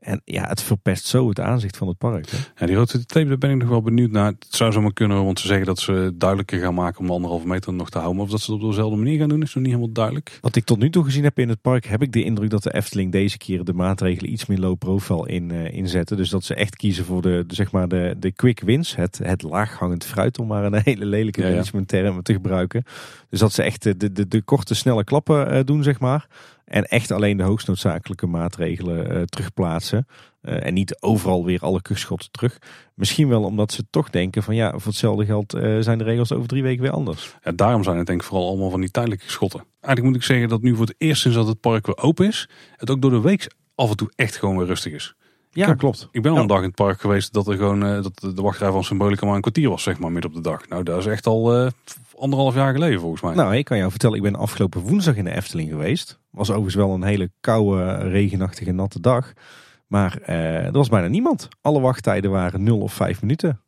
En 0.02 0.20
ja, 0.24 0.48
het 0.48 0.62
verpest 0.62 1.06
zo 1.06 1.28
het 1.28 1.40
aanzicht 1.40 1.76
van 1.76 1.88
het 1.88 1.98
park. 1.98 2.30
Hè? 2.30 2.36
Ja, 2.56 2.66
die 2.66 2.76
rode 2.76 3.06
tape, 3.06 3.28
daar 3.28 3.38
ben 3.38 3.50
ik 3.50 3.56
nog 3.56 3.68
wel 3.68 3.82
benieuwd 3.82 4.10
naar. 4.10 4.26
Het 4.26 4.46
zou 4.48 4.72
zomaar 4.72 4.92
kunnen, 4.92 5.24
want 5.24 5.40
ze 5.40 5.46
zeggen 5.46 5.66
dat 5.66 5.78
ze 5.78 6.12
duidelijker 6.14 6.60
gaan 6.60 6.74
maken 6.74 7.00
om 7.00 7.06
de 7.06 7.12
anderhalve 7.12 7.46
meter 7.46 7.72
nog 7.72 7.90
te 7.90 7.98
houden. 7.98 8.16
Maar 8.16 8.26
of 8.26 8.30
dat 8.32 8.40
ze 8.40 8.52
het 8.52 8.62
op 8.62 8.68
dezelfde 8.68 8.96
manier 8.96 9.18
gaan 9.18 9.28
doen, 9.28 9.42
is 9.42 9.54
nog 9.54 9.64
niet 9.64 9.72
helemaal 9.72 9.92
duidelijk. 9.92 10.38
Wat 10.40 10.56
ik 10.56 10.64
tot 10.64 10.78
nu 10.78 10.90
toe 10.90 11.04
gezien 11.04 11.24
heb 11.24 11.38
in 11.38 11.48
het 11.48 11.60
park, 11.60 11.86
heb 11.86 12.02
ik 12.02 12.12
de 12.12 12.24
indruk 12.24 12.50
dat 12.50 12.62
de 12.62 12.74
Efteling 12.74 13.12
deze 13.12 13.38
keer 13.38 13.64
de 13.64 13.72
maatregelen 13.72 14.32
iets 14.32 14.46
meer 14.46 14.58
low 14.58 14.78
profile 14.78 15.28
in, 15.28 15.50
eh, 15.50 15.72
inzetten. 15.72 16.16
Dus 16.16 16.30
dat 16.30 16.44
ze 16.44 16.54
echt 16.54 16.76
kiezen 16.76 17.04
voor 17.04 17.22
de, 17.22 17.44
de, 17.46 17.54
zeg 17.54 17.72
maar 17.72 17.88
de, 17.88 18.14
de 18.18 18.32
quick 18.32 18.60
wins, 18.60 18.96
het, 18.96 19.20
het 19.22 19.42
laaghangend 19.42 20.04
fruit, 20.04 20.38
om 20.38 20.46
maar 20.46 20.64
een 20.64 20.80
hele 20.84 21.04
lelijke 21.04 21.40
Ja, 21.40 21.46
ja. 21.46 21.52
managementterm 21.52 22.22
te 22.22 22.32
gebruiken. 22.32 22.84
Dus 23.28 23.40
dat 23.40 23.52
ze 23.52 23.62
echt 23.62 23.82
de, 23.82 23.96
de, 23.96 24.12
de, 24.12 24.28
de 24.28 24.42
korte, 24.42 24.74
snelle 24.74 25.04
klappen 25.04 25.50
eh, 25.50 25.64
doen, 25.64 25.82
zeg 25.82 26.00
maar. 26.00 26.26
En 26.72 26.84
echt 26.84 27.10
alleen 27.10 27.36
de 27.36 27.42
hoogst 27.42 27.66
noodzakelijke 27.66 28.26
maatregelen 28.26 29.10
eh, 29.10 29.22
terugplaatsen. 29.22 30.06
Eh, 30.40 30.66
en 30.66 30.74
niet 30.74 30.96
overal 31.00 31.44
weer 31.44 31.60
alle 31.60 31.82
kuchschotten 31.82 32.30
terug. 32.30 32.58
Misschien 32.94 33.28
wel 33.28 33.42
omdat 33.44 33.72
ze 33.72 33.84
toch 33.90 34.10
denken 34.10 34.42
van 34.42 34.54
ja, 34.54 34.70
voor 34.70 34.90
hetzelfde 34.90 35.24
geld 35.24 35.54
eh, 35.54 35.76
zijn 35.80 35.98
de 35.98 36.04
regels 36.04 36.32
over 36.32 36.48
drie 36.48 36.62
weken 36.62 36.82
weer 36.82 36.92
anders. 36.92 37.36
Ja, 37.42 37.52
daarom 37.52 37.82
zijn 37.82 37.96
het 37.96 38.06
denk 38.06 38.20
ik 38.20 38.26
vooral 38.26 38.48
allemaal 38.48 38.70
van 38.70 38.80
die 38.80 38.90
tijdelijke 38.90 39.30
schotten. 39.30 39.64
Eigenlijk 39.80 40.02
moet 40.02 40.22
ik 40.22 40.22
zeggen 40.22 40.48
dat 40.48 40.62
nu 40.62 40.76
voor 40.76 40.86
het 40.86 40.94
eerst 40.98 41.22
sinds 41.22 41.36
dat 41.36 41.46
het 41.46 41.60
park 41.60 41.86
weer 41.86 41.98
open 41.98 42.26
is, 42.26 42.48
het 42.76 42.90
ook 42.90 43.02
door 43.02 43.10
de 43.10 43.20
week 43.20 43.50
af 43.74 43.90
en 43.90 43.96
toe 43.96 44.12
echt 44.16 44.36
gewoon 44.36 44.56
weer 44.56 44.66
rustig 44.66 44.92
is. 44.92 45.14
Ja, 45.54 45.74
klopt. 45.74 46.08
Ik 46.10 46.22
ben 46.22 46.30
al 46.30 46.36
Ja. 46.36 46.42
een 46.42 46.48
dag 46.48 46.58
in 46.58 46.64
het 46.64 46.74
park 46.74 47.00
geweest 47.00 47.32
dat 47.32 47.46
er 47.48 47.56
gewoon 47.56 47.84
eh, 47.84 48.02
dat 48.02 48.34
de 48.36 48.42
wachtrij 48.42 48.70
van 48.70 48.84
Symbolica 48.84 49.26
maar 49.26 49.34
een 49.34 49.40
kwartier 49.40 49.68
was, 49.68 49.82
zeg 49.82 49.98
maar, 49.98 50.12
midden 50.12 50.30
op 50.30 50.36
de 50.36 50.42
dag. 50.42 50.68
Nou, 50.68 50.82
dat 50.82 50.98
is 50.98 51.06
echt 51.06 51.26
al 51.26 51.56
eh, 51.56 51.70
anderhalf 52.18 52.54
jaar 52.54 52.72
geleden 52.72 53.00
volgens 53.00 53.22
mij. 53.22 53.34
Nou, 53.34 53.56
ik 53.56 53.64
kan 53.64 53.78
jou 53.78 53.90
vertellen, 53.90 54.16
ik 54.16 54.22
ben 54.22 54.34
afgelopen 54.36 54.80
woensdag 54.80 55.16
in 55.16 55.24
de 55.24 55.34
Efteling 55.34 55.68
geweest. 55.68 56.18
Was 56.30 56.48
overigens 56.48 56.74
wel 56.74 56.94
een 56.94 57.02
hele 57.02 57.30
koude, 57.40 57.94
regenachtige, 57.94 58.72
natte 58.72 59.00
dag. 59.00 59.32
Maar 59.86 60.18
eh, 60.22 60.64
er 60.64 60.72
was 60.72 60.88
bijna 60.88 61.06
niemand. 61.06 61.48
Alle 61.60 61.80
wachttijden 61.80 62.30
waren 62.30 62.62
0 62.62 62.80
of 62.80 62.92
5 62.92 63.20
minuten. 63.20 63.60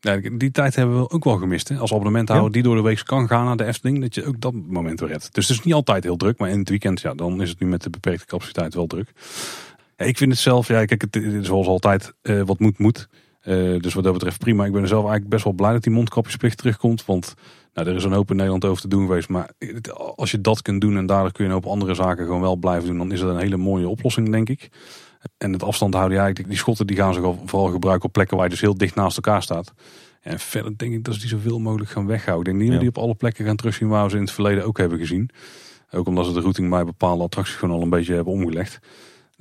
Ja, 0.00 0.20
die 0.32 0.50
tijd 0.50 0.74
hebben 0.76 0.98
we 1.00 1.10
ook 1.10 1.24
wel 1.24 1.36
gemist. 1.36 1.68
Hè? 1.68 1.76
Als 1.76 1.90
abonnementhouder 1.92 2.52
die 2.52 2.62
door 2.62 2.76
de 2.76 2.82
week 2.82 3.02
kan 3.04 3.28
gaan 3.28 3.44
naar 3.44 3.56
de 3.56 3.64
Efteling, 3.64 4.00
dat 4.00 4.14
je 4.14 4.24
ook 4.26 4.40
dat 4.40 4.52
moment 4.66 5.00
weer 5.00 5.08
redt. 5.08 5.34
Dus 5.34 5.48
het 5.48 5.58
is 5.58 5.64
niet 5.64 5.74
altijd 5.74 6.04
heel 6.04 6.16
druk, 6.16 6.38
maar 6.38 6.48
in 6.50 6.58
het 6.58 6.68
weekend, 6.68 7.00
ja, 7.00 7.14
dan 7.14 7.42
is 7.42 7.48
het 7.50 7.60
nu 7.60 7.66
met 7.66 7.82
de 7.82 7.90
beperkte 7.90 8.26
capaciteit 8.26 8.74
wel 8.74 8.86
druk. 8.86 9.12
Ja, 9.96 10.04
ik 10.04 10.16
vind 10.16 10.30
het 10.32 10.40
zelf, 10.40 10.68
ja, 10.68 10.84
kijk, 10.84 11.00
het 11.00 11.16
is 11.16 11.46
zoals 11.46 11.66
altijd, 11.66 12.12
eh, 12.22 12.42
wat 12.42 12.58
moet, 12.58 12.78
moet. 12.78 13.08
Eh, 13.40 13.76
dus 13.80 13.94
wat 13.94 14.04
dat 14.04 14.12
betreft 14.12 14.38
prima. 14.38 14.64
Ik 14.64 14.72
ben 14.72 14.82
er 14.82 14.88
zelf 14.88 15.00
eigenlijk 15.02 15.30
best 15.30 15.44
wel 15.44 15.52
blij 15.52 15.72
dat 15.72 15.82
die 15.82 15.92
mondkapjesplicht 15.92 16.56
terugkomt. 16.58 17.04
Want 17.04 17.34
nou, 17.74 17.88
er 17.88 17.94
is 17.94 18.04
een 18.04 18.12
hoop 18.12 18.30
in 18.30 18.36
Nederland 18.36 18.64
over 18.64 18.82
te 18.82 18.88
doen 18.88 19.06
geweest. 19.06 19.28
Maar 19.28 19.50
als 20.16 20.30
je 20.30 20.40
dat 20.40 20.62
kunt 20.62 20.80
doen 20.80 20.96
en 20.96 21.06
daardoor 21.06 21.32
kun 21.32 21.44
je 21.44 21.50
een 21.50 21.56
hoop 21.56 21.66
andere 21.72 21.94
zaken 21.94 22.24
gewoon 22.24 22.40
wel 22.40 22.56
blijven 22.56 22.88
doen, 22.88 22.98
dan 22.98 23.12
is 23.12 23.20
dat 23.20 23.30
een 23.30 23.40
hele 23.40 23.56
mooie 23.56 23.88
oplossing, 23.88 24.30
denk 24.30 24.48
ik. 24.48 24.68
En 25.38 25.52
het 25.52 25.62
afstand 25.62 25.94
houden, 25.94 26.18
ja, 26.18 26.32
die 26.32 26.56
schotten 26.56 26.86
die 26.86 26.96
gaan 26.96 27.14
zich 27.14 27.22
al 27.22 27.42
vooral 27.46 27.68
gebruiken 27.68 28.06
op 28.06 28.12
plekken 28.12 28.36
waar 28.36 28.44
je 28.46 28.52
dus 28.52 28.60
heel 28.60 28.76
dicht 28.76 28.94
naast 28.94 29.16
elkaar 29.16 29.42
staat. 29.42 29.72
En 30.20 30.38
verder 30.38 30.76
denk 30.78 30.92
ik 30.94 31.04
dat 31.04 31.14
ze 31.14 31.20
die 31.20 31.28
zoveel 31.28 31.58
mogelijk 31.58 31.90
gaan 31.90 32.06
weghouden. 32.06 32.52
Ik 32.52 32.58
denk 32.58 32.70
niet 32.70 32.78
dat 32.78 32.82
Ja. 32.86 32.90
die 32.90 33.02
op 33.02 33.08
alle 33.08 33.14
plekken 33.14 33.44
gaan 33.44 33.56
terugzien 33.56 33.88
waar 33.88 34.04
we 34.04 34.10
ze 34.10 34.16
in 34.16 34.22
het 34.22 34.32
verleden 34.32 34.64
ook 34.64 34.78
hebben 34.78 34.98
gezien. 34.98 35.30
Ook 35.90 36.06
omdat 36.06 36.26
ze 36.26 36.32
de 36.32 36.40
routing 36.40 36.70
bij 36.70 36.84
bepaalde 36.84 37.22
attracties 37.22 37.54
gewoon 37.54 37.76
al 37.76 37.82
een 37.82 37.90
beetje 37.90 38.14
hebben 38.14 38.32
omgelegd. 38.32 38.78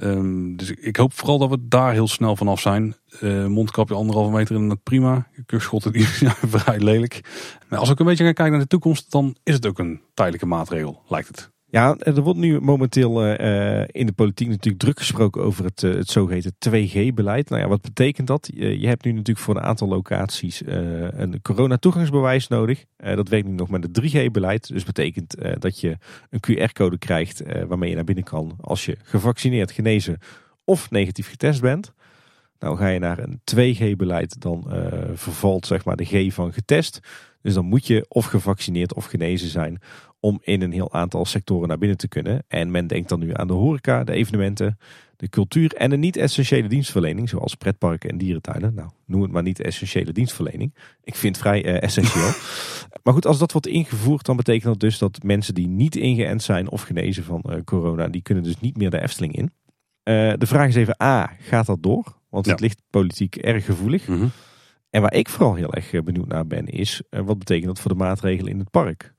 Ehm, 0.02 0.56
dus 0.56 0.72
ik, 0.72 0.96
hoop 0.96 1.14
vooral 1.14 1.38
dat 1.38 1.50
we 1.50 1.68
daar 1.68 1.94
heel 1.94 2.08
snel 2.08 2.36
vanaf 2.36 2.60
zijn. 2.60 2.96
Eh, 3.20 3.46
mondkapje 3.46 3.96
anderhalve 3.96 4.32
meter 4.32 4.56
in 4.56 4.70
het 4.70 4.84
prima. 4.84 5.28
Kuchschotten 5.46 5.92
die 5.92 6.06
zijn 6.06 6.36
vrij 6.56 6.80
lelijk. 6.80 7.22
Maar 7.70 7.80
als 7.80 7.90
ik 7.90 8.00
een 8.00 8.06
beetje 8.06 8.24
ga 8.24 8.32
kijken 8.32 8.54
naar 8.54 8.62
de 8.62 8.68
toekomst, 8.68 9.12
dan 9.12 9.36
is 9.44 9.54
het 9.54 9.66
ook 9.66 9.80
een 9.80 10.02
tijdelijke 10.14 10.48
maatregel, 10.48 11.02
lijkt 11.08 11.28
het. 11.28 11.52
Ja, 11.72 11.96
er 11.98 12.22
wordt 12.22 12.40
nu 12.40 12.62
momenteel 12.62 13.24
eh, 13.24 13.82
eh, 13.82 13.88
in 13.92 14.06
de 14.06 14.12
politiek 14.12 14.48
natuurlijk 14.48 14.84
druk 14.84 14.98
gesproken 14.98 15.44
over 15.44 15.66
het, 15.66 15.84
eh, 15.84 15.94
het 15.94 16.10
zogeheten 16.10 16.56
2G-beleid. 16.60 17.50
Nou 17.50 17.62
ja, 17.62 17.68
wat 17.68 17.82
betekent 17.82 18.28
dat? 18.28 18.50
Je, 18.54 18.88
hebt 18.88 19.06
nu 19.06 19.12
natuurlijk 19.12 19.46
voor 19.46 19.56
een 19.56 19.62
aantal 19.62 19.88
locaties 19.88 20.62
een 20.66 21.42
corona-toegangsbewijs 21.42 22.48
nodig. 22.48 22.86
Dat 22.98 23.30
werkt 23.30 23.48
nu 23.48 23.54
nog 23.54 23.70
met 23.70 23.84
het 23.84 23.94
3G-beleid. 23.94 24.68
Dus 24.68 24.84
betekent 24.84 25.36
dat 25.60 25.80
je 25.80 25.98
een 26.30 26.40
QR-code 26.40 26.98
krijgt 26.98 27.44
waarmee 27.68 27.90
je 27.90 27.96
naar 27.96 28.04
binnen 28.04 28.24
kan 28.24 28.58
als 28.62 28.86
je 28.86 28.98
gevaccineerd, 29.04 29.72
genezen 29.72 30.18
of 30.64 30.90
negatief 30.90 31.30
getest 31.30 31.62
bent. 31.62 31.94
Nou 32.60 32.78
ga 32.78 32.88
je 32.88 33.00
naar 33.00 33.20
een 33.20 33.42
2G-beleid, 33.56 34.42
dan 34.42 34.66
vervalt 35.14 35.66
zeg 35.66 35.86
maar 35.86 35.96
de 35.96 36.06
G 36.06 36.34
van 36.34 36.54
getest. 36.54 37.00
Dus 37.42 37.54
dan 37.54 37.66
moet 37.66 37.88
je 37.88 38.06
of 38.08 38.26
gevaccineerd 38.26 38.94
of 38.94 39.06
genezen 39.06 39.50
zijn 39.50 39.80
om 40.20 40.40
in 40.42 40.62
een 40.62 40.72
heel 40.72 40.94
aantal 40.94 41.26
sectoren 41.26 41.68
naar 41.68 41.78
binnen 41.78 41.98
te 41.98 42.08
kunnen. 42.08 42.44
En 42.48 42.72
men 42.72 42.88
denkt 42.88 43.10
dan 43.10 43.20
nu 43.20 43.30
aan 43.34 43.48
de 43.48 43.54
horeca, 43.54 44.04
de 44.04 44.14
evenementen, 44.14 44.78
de 45.22 45.30
cultuur 45.30 45.74
en 45.74 45.90
de 45.90 45.98
niet-essentiële 45.98 46.68
dienstverlening, 46.68 47.30
zoals 47.30 47.56
pretparken 47.56 48.10
en 48.10 48.18
dierentuinen. 48.18 48.74
Nou, 48.74 48.90
noem 49.06 49.22
het 49.22 49.32
maar 49.32 49.44
niet-essentiële 49.44 50.12
dienstverlening. 50.12 50.76
Ik 51.04 51.16
vind 51.16 51.36
het 51.36 51.46
vrij 51.46 51.66
eh, 51.66 51.84
essentieel. 51.84 52.32
maar 53.04 53.14
goed, 53.14 53.26
als 53.26 53.40
dat 53.40 53.52
wordt 53.52 53.68
ingevoerd, 53.68 54.26
dan 54.26 54.36
betekent 54.36 54.64
dat 54.64 54.80
dus 54.80 54.98
dat 54.98 55.24
mensen 55.24 55.54
die 55.54 55.68
niet 55.68 55.96
ingeënt 55.96 56.44
zijn 56.44 56.70
of 56.70 56.82
genezen 56.82 57.24
van 57.24 57.42
eh, 57.42 57.64
corona, 57.64 58.08
die 58.08 58.22
kunnen 58.22 58.44
dus 58.44 58.60
niet 58.60 58.78
meer 58.78 58.90
de 58.90 59.02
Efteling 59.02 59.36
in. 59.36 59.52
Eh, 60.04 60.34
de 60.38 60.48
vraag 60.48 60.68
is 60.68 60.76
even, 60.76 61.02
A, 61.04 61.32
gaat 61.40 61.66
dat 61.66 61.84
door? 61.84 62.20
Want 62.30 62.46
het 62.46 62.60
ligt 62.60 62.82
politiek 62.90 63.36
erg 63.36 63.66
gevoelig. 63.66 64.08
En 64.92 65.02
waar 65.02 65.14
ik 65.14 65.30
vooral 65.30 65.56
heel 65.56 65.74
erg 65.74 65.94
eh, 65.94 66.02
benieuwd 66.02 66.28
naar 66.28 66.48
ben, 66.48 66.68
is 66.68 67.02
eh, 67.10 67.22
wat 67.22 67.38
betekent 67.38 67.66
dat 67.66 67.80
voor 67.80 67.92
de 67.92 67.98
maatregelen 67.98 68.52
in 68.52 68.60
het 68.60 68.72
park? 68.72 69.14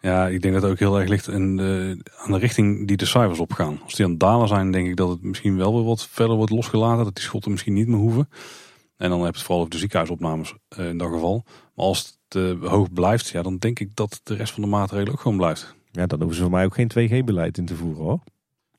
Ja, 0.00 0.28
ik 0.28 0.42
denk 0.42 0.54
dat 0.54 0.62
het 0.62 0.72
ook 0.72 0.78
heel 0.78 1.00
erg 1.00 1.08
ligt 1.08 1.28
in 1.28 1.56
de, 1.56 1.98
aan 2.16 2.32
de 2.32 2.38
richting 2.38 2.86
die 2.86 2.96
de 2.96 3.04
cijfers 3.06 3.38
opgaan. 3.38 3.80
Als 3.82 3.94
die 3.94 4.04
aan 4.04 4.10
het 4.10 4.20
dalen 4.20 4.48
zijn, 4.48 4.70
denk 4.70 4.86
ik 4.86 4.96
dat 4.96 5.08
het 5.08 5.22
misschien 5.22 5.56
wel 5.56 5.74
weer 5.74 5.84
wat 5.84 6.06
verder 6.06 6.36
wordt 6.36 6.52
losgelaten. 6.52 7.04
Dat 7.04 7.14
die 7.14 7.24
schotten 7.24 7.50
misschien 7.50 7.72
niet 7.72 7.88
meer 7.88 7.98
hoeven. 7.98 8.28
En 8.96 9.10
dan 9.10 9.18
heb 9.18 9.32
je 9.32 9.34
het 9.34 9.42
vooral 9.42 9.58
over 9.58 9.70
de 9.70 9.78
ziekenhuisopnames 9.78 10.54
eh, 10.68 10.88
in 10.88 10.98
dat 10.98 11.10
geval. 11.10 11.42
Maar 11.46 11.86
als 11.86 12.18
het 12.28 12.60
hoog 12.60 12.92
blijft, 12.92 13.28
ja, 13.28 13.42
dan 13.42 13.56
denk 13.56 13.80
ik 13.80 13.96
dat 13.96 14.20
de 14.22 14.34
rest 14.34 14.52
van 14.52 14.62
de 14.62 14.68
maatregelen 14.68 15.12
ook 15.12 15.20
gewoon 15.20 15.36
blijft. 15.36 15.74
Ja, 15.90 16.06
dan 16.06 16.18
hoeven 16.18 16.36
ze 16.36 16.42
voor 16.42 16.50
mij 16.50 16.64
ook 16.64 16.74
geen 16.74 16.90
2G-beleid 16.98 17.58
in 17.58 17.66
te 17.66 17.76
voeren 17.76 18.02
hoor. 18.02 18.20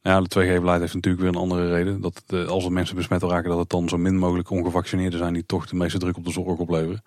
Ja, 0.06 0.22
de 0.22 0.30
2G-beleid 0.30 0.80
heeft 0.80 0.94
natuurlijk 0.94 1.24
weer 1.24 1.32
een 1.34 1.40
andere 1.40 1.70
reden. 1.70 2.02
Dat 2.02 2.48
als 2.48 2.66
er 2.66 2.72
mensen 2.72 2.96
besmet 2.96 3.24
raken, 3.24 3.50
dat 3.50 3.60
het 3.60 3.70
dan 3.70 3.90
zo 3.90 3.98
min 3.98 4.18
mogelijk 4.18 4.50
ongevaccineerden 4.50 5.20
zijn 5.20 5.34
die 5.34 5.46
toch 5.46 5.66
de 5.66 5.76
meeste 5.76 5.98
druk 5.98 6.18
op 6.18 6.26
de 6.26 6.32
zorg 6.32 6.60
opleveren. 6.60 7.02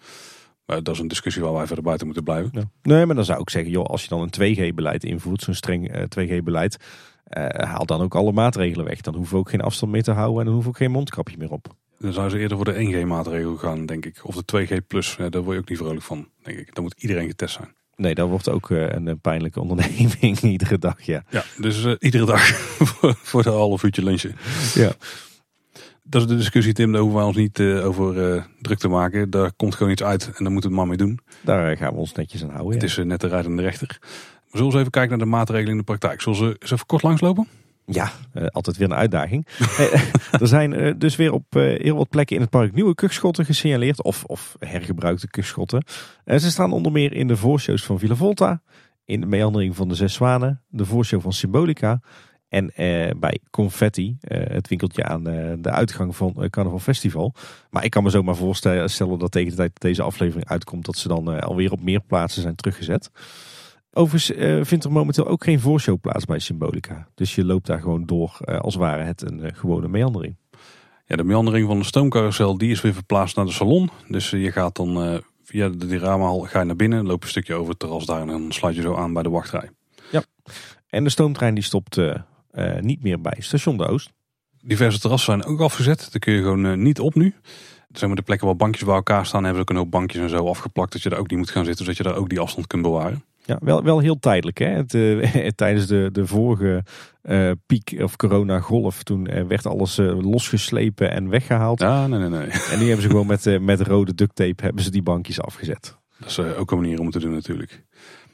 Maar 0.67 0.83
dat 0.83 0.95
is 0.95 1.01
een 1.01 1.09
discussie 1.09 1.43
waar 1.43 1.53
wij 1.53 1.67
verder 1.67 1.85
buiten 1.85 2.07
moeten 2.07 2.25
blijven. 2.25 2.51
Ja. 2.53 2.71
Nee, 2.83 3.07
maar 3.07 3.15
dan 3.15 3.25
zou 3.25 3.41
ik 3.41 3.51
zeggen, 3.51 3.71
joh, 3.71 3.85
als 3.85 4.03
je 4.03 4.09
dan 4.09 4.21
een 4.21 4.31
2G-beleid 4.31 5.05
invoert, 5.05 5.43
zo'n 5.43 5.55
streng 5.55 5.89
eh, 5.91 6.03
2G-beleid, 6.03 6.77
eh, 7.25 7.69
haal 7.69 7.87
dan 7.87 8.01
ook 8.01 8.15
alle 8.15 8.33
maatregelen 8.33 8.85
weg. 8.85 9.01
Dan 9.01 9.15
hoeven 9.15 9.35
we 9.35 9.41
ook 9.41 9.51
geen 9.51 9.61
afstand 9.61 9.93
meer 9.93 10.03
te 10.03 10.11
houden 10.11 10.39
en 10.39 10.45
dan 10.45 10.55
hoeven 10.55 10.73
we 10.73 10.77
ook 10.77 10.85
geen 10.85 10.93
mondkapje 10.93 11.37
meer 11.39 11.51
op. 11.51 11.75
Dan 11.99 12.13
zouden 12.13 12.37
ze 12.37 12.43
eerder 12.43 12.57
voor 12.57 12.67
de 12.67 12.75
1G-maatregel 12.75 13.57
gaan, 13.57 13.87
denk 13.87 14.07
ik. 14.07 14.21
Of 14.23 14.35
de 14.35 14.45
2G+, 14.45 14.87
plus. 14.87 15.17
Ja, 15.17 15.29
daar 15.29 15.43
word 15.43 15.55
je 15.55 15.63
ook 15.63 15.69
niet 15.69 15.79
vrolijk 15.79 16.03
van, 16.03 16.29
denk 16.43 16.59
ik. 16.59 16.75
Dan 16.75 16.85
moet 16.85 17.03
iedereen 17.03 17.29
getest 17.29 17.55
zijn. 17.55 17.77
Nee, 17.99 18.15
dat 18.15 18.29
wordt 18.29 18.49
ook 18.49 18.71
eh, 18.71 18.89
een, 18.89 19.21
pijnlijke 19.21 19.61
onderneming 19.61 20.41
iedere 20.41 20.79
dag, 20.79 21.03
ja. 21.03 21.25
Ja, 21.31 21.45
dus 21.57 21.85
eh, 21.85 21.93
iedere 21.99 22.25
dag 22.25 22.47
voor, 23.29 23.43
de 23.43 23.51
half 23.51 23.83
uurtje 23.83 24.05
lunchen. 24.05 24.37
Ja. 24.75 24.93
Dat 26.03 26.23
is 26.23 26.29
de 26.29 26.37
discussie, 26.37 26.73
Tim. 26.73 26.93
Daar 26.93 27.01
hoeven 27.01 27.19
wij 27.19 27.29
ons 27.29 27.37
niet 27.37 27.59
eh, 27.59 27.87
over 27.87 28.47
druk 28.61 28.79
te 28.79 28.89
maken. 28.89 29.31
Daar 29.31 29.53
komt 29.53 29.75
gewoon 29.75 29.93
iets 29.93 30.03
uit 30.03 30.25
en 30.27 30.45
daar 30.45 30.53
moeten 30.53 30.71
we 30.71 30.77
het 30.77 30.87
maar 30.87 30.87
mee 30.87 31.07
doen. 31.07 31.21
Daar 31.41 31.77
gaan 31.77 31.93
we 31.93 31.99
ons 31.99 32.13
netjes 32.13 32.43
aan 32.43 32.51
houden. 32.51 32.73
Het 32.73 32.83
Ja, 32.83 33.03
is 33.03 33.07
net 33.07 33.21
de 33.21 33.29
rijdende 33.29 33.63
rechter. 33.63 33.97
Maar 34.01 34.11
zullen 34.51 34.67
we 34.67 34.73
eens 34.73 34.75
even 34.75 34.91
kijken 34.91 35.11
naar 35.11 35.27
de 35.27 35.33
maatregelen 35.33 35.71
in 35.71 35.79
de 35.79 35.85
praktijk? 35.85 36.21
Zullen 36.21 36.39
ze 36.39 36.57
eens 36.59 36.71
even 36.71 36.87
kort 36.87 37.03
langslopen? 37.03 37.49
Ja 37.91 38.11
eh, 38.33 38.47
altijd 38.47 38.77
weer 38.77 38.91
een 38.91 38.97
uitdaging. 38.97 39.47
Eh, 39.79 40.41
er 40.41 40.49
zijn 40.49 40.73
eh, 40.73 40.95
dus 40.99 41.17
weer 41.17 41.33
op 41.33 41.57
eh, 41.57 41.63
heel 41.63 41.97
wat 41.97 42.09
plekken 42.09 42.37
in 42.37 42.43
het 42.43 42.51
park 42.51 42.75
nieuwe 42.75 42.95
kuchschotten 42.95 43.45
gesignaleerd. 43.45 44.03
Of, 44.03 44.25
of 44.25 44.57
hergebruikte 44.59 45.29
kuchschotten. 45.29 45.85
Eh, 46.25 46.39
ze 46.39 46.51
staan 46.51 46.73
onder 46.73 46.93
meer 46.93 47.13
in 47.13 47.29
de 47.29 47.37
voorshows 47.37 47.85
van 47.85 47.99
Villa 47.99 48.15
Volta. 48.15 48.63
In 49.05 49.21
de 49.21 49.27
meandering 49.27 49.77
van 49.77 49.89
de 49.89 49.95
Zes 49.95 50.15
Zwanen. 50.15 50.63
De 50.69 50.85
voorshow 50.85 51.21
van 51.21 51.33
Symbolica. 51.33 52.01
En 52.49 52.71
eh, 52.75 53.11
bij 53.17 53.39
Confetti, 53.51 54.17
eh, 54.21 54.55
het 54.55 54.69
winkeltje 54.69 55.05
aan 55.05 55.29
eh, 55.29 55.53
de 55.59 55.71
uitgang 55.71 56.17
van 56.17 56.35
eh, 56.39 56.49
Carnaval 56.49 56.79
Festival. 56.79 57.35
Maar 57.71 57.85
ik 57.85 57.91
kan 57.91 58.03
me 58.03 58.11
zomaar 58.11 58.37
voorstellen 58.37 58.91
stellen 58.91 59.19
dat 59.19 59.31
tegen 59.31 59.51
de 59.51 59.57
tijd 59.57 59.73
dat 59.73 59.83
deze 59.83 60.03
aflevering 60.03 60.49
uitkomt, 60.49 60.85
dat 60.85 60.97
ze 60.97 61.09
dan 61.09 61.33
eh, 61.33 61.43
alweer 61.43 61.73
op 61.73 61.83
meer 61.83 62.01
plaatsen 62.01 62.43
zijn 62.43 62.55
teruggezet. 62.55 63.11
Overigens 63.93 64.39
eh, 64.39 64.65
vindt 64.65 64.85
er 64.85 64.93
momenteel 64.93 65.27
ook 65.27 65.45
geen 65.45 65.61
voorshow 65.61 66.01
plaats 66.01 66.25
bij 66.25 66.39
Symbolica. 66.39 67.09
Dus 67.15 67.35
je 67.35 67.45
loopt 67.45 67.67
daar 67.67 67.81
gewoon 67.81 68.07
door 68.07 68.39
eh, 68.41 68.59
als 68.59 68.75
ware 68.75 69.03
het 69.03 69.23
een 69.23 69.41
eh, 69.41 69.55
gewone 69.55 69.89
meandering. 69.89 70.37
Ja, 71.07 71.17
de 71.17 71.25
meandering 71.25 71.67
van 71.67 71.79
de 71.79 71.85
stoomcarousel 71.85 72.59
die 72.59 72.71
is 72.71 72.81
weer 72.81 72.93
verplaatst 72.93 73.37
naar 73.37 73.45
de 73.45 73.53
salon. 73.53 73.91
Dus 74.09 74.31
je 74.31 74.53
gaat 74.53 74.77
dan 74.77 75.23
via 75.45 75.69
de 75.69 75.87
diorama 75.87 76.47
ga 76.47 76.59
je 76.59 76.65
naar 76.65 76.77
binnen, 76.77 77.07
loop 77.07 77.23
een 77.23 77.29
stukje 77.29 77.55
over 77.55 77.69
het 77.69 77.79
terras 77.79 78.07
daar 78.07 78.21
en 78.21 78.27
dan 78.27 78.53
sluit 78.53 78.75
je 78.75 78.83
zo 78.83 78.95
aan 78.95 79.13
bij 79.13 79.23
de 79.23 79.29
wachtrij. 79.29 79.71
Ja, 80.11 80.23
en 80.89 81.05
de 81.05 81.11
stoomtrein 81.11 81.55
die 81.55 81.65
stopt 81.65 82.01
niet 82.81 83.03
meer 83.03 83.21
bij 83.21 83.37
station 83.39 83.77
de 83.77 83.87
Oost. 83.87 84.13
Diverse 84.61 85.01
terrassen 85.01 85.33
zijn 85.33 85.53
ook 85.53 85.61
afgezet. 85.61 86.09
Daar 86.11 86.21
kun 86.21 86.33
je 86.33 86.43
gewoon 86.43 86.83
niet 86.83 87.01
op 87.01 87.15
nu 87.15 87.35
zeg 87.93 88.07
maar 88.09 88.17
de 88.17 88.23
plekken 88.23 88.47
waar 88.47 88.57
bankjes 88.57 88.85
bij 88.85 88.95
elkaar 88.95 89.27
staan, 89.27 89.45
hebben 89.45 89.63
ze 89.63 89.69
ook 89.69 89.77
een 89.77 89.83
hoop 89.83 89.91
bankjes 89.91 90.23
en 90.23 90.29
zo 90.29 90.49
afgeplakt. 90.49 90.93
Dat 90.93 91.03
je 91.03 91.09
daar 91.09 91.19
ook 91.19 91.31
niet 91.31 91.39
moet 91.39 91.51
gaan 91.51 91.65
zitten, 91.65 91.85
zodat 91.85 91.99
je 91.99 92.05
daar 92.05 92.17
ook 92.17 92.29
die 92.29 92.41
afstand 92.41 92.67
kunt 92.67 92.83
bewaren. 92.83 93.25
Ja, 93.49 93.59
wel, 93.61 93.83
wel 93.83 93.99
heel 93.99 94.19
tijdelijk. 94.19 94.59
Hè? 94.59 94.67
Het, 94.67 94.95
uh, 94.95 95.49
tijdens 95.63 95.87
de, 95.87 96.09
de 96.13 96.27
vorige 96.27 96.85
uh, 97.23 97.51
piek 97.67 97.97
of 98.03 98.17
corona-golf, 98.17 99.03
toen 99.03 99.29
uh, 99.31 99.43
werd 99.47 99.67
alles 99.67 99.97
losgeslepen 100.21 101.11
en 101.11 101.29
weggehaald. 101.29 101.81
Ja, 101.81 102.07
nee, 102.07 102.19
nee, 102.19 102.29
nee. 102.29 102.51
En 102.51 102.79
nu 102.79 102.85
hebben 102.85 103.03
ze 103.03 103.09
gewoon 103.09 103.27
met, 103.27 103.61
met 103.61 103.81
rode 103.81 104.15
duct 104.15 104.35
tape 104.35 104.63
hebben 104.63 104.83
ze 104.83 104.91
die 104.91 105.03
bankjes 105.03 105.41
afgezet. 105.41 105.97
Dat 106.19 106.29
is 106.29 106.39
ook 106.39 106.71
een 106.71 106.81
manier 106.81 107.01
om 107.01 107.11
te 107.11 107.19
doen 107.19 107.33
natuurlijk. 107.33 107.85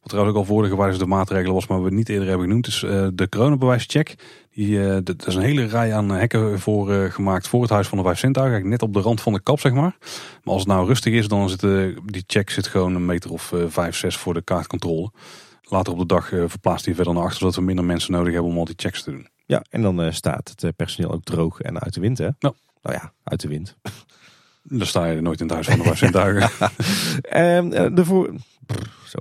Wat 0.05 0.13
trouwens 0.13 0.37
ook 0.37 0.43
al 0.49 0.55
vorige 0.55 0.99
de 0.99 1.07
maatregelen 1.07 1.55
was, 1.55 1.67
maar 1.67 1.83
we 1.83 1.91
niet 1.91 2.09
eerder 2.09 2.29
hebben 2.29 2.47
genoemd, 2.47 2.67
is 2.67 2.81
de 3.15 3.27
coronabewijscheck. 3.31 4.17
Die, 4.55 4.69
uh, 4.69 4.97
dat 5.03 5.27
is 5.27 5.35
een 5.35 5.43
hele 5.43 5.65
rij 5.65 5.95
aan 5.95 6.11
hekken 6.11 6.61
voor 6.61 6.93
uh, 6.93 7.11
gemaakt 7.11 7.49
voor 7.49 7.63
het 7.63 7.71
Huis 7.71 7.89
van 7.89 7.99
de 7.99 8.05
Vijf 8.05 8.19
Zintuigen. 8.19 8.69
Net 8.69 8.83
op 8.83 8.93
de 8.93 9.01
rand 9.01 9.21
van 9.21 9.33
de 9.33 9.41
kap, 9.41 9.61
zeg 9.61 9.73
maar. 9.73 9.97
Maar 10.43 10.55
als 10.55 10.63
het 10.63 10.71
nou 10.71 10.87
rustig 10.87 11.13
is, 11.13 11.29
dan 11.29 11.49
zit 11.49 11.61
die 12.07 12.25
check 12.27 12.51
zit 12.51 12.67
gewoon 12.67 12.95
een 12.95 13.05
meter 13.05 13.31
of 13.31 13.53
vijf, 13.67 13.97
zes 13.97 14.17
voor 14.17 14.35
de 14.35 14.43
kaartcontrole. 14.43 15.11
Later 15.63 15.93
op 15.93 15.99
de 15.99 16.07
dag 16.07 16.29
verplaatst 16.29 16.85
hij 16.85 16.95
verder 16.95 17.15
naar 17.15 17.23
achter, 17.23 17.39
zodat 17.39 17.55
we 17.55 17.63
minder 17.63 17.85
mensen 17.85 18.13
nodig 18.13 18.33
hebben 18.33 18.51
om 18.51 18.59
al 18.59 18.65
die 18.65 18.75
checks 18.79 19.03
te 19.03 19.11
doen. 19.11 19.29
Ja, 19.47 19.65
en 19.71 19.83
dan 19.83 20.13
staat 20.13 20.55
het 20.57 20.77
personeel 20.77 21.13
ook 21.13 21.25
droog 21.25 21.61
en 21.61 21.81
uit 21.81 21.95
de 21.95 22.01
wind, 22.01 22.19
hè? 22.19 22.29
Nou, 22.39 22.55
nou 22.83 22.97
ja, 22.97 23.13
uit 23.25 23.41
de 23.41 23.49
wind. 23.49 23.77
Dan 24.63 24.87
sta 24.87 25.07
je 25.07 25.21
nooit 25.21 25.41
in 25.41 25.47
het 25.47 25.55
Huis 25.55 25.67
van 25.67 25.79
de 25.79 25.85
Vijf 25.85 25.99
Zintuigen. 25.99 26.51
um, 27.57 27.95
de 27.95 28.05
voor... 28.05 28.35
zo. 29.07 29.19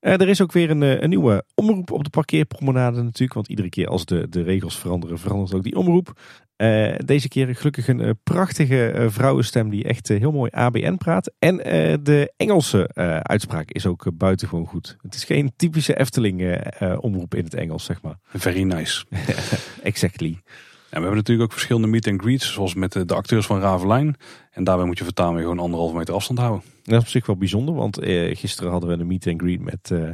Uh, 0.00 0.12
er 0.12 0.28
is 0.28 0.40
ook 0.40 0.52
weer 0.52 0.70
een, 0.70 0.82
eh, 0.82 1.00
een, 1.00 1.08
nieuwe 1.08 1.44
omroep 1.54 1.90
op 1.90 2.04
de 2.04 2.10
parkeerpromenade 2.10 3.02
natuurlijk. 3.02 3.34
Want 3.34 3.48
iedere 3.48 3.68
keer 3.68 3.88
als 3.88 4.04
de, 4.04 4.28
de 4.28 4.42
regels 4.42 4.78
veranderen, 4.78 5.18
verandert 5.18 5.54
ook 5.54 5.62
die 5.62 5.76
omroep. 5.76 6.20
Uh, 6.56 6.94
deze 7.04 7.28
keer 7.28 7.56
gelukkig 7.56 7.88
een 7.88 8.18
prachtige 8.22 9.06
vrouwenstem 9.08 9.70
die 9.70 9.84
echt 9.84 10.08
heel 10.08 10.32
mooi 10.32 10.50
ABN 10.50 10.94
praat. 10.96 11.32
En 11.38 11.56
de 12.02 12.32
Engelse 12.36 12.90
uitspraak 13.22 13.70
is 13.70 13.86
ook 13.86 14.10
buitengewoon 14.14 14.66
goed. 14.66 14.96
Het 15.00 15.14
is 15.14 15.24
geen 15.24 15.52
typische 15.56 15.98
Efteling 15.98 16.60
omroep 17.00 17.34
in 17.34 17.44
het 17.44 17.54
Engels, 17.54 17.84
zeg 17.84 18.02
maar. 18.02 18.18
Very 18.22 18.62
nice. 18.62 19.04
exactly 19.82 20.42
we 20.88 21.02
hebben 21.02 21.14
natuurlijk 21.14 21.46
ook 21.48 21.52
verschillende 21.52 21.88
meet 21.88 22.08
and 22.08 22.20
greets, 22.20 22.52
zoals 22.52 22.74
met 22.74 22.92
de, 22.92 23.14
acteurs 23.14 23.46
van 23.46 23.60
Ravelijn. 23.60 24.16
En 24.50 24.64
daarbij 24.64 24.86
moet 24.86 24.98
je 24.98 25.04
vertalen 25.04 25.34
weer 25.34 25.42
gewoon 25.42 25.58
anderhalve 25.58 25.96
meter 25.96 26.14
afstand 26.14 26.38
houden. 26.38 26.62
Dat 26.82 26.94
is 26.94 27.00
op 27.00 27.08
zich 27.08 27.26
wel 27.26 27.36
bijzonder, 27.36 27.74
want 27.74 27.98
eh, 27.98 28.36
gisteren 28.36 28.70
hadden 28.70 28.90
we 28.90 28.96
een 28.96 29.06
meet 29.06 29.26
and 29.26 29.40
greet 29.40 29.60
met 29.60 29.90
eh, 29.90 30.10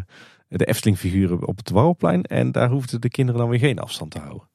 de 0.48 0.64
Efteling 0.64 0.98
figuren 0.98 1.46
op 1.46 1.56
het 1.56 1.70
Warrelplein. 1.70 2.22
En 2.22 2.52
daar 2.52 2.70
hoefden 2.70 3.00
de 3.00 3.08
kinderen 3.08 3.40
dan 3.40 3.50
weer 3.50 3.58
geen 3.58 3.78
afstand 3.78 4.10
te 4.10 4.18
houden. 4.18 4.48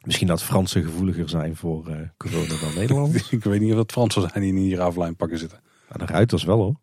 Misschien 0.00 0.26
dat 0.26 0.42
Fransen 0.42 0.82
gevoeliger 0.82 1.28
zijn 1.28 1.56
voor 1.56 1.88
uh, 1.88 1.96
corona 2.16 2.48
dan 2.60 2.74
Nederlanders. 2.74 3.30
Ik 3.32 3.44
weet 3.44 3.60
niet 3.60 3.70
of 3.70 3.76
dat 3.76 3.92
Fransen 3.92 4.30
zijn 4.30 4.42
die 4.42 4.54
in 4.54 4.54
die 4.54 4.76
Ravelijn 4.76 5.16
pakken 5.16 5.38
zitten. 5.38 5.60
Nou, 5.88 6.06
de 6.06 6.12
ruiters 6.12 6.44
wel 6.44 6.58
hoor. 6.58 6.74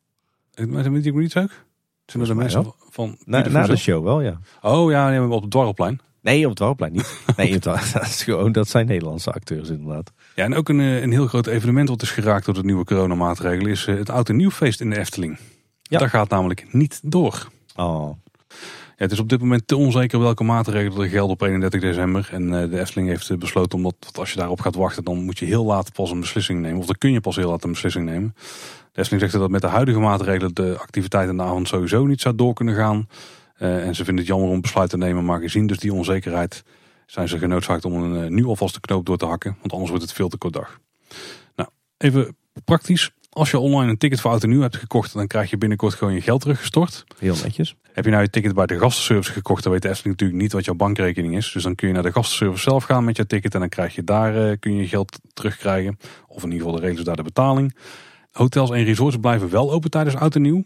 Met 0.67 0.83
de 0.83 0.89
meet 0.89 1.05
and 1.05 1.15
greets 1.15 1.37
ook? 1.37 1.51
Zijn 2.05 2.25
er 2.27 2.35
mensen 2.35 2.73
van... 2.89 3.17
Na, 3.25 3.47
na 3.47 3.65
de 3.65 3.75
show 3.75 4.03
wel, 4.03 4.21
ja. 4.21 4.39
Oh 4.61 4.91
ja, 4.91 5.09
nee, 5.09 5.29
op 5.29 5.41
het 5.41 5.51
Dwarrelplein. 5.51 5.99
Nee, 6.27 6.43
op 6.43 6.49
het 6.49 6.59
Warplein 6.59 6.91
niet. 6.91 7.19
Nee, 7.37 7.59
dat, 7.59 7.81
is 8.01 8.23
gewoon, 8.23 8.51
dat 8.51 8.69
zijn 8.69 8.85
Nederlandse 8.85 9.31
acteurs 9.31 9.69
inderdaad. 9.69 10.11
Ja, 10.35 10.43
en 10.43 10.55
ook 10.55 10.69
een, 10.69 10.79
eh, 10.79 11.01
een 11.01 11.11
heel 11.11 11.27
groot 11.27 11.47
evenement 11.47 11.89
wat 11.89 12.01
is 12.01 12.11
geraakt 12.11 12.45
door 12.45 12.53
de 12.53 12.63
nieuwe 12.63 12.83
coronamaatregelen 12.83 13.71
is 13.71 13.85
eh, 13.85 13.95
het 13.95 14.09
Oud 14.09 14.29
en 14.29 14.35
Nieuwfeest 14.35 14.81
in 14.81 14.89
de 14.89 14.97
Efteling. 14.97 15.37
Ja. 15.81 15.99
Daar 15.99 16.09
gaat 16.09 16.29
namelijk 16.29 16.65
niet 16.73 16.99
door. 17.03 17.47
Oh. 17.75 18.11
Ja, 18.97 19.03
het 19.03 19.11
is 19.11 19.19
op 19.19 19.29
dit 19.29 19.39
moment 19.39 19.67
te 19.67 19.77
onzeker 19.77 20.19
welke 20.19 20.43
maatregelen 20.43 21.03
er 21.03 21.09
gelden 21.09 21.33
op 21.33 21.41
31 21.41 21.81
december. 21.81 22.29
En 22.31 22.61
eh, 22.61 22.69
de 22.69 22.79
Efteling 22.79 23.07
heeft 23.07 23.39
besloten 23.39 23.77
omdat 23.77 23.95
als 24.13 24.31
je 24.31 24.37
daarop 24.37 24.61
gaat 24.61 24.75
wachten, 24.75 25.03
dan 25.03 25.23
moet 25.23 25.39
je 25.39 25.45
heel 25.45 25.65
laat 25.65 25.93
pas 25.93 26.11
een 26.11 26.19
beslissing 26.19 26.61
nemen. 26.61 26.79
Of 26.79 26.85
dan 26.85 26.97
kun 26.97 27.11
je 27.11 27.21
pas 27.21 27.35
heel 27.35 27.49
laat 27.49 27.63
een 27.63 27.71
beslissing 27.71 28.05
nemen. 28.05 28.35
De 28.91 28.99
Efteling 28.99 29.21
zegt 29.21 29.41
dat 29.43 29.49
met 29.49 29.61
de 29.61 29.67
huidige 29.67 29.99
maatregelen 29.99 30.53
de 30.53 30.77
activiteit 30.79 31.29
in 31.29 31.37
de 31.37 31.43
avond 31.43 31.67
sowieso 31.67 32.05
niet 32.05 32.21
zou 32.21 32.35
door 32.35 32.53
kunnen 32.53 32.75
gaan. 32.75 33.07
Uh, 33.59 33.88
en 33.88 33.95
ze 33.95 34.03
vinden 34.03 34.23
het 34.23 34.34
jammer 34.34 34.49
om 34.49 34.61
besluit 34.61 34.89
te 34.89 34.97
nemen, 34.97 35.25
maar 35.25 35.39
gezien 35.39 35.67
dus 35.67 35.77
die 35.77 35.93
onzekerheid 35.93 36.63
zijn 37.05 37.27
ze 37.27 37.38
genoodzaakt 37.38 37.85
om 37.85 37.93
een 37.93 38.23
uh, 38.23 38.29
nu 38.29 38.45
alvast 38.45 38.73
de 38.73 38.79
knoop 38.79 39.05
door 39.05 39.17
te 39.17 39.25
hakken, 39.25 39.55
want 39.59 39.71
anders 39.71 39.89
wordt 39.89 40.05
het 40.05 40.13
veel 40.13 40.29
te 40.29 40.38
kort 40.38 40.53
dag. 40.53 40.79
Nou, 41.55 41.69
even 41.97 42.35
praktisch. 42.65 43.11
Als 43.29 43.51
je 43.51 43.59
online 43.59 43.91
een 43.91 43.97
ticket 43.97 44.21
voor 44.21 44.31
auto 44.31 44.47
nieuw 44.47 44.61
hebt 44.61 44.75
gekocht, 44.75 45.13
dan 45.13 45.27
krijg 45.27 45.49
je 45.49 45.57
binnenkort 45.57 45.93
gewoon 45.93 46.13
je 46.13 46.21
geld 46.21 46.41
teruggestort. 46.41 47.03
Heel 47.17 47.35
netjes. 47.43 47.75
Heb 47.91 48.05
je 48.05 48.11
nou 48.11 48.23
je 48.23 48.29
ticket 48.29 48.55
bij 48.55 48.65
de 48.65 48.79
gastenservice 48.79 49.31
gekocht, 49.31 49.63
dan 49.63 49.71
weet 49.71 49.81
de 49.81 49.89
Efteling 49.89 50.13
natuurlijk 50.13 50.41
niet 50.41 50.51
wat 50.51 50.65
jouw 50.65 50.75
bankrekening 50.75 51.35
is. 51.35 51.51
Dus 51.51 51.63
dan 51.63 51.75
kun 51.75 51.88
je 51.88 51.93
naar 51.93 52.03
de 52.03 52.11
gastenservice 52.11 52.63
zelf 52.63 52.84
gaan 52.84 53.03
met 53.03 53.17
je 53.17 53.25
ticket 53.25 53.53
en 53.53 53.59
dan 53.59 53.69
krijg 53.69 53.95
je 53.95 54.03
daar 54.03 54.49
uh, 54.49 54.55
kun 54.59 54.75
je 54.75 54.88
geld 54.88 55.19
terugkrijgen. 55.34 55.97
Of 56.27 56.43
in 56.43 56.51
ieder 56.51 56.65
geval 56.65 56.81
de 56.81 56.88
regels 56.88 57.05
daar 57.05 57.15
de 57.15 57.23
betaling. 57.23 57.75
Hotels 58.38 58.72
en 58.72 58.84
resorts 58.84 59.18
blijven 59.18 59.49
wel 59.49 59.72
open 59.72 59.89
tijdens 59.89 60.15
oud 60.15 60.35
en 60.35 60.41
nieuw. 60.41 60.64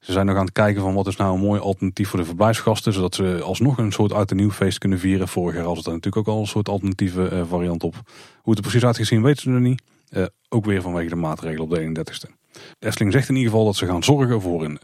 Ze 0.00 0.12
zijn 0.12 0.26
nog 0.26 0.36
aan 0.36 0.44
het 0.44 0.52
kijken 0.52 0.82
van 0.82 0.94
wat 0.94 1.06
is 1.06 1.16
nou 1.16 1.34
een 1.34 1.44
mooi 1.44 1.60
alternatief 1.60 2.08
voor 2.08 2.18
de 2.18 2.24
verblijfsgasten. 2.24 2.92
Zodat 2.92 3.14
ze 3.14 3.40
alsnog 3.42 3.78
een 3.78 3.92
soort 3.92 4.12
oud 4.12 4.30
en 4.30 4.36
nieuw 4.36 4.50
feest 4.50 4.78
kunnen 4.78 4.98
vieren. 4.98 5.28
Vorig 5.28 5.54
jaar 5.54 5.64
was 5.64 5.76
het 5.76 5.86
natuurlijk 5.86 6.16
ook 6.16 6.34
al 6.34 6.40
een 6.40 6.46
soort 6.46 6.68
alternatieve 6.68 7.30
uh, 7.32 7.42
variant 7.48 7.82
op. 7.82 7.94
Hoe 8.42 8.54
het 8.54 8.56
er 8.56 8.62
precies 8.62 8.84
uitgezien 8.84 9.22
weten 9.22 9.42
ze 9.42 9.50
nog 9.50 9.60
niet. 9.60 9.82
Uh, 10.10 10.24
ook 10.48 10.64
weer 10.64 10.82
vanwege 10.82 11.08
de 11.08 11.16
maatregelen 11.16 11.62
op 11.62 11.70
de 11.70 12.04
31ste. 12.04 12.30
De 12.78 12.86
Efteling 12.86 13.12
zegt 13.12 13.28
in 13.28 13.34
ieder 13.34 13.50
geval 13.50 13.66
dat 13.66 13.76
ze 13.76 13.86
gaan 13.86 14.02
zorgen 14.02 14.40
voor 14.40 14.64
een 14.64 14.78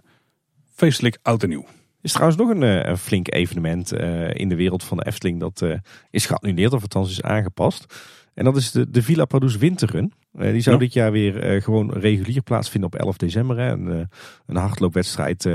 feestelijk 0.75 1.19
oud 1.23 1.43
en 1.43 1.49
nieuw. 1.49 1.67
Is 2.03 2.12
trouwens 2.12 2.41
nog 2.41 2.51
een, 2.51 2.62
eh, 2.62 2.85
een 2.85 2.99
flink 2.99 3.33
evenement 3.35 3.93
in 4.33 4.49
de 4.49 4.55
wereld 4.55 4.85
van 4.85 4.97
de 4.97 5.07
Efteling. 5.07 5.41
Dat 5.41 5.65
is 6.11 6.27
geannuleerd 6.27 6.73
of 6.73 6.83
althans 6.83 7.11
is 7.11 7.23
aangepast. 7.23 7.95
En 8.35 8.44
dat 8.44 8.57
is 8.57 8.70
de, 8.70 8.90
de 8.90 9.02
Villa 9.02 9.24
Padus 9.24 9.57
Winterrun. 9.57 10.12
Uh, 10.35 10.52
die 10.52 10.61
zou 10.61 10.78
dit 10.78 10.93
jaar 10.93 11.12
weer 11.12 11.55
uh, 11.55 11.62
gewoon 11.62 11.93
regulier 11.93 12.43
plaatsvinden 12.43 12.93
op 12.93 13.01
11 13.01 13.16
december. 13.16 13.59
Hè. 13.59 13.70
Een, 13.70 13.86
uh, 13.86 14.01
een 14.47 14.57
hardloopwedstrijd 14.57 15.48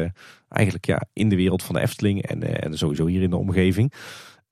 eigenlijk 0.50 0.86
ja, 0.86 1.06
in 1.14 1.30
de 1.30 1.36
wereld 1.36 1.64
van 1.64 1.76
de 1.76 1.82
Efteling 1.82 2.22
en, 2.22 2.62
en 2.62 2.78
sowieso 2.78 3.06
hier 3.06 3.22
in 3.22 3.30
de 3.30 3.38
omgeving. 3.38 3.94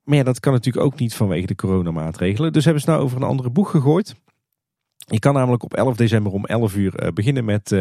Maar 0.03 0.17
ja, 0.17 0.23
dat 0.23 0.39
kan 0.39 0.53
natuurlijk 0.53 0.85
ook 0.85 0.99
niet 0.99 1.15
vanwege 1.15 1.47
de 1.47 1.55
coronamaatregelen. 1.55 2.53
Dus 2.53 2.63
hebben 2.65 2.83
ze 2.83 2.89
nou 2.89 3.01
over 3.01 3.17
een 3.17 3.23
andere 3.23 3.49
boeg 3.49 3.71
gegooid. 3.71 4.15
Je 5.05 5.19
kan 5.19 5.33
namelijk 5.33 5.63
op 5.63 5.73
11 5.73 5.95
december 5.95 6.31
om 6.31 6.45
11 6.45 6.75
uur 6.75 7.11
beginnen 7.13 7.45
met 7.45 7.75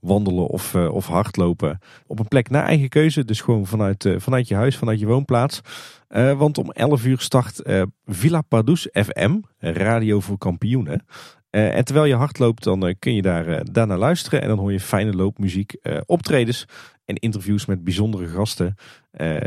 wandelen 0.00 0.46
of, 0.46 0.74
of 0.74 1.06
hardlopen 1.06 1.78
op 2.06 2.18
een 2.18 2.28
plek 2.28 2.50
naar 2.50 2.64
eigen 2.64 2.88
keuze. 2.88 3.24
Dus 3.24 3.40
gewoon 3.40 3.66
vanuit, 3.66 4.14
vanuit 4.16 4.48
je 4.48 4.54
huis, 4.54 4.76
vanuit 4.76 5.00
je 5.00 5.06
woonplaats. 5.06 5.60
Want 6.08 6.58
om 6.58 6.70
11 6.70 7.04
uur 7.04 7.20
start 7.20 7.62
Villa 8.06 8.40
Padus 8.40 8.88
FM, 8.92 9.40
radio 9.58 10.20
voor 10.20 10.38
kampioenen. 10.38 11.04
En 11.50 11.84
terwijl 11.84 12.06
je 12.06 12.14
hard 12.14 12.38
loopt, 12.38 12.64
dan 12.64 12.94
kun 12.98 13.14
je 13.14 13.22
daar, 13.22 13.72
daarna 13.72 13.96
luisteren. 13.96 14.42
En 14.42 14.48
dan 14.48 14.58
hoor 14.58 14.72
je 14.72 14.80
fijne 14.80 15.12
loopmuziek, 15.12 15.74
optredens 16.06 16.66
en 17.04 17.16
interviews 17.16 17.66
met 17.66 17.84
bijzondere 17.84 18.26
gasten. 18.26 18.74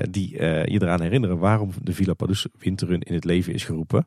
die 0.10 0.32
je 0.42 0.80
eraan 0.82 1.02
herinneren 1.02 1.38
waarom 1.38 1.72
de 1.82 1.94
Villa 1.94 2.14
Padus 2.14 2.48
Winterrun 2.60 3.02
in 3.02 3.14
het 3.14 3.26
leven 3.26 3.54
is 3.54 3.64
geroepen. 3.64 4.06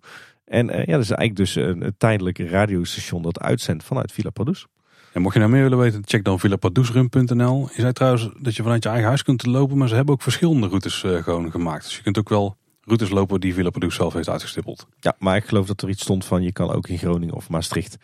En 0.53 0.66
ja, 0.66 0.73
dat 0.73 1.03
is 1.03 1.11
eigenlijk 1.11 1.37
dus 1.37 1.55
een, 1.55 1.95
tijdelijk 1.99 2.39
radiostation 2.39 3.23
dat 3.23 3.41
uitzendt 3.41 3.85
vanuit 3.85 4.12
Villa 4.12 4.31
Padus. 4.31 4.66
En 5.12 5.23
mocht 5.23 5.35
je 5.35 5.41
nou 5.41 5.53
meer 5.53 5.62
willen 5.62 5.79
weten, 5.79 6.03
check 6.05 6.24
dan 6.24 6.39
villapadoesrun.nl. 6.39 7.69
Je 7.74 7.81
zei 7.81 7.93
trouwens 7.93 8.29
dat 8.41 8.57
je 8.57 8.62
vanuit 8.62 8.83
je 8.83 8.89
eigen 8.89 9.09
huis 9.09 9.23
kunt 9.23 9.47
lopen, 9.47 9.77
maar 9.77 9.89
ze 9.89 9.95
hebben 9.95 10.15
ook 10.15 10.23
verschillende 10.23 10.66
routes 10.66 11.03
uh, 11.03 11.23
gewoon 11.23 11.51
gemaakt. 11.51 11.85
Dus 11.85 11.97
je 11.97 12.03
kunt 12.03 12.19
ook 12.19 12.29
wel 12.29 12.57
routes 12.81 13.11
lopen 13.11 13.41
die 13.41 13.55
Villa 13.55 13.70
Padoes 13.70 13.95
zelf 13.95 14.12
heeft 14.12 14.29
uitgestippeld. 14.29 14.87
Ja, 15.01 15.15
maar 15.19 15.37
ik 15.37 15.45
geloof 15.45 15.66
dat 15.66 15.83
er 15.83 15.89
iets 15.89 16.03
stond 16.03 16.24
van 16.24 16.43
je 16.43 16.53
kan 16.53 16.70
ook 16.70 16.89
in 16.89 16.99
Groningen 16.99 17.35
of 17.35 17.49
Maastricht 17.49 17.97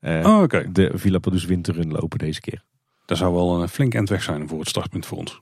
uh, 0.00 0.26
oh, 0.26 0.42
okay. 0.42 0.72
de 0.72 0.90
Villa 0.94 1.18
Padoes 1.18 1.44
winterrun 1.44 1.92
lopen 1.92 2.18
deze 2.18 2.40
keer. 2.40 2.62
Dat 3.06 3.18
zou 3.18 3.34
wel 3.34 3.62
een 3.62 3.68
flink 3.68 3.94
endweg 3.94 4.22
zijn 4.22 4.48
voor 4.48 4.58
het 4.58 4.68
startpunt 4.68 5.06
voor 5.06 5.18
ons. 5.18 5.40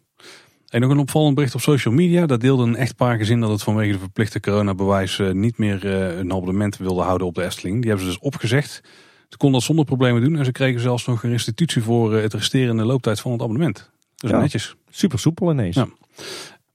En 0.75 0.81
nog 0.81 0.91
een 0.91 0.99
opvallend 0.99 1.35
bericht 1.35 1.55
op 1.55 1.61
social 1.61 1.95
media. 1.95 2.27
Daar 2.27 2.39
deelde 2.39 2.63
een 2.63 2.77
echtpaar 2.77 3.17
gezin 3.17 3.41
dat 3.41 3.51
het 3.51 3.63
vanwege 3.63 3.93
de 3.93 3.99
verplichte 3.99 4.41
coronabewijs 4.41 5.19
uh, 5.19 5.31
niet 5.31 5.59
meer 5.59 5.87
een 5.87 6.33
abonnement 6.33 6.77
wilde 6.77 7.03
houden 7.03 7.27
op 7.27 7.35
de 7.35 7.45
Efteling. 7.45 7.81
Die 7.81 7.91
hebben 7.91 8.07
ze 8.07 8.13
dus 8.13 8.23
opgezegd. 8.23 8.81
Ze 9.29 9.37
konden 9.37 9.59
dat 9.59 9.67
zonder 9.67 9.85
problemen 9.85 10.23
doen 10.23 10.37
en 10.37 10.45
ze 10.45 10.53
kregen 10.53 10.81
zelfs 10.81 11.07
nog 11.07 11.23
een 11.23 11.31
restitutie 11.31 11.83
voor 11.83 12.15
eh, 12.15 12.23
het 12.23 12.35
resterende 12.35 12.85
looptijd 12.85 13.21
van 13.21 13.33
het 13.33 13.41
abonnement. 13.41 13.91
Dus 14.17 14.31
ja, 14.31 14.41
netjes. 14.41 14.75
Super 14.91 15.19
soepel 15.19 15.51
ineens. 15.51 15.77
Ja. 15.77 15.89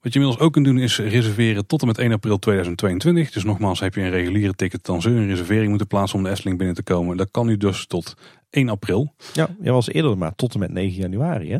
Wat 0.00 0.12
je 0.12 0.18
inmiddels 0.18 0.38
ook 0.38 0.52
kunt 0.52 0.64
doen 0.64 0.78
is 0.78 0.98
reserveren 0.98 1.66
tot 1.66 1.80
en 1.80 1.86
met 1.86 1.98
1 1.98 2.12
april 2.12 2.38
2022. 2.38 3.30
Dus 3.30 3.44
nogmaals, 3.44 3.80
heb 3.80 3.94
je 3.94 4.00
een 4.00 4.10
reguliere 4.10 4.54
ticket, 4.54 4.84
dan 4.84 5.02
zul 5.02 5.12
je 5.12 5.18
een 5.18 5.28
reservering 5.28 5.68
moeten 5.68 5.86
plaatsen 5.86 6.18
om 6.18 6.24
de 6.24 6.30
Efteling 6.30 6.58
binnen 6.58 6.76
te 6.76 6.82
komen. 6.82 7.16
Dat 7.16 7.30
kan 7.30 7.46
nu 7.46 7.56
dus 7.56 7.86
tot 7.86 8.14
1 8.50 8.68
april. 8.68 9.14
Ja, 9.32 9.48
je 9.62 9.72
was 9.72 9.88
eerder 9.88 10.18
maar 10.18 10.34
tot 10.34 10.54
en 10.54 10.60
met 10.60 10.72
9 10.72 11.00
januari 11.00 11.50
hè? 11.50 11.58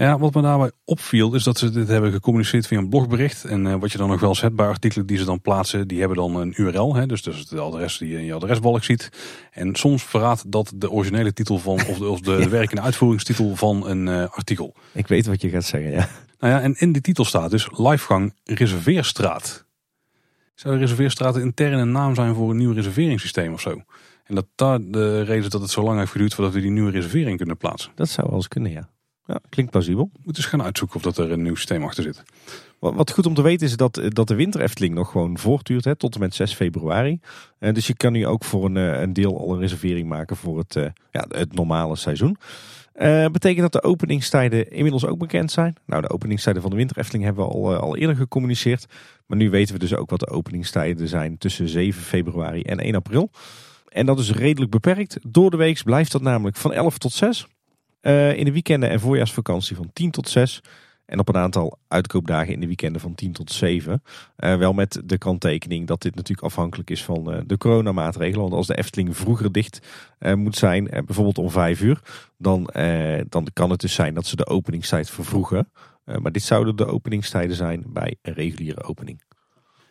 Ja, 0.00 0.18
wat 0.18 0.34
me 0.34 0.42
daarbij 0.42 0.70
opviel 0.84 1.34
is 1.34 1.42
dat 1.42 1.58
ze 1.58 1.70
dit 1.70 1.88
hebben 1.88 2.12
gecommuniceerd 2.12 2.66
via 2.66 2.78
een 2.78 2.88
blogbericht. 2.88 3.44
En 3.44 3.64
uh, 3.64 3.74
wat 3.74 3.92
je 3.92 3.98
dan 3.98 4.08
nog 4.08 4.20
wel 4.20 4.34
zet 4.34 4.56
bij 4.56 4.66
artikelen 4.66 5.06
die 5.06 5.18
ze 5.18 5.24
dan 5.24 5.40
plaatsen, 5.40 5.88
die 5.88 5.98
hebben 5.98 6.16
dan 6.16 6.36
een 6.36 6.52
URL. 6.56 6.94
Hè, 6.94 7.06
dus 7.06 7.22
dat 7.22 7.34
is 7.34 7.40
het 7.40 7.58
adres 7.58 7.98
die 7.98 8.08
je 8.08 8.18
in 8.18 8.24
je 8.24 8.34
adresbalk 8.34 8.84
ziet. 8.84 9.10
En 9.50 9.74
soms 9.74 10.02
verraadt 10.02 10.52
dat 10.52 10.72
de 10.74 10.90
originele 10.90 11.32
titel 11.32 11.58
van, 11.58 11.74
of 11.74 11.98
de, 11.98 12.08
of 12.08 12.20
de 12.20 12.32
ja. 12.40 12.48
werk- 12.48 12.72
en 12.72 12.82
uitvoeringstitel 12.82 13.56
van 13.56 13.88
een 13.88 14.06
uh, 14.06 14.28
artikel. 14.30 14.74
Ik 14.92 15.06
weet 15.06 15.26
wat 15.26 15.40
je 15.40 15.48
gaat 15.48 15.64
zeggen, 15.64 15.90
ja. 15.90 16.08
Nou 16.38 16.52
ja, 16.52 16.60
en 16.60 16.74
in 16.74 16.92
die 16.92 17.02
titel 17.02 17.24
staat 17.24 17.50
dus 17.50 17.68
Livegang 17.72 18.34
Reserveerstraat. 18.44 19.64
Zou 20.54 20.74
de 20.74 20.80
Reserveerstraat 20.80 21.36
een 21.36 21.42
interne 21.42 21.84
naam 21.84 22.14
zijn 22.14 22.34
voor 22.34 22.50
een 22.50 22.56
nieuw 22.56 22.72
reserveringssysteem 22.72 23.52
of 23.52 23.60
zo? 23.60 23.82
En 24.24 24.34
dat 24.34 24.46
daar 24.54 24.78
de 24.80 25.22
reden 25.22 25.50
dat 25.50 25.60
het 25.60 25.70
zo 25.70 25.82
lang 25.82 25.98
heeft 25.98 26.12
geduurd 26.12 26.34
voordat 26.34 26.54
we 26.54 26.60
die 26.60 26.70
nieuwe 26.70 26.90
reservering 26.90 27.36
kunnen 27.36 27.56
plaatsen. 27.56 27.92
Dat 27.94 28.08
zou 28.08 28.26
wel 28.26 28.36
eens 28.36 28.48
kunnen, 28.48 28.72
ja. 28.72 28.88
Ja, 29.28 29.40
klinkt 29.48 29.70
plausibel. 29.70 30.10
Moet 30.24 30.36
eens 30.36 30.46
gaan 30.46 30.62
uitzoeken 30.62 30.96
of 30.96 31.02
dat 31.02 31.18
er 31.18 31.30
een 31.32 31.42
nieuw 31.42 31.54
systeem 31.54 31.84
achter 31.84 32.02
zit. 32.02 32.22
Wat, 32.78 33.10
goed 33.10 33.26
om 33.26 33.34
te 33.34 33.42
weten 33.42 33.66
is 33.66 33.76
dat, 33.76 34.00
dat 34.08 34.28
de 34.28 34.34
winter 34.34 34.60
Efteling 34.60 34.94
nog 34.94 35.10
gewoon 35.10 35.38
voortduurt 35.38 35.84
hè, 35.84 35.96
tot 35.96 36.14
en 36.14 36.20
met 36.20 36.34
6 36.34 36.54
februari. 36.54 37.20
En 37.58 37.74
dus 37.74 37.86
je 37.86 37.94
kan 37.94 38.12
nu 38.12 38.26
ook 38.26 38.44
voor 38.44 38.64
een, 38.64 38.76
een 38.76 39.12
deel 39.12 39.38
al 39.38 39.52
een 39.52 39.60
reservering 39.60 40.08
maken 40.08 40.36
voor 40.36 40.58
het, 40.58 40.74
ja, 41.10 41.24
het 41.28 41.54
normale 41.54 41.96
seizoen. 41.96 42.36
Uh, 42.96 43.26
betekent 43.26 43.72
dat 43.72 43.82
de 43.82 43.88
openingstijden 43.88 44.70
inmiddels 44.70 45.06
ook 45.06 45.18
bekend 45.18 45.50
zijn. 45.50 45.76
Nou, 45.86 46.02
de 46.02 46.10
openingstijden 46.10 46.62
van 46.62 46.70
de 46.70 46.76
winter 46.76 46.98
Efteling 46.98 47.24
hebben 47.24 47.44
we 47.44 47.50
al, 47.50 47.76
al 47.76 47.96
eerder 47.96 48.16
gecommuniceerd. 48.16 48.86
Maar 49.26 49.38
nu 49.38 49.50
weten 49.50 49.74
we 49.74 49.80
dus 49.80 49.94
ook 49.94 50.10
wat 50.10 50.20
de 50.20 50.28
openingstijden 50.28 51.08
zijn 51.08 51.38
tussen 51.38 51.68
7 51.68 52.02
februari 52.02 52.62
en 52.62 52.78
1 52.78 52.94
april. 52.94 53.30
En 53.88 54.06
dat 54.06 54.18
is 54.18 54.32
redelijk 54.32 54.70
beperkt. 54.70 55.18
Door 55.28 55.50
de 55.50 55.56
week 55.56 55.82
blijft 55.84 56.12
dat 56.12 56.22
namelijk 56.22 56.56
van 56.56 56.72
11 56.72 56.98
tot 56.98 57.12
6. 57.12 57.46
Uh, 58.02 58.36
in 58.36 58.44
de 58.44 58.52
weekenden 58.52 58.90
en 58.90 59.00
voorjaarsvakantie 59.00 59.76
van 59.76 59.90
10 59.92 60.10
tot 60.10 60.28
6. 60.28 60.60
En 61.04 61.18
op 61.18 61.28
een 61.28 61.36
aantal 61.36 61.78
uitkoopdagen 61.88 62.52
in 62.52 62.60
de 62.60 62.66
weekenden 62.66 63.00
van 63.00 63.14
10 63.14 63.32
tot 63.32 63.52
7. 63.52 64.02
Uh, 64.38 64.56
wel 64.56 64.72
met 64.72 65.02
de 65.04 65.18
kanttekening 65.18 65.86
dat 65.86 66.02
dit 66.02 66.14
natuurlijk 66.14 66.46
afhankelijk 66.46 66.90
is 66.90 67.04
van 67.04 67.34
uh, 67.34 67.40
de 67.46 67.56
coronamaatregelen. 67.56 68.40
Want 68.40 68.52
als 68.52 68.66
de 68.66 68.76
Efteling 68.76 69.16
vroeger 69.16 69.52
dicht 69.52 69.80
moet 70.34 70.56
zijn, 70.56 70.84
bijvoorbeeld 70.84 71.38
om 71.38 71.50
5 71.50 71.80
uur, 71.80 72.00
dan, 72.36 72.70
dan 73.28 73.46
kan 73.52 73.70
het 73.70 73.80
dus 73.80 73.94
zijn 73.94 74.14
dat 74.14 74.26
ze 74.26 74.36
de 74.36 74.46
openingstijd 74.46 75.10
vervroegen. 75.10 75.70
maar 76.04 76.32
dit 76.32 76.42
zouden 76.42 76.76
de 76.76 76.86
openingstijden 76.86 77.56
zijn 77.56 77.84
bij 77.86 78.16
een 78.22 78.34
reguliere 78.34 78.82
opening. 78.82 79.22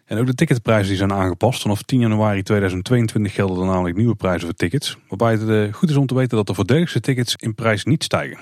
En 0.08 0.18
ook 0.18 0.26
de 0.26 0.36
ticketprijzen 0.36 0.88
die 0.88 0.98
zijn 0.98 1.14
aangepast. 1.14 1.62
Vanaf 1.62 1.82
10 1.82 2.00
januari 2.00 2.44
2022 2.44 3.34
gelden 3.34 3.60
er 3.60 3.66
namelijk 3.66 3.96
nieuwe 3.96 4.16
prijzen 4.16 4.48
voor 4.48 4.56
tickets. 4.56 4.98
Waarbij 5.08 5.32
het 5.32 5.76
goed 5.76 5.90
is 5.90 5.96
om 5.96 6.06
te 6.06 6.16
weten 6.16 6.38
dat 6.38 6.48
de 6.48 6.54
voordeligste 6.54 7.00
tickets 7.00 7.36
in 7.36 7.56
prijs 7.56 7.84
niet 7.84 8.04
stijgen. 8.04 8.38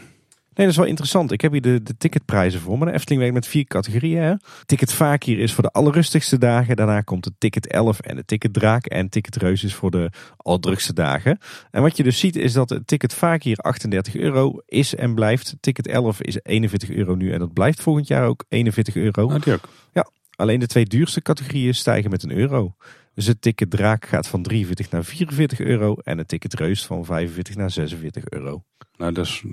Nee, 0.56 0.66
dat 0.66 0.76
is 0.76 0.82
wel 0.82 0.90
interessant. 0.90 1.32
Ik 1.32 1.42
heb 1.42 1.52
hier 1.52 1.62
de, 1.62 1.84
de 1.84 1.98
ticketprijzen 1.98 2.60
voor 2.60 2.78
me. 2.78 2.86
De 2.86 2.92
Efteling 2.92 3.22
werkt 3.22 3.36
met 3.36 3.48
vier 3.48 3.66
categorieën. 3.66 4.22
Hè? 4.22 4.34
Ticket 4.66 4.94
vaak 4.94 5.24
hier 5.24 5.40
is 5.40 5.54
voor 5.54 5.64
de 5.64 5.72
allerrustigste 5.72 6.38
dagen. 6.38 6.76
Daarna 6.76 7.02
komt 7.02 7.24
de 7.24 7.32
ticket 7.38 7.68
11 7.68 8.00
en 8.00 8.16
de 8.16 8.26
ticket 8.26 8.54
draak. 8.54 8.86
En 8.86 9.10
ticket 9.10 9.36
reus 9.36 9.64
is 9.64 9.74
voor 9.74 9.92
de 9.92 10.12
aldrukste 10.38 10.94
dagen. 10.94 11.38
En 11.72 11.82
wat 11.82 11.98
je 11.98 12.04
dus 12.04 12.20
ziet 12.20 12.36
is 12.36 12.54
dat 12.54 12.70
het 12.70 12.88
ticket 12.88 13.14
vaak 13.14 13.44
hier 13.44 13.58
38 13.58 14.16
euro 14.16 14.62
is 14.66 14.96
en 14.96 15.16
blijft. 15.16 15.56
Ticket 15.60 15.88
11 15.88 16.22
is 16.22 16.40
41 16.44 16.90
euro 16.90 17.16
nu 17.16 17.32
en 17.32 17.40
dat 17.40 17.54
blijft 17.54 17.82
volgend 17.82 18.08
jaar 18.08 18.28
ook 18.28 18.46
41 18.50 18.96
euro. 18.96 19.28
Nou, 19.28 19.40
die 19.40 19.54
ook. 19.54 19.70
Ja, 19.94 20.10
alleen 20.36 20.60
de 20.60 20.68
twee 20.68 20.86
duurste 20.86 21.22
categorieën 21.22 21.76
stijgen 21.76 22.10
met 22.10 22.24
een 22.24 22.32
euro. 22.32 22.76
Dus 23.14 23.26
het 23.26 23.42
ticket 23.42 23.70
draak 23.70 24.06
gaat 24.06 24.28
van 24.28 24.44
43 24.44 24.92
naar 24.92 25.04
44 25.04 25.60
euro. 25.60 25.96
En 26.04 26.18
het 26.18 26.28
ticket 26.28 26.54
reus 26.54 26.86
van 26.86 27.06
45 27.06 27.56
naar 27.56 27.72
46 27.72 28.24
euro. 28.30 28.64
Nou, 28.98 29.12
dat 29.12 29.26
is 29.26 29.44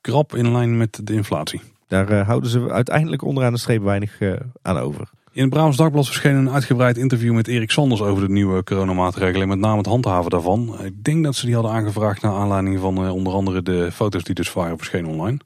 krap 0.00 0.34
in 0.34 0.52
lijn 0.52 0.76
met 0.76 1.00
de 1.06 1.12
inflatie. 1.12 1.60
Daar 1.86 2.12
uh, 2.12 2.26
houden 2.26 2.50
ze 2.50 2.70
uiteindelijk 2.70 3.22
onderaan 3.22 3.52
de 3.52 3.58
streep 3.58 3.82
weinig 3.82 4.20
uh, 4.20 4.32
aan 4.62 4.78
over. 4.78 5.08
In 5.32 5.42
het 5.42 5.50
Brabants 5.50 5.76
Dagblad 5.76 6.06
verscheen 6.06 6.34
een 6.34 6.50
uitgebreid 6.50 6.96
interview 6.96 7.34
met 7.34 7.48
Erik 7.48 7.70
Sanders 7.70 8.00
over 8.00 8.26
de 8.26 8.32
nieuwe 8.32 8.64
coronamaatregelen 8.64 9.42
en 9.42 9.48
met 9.48 9.58
name 9.58 9.76
het 9.76 9.86
handhaven 9.86 10.30
daarvan. 10.30 10.84
Ik 10.84 11.04
denk 11.04 11.24
dat 11.24 11.34
ze 11.34 11.46
die 11.46 11.54
hadden 11.54 11.72
aangevraagd 11.72 12.22
naar 12.22 12.32
aanleiding 12.32 12.80
van 12.80 13.04
uh, 13.04 13.14
onder 13.14 13.32
andere 13.32 13.62
de 13.62 13.92
foto's 13.92 14.24
die 14.24 14.34
dus 14.34 14.52
waren 14.52 14.76
verschenen 14.76 15.10
online. 15.10 15.38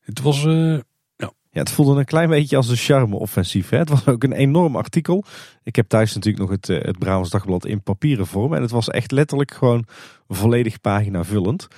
Het 0.00 0.20
was. 0.20 0.46
Het 1.58 1.70
voelde 1.70 1.98
een 1.98 2.04
klein 2.04 2.28
beetje 2.28 2.56
als 2.56 2.68
een 2.68 2.76
charme-offensief. 2.76 3.70
Het 3.70 3.88
was 3.88 4.06
ook 4.06 4.24
een 4.24 4.32
enorm 4.32 4.76
artikel. 4.76 5.24
Ik 5.62 5.76
heb 5.76 5.88
thuis 5.88 6.14
natuurlijk 6.14 6.42
nog 6.42 6.50
het, 6.50 6.66
het 6.86 6.98
Brabants 6.98 7.30
Dagblad 7.30 7.66
in 7.66 7.82
papieren 7.82 8.26
vorm. 8.26 8.54
En 8.54 8.62
het 8.62 8.70
was 8.70 8.88
echt 8.88 9.10
letterlijk 9.10 9.54
gewoon 9.54 9.84
volledig 10.28 10.80
pagina 10.80 11.24
vullend. 11.24 11.68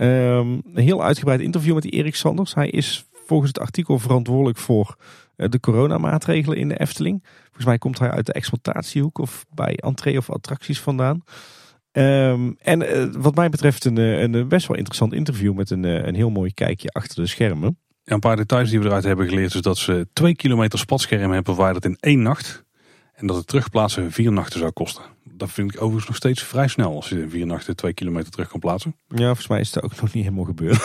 Um, 0.00 0.62
een 0.74 0.82
heel 0.82 1.04
uitgebreid 1.04 1.40
interview 1.40 1.74
met 1.74 1.92
Erik 1.92 2.14
Sanders. 2.14 2.54
Hij 2.54 2.68
is 2.68 3.06
volgens 3.26 3.48
het 3.48 3.60
artikel 3.60 3.98
verantwoordelijk 3.98 4.58
voor 4.58 4.96
uh, 5.36 5.48
de 5.48 5.60
coronamaatregelen 5.60 6.58
in 6.58 6.68
de 6.68 6.78
Efteling. 6.80 7.24
Volgens 7.42 7.64
mij 7.64 7.78
komt 7.78 7.98
hij 7.98 8.10
uit 8.10 8.26
de 8.26 8.32
exploitatiehoek 8.32 9.18
of 9.18 9.44
bij 9.54 9.76
entree 9.76 10.18
of 10.18 10.30
attracties 10.30 10.80
vandaan. 10.80 11.22
Um, 11.92 12.56
en 12.58 12.82
uh, 12.82 13.14
wat 13.18 13.34
mij 13.34 13.48
betreft 13.48 13.84
een, 13.84 13.96
een, 13.96 14.48
best 14.48 14.66
wel 14.66 14.76
interessant 14.76 15.12
interview 15.12 15.54
met 15.54 15.70
een, 15.70 15.84
een 15.84 16.14
heel 16.14 16.30
mooi 16.30 16.54
kijkje 16.54 16.88
achter 16.88 17.22
de 17.22 17.28
schermen. 17.28 17.78
Een 18.06 18.20
paar 18.20 18.36
details 18.36 18.70
die 18.70 18.80
we 18.80 18.86
eruit 18.86 19.04
hebben 19.04 19.28
geleerd 19.28 19.54
is 19.54 19.60
dat 19.60 19.78
ze 19.78 20.08
twee 20.12 20.36
kilometer 20.36 20.78
spatschermen 20.78 21.34
hebben 21.34 21.54
verwijderd 21.54 21.84
in 21.84 21.96
één 22.00 22.22
nacht. 22.22 22.64
En 23.14 23.26
dat 23.26 23.36
het 23.36 23.46
terugplaatsen 23.46 24.12
vier 24.12 24.32
nachten 24.32 24.58
zou 24.58 24.72
kosten 24.72 25.02
dat 25.38 25.50
vind 25.50 25.74
ik 25.74 25.76
overigens 25.76 26.06
nog 26.06 26.16
steeds 26.16 26.42
vrij 26.42 26.68
snel 26.68 26.94
als 26.94 27.08
je 27.08 27.22
in 27.22 27.30
vier 27.30 27.46
nachten 27.46 27.76
twee 27.76 27.92
kilometer 27.92 28.30
terug 28.30 28.48
kan 28.48 28.60
plaatsen. 28.60 28.96
Ja, 29.08 29.24
volgens 29.24 29.48
mij 29.48 29.60
is 29.60 29.74
het 29.74 29.84
ook 29.84 30.00
nog 30.00 30.12
niet 30.12 30.24
helemaal 30.24 30.44
gebeurd. 30.44 30.80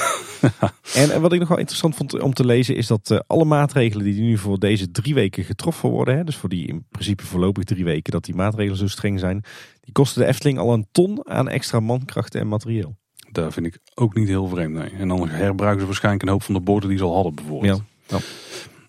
en 0.94 1.22
wat 1.22 1.34
ik 1.34 1.40
nog 1.40 1.48
wel 1.48 1.58
interessant 1.58 1.96
vond 1.96 2.20
om 2.20 2.34
te 2.34 2.46
lezen 2.46 2.76
is 2.76 2.88
dat 2.88 3.10
uh, 3.12 3.20
alle 3.28 3.46
maatregelen 3.46 4.06
die 4.06 4.22
nu 4.22 4.38
voor 4.38 4.60
deze 4.60 4.92
drie 4.92 5.14
weken 5.14 5.44
getroffen 5.44 5.90
worden, 5.90 6.26
dus 6.26 6.36
voor 6.36 6.50
die 6.50 6.68
in 6.68 6.86
principe 6.92 7.26
voorlopig 7.26 7.64
drie 7.64 7.84
weken 7.84 8.12
dat 8.12 8.26
die 8.26 8.36
maatregelen 8.36 8.78
zo 8.78 8.88
streng 8.88 9.20
zijn, 9.20 9.44
die 9.82 9.94
kosten 9.94 10.22
de 10.22 10.28
Efteling 10.28 10.58
al 10.58 10.74
een 10.74 10.88
ton 10.92 11.30
aan 11.30 11.50
extra 11.50 11.80
mankrachten 11.80 12.40
en 12.40 12.48
materieel. 12.48 13.00
Daar 13.32 13.52
vind 13.52 13.66
ik 13.66 13.78
ook 13.94 14.16
niet 14.16 14.28
heel 14.28 14.48
vreemd. 14.48 14.74
Nee. 14.74 14.90
En 15.00 15.08
dan 15.08 15.30
herbruiken 15.30 15.80
ze 15.80 15.86
waarschijnlijk 15.86 16.24
een 16.24 16.30
hoop 16.30 16.44
van 16.44 16.54
de 16.54 16.60
borden 16.60 16.90
die 16.90 16.98
ze 16.98 17.04
al 17.04 17.14
hadden 17.14 17.36
bijvoorbeeld. 17.36 17.82
Ja. 18.08 18.18
ja. 18.18 18.24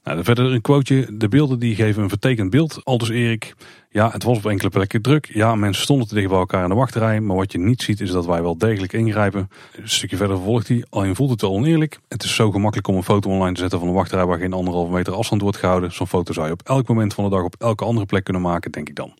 Nou, 0.05 0.25
verder 0.25 0.53
een 0.53 0.61
quoteje. 0.61 1.17
De 1.17 1.29
beelden 1.29 1.59
die 1.59 1.75
geven 1.75 2.03
een 2.03 2.09
vertekend 2.09 2.51
beeld. 2.51 2.81
Aldus 2.85 3.09
Erik. 3.09 3.55
Ja, 3.91 4.11
het 4.11 4.23
was 4.23 4.37
op 4.37 4.47
enkele 4.47 4.71
plekken 4.71 5.03
druk. 5.03 5.31
Ja, 5.33 5.55
mensen 5.55 5.83
stonden 5.83 6.09
te 6.09 6.15
dicht 6.15 6.29
bij 6.29 6.39
elkaar 6.39 6.63
in 6.63 6.69
de 6.69 6.75
wachtrij. 6.75 7.21
Maar 7.21 7.37
wat 7.37 7.53
je 7.53 7.59
niet 7.59 7.83
ziet 7.83 8.01
is 8.01 8.11
dat 8.11 8.27
wij 8.27 8.43
wel 8.43 8.59
degelijk 8.59 8.93
ingrijpen. 8.93 9.51
Een 9.77 9.89
stukje 9.89 10.17
verder 10.17 10.37
vervolgt 10.37 10.69
hij. 10.69 10.85
Alleen 10.89 11.15
voelt 11.15 11.31
het 11.31 11.41
wel 11.41 11.53
oneerlijk. 11.53 11.99
Het 12.09 12.23
is 12.23 12.35
zo 12.35 12.51
gemakkelijk 12.51 12.89
om 12.89 12.97
een 12.97 13.03
foto 13.03 13.31
online 13.31 13.55
te 13.55 13.61
zetten 13.61 13.79
van 13.79 13.89
een 13.89 13.95
wachtrij 13.95 14.27
waar 14.27 14.39
geen 14.39 14.53
anderhalve 14.53 14.93
meter 14.93 15.15
afstand 15.15 15.43
wordt 15.43 15.57
gehouden. 15.57 15.93
Zo'n 15.93 16.07
foto 16.07 16.33
zou 16.33 16.47
je 16.47 16.53
op 16.53 16.63
elk 16.63 16.89
moment 16.89 17.15
van 17.15 17.25
de 17.25 17.31
dag 17.31 17.43
op 17.43 17.55
elke 17.59 17.85
andere 17.85 18.07
plek 18.07 18.25
kunnen 18.25 18.43
maken, 18.43 18.73
denk 18.73 18.89
ik 18.89 18.97
dan. 18.97 19.15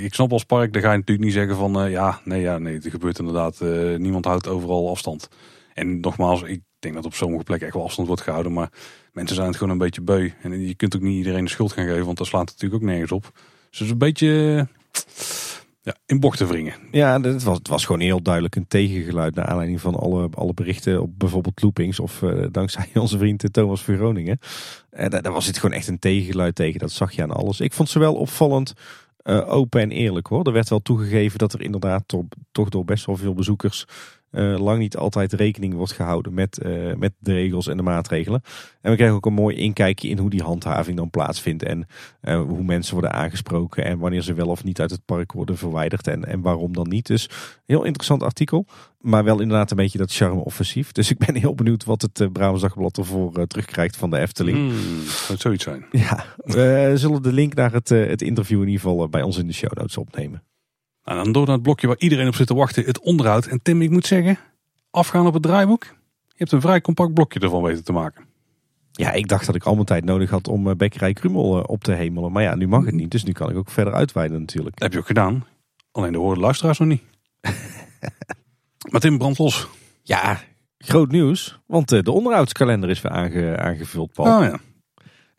Ik 0.00 0.14
snap 0.14 0.32
als 0.32 0.44
park, 0.44 0.72
daar 0.72 0.82
ga 0.82 0.90
je 0.90 0.98
natuurlijk 0.98 1.26
niet 1.26 1.36
zeggen 1.36 1.56
van 1.56 1.84
uh, 1.84 1.90
ja, 1.90 2.20
nee, 2.24 2.40
ja, 2.40 2.58
nee, 2.58 2.80
er 2.80 2.90
gebeurt 2.90 3.18
inderdaad. 3.18 3.60
Uh, 3.62 3.98
niemand 3.98 4.24
houdt 4.24 4.48
overal 4.48 4.90
afstand. 4.90 5.28
En 5.74 6.00
nogmaals, 6.00 6.42
ik 6.42 6.60
denk 6.78 6.94
dat 6.94 7.04
op 7.04 7.14
sommige 7.14 7.44
plekken 7.44 7.66
echt 7.66 7.76
wel 7.76 7.84
afstand 7.84 8.08
wordt 8.08 8.22
gehouden. 8.22 8.52
Maar 8.52 8.70
mensen 9.12 9.36
zijn 9.36 9.48
het 9.48 9.56
gewoon 9.56 9.72
een 9.72 9.78
beetje 9.78 10.00
beu. 10.00 10.30
En 10.42 10.66
je 10.66 10.74
kunt 10.74 10.96
ook 10.96 11.02
niet 11.02 11.16
iedereen 11.16 11.44
de 11.44 11.50
schuld 11.50 11.72
gaan 11.72 11.86
geven, 11.86 12.04
want 12.04 12.18
dat 12.18 12.26
slaat 12.26 12.50
het 12.50 12.52
natuurlijk 12.52 12.82
ook 12.82 12.88
nergens 12.88 13.12
op. 13.12 13.30
Dus 13.70 13.78
het 13.78 13.90
een 13.90 13.98
beetje 13.98 14.66
ja, 15.82 15.96
in 16.06 16.20
bochten 16.20 16.46
wringen. 16.46 16.74
Ja, 16.90 17.20
het 17.20 17.42
was, 17.42 17.58
het 17.58 17.68
was 17.68 17.84
gewoon 17.84 18.00
heel 18.00 18.22
duidelijk 18.22 18.56
een 18.56 18.68
tegengeluid 18.68 19.34
naar 19.34 19.46
aanleiding 19.46 19.80
van 19.80 19.94
alle, 19.94 20.28
alle 20.34 20.54
berichten 20.54 21.02
op 21.02 21.18
bijvoorbeeld 21.18 21.62
loopings 21.62 22.00
of 22.00 22.22
dankzij 22.50 22.88
onze 22.94 23.18
vriend 23.18 23.52
Thomas 23.52 23.82
Veroningen. 23.82 24.38
En 24.90 25.10
daar, 25.10 25.22
daar 25.22 25.32
was 25.32 25.46
het 25.46 25.58
gewoon 25.58 25.76
echt 25.76 25.88
een 25.88 25.98
tegengeluid 25.98 26.54
tegen. 26.54 26.80
Dat 26.80 26.92
zag 26.92 27.12
je 27.12 27.22
aan 27.22 27.30
alles. 27.30 27.60
Ik 27.60 27.72
vond 27.72 27.88
ze 27.88 27.98
wel 27.98 28.14
opvallend 28.14 28.74
open 29.24 29.80
en 29.80 29.90
eerlijk 29.90 30.26
hoor. 30.26 30.44
Er 30.44 30.52
werd 30.52 30.68
wel 30.68 30.82
toegegeven 30.82 31.38
dat 31.38 31.52
er 31.52 31.62
inderdaad 31.62 32.02
toch, 32.06 32.24
toch 32.52 32.68
door 32.68 32.84
best 32.84 33.06
wel 33.06 33.16
veel 33.16 33.34
bezoekers 33.34 33.86
uh, 34.32 34.58
lang 34.58 34.78
niet 34.78 34.96
altijd 34.96 35.32
rekening 35.32 35.74
wordt 35.74 35.92
gehouden 35.92 36.34
met, 36.34 36.60
uh, 36.66 36.94
met 36.94 37.12
de 37.18 37.32
regels 37.32 37.66
en 37.66 37.76
de 37.76 37.82
maatregelen. 37.82 38.42
En 38.80 38.90
we 38.90 38.96
krijgen 38.96 39.16
ook 39.16 39.26
een 39.26 39.32
mooi 39.32 39.56
inkijkje 39.56 40.08
in 40.08 40.18
hoe 40.18 40.30
die 40.30 40.42
handhaving 40.42 40.96
dan 40.96 41.10
plaatsvindt. 41.10 41.62
En 41.62 41.86
uh, 42.22 42.40
hoe 42.40 42.62
mensen 42.62 42.92
worden 42.92 43.12
aangesproken 43.12 43.84
en 43.84 43.98
wanneer 43.98 44.22
ze 44.22 44.34
wel 44.34 44.48
of 44.48 44.64
niet 44.64 44.80
uit 44.80 44.90
het 44.90 45.04
park 45.04 45.32
worden 45.32 45.56
verwijderd 45.56 46.06
en, 46.06 46.24
en 46.24 46.40
waarom 46.40 46.72
dan 46.72 46.88
niet. 46.88 47.06
Dus 47.06 47.30
heel 47.66 47.84
interessant 47.84 48.22
artikel. 48.22 48.66
Maar 49.00 49.24
wel 49.24 49.40
inderdaad 49.40 49.70
een 49.70 49.76
beetje 49.76 49.98
dat 49.98 50.12
charme-offensief. 50.12 50.92
Dus 50.92 51.10
ik 51.10 51.18
ben 51.18 51.34
heel 51.34 51.54
benieuwd 51.54 51.84
wat 51.84 52.02
het 52.02 52.32
Brabants 52.32 52.62
Dagblad 52.62 52.98
ervoor 52.98 53.46
terugkrijgt 53.46 53.96
van 53.96 54.10
de 54.10 54.18
Efteling. 54.18 54.56
Hmm, 54.56 55.02
dat 55.28 55.40
zoiets 55.40 55.64
zijn. 55.64 55.84
Ja, 55.90 56.24
we 56.36 56.92
zullen 56.94 57.22
de 57.22 57.32
link 57.32 57.54
naar 57.54 57.72
het, 57.72 57.88
het 57.88 58.22
interview 58.22 58.60
in 58.60 58.68
ieder 58.68 58.80
geval 58.80 59.08
bij 59.08 59.22
ons 59.22 59.38
in 59.38 59.46
de 59.46 59.52
show 59.52 59.72
notes 59.72 59.96
opnemen. 59.96 60.42
Nou, 61.04 61.22
dan 61.22 61.32
door 61.32 61.44
naar 61.44 61.54
het 61.54 61.62
blokje 61.62 61.86
waar 61.86 61.98
iedereen 61.98 62.28
op 62.28 62.34
zit 62.34 62.46
te 62.46 62.54
wachten, 62.54 62.84
het 62.84 63.00
onderhoud. 63.00 63.46
En 63.46 63.62
Tim, 63.62 63.82
ik 63.82 63.90
moet 63.90 64.06
zeggen, 64.06 64.38
afgaan 64.90 65.26
op 65.26 65.34
het 65.34 65.42
draaiboek. 65.42 65.84
Je 66.28 66.38
hebt 66.38 66.52
een 66.52 66.60
vrij 66.60 66.80
compact 66.80 67.14
blokje 67.14 67.40
ervan 67.40 67.62
weten 67.62 67.84
te 67.84 67.92
maken. 67.92 68.24
Ja, 68.92 69.12
ik 69.12 69.28
dacht 69.28 69.46
dat 69.46 69.54
ik 69.54 69.64
al 69.64 69.74
mijn 69.74 69.86
tijd 69.86 70.04
nodig 70.04 70.30
had 70.30 70.48
om 70.48 70.76
Bekkerij 70.76 71.12
Krummel 71.12 71.62
op 71.62 71.84
te 71.84 71.92
hemelen. 71.92 72.32
Maar 72.32 72.42
ja, 72.42 72.54
nu 72.54 72.68
mag 72.68 72.84
het 72.84 72.94
niet, 72.94 73.10
dus 73.10 73.24
nu 73.24 73.32
kan 73.32 73.50
ik 73.50 73.56
ook 73.56 73.70
verder 73.70 73.94
uitweiden 73.94 74.40
natuurlijk. 74.40 74.74
Dat 74.74 74.82
heb 74.82 74.92
je 74.92 74.98
ook 74.98 75.06
gedaan. 75.06 75.46
Alleen 75.92 76.12
de 76.12 76.18
horen 76.18 76.40
luisteraars 76.40 76.78
nog 76.78 76.88
niet. 76.88 77.02
maar 78.90 79.00
Tim, 79.00 79.18
brand 79.18 79.38
los. 79.38 79.68
Ja, 80.02 80.40
Groot 80.84 81.10
nieuws, 81.10 81.58
want 81.66 81.88
de 81.88 82.10
onderhoudskalender 82.10 82.90
is 82.90 83.00
weer 83.00 83.12
aange, 83.12 83.56
aangevuld, 83.56 84.12
Paul. 84.12 84.38
Oh 84.38 84.44
ja. 84.44 84.60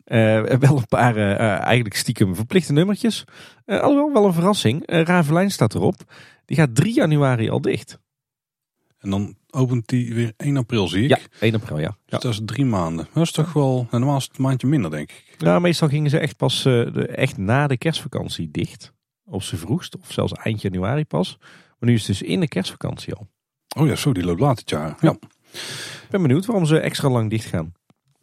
Uh, 0.06 0.42
wel 0.42 0.76
een 0.76 0.88
paar 0.88 1.16
uh, 1.16 1.40
eigenlijk 1.40 1.96
stiekem 1.96 2.34
verplichte 2.34 2.72
nummertjes. 2.72 3.24
Uh, 3.66 3.80
alhoewel 3.80 4.12
wel 4.12 4.24
een 4.24 4.32
verrassing. 4.32 4.82
Ravelijn 4.86 5.50
staat 5.50 5.74
erop. 5.74 6.14
Die 6.44 6.56
gaat 6.56 6.74
3 6.74 6.94
januari 6.94 7.50
al 7.50 7.60
dicht. 7.60 7.98
En 8.98 9.10
dan 9.10 9.36
opent 9.50 9.88
die 9.88 10.14
weer 10.14 10.32
1 10.36 10.56
april, 10.56 10.88
zie 10.88 11.02
ik. 11.02 11.08
Ja, 11.08 11.18
1 11.40 11.54
april, 11.54 11.78
ja. 11.78 11.96
Dus 12.06 12.20
dat 12.20 12.32
is 12.32 12.40
drie 12.44 12.64
maanden. 12.64 13.08
Dat 13.14 13.22
is 13.22 13.32
toch 13.32 13.52
wel, 13.52 13.86
normaal 13.90 14.16
is 14.16 14.24
het 14.24 14.36
een 14.36 14.42
maandje 14.42 14.66
minder, 14.66 14.90
denk 14.90 15.10
ik. 15.10 15.34
Ja, 15.38 15.58
meestal 15.58 15.88
gingen 15.88 16.10
ze 16.10 16.18
echt 16.18 16.36
pas 16.36 16.62
de, 16.62 17.06
echt 17.06 17.36
na 17.36 17.66
de 17.66 17.76
kerstvakantie 17.76 18.50
dicht. 18.50 18.92
Op 19.24 19.42
z'n 19.42 19.56
vroegst, 19.56 19.96
of 19.96 20.12
zelfs 20.12 20.32
eind 20.32 20.62
januari 20.62 21.04
pas. 21.04 21.36
Maar 21.78 21.88
nu 21.88 21.94
is 21.94 22.06
het 22.06 22.18
dus 22.18 22.28
in 22.28 22.40
de 22.40 22.48
kerstvakantie 22.48 23.14
al. 23.14 23.28
Oh 23.76 23.86
ja, 23.86 23.96
zo, 23.96 24.12
die 24.12 24.24
loopt 24.24 24.40
later 24.40 24.58
het 24.58 24.70
jaar. 24.70 24.96
Ja. 25.00 25.16
Ik 26.02 26.10
ben 26.10 26.22
benieuwd 26.22 26.46
waarom 26.46 26.66
ze 26.66 26.78
extra 26.78 27.08
lang 27.08 27.30
dicht 27.30 27.44
gaan. 27.46 27.72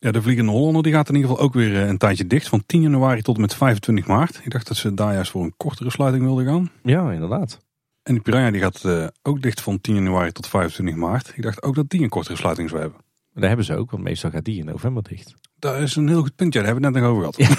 Ja, 0.03 0.11
de 0.11 0.21
Vliegende 0.21 0.51
Hollander 0.51 0.83
die 0.83 0.93
gaat 0.93 1.09
in 1.09 1.15
ieder 1.15 1.29
geval 1.29 1.45
ook 1.45 1.53
weer 1.53 1.75
een 1.75 1.97
tijdje 1.97 2.27
dicht. 2.27 2.47
Van 2.47 2.63
10 2.65 2.81
januari 2.81 3.21
tot 3.21 3.35
en 3.35 3.41
met 3.41 3.55
25 3.55 4.07
maart. 4.07 4.39
Ik 4.43 4.51
dacht 4.51 4.67
dat 4.67 4.77
ze 4.77 4.93
daar 4.93 5.13
juist 5.13 5.31
voor 5.31 5.43
een 5.43 5.53
kortere 5.57 5.89
sluiting 5.89 6.23
wilden 6.23 6.45
gaan. 6.45 6.71
Ja, 6.83 7.11
inderdaad. 7.11 7.59
En 8.03 8.13
die 8.13 8.21
Piranha 8.21 8.51
die 8.51 8.61
gaat 8.61 8.83
uh, 8.83 9.07
ook 9.21 9.41
dicht 9.41 9.61
van 9.61 9.81
10 9.81 9.95
januari 9.95 10.31
tot 10.31 10.47
25 10.47 10.95
maart. 10.95 11.31
Ik 11.35 11.43
dacht 11.43 11.63
ook 11.63 11.75
dat 11.75 11.89
die 11.89 12.01
een 12.01 12.09
kortere 12.09 12.35
sluiting 12.35 12.69
zou 12.69 12.81
hebben. 12.81 12.99
Dat 13.33 13.43
hebben 13.43 13.65
ze 13.65 13.75
ook, 13.75 13.91
want 13.91 14.03
meestal 14.03 14.31
gaat 14.31 14.45
die 14.45 14.59
in 14.59 14.65
november 14.65 15.03
dicht. 15.03 15.33
Dat 15.59 15.77
is 15.77 15.95
een 15.95 16.07
heel 16.07 16.21
goed 16.21 16.35
punt, 16.35 16.53
ja, 16.53 16.61
daar 16.61 16.73
hebben 16.73 16.91
we 16.91 16.97
het 16.97 17.07
net 17.07 17.15
nog 17.15 17.25
over 17.25 17.33
gehad. 17.33 17.57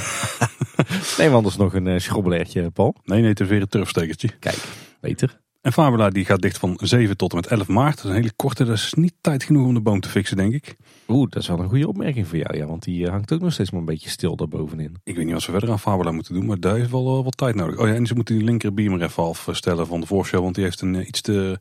nee, 1.18 1.26
maar 1.26 1.36
anders 1.36 1.56
nog 1.56 1.74
een 1.74 1.86
uh, 1.86 1.98
schrobbeleertje, 1.98 2.70
Paul. 2.70 2.94
Nee, 3.04 3.20
nee, 3.20 3.30
het 3.30 3.40
is 3.40 3.48
weer 3.48 3.60
een 3.60 3.68
turfstekertje. 3.68 4.28
Kijk, 4.38 4.64
beter. 5.00 5.40
En 5.62 5.72
Fabula 5.72 6.10
die 6.10 6.24
gaat 6.24 6.42
dicht 6.42 6.58
van 6.58 6.78
7 6.82 7.16
tot 7.16 7.30
en 7.30 7.36
met 7.36 7.46
11 7.46 7.68
maart. 7.68 7.96
Dat 7.96 8.04
is 8.04 8.10
een 8.10 8.16
hele 8.16 8.32
korte, 8.36 8.64
dat 8.64 8.74
is 8.74 8.92
niet 8.94 9.14
tijd 9.20 9.42
genoeg 9.42 9.66
om 9.66 9.74
de 9.74 9.80
boom 9.80 10.00
te 10.00 10.08
fixen, 10.08 10.36
denk 10.36 10.52
ik. 10.52 10.76
Oeh, 11.08 11.30
dat 11.30 11.42
is 11.42 11.48
wel 11.48 11.58
een 11.58 11.68
goede 11.68 11.88
opmerking 11.88 12.28
voor 12.28 12.38
jou, 12.38 12.56
ja, 12.56 12.66
want 12.66 12.82
die 12.82 13.04
eh, 13.04 13.10
hangt 13.10 13.32
ook 13.32 13.40
nog 13.40 13.52
steeds 13.52 13.70
maar 13.70 13.80
een 13.80 13.86
beetje 13.86 14.10
stil 14.10 14.36
daarbovenin. 14.36 14.96
Ik 15.04 15.16
weet 15.16 15.24
niet 15.24 15.34
wat 15.34 15.42
ze 15.42 15.50
verder 15.50 15.70
aan 15.70 15.78
Fabula 15.78 16.10
moeten 16.12 16.34
doen, 16.34 16.46
maar 16.46 16.60
daar 16.60 16.78
is 16.78 16.90
wel 16.90 17.18
uh, 17.18 17.24
wat 17.24 17.36
tijd 17.36 17.54
nodig. 17.54 17.78
Oh 17.78 17.86
ja, 17.86 17.94
en 17.94 18.06
ze 18.06 18.14
moeten 18.14 18.36
die 18.36 18.44
linker 18.44 18.74
beamer 18.74 19.02
even 19.02 19.22
afstellen 19.22 19.86
van 19.86 20.00
de 20.00 20.06
voorshow, 20.06 20.42
want 20.42 20.54
die 20.54 20.64
heeft 20.64 20.80
een 20.80 20.94
uh, 20.94 21.06
iets 21.06 21.20
te 21.20 21.58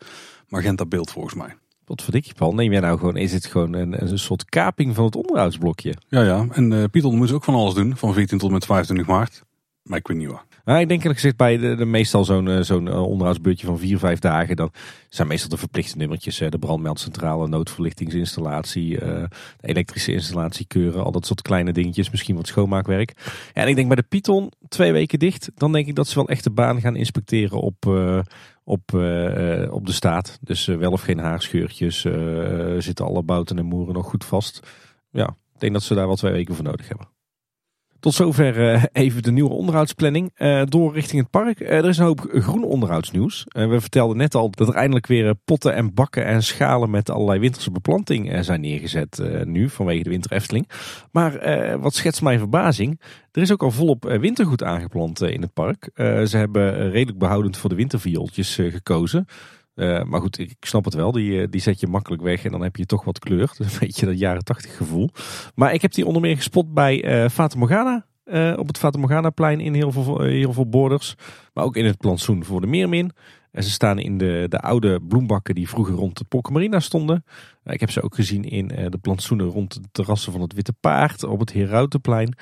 magenta 0.48 0.86
beeld 0.86 1.12
volgens 1.12 1.36
mij. 1.36 1.56
Wat 1.86 2.02
verdikje, 2.02 2.34
Paul? 2.34 2.54
Neem 2.54 2.72
jij 2.72 2.82
nou 2.82 2.98
gewoon, 2.98 3.18
is 3.18 3.34
het 3.34 3.46
gewoon 3.46 3.74
een, 3.74 4.02
een 4.02 4.20
soort 4.20 4.46
kaping 4.46 4.96
van 4.96 5.06
het 5.06 5.16
onderhoudsblokje? 5.16 5.94
Ja, 6.08 6.22
ja. 6.22 6.48
En 6.52 6.72
uh, 6.72 6.84
Pieter 6.92 7.12
moet 7.12 7.32
ook 7.32 7.44
van 7.44 7.54
alles 7.54 7.74
doen, 7.74 7.98
van 7.98 8.14
14 8.14 8.38
tot 8.38 8.48
en 8.48 8.54
met 8.54 8.66
25 8.66 9.08
maart. 9.08 9.44
Maar 9.84 9.98
ik 9.98 10.08
weet 10.08 10.18
niet 10.18 10.28
waar. 10.28 10.46
Nou, 10.66 10.80
ik 10.80 10.88
denk 10.88 11.00
eerlijk 11.00 11.20
gezegd 11.20 11.38
bij 11.38 11.58
de, 11.58 11.76
de 11.76 11.86
meestal 11.86 12.26
zo'n 12.26 12.48
uh, 12.48 12.62
zo'n 12.62 12.88
uh, 12.88 13.08
onderhoudsbeurtje 13.08 13.66
van 13.66 13.80
vier, 13.80 14.00
vijf 14.00 14.20
dagen. 14.20 14.56
Dan 14.56 14.72
zijn 15.10 15.28
meestal 15.28 15.50
de 15.50 15.58
verplichte 15.58 15.98
nummertjes. 15.98 16.38
De 16.38 16.60
brandmeldcentrale, 16.60 17.48
noodverlichtingsinstallatie, 17.48 18.94
uh, 18.94 19.00
de 19.00 19.28
elektrische 19.62 20.12
installatie 20.12 20.66
keuren. 20.66 21.04
Al 21.04 21.12
dat 21.12 21.26
soort 21.26 21.42
kleine 21.42 21.74
dingetjes. 21.74 22.10
Misschien 22.10 22.36
wat 22.36 22.48
schoonmaakwerk. 22.48 23.14
En 23.54 23.68
ik 23.68 23.76
denk 23.76 23.88
bij 23.88 23.96
de 23.96 24.04
Python 24.10 24.52
twee 24.68 24.92
weken 24.92 25.20
dicht. 25.20 25.52
Dan 25.56 25.72
denk 25.72 25.88
ik 25.88 25.96
dat 25.96 26.08
ze 26.08 26.16
wel 26.16 26.28
echt 26.28 26.44
de 26.44 26.52
baan 26.52 26.82
gaan 26.82 26.96
inspecteren 26.96 27.62
op, 27.62 27.86
op, 28.64 28.94
op 29.72 29.86
de 29.86 29.92
staat. 29.92 30.40
Dus 30.42 30.66
wel 30.66 30.92
of 30.92 31.02
geen 31.02 31.20
haarscheurtjes. 31.20 32.06
zitten 32.78 33.06
alle 33.06 33.24
bouten 33.24 33.58
en 33.58 33.66
moeren 33.66 33.94
nog 33.94 34.06
goed 34.06 34.26
vast. 34.26 34.68
Ja, 35.12 35.28
ik 35.28 35.60
denk 35.60 35.74
dat 35.74 35.84
ze 35.84 35.94
daar 35.94 36.08
wel 36.08 36.16
twee 36.16 36.32
weken 36.32 36.56
voor 36.56 36.64
nodig 36.64 36.88
hebben. 36.88 37.08
Tot 38.02 38.14
zover 38.14 38.74
uh, 38.74 38.84
even 38.92 39.24
de 39.24 39.32
nieuwe 39.32 39.50
onderhoudsplanning. 39.50 40.32
Uh, 40.38 40.62
door 40.66 40.94
richting 40.94 41.22
het 41.22 41.30
park. 41.30 41.60
Uh, 41.60 41.70
er 41.70 41.86
is 41.86 41.98
een 41.98 42.06
hoop 42.06 42.28
groen 42.32 42.64
onderhoudsnieuws. 42.64 43.46
we 43.48 43.80
vertelden 43.80 44.18
net 44.18 44.36
al 44.36 44.50
dat 44.50 44.68
er 44.68 44.74
eindelijk 44.74 45.08
weer 45.08 45.36
potten 45.36 45.74
en 45.74 45.94
bakken 45.94 46.26
en 46.26 46.44
schalen 46.44 46.90
met 46.90 47.10
allerlei 47.10 47.40
winterse 47.40 47.72
beplanting 47.72 48.46
zijn 48.46 48.62
neergezet 48.62 49.22
nu 49.44 49.70
vanwege 49.70 50.04
de 50.04 50.10
winter 50.10 50.32
Efteling. 50.32 50.70
Maar 51.12 51.40
wat 51.80 51.96
schetst 51.96 52.22
mijn 52.22 52.40
verbazing. 52.40 53.02
Er 53.32 53.42
is 53.42 53.52
ook 53.52 53.64
al 53.64 53.72
volop 53.72 54.04
wintergoed 54.04 54.64
aangeplant 54.64 55.22
in 55.22 55.42
het 55.42 55.54
park. 55.54 55.90
ze 56.28 56.38
hebben 56.38 56.92
redelijk 56.92 57.18
behoudend 57.18 57.58
voor 57.58 57.70
de 57.70 57.76
winterviooltjes 57.76 58.56
gekozen. 58.56 59.26
Uh, 59.82 60.04
maar 60.04 60.22
goed, 60.22 60.40
ik 60.40 60.56
snap 60.60 60.86
het 60.86 60.94
wel. 60.94 61.12
Die, 61.12 61.50
die 61.50 61.62
zet 61.62 61.80
je 61.80 61.88
makkelijk 61.88 62.22
weg 62.22 62.46
en 62.46 62.52
dan 62.52 62.62
heb 62.62 62.76
je 62.76 62.86
toch 62.86 63.04
wat 63.04 63.20
kleur. 63.20 63.52
Dus 63.58 63.74
een 63.74 63.80
beetje 63.80 64.06
dat 64.06 64.20
jaren 64.20 64.44
tachtig 64.44 64.78
gevoel. 64.78 65.10
Maar 65.56 65.74
ik 65.74 65.82
heb 65.82 65.94
die 65.94 66.06
onder 66.06 66.22
meer 66.22 66.36
gespot 66.36 66.74
bij 66.74 67.26
uh, 67.26 67.48
Morgana. 67.58 68.06
Op 68.56 68.68
het 68.68 68.78
Fata 68.78 69.00
Morgana 69.00 69.30
plein 69.30 69.60
in 69.60 69.74
heel 69.74 69.92
veel, 69.92 70.22
heel 70.22 70.54
veel 70.54 70.70
borders. 70.70 71.16
Maar 71.54 71.64
ook 71.64 71.76
in 71.76 71.86
het 71.86 71.98
plantsoen 71.98 72.44
voor 72.44 72.62
de 72.62 72.68
Meermin. 72.68 73.12
En 73.52 73.64
ze 73.64 73.70
staan 73.70 74.00
in 74.00 74.18
de, 74.18 74.46
de 74.50 74.60
oude 74.60 75.00
bloembakken 75.02 75.56
die 75.56 75.70
vroeger 75.70 75.96
rond 75.96 76.18
de 76.18 76.24
Polkamarina 76.24 76.80
stonden. 76.80 77.24
ik 77.64 77.80
heb 77.80 77.92
ze 77.92 78.02
ook 78.02 78.16
gezien 78.16 78.44
in 78.44 78.68
de 78.68 78.98
plantsoenen 79.02 79.48
rond 79.48 79.74
de 79.74 79.90
terrassen 79.92 80.32
van 80.32 80.42
het 80.42 80.54
Witte 80.54 80.74
Paard. 80.74 81.24
Op 81.24 81.40
het 81.40 81.54
Herautenplein. 81.54 82.36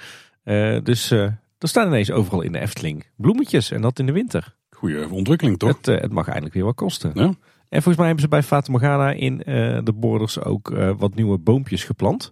dus 0.83 1.11
er 1.11 1.39
staan 1.67 1.87
ineens 1.87 2.11
overal 2.11 2.41
in 2.41 2.51
de 2.51 2.59
Efteling 2.59 3.05
bloemetjes. 3.15 3.71
En 3.71 3.81
dat 3.81 3.99
in 3.99 4.05
de 4.05 4.11
winter. 4.11 4.57
Goede 4.79 5.07
ontwikkeling 5.09 5.57
toch? 5.57 5.77
Het, 5.77 5.87
uh, 5.87 5.97
het, 5.99 6.11
mag 6.11 6.27
eindelijk 6.27 6.53
weer 6.53 6.63
wat 6.63 6.75
kosten. 6.75 7.11
Ja. 7.13 7.23
En 7.69 7.81
volgens 7.81 7.95
mij 7.95 8.05
hebben 8.05 8.23
ze 8.23 8.29
bij 8.29 8.43
Fata 8.43 8.71
Morgana 8.71 9.11
in 9.11 9.33
uh, 9.33 9.79
de 9.83 9.93
borders 9.95 10.39
ook 10.39 10.71
uh, 10.71 10.91
wat 10.97 11.15
nieuwe 11.15 11.37
boompjes 11.37 11.83
geplant. 11.83 12.31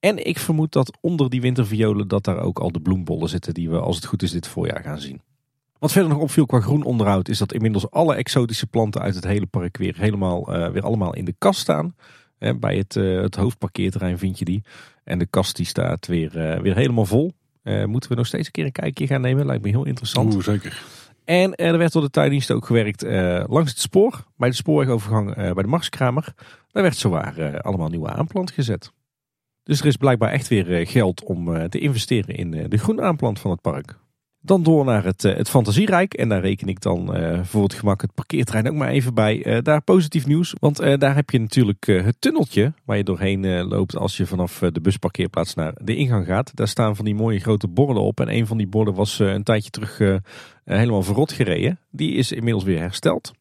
En 0.00 0.26
ik 0.26 0.38
vermoed 0.38 0.72
dat 0.72 0.98
onder 1.00 1.30
die 1.30 1.40
winterviolen 1.40 2.08
dat 2.08 2.24
daar 2.24 2.38
ook 2.38 2.58
al 2.58 2.72
de 2.72 2.80
bloembollen 2.80 3.28
zitten 3.28 3.54
die 3.54 3.70
we 3.70 3.78
als 3.78 3.96
het 3.96 4.04
goed 4.04 4.22
is 4.22 4.30
dit 4.30 4.46
voorjaar 4.46 4.82
gaan 4.82 5.00
zien. 5.00 5.20
Wat 5.78 5.92
verder 5.92 6.10
nog 6.10 6.20
opviel 6.20 6.46
qua 6.46 6.60
groen 6.60 6.82
onderhoud 6.82 7.28
is 7.28 7.38
dat 7.38 7.52
inmiddels 7.52 7.90
alle 7.90 8.14
exotische 8.14 8.66
planten 8.66 9.00
uit 9.00 9.14
het 9.14 9.24
hele 9.24 9.46
park 9.46 9.76
weer 9.76 9.94
helemaal 9.96 10.44
weer 10.72 10.82
allemaal 10.82 11.14
in 11.14 11.24
de 11.24 11.34
kast 11.38 11.60
staan. 11.60 11.94
bij 12.60 12.76
het, 12.76 12.94
het 12.94 13.34
hoofdparkeerterrein 13.34 14.18
vind 14.18 14.38
je 14.38 14.44
die. 14.44 14.62
En 15.04 15.18
de 15.18 15.26
kast 15.26 15.56
die 15.56 15.66
staat 15.66 16.06
weer, 16.06 16.30
weer 16.62 16.74
helemaal 16.74 17.06
vol. 17.06 17.32
moeten 17.86 18.10
we 18.10 18.16
nog 18.16 18.26
steeds 18.26 18.46
een 18.46 18.52
keer 18.52 18.64
een 18.64 18.72
kijkje 18.72 19.06
gaan 19.06 19.20
nemen? 19.20 19.46
Lijkt 19.46 19.62
me 19.62 19.68
heel 19.68 19.86
interessant. 19.86 20.34
Oeh, 20.34 20.44
zeker. 20.44 20.82
En 21.24 21.54
er 21.54 21.78
werd 21.78 21.92
door 21.92 22.02
de 22.02 22.10
tuindienst 22.10 22.50
ook 22.50 22.66
gewerkt 22.66 23.04
uh, 23.04 23.44
langs 23.46 23.70
het 23.70 23.80
spoor. 23.80 24.24
Bij 24.36 24.48
de 24.48 24.54
spoorwegovergang 24.54 25.28
uh, 25.28 25.34
bij 25.34 25.62
de 25.62 25.68
Marskramer. 25.68 26.34
Daar 26.70 26.82
werd 26.82 26.96
zowaar 26.96 27.38
uh, 27.38 27.58
allemaal 27.58 27.88
nieuwe 27.88 28.10
aanplant 28.10 28.50
gezet. 28.50 28.92
Dus 29.62 29.80
er 29.80 29.86
is 29.86 29.96
blijkbaar 29.96 30.30
echt 30.30 30.48
weer 30.48 30.86
geld 30.86 31.22
om 31.22 31.68
te 31.68 31.78
investeren 31.78 32.34
in 32.34 32.68
de 32.68 32.78
groenaanplant 32.78 33.40
van 33.40 33.50
het 33.50 33.60
park. 33.60 33.98
Dan 34.46 34.62
door 34.62 34.84
naar 34.84 35.04
het, 35.04 35.22
het 35.22 35.48
Fantasierijk. 35.48 36.14
En 36.14 36.28
daar 36.28 36.40
reken 36.40 36.68
ik 36.68 36.80
dan 36.80 37.16
voor 37.44 37.62
het 37.62 37.74
gemak 37.74 38.00
het 38.00 38.14
parkeerterrein 38.14 38.68
ook 38.68 38.74
maar 38.74 38.88
even 38.88 39.14
bij. 39.14 39.60
daar 39.62 39.82
positief 39.82 40.26
nieuws. 40.26 40.54
Want 40.60 40.76
daar 40.76 41.14
heb 41.14 41.30
je 41.30 41.40
natuurlijk 41.40 41.86
het 41.86 42.16
tunneltje 42.18 42.72
waar 42.84 42.96
je 42.96 43.04
doorheen 43.04 43.62
loopt 43.62 43.96
als 43.96 44.16
je 44.16 44.26
vanaf 44.26 44.58
de 44.58 44.80
busparkeerplaats 44.80 45.54
naar 45.54 45.74
de 45.82 45.96
ingang 45.96 46.26
gaat. 46.26 46.50
Daar 46.54 46.68
staan 46.68 46.96
van 46.96 47.04
die 47.04 47.14
mooie 47.14 47.40
grote 47.40 47.68
borden 47.68 48.02
op. 48.02 48.20
En 48.20 48.34
een 48.34 48.46
van 48.46 48.56
die 48.56 48.66
borden 48.66 48.94
was 48.94 49.18
een 49.18 49.42
tijdje 49.42 49.70
terug 49.70 50.00
eh, 50.64 50.78
helemaal 50.78 51.02
verrot 51.02 51.32
gereden. 51.32 51.78
Die 51.90 52.12
is 52.12 52.32
inmiddels 52.32 52.64
weer 52.64 52.78
hersteld. 52.78 53.32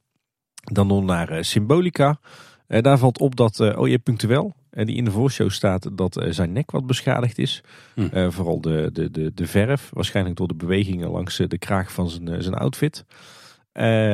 Dan 0.63 0.87
nog 0.87 1.03
naar 1.03 1.29
eh, 1.29 1.43
Symbolica. 1.43 2.19
Eh, 2.67 2.81
daar 2.81 2.97
valt 2.97 3.19
op 3.19 3.35
dat 3.35 3.59
OJ 3.59 3.97
Punctueel, 3.97 4.55
die 4.75 4.95
in 4.95 5.05
de 5.05 5.11
voorshow 5.11 5.49
staat, 5.49 5.97
dat 5.97 6.25
zijn 6.29 6.51
nek 6.51 6.71
wat 6.71 6.85
beschadigd 6.85 7.37
is. 7.37 7.63
Hm. 7.95 8.29
vooral 8.29 8.61
de, 8.61 8.89
de, 8.93 9.11
de, 9.11 9.31
de 9.33 9.47
verf, 9.47 9.89
waarschijnlijk 9.93 10.35
door 10.35 10.47
de 10.47 10.55
bewegingen 10.55 11.09
langs 11.09 11.37
de 11.37 11.57
kraag 11.57 11.91
van 11.91 12.09
zijn, 12.09 12.43
zijn 12.43 12.55
outfit. 12.55 13.05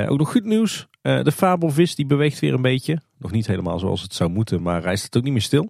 ook 0.07 0.17
nog 0.17 0.31
goed 0.31 0.45
nieuws. 0.45 0.87
de 1.01 1.31
fabelvis 1.31 1.95
die 1.95 2.05
beweegt 2.05 2.39
weer 2.39 2.53
een 2.53 2.61
beetje. 2.61 3.01
Nog 3.17 3.31
niet 3.31 3.47
helemaal 3.47 3.79
zoals 3.79 4.01
het 4.01 4.13
zou 4.13 4.29
moeten, 4.29 4.61
maar 4.61 4.83
hij 4.83 4.95
staat 4.95 5.17
ook 5.17 5.23
niet 5.23 5.33
meer 5.33 5.41
stil. 5.41 5.69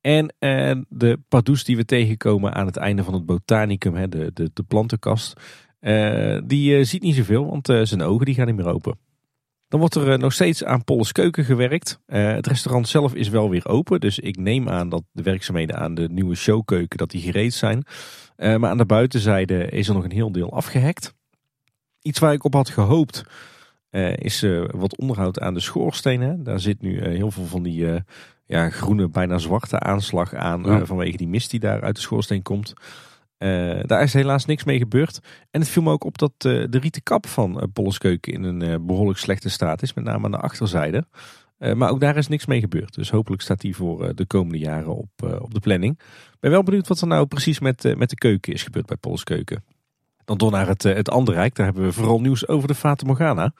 En 0.00 0.34
de 0.88 1.18
pardoes 1.28 1.64
die 1.64 1.76
we 1.76 1.84
tegenkomen 1.84 2.54
aan 2.54 2.66
het 2.66 2.76
einde 2.76 3.04
van 3.04 3.14
het 3.14 3.26
botanicum, 3.26 3.94
hè, 3.94 4.08
de, 4.08 4.30
de, 4.34 4.50
de 4.54 4.62
plantenkast. 4.62 5.40
Die 6.44 6.84
ziet 6.84 7.02
niet 7.02 7.14
zoveel, 7.14 7.46
want 7.46 7.66
zijn 7.66 8.02
ogen 8.02 8.26
die 8.26 8.34
gaan 8.34 8.46
niet 8.46 8.56
meer 8.56 8.72
open. 8.72 9.11
Dan 9.72 9.80
wordt 9.80 9.94
er 9.94 10.18
nog 10.18 10.32
steeds 10.32 10.64
aan 10.64 10.84
Polles 10.84 11.12
Keuken 11.12 11.44
gewerkt. 11.44 12.00
het 12.06 12.46
restaurant 12.46 12.88
zelf 12.88 13.14
is 13.14 13.28
wel 13.28 13.50
weer 13.50 13.68
open, 13.68 14.00
dus 14.00 14.18
ik 14.18 14.36
neem 14.36 14.68
aan 14.68 14.88
dat 14.88 15.02
de 15.12 15.22
werkzaamheden 15.22 15.76
aan 15.76 15.94
de 15.94 16.08
nieuwe 16.08 16.34
showkeuken 16.34 16.98
dat 16.98 17.10
die 17.10 17.20
gereed 17.20 17.54
zijn. 17.54 17.84
maar 18.36 18.70
aan 18.70 18.76
de 18.76 18.86
buitenzijde 18.86 19.66
is 19.66 19.88
er 19.88 19.94
nog 19.94 20.04
een 20.04 20.12
heel 20.12 20.32
deel 20.32 20.52
afgehekt. 20.52 21.14
Iets 22.02 22.18
waar 22.18 22.32
ik 22.32 22.44
op 22.44 22.54
had 22.54 22.68
gehoopt 22.68 23.24
is 24.14 24.46
wat 24.70 24.96
onderhoud 24.96 25.40
aan 25.40 25.54
de 25.54 25.60
schoorstenen. 25.60 26.44
Daar 26.44 26.60
zit 26.60 26.80
nu 26.80 27.08
heel 27.08 27.30
veel 27.30 27.46
van 27.46 27.62
die 27.62 27.86
ja, 28.46 28.70
groene, 28.70 29.08
bijna 29.08 29.38
zwarte 29.38 29.78
aanslag 29.78 30.34
aan 30.34 30.86
vanwege 30.86 31.16
die 31.16 31.28
mist 31.28 31.50
die 31.50 31.60
daar 31.60 31.82
uit 31.82 31.94
de 31.94 32.00
schoorsteen 32.00 32.42
komt. 32.42 32.74
Uh, 33.42 33.80
daar 33.86 34.02
is 34.02 34.12
helaas 34.12 34.44
niks 34.44 34.64
mee 34.64 34.78
gebeurd. 34.78 35.20
En 35.50 35.60
het 35.60 35.68
viel 35.68 35.82
me 35.82 35.90
ook 35.90 36.04
op 36.04 36.18
dat 36.18 36.32
uh, 36.46 36.66
de 36.70 36.78
rieten 36.78 37.02
kap 37.02 37.26
van 37.26 37.70
uh, 38.02 38.16
in 38.20 38.42
een 38.42 38.86
behoorlijk 38.86 39.18
slechte 39.18 39.48
staat 39.48 39.82
is. 39.82 39.94
Met 39.94 40.04
name 40.04 40.24
aan 40.24 40.30
de 40.30 40.36
achterzijde. 40.36 41.06
maar 41.58 41.90
ook 41.90 42.00
daar 42.00 42.16
is 42.16 42.28
niks 42.28 42.46
mee 42.46 42.60
gebeurd. 42.60 42.94
Dus 42.94 43.10
hopelijk 43.10 43.42
staat 43.42 43.60
die 43.60 43.76
voor 43.76 44.14
de 44.14 44.26
komende 44.26 44.58
jaren 44.58 44.96
op, 44.96 45.10
op 45.40 45.54
de 45.54 45.60
planning. 45.60 46.00
Ben 46.40 46.50
wel 46.50 46.62
benieuwd 46.62 46.88
wat 46.88 47.00
er 47.00 47.06
nou 47.06 47.26
precies 47.26 47.60
met, 47.60 47.96
met 47.96 48.10
de 48.10 48.16
keuken 48.16 48.52
is 48.52 48.62
gebeurd 48.62 48.86
bij 48.86 48.96
Polleskeuken. 48.96 49.64
Dan 50.24 50.38
door 50.38 50.50
naar 50.50 50.68
het, 50.68 50.82
het 50.82 51.10
andere 51.10 51.36
rijk. 51.36 51.54
Daar 51.54 51.66
hebben 51.66 51.84
we 51.84 51.92
vooral 51.92 52.20
nieuws 52.20 52.48
over 52.48 52.68
de 52.68 52.74
Fata 52.74 53.06
Morgana. 53.06 53.52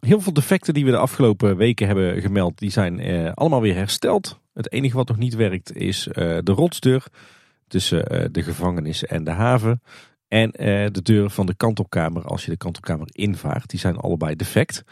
Heel 0.00 0.20
veel 0.20 0.32
defecten 0.32 0.74
die 0.74 0.84
we 0.84 0.90
de 0.90 0.96
afgelopen 0.96 1.56
weken 1.56 1.86
hebben 1.86 2.20
gemeld, 2.20 2.58
die 2.58 2.70
zijn 2.70 3.00
eh, 3.00 3.32
allemaal 3.32 3.60
weer 3.60 3.74
hersteld. 3.74 4.40
Het 4.54 4.72
enige 4.72 4.96
wat 4.96 5.08
nog 5.08 5.16
niet 5.16 5.34
werkt 5.34 5.76
is 5.76 6.08
eh, 6.08 6.38
de 6.42 6.52
rotsdeur 6.52 7.06
tussen 7.68 8.06
eh, 8.06 8.24
de 8.30 8.42
gevangenis 8.42 9.04
en 9.04 9.24
de 9.24 9.30
haven. 9.30 9.82
En 10.28 10.50
eh, 10.52 10.86
de 10.90 11.02
deur 11.02 11.30
van 11.30 11.46
de 11.46 11.54
kantelkamer 11.54 12.24
als 12.24 12.44
je 12.44 12.50
de 12.50 12.56
kantelkamer 12.56 13.08
invaart. 13.12 13.70
Die 13.70 13.80
zijn 13.80 13.96
allebei 13.96 14.36
defect. 14.36 14.84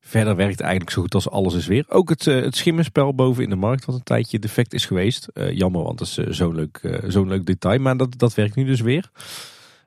Verder 0.00 0.36
werkt 0.36 0.60
eigenlijk 0.60 0.90
zo 0.90 1.02
goed 1.02 1.14
als 1.14 1.30
alles 1.30 1.54
is 1.54 1.66
weer. 1.66 1.84
Ook 1.88 2.08
het, 2.08 2.26
eh, 2.26 2.42
het 2.42 2.56
schimmenspel 2.56 3.14
boven 3.14 3.42
in 3.42 3.50
de 3.50 3.56
markt, 3.56 3.84
wat 3.84 3.94
een 3.94 4.02
tijdje 4.02 4.38
defect 4.38 4.74
is 4.74 4.86
geweest. 4.86 5.28
Jammer, 5.50 5.82
want 5.82 5.98
dat 5.98 6.06
is 6.06 6.36
zo'n 6.36 6.54
leuk, 6.54 7.00
zo'n 7.06 7.28
leuk 7.28 7.46
detail. 7.46 7.80
Maar 7.80 7.96
dat, 7.96 8.18
dat 8.18 8.34
werkt 8.34 8.54
nu 8.54 8.64
dus 8.64 8.80
weer. 8.80 9.10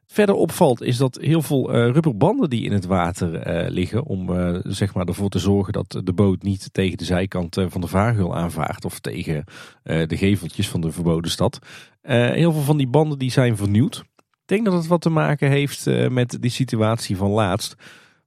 Verder 0.08 0.36
opvalt 0.36 0.82
is 0.82 0.98
dat 0.98 1.18
heel 1.22 1.42
veel 1.42 1.74
eh, 1.74 1.92
rubberbanden 1.92 2.50
die 2.50 2.64
in 2.64 2.72
het 2.72 2.86
water 2.86 3.36
eh, 3.36 3.70
liggen. 3.70 4.04
Om 4.04 4.30
eh, 4.30 4.60
zeg 4.64 4.94
maar 4.94 5.06
ervoor 5.06 5.30
te 5.30 5.40
zorgen 5.40 5.74
dat 5.74 6.02
de 6.04 6.14
boot 6.14 6.44
niet 6.44 6.70
tegen 6.72 6.98
de 6.98 7.06
zijkant 7.06 7.62
van 7.68 7.82
de 7.82 7.88
vaargeul 7.88 8.36
aanvaart. 8.36 8.86
Of 8.86 9.00
tegen 9.00 9.44
de 9.84 10.18
geveltjes 10.18 10.70
van 10.70 10.82
de 10.82 10.92
verboden 10.92 11.32
stad. 11.32 11.60
Heel 12.02 12.52
veel 12.52 12.62
van 12.62 12.78
die 12.78 12.88
banden 12.88 13.20
die 13.20 13.32
zijn 13.32 13.58
vernieuwd. 13.58 14.04
Ik 14.16 14.50
denk 14.50 14.66
dat 14.66 14.74
het 14.74 14.88
wat 14.88 15.02
te 15.02 15.10
maken 15.10 15.50
heeft 15.50 16.10
met 16.10 16.38
die 16.40 16.52
situatie 16.52 17.18
van 17.18 17.30
laatst. 17.30 17.76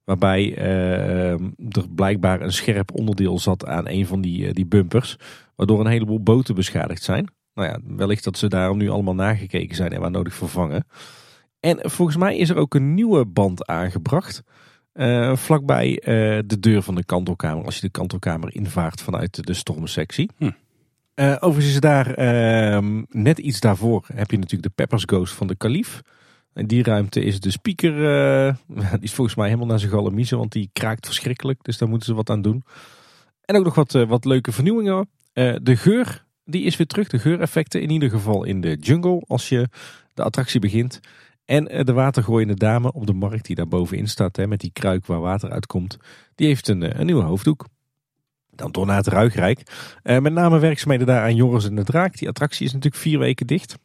Waarbij 0.04 0.56
er 0.56 1.38
blijkbaar 1.94 2.40
een 2.40 2.52
scherp 2.52 2.94
onderdeel 2.94 3.38
zat 3.38 3.66
aan 3.66 3.88
een 3.88 4.06
van 4.06 4.20
die, 4.20 4.52
die 4.52 4.66
bumpers. 4.66 5.16
Waardoor 5.56 5.80
een 5.80 5.86
heleboel 5.86 6.22
boten 6.22 6.54
beschadigd 6.54 7.02
zijn. 7.02 7.28
Nou 7.54 7.68
ja, 7.68 7.78
wellicht 7.96 8.24
dat 8.24 8.38
ze 8.38 8.48
daarom 8.48 8.78
nu 8.78 8.88
allemaal 8.88 9.14
nagekeken 9.14 9.76
zijn 9.76 9.92
en 9.92 10.00
waar 10.00 10.10
nodig 10.10 10.34
vervangen. 10.34 10.86
En 11.66 11.90
volgens 11.90 12.16
mij 12.16 12.36
is 12.36 12.50
er 12.50 12.56
ook 12.56 12.74
een 12.74 12.94
nieuwe 12.94 13.24
band 13.24 13.66
aangebracht. 13.66 14.42
eh, 14.92 15.36
vlakbij 15.36 15.98
eh, 15.98 16.42
de 16.46 16.58
deur 16.60 16.82
van 16.82 16.94
de 16.94 17.04
kantelkamer. 17.04 17.64
Als 17.64 17.74
je 17.74 17.80
de 17.80 17.90
kantelkamer 17.90 18.54
invaart 18.54 19.00
vanuit 19.00 19.46
de 19.46 19.54
stormsectie. 19.54 20.30
Hm. 20.36 20.50
Eh, 21.14 21.36
overigens 21.40 21.74
is 21.74 21.80
daar 21.80 22.14
ehm, 22.14 23.02
net 23.10 23.38
iets 23.38 23.60
daarvoor 23.60 24.04
heb 24.14 24.30
je 24.30 24.36
natuurlijk 24.36 24.68
de 24.68 24.74
Peppers 24.74 25.02
Ghost 25.06 25.34
van 25.34 25.46
de 25.46 25.56
Kalif. 25.56 26.02
In 26.54 26.66
die 26.66 26.82
ruimte 26.82 27.20
is 27.20 27.40
de 27.40 27.50
speaker, 27.50 27.94
die 28.68 29.00
is 29.00 29.14
volgens 29.14 29.36
mij 29.36 29.46
helemaal 29.46 29.68
naar 29.68 29.78
zijn 29.78 29.92
galamiezen, 29.92 30.38
want 30.38 30.52
die 30.52 30.70
kraakt 30.72 31.06
verschrikkelijk. 31.06 31.58
Dus 31.64 31.78
daar 31.78 31.88
moeten 31.88 32.08
ze 32.08 32.14
wat 32.14 32.30
aan 32.30 32.42
doen. 32.42 32.64
En 33.44 33.56
ook 33.56 33.64
nog 33.64 33.74
wat, 33.74 33.92
wat 33.92 34.24
leuke 34.24 34.52
vernieuwingen. 34.52 35.08
De 35.62 35.76
geur, 35.76 36.24
die 36.44 36.64
is 36.64 36.76
weer 36.76 36.86
terug. 36.86 37.08
De 37.08 37.18
geureffecten 37.18 37.82
in 37.82 37.90
ieder 37.90 38.10
geval 38.10 38.44
in 38.44 38.60
de 38.60 38.76
jungle 38.80 39.22
als 39.26 39.48
je 39.48 39.68
de 40.14 40.22
attractie 40.22 40.60
begint. 40.60 41.00
En 41.46 41.68
eh, 41.68 41.84
de 41.84 41.92
watergooiende 41.92 42.54
dame 42.54 42.92
op 42.92 43.06
de 43.06 43.12
markt 43.12 43.46
die 43.46 43.56
daar 43.56 43.68
bovenin 43.68 44.08
staat, 44.08 44.36
hè, 44.36 44.46
met 44.46 44.60
die 44.60 44.70
kruik 44.72 45.06
waar 45.06 45.20
water 45.20 45.50
uitkomt, 45.50 45.98
die 46.34 46.46
heeft 46.46 46.68
een, 46.68 46.82
eh, 46.82 46.98
een 46.98 47.06
nieuwe 47.06 47.22
hoofddoek. 47.22 47.66
Dan 48.50 48.72
door 48.72 48.86
naar 48.86 48.96
het 48.96 49.06
Ruigrijk. 49.06 49.62
Eh, 50.02 50.18
met 50.18 50.32
name 50.32 50.58
werkzaamheden 50.58 51.06
daar 51.06 51.22
aan 51.22 51.34
Joris 51.34 51.64
en 51.64 51.74
de 51.74 51.84
Draak. 51.84 52.18
Die 52.18 52.28
attractie 52.28 52.66
is 52.66 52.72
natuurlijk 52.72 53.02
vier 53.02 53.18
weken 53.18 53.46
dicht. 53.46 53.78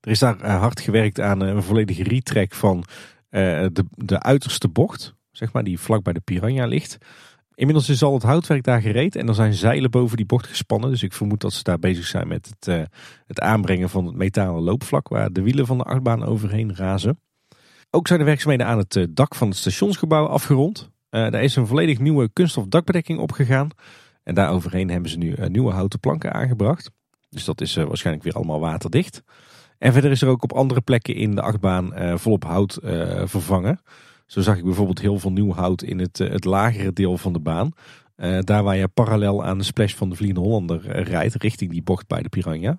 Er 0.00 0.10
is 0.10 0.18
daar 0.18 0.46
hard 0.50 0.80
gewerkt 0.80 1.20
aan 1.20 1.40
een 1.40 1.62
volledige 1.62 2.02
retrack 2.02 2.54
van 2.54 2.84
de, 3.30 3.84
de 3.90 4.22
uiterste 4.22 4.68
bocht. 4.68 5.14
Zeg 5.30 5.52
maar, 5.52 5.64
die 5.64 5.78
vlak 5.78 6.02
bij 6.02 6.12
de 6.12 6.20
Piranha 6.20 6.66
ligt. 6.66 6.98
Inmiddels 7.58 7.88
is 7.88 8.02
al 8.02 8.14
het 8.14 8.22
houtwerk 8.22 8.64
daar 8.64 8.80
gereed 8.80 9.16
en 9.16 9.28
er 9.28 9.34
zijn 9.34 9.54
zeilen 9.54 9.90
boven 9.90 10.16
die 10.16 10.26
bocht 10.26 10.46
gespannen. 10.46 10.90
Dus 10.90 11.02
ik 11.02 11.12
vermoed 11.12 11.40
dat 11.40 11.52
ze 11.52 11.62
daar 11.62 11.78
bezig 11.78 12.06
zijn 12.06 12.28
met 12.28 12.46
het, 12.46 12.68
eh, 12.68 12.82
het 13.26 13.40
aanbrengen 13.40 13.88
van 13.88 14.06
het 14.06 14.14
metalen 14.14 14.62
loopvlak 14.62 15.08
waar 15.08 15.32
de 15.32 15.42
wielen 15.42 15.66
van 15.66 15.78
de 15.78 15.84
achtbaan 15.84 16.24
overheen 16.24 16.76
razen. 16.76 17.20
Ook 17.90 18.06
zijn 18.06 18.18
de 18.18 18.24
werkzaamheden 18.24 18.66
aan 18.66 18.78
het 18.78 18.96
eh, 18.96 19.04
dak 19.10 19.34
van 19.34 19.48
het 19.48 19.56
stationsgebouw 19.56 20.26
afgerond. 20.26 20.90
Eh, 21.10 21.30
daar 21.30 21.42
is 21.42 21.56
een 21.56 21.66
volledig 21.66 21.98
nieuwe 21.98 22.30
kunststof 22.32 22.66
dakbedekking 22.66 23.18
opgegaan. 23.18 23.68
En 24.22 24.34
daar 24.34 24.50
overheen 24.50 24.90
hebben 24.90 25.10
ze 25.10 25.18
nu 25.18 25.34
nieuwe 25.48 25.72
houten 25.72 26.00
planken 26.00 26.32
aangebracht. 26.32 26.90
Dus 27.30 27.44
dat 27.44 27.60
is 27.60 27.74
waarschijnlijk 27.74 28.24
weer 28.24 28.34
allemaal 28.34 28.60
waterdicht. 28.60 29.22
En 29.78 29.92
verder 29.92 30.10
is 30.10 30.22
er 30.22 30.28
ook 30.28 30.42
op 30.42 30.52
andere 30.52 30.80
plekken 30.80 31.14
in 31.14 31.34
de 31.34 31.42
achtbaan 31.42 32.18
volop 32.18 32.44
hout 32.44 32.78
vervangen. 33.24 33.80
Zo 34.28 34.40
zag 34.40 34.56
ik 34.56 34.64
bijvoorbeeld 34.64 35.00
heel 35.00 35.18
veel 35.18 35.32
nieuw 35.32 35.52
hout 35.52 35.82
in 35.82 35.98
het, 35.98 36.20
eh, 36.20 36.30
het 36.30 36.44
lagere 36.44 36.92
deel 36.92 37.18
van 37.18 37.32
de 37.32 37.38
baan. 37.38 37.72
Eh, 38.16 38.38
daar 38.40 38.62
waar 38.62 38.76
je 38.76 38.88
parallel 38.88 39.44
aan 39.44 39.58
de 39.58 39.64
splash 39.64 39.94
van 39.94 40.10
de 40.10 40.16
Vliegende 40.16 40.46
Hollander 40.46 40.90
eh, 40.90 41.04
rijdt, 41.04 41.34
richting 41.34 41.70
die 41.70 41.82
bocht 41.82 42.06
bij 42.06 42.22
de 42.22 42.28
Piranha. 42.28 42.78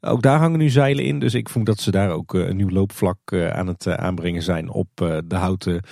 Ook 0.00 0.22
daar 0.22 0.38
hangen 0.38 0.58
nu 0.58 0.68
zeilen 0.68 1.04
in, 1.04 1.18
dus 1.18 1.34
ik 1.34 1.48
vond 1.48 1.66
dat 1.66 1.80
ze 1.80 1.90
daar 1.90 2.10
ook 2.10 2.34
een 2.34 2.56
nieuw 2.56 2.70
loopvlak 2.70 3.32
aan 3.32 3.66
het 3.66 3.86
aanbrengen 3.86 4.42
zijn 4.42 4.70
op 4.70 4.88
de 5.26 5.36
houten 5.36 5.82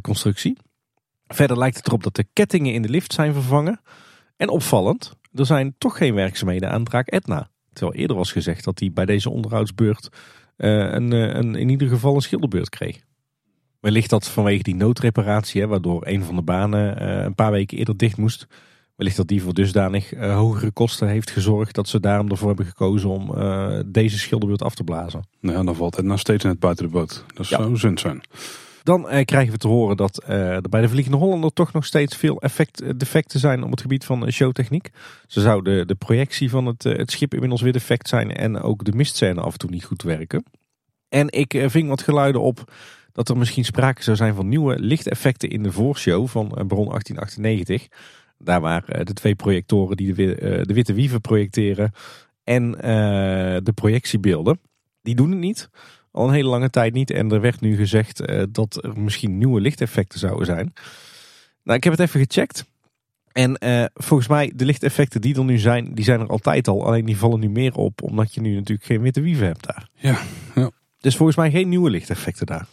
constructie. 0.00 0.56
Verder 1.26 1.58
lijkt 1.58 1.76
het 1.76 1.86
erop 1.86 2.02
dat 2.02 2.14
de 2.14 2.26
kettingen 2.32 2.72
in 2.72 2.82
de 2.82 2.88
lift 2.88 3.12
zijn 3.12 3.32
vervangen. 3.32 3.80
En 4.36 4.48
opvallend, 4.48 5.16
er 5.32 5.46
zijn 5.46 5.74
toch 5.78 5.96
geen 5.96 6.14
werkzaamheden 6.14 6.70
aan 6.70 6.84
Draak 6.84 7.08
Etna. 7.08 7.50
Terwijl 7.72 8.00
eerder 8.00 8.16
was 8.16 8.32
gezegd 8.32 8.64
dat 8.64 8.78
hij 8.78 8.92
bij 8.92 9.04
deze 9.04 9.30
onderhoudsbeurt 9.30 10.08
een, 10.56 11.10
een, 11.12 11.54
in 11.54 11.68
ieder 11.68 11.88
geval 11.88 12.14
een 12.14 12.22
schilderbeurt 12.22 12.68
kreeg. 12.68 13.02
Wellicht 13.84 14.10
dat 14.10 14.28
vanwege 14.28 14.62
die 14.62 14.74
noodreparatie, 14.74 15.60
hè, 15.60 15.66
waardoor 15.66 16.06
een 16.06 16.24
van 16.24 16.36
de 16.36 16.42
banen 16.42 16.98
eh, 16.98 17.24
een 17.24 17.34
paar 17.34 17.50
weken 17.50 17.78
eerder 17.78 17.96
dicht 17.96 18.16
moest. 18.16 18.46
Wellicht 18.96 19.16
dat 19.16 19.28
die 19.28 19.42
voor 19.42 19.54
dusdanig 19.54 20.12
eh, 20.12 20.36
hogere 20.36 20.70
kosten 20.70 21.08
heeft 21.08 21.30
gezorgd 21.30 21.74
dat 21.74 21.88
ze 21.88 22.00
daarom 22.00 22.30
ervoor 22.30 22.48
hebben 22.48 22.66
gekozen 22.66 23.10
om 23.10 23.34
eh, 23.34 23.78
deze 23.86 24.18
schilderbeurt 24.18 24.62
af 24.62 24.74
te 24.74 24.84
blazen. 24.84 25.22
Nou, 25.40 25.64
dan 25.64 25.74
valt 25.74 25.96
het 25.96 26.04
nog 26.04 26.18
steeds 26.18 26.44
net 26.44 26.58
buiten 26.58 26.84
de 26.84 26.90
boot. 26.90 27.24
Dat 27.34 27.48
Ja. 27.48 27.56
zou 27.56 27.76
zund 27.76 28.00
zijn. 28.00 28.20
Dan 28.82 29.06
krijgen 29.24 29.52
we 29.52 29.58
te 29.58 29.68
horen 29.68 29.96
dat 29.96 30.22
eh, 30.22 30.50
er 30.54 30.68
bij 30.68 30.80
de 30.80 30.88
Vliegende 30.88 31.18
Hollander 31.18 31.52
toch 31.52 31.72
nog 31.72 31.84
steeds 31.84 32.16
veel 32.16 32.40
effect, 32.40 32.98
defecten 32.98 33.40
zijn 33.40 33.62
op 33.64 33.70
het 33.70 33.80
gebied 33.80 34.04
van 34.04 34.30
showtechniek. 34.30 34.90
Ze 35.26 35.40
zou 35.40 35.62
de, 35.62 35.84
de 35.86 35.94
projectie 35.94 36.50
van 36.50 36.66
het, 36.66 36.82
het 36.82 37.10
schip 37.10 37.32
inmiddels 37.32 37.62
weer 37.62 37.72
defect 37.72 38.08
zijn 38.08 38.34
en 38.34 38.60
ook 38.60 38.84
de 38.84 38.92
mistscène 38.92 39.40
af 39.40 39.52
en 39.52 39.58
toe 39.58 39.70
niet 39.70 39.84
goed 39.84 40.02
werken. 40.02 40.44
En 41.08 41.32
ik 41.32 41.64
ving 41.66 41.88
wat 41.88 42.02
geluiden 42.02 42.40
op 42.40 42.72
dat 43.14 43.28
er 43.28 43.36
misschien 43.36 43.64
sprake 43.64 44.02
zou 44.02 44.16
zijn 44.16 44.34
van 44.34 44.48
nieuwe 44.48 44.78
lichteffecten 44.78 45.50
in 45.50 45.62
de 45.62 45.72
voorshow 45.72 46.28
van 46.28 46.44
eh, 46.44 46.66
Bron 46.66 46.88
1898. 46.88 47.88
Daar 48.38 48.60
waar 48.60 48.84
eh, 48.84 49.04
de 49.04 49.12
twee 49.12 49.34
projectoren 49.34 49.96
die 49.96 50.14
de, 50.14 50.34
eh, 50.34 50.62
de 50.62 50.74
witte 50.74 50.92
wieven 50.92 51.20
projecteren 51.20 51.92
en 52.44 52.70
de 53.62 53.72
projectiebeelden, 53.74 54.60
die 55.02 55.14
doen 55.14 55.30
het 55.30 55.38
niet. 55.38 55.68
Al 56.10 56.28
een 56.28 56.34
hele 56.34 56.48
lange 56.48 56.70
tijd 56.70 56.92
niet. 56.92 57.10
En 57.10 57.30
er 57.30 57.40
werd 57.40 57.60
nu 57.60 57.76
gezegd 57.76 58.22
dat 58.50 58.84
er 58.84 59.00
misschien 59.00 59.38
nieuwe 59.38 59.60
lichteffecten 59.60 60.18
zouden 60.18 60.46
zijn. 60.46 60.72
Nou, 61.62 61.78
ik 61.78 61.84
heb 61.84 61.92
het 61.92 62.02
even 62.02 62.20
gecheckt. 62.20 62.64
En 63.32 63.58
volgens 63.94 64.28
mij, 64.28 64.52
de 64.54 64.64
lichteffecten 64.64 65.20
die 65.20 65.36
er 65.36 65.44
nu 65.44 65.58
zijn, 65.58 65.94
die 65.94 66.04
zijn 66.04 66.20
er 66.20 66.26
altijd 66.26 66.68
al. 66.68 66.86
Alleen 66.86 67.04
die 67.04 67.16
vallen 67.16 67.40
nu 67.40 67.48
meer 67.48 67.74
op, 67.74 68.02
omdat 68.02 68.34
je 68.34 68.40
nu 68.40 68.54
natuurlijk 68.54 68.86
geen 68.86 69.00
witte 69.00 69.20
wieven 69.20 69.46
hebt 69.46 69.66
daar. 69.66 69.88
Ja, 69.94 70.18
ja. 70.54 70.70
Dus 70.98 71.16
volgens 71.16 71.36
mij 71.36 71.50
geen 71.50 71.68
nieuwe 71.68 71.90
lichteffecten 71.90 72.46
daar. 72.46 72.66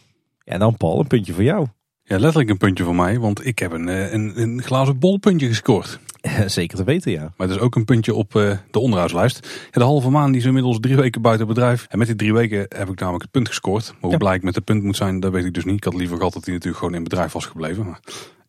Ja, 0.44 0.58
dan 0.58 0.76
Paul, 0.76 1.00
een 1.00 1.06
puntje 1.06 1.32
voor 1.32 1.42
jou. 1.42 1.66
Ja, 2.02 2.18
letterlijk 2.18 2.50
een 2.50 2.56
puntje 2.58 2.84
voor 2.84 2.94
mij, 2.94 3.18
want 3.18 3.46
ik 3.46 3.58
heb 3.58 3.72
een, 3.72 3.88
eh, 3.88 4.12
een, 4.12 4.40
een 4.42 4.62
glazen 4.62 4.98
bolpuntje 4.98 5.46
gescoord. 5.46 5.98
Zeker 6.46 6.76
te 6.76 6.84
weten, 6.84 7.12
ja. 7.12 7.20
Maar 7.36 7.46
het 7.48 7.56
is 7.56 7.62
ook 7.62 7.74
een 7.74 7.84
puntje 7.84 8.14
op 8.14 8.36
eh, 8.36 8.56
de 8.70 8.78
onderhoudslijst. 8.78 9.48
Ja, 9.64 9.78
de 9.80 9.84
halve 9.84 10.10
maan 10.10 10.30
die 10.32 10.40
is 10.40 10.46
inmiddels 10.46 10.80
drie 10.80 10.96
weken 10.96 11.22
buiten 11.22 11.46
bedrijf. 11.46 11.86
En 11.88 11.98
met 11.98 12.06
die 12.06 12.16
drie 12.16 12.32
weken 12.32 12.58
heb 12.58 12.88
ik 12.88 12.98
namelijk 13.00 13.22
het 13.22 13.30
punt 13.30 13.48
gescoord. 13.48 13.86
Maar 13.90 14.00
hoe 14.00 14.10
Ja. 14.10 14.16
blij 14.16 14.34
ik 14.34 14.42
met 14.42 14.54
het 14.54 14.64
punt 14.64 14.82
moet 14.82 14.96
zijn, 14.96 15.20
dat 15.20 15.32
weet 15.32 15.44
ik 15.44 15.54
dus 15.54 15.64
niet. 15.64 15.76
Ik 15.76 15.84
had 15.84 15.94
liever 15.94 16.16
gehad 16.16 16.32
dat 16.32 16.44
hij 16.44 16.52
natuurlijk 16.54 16.82
gewoon 16.82 16.96
in 16.98 17.02
bedrijf 17.04 17.32
was 17.32 17.46
gebleven. 17.46 17.84
Maar 17.86 18.00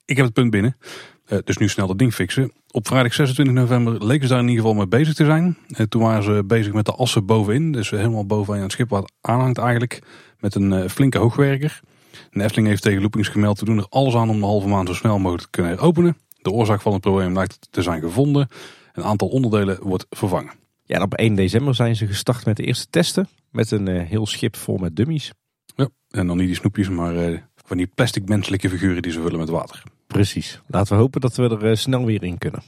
ik 0.05 0.15
heb 0.15 0.25
het 0.25 0.33
punt 0.33 0.51
binnen. 0.51 0.77
Eh, 1.25 1.37
dus 1.43 1.57
nu 1.57 1.69
snel 1.69 1.87
dat 1.87 1.97
ding 1.97 2.13
fixen. 2.13 2.51
Op 2.71 2.87
vrijdag 2.87 3.13
26 3.13 3.55
november 3.55 4.05
leken 4.05 4.27
ze 4.27 4.33
daar 4.33 4.41
in 4.43 4.49
ieder 4.49 4.61
geval 4.65 4.77
mee 4.77 4.87
bezig 4.87 5.13
te 5.13 5.25
zijn. 5.25 5.57
Toen 5.89 6.01
waren 6.01 6.23
ze 6.23 6.43
bezig 6.47 6.73
met 6.73 6.85
de 6.85 6.91
assen 6.93 7.25
bovenin. 7.25 7.71
Dus 7.71 7.89
helemaal 7.89 8.25
bovenaan 8.25 8.61
het 8.61 8.71
schip 8.71 8.89
waar 8.89 9.01
het 9.01 9.13
aanhangt 9.21 9.57
eigenlijk. 9.57 10.01
Met 10.43 10.55
een 10.55 10.73
eh, 10.73 10.89
flinke 10.89 11.17
hoogwerker. 11.17 11.79
En 12.11 12.39
de 12.39 12.43
Efteling 12.43 12.67
heeft 12.67 12.81
tegen 12.81 13.01
Loopings 13.01 13.27
gemeld. 13.27 13.59
We 13.59 13.65
doen 13.65 13.77
er 13.77 13.85
alles 13.89 14.15
aan 14.15 14.29
om 14.29 14.39
de 14.39 14.45
halve 14.45 14.67
maan 14.67 14.87
zo 14.87 14.93
snel 14.93 15.19
mogelijk 15.19 15.43
te 15.43 15.49
kunnen 15.49 15.71
heropenen. 15.71 16.17
De 16.41 16.51
oorzaak 16.51 16.81
van 16.81 16.93
het 16.93 17.01
probleem 17.01 17.33
lijkt 17.33 17.67
te 17.69 17.81
zijn 17.81 18.01
gevonden. 18.01 18.47
Een 18.93 19.03
aantal 19.03 19.27
onderdelen 19.27 19.77
wordt 19.81 20.05
vervangen. 20.09 20.51
Ja, 20.83 20.95
en 20.95 21.01
op 21.01 21.13
1 21.13 21.35
december 21.35 21.75
zijn 21.75 21.95
ze 21.95 22.07
gestart 22.07 22.45
met 22.45 22.57
de 22.57 22.63
eerste 22.63 22.87
testen. 22.89 23.27
Met 23.51 23.71
een 23.71 23.87
eh, 23.87 24.07
heel 24.07 24.25
schip 24.25 24.55
vol 24.55 24.77
met 24.77 24.95
dummies. 24.95 25.31
Ja, 25.75 25.89
en 26.09 26.27
dan 26.27 26.37
niet 26.37 26.47
die 26.47 26.55
snoepjes, 26.55 26.89
maar 26.89 27.15
eh, 27.15 27.39
van 27.55 27.77
die 27.77 27.87
plastic 27.95 28.27
menselijke 28.27 28.69
figuren 28.69 29.01
die 29.01 29.11
ze 29.11 29.21
vullen 29.21 29.39
met 29.39 29.49
water. 29.49 29.83
Precies. 30.07 30.61
Laten 30.67 30.95
we 30.95 31.01
hopen 31.01 31.21
dat 31.21 31.35
we 31.35 31.57
er 31.61 31.77
snel 31.77 32.05
weer 32.05 32.23
in 32.23 32.37
kunnen. 32.37 32.63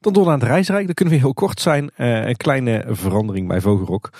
Dan 0.00 0.12
door 0.12 0.24
naar 0.24 0.38
het 0.38 0.48
reisrijk. 0.48 0.86
Dat 0.86 0.96
kunnen 0.96 1.14
we 1.14 1.20
heel 1.20 1.34
kort 1.34 1.60
zijn. 1.60 1.90
Een 1.96 2.36
kleine 2.36 2.84
verandering 2.88 3.48
bij 3.48 3.60
Vogelrok. 3.60 4.10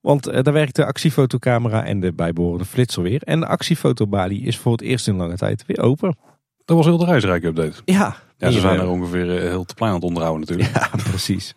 Want 0.00 0.26
eh, 0.26 0.42
daar 0.42 0.52
werkt 0.52 0.76
de 0.76 0.84
actiefotocamera 0.84 1.84
en 1.84 2.00
de 2.00 2.12
bijbehorende 2.12 2.64
flitser 2.64 3.02
weer. 3.02 3.22
En 3.22 3.40
de 3.40 3.46
actiefotobalie 3.46 4.42
is 4.42 4.58
voor 4.58 4.72
het 4.72 4.80
eerst 4.80 5.08
in 5.08 5.16
lange 5.16 5.36
tijd 5.36 5.66
weer 5.66 5.80
open. 5.80 6.16
Dat 6.64 6.76
was 6.76 6.86
heel 6.86 6.98
de 6.98 7.04
reisrijk 7.04 7.44
update. 7.44 7.82
Ja, 7.84 8.16
Ja, 8.36 8.50
ze 8.50 8.60
zijn 8.60 8.78
er 8.80 8.88
ongeveer 8.88 9.36
eh, 9.36 9.48
heel 9.48 9.64
te 9.64 9.74
plein 9.74 9.90
aan 9.90 9.96
het 9.96 10.06
onderhouden 10.06 10.40
natuurlijk. 10.40 10.76
Ja, 10.76 10.90
precies. 11.10 11.54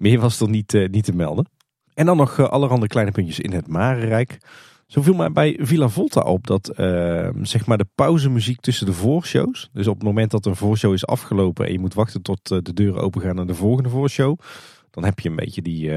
Meer 0.00 0.20
was 0.20 0.40
er 0.40 0.48
niet, 0.48 0.74
eh, 0.74 0.88
niet 0.88 1.04
te 1.04 1.12
melden. 1.12 1.48
En 1.94 2.06
dan 2.06 2.16
nog 2.16 2.38
eh, 2.38 2.48
allerhande 2.48 2.86
kleine 2.86 3.12
puntjes 3.12 3.40
in 3.40 3.52
het 3.52 3.66
Marenrijk. 3.66 4.38
Zo 4.86 5.02
viel 5.02 5.14
mij 5.14 5.32
bij 5.32 5.58
Villa 5.60 5.88
Volta 5.88 6.20
op 6.20 6.46
dat 6.46 6.68
eh, 6.68 7.28
zeg 7.42 7.66
maar 7.66 7.78
de 7.78 7.86
pauzemuziek 7.94 8.60
tussen 8.60 8.86
de 8.86 8.92
voorshows. 8.92 9.68
Dus 9.72 9.86
op 9.86 9.94
het 9.94 10.02
moment 10.02 10.30
dat 10.30 10.46
een 10.46 10.56
voorshow 10.56 10.92
is 10.92 11.06
afgelopen 11.06 11.66
en 11.66 11.72
je 11.72 11.78
moet 11.78 11.94
wachten 11.94 12.22
tot 12.22 12.48
de 12.48 12.72
deuren 12.72 13.02
open 13.02 13.20
gaan 13.20 13.34
naar 13.34 13.46
de 13.46 13.54
volgende 13.54 13.88
voorshow. 13.88 14.38
Dan 14.90 15.04
heb 15.04 15.20
je 15.20 15.28
een 15.28 15.36
beetje 15.36 15.62
die, 15.62 15.90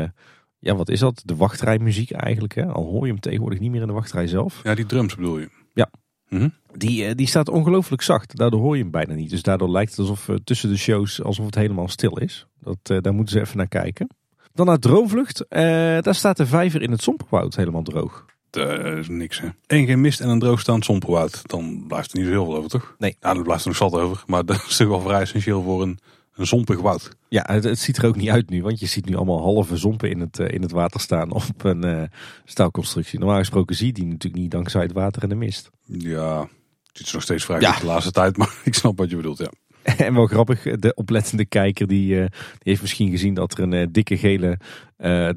ja 0.64 0.76
wat 0.76 0.90
is 0.90 1.00
dat? 1.00 1.22
De 1.26 1.36
wachtrijmuziek 1.36 2.12
eigenlijk. 2.12 2.56
Hè? 2.56 2.66
Al 2.66 2.86
hoor 2.86 3.06
je 3.06 3.12
hem 3.12 3.20
tegenwoordig 3.20 3.60
niet 3.60 3.72
meer 3.72 3.82
in 3.82 3.88
de 3.88 3.94
wachtrij 3.94 4.28
zelf. 4.28 4.60
Ja, 4.64 4.76
die 4.76 4.86
drums 4.86 5.16
bedoel 5.16 5.40
je? 5.40 5.50
Ja. 5.74 5.90
Mhm. 6.30 6.50
Die, 6.72 7.06
eh, 7.06 7.16
die 7.16 7.28
staat 7.28 7.50
ongelooflijk 7.50 8.02
zacht. 8.02 8.36
Daardoor 8.38 8.60
hoor 8.60 8.76
je 8.76 8.82
hem 8.82 8.92
bijna 8.92 9.14
niet. 9.14 9.30
Dus 9.30 9.42
daardoor 9.42 9.70
lijkt 9.70 9.90
het 9.90 10.00
alsof 10.00 10.30
eh, 10.30 10.36
tussen 10.44 10.70
de 10.70 10.78
shows 10.78 11.24
alsof 11.24 11.46
het 11.46 11.56
helemaal 11.56 11.88
stil 11.88 12.18
is. 12.18 12.48
Dat, 12.60 12.78
eh, 12.84 12.98
daar 13.02 13.14
moeten 13.14 13.34
ze 13.36 13.42
even 13.42 13.58
naar 13.58 13.68
kijken. 13.68 14.08
Dan 14.54 14.66
naar 14.66 14.80
Droomvlucht. 14.80 15.46
Daar 15.50 16.16
staat 16.16 16.38
de 16.38 16.46
vijver 16.46 16.82
in 16.82 16.92
het 16.92 17.02
Somperwoud 17.02 17.56
helemaal 17.56 17.84
droog. 17.84 18.26
Dat 18.50 18.98
is 18.98 19.08
niks 19.08 19.40
hè. 19.40 19.48
En 19.68 19.86
geen 19.86 20.02
mist 20.02 20.20
en 20.20 20.30
een 20.30 20.40
droogstaand 20.40 20.86
somperwoud. 20.86 21.50
Dan 21.50 21.84
blijft 21.88 22.12
er 22.12 22.18
niet 22.18 22.28
zo 22.28 22.32
heel 22.32 22.46
veel 22.46 22.56
over 22.56 22.70
toch? 22.70 22.96
Nee. 22.98 23.16
Ja, 23.20 23.36
er 23.36 23.42
blijft 23.42 23.62
er 23.62 23.68
nog 23.68 23.78
zat 23.78 23.94
over. 23.94 24.24
Maar 24.28 24.46
dat 24.52 24.66
is 24.68 24.78
toch 24.78 24.88
wel 24.88 25.00
vrij 25.00 25.22
essentieel 25.22 25.64
voor 25.64 25.82
een, 25.82 26.00
een 26.36 26.48
zompig 26.48 26.82
woud. 26.82 27.10
Ja, 27.30 27.44
het, 27.48 27.64
het 27.64 27.80
ziet 27.80 27.98
er 27.98 28.06
ook 28.06 28.16
niet 28.16 28.30
uit 28.30 28.50
nu. 28.50 28.62
Want 28.62 28.80
je 28.80 28.86
ziet 28.86 29.06
nu 29.06 29.16
allemaal 29.16 29.42
halve 29.42 29.78
zompen 29.78 30.10
in 30.10 30.20
het, 30.20 30.40
eh, 30.40 30.54
in 30.54 30.62
het 30.62 30.72
water 30.72 31.00
staan 31.00 31.32
op 31.42 31.64
een 31.64 31.84
eh, 31.84 32.04
staalconstructie. 32.46 33.20
Normaal 33.20 33.38
gesproken 33.38 33.76
zie 33.76 33.88
je 33.88 33.94
die 33.94 34.06
natuurlijk 34.06 34.42
niet 34.42 34.52
dankzij 34.52 34.82
het 34.82 34.92
water 34.92 35.24
en 35.24 35.30
de 35.30 35.36
mist. 35.36 35.70
Ja, 35.86 36.48
het 36.94 37.00
is 37.06 37.14
nog 37.14 37.22
steeds 37.22 37.46
vrij 37.46 37.60
Ja. 37.60 37.80
de 37.80 37.86
laatste 37.86 38.12
tijd. 38.12 38.38
Maar 38.38 38.54
ik 38.64 38.74
snap 38.74 38.98
wat 38.98 39.10
je 39.10 39.16
bedoelt, 39.16 39.38
ja. 39.38 39.52
En 39.98 40.14
wel 40.14 40.26
grappig, 40.26 40.62
de 40.62 40.94
oplettende 40.94 41.46
kijker 41.46 41.88
die, 41.88 42.14
eh, 42.16 42.26
die 42.30 42.60
heeft 42.60 42.82
misschien 42.82 43.10
gezien 43.10 43.34
dat 43.34 43.58
er 43.58 43.74
een 43.74 43.92
dikke 43.92 44.18
gele 44.18 44.60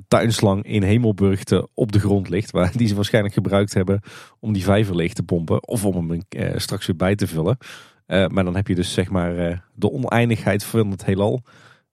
tuinslang 0.09 0.65
in 0.65 0.83
Hemelburgte 0.83 1.69
op 1.75 1.93
de 1.93 1.99
grond 1.99 2.29
ligt. 2.29 2.51
Waar, 2.51 2.73
die 2.77 2.89
ze 2.89 2.95
waarschijnlijk 2.95 3.35
gebruikt 3.35 3.75
hebben 3.75 4.01
om 4.41 4.53
die 4.53 4.65
vijver 4.65 4.97
leeg 4.97 5.13
te 5.13 5.23
pompen. 5.23 5.69
Of 5.69 5.85
om 5.85 6.11
hem 6.11 6.23
straks 6.57 6.87
weer 6.87 6.97
bij 6.97 7.15
te 7.15 7.27
vullen. 7.27 7.59
Eh, 8.07 8.27
maar 8.27 8.45
dan 8.45 8.57
heb 8.57 8.69
je 8.69 8.75
dus 8.75 8.93
zeg 8.93 9.11
maar 9.11 9.39
eh, 9.39 9.59
de 9.75 9.91
oneindigheid 9.91 10.65
van 10.65 10.91
het 10.91 11.05
heelal 11.05 11.43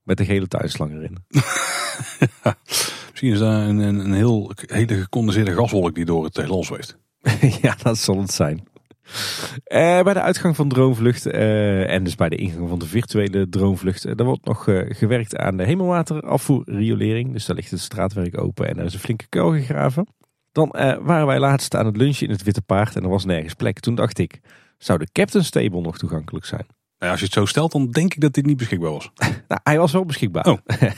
met 0.02 0.16
de 0.16 0.24
gele 0.24 0.48
tuinslang 0.48 0.92
erin. 0.92 1.16
Misschien 3.10 3.32
is 3.32 3.38
daar 3.38 3.68
een, 3.68 3.78
een, 3.78 3.98
een 3.98 4.12
heel, 4.12 4.52
hele 4.66 4.94
gecondenseerde 4.94 5.54
gaswolk 5.54 5.94
die 5.94 6.04
door 6.04 6.24
het 6.24 6.36
heelal 6.36 6.64
zweeft. 6.64 6.98
ja, 7.62 7.76
dat 7.82 7.98
zal 7.98 8.20
het 8.20 8.32
zijn. 8.32 8.66
Eh, 9.64 10.02
bij 10.02 10.12
de 10.12 10.20
uitgang 10.20 10.56
van 10.56 10.68
Droomvlucht 10.68 11.26
en 11.26 12.04
dus 12.04 12.14
bij 12.14 12.28
de 12.28 12.36
ingang 12.36 12.68
van 12.68 12.78
de 12.78 12.86
virtuele 12.86 13.48
Droomvlucht, 13.48 14.16
daar 14.16 14.26
wordt 14.26 14.44
nog 14.44 14.64
gewerkt 14.88 15.36
aan 15.36 15.56
de 15.56 15.64
hemelwaterafvoerriolering. 15.64 17.32
Dus 17.32 17.46
daar 17.46 17.56
ligt 17.56 17.70
het 17.70 17.80
straatwerk 17.80 18.40
open 18.40 18.68
en 18.68 18.78
er 18.78 18.84
is 18.84 18.94
een 18.94 19.00
flinke 19.00 19.26
kuil 19.28 19.52
gegraven. 19.52 20.06
Dan 20.52 20.68
waren 21.02 21.26
wij 21.26 21.38
laatst 21.38 21.74
aan 21.74 21.86
het 21.86 21.96
lunchen 21.96 22.26
in 22.26 22.32
het 22.32 22.42
Witte 22.42 22.62
Paard 22.62 22.96
en 22.96 23.02
er 23.02 23.08
was 23.08 23.24
nergens 23.24 23.54
plek. 23.54 23.80
Toen 23.80 23.94
dacht 23.94 24.18
ik, 24.18 24.40
zou 24.84 24.98
de 24.98 25.08
Captain's 25.12 25.50
Table 25.50 25.80
nog 25.80 25.98
toegankelijk 25.98 26.44
zijn? 26.44 26.66
Nou, 26.98 27.10
als 27.10 27.20
je 27.20 27.26
het 27.26 27.34
zo 27.34 27.44
stelt, 27.44 27.72
dan 27.72 27.90
denk 27.90 28.14
ik 28.14 28.20
dat 28.20 28.32
dit 28.32 28.46
niet 28.46 28.56
beschikbaar 28.56 28.90
was. 28.90 29.10
Nou, 29.48 29.60
hij 29.64 29.78
was 29.78 29.92
wel 29.92 30.04
beschikbaar. 30.04 30.46
Oh. 30.46 30.58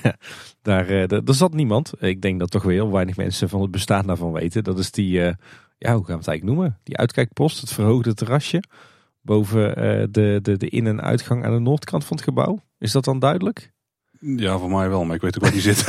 Daar, 0.62 0.88
eh, 0.88 1.08
daar, 1.08 1.34
zat 1.34 1.54
niemand. 1.54 1.92
Ik 1.98 2.22
denk 2.22 2.38
dat 2.38 2.50
toch 2.50 2.62
wel 2.62 2.72
heel 2.72 2.92
weinig 2.92 3.16
mensen 3.16 3.48
van 3.48 3.60
het 3.60 3.70
bestaan 3.70 4.06
daarvan 4.06 4.32
weten. 4.32 4.64
Dat 4.64 4.78
is 4.78 4.90
die, 4.90 5.22
eh, 5.22 5.34
ja, 5.78 5.94
hoe 5.94 6.04
gaan 6.04 6.14
we 6.14 6.18
het 6.18 6.28
eigenlijk 6.28 6.44
noemen? 6.44 6.78
Die 6.82 6.96
uitkijkpost, 6.96 7.60
het 7.60 7.72
verhoogde 7.72 8.14
terrasje. 8.14 8.62
Boven 9.20 9.76
eh, 9.76 10.06
de, 10.10 10.38
de, 10.42 10.56
de 10.56 10.68
in- 10.68 10.86
en 10.86 11.02
uitgang 11.02 11.44
aan 11.44 11.52
de 11.52 11.58
noordkant 11.58 12.04
van 12.04 12.16
het 12.16 12.24
gebouw. 12.24 12.58
Is 12.78 12.92
dat 12.92 13.04
dan 13.04 13.18
duidelijk? 13.18 13.72
Ja, 14.20 14.58
voor 14.58 14.70
mij 14.70 14.88
wel, 14.88 15.04
maar 15.04 15.16
ik 15.16 15.22
weet 15.22 15.36
ook 15.36 15.42
waar 15.42 15.52
die 15.52 15.60
zit. 15.60 15.84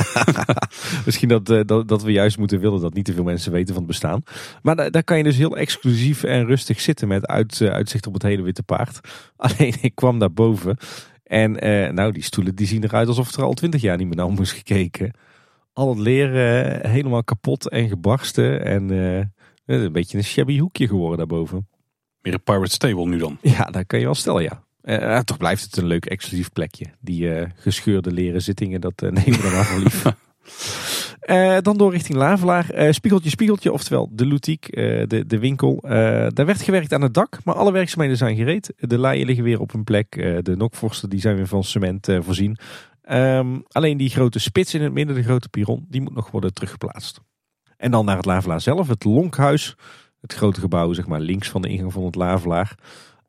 Misschien 1.06 1.28
dat, 1.28 1.50
eh, 1.50 1.60
dat, 1.64 1.88
dat 1.88 2.02
we 2.02 2.12
juist 2.12 2.38
moeten 2.38 2.60
willen 2.60 2.80
dat 2.80 2.94
niet 2.94 3.04
te 3.04 3.12
veel 3.12 3.24
mensen 3.24 3.52
weten 3.52 3.74
van 3.74 3.82
het 3.82 3.86
bestaan. 3.86 4.22
Maar 4.62 4.76
daar, 4.76 4.90
daar 4.90 5.04
kan 5.04 5.16
je 5.16 5.22
dus 5.22 5.36
heel 5.36 5.56
exclusief 5.56 6.22
en 6.22 6.46
rustig 6.46 6.80
zitten 6.80 7.08
met 7.08 7.26
uit, 7.26 7.60
eh, 7.60 7.68
uitzicht 7.68 8.06
op 8.06 8.12
het 8.12 8.22
hele 8.22 8.42
witte 8.42 8.62
paard. 8.62 9.00
Alleen 9.36 9.74
ik 9.80 9.94
kwam 9.94 10.18
daar 10.18 10.32
boven 10.32 10.76
en 11.28 11.60
eh, 11.60 11.92
nou 11.92 12.12
die 12.12 12.22
stoelen 12.22 12.54
die 12.54 12.66
zien 12.66 12.84
eruit 12.84 13.08
alsof 13.08 13.36
er 13.36 13.42
al 13.42 13.54
twintig 13.54 13.80
jaar 13.80 13.96
niet 13.96 14.06
meer 14.06 14.16
naar 14.16 14.26
om 14.26 14.34
moest 14.34 14.52
gekeken. 14.52 15.12
Al 15.72 15.88
het 15.88 15.98
leren 15.98 16.82
eh, 16.82 16.90
helemaal 16.90 17.24
kapot 17.24 17.68
en 17.68 17.88
gebarsten 17.88 18.64
en 18.64 18.90
eh, 18.90 19.76
een 19.76 19.92
beetje 19.92 20.18
een 20.18 20.24
shabby 20.24 20.58
hoekje 20.58 20.88
geworden 20.88 21.18
daarboven. 21.18 21.68
Meer 22.20 22.34
een 22.34 22.42
Pirate 22.42 22.70
Stable 22.70 23.06
nu 23.06 23.18
dan. 23.18 23.38
Ja, 23.42 23.64
dat 23.64 23.86
kan 23.86 23.98
je 23.98 24.04
wel 24.04 24.14
stellen 24.14 24.42
ja. 24.42 24.62
Eh, 24.88 25.18
toch 25.18 25.36
blijft 25.36 25.64
het 25.64 25.76
een 25.76 25.86
leuk 25.86 26.06
exclusief 26.06 26.52
plekje. 26.52 26.86
Die 27.00 27.34
eh, 27.34 27.50
gescheurde 27.54 28.12
leren 28.12 28.42
zittingen, 28.42 28.80
dat 28.80 29.02
eh, 29.02 29.10
nemen 29.10 29.40
we 29.40 29.50
dan 29.50 29.64
voor 29.64 29.80
lief. 29.80 30.02
Dan 31.62 31.76
door 31.76 31.92
richting 31.92 32.18
Lavelaar. 32.18 32.64
Spiegeltje, 32.90 33.30
spiegeltje, 33.30 33.72
oftewel 33.72 34.08
de 34.12 34.26
Loutiek, 34.26 34.68
eh, 34.68 35.06
de, 35.06 35.26
de 35.26 35.38
winkel. 35.38 35.78
Daar 36.34 36.46
werd 36.46 36.62
gewerkt 36.62 36.92
aan 36.92 37.02
het 37.02 37.14
dak, 37.14 37.38
maar 37.44 37.54
alle 37.54 37.72
werkzaamheden 37.72 38.16
zijn 38.16 38.36
gereed. 38.36 38.72
De 38.76 38.98
laaien 38.98 39.26
liggen 39.26 39.44
weer 39.44 39.60
op 39.60 39.72
hun 39.72 39.84
plek. 39.84 40.10
De 40.44 40.54
nokvorsten 40.56 41.10
die 41.10 41.20
zijn 41.20 41.36
weer 41.36 41.46
van 41.46 41.64
cement 41.64 42.08
voorzien. 42.18 42.58
Ehm, 43.02 43.58
alleen 43.68 43.96
die 43.96 44.10
grote 44.10 44.38
spits 44.38 44.74
in 44.74 44.82
het 44.82 44.92
midden, 44.92 45.14
de 45.14 45.22
grote 45.22 45.48
piron, 45.48 45.86
die 45.88 46.00
moet 46.00 46.14
nog 46.14 46.30
worden 46.30 46.54
teruggeplaatst. 46.54 47.20
En 47.76 47.90
dan 47.90 48.04
naar 48.04 48.16
het 48.16 48.26
Lavelaar 48.26 48.60
zelf, 48.60 48.88
het 48.88 49.04
Lonkhuis. 49.04 49.76
Het 50.20 50.34
grote 50.34 50.60
gebouw, 50.60 50.92
zeg 50.92 51.06
maar 51.06 51.20
links 51.20 51.48
van 51.48 51.62
de 51.62 51.68
ingang 51.68 51.92
van 51.92 52.04
het 52.04 52.14
Lavelaar. 52.14 52.74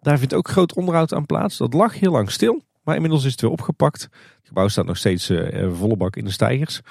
Daar 0.09 0.17
vindt 0.17 0.33
ook 0.33 0.49
groot 0.49 0.75
onderhoud 0.75 1.13
aan 1.13 1.25
plaats. 1.25 1.57
Dat 1.57 1.73
lag 1.73 1.99
heel 1.99 2.11
lang 2.11 2.31
stil, 2.31 2.61
maar 2.83 2.95
inmiddels 2.95 3.25
is 3.25 3.31
het 3.31 3.41
weer 3.41 3.51
opgepakt. 3.51 4.01
Het 4.01 4.47
gebouw 4.47 4.67
staat 4.67 4.85
nog 4.85 4.97
steeds 4.97 5.29
eh, 5.29 5.71
volle 5.71 5.97
bak 5.97 6.15
in 6.15 6.25
de 6.25 6.31
stijgers. 6.31 6.81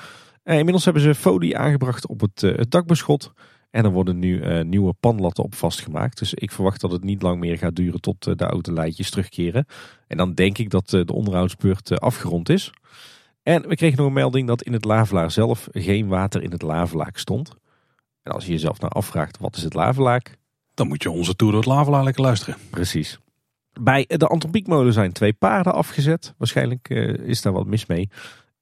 Eh, 0.42 0.56
inmiddels 0.56 0.84
hebben 0.84 1.02
ze 1.02 1.14
folie 1.14 1.56
aangebracht 1.58 2.06
op 2.06 2.20
het, 2.20 2.42
eh, 2.42 2.62
dakbeschot. 2.68 3.32
En 3.70 3.84
er 3.84 3.90
worden 3.90 4.18
nu 4.18 4.40
eh, 4.40 4.64
nieuwe 4.64 4.92
panlatten 5.00 5.44
op 5.44 5.54
vastgemaakt. 5.54 6.18
Dus 6.18 6.34
ik 6.34 6.50
verwacht 6.50 6.80
dat 6.80 6.92
het 6.92 7.04
niet 7.04 7.22
lang 7.22 7.40
meer 7.40 7.58
gaat 7.58 7.76
duren 7.76 8.00
tot 8.00 8.38
de 8.38 8.46
oude 8.46 8.72
leidjes 8.72 9.10
terugkeren. 9.10 9.66
En 10.06 10.16
dan 10.16 10.34
denk 10.34 10.58
ik 10.58 10.70
dat 10.70 10.88
de 10.88 11.12
onderhoudsbeurt 11.12 12.00
afgerond 12.00 12.48
is. 12.48 12.70
En 13.42 13.68
we 13.68 13.74
kregen 13.74 13.98
nog 13.98 14.06
een 14.06 14.12
melding 14.12 14.46
dat 14.46 14.62
in 14.62 14.72
het 14.72 14.84
lavelaar 14.84 15.30
zelf 15.30 15.68
geen 15.72 16.08
water 16.08 16.42
in 16.42 16.50
het 16.50 16.62
lavelaak 16.62 17.18
stond. 17.18 17.54
En 18.22 18.32
als 18.32 18.44
je 18.44 18.52
jezelf 18.52 18.80
nou 18.80 18.92
afvraagt, 18.92 19.38
wat 19.38 19.56
is 19.56 19.62
het 19.62 19.74
lavelaak? 19.74 20.36
Dan 20.78 20.88
moet 20.88 21.02
je 21.02 21.10
onze 21.10 21.36
Tour 21.36 21.52
door 21.52 21.62
het 21.62 21.70
Lavelaar 21.70 22.04
lekker 22.04 22.22
luisteren. 22.22 22.56
Precies. 22.70 23.18
Bij 23.80 24.04
de 24.08 24.26
Anton 24.26 24.50
Pieckmolen 24.50 24.92
zijn 24.92 25.12
twee 25.12 25.32
paarden 25.32 25.74
afgezet. 25.74 26.34
Waarschijnlijk 26.36 26.90
eh, 26.90 27.08
is 27.08 27.42
daar 27.42 27.52
wat 27.52 27.66
mis 27.66 27.86
mee. 27.86 28.08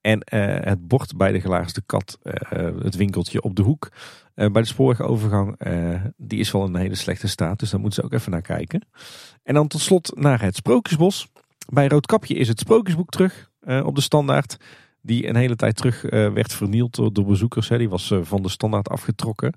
En 0.00 0.20
eh, 0.20 0.64
het 0.68 0.88
bord 0.88 1.16
bij 1.16 1.32
de 1.32 1.40
Gelaarste 1.40 1.82
Kat, 1.86 2.18
eh, 2.22 2.34
het 2.82 2.96
winkeltje 2.96 3.42
op 3.42 3.56
de 3.56 3.62
hoek. 3.62 3.88
bij 4.34 4.62
de 4.62 4.64
spoorwegovergang, 4.64 5.56
die 6.16 6.38
is 6.38 6.50
wel 6.50 6.66
in 6.66 6.74
een 6.74 6.80
hele 6.80 6.94
slechte 6.94 7.28
staat. 7.28 7.58
Dus 7.58 7.70
daar 7.70 7.80
moeten 7.80 8.02
ze 8.02 8.06
ook 8.08 8.18
even 8.18 8.30
naar 8.30 8.42
kijken. 8.42 8.86
En 9.42 9.54
dan 9.54 9.68
tot 9.68 9.80
slot 9.80 10.12
naar 10.14 10.40
het 10.40 10.56
Sprookjesbos. 10.56 11.28
Bij 11.72 11.88
Roodkapje 11.88 12.34
is 12.34 12.48
het 12.48 12.60
Sprookjesboek 12.60 13.10
terug 13.10 13.50
op 13.84 13.94
de 13.94 14.00
standaard. 14.00 14.56
Die 15.00 15.28
een 15.28 15.36
hele 15.36 15.56
tijd 15.56 15.76
terug 15.76 16.02
werd 16.10 16.52
vernield 16.52 17.14
door, 17.14 17.24
bezoekers. 17.24 17.68
Hè. 17.68 17.78
Die 17.78 17.88
was 17.88 18.14
van 18.22 18.42
de 18.42 18.48
standaard 18.48 18.88
afgetrokken. 18.88 19.52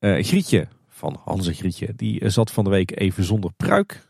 Grietje 0.00 0.68
van 0.94 1.20
Hanze 1.24 1.52
Grietje, 1.52 1.92
die 1.96 2.20
eh, 2.20 2.30
zat 2.30 2.50
van 2.50 2.64
de 2.64 2.70
week 2.70 3.00
even 3.00 3.24
zonder 3.24 3.52
pruik. 3.56 4.06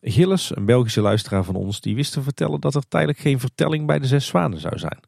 Gilles, 0.00 0.56
een 0.56 0.64
Belgische 0.64 1.00
luisteraar 1.00 1.44
van 1.44 1.54
ons, 1.54 1.80
die 1.80 1.94
wist 1.94 2.12
te 2.12 2.22
vertellen 2.22 2.60
dat 2.60 2.74
er 2.74 2.88
tijdelijk 2.88 3.18
geen 3.18 3.40
vertelling 3.40 3.86
bij 3.86 3.98
de 3.98 4.06
Zes 4.06 4.26
Zwanen 4.26 4.60
zou 4.60 4.78
zijn. 4.78 5.00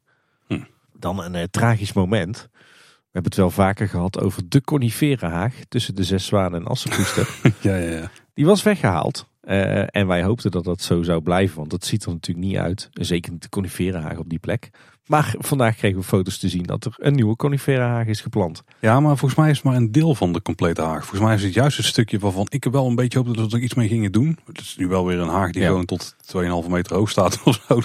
Hm. 0.47 0.63
Dan 0.93 1.23
een 1.23 1.35
eh, 1.35 1.43
tragisch 1.43 1.93
moment. 1.93 2.49
We 2.51 3.23
hebben 3.23 3.31
het 3.31 3.35
wel 3.35 3.65
vaker 3.65 3.89
gehad 3.89 4.19
over 4.19 4.49
de 4.49 4.61
coniferenhaag 4.61 5.53
tussen 5.67 5.95
de 5.95 6.03
Zes 6.03 6.25
Zwanen 6.25 6.59
en 6.59 6.67
Assenpoester. 6.67 7.29
Ja, 7.61 7.75
ja, 7.75 7.91
ja. 7.91 8.11
Die 8.33 8.45
was 8.45 8.63
weggehaald. 8.63 9.27
Eh, 9.47 9.95
en 9.95 10.07
wij 10.07 10.23
hoopten 10.23 10.51
dat 10.51 10.63
dat 10.63 10.81
zo 10.81 11.03
zou 11.03 11.21
blijven, 11.21 11.57
want 11.57 11.69
dat 11.69 11.85
ziet 11.85 12.05
er 12.05 12.11
natuurlijk 12.11 12.47
niet 12.47 12.57
uit. 12.57 12.89
Zeker 12.91 13.31
niet 13.31 13.41
de 13.41 13.49
coniferenhaag 13.49 14.17
op 14.17 14.29
die 14.29 14.39
plek. 14.39 14.69
Maar 15.05 15.35
vandaag 15.37 15.75
kregen 15.75 15.97
we 15.97 16.03
foto's 16.03 16.37
te 16.37 16.49
zien 16.49 16.63
dat 16.63 16.85
er 16.85 16.95
een 16.97 17.15
nieuwe 17.15 17.35
coniferenhaag 17.35 18.05
is 18.07 18.21
geplant. 18.21 18.63
Ja, 18.79 18.99
maar 18.99 19.17
volgens 19.17 19.39
mij 19.39 19.49
is 19.49 19.55
het 19.55 19.65
maar 19.65 19.75
een 19.75 19.91
deel 19.91 20.15
van 20.15 20.33
de 20.33 20.41
complete 20.41 20.81
haag. 20.81 20.99
Volgens 20.99 21.21
mij 21.21 21.35
is 21.35 21.43
het 21.43 21.53
juist 21.53 21.77
het 21.77 21.85
stukje 21.85 22.19
waarvan 22.19 22.45
ik 22.49 22.65
er 22.65 22.71
wel 22.71 22.87
een 22.87 22.95
beetje 22.95 23.17
hoopte 23.17 23.33
dat 23.41 23.51
we 23.51 23.57
er 23.57 23.63
iets 23.63 23.73
mee 23.73 23.87
gingen 23.87 24.11
doen. 24.11 24.37
Het 24.45 24.59
is 24.59 24.75
nu 24.77 24.87
wel 24.87 25.05
weer 25.05 25.19
een 25.19 25.27
haag 25.29 25.51
die 25.51 25.61
Ja. 25.61 25.67
gewoon 25.67 25.85
tot 25.85 26.15
2,5 26.63 26.69
meter 26.69 26.95
hoog 26.95 27.09
staat 27.09 27.39
of 27.43 27.63
zo. 27.67 27.81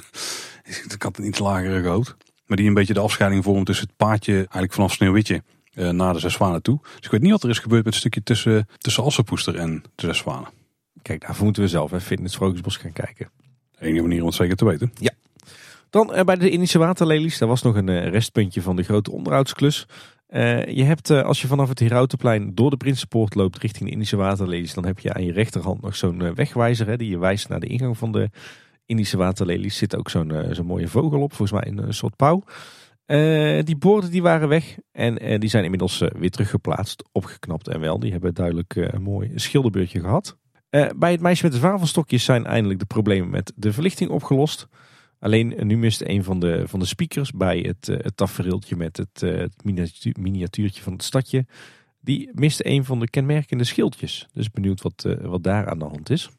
Ik 0.94 1.02
had 1.02 1.18
een 1.18 1.26
iets 1.26 1.38
lagere 1.38 1.82
gehoopt. 1.82 2.16
Maar 2.46 2.56
die 2.56 2.66
een 2.66 2.74
beetje 2.74 2.94
de 2.94 3.00
afscheiding 3.00 3.44
vormt 3.44 3.66
tussen 3.66 3.86
het 3.86 3.96
paadje 3.96 4.34
eigenlijk 4.34 4.72
vanaf 4.72 4.92
Sneeuwwitje 4.92 5.42
eh, 5.74 5.88
naar 5.88 6.12
de 6.12 6.18
Zes 6.18 6.32
Zwanen 6.32 6.62
toe. 6.62 6.78
Dus 6.82 7.04
ik 7.04 7.10
weet 7.10 7.22
niet 7.22 7.30
wat 7.30 7.42
er 7.42 7.50
is 7.50 7.58
gebeurd 7.58 7.84
met 7.84 7.92
het 7.92 8.02
stukje 8.02 8.22
tussen, 8.22 8.68
tussen 8.78 9.04
Assenpoester 9.04 9.54
en 9.56 9.82
de 9.94 10.06
Zes 10.06 10.18
Zwanen. 10.18 10.48
Kijk, 11.02 11.20
daarvoor 11.20 11.44
moeten 11.44 11.62
we 11.62 11.68
zelf 11.68 11.92
even 11.92 12.16
in 12.16 12.22
het 12.22 12.32
Sprookjesbos 12.32 12.76
gaan 12.76 12.92
kijken. 12.92 13.30
De 13.70 13.86
enige 13.86 14.02
manier 14.02 14.20
om 14.20 14.26
het 14.26 14.34
zeker 14.34 14.56
te 14.56 14.64
weten. 14.64 14.92
Dan 15.92 16.14
eh, 16.14 16.24
bij 16.24 16.36
de 16.36 16.50
Indische 16.50 16.78
waterlelies, 16.78 17.38
daar 17.38 17.48
was 17.48 17.62
nog 17.62 17.76
een 17.76 17.88
eh, 17.88 18.08
restpuntje 18.08 18.62
van 18.62 18.76
de 18.76 18.82
grote 18.82 19.10
onderhoudsklus. 19.10 19.86
Eh, 20.26 20.66
je 20.66 20.82
hebt, 20.82 21.10
als 21.10 21.40
je 21.40 21.46
vanaf 21.46 21.68
het 21.68 21.78
Herautenplein 21.78 22.54
door 22.54 22.70
de 22.70 22.76
Prinsenpoort 22.76 23.34
loopt 23.34 23.58
richting 23.58 23.84
de 23.84 23.90
Indische 23.90 24.16
waterlelies, 24.16 24.74
dan 24.74 24.86
heb 24.86 24.98
je 24.98 25.12
aan 25.12 25.24
je 25.24 25.32
rechterhand 25.32 25.80
nog 25.80 25.96
zo'n 25.96 26.34
wegwijzer 26.34 26.86
hè, 26.86 26.96
die 26.96 27.08
je 27.08 27.18
wijst 27.18 27.48
naar 27.48 27.60
de 27.60 27.66
ingang 27.66 27.98
van 27.98 28.12
de 28.12 28.30
Indische 28.86 29.16
waterlelies. 29.16 29.76
Zit 29.76 29.96
ook 29.96 30.10
zo'n 30.10 30.32
zo'n 30.50 30.66
mooie 30.66 30.88
vogel 30.88 31.20
op, 31.20 31.32
volgens 31.32 31.60
mij 31.60 31.72
een, 31.72 31.94
soort 31.94 32.16
pauw. 32.16 32.42
die 33.64 33.76
borden 33.76 34.10
die 34.10 34.22
waren 34.22 34.48
weg 34.48 34.78
en 34.92 35.40
die 35.40 35.50
zijn 35.50 35.64
inmiddels 35.64 36.04
weer 36.18 36.30
teruggeplaatst, 36.30 37.04
opgeknapt 37.12 37.68
en 37.68 37.80
wel. 37.80 37.98
Die 37.98 38.12
hebben 38.12 38.34
duidelijk 38.34 38.74
een 38.74 39.02
mooi 39.02 39.32
schilderbeurtje 39.34 40.00
gehad. 40.00 40.36
Bij 40.96 41.10
het 41.10 41.20
meisje 41.20 41.42
met 41.42 41.52
de 41.52 41.58
zwavelstokjes 41.58 42.24
zijn 42.24 42.46
eindelijk 42.46 42.80
de 42.80 42.86
problemen 42.86 43.30
met 43.30 43.52
de 43.56 43.72
verlichting 43.72 44.10
opgelost. 44.10 44.68
Alleen 45.18 45.66
nu 45.66 45.76
mist 45.76 46.02
een 46.04 46.24
van 46.24 46.40
de, 46.40 46.62
van 46.66 46.78
de 46.78 46.86
speakers 46.86 47.32
bij 47.32 47.58
het, 47.58 47.86
het 47.86 48.16
tafereeltje 48.16 48.76
met 48.76 48.96
het, 48.96 49.20
het 49.20 49.64
miniatuurtje 50.18 50.82
van 50.82 50.92
het 50.92 51.02
stadje. 51.02 51.46
Die 52.00 52.30
mist 52.32 52.64
een 52.64 52.84
van 52.84 53.00
de 53.00 53.10
kenmerkende 53.10 53.64
schildjes. 53.64 54.28
Dus 54.32 54.50
benieuwd 54.50 54.82
wat, 54.82 55.06
wat 55.22 55.42
daar 55.42 55.68
aan 55.68 55.78
de 55.78 55.84
hand 55.84 56.10
is. 56.10 56.30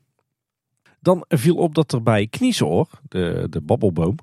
Dan 0.99 1.25
viel 1.27 1.55
op 1.55 1.75
dat 1.75 1.91
er 1.91 2.03
bij 2.03 2.27
Kniesoor, 2.27 2.89
de, 3.07 3.47
de 3.49 3.61
babbelboom, 3.61 4.15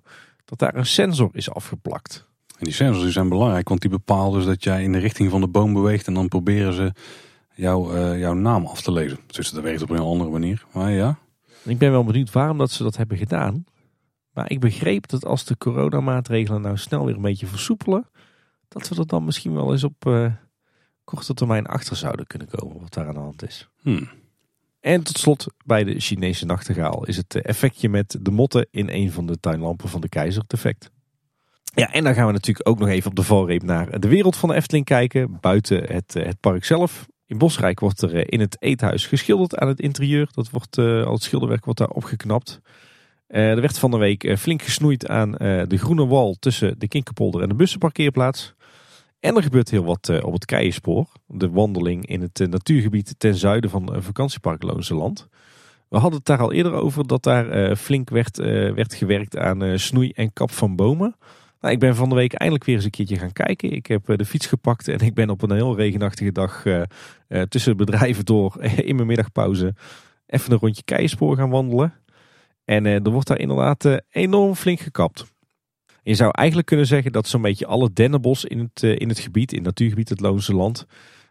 dat 0.44 0.58
daar 0.58 0.74
een 0.74 0.86
sensor 0.86 1.30
is 1.32 1.50
afgeplakt. 1.50 2.28
En 2.58 2.64
die 2.64 2.74
sensors 2.74 3.12
zijn 3.12 3.28
belangrijk, 3.28 3.68
want 3.68 3.80
die 3.80 3.90
bepalen 3.90 4.32
dus 4.32 4.44
dat 4.44 4.64
jij 4.64 4.82
in 4.82 4.92
de 4.92 4.98
richting 4.98 5.30
van 5.30 5.40
de 5.40 5.48
boom 5.48 5.72
beweegt 5.72 6.06
en 6.06 6.14
dan 6.14 6.28
proberen 6.28 6.72
ze 6.72 6.92
jou, 7.54 7.94
uh, 7.94 8.18
jouw 8.18 8.34
naam 8.34 8.66
af 8.66 8.82
te 8.82 8.92
lezen. 8.92 9.18
Dus 9.26 9.50
dat 9.50 9.62
werkt 9.62 9.82
op 9.82 9.90
een 9.90 9.98
andere 9.98 10.30
manier. 10.30 10.64
Maar 10.72 10.90
ja. 10.90 11.18
Ik 11.62 11.78
ben 11.78 11.90
wel 11.90 12.04
benieuwd 12.04 12.32
waarom 12.32 12.58
dat 12.58 12.70
ze 12.70 12.82
dat 12.82 12.96
hebben 12.96 13.16
gedaan. 13.16 13.64
Maar 14.32 14.50
ik 14.50 14.60
begreep 14.60 15.08
dat 15.08 15.24
als 15.24 15.44
de 15.44 15.56
coronamaatregelen 15.56 16.60
nou 16.60 16.76
snel 16.76 17.04
weer 17.04 17.14
een 17.14 17.22
beetje 17.22 17.46
versoepelen, 17.46 18.08
dat 18.68 18.88
we 18.88 18.96
er 18.96 19.06
dan 19.06 19.24
misschien 19.24 19.54
wel 19.54 19.72
eens 19.72 19.84
op 19.84 20.06
uh, 20.06 20.32
korte 21.04 21.34
termijn 21.34 21.66
achter 21.66 21.96
zouden 21.96 22.26
kunnen 22.26 22.48
komen 22.48 22.80
wat 22.80 22.94
daar 22.94 23.08
aan 23.08 23.14
de 23.14 23.20
hand 23.20 23.46
is. 23.46 23.68
Hmm. 23.82 24.08
En 24.80 25.02
tot 25.02 25.18
slot 25.18 25.46
bij 25.64 25.84
de 25.84 26.00
Chinese 26.00 26.46
nachtegaal 26.46 27.06
is 27.06 27.16
het 27.16 27.34
effectje 27.34 27.88
met 27.88 28.16
de 28.20 28.30
motten 28.30 28.66
in 28.70 28.88
een 28.90 29.12
van 29.12 29.26
de 29.26 29.40
tuinlampen 29.40 29.88
van 29.88 30.00
de 30.00 30.08
keizer 30.08 30.42
defect. 30.46 30.90
Ja, 31.74 31.92
en 31.92 32.04
dan 32.04 32.14
gaan 32.14 32.26
we 32.26 32.32
natuurlijk 32.32 32.68
ook 32.68 32.78
nog 32.78 32.88
even 32.88 33.10
op 33.10 33.16
de 33.16 33.22
valreep 33.22 33.62
naar 33.62 34.00
de 34.00 34.08
wereld 34.08 34.36
van 34.36 34.48
de 34.48 34.54
Efteling 34.54 34.84
kijken. 34.84 35.38
Buiten 35.40 35.84
het, 35.92 36.16
eh, 36.16 36.26
het 36.26 36.40
park 36.40 36.64
zelf. 36.64 37.08
In 37.30 37.38
Bosrijk 37.38 37.80
wordt 37.80 38.02
er 38.02 38.14
eh, 38.14 38.24
in 38.26 38.40
het 38.40 38.56
eethuis 38.60 39.06
geschilderd 39.06 39.56
aan 39.56 39.68
het 39.68 39.80
interieur. 39.80 40.28
Dat 40.32 40.50
wordt, 40.50 40.78
uh, 40.78 41.04
al 41.04 41.12
het 41.12 41.22
schilderwerk 41.22 41.64
wordt 41.64 41.78
daar 41.78 41.88
opgeknapt. 41.88 42.60
er 43.26 43.60
werd 43.60 43.78
van 43.78 43.90
de 43.90 43.96
week 43.96 44.38
flink 44.38 44.62
gesnoeid 44.62 45.08
aan 45.08 45.30
de 45.68 45.76
groene 45.76 46.06
wal 46.06 46.36
tussen 46.40 46.78
de 46.78 46.88
Kinkerpolder 46.88 47.42
en 47.42 47.48
de 47.48 47.54
bussenparkeerplaats. 47.54 48.54
En 49.20 49.36
er 49.36 49.42
gebeurt 49.42 49.70
heel 49.70 49.84
wat 49.84 50.22
op 50.22 50.32
het 50.32 50.44
Keienspoor. 50.44 51.06
De 51.26 51.50
wandeling 51.50 52.06
in 52.06 52.20
het 52.20 52.46
natuurgebied 52.50 53.14
ten 53.18 53.34
zuiden 53.34 53.70
van 53.70 54.02
vakantiepark 54.02 54.62
Loonse 54.62 54.94
Land. 54.94 55.28
We 55.88 55.98
hadden 55.98 56.18
het 56.18 56.26
daar 56.26 56.40
al 56.40 56.52
eerder 56.52 56.72
over 56.72 57.06
dat 57.06 57.22
daar 57.22 57.76
flink 57.76 58.10
werd, 58.10 58.36
werd 58.74 58.94
gewerkt 58.94 59.36
aan 59.36 59.78
snoei 59.78 60.10
en 60.10 60.32
kap 60.32 60.50
van 60.50 60.76
bomen. 60.76 61.16
Nou, 61.60 61.74
ik 61.74 61.80
ben 61.80 61.96
van 61.96 62.08
de 62.08 62.14
week 62.14 62.32
eindelijk 62.32 62.66
weer 62.66 62.74
eens 62.74 62.84
een 62.84 62.90
keertje 62.90 63.18
gaan 63.18 63.32
kijken. 63.32 63.72
Ik 63.72 63.86
heb 63.86 64.08
eh, 64.08 64.16
de 64.16 64.24
fiets 64.24 64.46
gepakt 64.46 64.88
en 64.88 64.98
ik 64.98 65.14
ben 65.14 65.30
op 65.30 65.42
een 65.42 65.52
heel 65.52 65.76
regenachtige 65.76 66.32
dag 66.32 66.64
uh, 66.64 66.82
uh, 67.28 67.42
tussen 67.42 67.76
bedrijven 67.76 68.24
door 68.24 68.62
in 68.88 68.94
mijn 68.94 69.06
middagpauze 69.06 69.74
even 70.26 70.52
een 70.52 70.58
rondje 70.58 70.82
keispoor 70.82 71.36
gaan 71.36 71.50
wandelen. 71.50 71.94
En 72.64 72.86
er 72.86 73.10
wordt 73.10 73.26
daar 73.26 73.38
inderdaad 73.38 74.02
enorm 74.10 74.54
flink 74.54 74.80
gekapt. 74.80 75.24
Je 76.02 76.14
zou 76.14 76.30
eigenlijk 76.32 76.68
kunnen 76.68 76.86
zeggen 76.86 77.12
dat 77.12 77.28
zo'n 77.28 77.42
beetje 77.42 77.66
alle 77.66 77.92
dennenbos 77.92 78.44
in 78.44 78.58
het, 78.58 78.82
in 78.82 79.08
het 79.08 79.18
gebied, 79.18 79.50
in 79.50 79.56
het 79.56 79.66
natuurgebied 79.66 80.08
het 80.08 80.20
Loonse 80.20 80.54
Land, 80.54 80.86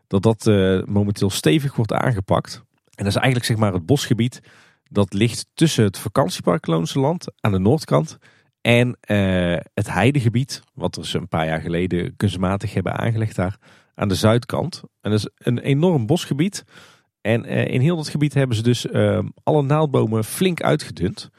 dat 0.07 0.23
dat 0.23 0.45
momenteel 0.87 1.29
stevig 1.29 1.75
wordt 1.75 1.93
aangepakt. 1.93 2.55
En 2.95 3.03
dat 3.03 3.07
is 3.07 3.15
eigenlijk 3.15 3.45
zeg 3.45 3.57
maar 3.57 3.73
het 3.73 3.85
bosgebied 3.85 4.41
dat 4.89 5.13
ligt 5.13 5.45
tussen 5.53 5.83
het 5.83 5.97
vakantiepark 5.97 6.67
Loonse 6.67 6.99
Land 6.99 7.25
aan 7.39 7.51
de 7.51 7.59
noordkant 7.59 8.17
en 8.61 8.87
uh, 8.87 9.57
het 9.73 9.93
heidegebied, 9.93 10.61
wat 10.73 10.95
we 10.95 11.17
een 11.17 11.27
paar 11.27 11.45
jaar 11.45 11.61
geleden 11.61 12.15
kunstmatig 12.15 12.73
hebben 12.73 12.97
aangelegd 12.97 13.35
daar 13.35 13.57
aan 13.95 14.07
de 14.07 14.15
zuidkant. 14.15 14.83
En 15.01 15.11
dat 15.11 15.19
is 15.19 15.29
een 15.37 15.59
enorm 15.59 16.05
bosgebied. 16.05 16.63
En 17.21 17.45
uh, 17.45 17.67
in 17.67 17.81
heel 17.81 17.95
dat 17.95 18.09
gebied 18.09 18.33
hebben 18.33 18.55
ze 18.55 18.63
dus 18.63 18.85
uh, 18.85 19.19
alle 19.43 19.61
naaldbomen 19.61 20.23
flink 20.23 20.61
uitgedund. 20.61 21.29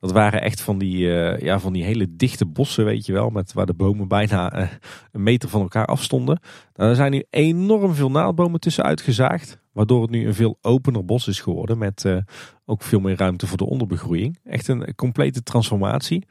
Dat 0.00 0.12
waren 0.12 0.42
echt 0.42 0.60
van 0.60 0.78
die, 0.78 1.06
ja, 1.44 1.58
van 1.58 1.72
die 1.72 1.84
hele 1.84 2.16
dichte 2.16 2.46
bossen, 2.46 2.84
weet 2.84 3.06
je 3.06 3.12
wel, 3.12 3.30
met 3.30 3.52
waar 3.52 3.66
de 3.66 3.74
bomen 3.74 4.08
bijna 4.08 4.68
een 5.12 5.22
meter 5.22 5.48
van 5.48 5.60
elkaar 5.60 5.86
afstonden. 5.86 6.40
Nou, 6.74 6.90
er 6.90 6.96
zijn 6.96 7.10
nu 7.10 7.24
enorm 7.30 7.94
veel 7.94 8.10
naaldbomen 8.10 8.60
tussen 8.60 8.84
uitgezaagd, 8.84 9.58
waardoor 9.72 10.02
het 10.02 10.10
nu 10.10 10.26
een 10.26 10.34
veel 10.34 10.58
opener 10.60 11.04
bos 11.04 11.28
is 11.28 11.40
geworden 11.40 11.78
met 11.78 12.04
ook 12.64 12.82
veel 12.82 13.00
meer 13.00 13.16
ruimte 13.16 13.46
voor 13.46 13.56
de 13.56 13.66
onderbegroeiing. 13.66 14.38
Echt 14.44 14.68
een 14.68 14.94
complete 14.94 15.42
transformatie. 15.42 16.26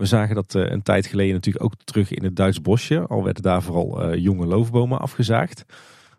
We 0.00 0.06
zagen 0.06 0.34
dat 0.34 0.54
uh, 0.54 0.70
een 0.70 0.82
tijd 0.82 1.06
geleden 1.06 1.34
natuurlijk 1.34 1.64
ook 1.64 1.74
terug 1.84 2.12
in 2.12 2.24
het 2.24 2.36
Duits 2.36 2.60
bosje. 2.60 3.06
Al 3.06 3.24
werden 3.24 3.42
daar 3.42 3.62
vooral 3.62 4.12
uh, 4.12 4.22
jonge 4.22 4.46
loofbomen 4.46 5.00
afgezaagd. 5.00 5.64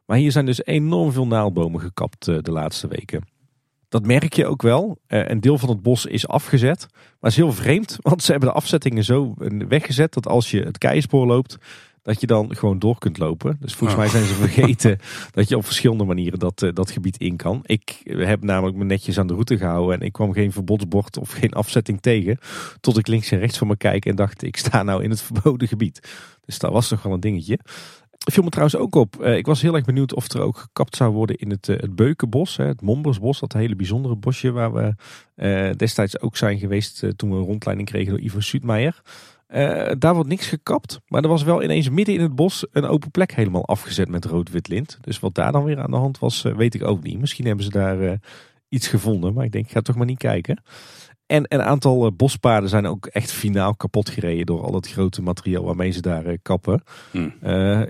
Maar 0.06 0.18
hier 0.18 0.32
zijn 0.32 0.45
dus 0.45 0.66
enorm 0.66 1.12
veel 1.12 1.28
naaldbomen 1.28 1.82
gekapt 1.82 2.28
uh, 2.28 2.38
de 2.41 2.52
laatste 2.52 2.88
weken. 2.88 3.24
Dat 3.90 4.06
merk 4.06 4.34
je 4.34 4.45
ook 4.45 4.62
wel. 4.62 4.99
een 5.08 5.40
deel 5.40 5.58
van 5.58 5.70
het 5.70 5.82
bos 5.82 6.06
is 6.06 6.28
afgezet. 6.28 6.88
Maar 6.91 7.10
het 7.20 7.32
is 7.32 7.36
heel 7.36 7.52
vreemd, 7.52 7.98
want 8.02 8.24
ze 8.24 8.32
hebben 8.32 8.49
de 8.49 8.56
afzettingen 8.56 9.03
zo 9.03 9.34
weggezet 9.68 10.14
dat 10.14 10.28
als 10.28 10.52
je 10.52 10.62
het 10.62 10.78
keispoor 10.78 11.26
loopt, 11.26 11.58
dat 12.02 12.22
je 12.22 12.28
dan 12.28 12.56
gewoon 12.56 12.80
door 12.80 12.98
kunt 12.98 13.18
lopen. 13.18 13.57
Dus 13.60 13.73
volgens 13.73 13.99
mij 13.99 14.10
zijn 14.10 14.26
ze 14.26 14.34
vergeten 14.45 14.99
dat 15.32 15.49
je 15.49 15.57
op 15.57 15.65
verschillende 15.65 16.03
manieren 16.03 16.40
dat, 16.40 16.61
uh, 16.61 16.69
dat 16.73 16.91
gebied 16.91 17.18
in 17.18 17.36
kan. 17.36 17.60
Ik 17.65 18.02
heb 18.03 18.44
namelijk 18.44 18.78
me 18.78 18.84
netjes 18.84 19.19
aan 19.19 19.28
de 19.28 19.34
route 19.34 19.57
gehouden 19.57 19.99
en 19.99 20.06
ik 20.06 20.11
kwam 20.11 20.34
geen 20.34 20.52
verbodsbord 20.52 21.18
of 21.18 21.32
geen 21.32 21.53
afzetting 21.53 22.02
tegen. 22.02 22.38
Tot 22.80 22.98
ik 22.98 23.07
links 23.07 23.32
en 23.32 23.40
rechts 23.40 23.57
van 23.57 23.68
me 23.68 23.78
kijk 23.78 24.06
en 24.06 24.15
dacht 24.15 24.44
ik 24.44 24.57
sta 24.57 24.84
nou 24.84 25.03
in 25.03 25.10
het 25.10 25.22
verboden 25.32 25.68
gebied. 25.68 26.10
Dus 26.45 26.60
dat 26.60 26.72
was 26.72 26.88
toch 26.88 27.03
wel 27.03 27.14
een 27.14 27.19
dingetje. 27.19 27.60
Viel 28.32 28.44
me 28.44 28.49
trouwens 28.49 28.78
ook 28.78 28.95
op. 28.95 29.18
Uh, 29.22 29.38
ik 29.38 29.45
was 29.45 29.61
heel 29.61 29.76
erg 29.76 29.86
benieuwd 29.86 30.14
of 30.14 30.32
er 30.32 30.41
ook 30.41 30.57
gekapt 30.57 30.95
zou 30.95 31.14
worden 31.14 31.36
in 31.36 31.49
het, 31.49 31.68
uh, 31.68 31.80
het 31.80 31.95
Beukenbos. 31.95 32.57
Hè, 32.57 32.65
het 32.65 32.82
Mombersbos, 32.82 33.40
dat 33.40 33.53
hele 33.53 33.76
bijzondere 33.76 34.15
bosje 34.15 34.52
waar 34.52 34.73
we 34.73 34.95
destijds 35.76 36.19
ook 36.19 36.38
zijn 36.38 36.60
geweest 36.60 37.06
toen 37.15 37.30
we 37.30 37.36
een 37.36 37.45
rondleiding 37.45 37.90
kregen 37.90 38.11
door 38.11 38.22
Ivo 38.22 38.40
Suutmeijer. 38.40 39.02
Uh, 39.53 39.91
daar 39.98 40.14
wordt 40.14 40.30
niks 40.30 40.48
gekapt. 40.48 40.99
Maar 41.07 41.22
er 41.23 41.30
was 41.30 41.44
wel 41.44 41.64
ineens 41.64 41.90
midden 41.90 42.15
in 42.15 42.22
het 42.22 42.36
bos 42.36 42.65
een 42.72 42.86
open 42.86 43.11
plek 43.11 43.34
helemaal 43.34 43.65
afgezet 43.65 44.10
met 44.10 44.26
rood-wit 44.26 44.68
lint. 44.68 44.98
Dus 45.02 45.19
wat 45.19 45.36
daar 45.36 45.52
dan 45.52 45.64
weer 45.64 45.80
aan 45.80 45.91
de 45.91 45.98
hand 45.98 46.19
was, 46.19 46.45
uh, 46.45 46.56
weet 46.56 46.73
ik 46.73 46.84
ook 46.84 47.03
niet. 47.03 47.19
Misschien 47.19 47.45
hebben 47.45 47.65
ze 47.65 47.72
daar 47.72 48.02
uh, 48.02 48.11
iets 48.69 48.88
gevonden. 48.88 49.34
Maar 49.34 49.45
ik 49.45 49.52
denk, 49.52 49.65
ik 49.65 49.72
ga 49.72 49.82
toch 49.82 49.95
maar 49.95 50.06
niet 50.06 50.18
kijken. 50.18 50.64
En 51.26 51.45
een 51.48 51.61
aantal 51.61 52.11
bospaden 52.11 52.69
zijn 52.69 52.86
ook 52.86 53.06
echt 53.06 53.32
finaal 53.32 53.76
kapot 53.76 54.10
gereden 54.10 54.45
door 54.45 54.61
al 54.61 54.73
het 54.73 54.90
grote 54.90 55.22
materiaal 55.22 55.64
waarmee 55.64 55.91
ze 55.91 56.02
daar 56.02 56.38
kappen. 56.41 56.84
Hmm. 57.11 57.34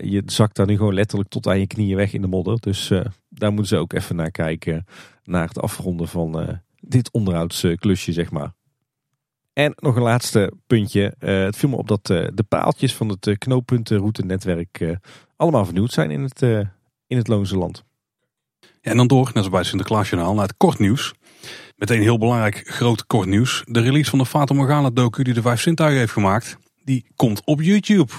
je 0.01 0.21
zakt 0.25 0.55
daar 0.55 0.65
nu 0.65 0.77
gewoon 0.77 0.93
letterlijk 0.93 1.29
tot 1.29 1.47
aan 1.47 1.59
je 1.59 1.67
knieën 1.67 1.95
weg 1.95 2.13
in 2.13 2.21
de 2.21 2.27
modder. 2.27 2.59
Dus 2.59 2.91
daar 3.29 3.51
moeten 3.51 3.65
ze 3.65 3.77
ook 3.77 3.93
even 3.93 4.15
naar 4.15 4.31
kijken. 4.31 4.85
Naar 5.23 5.47
het 5.47 5.59
afronden 5.59 6.07
van 6.07 6.59
dit 6.79 7.11
onderhoudsklusje, 7.11 8.13
zeg 8.13 8.31
maar. 8.31 8.53
En 9.53 9.73
nog 9.75 9.95
een 9.95 10.01
laatste 10.01 10.53
puntje. 10.67 11.15
Uh, 11.19 11.43
het 11.43 11.55
viel 11.55 11.69
me 11.69 11.75
op 11.75 11.87
dat 11.87 12.09
uh, 12.09 12.27
de 12.33 12.43
paaltjes 12.43 12.95
van 12.95 13.09
het 13.09 13.27
uh, 13.27 13.35
knooppuntenroutenetwerk 13.37 14.97
allemaal 15.35 15.65
vernieuwd 15.65 15.91
zijn 15.91 16.11
in 16.11 16.23
het, 16.23 16.41
in 17.07 17.17
het 17.17 17.27
Loonse 17.27 17.57
land. 17.57 17.83
Ja, 18.59 18.91
en 18.91 18.97
dan 18.97 19.07
door, 19.07 19.25
net 19.25 19.35
als 19.35 19.49
bij 19.49 19.59
het 19.59 19.67
Sinterklaasjournaal, 19.67 20.33
naar 20.33 20.47
het 20.47 20.57
kort 20.57 20.79
nieuws. 20.79 21.13
Meteen 21.75 22.01
heel 22.01 22.17
belangrijk 22.17 22.61
groot 22.65 23.07
kort 23.07 23.27
nieuws. 23.27 23.63
De 23.65 23.81
release 23.81 24.09
van 24.09 24.19
de 24.19 24.25
Fata 24.25 24.53
Morgana 24.53 24.89
docu 24.89 25.23
die 25.23 25.33
de 25.33 25.41
Vijf 25.41 25.61
Sintuigen 25.61 25.99
heeft 25.99 26.11
gemaakt, 26.11 26.57
die 26.83 27.05
komt 27.15 27.41
op 27.45 27.61
YouTube. 27.61 28.13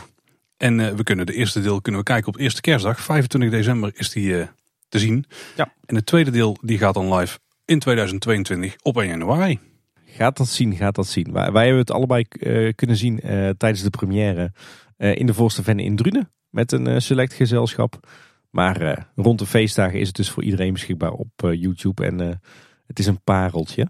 En 0.57 0.97
we 0.97 1.03
kunnen 1.03 1.27
de 1.27 1.35
eerste 1.35 1.61
deel 1.61 1.81
kunnen 1.81 2.01
we 2.01 2.07
kijken 2.07 2.29
op 2.29 2.39
eerste 2.39 2.61
kerstdag. 2.61 3.01
25 3.01 3.51
december 3.51 3.93
is 3.95 4.11
die 4.11 4.47
te 4.89 4.99
zien. 4.99 5.25
Ja. 5.57 5.73
En 5.87 5.95
het 5.95 6.07
tweede 6.07 6.31
deel 6.31 6.57
die 6.61 6.79
gaat 6.79 6.95
dan 6.95 7.15
live 7.15 7.39
in 7.65 7.79
2022 7.79 8.77
op 8.83 8.99
1 8.99 9.09
januari. 9.09 9.72
Gaat 10.15 10.37
dat 10.37 10.49
zien, 10.49 10.77
gaat 10.77 10.95
dat 10.95 11.07
zien. 11.07 11.33
Wij, 11.33 11.53
wij 11.53 11.63
hebben 11.63 11.81
het 11.81 11.91
allebei 11.91 12.25
uh, 12.31 12.73
kunnen 12.75 12.97
zien 12.97 13.21
uh, 13.25 13.49
tijdens 13.49 13.83
de 13.83 13.91
première 13.91 14.53
uh, 14.99 15.17
in 15.17 15.27
de 15.27 15.35
Voorste 15.35 15.75
in 15.75 15.97
Drunen. 15.97 16.31
Met 16.51 16.73
een 16.73 17.03
select 17.03 17.33
gezelschap. 17.33 18.09
Maar 18.51 19.09
rond 19.15 19.39
de 19.39 19.47
feestdagen 19.47 20.01
is 20.01 20.07
het 20.07 20.17
dus 20.17 20.31
voor 20.31 20.43
iedereen 20.43 20.73
beschikbaar 20.73 21.13
op 21.13 21.31
YouTube. 21.37 22.05
En 22.05 22.41
het 22.87 22.99
is 22.99 23.07
een 23.07 23.23
pareltje. 23.23 23.89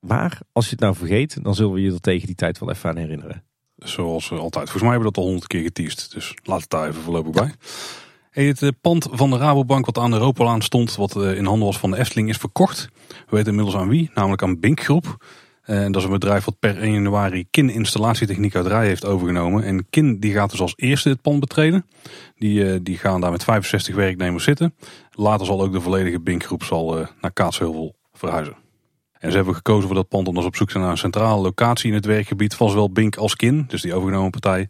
Maar 0.00 0.40
als 0.52 0.64
je 0.64 0.70
het 0.70 0.80
nou 0.80 0.94
vergeet, 0.94 1.44
dan 1.44 1.54
zullen 1.54 1.72
we 1.72 1.80
je 1.80 1.92
er 1.92 2.00
tegen 2.00 2.26
die 2.26 2.34
tijd 2.34 2.58
wel 2.58 2.70
even 2.70 2.90
aan 2.90 2.96
herinneren. 2.96 3.44
Zoals 3.76 4.30
altijd. 4.30 4.70
Volgens 4.70 4.82
mij 4.82 4.90
hebben 4.90 5.08
we 5.08 5.14
dat 5.14 5.16
al 5.16 5.28
honderd 5.28 5.46
keer 5.46 5.62
geteased. 5.62 6.10
Dus 6.12 6.34
laat 6.42 6.60
het 6.60 6.70
daar 6.70 6.88
even 6.88 7.02
voorlopig 7.02 7.32
bij. 7.32 7.52
Hey, 8.30 8.44
het 8.44 8.80
pand 8.80 9.08
van 9.10 9.30
de 9.30 9.36
Rabobank 9.36 9.86
wat 9.86 9.98
aan 9.98 10.10
de 10.10 10.16
Europalaan 10.16 10.62
stond, 10.62 10.96
wat 10.96 11.16
in 11.16 11.44
handen 11.44 11.66
was 11.66 11.78
van 11.78 11.90
de 11.90 11.98
Efteling, 11.98 12.28
is 12.28 12.36
verkocht. 12.36 12.88
We 13.08 13.36
weten 13.36 13.50
inmiddels 13.50 13.76
aan 13.76 13.88
wie, 13.88 14.10
namelijk 14.14 14.42
aan 14.42 14.60
Bink 14.60 14.80
Groep. 14.80 15.16
Dat 15.68 15.96
is 15.96 16.04
een 16.04 16.10
bedrijf 16.10 16.44
wat 16.44 16.58
per 16.58 16.78
1 16.78 16.92
januari 16.92 17.46
KIN 17.50 17.70
installatietechniek 17.70 18.56
uit 18.56 18.66
Rij 18.66 18.86
heeft 18.86 19.04
overgenomen. 19.04 19.64
En 19.64 19.86
KIN 19.90 20.18
die 20.20 20.32
gaat 20.32 20.50
dus 20.50 20.60
als 20.60 20.72
eerste 20.76 21.08
het 21.08 21.22
pand 21.22 21.40
betreden. 21.40 21.86
Die, 22.36 22.72
eh, 22.72 22.78
die 22.82 22.96
gaan 22.96 23.20
daar 23.20 23.30
met 23.30 23.44
65 23.44 23.94
werknemers 23.94 24.44
zitten. 24.44 24.74
Later 25.10 25.46
zal 25.46 25.62
ook 25.62 25.72
de 25.72 25.80
volledige 25.80 26.20
Binkgroep 26.20 26.62
zal, 26.62 26.98
uh, 26.98 27.06
naar 27.20 27.32
Kaatsheuvel 27.32 27.94
verhuizen. 28.12 28.56
En 29.12 29.30
ze 29.30 29.36
hebben 29.36 29.54
gekozen 29.54 29.86
voor 29.86 29.96
dat 29.96 30.08
pand 30.08 30.28
omdat 30.28 30.42
ze 30.42 30.48
op 30.48 30.56
zoek 30.56 30.70
zijn 30.70 30.82
naar 30.82 30.92
een 30.92 30.98
centrale 30.98 31.42
locatie 31.42 31.88
in 31.88 31.94
het 31.94 32.06
werkgebied 32.06 32.54
van 32.54 32.68
zowel 32.68 32.90
Bink 32.90 33.16
als 33.16 33.36
KIN. 33.36 33.64
Dus 33.68 33.82
die 33.82 33.94
overgenomen 33.94 34.30
partij. 34.30 34.68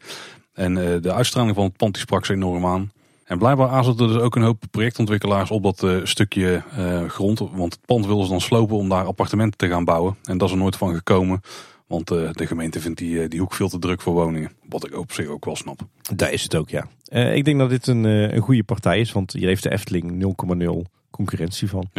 En 0.52 0.76
eh, 0.76 1.02
de 1.02 1.12
uitstraling 1.12 1.54
van 1.54 1.64
het 1.64 1.76
pand 1.76 1.92
die 1.92 2.02
sprak 2.02 2.26
ze 2.26 2.32
enorm 2.32 2.66
aan. 2.66 2.92
En 3.28 3.38
blijkbaar 3.38 3.68
aarzelt 3.68 4.00
er 4.00 4.08
dus 4.08 4.16
ook 4.16 4.36
een 4.36 4.42
hoop 4.42 4.62
projectontwikkelaars 4.70 5.50
op 5.50 5.62
dat 5.62 5.82
eh, 5.82 5.96
stukje 6.02 6.62
eh, 6.76 7.08
grond. 7.08 7.38
Want 7.38 7.72
het 7.72 7.86
pand 7.86 8.06
willen 8.06 8.24
ze 8.24 8.30
dan 8.30 8.40
slopen 8.40 8.76
om 8.76 8.88
daar 8.88 9.04
appartementen 9.04 9.58
te 9.58 9.68
gaan 9.68 9.84
bouwen. 9.84 10.16
En 10.22 10.38
dat 10.38 10.48
is 10.48 10.54
er 10.54 10.60
nooit 10.60 10.76
van 10.76 10.94
gekomen. 10.94 11.40
Want 11.86 12.10
eh, 12.10 12.32
de 12.32 12.46
gemeente 12.46 12.80
vindt 12.80 12.98
die, 12.98 13.28
die 13.28 13.40
hoek 13.40 13.54
veel 13.54 13.68
te 13.68 13.78
druk 13.78 14.00
voor 14.00 14.12
woningen. 14.12 14.52
Wat 14.68 14.86
ik 14.86 14.96
op 14.96 15.12
zich 15.12 15.26
ook 15.26 15.44
wel 15.44 15.56
snap. 15.56 15.80
Daar 16.14 16.32
is 16.32 16.42
het 16.42 16.56
ook, 16.56 16.68
ja. 16.68 16.88
Ik 17.34 17.44
denk 17.44 17.58
dat 17.58 17.70
dit 17.70 17.86
een, 17.86 18.04
een 18.04 18.40
goede 18.40 18.64
partij 18.64 19.00
is, 19.00 19.12
want 19.12 19.32
hier 19.32 19.46
heeft 19.46 19.62
de 19.62 19.70
Efteling 19.70 20.34
0,0 20.84 20.90
concurrentie 21.10 21.68
van. 21.68 21.90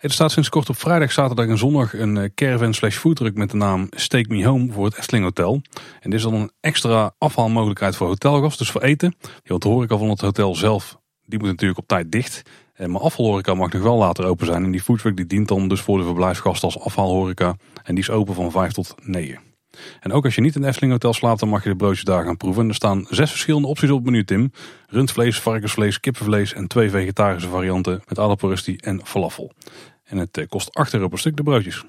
Er 0.00 0.10
staat 0.10 0.32
sinds 0.32 0.48
kort 0.48 0.68
op 0.68 0.76
vrijdag, 0.76 1.12
zaterdag 1.12 1.46
en 1.46 1.58
zondag 1.58 1.94
een 1.94 2.16
eh, 2.16 2.30
caravan 2.34 2.74
slash 2.74 2.96
foodtruck 2.96 3.34
met 3.34 3.50
de 3.50 3.56
naam 3.56 3.86
Steak 3.90 4.28
Me 4.28 4.46
Home 4.46 4.72
voor 4.72 4.84
het 4.84 4.98
Efteling 4.98 5.24
Hotel. 5.24 5.60
En 6.00 6.10
dit 6.10 6.14
is 6.14 6.22
dan 6.22 6.34
een 6.34 6.50
extra 6.60 7.14
afhaalmogelijkheid 7.18 7.96
voor 7.96 8.06
hotelgasten, 8.06 8.58
dus 8.58 8.70
voor 8.70 8.82
eten. 8.82 9.14
Want 9.44 9.62
de 9.62 9.68
horeca 9.68 9.96
van 9.96 10.08
het 10.08 10.20
hotel 10.20 10.54
zelf, 10.54 10.98
die 11.24 11.38
moet 11.38 11.48
natuurlijk 11.48 11.78
op 11.78 11.86
tijd 11.86 12.12
dicht. 12.12 12.42
Eh, 12.74 12.86
Maar 12.86 13.00
afvalhoreca 13.00 13.54
mag 13.54 13.72
nog 13.72 13.82
wel 13.82 13.96
later 13.96 14.24
open 14.24 14.46
zijn. 14.46 14.64
En 14.64 14.70
die 14.70 14.82
foodtruck 14.82 15.16
die 15.16 15.26
dient 15.26 15.48
dan 15.48 15.68
dus 15.68 15.80
voor 15.80 15.98
de 15.98 16.04
verblijfsgasten 16.04 16.68
als 16.68 16.80
afhaalhoreca. 16.80 17.56
En 17.84 17.94
die 17.94 18.04
is 18.04 18.10
open 18.10 18.34
van 18.34 18.50
5 18.50 18.72
tot 18.72 18.94
9. 19.02 19.49
En 20.00 20.12
ook 20.12 20.24
als 20.24 20.34
je 20.34 20.40
niet 20.40 20.54
in 20.54 20.60
het 20.60 20.70
Efteling 20.70 20.92
Hotel 20.92 21.12
slaapt, 21.12 21.40
dan 21.40 21.48
mag 21.48 21.62
je 21.62 21.68
de 21.68 21.76
broodjes 21.76 22.04
daar 22.04 22.24
gaan 22.24 22.36
proeven. 22.36 22.68
Er 22.68 22.74
staan 22.74 23.06
zes 23.10 23.30
verschillende 23.30 23.68
opties 23.68 23.90
op 23.90 23.96
het 23.96 24.06
menu, 24.06 24.24
Tim. 24.24 24.52
Rundvlees, 24.86 25.40
varkensvlees, 25.40 26.00
kippenvlees 26.00 26.52
en 26.52 26.66
twee 26.66 26.90
vegetarische 26.90 27.48
varianten 27.48 28.02
met 28.08 28.18
aardappelrusty 28.18 28.76
en 28.80 29.00
falafel. 29.04 29.52
En 30.04 30.16
het 30.16 30.38
eh, 30.38 30.48
kost 30.48 30.74
8 30.74 30.94
euro 30.94 31.08
per 31.08 31.18
stuk 31.18 31.36
de 31.36 31.42
broodjes. 31.42 31.84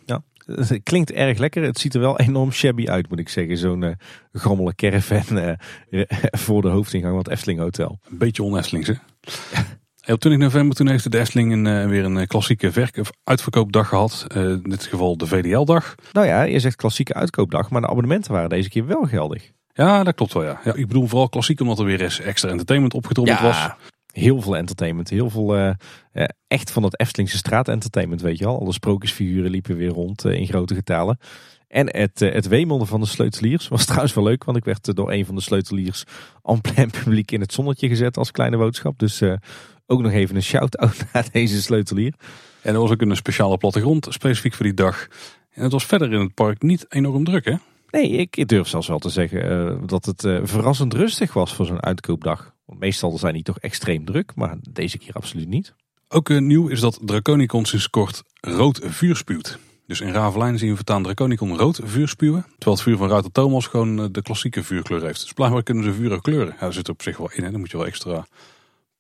Het 0.46 0.80
klinkt 0.84 1.12
erg 1.12 1.38
lekker. 1.38 1.64
Het 1.64 1.80
ziet 1.80 1.94
er 1.94 2.00
wel 2.00 2.20
enorm 2.20 2.52
shabby 2.52 2.88
uit, 2.88 3.10
moet 3.10 3.20
ik 3.20 3.30
zeggen. 3.30 3.58
Zo'n 3.58 3.96
grommele 4.34 4.76
caravan 4.76 5.38
eh, 5.38 5.54
voor 6.46 6.62
de 6.62 6.70
hoofdingang 6.70 7.14
van 7.14 7.24
het 7.24 7.32
Efteling 7.32 7.60
Hotel. 7.60 8.00
Een 8.10 8.18
beetje 8.18 8.44
on-Eftelings, 8.44 8.88
hè? 8.88 8.94
Op 10.12 10.20
20 10.20 10.42
november 10.42 10.76
toen 10.76 10.88
heeft 10.88 11.12
de 11.12 11.20
Efteling 11.20 11.52
een, 11.52 11.68
eh, 11.68 11.88
weer 11.88 12.06
een 12.06 12.18
eh, 12.18 12.28
klassieke 12.28 12.72
verk- 12.72 13.02
uitverkoopdag 13.24 13.88
gehad. 13.88 14.26
Eh, 14.28 14.44
in 14.44 14.64
dit 14.64 14.86
geval 14.86 15.18
de 15.18 15.28
VDL-dag. 15.28 15.96
Nou 16.12 16.28
ja, 16.28 16.44
je 16.44 16.60
zegt 16.60 16.76
klassieke 16.76 17.14
uitkoopdag, 17.14 17.70
maar 17.70 17.82
de 17.82 17.88
abonnementen 17.88 18.32
waren 18.32 18.50
deze 18.50 18.70
keer 18.70 18.86
wel 18.86 19.04
geldig. 19.04 19.52
Ja, 19.74 20.04
dat 20.04 20.16
klopt 20.16 20.34
wel, 20.34 20.44
ja. 20.44 20.60
ja. 20.64 20.74
Ik 20.74 20.88
bedoel 20.88 21.08
vooral 21.08 21.30
klassiek 21.30 21.60
omdat 21.60 21.80
er 21.80 21.86
weer 21.86 22.02
eens 22.02 22.20
extra 22.20 22.50
entertainment 22.50 22.94
opgetrommeld 22.94 23.40
was. 23.40 23.70
heel 24.14 24.42
veel 24.42 24.58
entertainment. 24.58 25.10
Heel 25.10 25.30
veel 25.30 25.76
echt 26.48 26.72
van 26.72 26.82
dat 26.82 27.00
Eftelingse 27.00 27.38
straatentertainment, 27.38 28.22
weet 28.22 28.38
je 28.38 28.46
al. 28.46 28.60
Alle 28.60 28.74
sprookjesfiguren 28.74 29.52
liepen 29.52 29.78
weer 29.78 29.90
rond 29.90 30.26
in 30.26 30.48
grote 30.48 30.76
getalen. 30.76 31.18
En 31.68 31.98
het, 31.98 32.20
het 32.20 32.48
wemelde 32.48 32.86
van 32.86 33.00
de 33.00 33.06
sleuteliers 33.06 33.68
was 33.68 33.86
trouwens 33.92 34.14
wel 34.14 34.24
leuk, 34.24 34.44
want 34.44 34.58
ik 34.58 34.66
werd 34.66 34.96
door 34.96 35.12
een 35.12 35.26
van 35.26 35.36
de 35.36 35.42
sleuteliers 35.42 36.04
en 36.44 36.62
plein 36.62 36.90
publiek 37.04 37.32
in 37.32 37.42
het 37.42 37.54
zonnetje 37.54 37.88
gezet 37.88 38.18
als 38.18 38.32
kleine 38.32 38.58
boodschap. 38.58 39.00
Dus 39.00 39.22
ook 39.92 40.02
nog 40.02 40.12
even 40.12 40.36
een 40.36 40.44
shout-out 40.44 41.06
naar 41.14 41.28
deze 41.32 41.62
sleutelier. 41.62 42.14
En 42.62 42.74
er 42.74 42.80
was 42.80 42.92
ook 42.92 43.02
een 43.02 43.16
speciale 43.16 43.58
plattegrond 43.58 44.08
specifiek 44.10 44.54
voor 44.54 44.66
die 44.66 44.74
dag. 44.74 45.08
En 45.54 45.64
het 45.64 45.72
was 45.72 45.86
verder 45.86 46.14
in 46.14 46.20
het 46.20 46.34
park 46.34 46.62
niet 46.62 46.86
enorm 46.90 47.24
druk, 47.24 47.46
hè? 47.46 47.56
Nee, 47.92 48.10
ik 48.10 48.48
durf 48.48 48.68
zelfs 48.68 48.88
wel 48.88 49.00
te 49.00 49.10
zeggen 49.10 49.50
eh, 49.50 49.78
dat 49.86 50.06
het 50.06 50.24
eh, 50.24 50.40
verrassend 50.44 50.94
rustig 50.94 51.34
was 51.34 51.54
voor 51.54 51.66
zo'n 51.66 51.84
uitkoopdag. 51.84 52.54
Want 52.66 52.80
meestal 52.80 53.18
zijn 53.18 53.34
die 53.34 53.44
toch 53.44 53.60
extreem 53.60 54.06
druk, 54.06 54.32
maar 54.36 54.58
deze 54.70 54.98
keer 54.98 55.14
absoluut 55.14 55.48
niet. 55.48 55.74
Ook 56.08 56.30
eh, 56.30 56.38
nieuw 56.38 56.68
is 56.68 56.80
dat 56.80 57.00
Draconicon 57.02 57.66
sinds 57.66 57.90
kort 57.90 58.24
rood 58.42 58.80
vuur 58.84 59.16
spuwt. 59.16 59.60
Dus 59.88 60.02
in 60.02 60.12
Ravelijn 60.12 60.58
zien 60.58 60.70
we 60.70 60.76
voortaan 60.76 61.04
Draconicon 61.04 61.58
rood 61.58 61.80
vuur 61.84 62.08
spuwen. 62.08 62.46
Terwijl 62.58 62.76
het 62.76 62.82
vuur 62.82 62.98
van 62.98 63.10
Ruiter 63.10 63.32
Thomas 63.32 63.68
gewoon 63.68 64.12
de 64.12 64.22
klassieke 64.22 64.64
vuurkleur 64.64 65.04
heeft. 65.04 65.22
Dus 65.22 65.34
blijkbaar 65.34 65.64
kunnen 65.64 65.84
ze 65.84 66.14
ook 66.14 66.24
kleuren. 66.24 66.54
Ja, 66.60 66.66
dat 66.66 66.74
zit 66.74 66.88
er 66.88 66.94
op 66.94 67.02
zich 67.02 67.18
wel 67.18 67.32
in. 67.32 67.44
Hè. 67.44 67.52
Dan 67.52 67.60
moet 67.60 67.72
je 67.72 67.78
wel 67.78 67.86
extra 67.86 68.26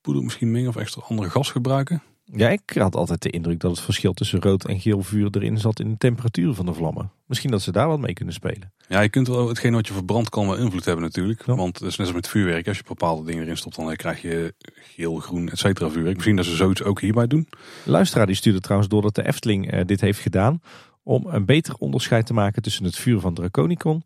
poeder 0.01 0.23
misschien 0.23 0.51
mengen 0.51 0.69
of 0.69 0.75
extra 0.75 1.01
andere 1.07 1.29
gas 1.29 1.51
gebruiken. 1.51 2.01
Ja, 2.33 2.49
ik 2.49 2.61
had 2.73 2.95
altijd 2.95 3.21
de 3.21 3.29
indruk 3.29 3.59
dat 3.59 3.71
het 3.71 3.79
verschil 3.79 4.13
tussen 4.13 4.41
rood 4.41 4.65
en 4.65 4.79
geel 4.79 5.01
vuur 5.01 5.27
erin 5.31 5.57
zat 5.57 5.79
in 5.79 5.89
de 5.89 5.97
temperatuur 5.97 6.53
van 6.53 6.65
de 6.65 6.73
vlammen. 6.73 7.11
Misschien 7.25 7.51
dat 7.51 7.61
ze 7.61 7.71
daar 7.71 7.87
wat 7.87 7.99
mee 7.99 8.13
kunnen 8.13 8.33
spelen. 8.33 8.73
Ja, 8.87 9.01
je 9.01 9.09
kunt 9.09 9.27
wel 9.27 9.47
hetgeen 9.47 9.73
wat 9.73 9.87
je 9.87 9.93
verbrandt 9.93 10.29
kan 10.29 10.47
wel 10.47 10.57
invloed 10.57 10.85
hebben 10.85 11.03
natuurlijk. 11.03 11.45
Ja. 11.45 11.55
Want 11.55 11.79
het 11.79 11.87
is 11.87 11.95
net 11.95 12.07
als 12.07 12.15
met 12.15 12.27
vuurwerk. 12.27 12.67
Als 12.67 12.77
je 12.77 12.83
bepaalde 12.87 13.25
dingen 13.25 13.43
erin 13.43 13.57
stopt, 13.57 13.75
dan 13.75 13.95
krijg 13.95 14.21
je 14.21 14.53
geel, 14.75 15.15
groen, 15.15 15.49
et 15.49 15.59
cetera 15.59 15.89
vuurwerk. 15.89 16.15
Misschien 16.15 16.35
dat 16.35 16.45
ze 16.45 16.55
zoiets 16.55 16.83
ook 16.83 17.01
hierbij 17.01 17.27
doen. 17.27 17.47
De 17.83 17.91
luisteraar 17.91 18.25
die 18.25 18.35
stuurde 18.35 18.59
trouwens 18.59 18.89
door 18.89 19.01
dat 19.01 19.15
de 19.15 19.27
Efteling 19.27 19.71
eh, 19.71 19.85
dit 19.85 20.01
heeft 20.01 20.19
gedaan 20.19 20.61
om 21.03 21.25
een 21.25 21.45
beter 21.45 21.75
onderscheid 21.75 22.25
te 22.25 22.33
maken 22.33 22.61
tussen 22.61 22.85
het 22.85 22.95
vuur 22.95 23.19
van 23.19 23.33
Draconicon 23.33 24.03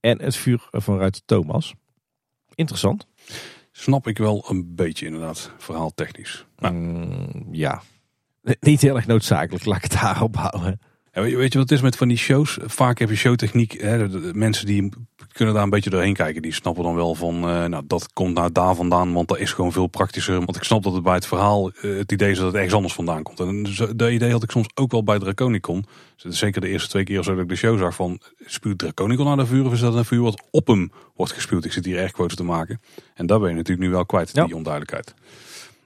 en 0.00 0.22
het 0.22 0.36
vuur 0.36 0.68
van 0.70 0.98
Ruiter 0.98 1.22
Thomas. 1.24 1.74
Interessant. 2.54 3.06
Snap 3.76 4.06
ik 4.06 4.18
wel 4.18 4.44
een 4.48 4.74
beetje 4.74 5.06
inderdaad, 5.06 5.50
verhaal 5.58 5.94
technisch. 5.94 6.46
Nou, 6.58 6.74
Mm, 6.74 7.48
ja, 7.50 7.82
niet 8.60 8.80
heel 8.80 8.96
erg 8.96 9.06
noodzakelijk, 9.06 9.64
laat 9.64 9.76
ik 9.76 9.82
het 9.82 10.00
daarop 10.00 10.36
houden. 10.36 10.80
Ja, 11.12 11.22
weet, 11.22 11.30
je, 11.52 11.58
wat 11.58 11.68
het 11.68 11.70
is 11.78 11.80
met 11.80 11.96
van 11.96 12.08
die 12.08 12.16
shows? 12.16 12.58
Vaak 12.62 12.98
heb 12.98 13.08
je 13.08 13.16
showtechniek. 13.16 13.80
Hè, 13.80 14.08
de, 14.08 14.20
de 14.20 14.34
mensen 14.34 14.66
die 14.66 14.92
kunnen 15.34 15.54
daar 15.54 15.62
een 15.62 15.70
beetje 15.70 15.90
doorheen 15.90 16.14
kijken. 16.14 16.42
Die 16.42 16.52
snappen 16.52 16.82
dan 16.84 16.94
wel 16.94 17.14
van, 17.14 17.34
eh, 17.34 17.64
nou 17.64 17.82
dat 17.86 18.12
komt 18.12 18.34
nou 18.34 18.52
daar 18.52 18.74
vandaan. 18.74 19.12
Want 19.12 19.28
dat 19.28 19.38
is 19.38 19.52
gewoon 19.52 19.72
veel 19.72 19.86
praktischer. 19.86 20.34
Want 20.34 20.56
ik 20.56 20.62
snap 20.62 20.82
dat 20.82 20.92
het 20.92 21.02
bij 21.02 21.14
het 21.14 21.26
verhaal 21.26 21.70
eh, 21.70 21.96
het 21.96 22.12
idee 22.12 22.30
is 22.30 22.36
dat 22.36 22.46
het 22.46 22.54
ergens 22.54 22.74
anders 22.74 22.94
vandaan 22.94 23.22
komt. 23.22 23.40
En 23.40 23.62
dat 23.96 24.10
idee 24.10 24.32
had 24.32 24.42
ik 24.42 24.50
soms 24.50 24.68
ook 24.74 24.90
wel 24.90 25.04
bij 25.04 25.18
Draconicon. 25.18 25.84
Dus 26.22 26.38
zeker 26.38 26.60
de 26.60 26.68
eerste 26.68 26.88
twee 26.88 27.04
keer 27.04 27.22
zo 27.22 27.32
dat 27.34 27.42
ik 27.42 27.48
de 27.48 27.56
show 27.56 27.78
zag 27.78 27.94
van... 27.94 28.20
Spuwt 28.46 28.78
Draconicon 28.78 29.26
naar 29.26 29.36
de 29.36 29.46
vuur 29.46 29.64
of 29.66 29.72
is 29.72 29.80
dat 29.80 29.94
een 29.94 30.04
vuur 30.04 30.20
wat 30.22 30.42
op 30.50 30.66
hem 30.66 30.92
wordt 31.14 31.32
gespuwd? 31.32 31.64
Ik 31.64 31.72
zit 31.72 31.84
hier 31.84 31.98
erg 31.98 32.12
quotes 32.12 32.36
te 32.36 32.44
maken. 32.44 32.80
En 33.14 33.26
daar 33.26 33.38
ben 33.40 33.48
je 33.48 33.54
natuurlijk 33.54 33.86
nu 33.86 33.92
wel 33.92 34.06
kwijt, 34.06 34.30
Ja. 34.32 34.44
die 34.44 34.56
onduidelijkheid. 34.56 35.14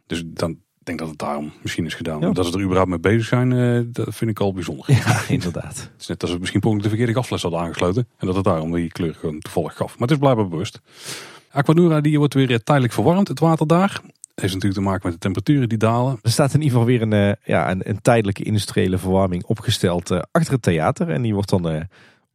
Dus 0.07 0.23
dan 0.27 0.59
denk 0.89 0.99
dat 0.99 1.09
het 1.09 1.19
daarom 1.19 1.53
misschien 1.63 1.87
is 1.87 1.95
gedaan. 1.95 2.21
Ja. 2.21 2.31
Dat 2.31 2.47
ze 2.47 2.53
er 2.53 2.63
überhaupt 2.63 2.91
mee 2.91 2.99
bezig 2.99 3.25
zijn, 3.25 3.53
eh, 3.53 3.81
dat 3.87 4.15
vind 4.15 4.31
ik 4.31 4.41
al 4.41 4.53
bijzonder. 4.53 4.85
Ja, 4.93 5.21
inderdaad. 5.29 5.77
Het 5.77 6.01
is 6.01 6.07
net 6.07 6.23
als 6.23 6.31
het 6.31 6.41
misschien 6.41 6.61
per 6.61 6.79
de 6.79 6.89
verkeerde 6.89 7.13
gasfles 7.13 7.43
hadden 7.43 7.61
aangesloten. 7.61 8.09
En 8.17 8.27
dat 8.27 8.37
het 8.37 8.45
daarom 8.45 8.73
die 8.73 8.89
kleur 8.89 9.15
gewoon 9.15 9.39
toevallig 9.39 9.77
gaf. 9.77 9.93
Maar 9.93 10.09
het 10.09 10.11
is 10.11 10.19
blijkbaar 10.19 10.49
bewust. 10.49 10.81
Aquanura 11.51 12.01
die 12.01 12.19
wordt 12.19 12.35
weer 12.35 12.51
eh, 12.51 12.57
tijdelijk 12.57 12.93
verwarmd, 12.93 13.29
het 13.29 13.39
water 13.39 13.67
daar. 13.67 14.01
heeft 14.35 14.55
natuurlijk 14.55 14.81
te 14.81 14.89
maken 14.89 15.01
met 15.03 15.13
de 15.13 15.19
temperaturen 15.19 15.69
die 15.69 15.79
dalen. 15.79 16.19
Er 16.23 16.31
staat 16.31 16.55
in 16.55 16.63
ieder 16.63 16.79
geval 16.79 16.87
weer 16.87 17.03
een, 17.03 17.13
eh, 17.13 17.33
ja, 17.45 17.71
een, 17.71 17.89
een 17.89 18.01
tijdelijke 18.03 18.43
industriële 18.43 18.99
verwarming 18.99 19.45
opgesteld 19.45 20.11
achter 20.31 20.53
het 20.53 20.63
theater. 20.63 21.11
En 21.11 21.23
die 21.23 21.35
wordt 21.35 21.49
dan 21.51 21.87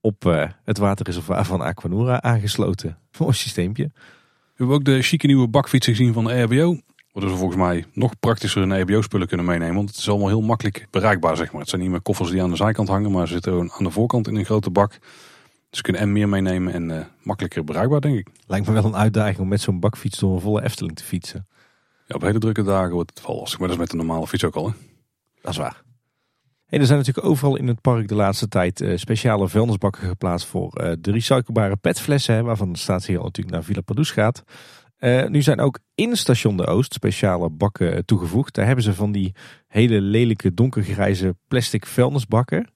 op 0.01 0.23
het 0.63 0.77
waterreservoir 0.77 1.45
van 1.45 1.61
Aquanura 1.61 2.21
aangesloten. 2.21 2.97
Mooi 3.17 3.33
systeempje. 3.33 3.91
We 3.93 4.59
hebben 4.59 4.75
ook 4.75 4.85
de 4.85 5.01
chique 5.01 5.27
nieuwe 5.27 5.47
bakfietsen 5.47 5.95
gezien 5.95 6.13
van 6.13 6.23
de 6.23 6.41
RBO. 6.41 6.77
Waardoor 7.13 7.31
ze 7.31 7.37
volgens 7.37 7.61
mij 7.61 7.85
nog 7.93 8.19
praktischer 8.19 8.61
hun 8.61 8.71
EHBO-spullen 8.71 9.27
kunnen 9.27 9.45
meenemen. 9.45 9.75
Want 9.75 9.89
het 9.89 9.97
is 9.97 10.09
allemaal 10.09 10.27
heel 10.27 10.41
makkelijk 10.41 10.87
bereikbaar, 10.89 11.37
zeg 11.37 11.51
maar. 11.51 11.61
Het 11.61 11.69
zijn 11.69 11.81
niet 11.81 11.89
meer 11.89 12.01
koffers 12.01 12.29
die 12.29 12.41
aan 12.41 12.49
de 12.49 12.55
zijkant 12.55 12.87
hangen, 12.87 13.11
maar 13.11 13.27
ze 13.27 13.33
zitten 13.33 13.51
gewoon 13.51 13.71
aan 13.71 13.83
de 13.83 13.91
voorkant 13.91 14.27
in 14.27 14.35
een 14.35 14.45
grote 14.45 14.69
bak. 14.69 14.89
Dus 14.89 15.01
ze 15.69 15.81
kunnen 15.81 16.01
en 16.01 16.11
meer 16.11 16.29
meenemen 16.29 16.73
en 16.73 16.91
eh, 16.99 17.05
makkelijker 17.23 17.63
bereikbaar, 17.63 18.01
denk 18.01 18.17
ik. 18.17 18.27
Lijkt 18.47 18.67
me 18.67 18.73
wel 18.73 18.85
een 18.85 18.95
uitdaging 18.95 19.39
om 19.39 19.47
met 19.47 19.61
zo'n 19.61 19.79
bakfiets 19.79 20.19
door 20.19 20.33
een 20.33 20.41
volle 20.41 20.63
Efteling 20.63 20.95
te 20.95 21.03
fietsen. 21.03 21.47
Ja, 22.07 22.15
op 22.15 22.21
hele 22.21 22.39
drukke 22.39 22.63
dagen 22.63 22.93
wordt 22.93 23.11
het 23.13 23.27
wel 23.27 23.35
lastig, 23.35 23.59
maar 23.59 23.67
dat 23.67 23.77
is 23.77 23.83
met 23.83 23.91
een 23.91 24.05
normale 24.05 24.27
fiets 24.27 24.43
ook 24.43 24.55
al. 24.55 24.67
Hè? 24.67 24.73
Dat 25.41 25.51
is 25.51 25.57
waar. 25.57 25.83
Er 26.67 26.85
zijn 26.85 26.97
natuurlijk 26.97 27.27
overal 27.27 27.55
in 27.55 27.67
het 27.67 27.81
park 27.81 28.07
de 28.07 28.15
laatste 28.15 28.47
tijd 28.47 28.81
eh, 28.81 28.97
speciale 28.97 29.47
vuilnisbakken 29.47 30.07
geplaatst 30.07 30.47
voor 30.47 30.73
eh, 30.73 30.93
de 30.99 31.11
recyclebare 31.11 31.75
petflessen. 31.75 32.35
Hè, 32.35 32.43
waarvan 32.43 32.71
de 32.71 32.79
staatsheer 32.79 33.17
natuurlijk 33.17 33.55
naar 33.55 33.63
Villa 33.63 33.81
Padus 33.81 34.11
gaat. 34.11 34.43
Eh, 35.03 35.27
nu 35.27 35.41
zijn 35.41 35.59
ook 35.59 35.79
in 35.95 36.15
Station 36.15 36.57
de 36.57 36.65
Oost 36.65 36.93
speciale 36.93 37.49
bakken 37.49 38.05
toegevoegd. 38.05 38.53
Daar 38.55 38.65
hebben 38.65 38.83
ze 38.83 38.93
van 38.93 39.11
die 39.11 39.33
hele 39.67 40.01
lelijke 40.01 40.53
donkergrijze 40.53 41.35
plastic 41.47 41.85
vuilnisbakken. 41.85 42.69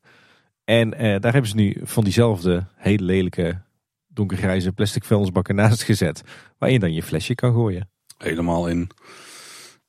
En 0.64 0.94
eh, 0.94 1.20
daar 1.20 1.32
hebben 1.32 1.49
ze 1.49 1.56
nu 1.56 1.78
van 1.84 2.04
diezelfde 2.04 2.66
hele 2.76 3.04
lelijke 3.04 3.62
donkergrijze 4.08 4.72
plastic 4.72 5.04
vuilnisbakken 5.04 5.56
naast 5.56 5.84
gezet. 5.84 6.24
Waar 6.58 6.72
je 6.72 6.80
dan 6.80 6.94
je 6.94 7.04
flesje 7.04 7.36
kan 7.36 7.54
gooien. 7.54 7.90
Helemaal 8.18 8.68
in 8.68 8.90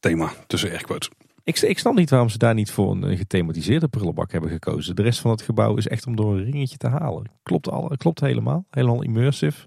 thema 0.01 0.33
tussen 0.47 0.71
airquotes. 0.71 1.11
Ik, 1.45 1.59
ik 1.59 1.79
snap 1.79 1.95
niet 1.95 2.11
waarom 2.11 2.29
ze 2.29 2.39
daar 2.39 2.55
niet 2.55 2.71
voor 2.71 2.91
een 2.91 3.17
gethematiseerde 3.17 3.89
prullenbak 3.89 4.33
hebben 4.33 4.51
gekozen. 4.51 4.97
De 4.97 5.03
rest 5.03 5.21
van 5.21 5.31
het 5.31 5.43
gebouw 5.43 5.77
is 5.77 5.89
echt 5.89 6.07
om 6.07 6.17
door 6.17 6.37
een 6.37 6.45
ringetje 6.45 6.77
te 6.77 6.89
halen. 6.89 7.31
Klopt, 7.43 7.71
al, 7.71 7.93
klopt 7.97 8.21
helemaal. 8.21 8.67
Helemaal 8.71 9.03
immersive. 9.03 9.67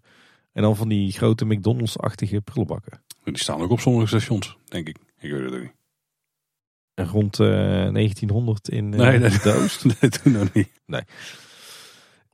En 0.51 0.61
dan 0.61 0.75
van 0.75 0.89
die 0.89 1.11
grote 1.11 1.45
McDonald's-achtige 1.45 2.41
prullenbakken. 2.41 3.03
Die 3.23 3.37
staan 3.37 3.61
ook 3.61 3.71
op 3.71 3.79
sommige 3.79 4.07
stations, 4.07 4.57
denk 4.65 4.87
ik. 4.87 4.97
Ik 5.19 5.31
weet 5.31 5.43
het 5.43 5.53
ook 5.53 5.61
niet. 5.61 5.73
En 6.93 7.07
rond 7.07 7.39
eh, 7.39 7.47
1900 7.47 8.69
in 8.69 8.93
eh, 8.93 8.99
Nee, 8.99 9.19
nee. 9.19 9.29
de 9.29 9.53
Oost. 9.63 9.85
Nee, 9.85 10.11
toen 10.11 10.31
nog 10.31 10.53
niet. 10.53 10.69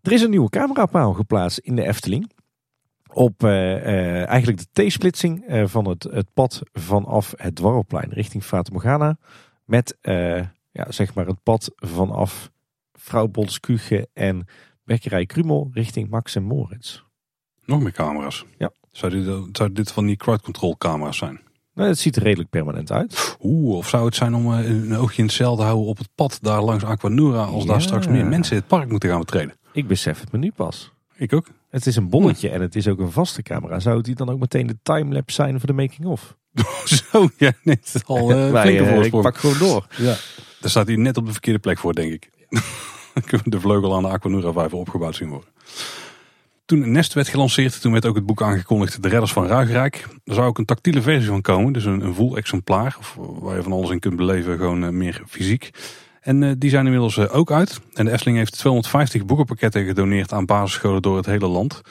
Er 0.01 0.11
is 0.11 0.21
een 0.21 0.29
nieuwe 0.29 0.49
camerapaal 0.49 1.13
geplaatst 1.13 1.57
in 1.57 1.75
de 1.75 1.87
Efteling. 1.87 2.31
Op 3.13 3.43
eh, 3.43 3.75
eh, 3.75 4.27
eigenlijk 4.27 4.61
de 4.73 4.85
T-splitsing 4.87 5.45
eh, 5.45 5.67
van 5.67 5.87
het, 5.87 6.03
het 6.03 6.33
pad 6.33 6.61
vanaf 6.73 7.33
het 7.37 7.55
Dwarrelplein 7.55 8.09
richting 8.09 8.43
Fata 8.43 8.71
Morgana. 8.71 9.17
Met 9.65 9.97
eh, 10.01 10.39
ja, 10.71 10.91
zeg 10.91 11.13
maar 11.13 11.25
het 11.25 11.43
pad 11.43 11.71
vanaf 11.75 12.51
Vrouw 12.93 13.27
Bolskuge 13.27 14.07
en 14.13 14.45
Bekkerij 14.83 15.25
Krumel 15.25 15.69
richting 15.73 16.09
Max 16.09 16.35
en 16.35 16.43
Moritz. 16.43 17.03
Nog 17.67 17.81
meer 17.81 17.91
camera's? 17.91 18.45
Ja. 18.57 18.71
Zou 18.91 19.11
dit, 19.11 19.57
zou 19.57 19.71
dit 19.71 19.91
van 19.91 20.05
die 20.05 20.15
crowd 20.15 20.41
control 20.41 20.77
camera's 20.77 21.17
zijn? 21.17 21.39
Nou, 21.73 21.89
het 21.89 21.99
ziet 21.99 22.15
er 22.15 22.23
redelijk 22.23 22.49
permanent 22.49 22.91
uit. 22.91 23.37
Oeh, 23.41 23.75
of 23.77 23.89
zou 23.89 24.05
het 24.05 24.15
zijn 24.15 24.35
om 24.35 24.53
eh, 24.53 24.69
een 24.69 24.95
oogje 24.95 25.17
in 25.17 25.25
het 25.25 25.33
zeil 25.33 25.55
te 25.55 25.61
houden 25.61 25.85
op 25.85 25.97
het 25.97 26.09
pad 26.15 26.39
daar 26.41 26.61
langs 26.61 26.83
Aquanura 26.83 27.43
als 27.43 27.63
Ja. 27.63 27.69
daar 27.69 27.81
straks 27.81 28.07
meer 28.07 28.25
mensen 28.25 28.55
het 28.55 28.67
park 28.67 28.89
moeten 28.89 29.09
gaan 29.09 29.19
betreden? 29.19 29.55
Ik 29.71 29.87
besef 29.87 30.19
het 30.19 30.31
me 30.31 30.37
nu 30.37 30.51
pas. 30.55 30.91
Ik 31.15 31.33
ook. 31.33 31.47
Het 31.69 31.85
is 31.85 31.95
een 31.95 32.09
bolletje 32.09 32.49
en 32.49 32.61
het 32.61 32.75
is 32.75 32.87
ook 32.87 32.99
een 32.99 33.11
vaste 33.11 33.41
camera. 33.41 33.79
Zou 33.79 33.95
het 33.97 34.05
die 34.05 34.15
dan 34.15 34.29
ook 34.29 34.39
meteen 34.39 34.67
de 34.67 34.77
timelapse 34.83 35.35
zijn 35.35 35.59
voor 35.59 35.67
de 35.67 35.73
making-of? 35.73 36.35
Zo, 37.11 37.29
ja, 37.37 37.51
nee, 37.63 37.75
het 37.81 37.93
is 37.95 38.05
al 38.05 38.31
eh 38.31 38.51
Wij, 38.51 38.61
flinke 38.61 38.83
eh, 38.83 39.03
ik 39.05 39.21
pak 39.21 39.37
gewoon 39.37 39.57
door. 39.57 39.87
Ja. 39.97 40.15
Daar 40.59 40.69
staat 40.69 40.87
hij 40.87 40.95
net 40.95 41.17
op 41.17 41.25
de 41.25 41.31
verkeerde 41.31 41.59
plek 41.59 41.77
voor, 41.77 41.93
denk 41.93 42.11
ik. 42.13 42.29
Dan 43.13 43.23
kunnen 43.25 43.43
we 43.43 43.49
de 43.49 43.59
vleugel 43.59 43.95
aan 43.95 44.03
de 44.03 44.09
Aquanura 44.09 44.51
vijver 44.51 44.77
opgebouwd 44.77 45.15
zien 45.15 45.29
worden. 45.29 45.49
Toen 46.67 46.91
Nest 46.91 47.13
werd 47.13 47.27
gelanceerd, 47.27 47.81
toen 47.81 47.91
werd 47.91 48.05
ook 48.05 48.15
het 48.15 48.25
boek 48.25 48.41
aangekondigd 48.41 49.03
De 49.03 49.09
Redders 49.09 49.31
van 49.31 49.47
Ruigrijk. 49.47 50.07
Er 50.25 50.33
zou 50.33 50.47
ook 50.47 50.57
een 50.57 50.65
tactiele 50.65 51.01
versie 51.01 51.29
van 51.29 51.41
komen, 51.41 51.73
dus 51.73 51.85
een, 51.85 52.01
een 52.01 52.13
voel 52.13 52.37
exemplaar. 52.37 52.97
Waar 53.15 53.55
je 53.55 53.63
van 53.63 53.71
alles 53.71 53.89
in 53.89 53.99
kunt 53.99 54.15
beleven, 54.15 54.57
gewoon 54.57 54.83
eh, 54.83 54.89
meer 54.89 55.21
fysiek. 55.27 55.71
En 56.21 56.43
eh, 56.43 56.51
die 56.57 56.69
zijn 56.69 56.85
inmiddels 56.85 57.17
eh, 57.17 57.35
ook 57.35 57.51
uit. 57.51 57.79
En 57.93 58.05
de 58.05 58.11
Efteling 58.11 58.37
heeft 58.37 58.57
250 58.57 59.25
boekenpakketten 59.25 59.85
gedoneerd 59.85 60.33
aan 60.33 60.45
basisscholen 60.45 61.01
door 61.01 61.17
het 61.17 61.25
hele 61.25 61.47
land. 61.47 61.81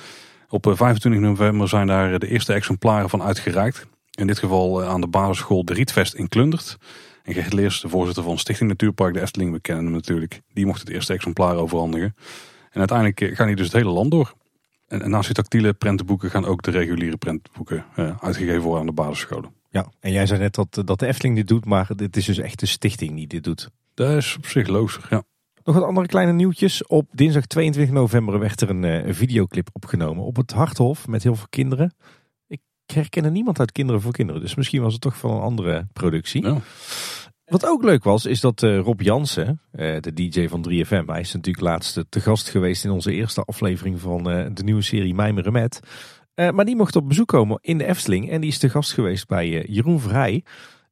Op 0.48 0.66
eh, 0.66 0.76
25 0.76 1.20
november 1.20 1.68
zijn 1.68 1.86
daar 1.86 2.18
de 2.18 2.28
eerste 2.28 2.52
exemplaren 2.52 3.10
van 3.10 3.22
uitgereikt. 3.22 3.86
In 4.10 4.26
dit 4.26 4.38
geval 4.38 4.84
aan 4.84 5.00
de 5.00 5.08
basisschool 5.08 5.64
De 5.64 5.74
Rietvest 5.74 6.14
in 6.14 6.28
Klundert. 6.28 6.76
En 7.22 7.34
Gert 7.34 7.82
de 7.82 7.88
voorzitter 7.88 8.24
van 8.24 8.38
Stichting 8.38 8.68
Natuurpark 8.68 9.14
de 9.14 9.20
Efteling, 9.20 9.52
we 9.52 9.60
kennen 9.60 9.84
hem 9.84 9.92
natuurlijk. 9.92 10.40
Die 10.52 10.66
mocht 10.66 10.80
het 10.80 10.88
eerste 10.88 11.12
exemplaar 11.12 11.56
overhandigen. 11.56 12.14
En 12.70 12.78
uiteindelijk 12.78 13.36
gaan 13.36 13.46
die 13.46 13.56
dus 13.56 13.66
het 13.66 13.76
hele 13.76 13.90
land 13.90 14.10
door. 14.10 14.34
En, 14.88 15.02
en 15.02 15.10
naast 15.10 15.26
die 15.26 15.34
tactiele 15.34 15.72
prentenboeken 15.72 16.30
gaan 16.30 16.44
ook 16.44 16.62
de 16.62 16.70
reguliere 16.70 17.16
prentenboeken 17.16 17.84
eh, 17.94 18.16
uitgegeven 18.20 18.62
worden 18.62 18.80
aan 18.80 18.86
de 18.86 18.92
basisscholen. 18.92 19.50
Ja, 19.70 19.86
en 20.00 20.12
jij 20.12 20.26
zei 20.26 20.40
net 20.40 20.54
dat, 20.54 20.82
dat 20.84 20.98
de 20.98 21.06
Efteling 21.06 21.36
dit 21.36 21.48
doet, 21.48 21.64
maar 21.64 21.88
dit 21.96 22.16
is 22.16 22.24
dus 22.24 22.38
echt 22.38 22.60
de 22.60 22.66
stichting 22.66 23.14
die 23.14 23.26
dit 23.26 23.44
doet. 23.44 23.70
Dat 23.94 24.10
is 24.10 24.36
op 24.36 24.46
zich 24.46 24.68
logisch, 24.68 25.06
ja. 25.10 25.22
Nog 25.64 25.74
wat 25.74 25.84
andere 25.84 26.06
kleine 26.06 26.32
nieuwtjes. 26.32 26.86
Op 26.86 27.08
dinsdag 27.12 27.46
22 27.46 27.94
november 27.94 28.38
werd 28.38 28.60
er 28.60 28.70
een, 28.70 28.84
eh, 28.84 29.06
een 29.06 29.14
videoclip 29.14 29.68
opgenomen 29.72 30.24
op 30.24 30.36
het 30.36 30.52
Harthof 30.52 31.06
met 31.06 31.22
heel 31.22 31.34
veel 31.34 31.46
kinderen. 31.50 31.94
Ik 32.46 32.60
herken 32.86 33.24
er 33.24 33.30
niemand 33.30 33.58
uit 33.58 33.72
Kinderen 33.72 34.00
voor 34.00 34.12
Kinderen, 34.12 34.40
dus 34.40 34.54
misschien 34.54 34.82
was 34.82 34.92
het 34.92 35.02
toch 35.02 35.16
van 35.16 35.30
een 35.30 35.40
andere 35.40 35.86
productie. 35.92 36.42
Ja. 36.42 36.60
Wat 37.46 37.66
ook 37.66 37.82
leuk 37.82 38.04
was, 38.04 38.26
is 38.26 38.40
dat 38.40 38.62
eh, 38.62 38.78
Rob 38.78 39.00
Jansen, 39.00 39.60
eh, 39.72 40.00
de 40.00 40.12
DJ 40.12 40.48
van 40.48 40.62
3FM, 40.68 41.06
hij 41.06 41.20
is 41.20 41.32
natuurlijk 41.32 41.64
laatst 41.64 42.04
te 42.08 42.20
gast 42.20 42.48
geweest 42.48 42.84
in 42.84 42.90
onze 42.90 43.12
eerste 43.12 43.42
aflevering 43.42 44.00
van 44.00 44.30
eh, 44.30 44.46
de 44.52 44.62
nieuwe 44.62 44.82
serie 44.82 45.14
Mijmeren 45.14 45.52
Met. 45.52 45.80
Eh, 46.34 46.50
maar 46.50 46.64
die 46.64 46.76
mocht 46.76 46.96
op 46.96 47.08
bezoek 47.08 47.28
komen 47.28 47.58
in 47.60 47.78
de 47.78 47.86
Efteling 47.86 48.30
en 48.30 48.40
die 48.40 48.50
is 48.50 48.58
te 48.58 48.68
gast 48.68 48.92
geweest 48.92 49.26
bij 49.28 49.58
eh, 49.58 49.74
Jeroen 49.74 50.00
Vrij. 50.00 50.44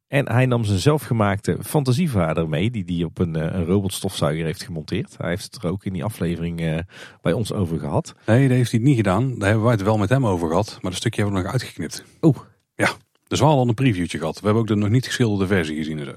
En 0.07 0.31
hij 0.31 0.45
nam 0.45 0.63
zijn 0.63 0.79
zelfgemaakte 0.79 1.57
fantasievader 1.63 2.49
mee, 2.49 2.71
die 2.71 2.83
die 2.85 3.05
op 3.05 3.19
een, 3.19 3.35
eh, 3.35 3.53
een 3.53 3.65
robotstofzuiger 3.65 4.45
heeft 4.45 4.63
gemonteerd. 4.63 5.15
Hij 5.17 5.29
heeft 5.29 5.43
het 5.43 5.63
er 5.63 5.69
ook 5.69 5.85
in 5.85 5.93
die 5.93 6.03
aflevering 6.03 6.61
eh, 6.61 6.79
bij 7.21 7.33
ons 7.33 7.53
over 7.53 7.79
gehad. 7.79 8.13
Nee, 8.25 8.47
dat 8.47 8.57
heeft 8.57 8.71
hij 8.71 8.79
niet 8.79 8.95
gedaan. 8.95 9.29
Daar 9.29 9.47
hebben 9.47 9.63
wij 9.63 9.73
het 9.73 9.83
wel 9.83 9.97
met 9.97 10.09
hem 10.09 10.25
over 10.25 10.47
gehad. 10.47 10.77
Maar 10.81 10.91
dat 10.91 10.99
stukje 10.99 11.21
hebben 11.21 11.39
we 11.39 11.43
nog 11.43 11.53
uitgeknipt. 11.53 12.03
Oh. 12.19 12.37
Ja, 12.75 12.89
dus 13.35 13.43
we 13.43 13.45
hadden 13.45 13.63
al 13.63 13.69
een 13.69 13.83
previewtje 13.91 14.17
gehad. 14.17 14.35
We 14.39 14.45
hebben 14.45 14.61
ook 14.61 14.67
de 14.67 14.75
nog 14.75 14.89
niet 14.89 15.05
geschilderde 15.05 15.47
versie 15.47 15.75
gezien. 15.75 15.99
en 15.99 16.05
zo. 16.05 16.13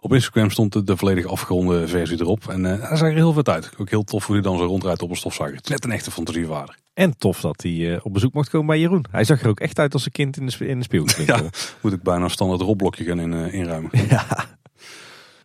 Op 0.00 0.12
Instagram 0.12 0.50
stond 0.50 0.72
de, 0.72 0.84
de 0.84 0.96
volledig 0.96 1.26
afgeronde 1.26 1.88
versie 1.88 2.20
erop. 2.20 2.48
En 2.48 2.66
eh 2.66 2.88
hij 2.88 2.96
zag 2.96 3.08
er 3.08 3.14
heel 3.14 3.32
vet 3.32 3.48
uit. 3.48 3.70
Ook 3.78 3.90
heel 3.90 4.02
tof 4.04 4.26
hoe 4.26 4.34
hij 4.34 4.44
dan 4.44 4.58
zo 4.58 4.64
rondrijdt 4.64 5.02
op 5.02 5.10
een 5.10 5.16
stofzuiger. 5.16 5.56
Het 5.56 5.66
is 5.66 5.72
net 5.72 5.84
een 5.84 5.92
echte 5.92 6.10
fantasievader. 6.10 6.76
En 6.94 7.16
tof 7.18 7.40
dat 7.40 7.62
hij 7.62 7.94
eh, 7.94 8.00
op 8.04 8.12
bezoek 8.12 8.32
mocht 8.32 8.48
komen 8.48 8.66
bij 8.66 8.78
Jeroen. 8.78 9.04
Hij 9.10 9.24
zag 9.24 9.42
er 9.42 9.48
ook 9.48 9.60
echt 9.60 9.78
uit 9.78 9.92
als 9.92 10.04
een 10.04 10.12
kind 10.12 10.36
in 10.36 10.46
de, 10.46 10.66
in 10.66 10.78
de 10.78 10.84
speelgoedwinkel. 10.84 11.36
Ja. 11.36 11.50
Moet 11.80 11.92
ik 11.92 12.02
bijna 12.02 12.24
een 12.24 12.30
standaard 12.30 12.60
robblokje 12.60 13.04
gaan 13.04 13.20
in, 13.20 13.32
eh, 13.34 13.54
inruimen. 13.54 13.90
Ja. 14.08 14.26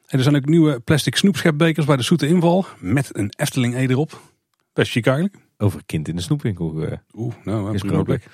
En 0.05 0.17
er 0.17 0.23
zijn 0.23 0.35
ook 0.35 0.45
nieuwe 0.45 0.79
plastic 0.79 1.15
snoepschepbekers 1.15 1.85
bij 1.85 1.95
de 1.95 2.03
Zoete 2.03 2.27
Inval. 2.27 2.65
Met 2.79 3.09
een 3.17 3.33
Efteling 3.37 3.75
E 3.75 3.87
erop. 3.87 4.19
Best 4.73 4.91
chic 4.91 5.05
eigenlijk. 5.07 5.35
Over 5.57 5.81
kind 5.85 6.07
in 6.07 6.15
de 6.15 6.21
snoepwinkel. 6.21 6.81
eh. 6.81 6.97
Oeh, 7.13 7.33
nou, 7.43 7.73
Is 7.73 7.81
prima 7.81 8.03
plek. 8.03 8.27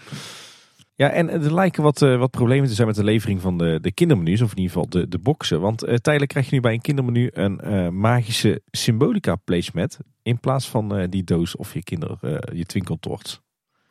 Ja, 1.01 1.09
en 1.09 1.29
er 1.29 1.53
lijken 1.53 1.83
wat, 1.83 2.01
eh, 2.01 2.17
wat 2.17 2.31
problemen 2.31 2.67
te 2.67 2.73
zijn 2.73 2.87
met 2.87 2.95
de 2.95 3.03
levering 3.03 3.41
van 3.41 3.57
de, 3.57 3.79
de 3.81 3.91
kindermenu's. 3.91 4.41
Of 4.41 4.51
in 4.51 4.57
ieder 4.57 4.71
geval 4.71 4.89
de, 4.89 5.07
de 5.07 5.17
boxen. 5.17 5.61
Want 5.61 5.83
eh, 5.83 5.95
tijdelijk 5.95 6.31
krijg 6.31 6.49
je 6.49 6.55
nu 6.55 6.61
bij 6.61 6.73
een 6.73 6.81
kindermenu 6.81 7.29
een 7.33 7.59
eh, 7.59 7.89
magische 7.89 8.61
symbolica 8.71 9.35
placemat. 9.35 9.97
In 10.23 10.39
plaats 10.39 10.69
van 10.69 11.07
die 11.09 11.23
doos 11.23 11.55
of 11.55 11.73
je 11.73 11.83
kinder, 11.83 12.17
je 12.53 12.65
twinkeltorts. 12.65 13.41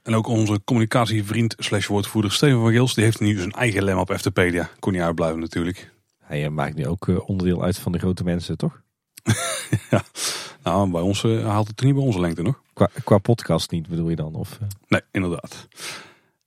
En 0.03 0.15
ook 0.15 0.27
onze 0.27 0.61
communicatievriend 0.65 1.55
slash 1.59 1.87
woordvoerder 1.87 2.33
Steven 2.33 2.61
van 2.61 2.71
Gils. 2.71 2.95
Die 2.95 3.05
heeft 3.05 3.21
nu 3.21 3.37
zijn 3.37 3.53
eigen 3.53 3.85
lem 3.85 3.99
op 3.99 4.11
Eftepedia. 4.11 4.71
Kon 4.79 4.93
niet 4.93 5.03
uitblijven 5.03 5.41
natuurlijk. 5.41 5.93
Hij 6.19 6.51
maakt 6.51 6.75
nu 6.75 6.87
ook 6.87 7.29
onderdeel 7.29 7.63
uit 7.63 7.79
van 7.79 7.93
de 7.93 7.99
grote 7.99 8.25
mensen, 8.25 8.57
toch? 8.57 8.83
Nou, 10.63 10.91
bij 10.91 11.01
ons 11.01 11.23
haalt 11.23 11.69
het 11.69 11.83
niet 11.83 11.95
bij 11.95 12.03
onze 12.03 12.21
lengte 12.21 12.43
nog. 12.43 12.63
Qua, 12.73 12.89
qua 13.05 13.19
podcast 13.19 13.71
niet, 13.71 13.89
bedoel 13.89 14.09
je 14.09 14.17
dan? 14.17 14.35
Of, 14.35 14.59
Nee, 14.89 15.01
inderdaad. 15.11 15.69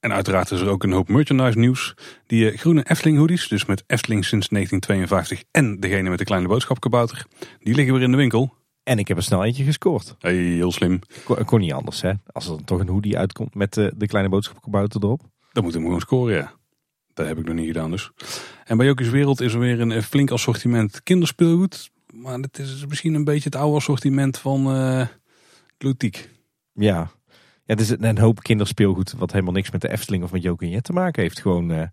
En 0.03 0.13
uiteraard 0.13 0.51
is 0.51 0.61
er 0.61 0.69
ook 0.69 0.83
een 0.83 0.91
hoop 0.91 1.07
merchandise 1.07 1.59
nieuws. 1.59 1.95
Die 2.25 2.49
eh, 2.49 2.57
groene 2.57 2.83
Efteling 2.89 3.17
hoodies, 3.17 3.47
dus 3.47 3.65
met 3.65 3.83
Efteling 3.87 4.25
sinds 4.25 4.47
1952 4.47 5.43
en 5.51 5.79
degene 5.79 6.09
met 6.09 6.17
de 6.19 6.25
kleine 6.25 6.47
boodschapkabouter, 6.47 7.25
die 7.59 7.75
liggen 7.75 7.93
weer 7.93 8.03
in 8.03 8.11
de 8.11 8.17
winkel. 8.17 8.53
En 8.83 8.99
ik 8.99 9.07
heb 9.07 9.17
er 9.17 9.23
snel 9.23 9.43
eentje 9.43 9.63
gescoord. 9.63 10.15
Hey, 10.19 10.35
heel 10.35 10.71
slim. 10.71 10.99
Kon, 11.23 11.43
kon 11.45 11.59
niet 11.59 11.73
anders, 11.73 12.01
hè? 12.01 12.11
Als 12.25 12.45
er 12.45 12.51
dan 12.51 12.63
toch 12.63 12.79
een 12.79 12.87
hoodie 12.87 13.17
uitkomt 13.17 13.55
met 13.55 13.77
eh, 13.77 13.87
de 13.95 14.07
kleine 14.07 14.29
boodschapkabouter 14.29 15.03
erop. 15.03 15.21
Dan 15.51 15.63
moet 15.63 15.73
hem 15.73 15.83
gewoon 15.83 15.99
scoren, 15.99 16.35
ja. 16.35 16.53
Dat 17.13 17.27
heb 17.27 17.37
ik 17.37 17.45
nog 17.45 17.55
niet 17.55 17.67
gedaan 17.67 17.91
dus. 17.91 18.11
En 18.65 18.77
bij 18.77 18.85
Jokies 18.85 19.09
Wereld 19.09 19.41
is 19.41 19.53
er 19.53 19.59
weer 19.59 19.79
een 19.79 19.91
eh, 19.91 20.01
flink 20.01 20.31
assortiment 20.31 21.03
kinderspeelgoed. 21.03 21.91
Maar 22.13 22.39
het 22.39 22.59
is 22.59 22.85
misschien 22.85 23.13
een 23.13 23.23
beetje 23.23 23.49
het 23.49 23.55
oude 23.55 23.75
assortiment 23.75 24.37
van 24.37 24.75
eh 24.75 25.07
Lotiek. 25.77 26.29
Ja. 26.73 27.11
Ja, 27.65 27.73
het 27.75 27.79
is 27.79 27.89
een, 27.89 28.17
hoop 28.17 28.43
kinderspeelgoed 28.43 29.13
wat 29.17 29.31
helemaal 29.31 29.53
niks 29.53 29.71
met 29.71 29.81
de 29.81 29.91
Efteling 29.91 30.23
of 30.23 30.31
met 30.31 30.43
Joke 30.43 30.65
en 30.65 30.71
Jet 30.71 30.83
te 30.83 30.93
maken 30.93 31.21
heeft. 31.21 31.41
Gewoon 31.41 31.71
eh, 31.71 31.87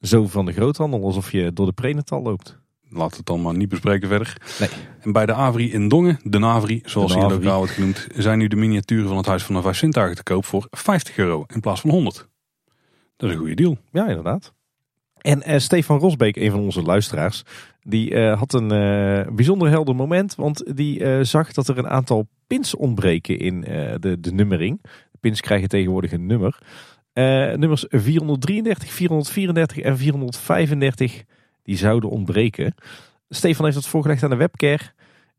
zo 0.00 0.26
van 0.26 0.46
de 0.46 0.52
groothandel, 0.52 1.04
alsof 1.04 1.32
je 1.32 1.52
door 1.52 1.66
de 1.66 1.72
prenatal 1.72 2.22
loopt. 2.22 2.60
We 2.88 3.02
het 3.02 3.20
dan 3.24 3.42
maar 3.42 3.54
niet 3.54 3.68
bespreken 3.68 4.08
verder. 4.08 4.36
Nee. 4.60 4.68
En 5.00 5.12
bij 5.12 5.26
de 5.26 5.32
Avri 5.32 5.72
in 5.72 5.88
Dongen, 5.88 6.18
de 6.22 6.38
Navri, 6.38 6.82
zoals 6.84 7.14
Navri. 7.14 7.34
lokaal 7.34 7.58
wordt 7.58 7.72
genoemd, 7.72 8.06
zijn 8.14 8.38
nu 8.38 8.48
de 8.48 8.56
miniaturen 8.56 9.08
van 9.08 9.16
het 9.16 9.26
Huis 9.26 9.42
van 9.42 9.54
de 9.54 9.62
Vijf 9.62 9.76
Zintuigen 9.76 10.16
te 10.16 10.22
koop 10.22 10.44
voor 10.44 10.66
50 10.70 11.16
euro 11.16 11.44
in 11.46 11.60
plaats 11.60 11.80
van 11.80 11.90
100. 11.90 12.28
Dat 13.16 13.28
is 13.28 13.34
een 13.34 13.40
goede 13.40 13.54
deal. 13.54 13.78
Ja, 13.92 14.08
inderdaad. 14.08 14.52
En 15.20 15.42
eh, 15.42 15.58
Stefan 15.58 15.98
Rosbeek, 15.98 16.36
een 16.36 16.50
van 16.50 16.60
onze 16.60 16.82
luisteraars, 16.82 17.42
die 17.82 18.14
eh, 18.14 18.38
had 18.38 18.52
een 18.52 18.70
eh, 18.70 19.32
bijzonder 19.34 19.68
helder 19.68 19.94
moment. 19.94 20.34
Want 20.34 20.76
die 20.76 21.04
eh, 21.04 21.24
zag 21.24 21.52
dat 21.52 21.68
er 21.68 21.78
een 21.78 21.88
aantal 21.88 22.28
pins 22.46 22.74
ontbreken 22.74 23.38
in 23.38 23.60
de, 24.00 24.16
de 24.20 24.32
nummering. 24.32 24.82
De 24.82 25.18
pins 25.20 25.40
krijgen 25.40 25.68
tegenwoordig 25.68 26.12
een 26.12 26.26
nummer. 26.26 26.58
Nummers 27.58 27.84
433, 27.88 28.92
434 28.92 29.78
en 29.78 29.98
435, 29.98 31.22
die 31.62 31.76
zouden 31.76 32.10
ontbreken. 32.10 32.74
Stefan 33.28 33.64
heeft 33.64 33.76
dat 33.76 33.86
voorgelegd 33.86 34.22
aan 34.22 34.30
de 34.30 34.36
webcare. 34.36 34.84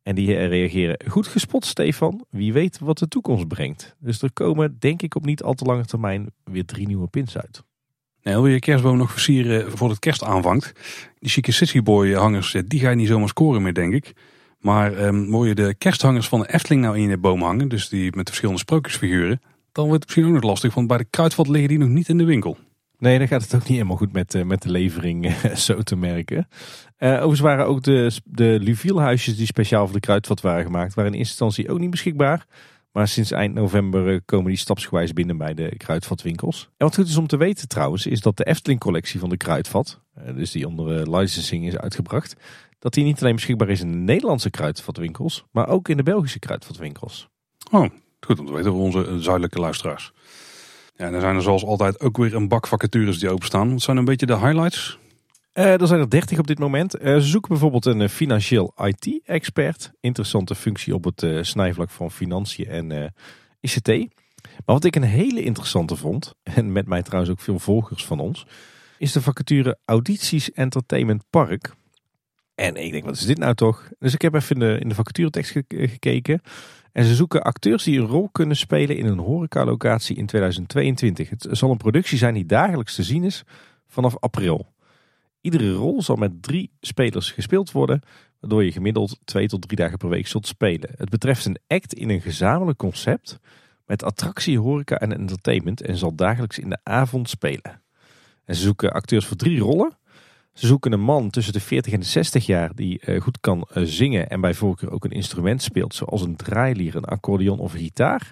En 0.04 0.16
die 0.16 0.46
reageren. 0.46 1.00
Goed 1.08 1.28
gespot, 1.28 1.66
Stefan. 1.66 2.26
Wie 2.30 2.54
weet 2.54 2.80
wat 2.80 2.98
de 2.98 3.08
toekomst 3.08 3.48
brengt. 3.48 3.96
Dus 4.00 4.22
er 4.22 4.34
komen, 4.34 4.76
denk 4.80 5.02
ik, 5.02 5.16
op 5.16 5.26
niet 5.26 5.44
al 5.44 5.54
te 5.54 5.66
lange 5.66 5.86
termijn 5.86 6.32
weer 6.44 6.66
drie 6.66 6.88
nieuwe 6.88 7.08
pins 7.08 7.38
uit. 7.38 7.64
Nee, 8.24 8.36
wil 8.36 8.48
je 8.48 8.60
kerstboom 8.60 8.98
nog 8.98 9.12
versieren 9.12 9.70
voordat 9.70 9.90
het 9.90 10.00
kerst 10.00 10.24
aanvangt? 10.24 10.72
Die 11.20 11.30
chique 11.30 11.52
Sissy 11.52 11.82
Boy 11.82 12.14
hangers, 12.14 12.54
eh, 12.54 12.62
die 12.66 12.80
ga 12.80 12.90
je 12.90 12.96
niet 12.96 13.08
zomaar 13.08 13.28
scoren 13.28 13.62
meer, 13.62 13.74
denk 13.74 13.94
ik. 13.94 14.14
Maar 14.60 15.14
wil 15.30 15.46
je 15.46 15.56
de 15.56 15.76
kersthangers 15.78 16.28
van 16.28 16.40
de 16.40 16.54
Efteling 16.54 16.82
nou 16.82 16.98
in 16.98 17.10
je 17.10 17.18
boom 17.18 17.42
hangen, 17.42 17.68
dus 17.68 17.90
die 17.90 18.04
met 18.04 18.14
de 18.14 18.24
verschillende 18.24 18.60
sprookjesfiguren, 18.60 19.42
dan 19.72 19.88
wordt 19.88 20.04
het 20.04 20.06
misschien 20.06 20.26
ook 20.26 20.42
nog 20.42 20.52
lastig, 20.52 20.74
want 20.74 20.88
bij 20.88 20.98
de 20.98 21.06
kruidvat 21.10 21.48
liggen 21.48 21.70
die 21.70 21.78
nog 21.78 21.88
niet 21.88 22.10
in 22.10 22.18
de 22.18 22.24
winkel. 22.24 22.58
Nee, 23.04 23.18
dan 23.18 23.28
gaat 23.28 23.42
het 23.42 23.56
ook 23.56 23.62
niet 23.62 23.70
helemaal 23.70 23.98
goed 23.98 24.14
met, 24.14 24.36
eh, 24.36 24.44
met 24.44 24.62
de 24.62 24.70
levering, 24.70 25.26
eh, 25.26 25.56
zo 25.68 25.82
te 25.82 25.96
merken. 25.96 26.48
Eh 26.98 27.10
overigens 27.10 27.40
waren 27.40 27.66
ook 27.66 27.84
de, 27.84 28.20
de 28.24 28.58
Luvielhuisjes 28.62 29.36
die 29.36 29.46
speciaal 29.46 29.86
voor 29.86 29.96
de 29.96 30.00
kruidvat 30.00 30.42
waren 30.42 30.64
gemaakt, 30.64 30.94
waren 30.94 31.12
in 31.12 31.18
eerste 31.18 31.44
instantie 31.44 31.72
ook 31.72 31.80
niet 31.80 31.90
beschikbaar. 31.90 32.46
Maar 32.94 33.08
sinds 33.08 33.32
eind 33.32 33.54
november 33.54 34.14
eh, 34.14 34.20
komen 34.26 34.48
die 34.48 34.58
stapsgewijs 34.58 35.14
binnen 35.14 35.38
bij 35.38 35.54
de 35.54 35.78
kruidvatwinkels. 35.78 36.70
En 36.78 36.86
wat 36.86 36.96
goed 36.96 37.08
is 37.08 37.18
om 37.18 37.28
te 37.28 37.38
weten 37.38 37.68
trouwens, 37.68 38.06
is 38.06 38.22
dat 38.22 38.38
de 38.38 38.44
Efteling-collectie 38.44 39.20
van 39.20 39.30
de 39.30 39.38
kruidvat, 39.38 40.00
eh, 40.14 40.36
dus 40.36 40.52
die 40.52 40.68
onder 40.68 41.18
licensing 41.18 41.66
is 41.66 41.78
uitgebracht, 41.78 42.36
dat 42.80 42.94
die 42.94 43.04
niet 43.04 43.22
alleen 43.22 43.36
beschikbaar 43.36 43.70
is 43.70 43.82
in 43.82 43.92
de 43.92 43.98
Nederlandse 43.98 44.50
kruidvatwinkels, 44.50 45.46
maar 45.52 45.68
ook 45.68 45.90
in 45.90 45.98
de 45.98 46.04
Belgische 46.04 46.40
kruidvatwinkels. 46.40 47.30
Oh, 47.72 47.90
goed 48.20 48.40
om 48.40 48.46
te 48.46 48.54
weten 48.54 48.72
voor 48.72 48.82
onze 48.82 49.22
zuidelijke 49.22 49.60
luisteraars. 49.60 50.12
Ja, 50.96 51.06
en 51.06 51.12
dan 51.12 51.22
zijn 51.22 51.36
er 51.36 51.42
zoals 51.42 51.66
altijd 51.66 52.00
ook 52.00 52.18
weer 52.18 52.36
een 52.36 52.48
bak 52.48 52.68
vacatures 52.68 53.20
die 53.20 53.30
openstaan. 53.30 53.72
Wat 53.72 53.82
zijn 53.82 53.98
een 53.98 54.06
beetje 54.06 54.26
de 54.26 54.38
highlights? 54.38 54.98
Eh, 55.54 55.82
er 55.82 55.88
zijn 55.88 56.00
er 56.00 56.10
30 56.10 56.40
op 56.40 56.48
dit 56.48 56.60
moment. 56.60 56.98
Eh, 56.98 57.14
ze 57.14 57.22
zoeken 57.22 57.50
bijvoorbeeld 57.50 57.86
een 57.86 58.02
eh, 58.02 58.10
financieel 58.10 58.74
IT-expert. 58.78 59.92
Interessante 60.00 60.56
functie 60.56 60.94
op 60.94 61.04
het 61.04 61.46
snijvlak 61.46 61.90
van 61.90 62.12
financiën 62.12 62.68
en 62.68 63.14
ICT. 63.60 63.88
Maar 63.88 64.76
wat 64.76 64.84
ik 64.84 64.96
een 64.96 65.04
hele 65.04 65.42
interessante 65.42 65.96
vond, 65.96 66.34
en 66.44 66.72
met 66.72 66.88
mij 66.88 67.02
trouwens 67.02 67.32
ook 67.32 67.40
veel 67.40 67.60
volgers 67.60 68.06
van 68.06 68.20
ons, 68.20 68.46
is 68.98 69.12
de 69.12 69.22
vacature 69.22 69.78
Audities 69.86 70.52
Entertainment 70.52 71.24
Park. 71.30 71.74
En 72.56 72.76
ik 72.76 72.92
denk, 72.92 73.06
wat 73.06 73.16
is 73.16 73.26
dit 73.26 73.38
nou 73.38 73.54
toch? 73.54 73.90
Dus 74.00 74.14
ik 74.14 74.22
heb 74.22 74.34
even 74.34 74.56
in 74.56 74.60
de, 74.60 74.80
in 74.80 74.90
de 74.90 74.96
vacaturetekst 74.96 75.52
gekeken. 75.68 76.42
En 76.92 77.06
ze 77.06 77.16
zoeken 77.16 77.42
acteurs 77.42 77.84
die 77.84 78.00
een 78.00 78.08
rol 78.08 78.30
kunnen 78.32 78.58
spelen 78.58 78.98
in 78.98 79.06
een 79.06 79.20
horecalocatie 79.20 80.16
in 80.16 80.26
2022. 80.26 81.30
Het 81.30 81.48
zal 81.52 81.72
een 81.72 81.78
productie 81.78 82.18
zijn 82.18 82.34
die 82.34 82.46
dagelijks 82.46 82.96
te 82.96 83.04
zien 83.04 83.24
is 83.24 83.44
vanaf 83.88 84.20
april. 84.20 84.73
Iedere 85.44 85.74
rol 85.74 86.02
zal 86.02 86.16
met 86.16 86.44
drie 86.44 86.72
spelers 86.80 87.32
gespeeld 87.32 87.72
worden, 87.72 88.02
waardoor 88.40 88.64
je 88.64 88.72
gemiddeld 88.72 89.20
twee 89.24 89.48
tot 89.48 89.62
drie 89.62 89.78
dagen 89.78 89.98
per 89.98 90.10
week 90.10 90.28
zult 90.28 90.48
spelen. 90.48 90.90
Het 90.96 91.10
betreft 91.10 91.46
een 91.46 91.58
act 91.68 91.94
in 91.94 92.10
een 92.10 92.22
gezamenlijk 92.22 92.78
concept 92.78 93.40
met 93.86 94.04
attractie, 94.04 94.60
horeca 94.60 94.98
en 94.98 95.14
entertainment 95.14 95.82
en 95.82 95.98
zal 95.98 96.16
dagelijks 96.16 96.60
in 96.60 96.70
de 96.70 96.80
avond 96.84 97.30
spelen. 97.30 97.82
En 98.46 98.56
ze 98.56 98.62
zoeken 98.62 98.92
acteurs 98.92 99.26
voor 99.26 99.38
drie 99.38 99.60
rollen. 99.60 99.98
Ze 100.54 100.68
zoeken 100.68 100.92
een 100.92 101.04
man 101.04 101.30
tussen 101.30 101.54
de 101.54 101.60
40 101.60 101.94
en 101.94 102.00
de 102.00 102.06
60 102.06 102.46
jaar 102.46 102.76
die 102.76 103.00
eh, 103.00 103.22
goed 103.22 103.40
kan 103.40 103.68
eh, 103.74 103.84
zingen 103.84 104.30
en 104.30 104.42
bij 104.42 104.54
voorkeur 104.54 104.92
ook 104.92 105.06
een 105.06 105.12
instrument 105.12 105.62
speelt, 105.62 105.96
zoals 105.96 106.22
een 106.22 106.36
draailier, 106.36 106.96
een 106.96 107.06
accordeon 107.06 107.60
of 107.60 107.74
een 107.74 107.80
gitaar. 107.80 108.30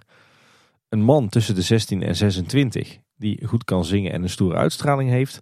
Een 0.89 1.01
man 1.01 1.29
tussen 1.29 1.55
de 1.55 1.61
16 1.61 2.03
en 2.03 2.15
26 2.15 2.97
die 3.17 3.47
goed 3.47 3.63
kan 3.63 3.85
zingen 3.85 4.11
en 4.11 4.23
een 4.23 4.29
stoere 4.29 4.55
uitstraling 4.55 5.09
heeft. 5.09 5.41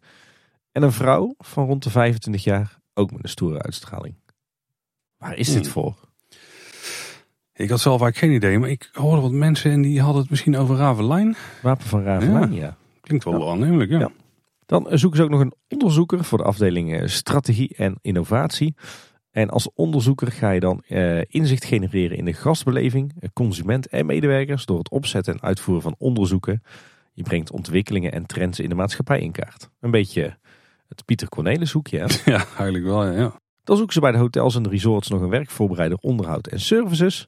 En 0.72 0.84
een 0.84 0.92
vrouw 0.92 1.36
van 1.38 1.66
rond 1.66 1.84
de 1.84 1.90
25 1.90 2.44
jaar, 2.44 2.80
ook 2.94 3.12
met 3.12 3.24
een 3.24 3.30
stoere 3.30 3.62
uitstraling. 3.62 4.16
Waar 5.18 5.38
is 5.38 5.54
dit 5.54 5.64
hmm. 5.64 5.72
voor? 5.72 5.96
Ik 7.54 7.70
had 7.70 7.80
zelf 7.80 8.02
eigenlijk 8.02 8.18
geen 8.18 8.50
idee, 8.50 8.60
maar 8.60 8.70
ik 8.70 8.90
hoorde 8.92 9.22
wat 9.22 9.32
mensen 9.32 9.72
en 9.72 9.82
die 9.82 10.02
hadden 10.02 10.22
het 10.22 10.30
misschien 10.30 10.58
over 10.58 10.76
Ravelijn. 10.76 11.36
Wapen 11.62 11.86
van 11.86 12.04
Ravelijn, 12.04 12.54
ja. 12.54 12.78
Klinkt 13.02 13.26
wel 13.26 13.40
ja. 13.40 13.52
aannemelijk, 13.52 13.92
ja. 13.92 14.00
ja. 14.00 14.12
Dan 14.66 14.88
zoeken 14.90 15.18
ze 15.18 15.24
ook 15.24 15.30
nog 15.30 15.40
een 15.40 15.54
onderzoeker 15.70 16.24
voor 16.24 16.38
de 16.38 16.44
afdeling 16.44 16.94
eh, 16.94 17.08
strategie 17.08 17.76
en 17.76 18.00
innovatie. 18.02 18.76
En 19.32 19.50
als 19.50 19.70
onderzoeker 19.74 20.32
ga 20.32 20.52
je 20.52 20.60
dan 20.60 20.84
eh, 20.88 21.22
inzicht 21.28 21.66
genereren 21.66 22.18
in 22.18 22.26
de 22.26 22.34
gastbeleving, 22.34 23.14
eh, 23.20 23.30
consument 23.34 23.88
en 23.88 24.06
medewerkers 24.06 24.66
door 24.66 24.78
het 24.78 24.90
opzetten 24.90 25.34
en 25.34 25.42
uitvoeren 25.42 25.84
van 25.84 25.96
onderzoeken. 25.98 26.64
Je 27.14 27.24
brengt 27.24 27.52
ontwikkelingen 27.52 28.12
en 28.12 28.26
trends 28.26 28.60
in 28.60 28.70
de 28.70 28.76
maatschappij 28.76 29.20
in 29.20 29.32
kaart. 29.32 29.70
Een 29.80 29.92
beetje 29.92 30.38
het 30.90 31.06
Pieter 31.06 31.30
Cornelis 31.30 31.72
hoekje. 31.72 31.98
Ja, 32.26 32.46
eigenlijk 32.58 32.86
wel, 32.86 33.06
ja. 33.06 33.40
Dan 33.64 33.78
zoeken 33.78 33.94
ze 33.94 34.00
bij 34.00 34.12
de 34.12 34.18
hotels 34.18 34.56
en 34.56 34.64
de 34.64 34.70
resorts 34.70 35.08
nog 35.08 35.22
een 35.22 35.30
werkvoorbereider 35.30 35.98
onderhoud 36.02 36.48
en 36.48 36.60
services. 36.60 37.28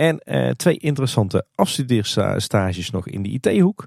En 0.00 0.18
eh, 0.18 0.50
twee 0.50 0.78
interessante 0.78 1.46
afstudeerstages 1.54 2.90
nog 2.90 3.08
in 3.08 3.22
de 3.22 3.28
IT-hoek. 3.28 3.86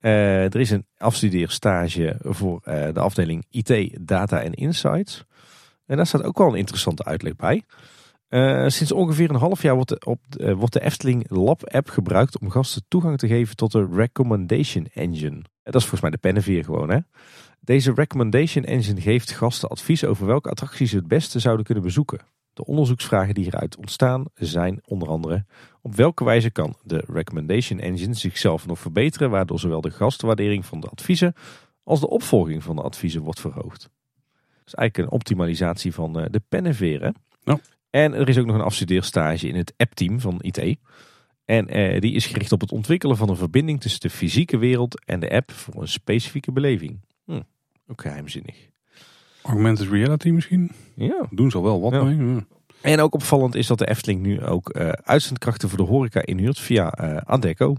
Uh, 0.00 0.44
er 0.44 0.60
is 0.60 0.70
een 0.70 0.86
afstudeerstage 0.96 2.16
voor 2.20 2.60
uh, 2.64 2.88
de 2.92 3.00
afdeling 3.00 3.44
IT, 3.50 3.98
Data 4.00 4.42
en 4.42 4.52
Insights. 4.52 5.24
En 5.86 5.96
daar 5.96 6.06
staat 6.06 6.22
ook 6.22 6.38
wel 6.38 6.48
een 6.48 6.58
interessante 6.58 7.04
uitleg 7.04 7.36
bij. 7.36 7.62
Uh, 8.28 8.68
sinds 8.68 8.92
ongeveer 8.92 9.30
een 9.30 9.36
half 9.36 9.62
jaar 9.62 9.74
wordt 9.74 9.88
de, 9.88 10.00
op, 10.04 10.20
wordt 10.56 10.72
de 10.72 10.80
Efteling 10.80 11.30
Lab 11.30 11.68
app 11.68 11.88
gebruikt 11.88 12.38
om 12.38 12.50
gasten 12.50 12.84
toegang 12.88 13.18
te 13.18 13.26
geven 13.26 13.56
tot 13.56 13.72
de 13.72 13.88
Recommendation 13.92 14.86
Engine. 14.92 15.42
Dat 15.62 15.74
is 15.74 15.80
volgens 15.80 16.00
mij 16.00 16.10
de 16.10 16.18
pennenveer 16.18 16.64
gewoon 16.64 16.90
hè. 16.90 16.98
Deze 17.64 17.92
Recommendation 17.94 18.64
Engine 18.64 19.00
geeft 19.00 19.30
gasten 19.30 19.68
advies 19.68 20.04
over 20.04 20.26
welke 20.26 20.50
attracties 20.50 20.90
ze 20.90 20.96
het 20.96 21.08
beste 21.08 21.38
zouden 21.38 21.64
kunnen 21.64 21.84
bezoeken. 21.84 22.20
De 22.52 22.64
onderzoeksvragen 22.64 23.34
die 23.34 23.44
hieruit 23.44 23.76
ontstaan 23.76 24.24
zijn 24.34 24.80
onder 24.84 25.08
andere 25.08 25.44
op 25.82 25.94
welke 25.94 26.24
wijze 26.24 26.50
kan 26.50 26.76
de 26.82 27.04
Recommendation 27.06 27.78
Engine 27.78 28.14
zichzelf 28.14 28.66
nog 28.66 28.78
verbeteren 28.78 29.30
waardoor 29.30 29.58
zowel 29.58 29.80
de 29.80 29.90
gastwaardering 29.90 30.66
van 30.66 30.80
de 30.80 30.88
adviezen 30.88 31.34
als 31.82 32.00
de 32.00 32.08
opvolging 32.08 32.62
van 32.62 32.76
de 32.76 32.82
adviezen 32.82 33.22
wordt 33.22 33.40
verhoogd. 33.40 33.80
Dat 33.80 34.66
is 34.66 34.74
eigenlijk 34.74 34.98
een 35.08 35.18
optimalisatie 35.18 35.94
van 35.94 36.20
eh, 36.20 36.26
de 36.30 36.42
pennenveren. 36.48 37.14
En 37.90 38.14
er 38.14 38.28
is 38.28 38.38
ook 38.38 38.46
nog 38.46 38.54
een 38.56 38.62
afstudeerstage 38.62 39.48
in 39.48 39.56
het 39.56 39.74
app-team 39.76 40.20
van 40.20 40.38
IT. 40.40 40.76
En 41.44 41.68
eh, 41.68 42.00
die 42.00 42.12
is 42.12 42.26
gericht 42.26 42.52
op 42.52 42.60
het 42.60 42.72
ontwikkelen 42.72 43.16
van 43.16 43.28
een 43.28 43.36
verbinding 43.36 43.80
tussen 43.80 44.00
de 44.00 44.10
fysieke 44.10 44.56
wereld 44.56 45.04
en 45.04 45.20
de 45.20 45.30
app 45.30 45.50
voor 45.50 45.80
een 45.80 45.88
specifieke 45.88 46.52
beleving. 46.52 47.00
Hm, 47.24 47.40
ook 47.86 48.00
geheimzinnig. 48.00 48.56
Augmented 49.42 49.88
reality 49.88 50.30
misschien? 50.30 50.70
Ja. 50.94 51.26
Doen 51.30 51.50
ze 51.50 51.56
al 51.56 51.62
wel 51.62 51.80
wat 51.80 52.02
mee. 52.04 52.16
Ja. 52.16 52.46
En 52.80 53.00
ook 53.00 53.14
opvallend 53.14 53.54
is 53.54 53.66
dat 53.66 53.78
de 53.78 53.88
Efteling 53.88 54.22
nu 54.22 54.42
ook 54.42 54.76
uh, 54.76 54.88
uitzendkrachten 54.88 55.68
voor 55.68 55.78
de 55.78 55.84
horeca 55.84 56.22
inhuurt 56.24 56.58
via 56.58 56.98
uh, 57.00 57.16
Adecco. 57.16 57.76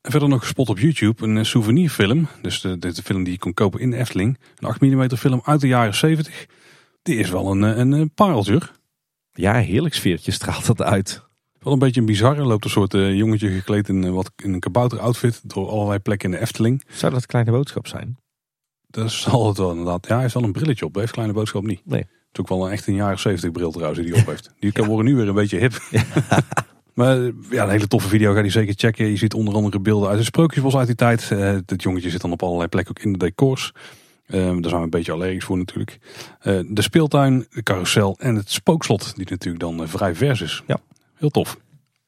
En 0.00 0.10
verder 0.10 0.28
nog 0.28 0.40
gespot 0.40 0.68
op 0.68 0.78
YouTube 0.78 1.24
een 1.24 1.38
eh, 1.38 1.44
souvenirfilm. 1.44 2.28
Dus 2.42 2.60
de, 2.60 2.78
de, 2.78 3.02
film 3.02 3.24
die 3.24 3.32
je 3.32 3.38
kon 3.38 3.54
kopen 3.54 3.80
in 3.80 3.90
de 3.90 3.96
Efteling. 3.96 4.38
Een 4.56 4.68
8 4.68 4.80
mm 4.80 5.10
film 5.10 5.40
uit 5.44 5.60
de 5.60 5.66
jaren 5.66 5.94
70. 5.94 6.46
Die 7.02 7.16
is 7.16 7.30
wel 7.30 7.50
een, 7.50 7.62
een, 7.62 7.92
een 7.92 8.10
pareltje. 8.10 8.60
Ja, 9.32 9.54
heerlijk 9.54 9.94
sfeertje 9.94 10.32
straalt 10.32 10.66
dat 10.66 10.82
uit. 10.82 11.22
Wel 11.58 11.72
een 11.72 11.78
beetje 11.78 12.00
een 12.00 12.06
bizarre. 12.06 12.42
Loopt 12.42 12.64
een 12.64 12.70
soort 12.70 12.92
jongetje 12.92 13.48
gekleed 13.48 13.88
in, 13.88 14.12
wat, 14.12 14.32
in 14.36 14.52
een 14.52 14.60
kabouter 14.60 14.98
outfit 15.00 15.40
door 15.44 15.68
allerlei 15.68 15.98
plekken 15.98 16.30
in 16.30 16.36
de 16.36 16.42
Efteling. 16.42 16.82
Zou 16.88 17.12
dat 17.12 17.26
kleine 17.26 17.50
boodschap 17.50 17.86
zijn? 17.86 18.21
Dat 18.92 19.10
zal 19.10 19.48
het 19.48 19.56
wel 19.56 19.70
inderdaad. 19.70 20.06
Ja, 20.06 20.12
hij 20.12 20.22
heeft 20.22 20.34
wel 20.34 20.42
een 20.42 20.52
brilletje 20.52 20.84
op. 20.84 20.94
Heeft 20.94 21.12
kleine 21.12 21.34
boodschap 21.34 21.62
niet. 21.62 21.80
Nee. 21.84 22.00
Het 22.00 22.08
is 22.32 22.40
ook 22.40 22.48
wel 22.48 22.66
een 22.66 22.72
echt 22.72 22.86
een 22.86 22.94
jaren 22.94 23.18
70 23.18 23.52
bril 23.52 23.70
trouwens 23.70 24.00
die 24.00 24.10
hij 24.10 24.20
op 24.20 24.26
heeft. 24.26 24.50
Die 24.58 24.72
kan 24.78 24.86
worden 24.86 25.06
nu 25.06 25.16
weer 25.16 25.28
een 25.28 25.34
beetje 25.34 25.58
hip. 25.58 25.82
maar 26.94 27.16
ja, 27.50 27.64
een 27.64 27.70
hele 27.70 27.88
toffe 27.88 28.08
video. 28.08 28.34
Ga 28.34 28.42
die 28.42 28.50
zeker 28.50 28.74
checken. 28.76 29.06
Je 29.06 29.16
ziet 29.16 29.34
onder 29.34 29.54
andere 29.54 29.80
beelden 29.80 30.08
uit 30.08 30.18
de 30.18 30.24
sprookjesbos 30.24 30.76
uit 30.76 30.86
die 30.86 30.96
tijd. 30.96 31.30
Uh, 31.32 31.58
het 31.66 31.82
jongetje 31.82 32.10
zit 32.10 32.20
dan 32.20 32.32
op 32.32 32.42
allerlei 32.42 32.68
plekken 32.68 32.96
ook 32.96 33.04
in 33.04 33.12
de 33.12 33.18
decors. 33.18 33.72
Uh, 34.26 34.40
daar 34.40 34.56
zijn 34.62 34.76
we 34.76 34.82
een 34.82 34.90
beetje 34.90 35.12
allergisch 35.12 35.44
voor 35.44 35.58
natuurlijk. 35.58 35.98
Uh, 36.42 36.60
de 36.68 36.82
speeltuin, 36.82 37.46
de 37.50 37.62
carousel 37.62 38.16
en 38.18 38.34
het 38.34 38.50
spookslot. 38.50 39.16
Die 39.16 39.26
natuurlijk 39.30 39.62
dan 39.62 39.88
vrij 39.88 40.14
vers 40.14 40.40
is. 40.40 40.62
Ja. 40.66 40.78
Heel 41.14 41.30
tof. 41.30 41.58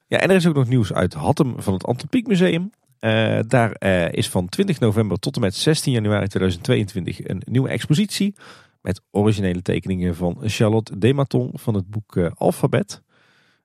Ja, 0.07 0.17
en 0.17 0.29
er 0.29 0.35
is 0.35 0.47
ook 0.47 0.55
nog 0.55 0.67
nieuws 0.67 0.93
uit 0.93 1.13
Hattem 1.13 1.55
van 1.57 1.73
het 1.73 1.85
Antropiek 1.85 2.27
Museum. 2.27 2.71
Uh, 3.05 3.39
daar 3.47 3.75
uh, 3.79 4.11
is 4.11 4.29
van 4.29 4.49
20 4.49 4.79
november 4.79 5.19
tot 5.19 5.35
en 5.35 5.41
met 5.41 5.55
16 5.55 5.93
januari 5.93 6.27
2022 6.27 7.27
een 7.27 7.41
nieuwe 7.45 7.69
expositie. 7.69 8.35
Met 8.81 9.01
originele 9.11 9.61
tekeningen 9.61 10.15
van 10.15 10.37
Charlotte 10.41 10.97
Dematon 10.97 11.51
van 11.53 11.73
het 11.73 11.89
boek 11.89 12.15
uh, 12.15 12.31
Alphabet. 12.35 13.01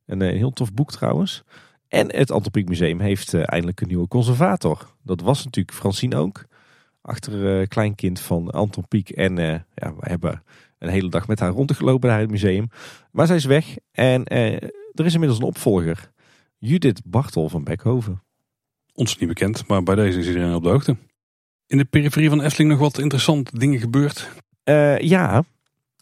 Een 0.07 0.21
heel 0.21 0.51
tof 0.51 0.73
boek 0.73 0.93
trouwens. 0.93 1.43
En 1.89 2.17
het 2.17 2.31
Antropiek 2.31 2.69
Museum 2.69 3.01
heeft 3.01 3.35
eindelijk 3.35 3.81
een 3.81 3.89
nieuwe 3.89 4.09
conservator. 4.09 4.95
Dat 5.03 5.21
was 5.21 5.45
natuurlijk 5.45 5.77
Francine 5.77 6.17
ook. 6.17 6.45
Achter 7.03 7.69
kleinkind 7.69 8.21
van 8.21 8.51
Anton 8.51 8.89
Pieck. 8.89 9.09
En 9.09 9.37
ja, 9.75 9.95
we 9.95 10.01
hebben 10.01 10.43
een 10.79 10.89
hele 10.89 11.11
dag 11.11 11.29
met 11.29 11.41
haar 11.41 11.51
rondgelopen 11.51 12.09
naar 12.09 12.21
het 12.21 12.31
museum. 12.31 12.69
Maar 13.11 13.27
zij 13.27 13.37
is 13.37 13.45
weg. 13.45 13.77
En 13.93 14.25
er 14.25 15.05
is 15.05 15.13
inmiddels 15.13 15.41
een 15.41 15.47
opvolger. 15.47 16.11
Judith 16.59 17.03
Bartel 17.05 17.49
van 17.49 17.65
Beckhoven. 17.65 18.23
Ons 19.01 19.19
niet 19.19 19.29
bekend, 19.29 19.67
maar 19.67 19.83
bij 19.83 19.95
deze 19.95 20.19
is 20.19 20.27
iedereen 20.27 20.55
op 20.55 20.63
de 20.63 20.69
hoogte. 20.69 20.97
In 21.67 21.79
de 21.79 21.85
periferie 21.85 22.29
van 22.29 22.43
Efteling 22.43 22.71
nog 22.71 22.81
wat 22.81 22.99
interessante 22.99 23.59
dingen 23.59 23.81
gebeurd? 23.81 24.29
Uh, 24.65 24.99
ja, 24.99 25.45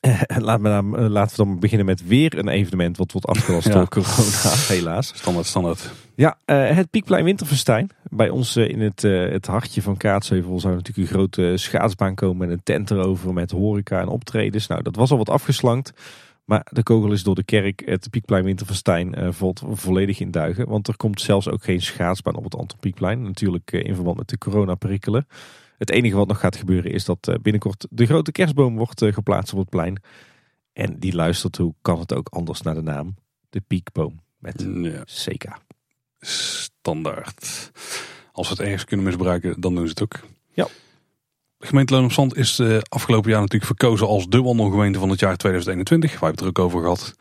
Laat 0.38 0.60
me 0.60 0.68
dan, 0.68 0.98
eh, 0.98 1.08
laten 1.08 1.36
we 1.36 1.44
dan 1.44 1.58
beginnen 1.58 1.86
met 1.86 2.06
weer 2.06 2.38
een 2.38 2.48
evenement 2.48 2.96
wat 2.96 3.12
wordt 3.12 3.26
afgelast 3.26 3.72
door 3.72 3.88
corona, 3.88 4.54
helaas. 4.68 5.12
Standaard, 5.14 5.46
standaard. 5.46 5.90
Ja, 6.14 6.38
uh, 6.46 6.70
het 6.70 6.90
Piekplein 6.90 7.24
Winterfestijn. 7.24 7.90
Bij 8.02 8.28
ons 8.28 8.56
in 8.56 8.80
het, 8.80 9.04
uh, 9.04 9.30
het 9.30 9.46
hartje 9.46 9.82
van 9.82 9.96
Kaatsheuvel 9.96 10.60
zou 10.60 10.74
natuurlijk 10.74 11.08
een 11.08 11.14
grote 11.14 11.52
schaatsbaan 11.56 12.14
komen 12.14 12.36
met 12.36 12.50
een 12.50 12.62
tent 12.62 12.90
erover 12.90 13.32
met 13.32 13.50
horeca 13.50 14.00
en 14.00 14.08
optredens. 14.08 14.66
Nou, 14.66 14.82
dat 14.82 14.96
was 14.96 15.10
al 15.10 15.18
wat 15.18 15.30
afgeslankt. 15.30 15.92
Maar 16.48 16.66
de 16.70 16.82
kogel 16.82 17.12
is 17.12 17.22
door 17.22 17.34
de 17.34 17.42
kerk. 17.42 17.82
Het 17.84 18.10
Piekplein 18.10 18.44
Winterfestijn 18.44 19.18
uh, 19.18 19.32
valt 19.32 19.62
volledig 19.66 20.20
in 20.20 20.30
duigen. 20.30 20.68
Want 20.68 20.88
er 20.88 20.96
komt 20.96 21.20
zelfs 21.20 21.48
ook 21.48 21.64
geen 21.64 21.80
schaatsbaan 21.80 22.34
op 22.34 22.44
het 22.44 22.54
Anton 22.54 22.78
Pieckplein. 22.78 23.22
Natuurlijk 23.22 23.72
uh, 23.72 23.84
in 23.84 23.94
verband 23.94 24.16
met 24.16 24.28
de 24.28 24.38
coronaperikelen. 24.38 25.26
Het 25.78 25.90
enige 25.90 26.16
wat 26.16 26.28
nog 26.28 26.40
gaat 26.40 26.56
gebeuren 26.56 26.92
is 26.92 27.04
dat 27.04 27.28
uh, 27.28 27.34
binnenkort 27.42 27.86
de 27.90 28.06
grote 28.06 28.32
kerstboom 28.32 28.76
wordt 28.76 29.04
geplaatst 29.04 29.52
op 29.52 29.58
het 29.58 29.68
plein. 29.68 30.02
En 30.72 30.98
die 30.98 31.14
luistert 31.14 31.56
hoe 31.56 31.74
kan 31.82 31.98
het 31.98 32.14
ook 32.14 32.28
anders 32.28 32.62
naar 32.62 32.74
de 32.74 32.82
naam. 32.82 33.14
De 33.50 33.60
Piekboom 33.60 34.20
met 34.38 34.66
ja. 34.82 35.04
CK. 35.04 35.44
Standaard. 36.20 37.70
Als 38.32 38.48
we 38.48 38.54
het 38.54 38.62
ergens 38.62 38.84
kunnen 38.84 39.06
misbruiken, 39.06 39.60
dan 39.60 39.74
doen 39.74 39.84
ze 39.84 39.90
het 39.90 40.02
ook. 40.02 40.20
Ja. 40.52 40.66
De 41.58 41.66
gemeente 41.66 41.94
Loon 41.94 42.04
op 42.04 42.12
Zand 42.12 42.36
is 42.36 42.58
uh, 42.58 42.78
afgelopen 42.88 43.30
jaar 43.30 43.40
natuurlijk 43.40 43.66
verkozen 43.78 44.06
als 44.06 44.28
de 44.28 44.42
wandelgemeente 44.42 44.98
van 44.98 45.10
het 45.10 45.20
jaar 45.20 45.36
2021. 45.36 46.20
Waar 46.20 46.20
we 46.20 46.26
het 46.26 46.40
er 46.40 46.46
ook 46.46 46.58
over 46.58 46.80
gehad. 46.80 47.14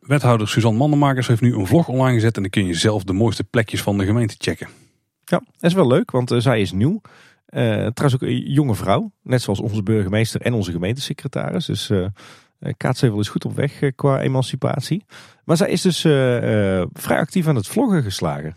Wethouder 0.00 0.48
Suzanne 0.48 0.78
Mandenmakers 0.78 1.26
heeft 1.26 1.40
nu 1.40 1.54
een 1.54 1.66
vlog 1.66 1.88
online 1.88 2.14
gezet. 2.14 2.36
En 2.36 2.42
dan 2.42 2.50
kun 2.50 2.66
je 2.66 2.74
zelf 2.74 3.04
de 3.04 3.12
mooiste 3.12 3.44
plekjes 3.44 3.82
van 3.82 3.98
de 3.98 4.04
gemeente 4.04 4.34
checken. 4.38 4.68
Ja, 5.24 5.38
dat 5.38 5.70
is 5.70 5.72
wel 5.72 5.86
leuk, 5.86 6.10
want 6.10 6.32
uh, 6.32 6.38
zij 6.38 6.60
is 6.60 6.72
nieuw. 6.72 7.00
Uh, 7.48 7.60
trouwens 7.70 8.14
ook 8.14 8.22
een 8.22 8.50
jonge 8.50 8.74
vrouw. 8.74 9.10
Net 9.22 9.42
zoals 9.42 9.60
onze 9.60 9.82
burgemeester 9.82 10.40
en 10.40 10.52
onze 10.52 10.72
gemeentesecretaris. 10.72 11.66
Dus 11.66 11.90
uh, 11.90 12.06
Kaatsheuvel 12.76 13.20
is 13.20 13.28
goed 13.28 13.44
op 13.44 13.54
weg 13.54 13.80
qua 13.94 14.20
emancipatie. 14.20 15.04
Maar 15.44 15.56
zij 15.56 15.68
is 15.68 15.80
dus 15.80 16.00
vrij 16.92 17.18
actief 17.18 17.46
aan 17.46 17.56
het 17.56 17.66
vloggen 17.66 18.02
geslagen. 18.02 18.56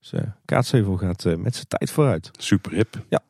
Dus 0.00 0.20
Kaatsheuvel 0.44 0.96
gaat 0.96 1.24
met 1.24 1.54
zijn 1.54 1.68
tijd 1.68 1.90
vooruit. 1.90 2.30
Super 2.38 2.72
hip. 2.72 3.04
Ja. 3.08 3.22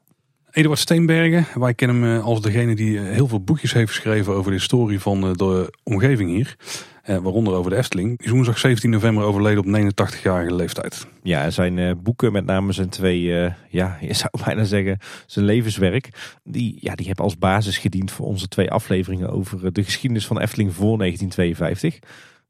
Eduard 0.57 0.79
Steenbergen, 0.79 1.47
wij 1.61 1.75
kennen 1.75 2.03
hem 2.03 2.21
als 2.21 2.41
degene 2.41 2.75
die 2.75 2.99
heel 2.99 3.29
veel 3.29 3.41
boekjes 3.41 3.73
heeft 3.73 3.91
geschreven 3.91 4.35
over 4.35 4.51
de 4.51 4.57
historie 4.57 5.01
van 5.01 5.33
de 5.33 5.73
omgeving 5.83 6.31
hier. 6.31 6.57
Eh, 7.03 7.17
waaronder 7.17 7.55
over 7.55 7.71
de 7.71 7.77
Efteling. 7.77 8.19
Die 8.19 8.27
is 8.27 8.33
woensdag 8.33 8.59
17 8.59 8.91
november 8.91 9.25
overleden 9.25 9.59
op 9.59 9.67
89-jarige 9.67 10.55
leeftijd. 10.55 11.07
Ja, 11.23 11.51
zijn 11.51 12.03
boeken, 12.03 12.33
met 12.33 12.45
name 12.45 12.73
zijn 12.73 12.89
twee, 12.89 13.23
ja, 13.71 13.99
je 14.01 14.15
zou 14.15 14.31
bijna 14.45 14.65
zeggen, 14.65 14.99
zijn 15.27 15.45
levenswerk. 15.45 16.09
Die, 16.45 16.79
ja, 16.81 16.95
die 16.95 17.07
hebben 17.07 17.25
als 17.25 17.39
basis 17.39 17.79
gediend 17.79 18.11
voor 18.11 18.27
onze 18.27 18.49
twee 18.49 18.71
afleveringen 18.71 19.31
over 19.31 19.73
de 19.73 19.85
geschiedenis 19.85 20.27
van 20.27 20.41
Efteling 20.41 20.75
voor 20.75 20.99
1952. 20.99 21.99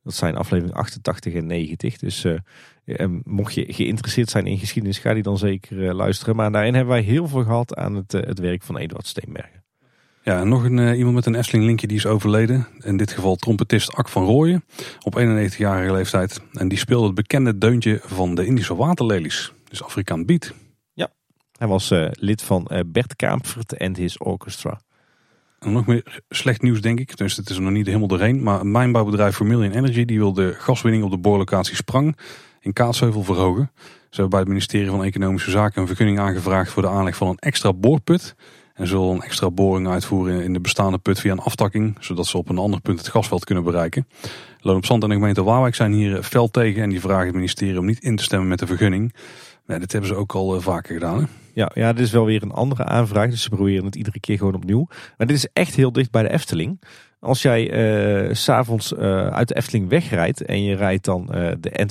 Dat 0.07 0.15
zijn 0.15 0.37
aflevering 0.37 0.77
88 0.77 1.35
en 1.35 1.47
90. 1.47 1.97
Dus 1.97 2.25
uh, 2.25 2.37
mocht 3.23 3.55
je 3.55 3.73
geïnteresseerd 3.73 4.31
zijn 4.31 4.47
in 4.47 4.59
geschiedenis, 4.59 4.99
ga 4.99 5.15
die 5.15 5.23
dan 5.23 5.39
zeker 5.39 5.95
luisteren. 5.95 6.37
Maar 6.37 6.53
daarin 6.53 6.75
hebben 6.75 6.95
wij 6.95 7.03
heel 7.03 7.29
veel 7.29 7.43
gehad 7.43 7.77
aan 7.77 7.95
het, 7.95 8.13
het 8.13 8.39
werk 8.39 8.63
van 8.63 8.79
Eduard 8.79 9.07
Steenbergen. 9.07 9.65
Ja, 10.23 10.45
nog 10.45 10.65
een, 10.65 10.95
iemand 10.95 11.15
met 11.15 11.27
een 11.27 11.35
Efteling 11.35 11.65
linkje 11.65 11.87
die 11.87 11.97
is 11.97 12.07
overleden. 12.07 12.67
In 12.81 12.97
dit 12.97 13.13
geval 13.13 13.37
trompetist 13.37 13.95
Ak 13.95 14.09
van 14.09 14.25
Rooyen. 14.25 14.65
Op 15.03 15.19
91-jarige 15.19 15.93
leeftijd. 15.93 16.41
En 16.53 16.69
die 16.69 16.79
speelde 16.79 17.07
het 17.07 17.15
bekende 17.15 17.59
deuntje 17.59 18.01
van 18.05 18.35
de 18.35 18.47
Indische 18.47 18.77
waterlelies. 18.77 19.53
Dus 19.69 19.83
Afrikaan 19.83 20.25
Beat. 20.25 20.53
Ja, 20.93 21.09
hij 21.59 21.69
was 21.69 21.93
lid 22.11 22.43
van 22.43 22.71
Bert 22.87 23.17
Kaempfert 23.17 23.73
en 23.73 23.97
his 23.97 24.19
orchestra. 24.19 24.81
Nog 25.73 25.87
meer 25.87 26.23
slecht 26.29 26.63
nieuws 26.63 26.81
denk 26.81 27.01
ik. 27.01 27.17
Dus 27.17 27.37
het 27.37 27.51
is 27.51 27.57
er 27.57 27.63
nog 27.63 27.73
niet 27.73 27.87
helemaal 27.87 28.09
doorheen. 28.09 28.43
Maar 28.43 28.61
een 28.61 28.71
mijnbouwbedrijf 28.71 29.37
Vermilion 29.37 29.73
Energy 29.73 30.05
die 30.05 30.19
wil 30.19 30.33
de 30.33 30.55
gaswinning 30.59 31.05
op 31.05 31.11
de 31.11 31.19
boorlocatie 31.19 31.77
Sprang 31.77 32.17
in 32.61 32.73
Kaatsheuvel 32.73 33.23
verhogen. 33.23 33.71
Ze 33.77 33.87
hebben 34.11 34.29
bij 34.29 34.39
het 34.39 34.49
ministerie 34.49 34.91
van 34.91 35.05
Economische 35.05 35.51
Zaken 35.51 35.81
een 35.81 35.87
vergunning 35.87 36.19
aangevraagd 36.19 36.71
voor 36.71 36.83
de 36.83 36.89
aanleg 36.89 37.17
van 37.17 37.29
een 37.29 37.39
extra 37.39 37.73
boorput. 37.73 38.35
En 38.75 38.87
zullen 38.87 39.09
een 39.09 39.23
extra 39.23 39.51
boring 39.51 39.89
uitvoeren 39.89 40.43
in 40.43 40.53
de 40.53 40.61
bestaande 40.61 40.99
put 40.99 41.21
via 41.21 41.33
een 41.33 41.39
aftakking. 41.39 41.97
Zodat 42.01 42.27
ze 42.27 42.39
op 42.39 42.49
een 42.49 42.59
ander 42.59 42.81
punt 42.81 42.99
het 42.99 43.09
gasveld 43.09 43.45
kunnen 43.45 43.65
bereiken. 43.65 44.07
Loon 44.61 44.77
op 44.77 44.85
en 44.85 45.01
de 45.01 45.15
gemeente 45.15 45.43
Waalwijk 45.43 45.75
zijn 45.75 45.93
hier 45.93 46.23
fel 46.23 46.49
tegen. 46.49 46.83
En 46.83 46.91
die 46.91 47.01
vragen 47.01 47.27
het 47.27 47.35
ministerie 47.35 47.79
om 47.79 47.87
niet 47.87 48.03
in 48.03 48.17
te 48.17 48.23
stemmen 48.23 48.49
met 48.49 48.59
de 48.59 48.67
vergunning. 48.67 49.15
Nee, 49.67 49.79
dit 49.79 49.93
hebben 49.93 50.11
ze 50.11 50.17
ook 50.17 50.35
al 50.35 50.55
eh, 50.55 50.61
vaker 50.61 50.95
gedaan. 50.95 51.19
Hè? 51.19 51.25
Ja, 51.53 51.71
ja, 51.75 51.93
dit 51.93 52.05
is 52.05 52.11
wel 52.11 52.25
weer 52.25 52.43
een 52.43 52.53
andere 52.53 52.85
aanvraag. 52.85 53.31
Dus 53.31 53.43
ze 53.43 53.49
proberen 53.49 53.85
het 53.85 53.97
iedere 53.97 54.21
keer 54.21 54.39
gewoon 54.39 54.55
opnieuw. 54.55 54.87
Maar 55.17 55.27
dit 55.27 55.37
is 55.37 55.49
echt 55.53 55.75
heel 55.75 55.93
dicht 55.93 56.11
bij 56.11 56.23
de 56.23 56.31
Efteling. 56.31 56.83
Als 57.21 57.43
jij 57.43 57.71
uh, 58.27 58.35
s'avonds 58.35 58.93
uh, 58.93 59.27
uit 59.27 59.49
de 59.49 59.57
Efteling 59.57 59.89
wegrijdt 59.89 60.43
en 60.43 60.63
je 60.63 60.77
rijdt 60.77 61.05
dan 61.05 61.29
uh, 61.35 61.51
de 61.61 61.87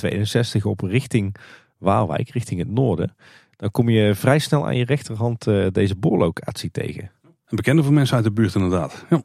N261 0.58 0.62
op 0.62 0.80
richting 0.80 1.36
Waalwijk, 1.78 2.30
richting 2.30 2.60
het 2.60 2.70
noorden 2.70 3.14
dan 3.56 3.70
kom 3.70 3.88
je 3.88 4.14
vrij 4.14 4.38
snel 4.38 4.66
aan 4.66 4.76
je 4.76 4.84
rechterhand 4.84 5.44
deze 5.72 5.96
boorlocatie 5.96 6.70
tegen. 6.70 7.10
Een 7.22 7.56
bekende 7.56 7.82
voor 7.82 7.92
mensen 7.92 8.16
uit 8.16 8.24
de 8.24 8.32
buurt 8.32 8.54
inderdaad. 8.54 9.04
Ja. 9.10 9.22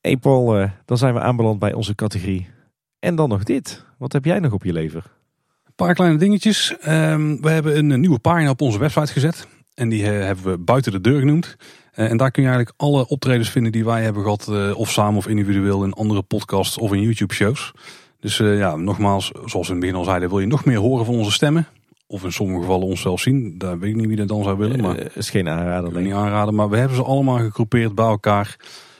Hey 0.00 0.16
Paul, 0.16 0.70
dan 0.84 0.98
zijn 0.98 1.14
we 1.14 1.20
aanbeland 1.20 1.58
bij 1.58 1.72
onze 1.72 1.94
categorie. 1.94 2.48
En 2.98 3.14
dan 3.14 3.28
nog 3.28 3.42
dit. 3.42 3.84
Wat 3.98 4.12
heb 4.12 4.24
jij 4.24 4.38
nog 4.38 4.52
op 4.52 4.64
je 4.64 4.72
lever? 4.72 5.17
Paar 5.78 5.94
kleine 5.94 6.18
dingetjes. 6.18 6.74
Um, 6.88 7.40
we 7.40 7.50
hebben 7.50 7.78
een 7.78 8.00
nieuwe 8.00 8.18
pagina 8.18 8.50
op 8.50 8.60
onze 8.60 8.78
website 8.78 9.12
gezet. 9.12 9.46
En 9.74 9.88
die 9.88 10.02
uh, 10.02 10.08
hebben 10.08 10.44
we 10.44 10.58
buiten 10.58 10.92
de 10.92 11.00
deur 11.00 11.18
genoemd. 11.18 11.56
en 11.92 12.16
daar 12.16 12.30
kun 12.30 12.42
je 12.42 12.48
eigenlijk 12.48 12.78
alle 12.80 13.08
optredens 13.08 13.50
vinden 13.50 13.72
die 13.72 13.84
wij 13.84 14.02
hebben 14.02 14.22
gehad. 14.22 14.74
of 14.74 14.90
samen 14.90 15.16
of 15.16 15.26
individueel 15.26 15.84
in 15.84 15.92
andere 15.92 16.22
podcasts 16.22 16.78
of 16.78 16.92
in 16.92 17.00
YouTube 17.00 17.34
shows. 17.34 17.72
Dus 18.20 18.36
ja, 18.36 18.76
nogmaals, 18.76 19.30
zoals 19.44 19.68
we 19.68 19.74
in 19.74 19.80
het 19.80 19.80
begin 19.80 19.94
al 19.94 20.04
zeiden, 20.04 20.28
wil 20.28 20.40
je 20.40 20.46
nog 20.46 20.64
meer 20.64 20.78
horen 20.78 21.04
van 21.04 21.14
onze 21.14 21.32
stemmen? 21.32 21.66
Of 22.06 22.24
in 22.24 22.32
sommige 22.32 22.60
gevallen 22.60 22.86
ons 22.86 23.00
zelf 23.00 23.20
zien. 23.20 23.58
Daar 23.58 23.78
weet 23.78 23.90
ik 23.90 23.96
niet 23.96 24.06
wie 24.06 24.16
dat 24.16 24.28
dan 24.28 24.42
zou 24.42 24.58
willen. 24.58 24.80
Maar 24.80 25.16
is 25.16 25.30
geen 25.30 25.48
aanrader. 25.48 26.00
Niet 26.00 26.12
aanraden. 26.12 26.54
Maar 26.54 26.68
we 26.68 26.76
hebben 26.76 26.96
ze 26.96 27.02
allemaal 27.02 27.38
gegroepeerd 27.38 27.94
bij 27.94 28.06
elkaar 28.06 28.56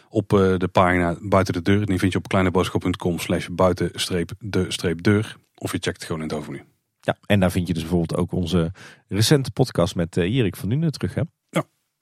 op 0.09 0.29
de 0.29 0.69
pagina 0.73 1.17
buiten 1.21 1.55
de 1.55 1.63
deur. 1.63 1.87
Die 1.87 1.99
vind 1.99 2.13
je 2.13 2.19
op 2.19 2.29
kleineboodschap.com 2.29 3.19
slash 3.19 3.47
buiten 3.51 3.91
de 4.39 4.95
deur. 5.01 5.37
Of 5.59 5.73
je 5.73 5.79
checkt 5.81 5.97
het 5.97 6.05
gewoon 6.05 6.23
in 6.23 6.29
het 6.29 6.37
overnieuw. 6.37 6.65
Ja, 7.01 7.17
en 7.27 7.41
daar 7.41 7.51
vind 7.51 7.67
je 7.67 7.73
dus 7.73 7.83
bijvoorbeeld 7.83 8.21
ook 8.21 8.33
onze 8.33 8.73
recente 9.09 9.51
podcast 9.51 9.95
met 9.95 10.17
uh, 10.17 10.35
Erik 10.37 10.57
van 10.57 10.69
Nuenen 10.69 10.93
terug. 10.93 11.15
Hè? 11.15 11.23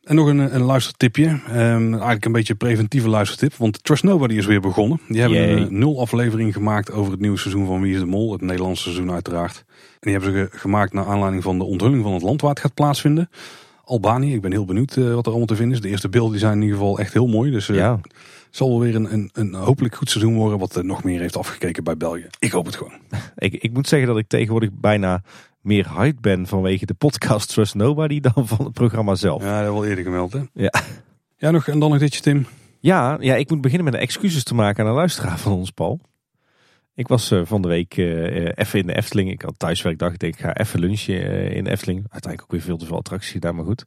En 0.06 0.14
nog 0.14 0.26
een, 0.26 0.54
een 0.54 0.62
luistertipje. 0.62 1.26
Um, 1.26 1.92
eigenlijk 1.92 2.24
een 2.24 2.32
beetje 2.32 2.52
een 2.52 2.58
preventieve 2.58 3.08
luistertip. 3.08 3.54
Want 3.54 3.84
Trust 3.84 4.02
Nobody 4.02 4.34
is 4.34 4.46
weer 4.46 4.60
begonnen. 4.60 5.00
Die 5.08 5.20
hebben 5.20 5.38
Yay. 5.38 5.56
een 5.56 5.78
nul 5.78 6.00
aflevering 6.00 6.52
gemaakt 6.52 6.92
over 6.92 7.10
het 7.12 7.20
nieuwe 7.20 7.38
seizoen 7.38 7.66
van 7.66 7.80
Wie 7.80 7.94
is 7.94 7.98
de 7.98 8.06
Mol. 8.06 8.32
Het 8.32 8.40
Nederlandse 8.40 8.82
seizoen 8.82 9.10
uiteraard. 9.12 9.64
En 9.66 10.10
die 10.10 10.12
hebben 10.12 10.32
ze 10.32 10.58
gemaakt 10.58 10.92
naar 10.92 11.06
aanleiding 11.06 11.42
van 11.42 11.58
de 11.58 11.64
onthulling 11.64 12.02
van 12.02 12.12
het 12.12 12.22
land 12.22 12.40
waar 12.40 12.50
het 12.50 12.60
gaat 12.60 12.74
plaatsvinden. 12.74 13.30
Albanië. 13.84 14.34
Ik 14.34 14.40
ben 14.40 14.52
heel 14.52 14.64
benieuwd 14.64 14.96
uh, 14.96 15.14
wat 15.14 15.24
er 15.24 15.30
allemaal 15.30 15.46
te 15.46 15.56
vinden 15.56 15.76
is. 15.76 15.82
De 15.82 15.88
eerste 15.88 16.08
beelden 16.08 16.38
zijn 16.38 16.54
in 16.54 16.62
ieder 16.62 16.76
geval 16.76 16.98
echt 16.98 17.12
heel 17.12 17.26
mooi. 17.26 17.50
Dus 17.50 17.68
uh, 17.68 17.76
ja. 17.76 18.00
Zal 18.56 18.68
wel 18.68 18.80
weer 18.80 18.94
een, 18.94 19.12
een, 19.12 19.30
een, 19.32 19.54
hopelijk 19.54 19.94
goed 19.94 20.10
seizoen 20.10 20.34
worden. 20.34 20.58
Wat 20.58 20.82
nog 20.82 21.04
meer 21.04 21.20
heeft 21.20 21.36
afgekeken 21.36 21.84
bij 21.84 21.96
België. 21.96 22.26
Ik 22.38 22.52
hoop 22.52 22.66
het 22.66 22.76
gewoon. 22.76 22.92
ik, 23.36 23.54
ik 23.54 23.72
moet 23.72 23.88
zeggen 23.88 24.08
dat 24.08 24.18
ik 24.18 24.28
tegenwoordig 24.28 24.70
bijna 24.72 25.22
meer 25.60 25.98
hype 25.98 26.20
ben 26.20 26.46
vanwege 26.46 26.86
de 26.86 26.94
podcast 26.94 27.48
Trust 27.48 27.74
Nobody 27.74 28.20
dan 28.20 28.48
van 28.48 28.64
het 28.64 28.72
programma 28.72 29.14
zelf. 29.14 29.42
Ja, 29.42 29.62
dat 29.62 29.72
wel 29.72 29.84
eerder 29.84 30.04
gemeld 30.04 30.32
hè? 30.32 30.42
Ja. 30.52 30.72
Ja, 31.36 31.50
nog, 31.50 31.68
en 31.68 31.78
dan 31.78 31.90
nog 31.90 31.98
ditje 31.98 32.20
Tim. 32.20 32.46
Ja, 32.80 33.16
ja, 33.20 33.34
ik 33.34 33.50
moet 33.50 33.60
beginnen 33.60 33.90
met 33.90 34.00
excuses 34.00 34.44
te 34.44 34.54
maken 34.54 34.84
aan 34.84 34.90
een 34.90 34.96
luisteraar 34.96 35.38
van 35.38 35.52
ons, 35.52 35.70
Paul. 35.70 36.00
Ik 36.94 37.08
was 37.08 37.32
uh, 37.32 37.40
van 37.44 37.62
de 37.62 37.68
week 37.68 37.96
uh, 37.96 38.48
even 38.54 38.78
in 38.78 38.86
de 38.86 38.96
Efteling. 38.96 39.30
Ik 39.30 39.42
had 39.42 39.58
thuiswerkdag. 39.58 40.12
Ik 40.12 40.18
denk, 40.18 40.34
ik 40.34 40.40
ga 40.40 40.56
even 40.56 40.80
lunchen 40.80 41.14
uh, 41.14 41.56
in 41.56 41.64
de 41.64 41.70
Efteling. 41.70 41.98
Uiteindelijk 41.98 42.42
ook 42.42 42.50
weer 42.50 42.60
veel 42.60 42.76
te 42.76 42.86
veel 42.86 42.96
attracties 42.96 43.32
gedaan, 43.32 43.54
maar 43.54 43.64
goed. 43.64 43.84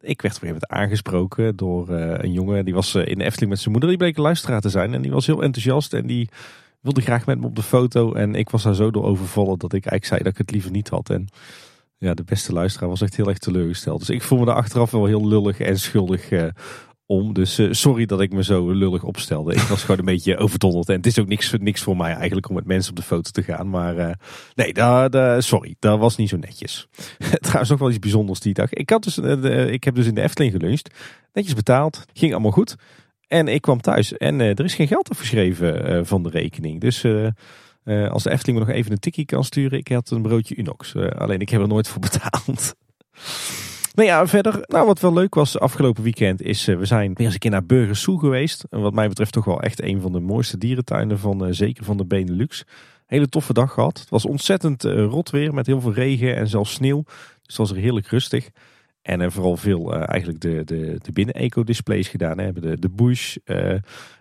Ik 0.00 0.22
werd 0.22 0.38
weer 0.38 0.52
met 0.52 0.68
aangesproken 0.68 1.56
door 1.56 1.88
een 1.88 2.32
jongen. 2.32 2.64
Die 2.64 2.74
was 2.74 2.94
in 2.94 3.18
de 3.18 3.24
Efteling 3.24 3.50
met 3.50 3.58
zijn 3.58 3.70
moeder. 3.70 3.88
Die 3.88 3.98
bleek 3.98 4.16
een 4.16 4.22
luisteraar 4.22 4.60
te 4.60 4.68
zijn. 4.68 4.94
En 4.94 5.02
die 5.02 5.10
was 5.10 5.26
heel 5.26 5.42
enthousiast. 5.42 5.94
En 5.94 6.06
die 6.06 6.28
wilde 6.80 7.00
graag 7.00 7.26
met 7.26 7.40
me 7.40 7.46
op 7.46 7.56
de 7.56 7.62
foto. 7.62 8.12
En 8.12 8.34
ik 8.34 8.50
was 8.50 8.62
daar 8.62 8.74
zo 8.74 8.90
door 8.90 9.04
overvallen 9.04 9.58
dat 9.58 9.72
ik 9.72 9.86
eigenlijk 9.86 10.04
zei 10.04 10.22
dat 10.22 10.32
ik 10.32 10.38
het 10.38 10.50
liever 10.50 10.70
niet 10.70 10.88
had. 10.88 11.10
En 11.10 11.28
ja, 11.98 12.14
de 12.14 12.24
beste 12.24 12.52
luisteraar 12.52 12.88
was 12.88 13.00
echt 13.00 13.16
heel 13.16 13.28
erg 13.28 13.38
teleurgesteld. 13.38 13.98
Dus 13.98 14.10
ik 14.10 14.22
voel 14.22 14.38
me 14.38 14.44
daar 14.44 14.54
achteraf 14.54 14.90
wel 14.90 15.06
heel 15.06 15.28
lullig 15.28 15.60
en 15.60 15.78
schuldig 15.78 16.30
uh, 16.30 16.44
om. 17.08 17.32
Dus 17.32 17.58
uh, 17.58 17.72
sorry 17.72 18.06
dat 18.06 18.20
ik 18.20 18.32
me 18.32 18.44
zo 18.44 18.70
lullig 18.70 19.02
opstelde. 19.02 19.54
Ik 19.54 19.60
was 19.60 19.80
gewoon 19.80 19.98
een 19.98 20.04
beetje 20.14 20.36
overdonderd. 20.36 20.88
En 20.88 20.96
het 20.96 21.06
is 21.06 21.18
ook 21.18 21.26
niks, 21.26 21.54
niks 21.58 21.82
voor 21.82 21.96
mij 21.96 22.12
eigenlijk 22.14 22.48
om 22.48 22.54
met 22.54 22.66
mensen 22.66 22.90
op 22.90 22.96
de 22.96 23.02
foto 23.02 23.30
te 23.30 23.42
gaan. 23.42 23.70
Maar 23.70 23.96
uh, 23.96 24.10
nee, 24.54 24.72
daar, 24.72 25.42
sorry, 25.42 25.76
dat 25.78 25.98
was 25.98 26.16
niet 26.16 26.28
zo 26.28 26.36
netjes. 26.36 26.88
Trouwens 27.40 27.70
nog 27.70 27.78
wel 27.78 27.88
iets 27.88 27.98
bijzonders 27.98 28.40
die 28.40 28.54
dag. 28.54 28.72
Ik, 28.72 28.90
had 28.90 29.02
dus, 29.02 29.18
ik 29.68 29.84
heb 29.84 29.94
dus 29.94 30.06
in 30.06 30.14
de 30.14 30.22
Efteling 30.22 30.52
geluncht. 30.52 30.90
Netjes 31.32 31.54
betaald. 31.54 32.04
Ging 32.12 32.32
allemaal 32.32 32.50
goed. 32.50 32.76
En 33.26 33.48
ik 33.48 33.60
kwam 33.60 33.80
thuis 33.80 34.16
en 34.16 34.40
er 34.40 34.64
is 34.64 34.74
geen 34.74 34.88
geld 34.88 35.10
afgeschreven 35.10 36.06
van 36.06 36.22
de 36.22 36.30
rekening. 36.30 36.80
Dus 36.80 37.04
als 37.84 38.22
de 38.22 38.30
Efteling 38.30 38.58
me 38.58 38.64
nog 38.64 38.74
even 38.74 38.92
een 38.92 38.98
tikkie 38.98 39.24
kan 39.24 39.44
sturen, 39.44 39.78
ik 39.78 39.88
had 39.88 40.10
een 40.10 40.22
broodje 40.22 40.56
Unox. 40.56 40.96
alleen 40.96 41.40
ik 41.40 41.48
heb 41.48 41.60
er 41.60 41.68
nooit 41.68 41.88
voor 41.88 42.00
betaald. 42.00 42.74
nou 43.98 44.10
ja, 44.10 44.26
verder, 44.26 44.60
nou 44.66 44.86
wat 44.86 45.00
wel 45.00 45.12
leuk 45.12 45.34
was 45.34 45.58
afgelopen 45.58 46.02
weekend 46.02 46.42
is, 46.42 46.64
we 46.64 46.84
zijn 46.84 47.14
weer 47.14 47.24
eens 47.24 47.34
een 47.34 47.40
keer 47.40 47.50
naar 47.50 47.66
Burgers 47.66 48.02
Zoo 48.02 48.16
geweest. 48.16 48.64
En 48.70 48.80
wat 48.80 48.94
mij 48.94 49.08
betreft 49.08 49.32
toch 49.32 49.44
wel 49.44 49.62
echt 49.62 49.82
een 49.82 50.00
van 50.00 50.12
de 50.12 50.20
mooiste 50.20 50.58
dierentuinen 50.58 51.18
van, 51.18 51.54
zeker 51.54 51.84
van 51.84 51.96
de 51.96 52.04
Benelux. 52.04 52.64
Hele 53.06 53.28
toffe 53.28 53.52
dag 53.52 53.72
gehad. 53.72 53.98
Het 53.98 54.08
was 54.08 54.24
ontzettend 54.24 54.82
rot 54.84 55.30
weer 55.30 55.54
met 55.54 55.66
heel 55.66 55.80
veel 55.80 55.92
regen 55.92 56.36
en 56.36 56.48
zelfs 56.48 56.72
sneeuw. 56.72 57.02
Dus 57.04 57.16
het 57.46 57.56
was 57.56 57.70
er 57.70 57.76
heerlijk 57.76 58.06
rustig. 58.06 58.50
En 59.02 59.32
vooral 59.32 59.56
veel 59.56 59.94
eigenlijk 59.94 60.40
de, 60.40 60.62
de, 60.64 60.98
de 61.02 61.12
binnen-eco-displays 61.12 62.08
gedaan. 62.08 62.38
hebben. 62.38 62.62
De, 62.62 62.78
de 62.78 62.88
bush, 62.88 63.36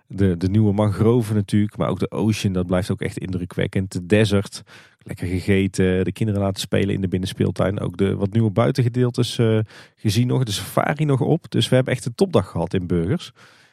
de, 0.08 0.38
de 0.38 0.50
nieuwe 0.50 0.74
mangroven 0.74 1.36
natuurlijk. 1.36 1.78
Maar 1.78 1.90
ook 1.90 2.00
de 2.00 2.12
ocean, 2.12 2.54
dat 2.54 2.68
blijft 2.68 2.92
ook 2.92 3.02
echt 3.02 3.18
indrukwekkend. 3.18 3.92
De 3.92 4.06
desert, 4.06 4.64
lekker 5.08 5.28
gegeten. 5.28 6.04
De 6.06 6.12
kinderen 6.12 6.42
laten 6.42 6.62
spelen 6.62 6.96
in 6.96 7.02
de 7.02 7.08
binnenspeeltuin. 7.08 7.80
Ook 7.80 7.98
de 7.98 8.16
wat 8.16 8.32
nieuwe 8.32 8.50
buitengedeeltes 8.50 9.40
gezien 9.96 10.28
nog. 10.28 10.44
De 10.44 10.52
safari 10.52 11.06
nog 11.06 11.22
op. 11.22 11.52
Dus 11.52 11.70
we 11.70 11.76
hebben 11.76 11.94
echt 11.94 12.06
een 12.06 12.16
topdag 12.16 12.48
gehad 12.48 12.74
in 12.74 12.88
Burgers. 12.88 13.32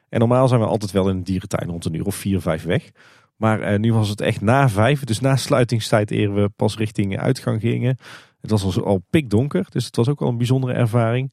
En 0.09 0.19
normaal 0.19 0.49
zijn 0.49 0.61
we 0.61 0.67
altijd 0.67 0.91
wel 0.91 1.09
in 1.09 1.17
een 1.17 1.25
dierentuin 1.25 1.69
rond 1.71 1.85
een 1.85 1.95
uur 1.95 2.07
of 2.07 2.15
vier, 2.15 2.41
vijf 2.41 2.63
weg. 2.63 2.91
Maar 3.37 3.79
nu 3.79 3.93
was 3.93 4.09
het 4.09 4.21
echt 4.21 4.41
na 4.41 4.69
vijf. 4.69 5.05
Dus 5.05 5.21
na 5.21 5.37
sluitingstijd 5.37 6.11
eer 6.11 6.35
we 6.35 6.49
pas 6.49 6.77
richting 6.77 7.19
uitgang 7.19 7.61
gingen. 7.61 7.97
Het 8.41 8.51
was 8.51 8.65
al, 8.65 8.85
al 8.85 9.05
pikdonker, 9.11 9.67
dus 9.71 9.85
het 9.85 9.97
was 9.97 10.09
ook 10.09 10.21
wel 10.21 10.29
een 10.29 10.37
bijzondere 10.37 10.73
ervaring. 10.73 11.33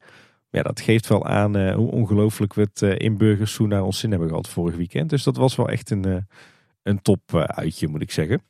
Ja, 0.50 0.62
dat 0.62 0.80
geeft 0.80 1.06
wel 1.06 1.26
aan 1.26 1.56
uh, 1.56 1.74
hoe 1.74 1.90
ongelooflijk 1.90 2.54
we 2.54 2.68
het 2.72 3.00
in 3.00 3.16
Burgers 3.16 3.54
zo 3.54 3.66
naar 3.66 3.82
ons 3.82 3.98
zin 3.98 4.10
hebben 4.10 4.28
gehad 4.28 4.48
vorig 4.48 4.76
weekend. 4.76 5.10
Dus 5.10 5.22
dat 5.22 5.36
was 5.36 5.56
wel 5.56 5.68
echt 5.68 5.90
een, 5.90 6.26
een 6.82 7.02
top 7.02 7.34
uitje, 7.34 7.88
moet 7.88 8.02
ik 8.02 8.10
zeggen. 8.10 8.42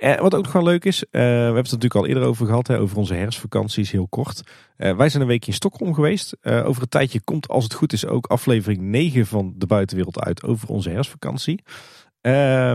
En 0.00 0.22
wat 0.22 0.34
ook 0.34 0.42
nog 0.42 0.52
wel 0.52 0.62
leuk 0.62 0.84
is, 0.84 1.04
we 1.10 1.18
hebben 1.18 1.54
het 1.54 1.64
natuurlijk 1.64 1.94
al 1.94 2.06
eerder 2.06 2.22
over 2.22 2.46
gehad, 2.46 2.66
hè, 2.66 2.78
over 2.78 2.96
onze 2.96 3.14
herfstvakanties, 3.14 3.90
heel 3.90 4.06
kort. 4.08 4.42
wij 4.76 5.08
zijn 5.08 5.22
een 5.22 5.28
week 5.28 5.46
in 5.46 5.52
Stockholm 5.52 5.94
geweest. 5.94 6.36
over 6.42 6.82
een 6.82 6.88
tijdje 6.88 7.20
komt, 7.20 7.48
als 7.48 7.64
het 7.64 7.74
goed 7.74 7.92
is, 7.92 8.06
ook 8.06 8.26
aflevering 8.26 8.80
9 8.80 9.26
van 9.26 9.54
de 9.56 9.66
buitenwereld 9.66 10.20
uit 10.20 10.42
over 10.42 10.68
onze 10.68 10.90
herfstvakantie. 10.90 11.62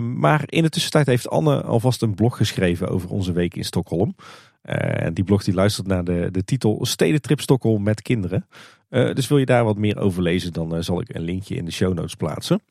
maar 0.01 0.43
in 0.45 0.63
de 0.63 0.69
tussentijd 0.69 1.05
heeft 1.05 1.29
Anne 1.29 1.61
alvast 1.61 2.01
een 2.01 2.15
blog 2.15 2.37
geschreven 2.37 2.87
over 2.87 3.09
onze 3.09 3.31
week 3.31 3.55
in 3.55 3.65
Stockholm. 3.65 4.15
En 4.61 5.13
die 5.13 5.23
blog 5.23 5.43
die 5.43 5.53
luistert 5.53 5.87
naar 5.87 6.03
de, 6.03 6.29
de 6.31 6.43
titel 6.43 6.85
Stedentrip 6.85 7.41
Stockholm 7.41 7.83
met 7.83 8.01
kinderen. 8.01 8.47
dus 8.89 9.27
wil 9.27 9.37
je 9.37 9.45
daar 9.45 9.63
wat 9.63 9.77
meer 9.77 9.97
over 9.97 10.21
lezen, 10.21 10.53
dan 10.53 10.83
zal 10.83 11.01
ik 11.01 11.15
een 11.15 11.21
linkje 11.21 11.55
in 11.55 11.65
de 11.65 11.71
show 11.71 11.93
notes 11.93 12.15
plaatsen. 12.15 12.61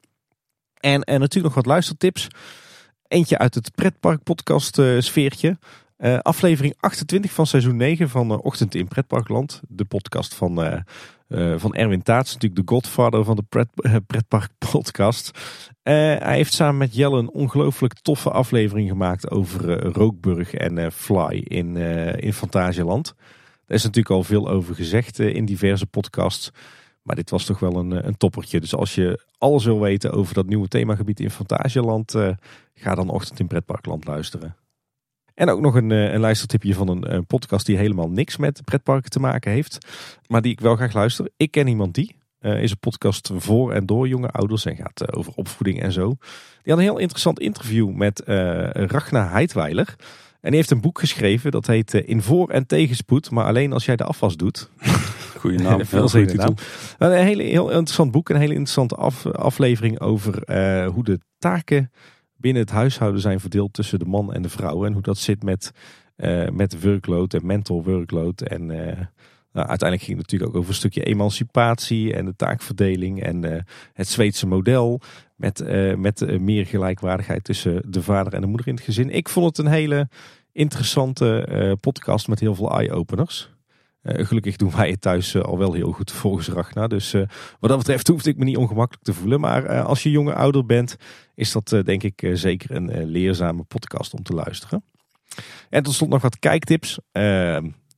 En, 0.81 1.03
en 1.03 1.21
natuurlijk 1.21 1.55
nog 1.55 1.65
wat 1.65 1.73
luistertips. 1.73 2.29
Eentje 3.09 3.39
uit 3.39 3.55
het 3.55 3.75
pretpark 3.75 4.23
podcast 4.23 4.83
sfeertje. 4.99 5.59
Uh, 5.99 6.19
aflevering 6.19 6.75
28 6.81 7.33
van 7.33 7.47
seizoen 7.47 7.77
9 7.77 8.09
van 8.09 8.33
uh, 8.33 8.39
Ochtend 8.43 8.75
in 8.75 8.89
Pretparkland. 8.89 9.61
De 9.69 9.85
podcast 9.85 10.35
van, 10.35 10.83
van 11.57 11.75
Erwin 11.75 12.03
Taats, 12.03 12.33
natuurlijk 12.33 12.67
de 12.67 12.75
godfather 12.75 13.25
van 13.25 13.37
de 13.37 13.43
pret, 13.49 13.69
Pretpark 14.07 14.51
podcast. 14.59 15.31
hij 15.83 16.37
heeft 16.37 16.53
samen 16.53 16.77
met 16.77 16.95
Jelle 16.95 17.19
een 17.19 17.31
ongelooflijk 17.31 17.95
toffe 18.03 18.31
aflevering 18.31 18.89
gemaakt 18.89 19.31
over 19.31 19.83
Rookburg 19.83 20.55
en 20.55 20.93
Fly 20.93 21.45
in, 21.45 21.77
in 22.17 22.33
Fantasieland. 22.33 23.15
Daar 23.67 23.77
is 23.77 23.83
natuurlijk 23.83 24.15
al 24.15 24.25
veel 24.25 24.49
over 24.49 24.75
gezegd 24.75 25.19
in 25.19 25.45
diverse 25.45 25.87
podcasts. 25.87 26.51
Maar 27.05 27.17
dit 27.17 27.31
was 27.31 27.45
toch 27.45 27.59
wel 27.59 27.77
een, 27.77 28.07
een 28.07 28.17
toppertje. 28.17 28.61
Dus 28.61 28.75
als 28.75 28.95
je 28.95 29.25
alles 29.39 29.65
wil 29.65 29.81
weten 29.81 30.13
over 30.13 30.35
dat 30.35 30.47
nieuwe 30.47 30.69
themagebied 30.69 31.21
in 31.21 31.31
Fantasieland, 31.31 32.15
ga 32.75 32.95
dan 32.95 33.09
Ochtend 33.09 33.41
in 33.41 33.47
Pretparkland 33.47 34.07
luisteren. 34.07 34.57
En 35.35 35.49
ook 35.49 35.61
nog 35.61 35.75
een, 35.75 35.91
eh, 35.91 36.13
een 36.13 36.21
luistertipje 36.21 36.75
van 36.75 36.89
een, 36.89 37.27
podcast 37.27 37.67
die 37.67 37.77
helemaal 37.77 38.11
niks 38.11 38.37
met 38.37 38.65
pretparken 38.65 39.11
te 39.11 39.21
maken 39.21 39.53
heeft. 39.53 39.79
Maar 40.29 40.43
die 40.43 40.53
ik 40.53 40.61
wel 40.61 40.77
graag 40.77 40.93
luister. 40.93 41.31
Ik 41.37 41.51
ken 41.51 41.67
iemand 41.67 41.95
die. 41.95 42.23
Is 42.41 42.71
een 42.71 42.79
podcast 42.79 43.31
voor 43.35 43.73
en 43.73 43.87
door 43.87 44.09
jonge 44.09 44.29
ouders 44.31 44.65
en 44.65 44.77
gaat 44.77 45.13
over 45.13 45.33
opvoeding 45.35 45.83
en 45.83 45.93
zo. 45.93 46.09
Die 46.63 46.73
had 46.73 46.77
een 46.79 46.89
heel 46.89 46.99
interessant 46.99 47.41
interview 47.41 47.91
met 47.91 48.23
Ragna 48.73 49.29
Heidweiler. 49.29 49.95
En 50.41 50.51
die 50.51 50.57
heeft 50.57 50.71
een 50.71 50.81
boek 50.81 50.99
geschreven 50.99 51.51
dat 51.51 51.67
heet 51.67 51.95
In 51.95 52.23
voor- 52.23 52.51
en 52.51 52.67
tegenspoed, 52.67 53.31
maar 53.31 53.45
alleen 53.45 53.73
als 53.73 53.85
jij 53.85 53.97
de 53.97 54.05
afwas 54.05 54.37
doet. 54.37 54.71
Goeie 55.45 55.59
naam, 55.69 55.85
veel 55.85 56.09
titel. 56.09 56.55
Een 56.99 57.13
hele, 57.13 57.43
heel 57.43 57.71
interessant 57.71 58.11
boek, 58.11 58.29
een 58.29 58.37
hele 58.37 58.53
interessante 58.53 58.95
af, 58.95 59.27
aflevering 59.27 60.01
over 60.01 60.33
hoe 60.93 61.05
de 61.05 61.21
taken 61.39 61.91
binnen 62.37 62.63
het 62.63 62.71
huishouden 62.71 63.21
zijn 63.21 63.41
verdeeld 63.41 63.73
tussen 63.73 63.99
de 63.99 64.05
man 64.05 64.33
en 64.33 64.43
de 64.43 64.49
vrouw. 64.49 64.85
En 64.85 64.93
hoe 64.93 65.03
dat 65.03 65.19
zit 65.19 65.43
met, 65.43 65.73
uh, 66.17 66.49
met 66.49 66.83
workload 66.83 67.35
en 67.35 67.47
mental 67.47 67.85
workload. 67.85 68.41
En 68.41 68.63
uh, 68.63 68.77
nou, 69.53 69.69
uiteindelijk 69.69 70.03
ging 70.03 70.19
het 70.19 70.31
natuurlijk 70.31 70.51
ook 70.51 70.57
over 70.57 70.69
een 70.69 70.77
stukje 70.77 71.05
emancipatie 71.05 72.15
en 72.15 72.25
de 72.25 72.37
taakverdeling. 72.37 73.23
En 73.23 73.65
het 73.93 74.09
Zweedse 74.09 74.47
model 74.47 75.01
met, 75.37 75.65
met 75.99 76.41
meer 76.41 76.67
gelijkwaardigheid 76.67 77.45
tussen 77.45 77.83
de 77.91 78.03
vader 78.03 78.33
en 78.33 78.41
de 78.41 78.47
moeder 78.47 78.69
in 78.69 78.75
het 78.75 78.85
gezin. 78.85 79.11
Ik 79.11 79.29
vond 79.29 79.57
het 79.57 79.67
een 79.67 79.73
hele 79.73 80.09
interessante 80.53 81.77
podcast 81.81 82.29
met 82.29 82.41
heel 82.41 82.55
veel 82.55 82.79
eye-openers. 82.79 83.54
Uh, 84.05 84.27
gelukkig 84.27 84.57
doen 84.57 84.71
wij 84.77 84.91
het 84.91 85.01
thuis 85.01 85.35
uh, 85.35 85.43
al 85.43 85.59
wel 85.59 85.73
heel 85.73 85.93
goed 85.93 86.13
volgens 86.13 86.49
Ragnar. 86.49 86.89
Dus 86.89 87.15
uh, 87.15 87.23
wat 87.61 87.71
dat 87.71 87.79
betreft 87.79 88.09
hoefde 88.09 88.31
ik 88.31 88.37
me 88.37 88.45
niet 88.45 88.57
ongemakkelijk 88.57 89.05
te 89.05 89.13
voelen. 89.13 89.41
Maar 89.41 89.83
als 89.83 90.03
je 90.03 90.11
jonge 90.11 90.35
ouder 90.35 90.67
bent, 90.67 90.97
is 91.35 91.53
dat 91.53 91.69
denk 91.85 92.03
ik 92.03 92.31
zeker 92.33 92.71
een 92.71 93.05
leerzame 93.05 93.63
podcast 93.63 94.15
om 94.15 94.23
te 94.23 94.33
luisteren. 94.33 94.85
En 95.71 95.83
tot 95.83 95.95
slot 95.95 96.09
nog 96.09 96.23
wat 96.23 96.39
kijktips. 96.39 96.99
we 97.13 97.21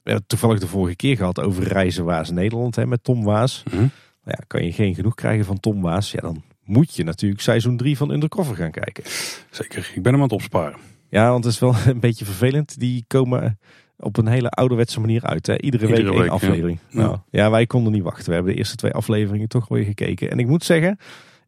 hebben 0.03 0.27
toevallig 0.27 0.59
de 0.59 0.67
vorige 0.67 0.97
keer 0.97 1.17
gehad 1.17 1.41
over 1.41 1.63
Reizen 1.63 2.05
Waas 2.05 2.31
Nederland 2.31 2.77
hè, 2.77 2.87
met 2.87 3.05
Tom 3.05 3.25
Waas. 3.25 3.63
Mm 3.71 3.79
-hmm. 3.79 3.91
ja, 4.25 4.39
kan 4.47 4.65
je 4.65 4.73
geen 4.73 4.95
genoeg 4.95 5.15
krijgen 5.15 5.45
van 5.45 5.61
Tom 5.61 5.83
Waas, 5.83 6.11
ja, 6.11 6.21
dan 6.21 6.43
moet 6.65 6.97
je 6.97 7.05
natuurlijk 7.05 7.43
seizoen 7.43 7.77
3 7.77 7.97
van 7.97 8.11
Undercover 8.11 8.57
gaan 8.57 8.71
kijken. 8.71 9.05
Zeker, 9.51 9.93
ik 9.95 10.03
ben 10.03 10.13
hem 10.13 10.23
aan 10.23 10.29
het 10.29 10.33
opsparen. 10.33 10.79
Ja, 11.09 11.31
want 11.31 11.45
het 11.45 11.53
is 11.53 11.59
wel 11.59 11.75
een 11.87 12.01
beetje 12.01 12.25
vervelend. 12.25 12.79
Die 12.79 13.05
komen 13.07 13.59
op 13.99 14.17
een 14.17 14.27
hele 14.27 14.51
ouderwetse 14.51 15.01
manier 15.01 15.23
uit. 15.23 15.47
Hè? 15.47 15.61
Iedere, 15.61 15.87
week 15.87 16.09
één 16.09 16.29
aflevering. 16.29 16.79
Ja. 16.89 17.01
Nou, 17.01 17.19
ja, 17.31 17.51
wij 17.51 17.67
konden 17.67 17.93
niet 17.93 18.03
wachten. 18.03 18.29
We 18.29 18.35
hebben 18.35 18.53
de 18.53 18.59
eerste 18.59 18.77
twee 18.77 18.93
afleveringen 18.93 19.49
toch 19.49 19.69
weer 19.69 19.85
gekeken. 19.85 20.31
En 20.31 20.39
ik 20.39 20.47
moet 20.47 20.65
zeggen, 20.65 20.99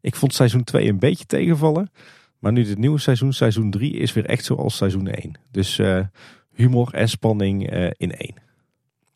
ik 0.01 0.15
vond 0.15 0.33
seizoen 0.33 0.63
2 0.63 0.87
een 0.87 0.99
beetje 0.99 1.25
tegenvallen. 1.25 1.91
Maar 2.39 2.51
nu 2.51 2.63
dit 2.63 2.77
nieuwe 2.77 2.99
seizoen, 2.99 3.33
seizoen 3.33 3.71
3, 3.71 3.93
is 3.93 4.13
weer 4.13 4.25
echt 4.25 4.45
zoals 4.45 4.77
seizoen 4.77 5.07
1. 5.07 5.33
Dus 5.51 5.77
uh, 5.77 5.99
humor 6.53 6.93
en 6.93 7.09
spanning 7.09 7.73
uh, 7.73 7.89
in 7.97 8.11
één. 8.11 8.35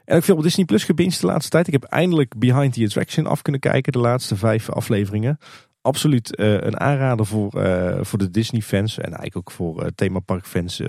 En 0.05 0.17
ik 0.17 0.23
veel 0.23 0.35
op 0.35 0.43
Disney 0.43 0.65
Plus 0.65 0.83
gebinged 0.83 1.19
de 1.19 1.27
laatste 1.27 1.49
tijd. 1.49 1.67
Ik 1.67 1.73
heb 1.73 1.83
eindelijk 1.83 2.37
Behind 2.37 2.73
the 2.73 2.83
Attraction 2.83 3.25
af 3.25 3.41
kunnen 3.41 3.61
kijken, 3.61 3.91
de 3.91 3.99
laatste 3.99 4.35
vijf 4.35 4.69
afleveringen. 4.69 5.37
Absoluut 5.81 6.39
uh, 6.39 6.51
een 6.53 6.79
aanrader 6.79 7.25
voor, 7.25 7.51
voor 8.01 8.19
de 8.19 8.29
Disney 8.29 8.61
fans 8.61 8.97
en 8.97 9.03
eigenlijk 9.03 9.37
ook 9.37 9.51
voor 9.51 9.91
themapark 9.95 10.45
fans 10.45 10.81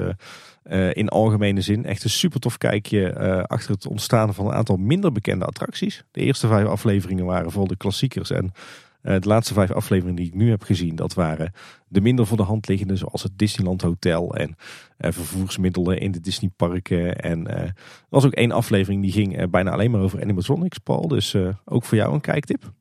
uh, 0.64 0.94
in 0.94 1.08
algemene 1.08 1.60
zin. 1.60 1.84
Echt 1.84 2.04
een 2.04 2.10
super 2.10 2.40
tof 2.40 2.58
kijkje 2.58 3.14
uh, 3.20 3.42
achter 3.42 3.70
het 3.74 3.86
ontstaan 3.86 4.34
van 4.34 4.46
een 4.46 4.52
aantal 4.52 4.76
minder 4.76 5.12
bekende 5.12 5.44
attracties. 5.44 6.04
De 6.10 6.20
eerste 6.20 6.46
vijf 6.46 6.66
afleveringen 6.66 7.24
waren 7.24 7.50
vooral 7.50 7.68
de 7.68 7.76
klassiekers. 7.76 8.30
En 8.30 8.44
uh, 8.44 9.14
de 9.20 9.28
laatste 9.28 9.54
vijf 9.54 9.70
afleveringen 9.70 10.16
die 10.16 10.26
ik 10.26 10.34
nu 10.34 10.50
heb 10.50 10.62
gezien, 10.62 10.96
dat 10.96 11.14
waren 11.14 11.52
de 11.88 12.00
minder 12.00 12.26
voor 12.26 12.36
de 12.36 12.42
hand 12.42 12.68
liggende. 12.68 12.96
Zoals 12.96 13.22
het 13.22 13.38
Disneyland 13.38 13.82
Hotel 13.82 14.34
en 14.34 14.56
vervoersmiddelen 14.98 15.98
in 15.98 16.12
de 16.12 16.20
Disneyparken. 16.20 17.16
En 17.16 17.46
er 17.46 17.74
was 18.08 18.24
ook 18.24 18.32
één 18.32 18.52
aflevering 18.52 19.02
die 19.02 19.12
ging 19.12 19.50
bijna 19.50 19.70
alleen 19.70 19.90
maar 19.90 20.00
over 20.00 20.22
animatronics, 20.22 20.78
Paul. 20.78 21.08
Dus 21.08 21.36
ook 21.64 21.84
voor 21.84 21.98
jou 21.98 22.14
een 22.14 22.20
kijktip. 22.20 22.72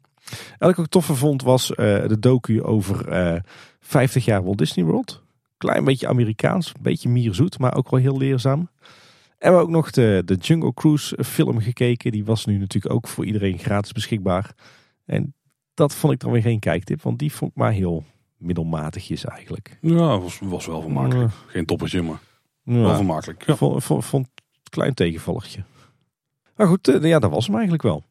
Wat 0.58 0.70
ik 0.70 0.80
ook 0.80 0.88
toffer 0.88 1.18
vond 1.18 1.42
was 1.42 1.68
de 1.68 2.18
docu 2.20 2.64
over 2.64 3.06
50 3.80 4.26
jaar 4.26 4.44
Walt 4.44 4.58
Disney 4.58 4.86
World. 4.86 5.23
Klein 5.64 5.84
beetje 5.84 6.08
Amerikaans, 6.08 6.68
een 6.68 6.82
beetje 6.82 7.10
mierzoet, 7.10 7.60
maar 7.60 7.76
ook 7.76 7.90
wel 7.90 8.00
heel 8.00 8.18
leerzaam. 8.18 8.60
En 8.60 8.68
we 9.38 9.46
hebben 9.46 9.62
ook 9.62 9.70
nog 9.70 9.92
de, 9.92 10.22
de 10.26 10.36
Jungle 10.36 10.74
Cruise 10.74 11.24
film 11.24 11.60
gekeken. 11.60 12.12
Die 12.12 12.26
was 12.26 12.46
nu 12.46 12.58
natuurlijk 12.58 12.94
ook 12.94 13.08
voor 13.08 13.26
iedereen 13.26 13.58
gratis 13.58 13.92
beschikbaar. 13.92 14.56
En 15.06 15.36
dat 15.74 15.96
vond 15.96 16.14
ik 16.14 16.20
dan 16.20 16.32
weer 16.32 16.42
geen 16.42 16.60
kijktip, 16.60 17.02
want 17.02 17.20
die 17.20 17.34
vond 17.34 17.52
ik 17.52 17.58
maar 17.58 17.72
heel 17.72 18.04
middelmatigjes 18.38 19.26
eigenlijk. 19.26 19.78
Ja, 19.82 20.20
was, 20.20 20.40
was 20.40 20.66
wel 20.66 20.82
vermakelijk. 20.82 21.32
Geen 21.48 21.66
toppertje, 21.66 22.02
maar 22.02 22.20
ja. 22.64 22.74
wel 22.74 22.96
vermakelijk. 22.96 23.46
Ja. 23.46 23.56
Vond, 23.56 23.84
vond, 23.84 24.06
vond 24.06 24.28
het 24.36 24.70
klein 24.70 24.94
tegenvallertje. 24.94 25.64
Maar 26.56 26.68
goed, 26.68 26.88
eh, 26.88 27.04
ja, 27.10 27.20
dat 27.20 27.32
was 27.32 27.46
hem 27.46 27.54
eigenlijk 27.54 27.84
wel. 27.84 28.04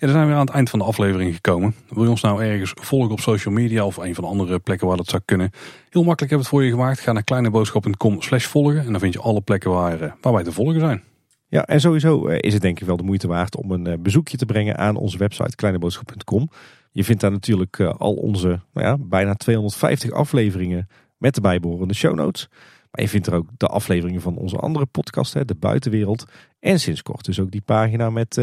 Dan 0.00 0.10
zijn 0.10 0.26
we 0.26 0.34
aan 0.34 0.40
het 0.40 0.50
eind 0.50 0.70
van 0.70 0.78
de 0.78 0.84
aflevering 0.84 1.34
gekomen. 1.34 1.74
Wil 1.88 2.02
je 2.02 2.10
ons 2.10 2.20
nou 2.20 2.44
ergens 2.44 2.72
volgen 2.74 3.10
op 3.10 3.20
social 3.20 3.54
media 3.54 3.84
of 3.84 3.96
een 3.96 4.14
van 4.14 4.24
de 4.24 4.30
andere 4.30 4.58
plekken 4.58 4.86
waar 4.86 4.96
dat 4.96 5.08
zou 5.08 5.22
kunnen? 5.24 5.50
Heel 5.90 6.04
makkelijk 6.04 6.18
hebben 6.18 6.36
we 6.36 6.36
het 6.36 6.48
voor 6.48 6.64
je 6.64 6.70
gemaakt. 6.70 7.00
Ga 7.00 7.12
naar 7.12 7.24
kleineboodschap.com 7.24 8.22
slash 8.22 8.44
volgen 8.44 8.84
en 8.84 8.90
dan 8.90 9.00
vind 9.00 9.12
je 9.12 9.20
alle 9.20 9.40
plekken 9.40 9.70
waar, 9.70 10.00
eh, 10.00 10.12
waar 10.20 10.32
wij 10.32 10.42
te 10.42 10.52
volgen 10.52 10.80
zijn. 10.80 11.02
Ja, 11.48 11.66
en 11.66 11.80
sowieso 11.80 12.26
eh, 12.26 12.38
is 12.40 12.52
het 12.52 12.62
denk 12.62 12.80
ik 12.80 12.86
wel 12.86 12.96
de 12.96 13.02
moeite 13.02 13.28
waard 13.28 13.56
om 13.56 13.70
een 13.70 13.86
eh, 13.86 13.98
bezoekje 13.98 14.36
te 14.36 14.46
brengen 14.46 14.78
aan 14.78 14.96
onze 14.96 15.18
website 15.18 15.56
kleineboodschap.com. 15.56 16.50
Je 16.92 17.04
vindt 17.04 17.20
daar 17.20 17.30
natuurlijk 17.30 17.80
al 17.80 18.14
onze 18.14 18.48
nou 18.72 18.86
ja, 18.86 18.96
bijna 18.98 19.34
250 19.34 20.10
afleveringen 20.10 20.88
met 21.16 21.34
de 21.34 21.40
bijbehorende 21.40 21.94
show 21.94 22.14
notes. 22.14 22.48
Maar 22.90 23.02
je 23.02 23.08
vindt 23.08 23.26
er 23.26 23.34
ook 23.34 23.46
de 23.56 23.66
afleveringen 23.66 24.20
van 24.20 24.36
onze 24.36 24.56
andere 24.56 24.86
podcast, 24.86 25.32
De 25.32 25.54
Buitenwereld. 25.54 26.24
En 26.60 26.80
sinds 26.80 27.02
kort 27.02 27.24
dus 27.24 27.40
ook 27.40 27.50
die 27.50 27.60
pagina 27.60 28.10
met 28.10 28.38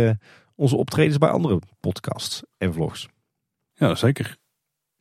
onze 0.57 0.75
optredens 0.75 1.17
bij 1.17 1.29
andere 1.29 1.59
podcasts 1.79 2.41
en 2.57 2.73
vlogs. 2.73 3.07
Ja, 3.73 3.95
zeker. 3.95 4.37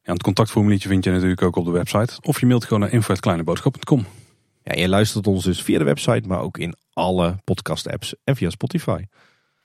Ja, 0.03 0.13
het 0.13 0.23
contactformuliertje 0.23 0.89
vind 0.89 1.05
je 1.05 1.11
natuurlijk 1.11 1.43
ook 1.43 1.57
op 1.57 1.65
de 1.65 1.71
website. 1.71 2.19
Of 2.21 2.41
je 2.41 2.47
mailt 2.47 2.65
gewoon 2.65 2.81
naar 2.81 2.93
info.kleineboodschap.com. 2.93 4.07
Ja, 4.63 4.75
je 4.75 4.89
luistert 4.89 5.27
ons 5.27 5.45
dus 5.45 5.63
via 5.63 5.79
de 5.79 5.85
website, 5.85 6.29
maar 6.29 6.41
ook 6.41 6.59
in 6.59 6.75
alle 6.93 7.37
podcast 7.45 7.89
apps 7.89 8.15
en 8.25 8.37
via 8.37 8.51
Spotify. 8.51 9.05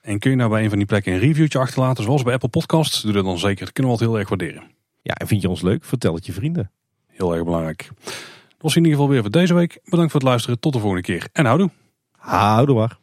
En 0.01 0.19
kun 0.19 0.31
je 0.31 0.37
nou 0.37 0.49
bij 0.49 0.63
een 0.63 0.69
van 0.69 0.77
die 0.77 0.87
plekken 0.87 1.13
een 1.13 1.19
reviewtje 1.19 1.59
achterlaten, 1.59 2.03
zoals 2.03 2.23
bij 2.23 2.33
Apple 2.33 2.49
Podcasts? 2.49 3.01
Doe 3.01 3.11
dat 3.11 3.23
dan 3.23 3.39
zeker, 3.39 3.65
dat 3.65 3.73
kunnen 3.73 3.91
we 3.91 3.97
altijd 3.97 4.09
heel 4.09 4.19
erg 4.19 4.29
waarderen. 4.29 4.71
Ja, 5.01 5.13
en 5.13 5.27
vind 5.27 5.41
je 5.41 5.49
ons 5.49 5.61
leuk? 5.61 5.85
Vertel 5.85 6.13
het 6.13 6.25
je 6.25 6.33
vrienden. 6.33 6.71
Heel 7.07 7.33
erg 7.33 7.43
belangrijk. 7.43 7.89
Dat 8.03 8.61
was 8.69 8.75
in 8.75 8.83
ieder 8.83 8.97
geval 8.97 9.13
weer 9.13 9.21
voor 9.21 9.31
deze 9.31 9.53
week. 9.53 9.79
Bedankt 9.83 10.11
voor 10.11 10.19
het 10.19 10.29
luisteren. 10.29 10.59
Tot 10.59 10.73
de 10.73 10.79
volgende 10.79 11.03
keer. 11.03 11.27
En 11.33 11.45
houdoe. 11.45 11.69
Houdoe 12.11 12.75
waar. 12.75 13.00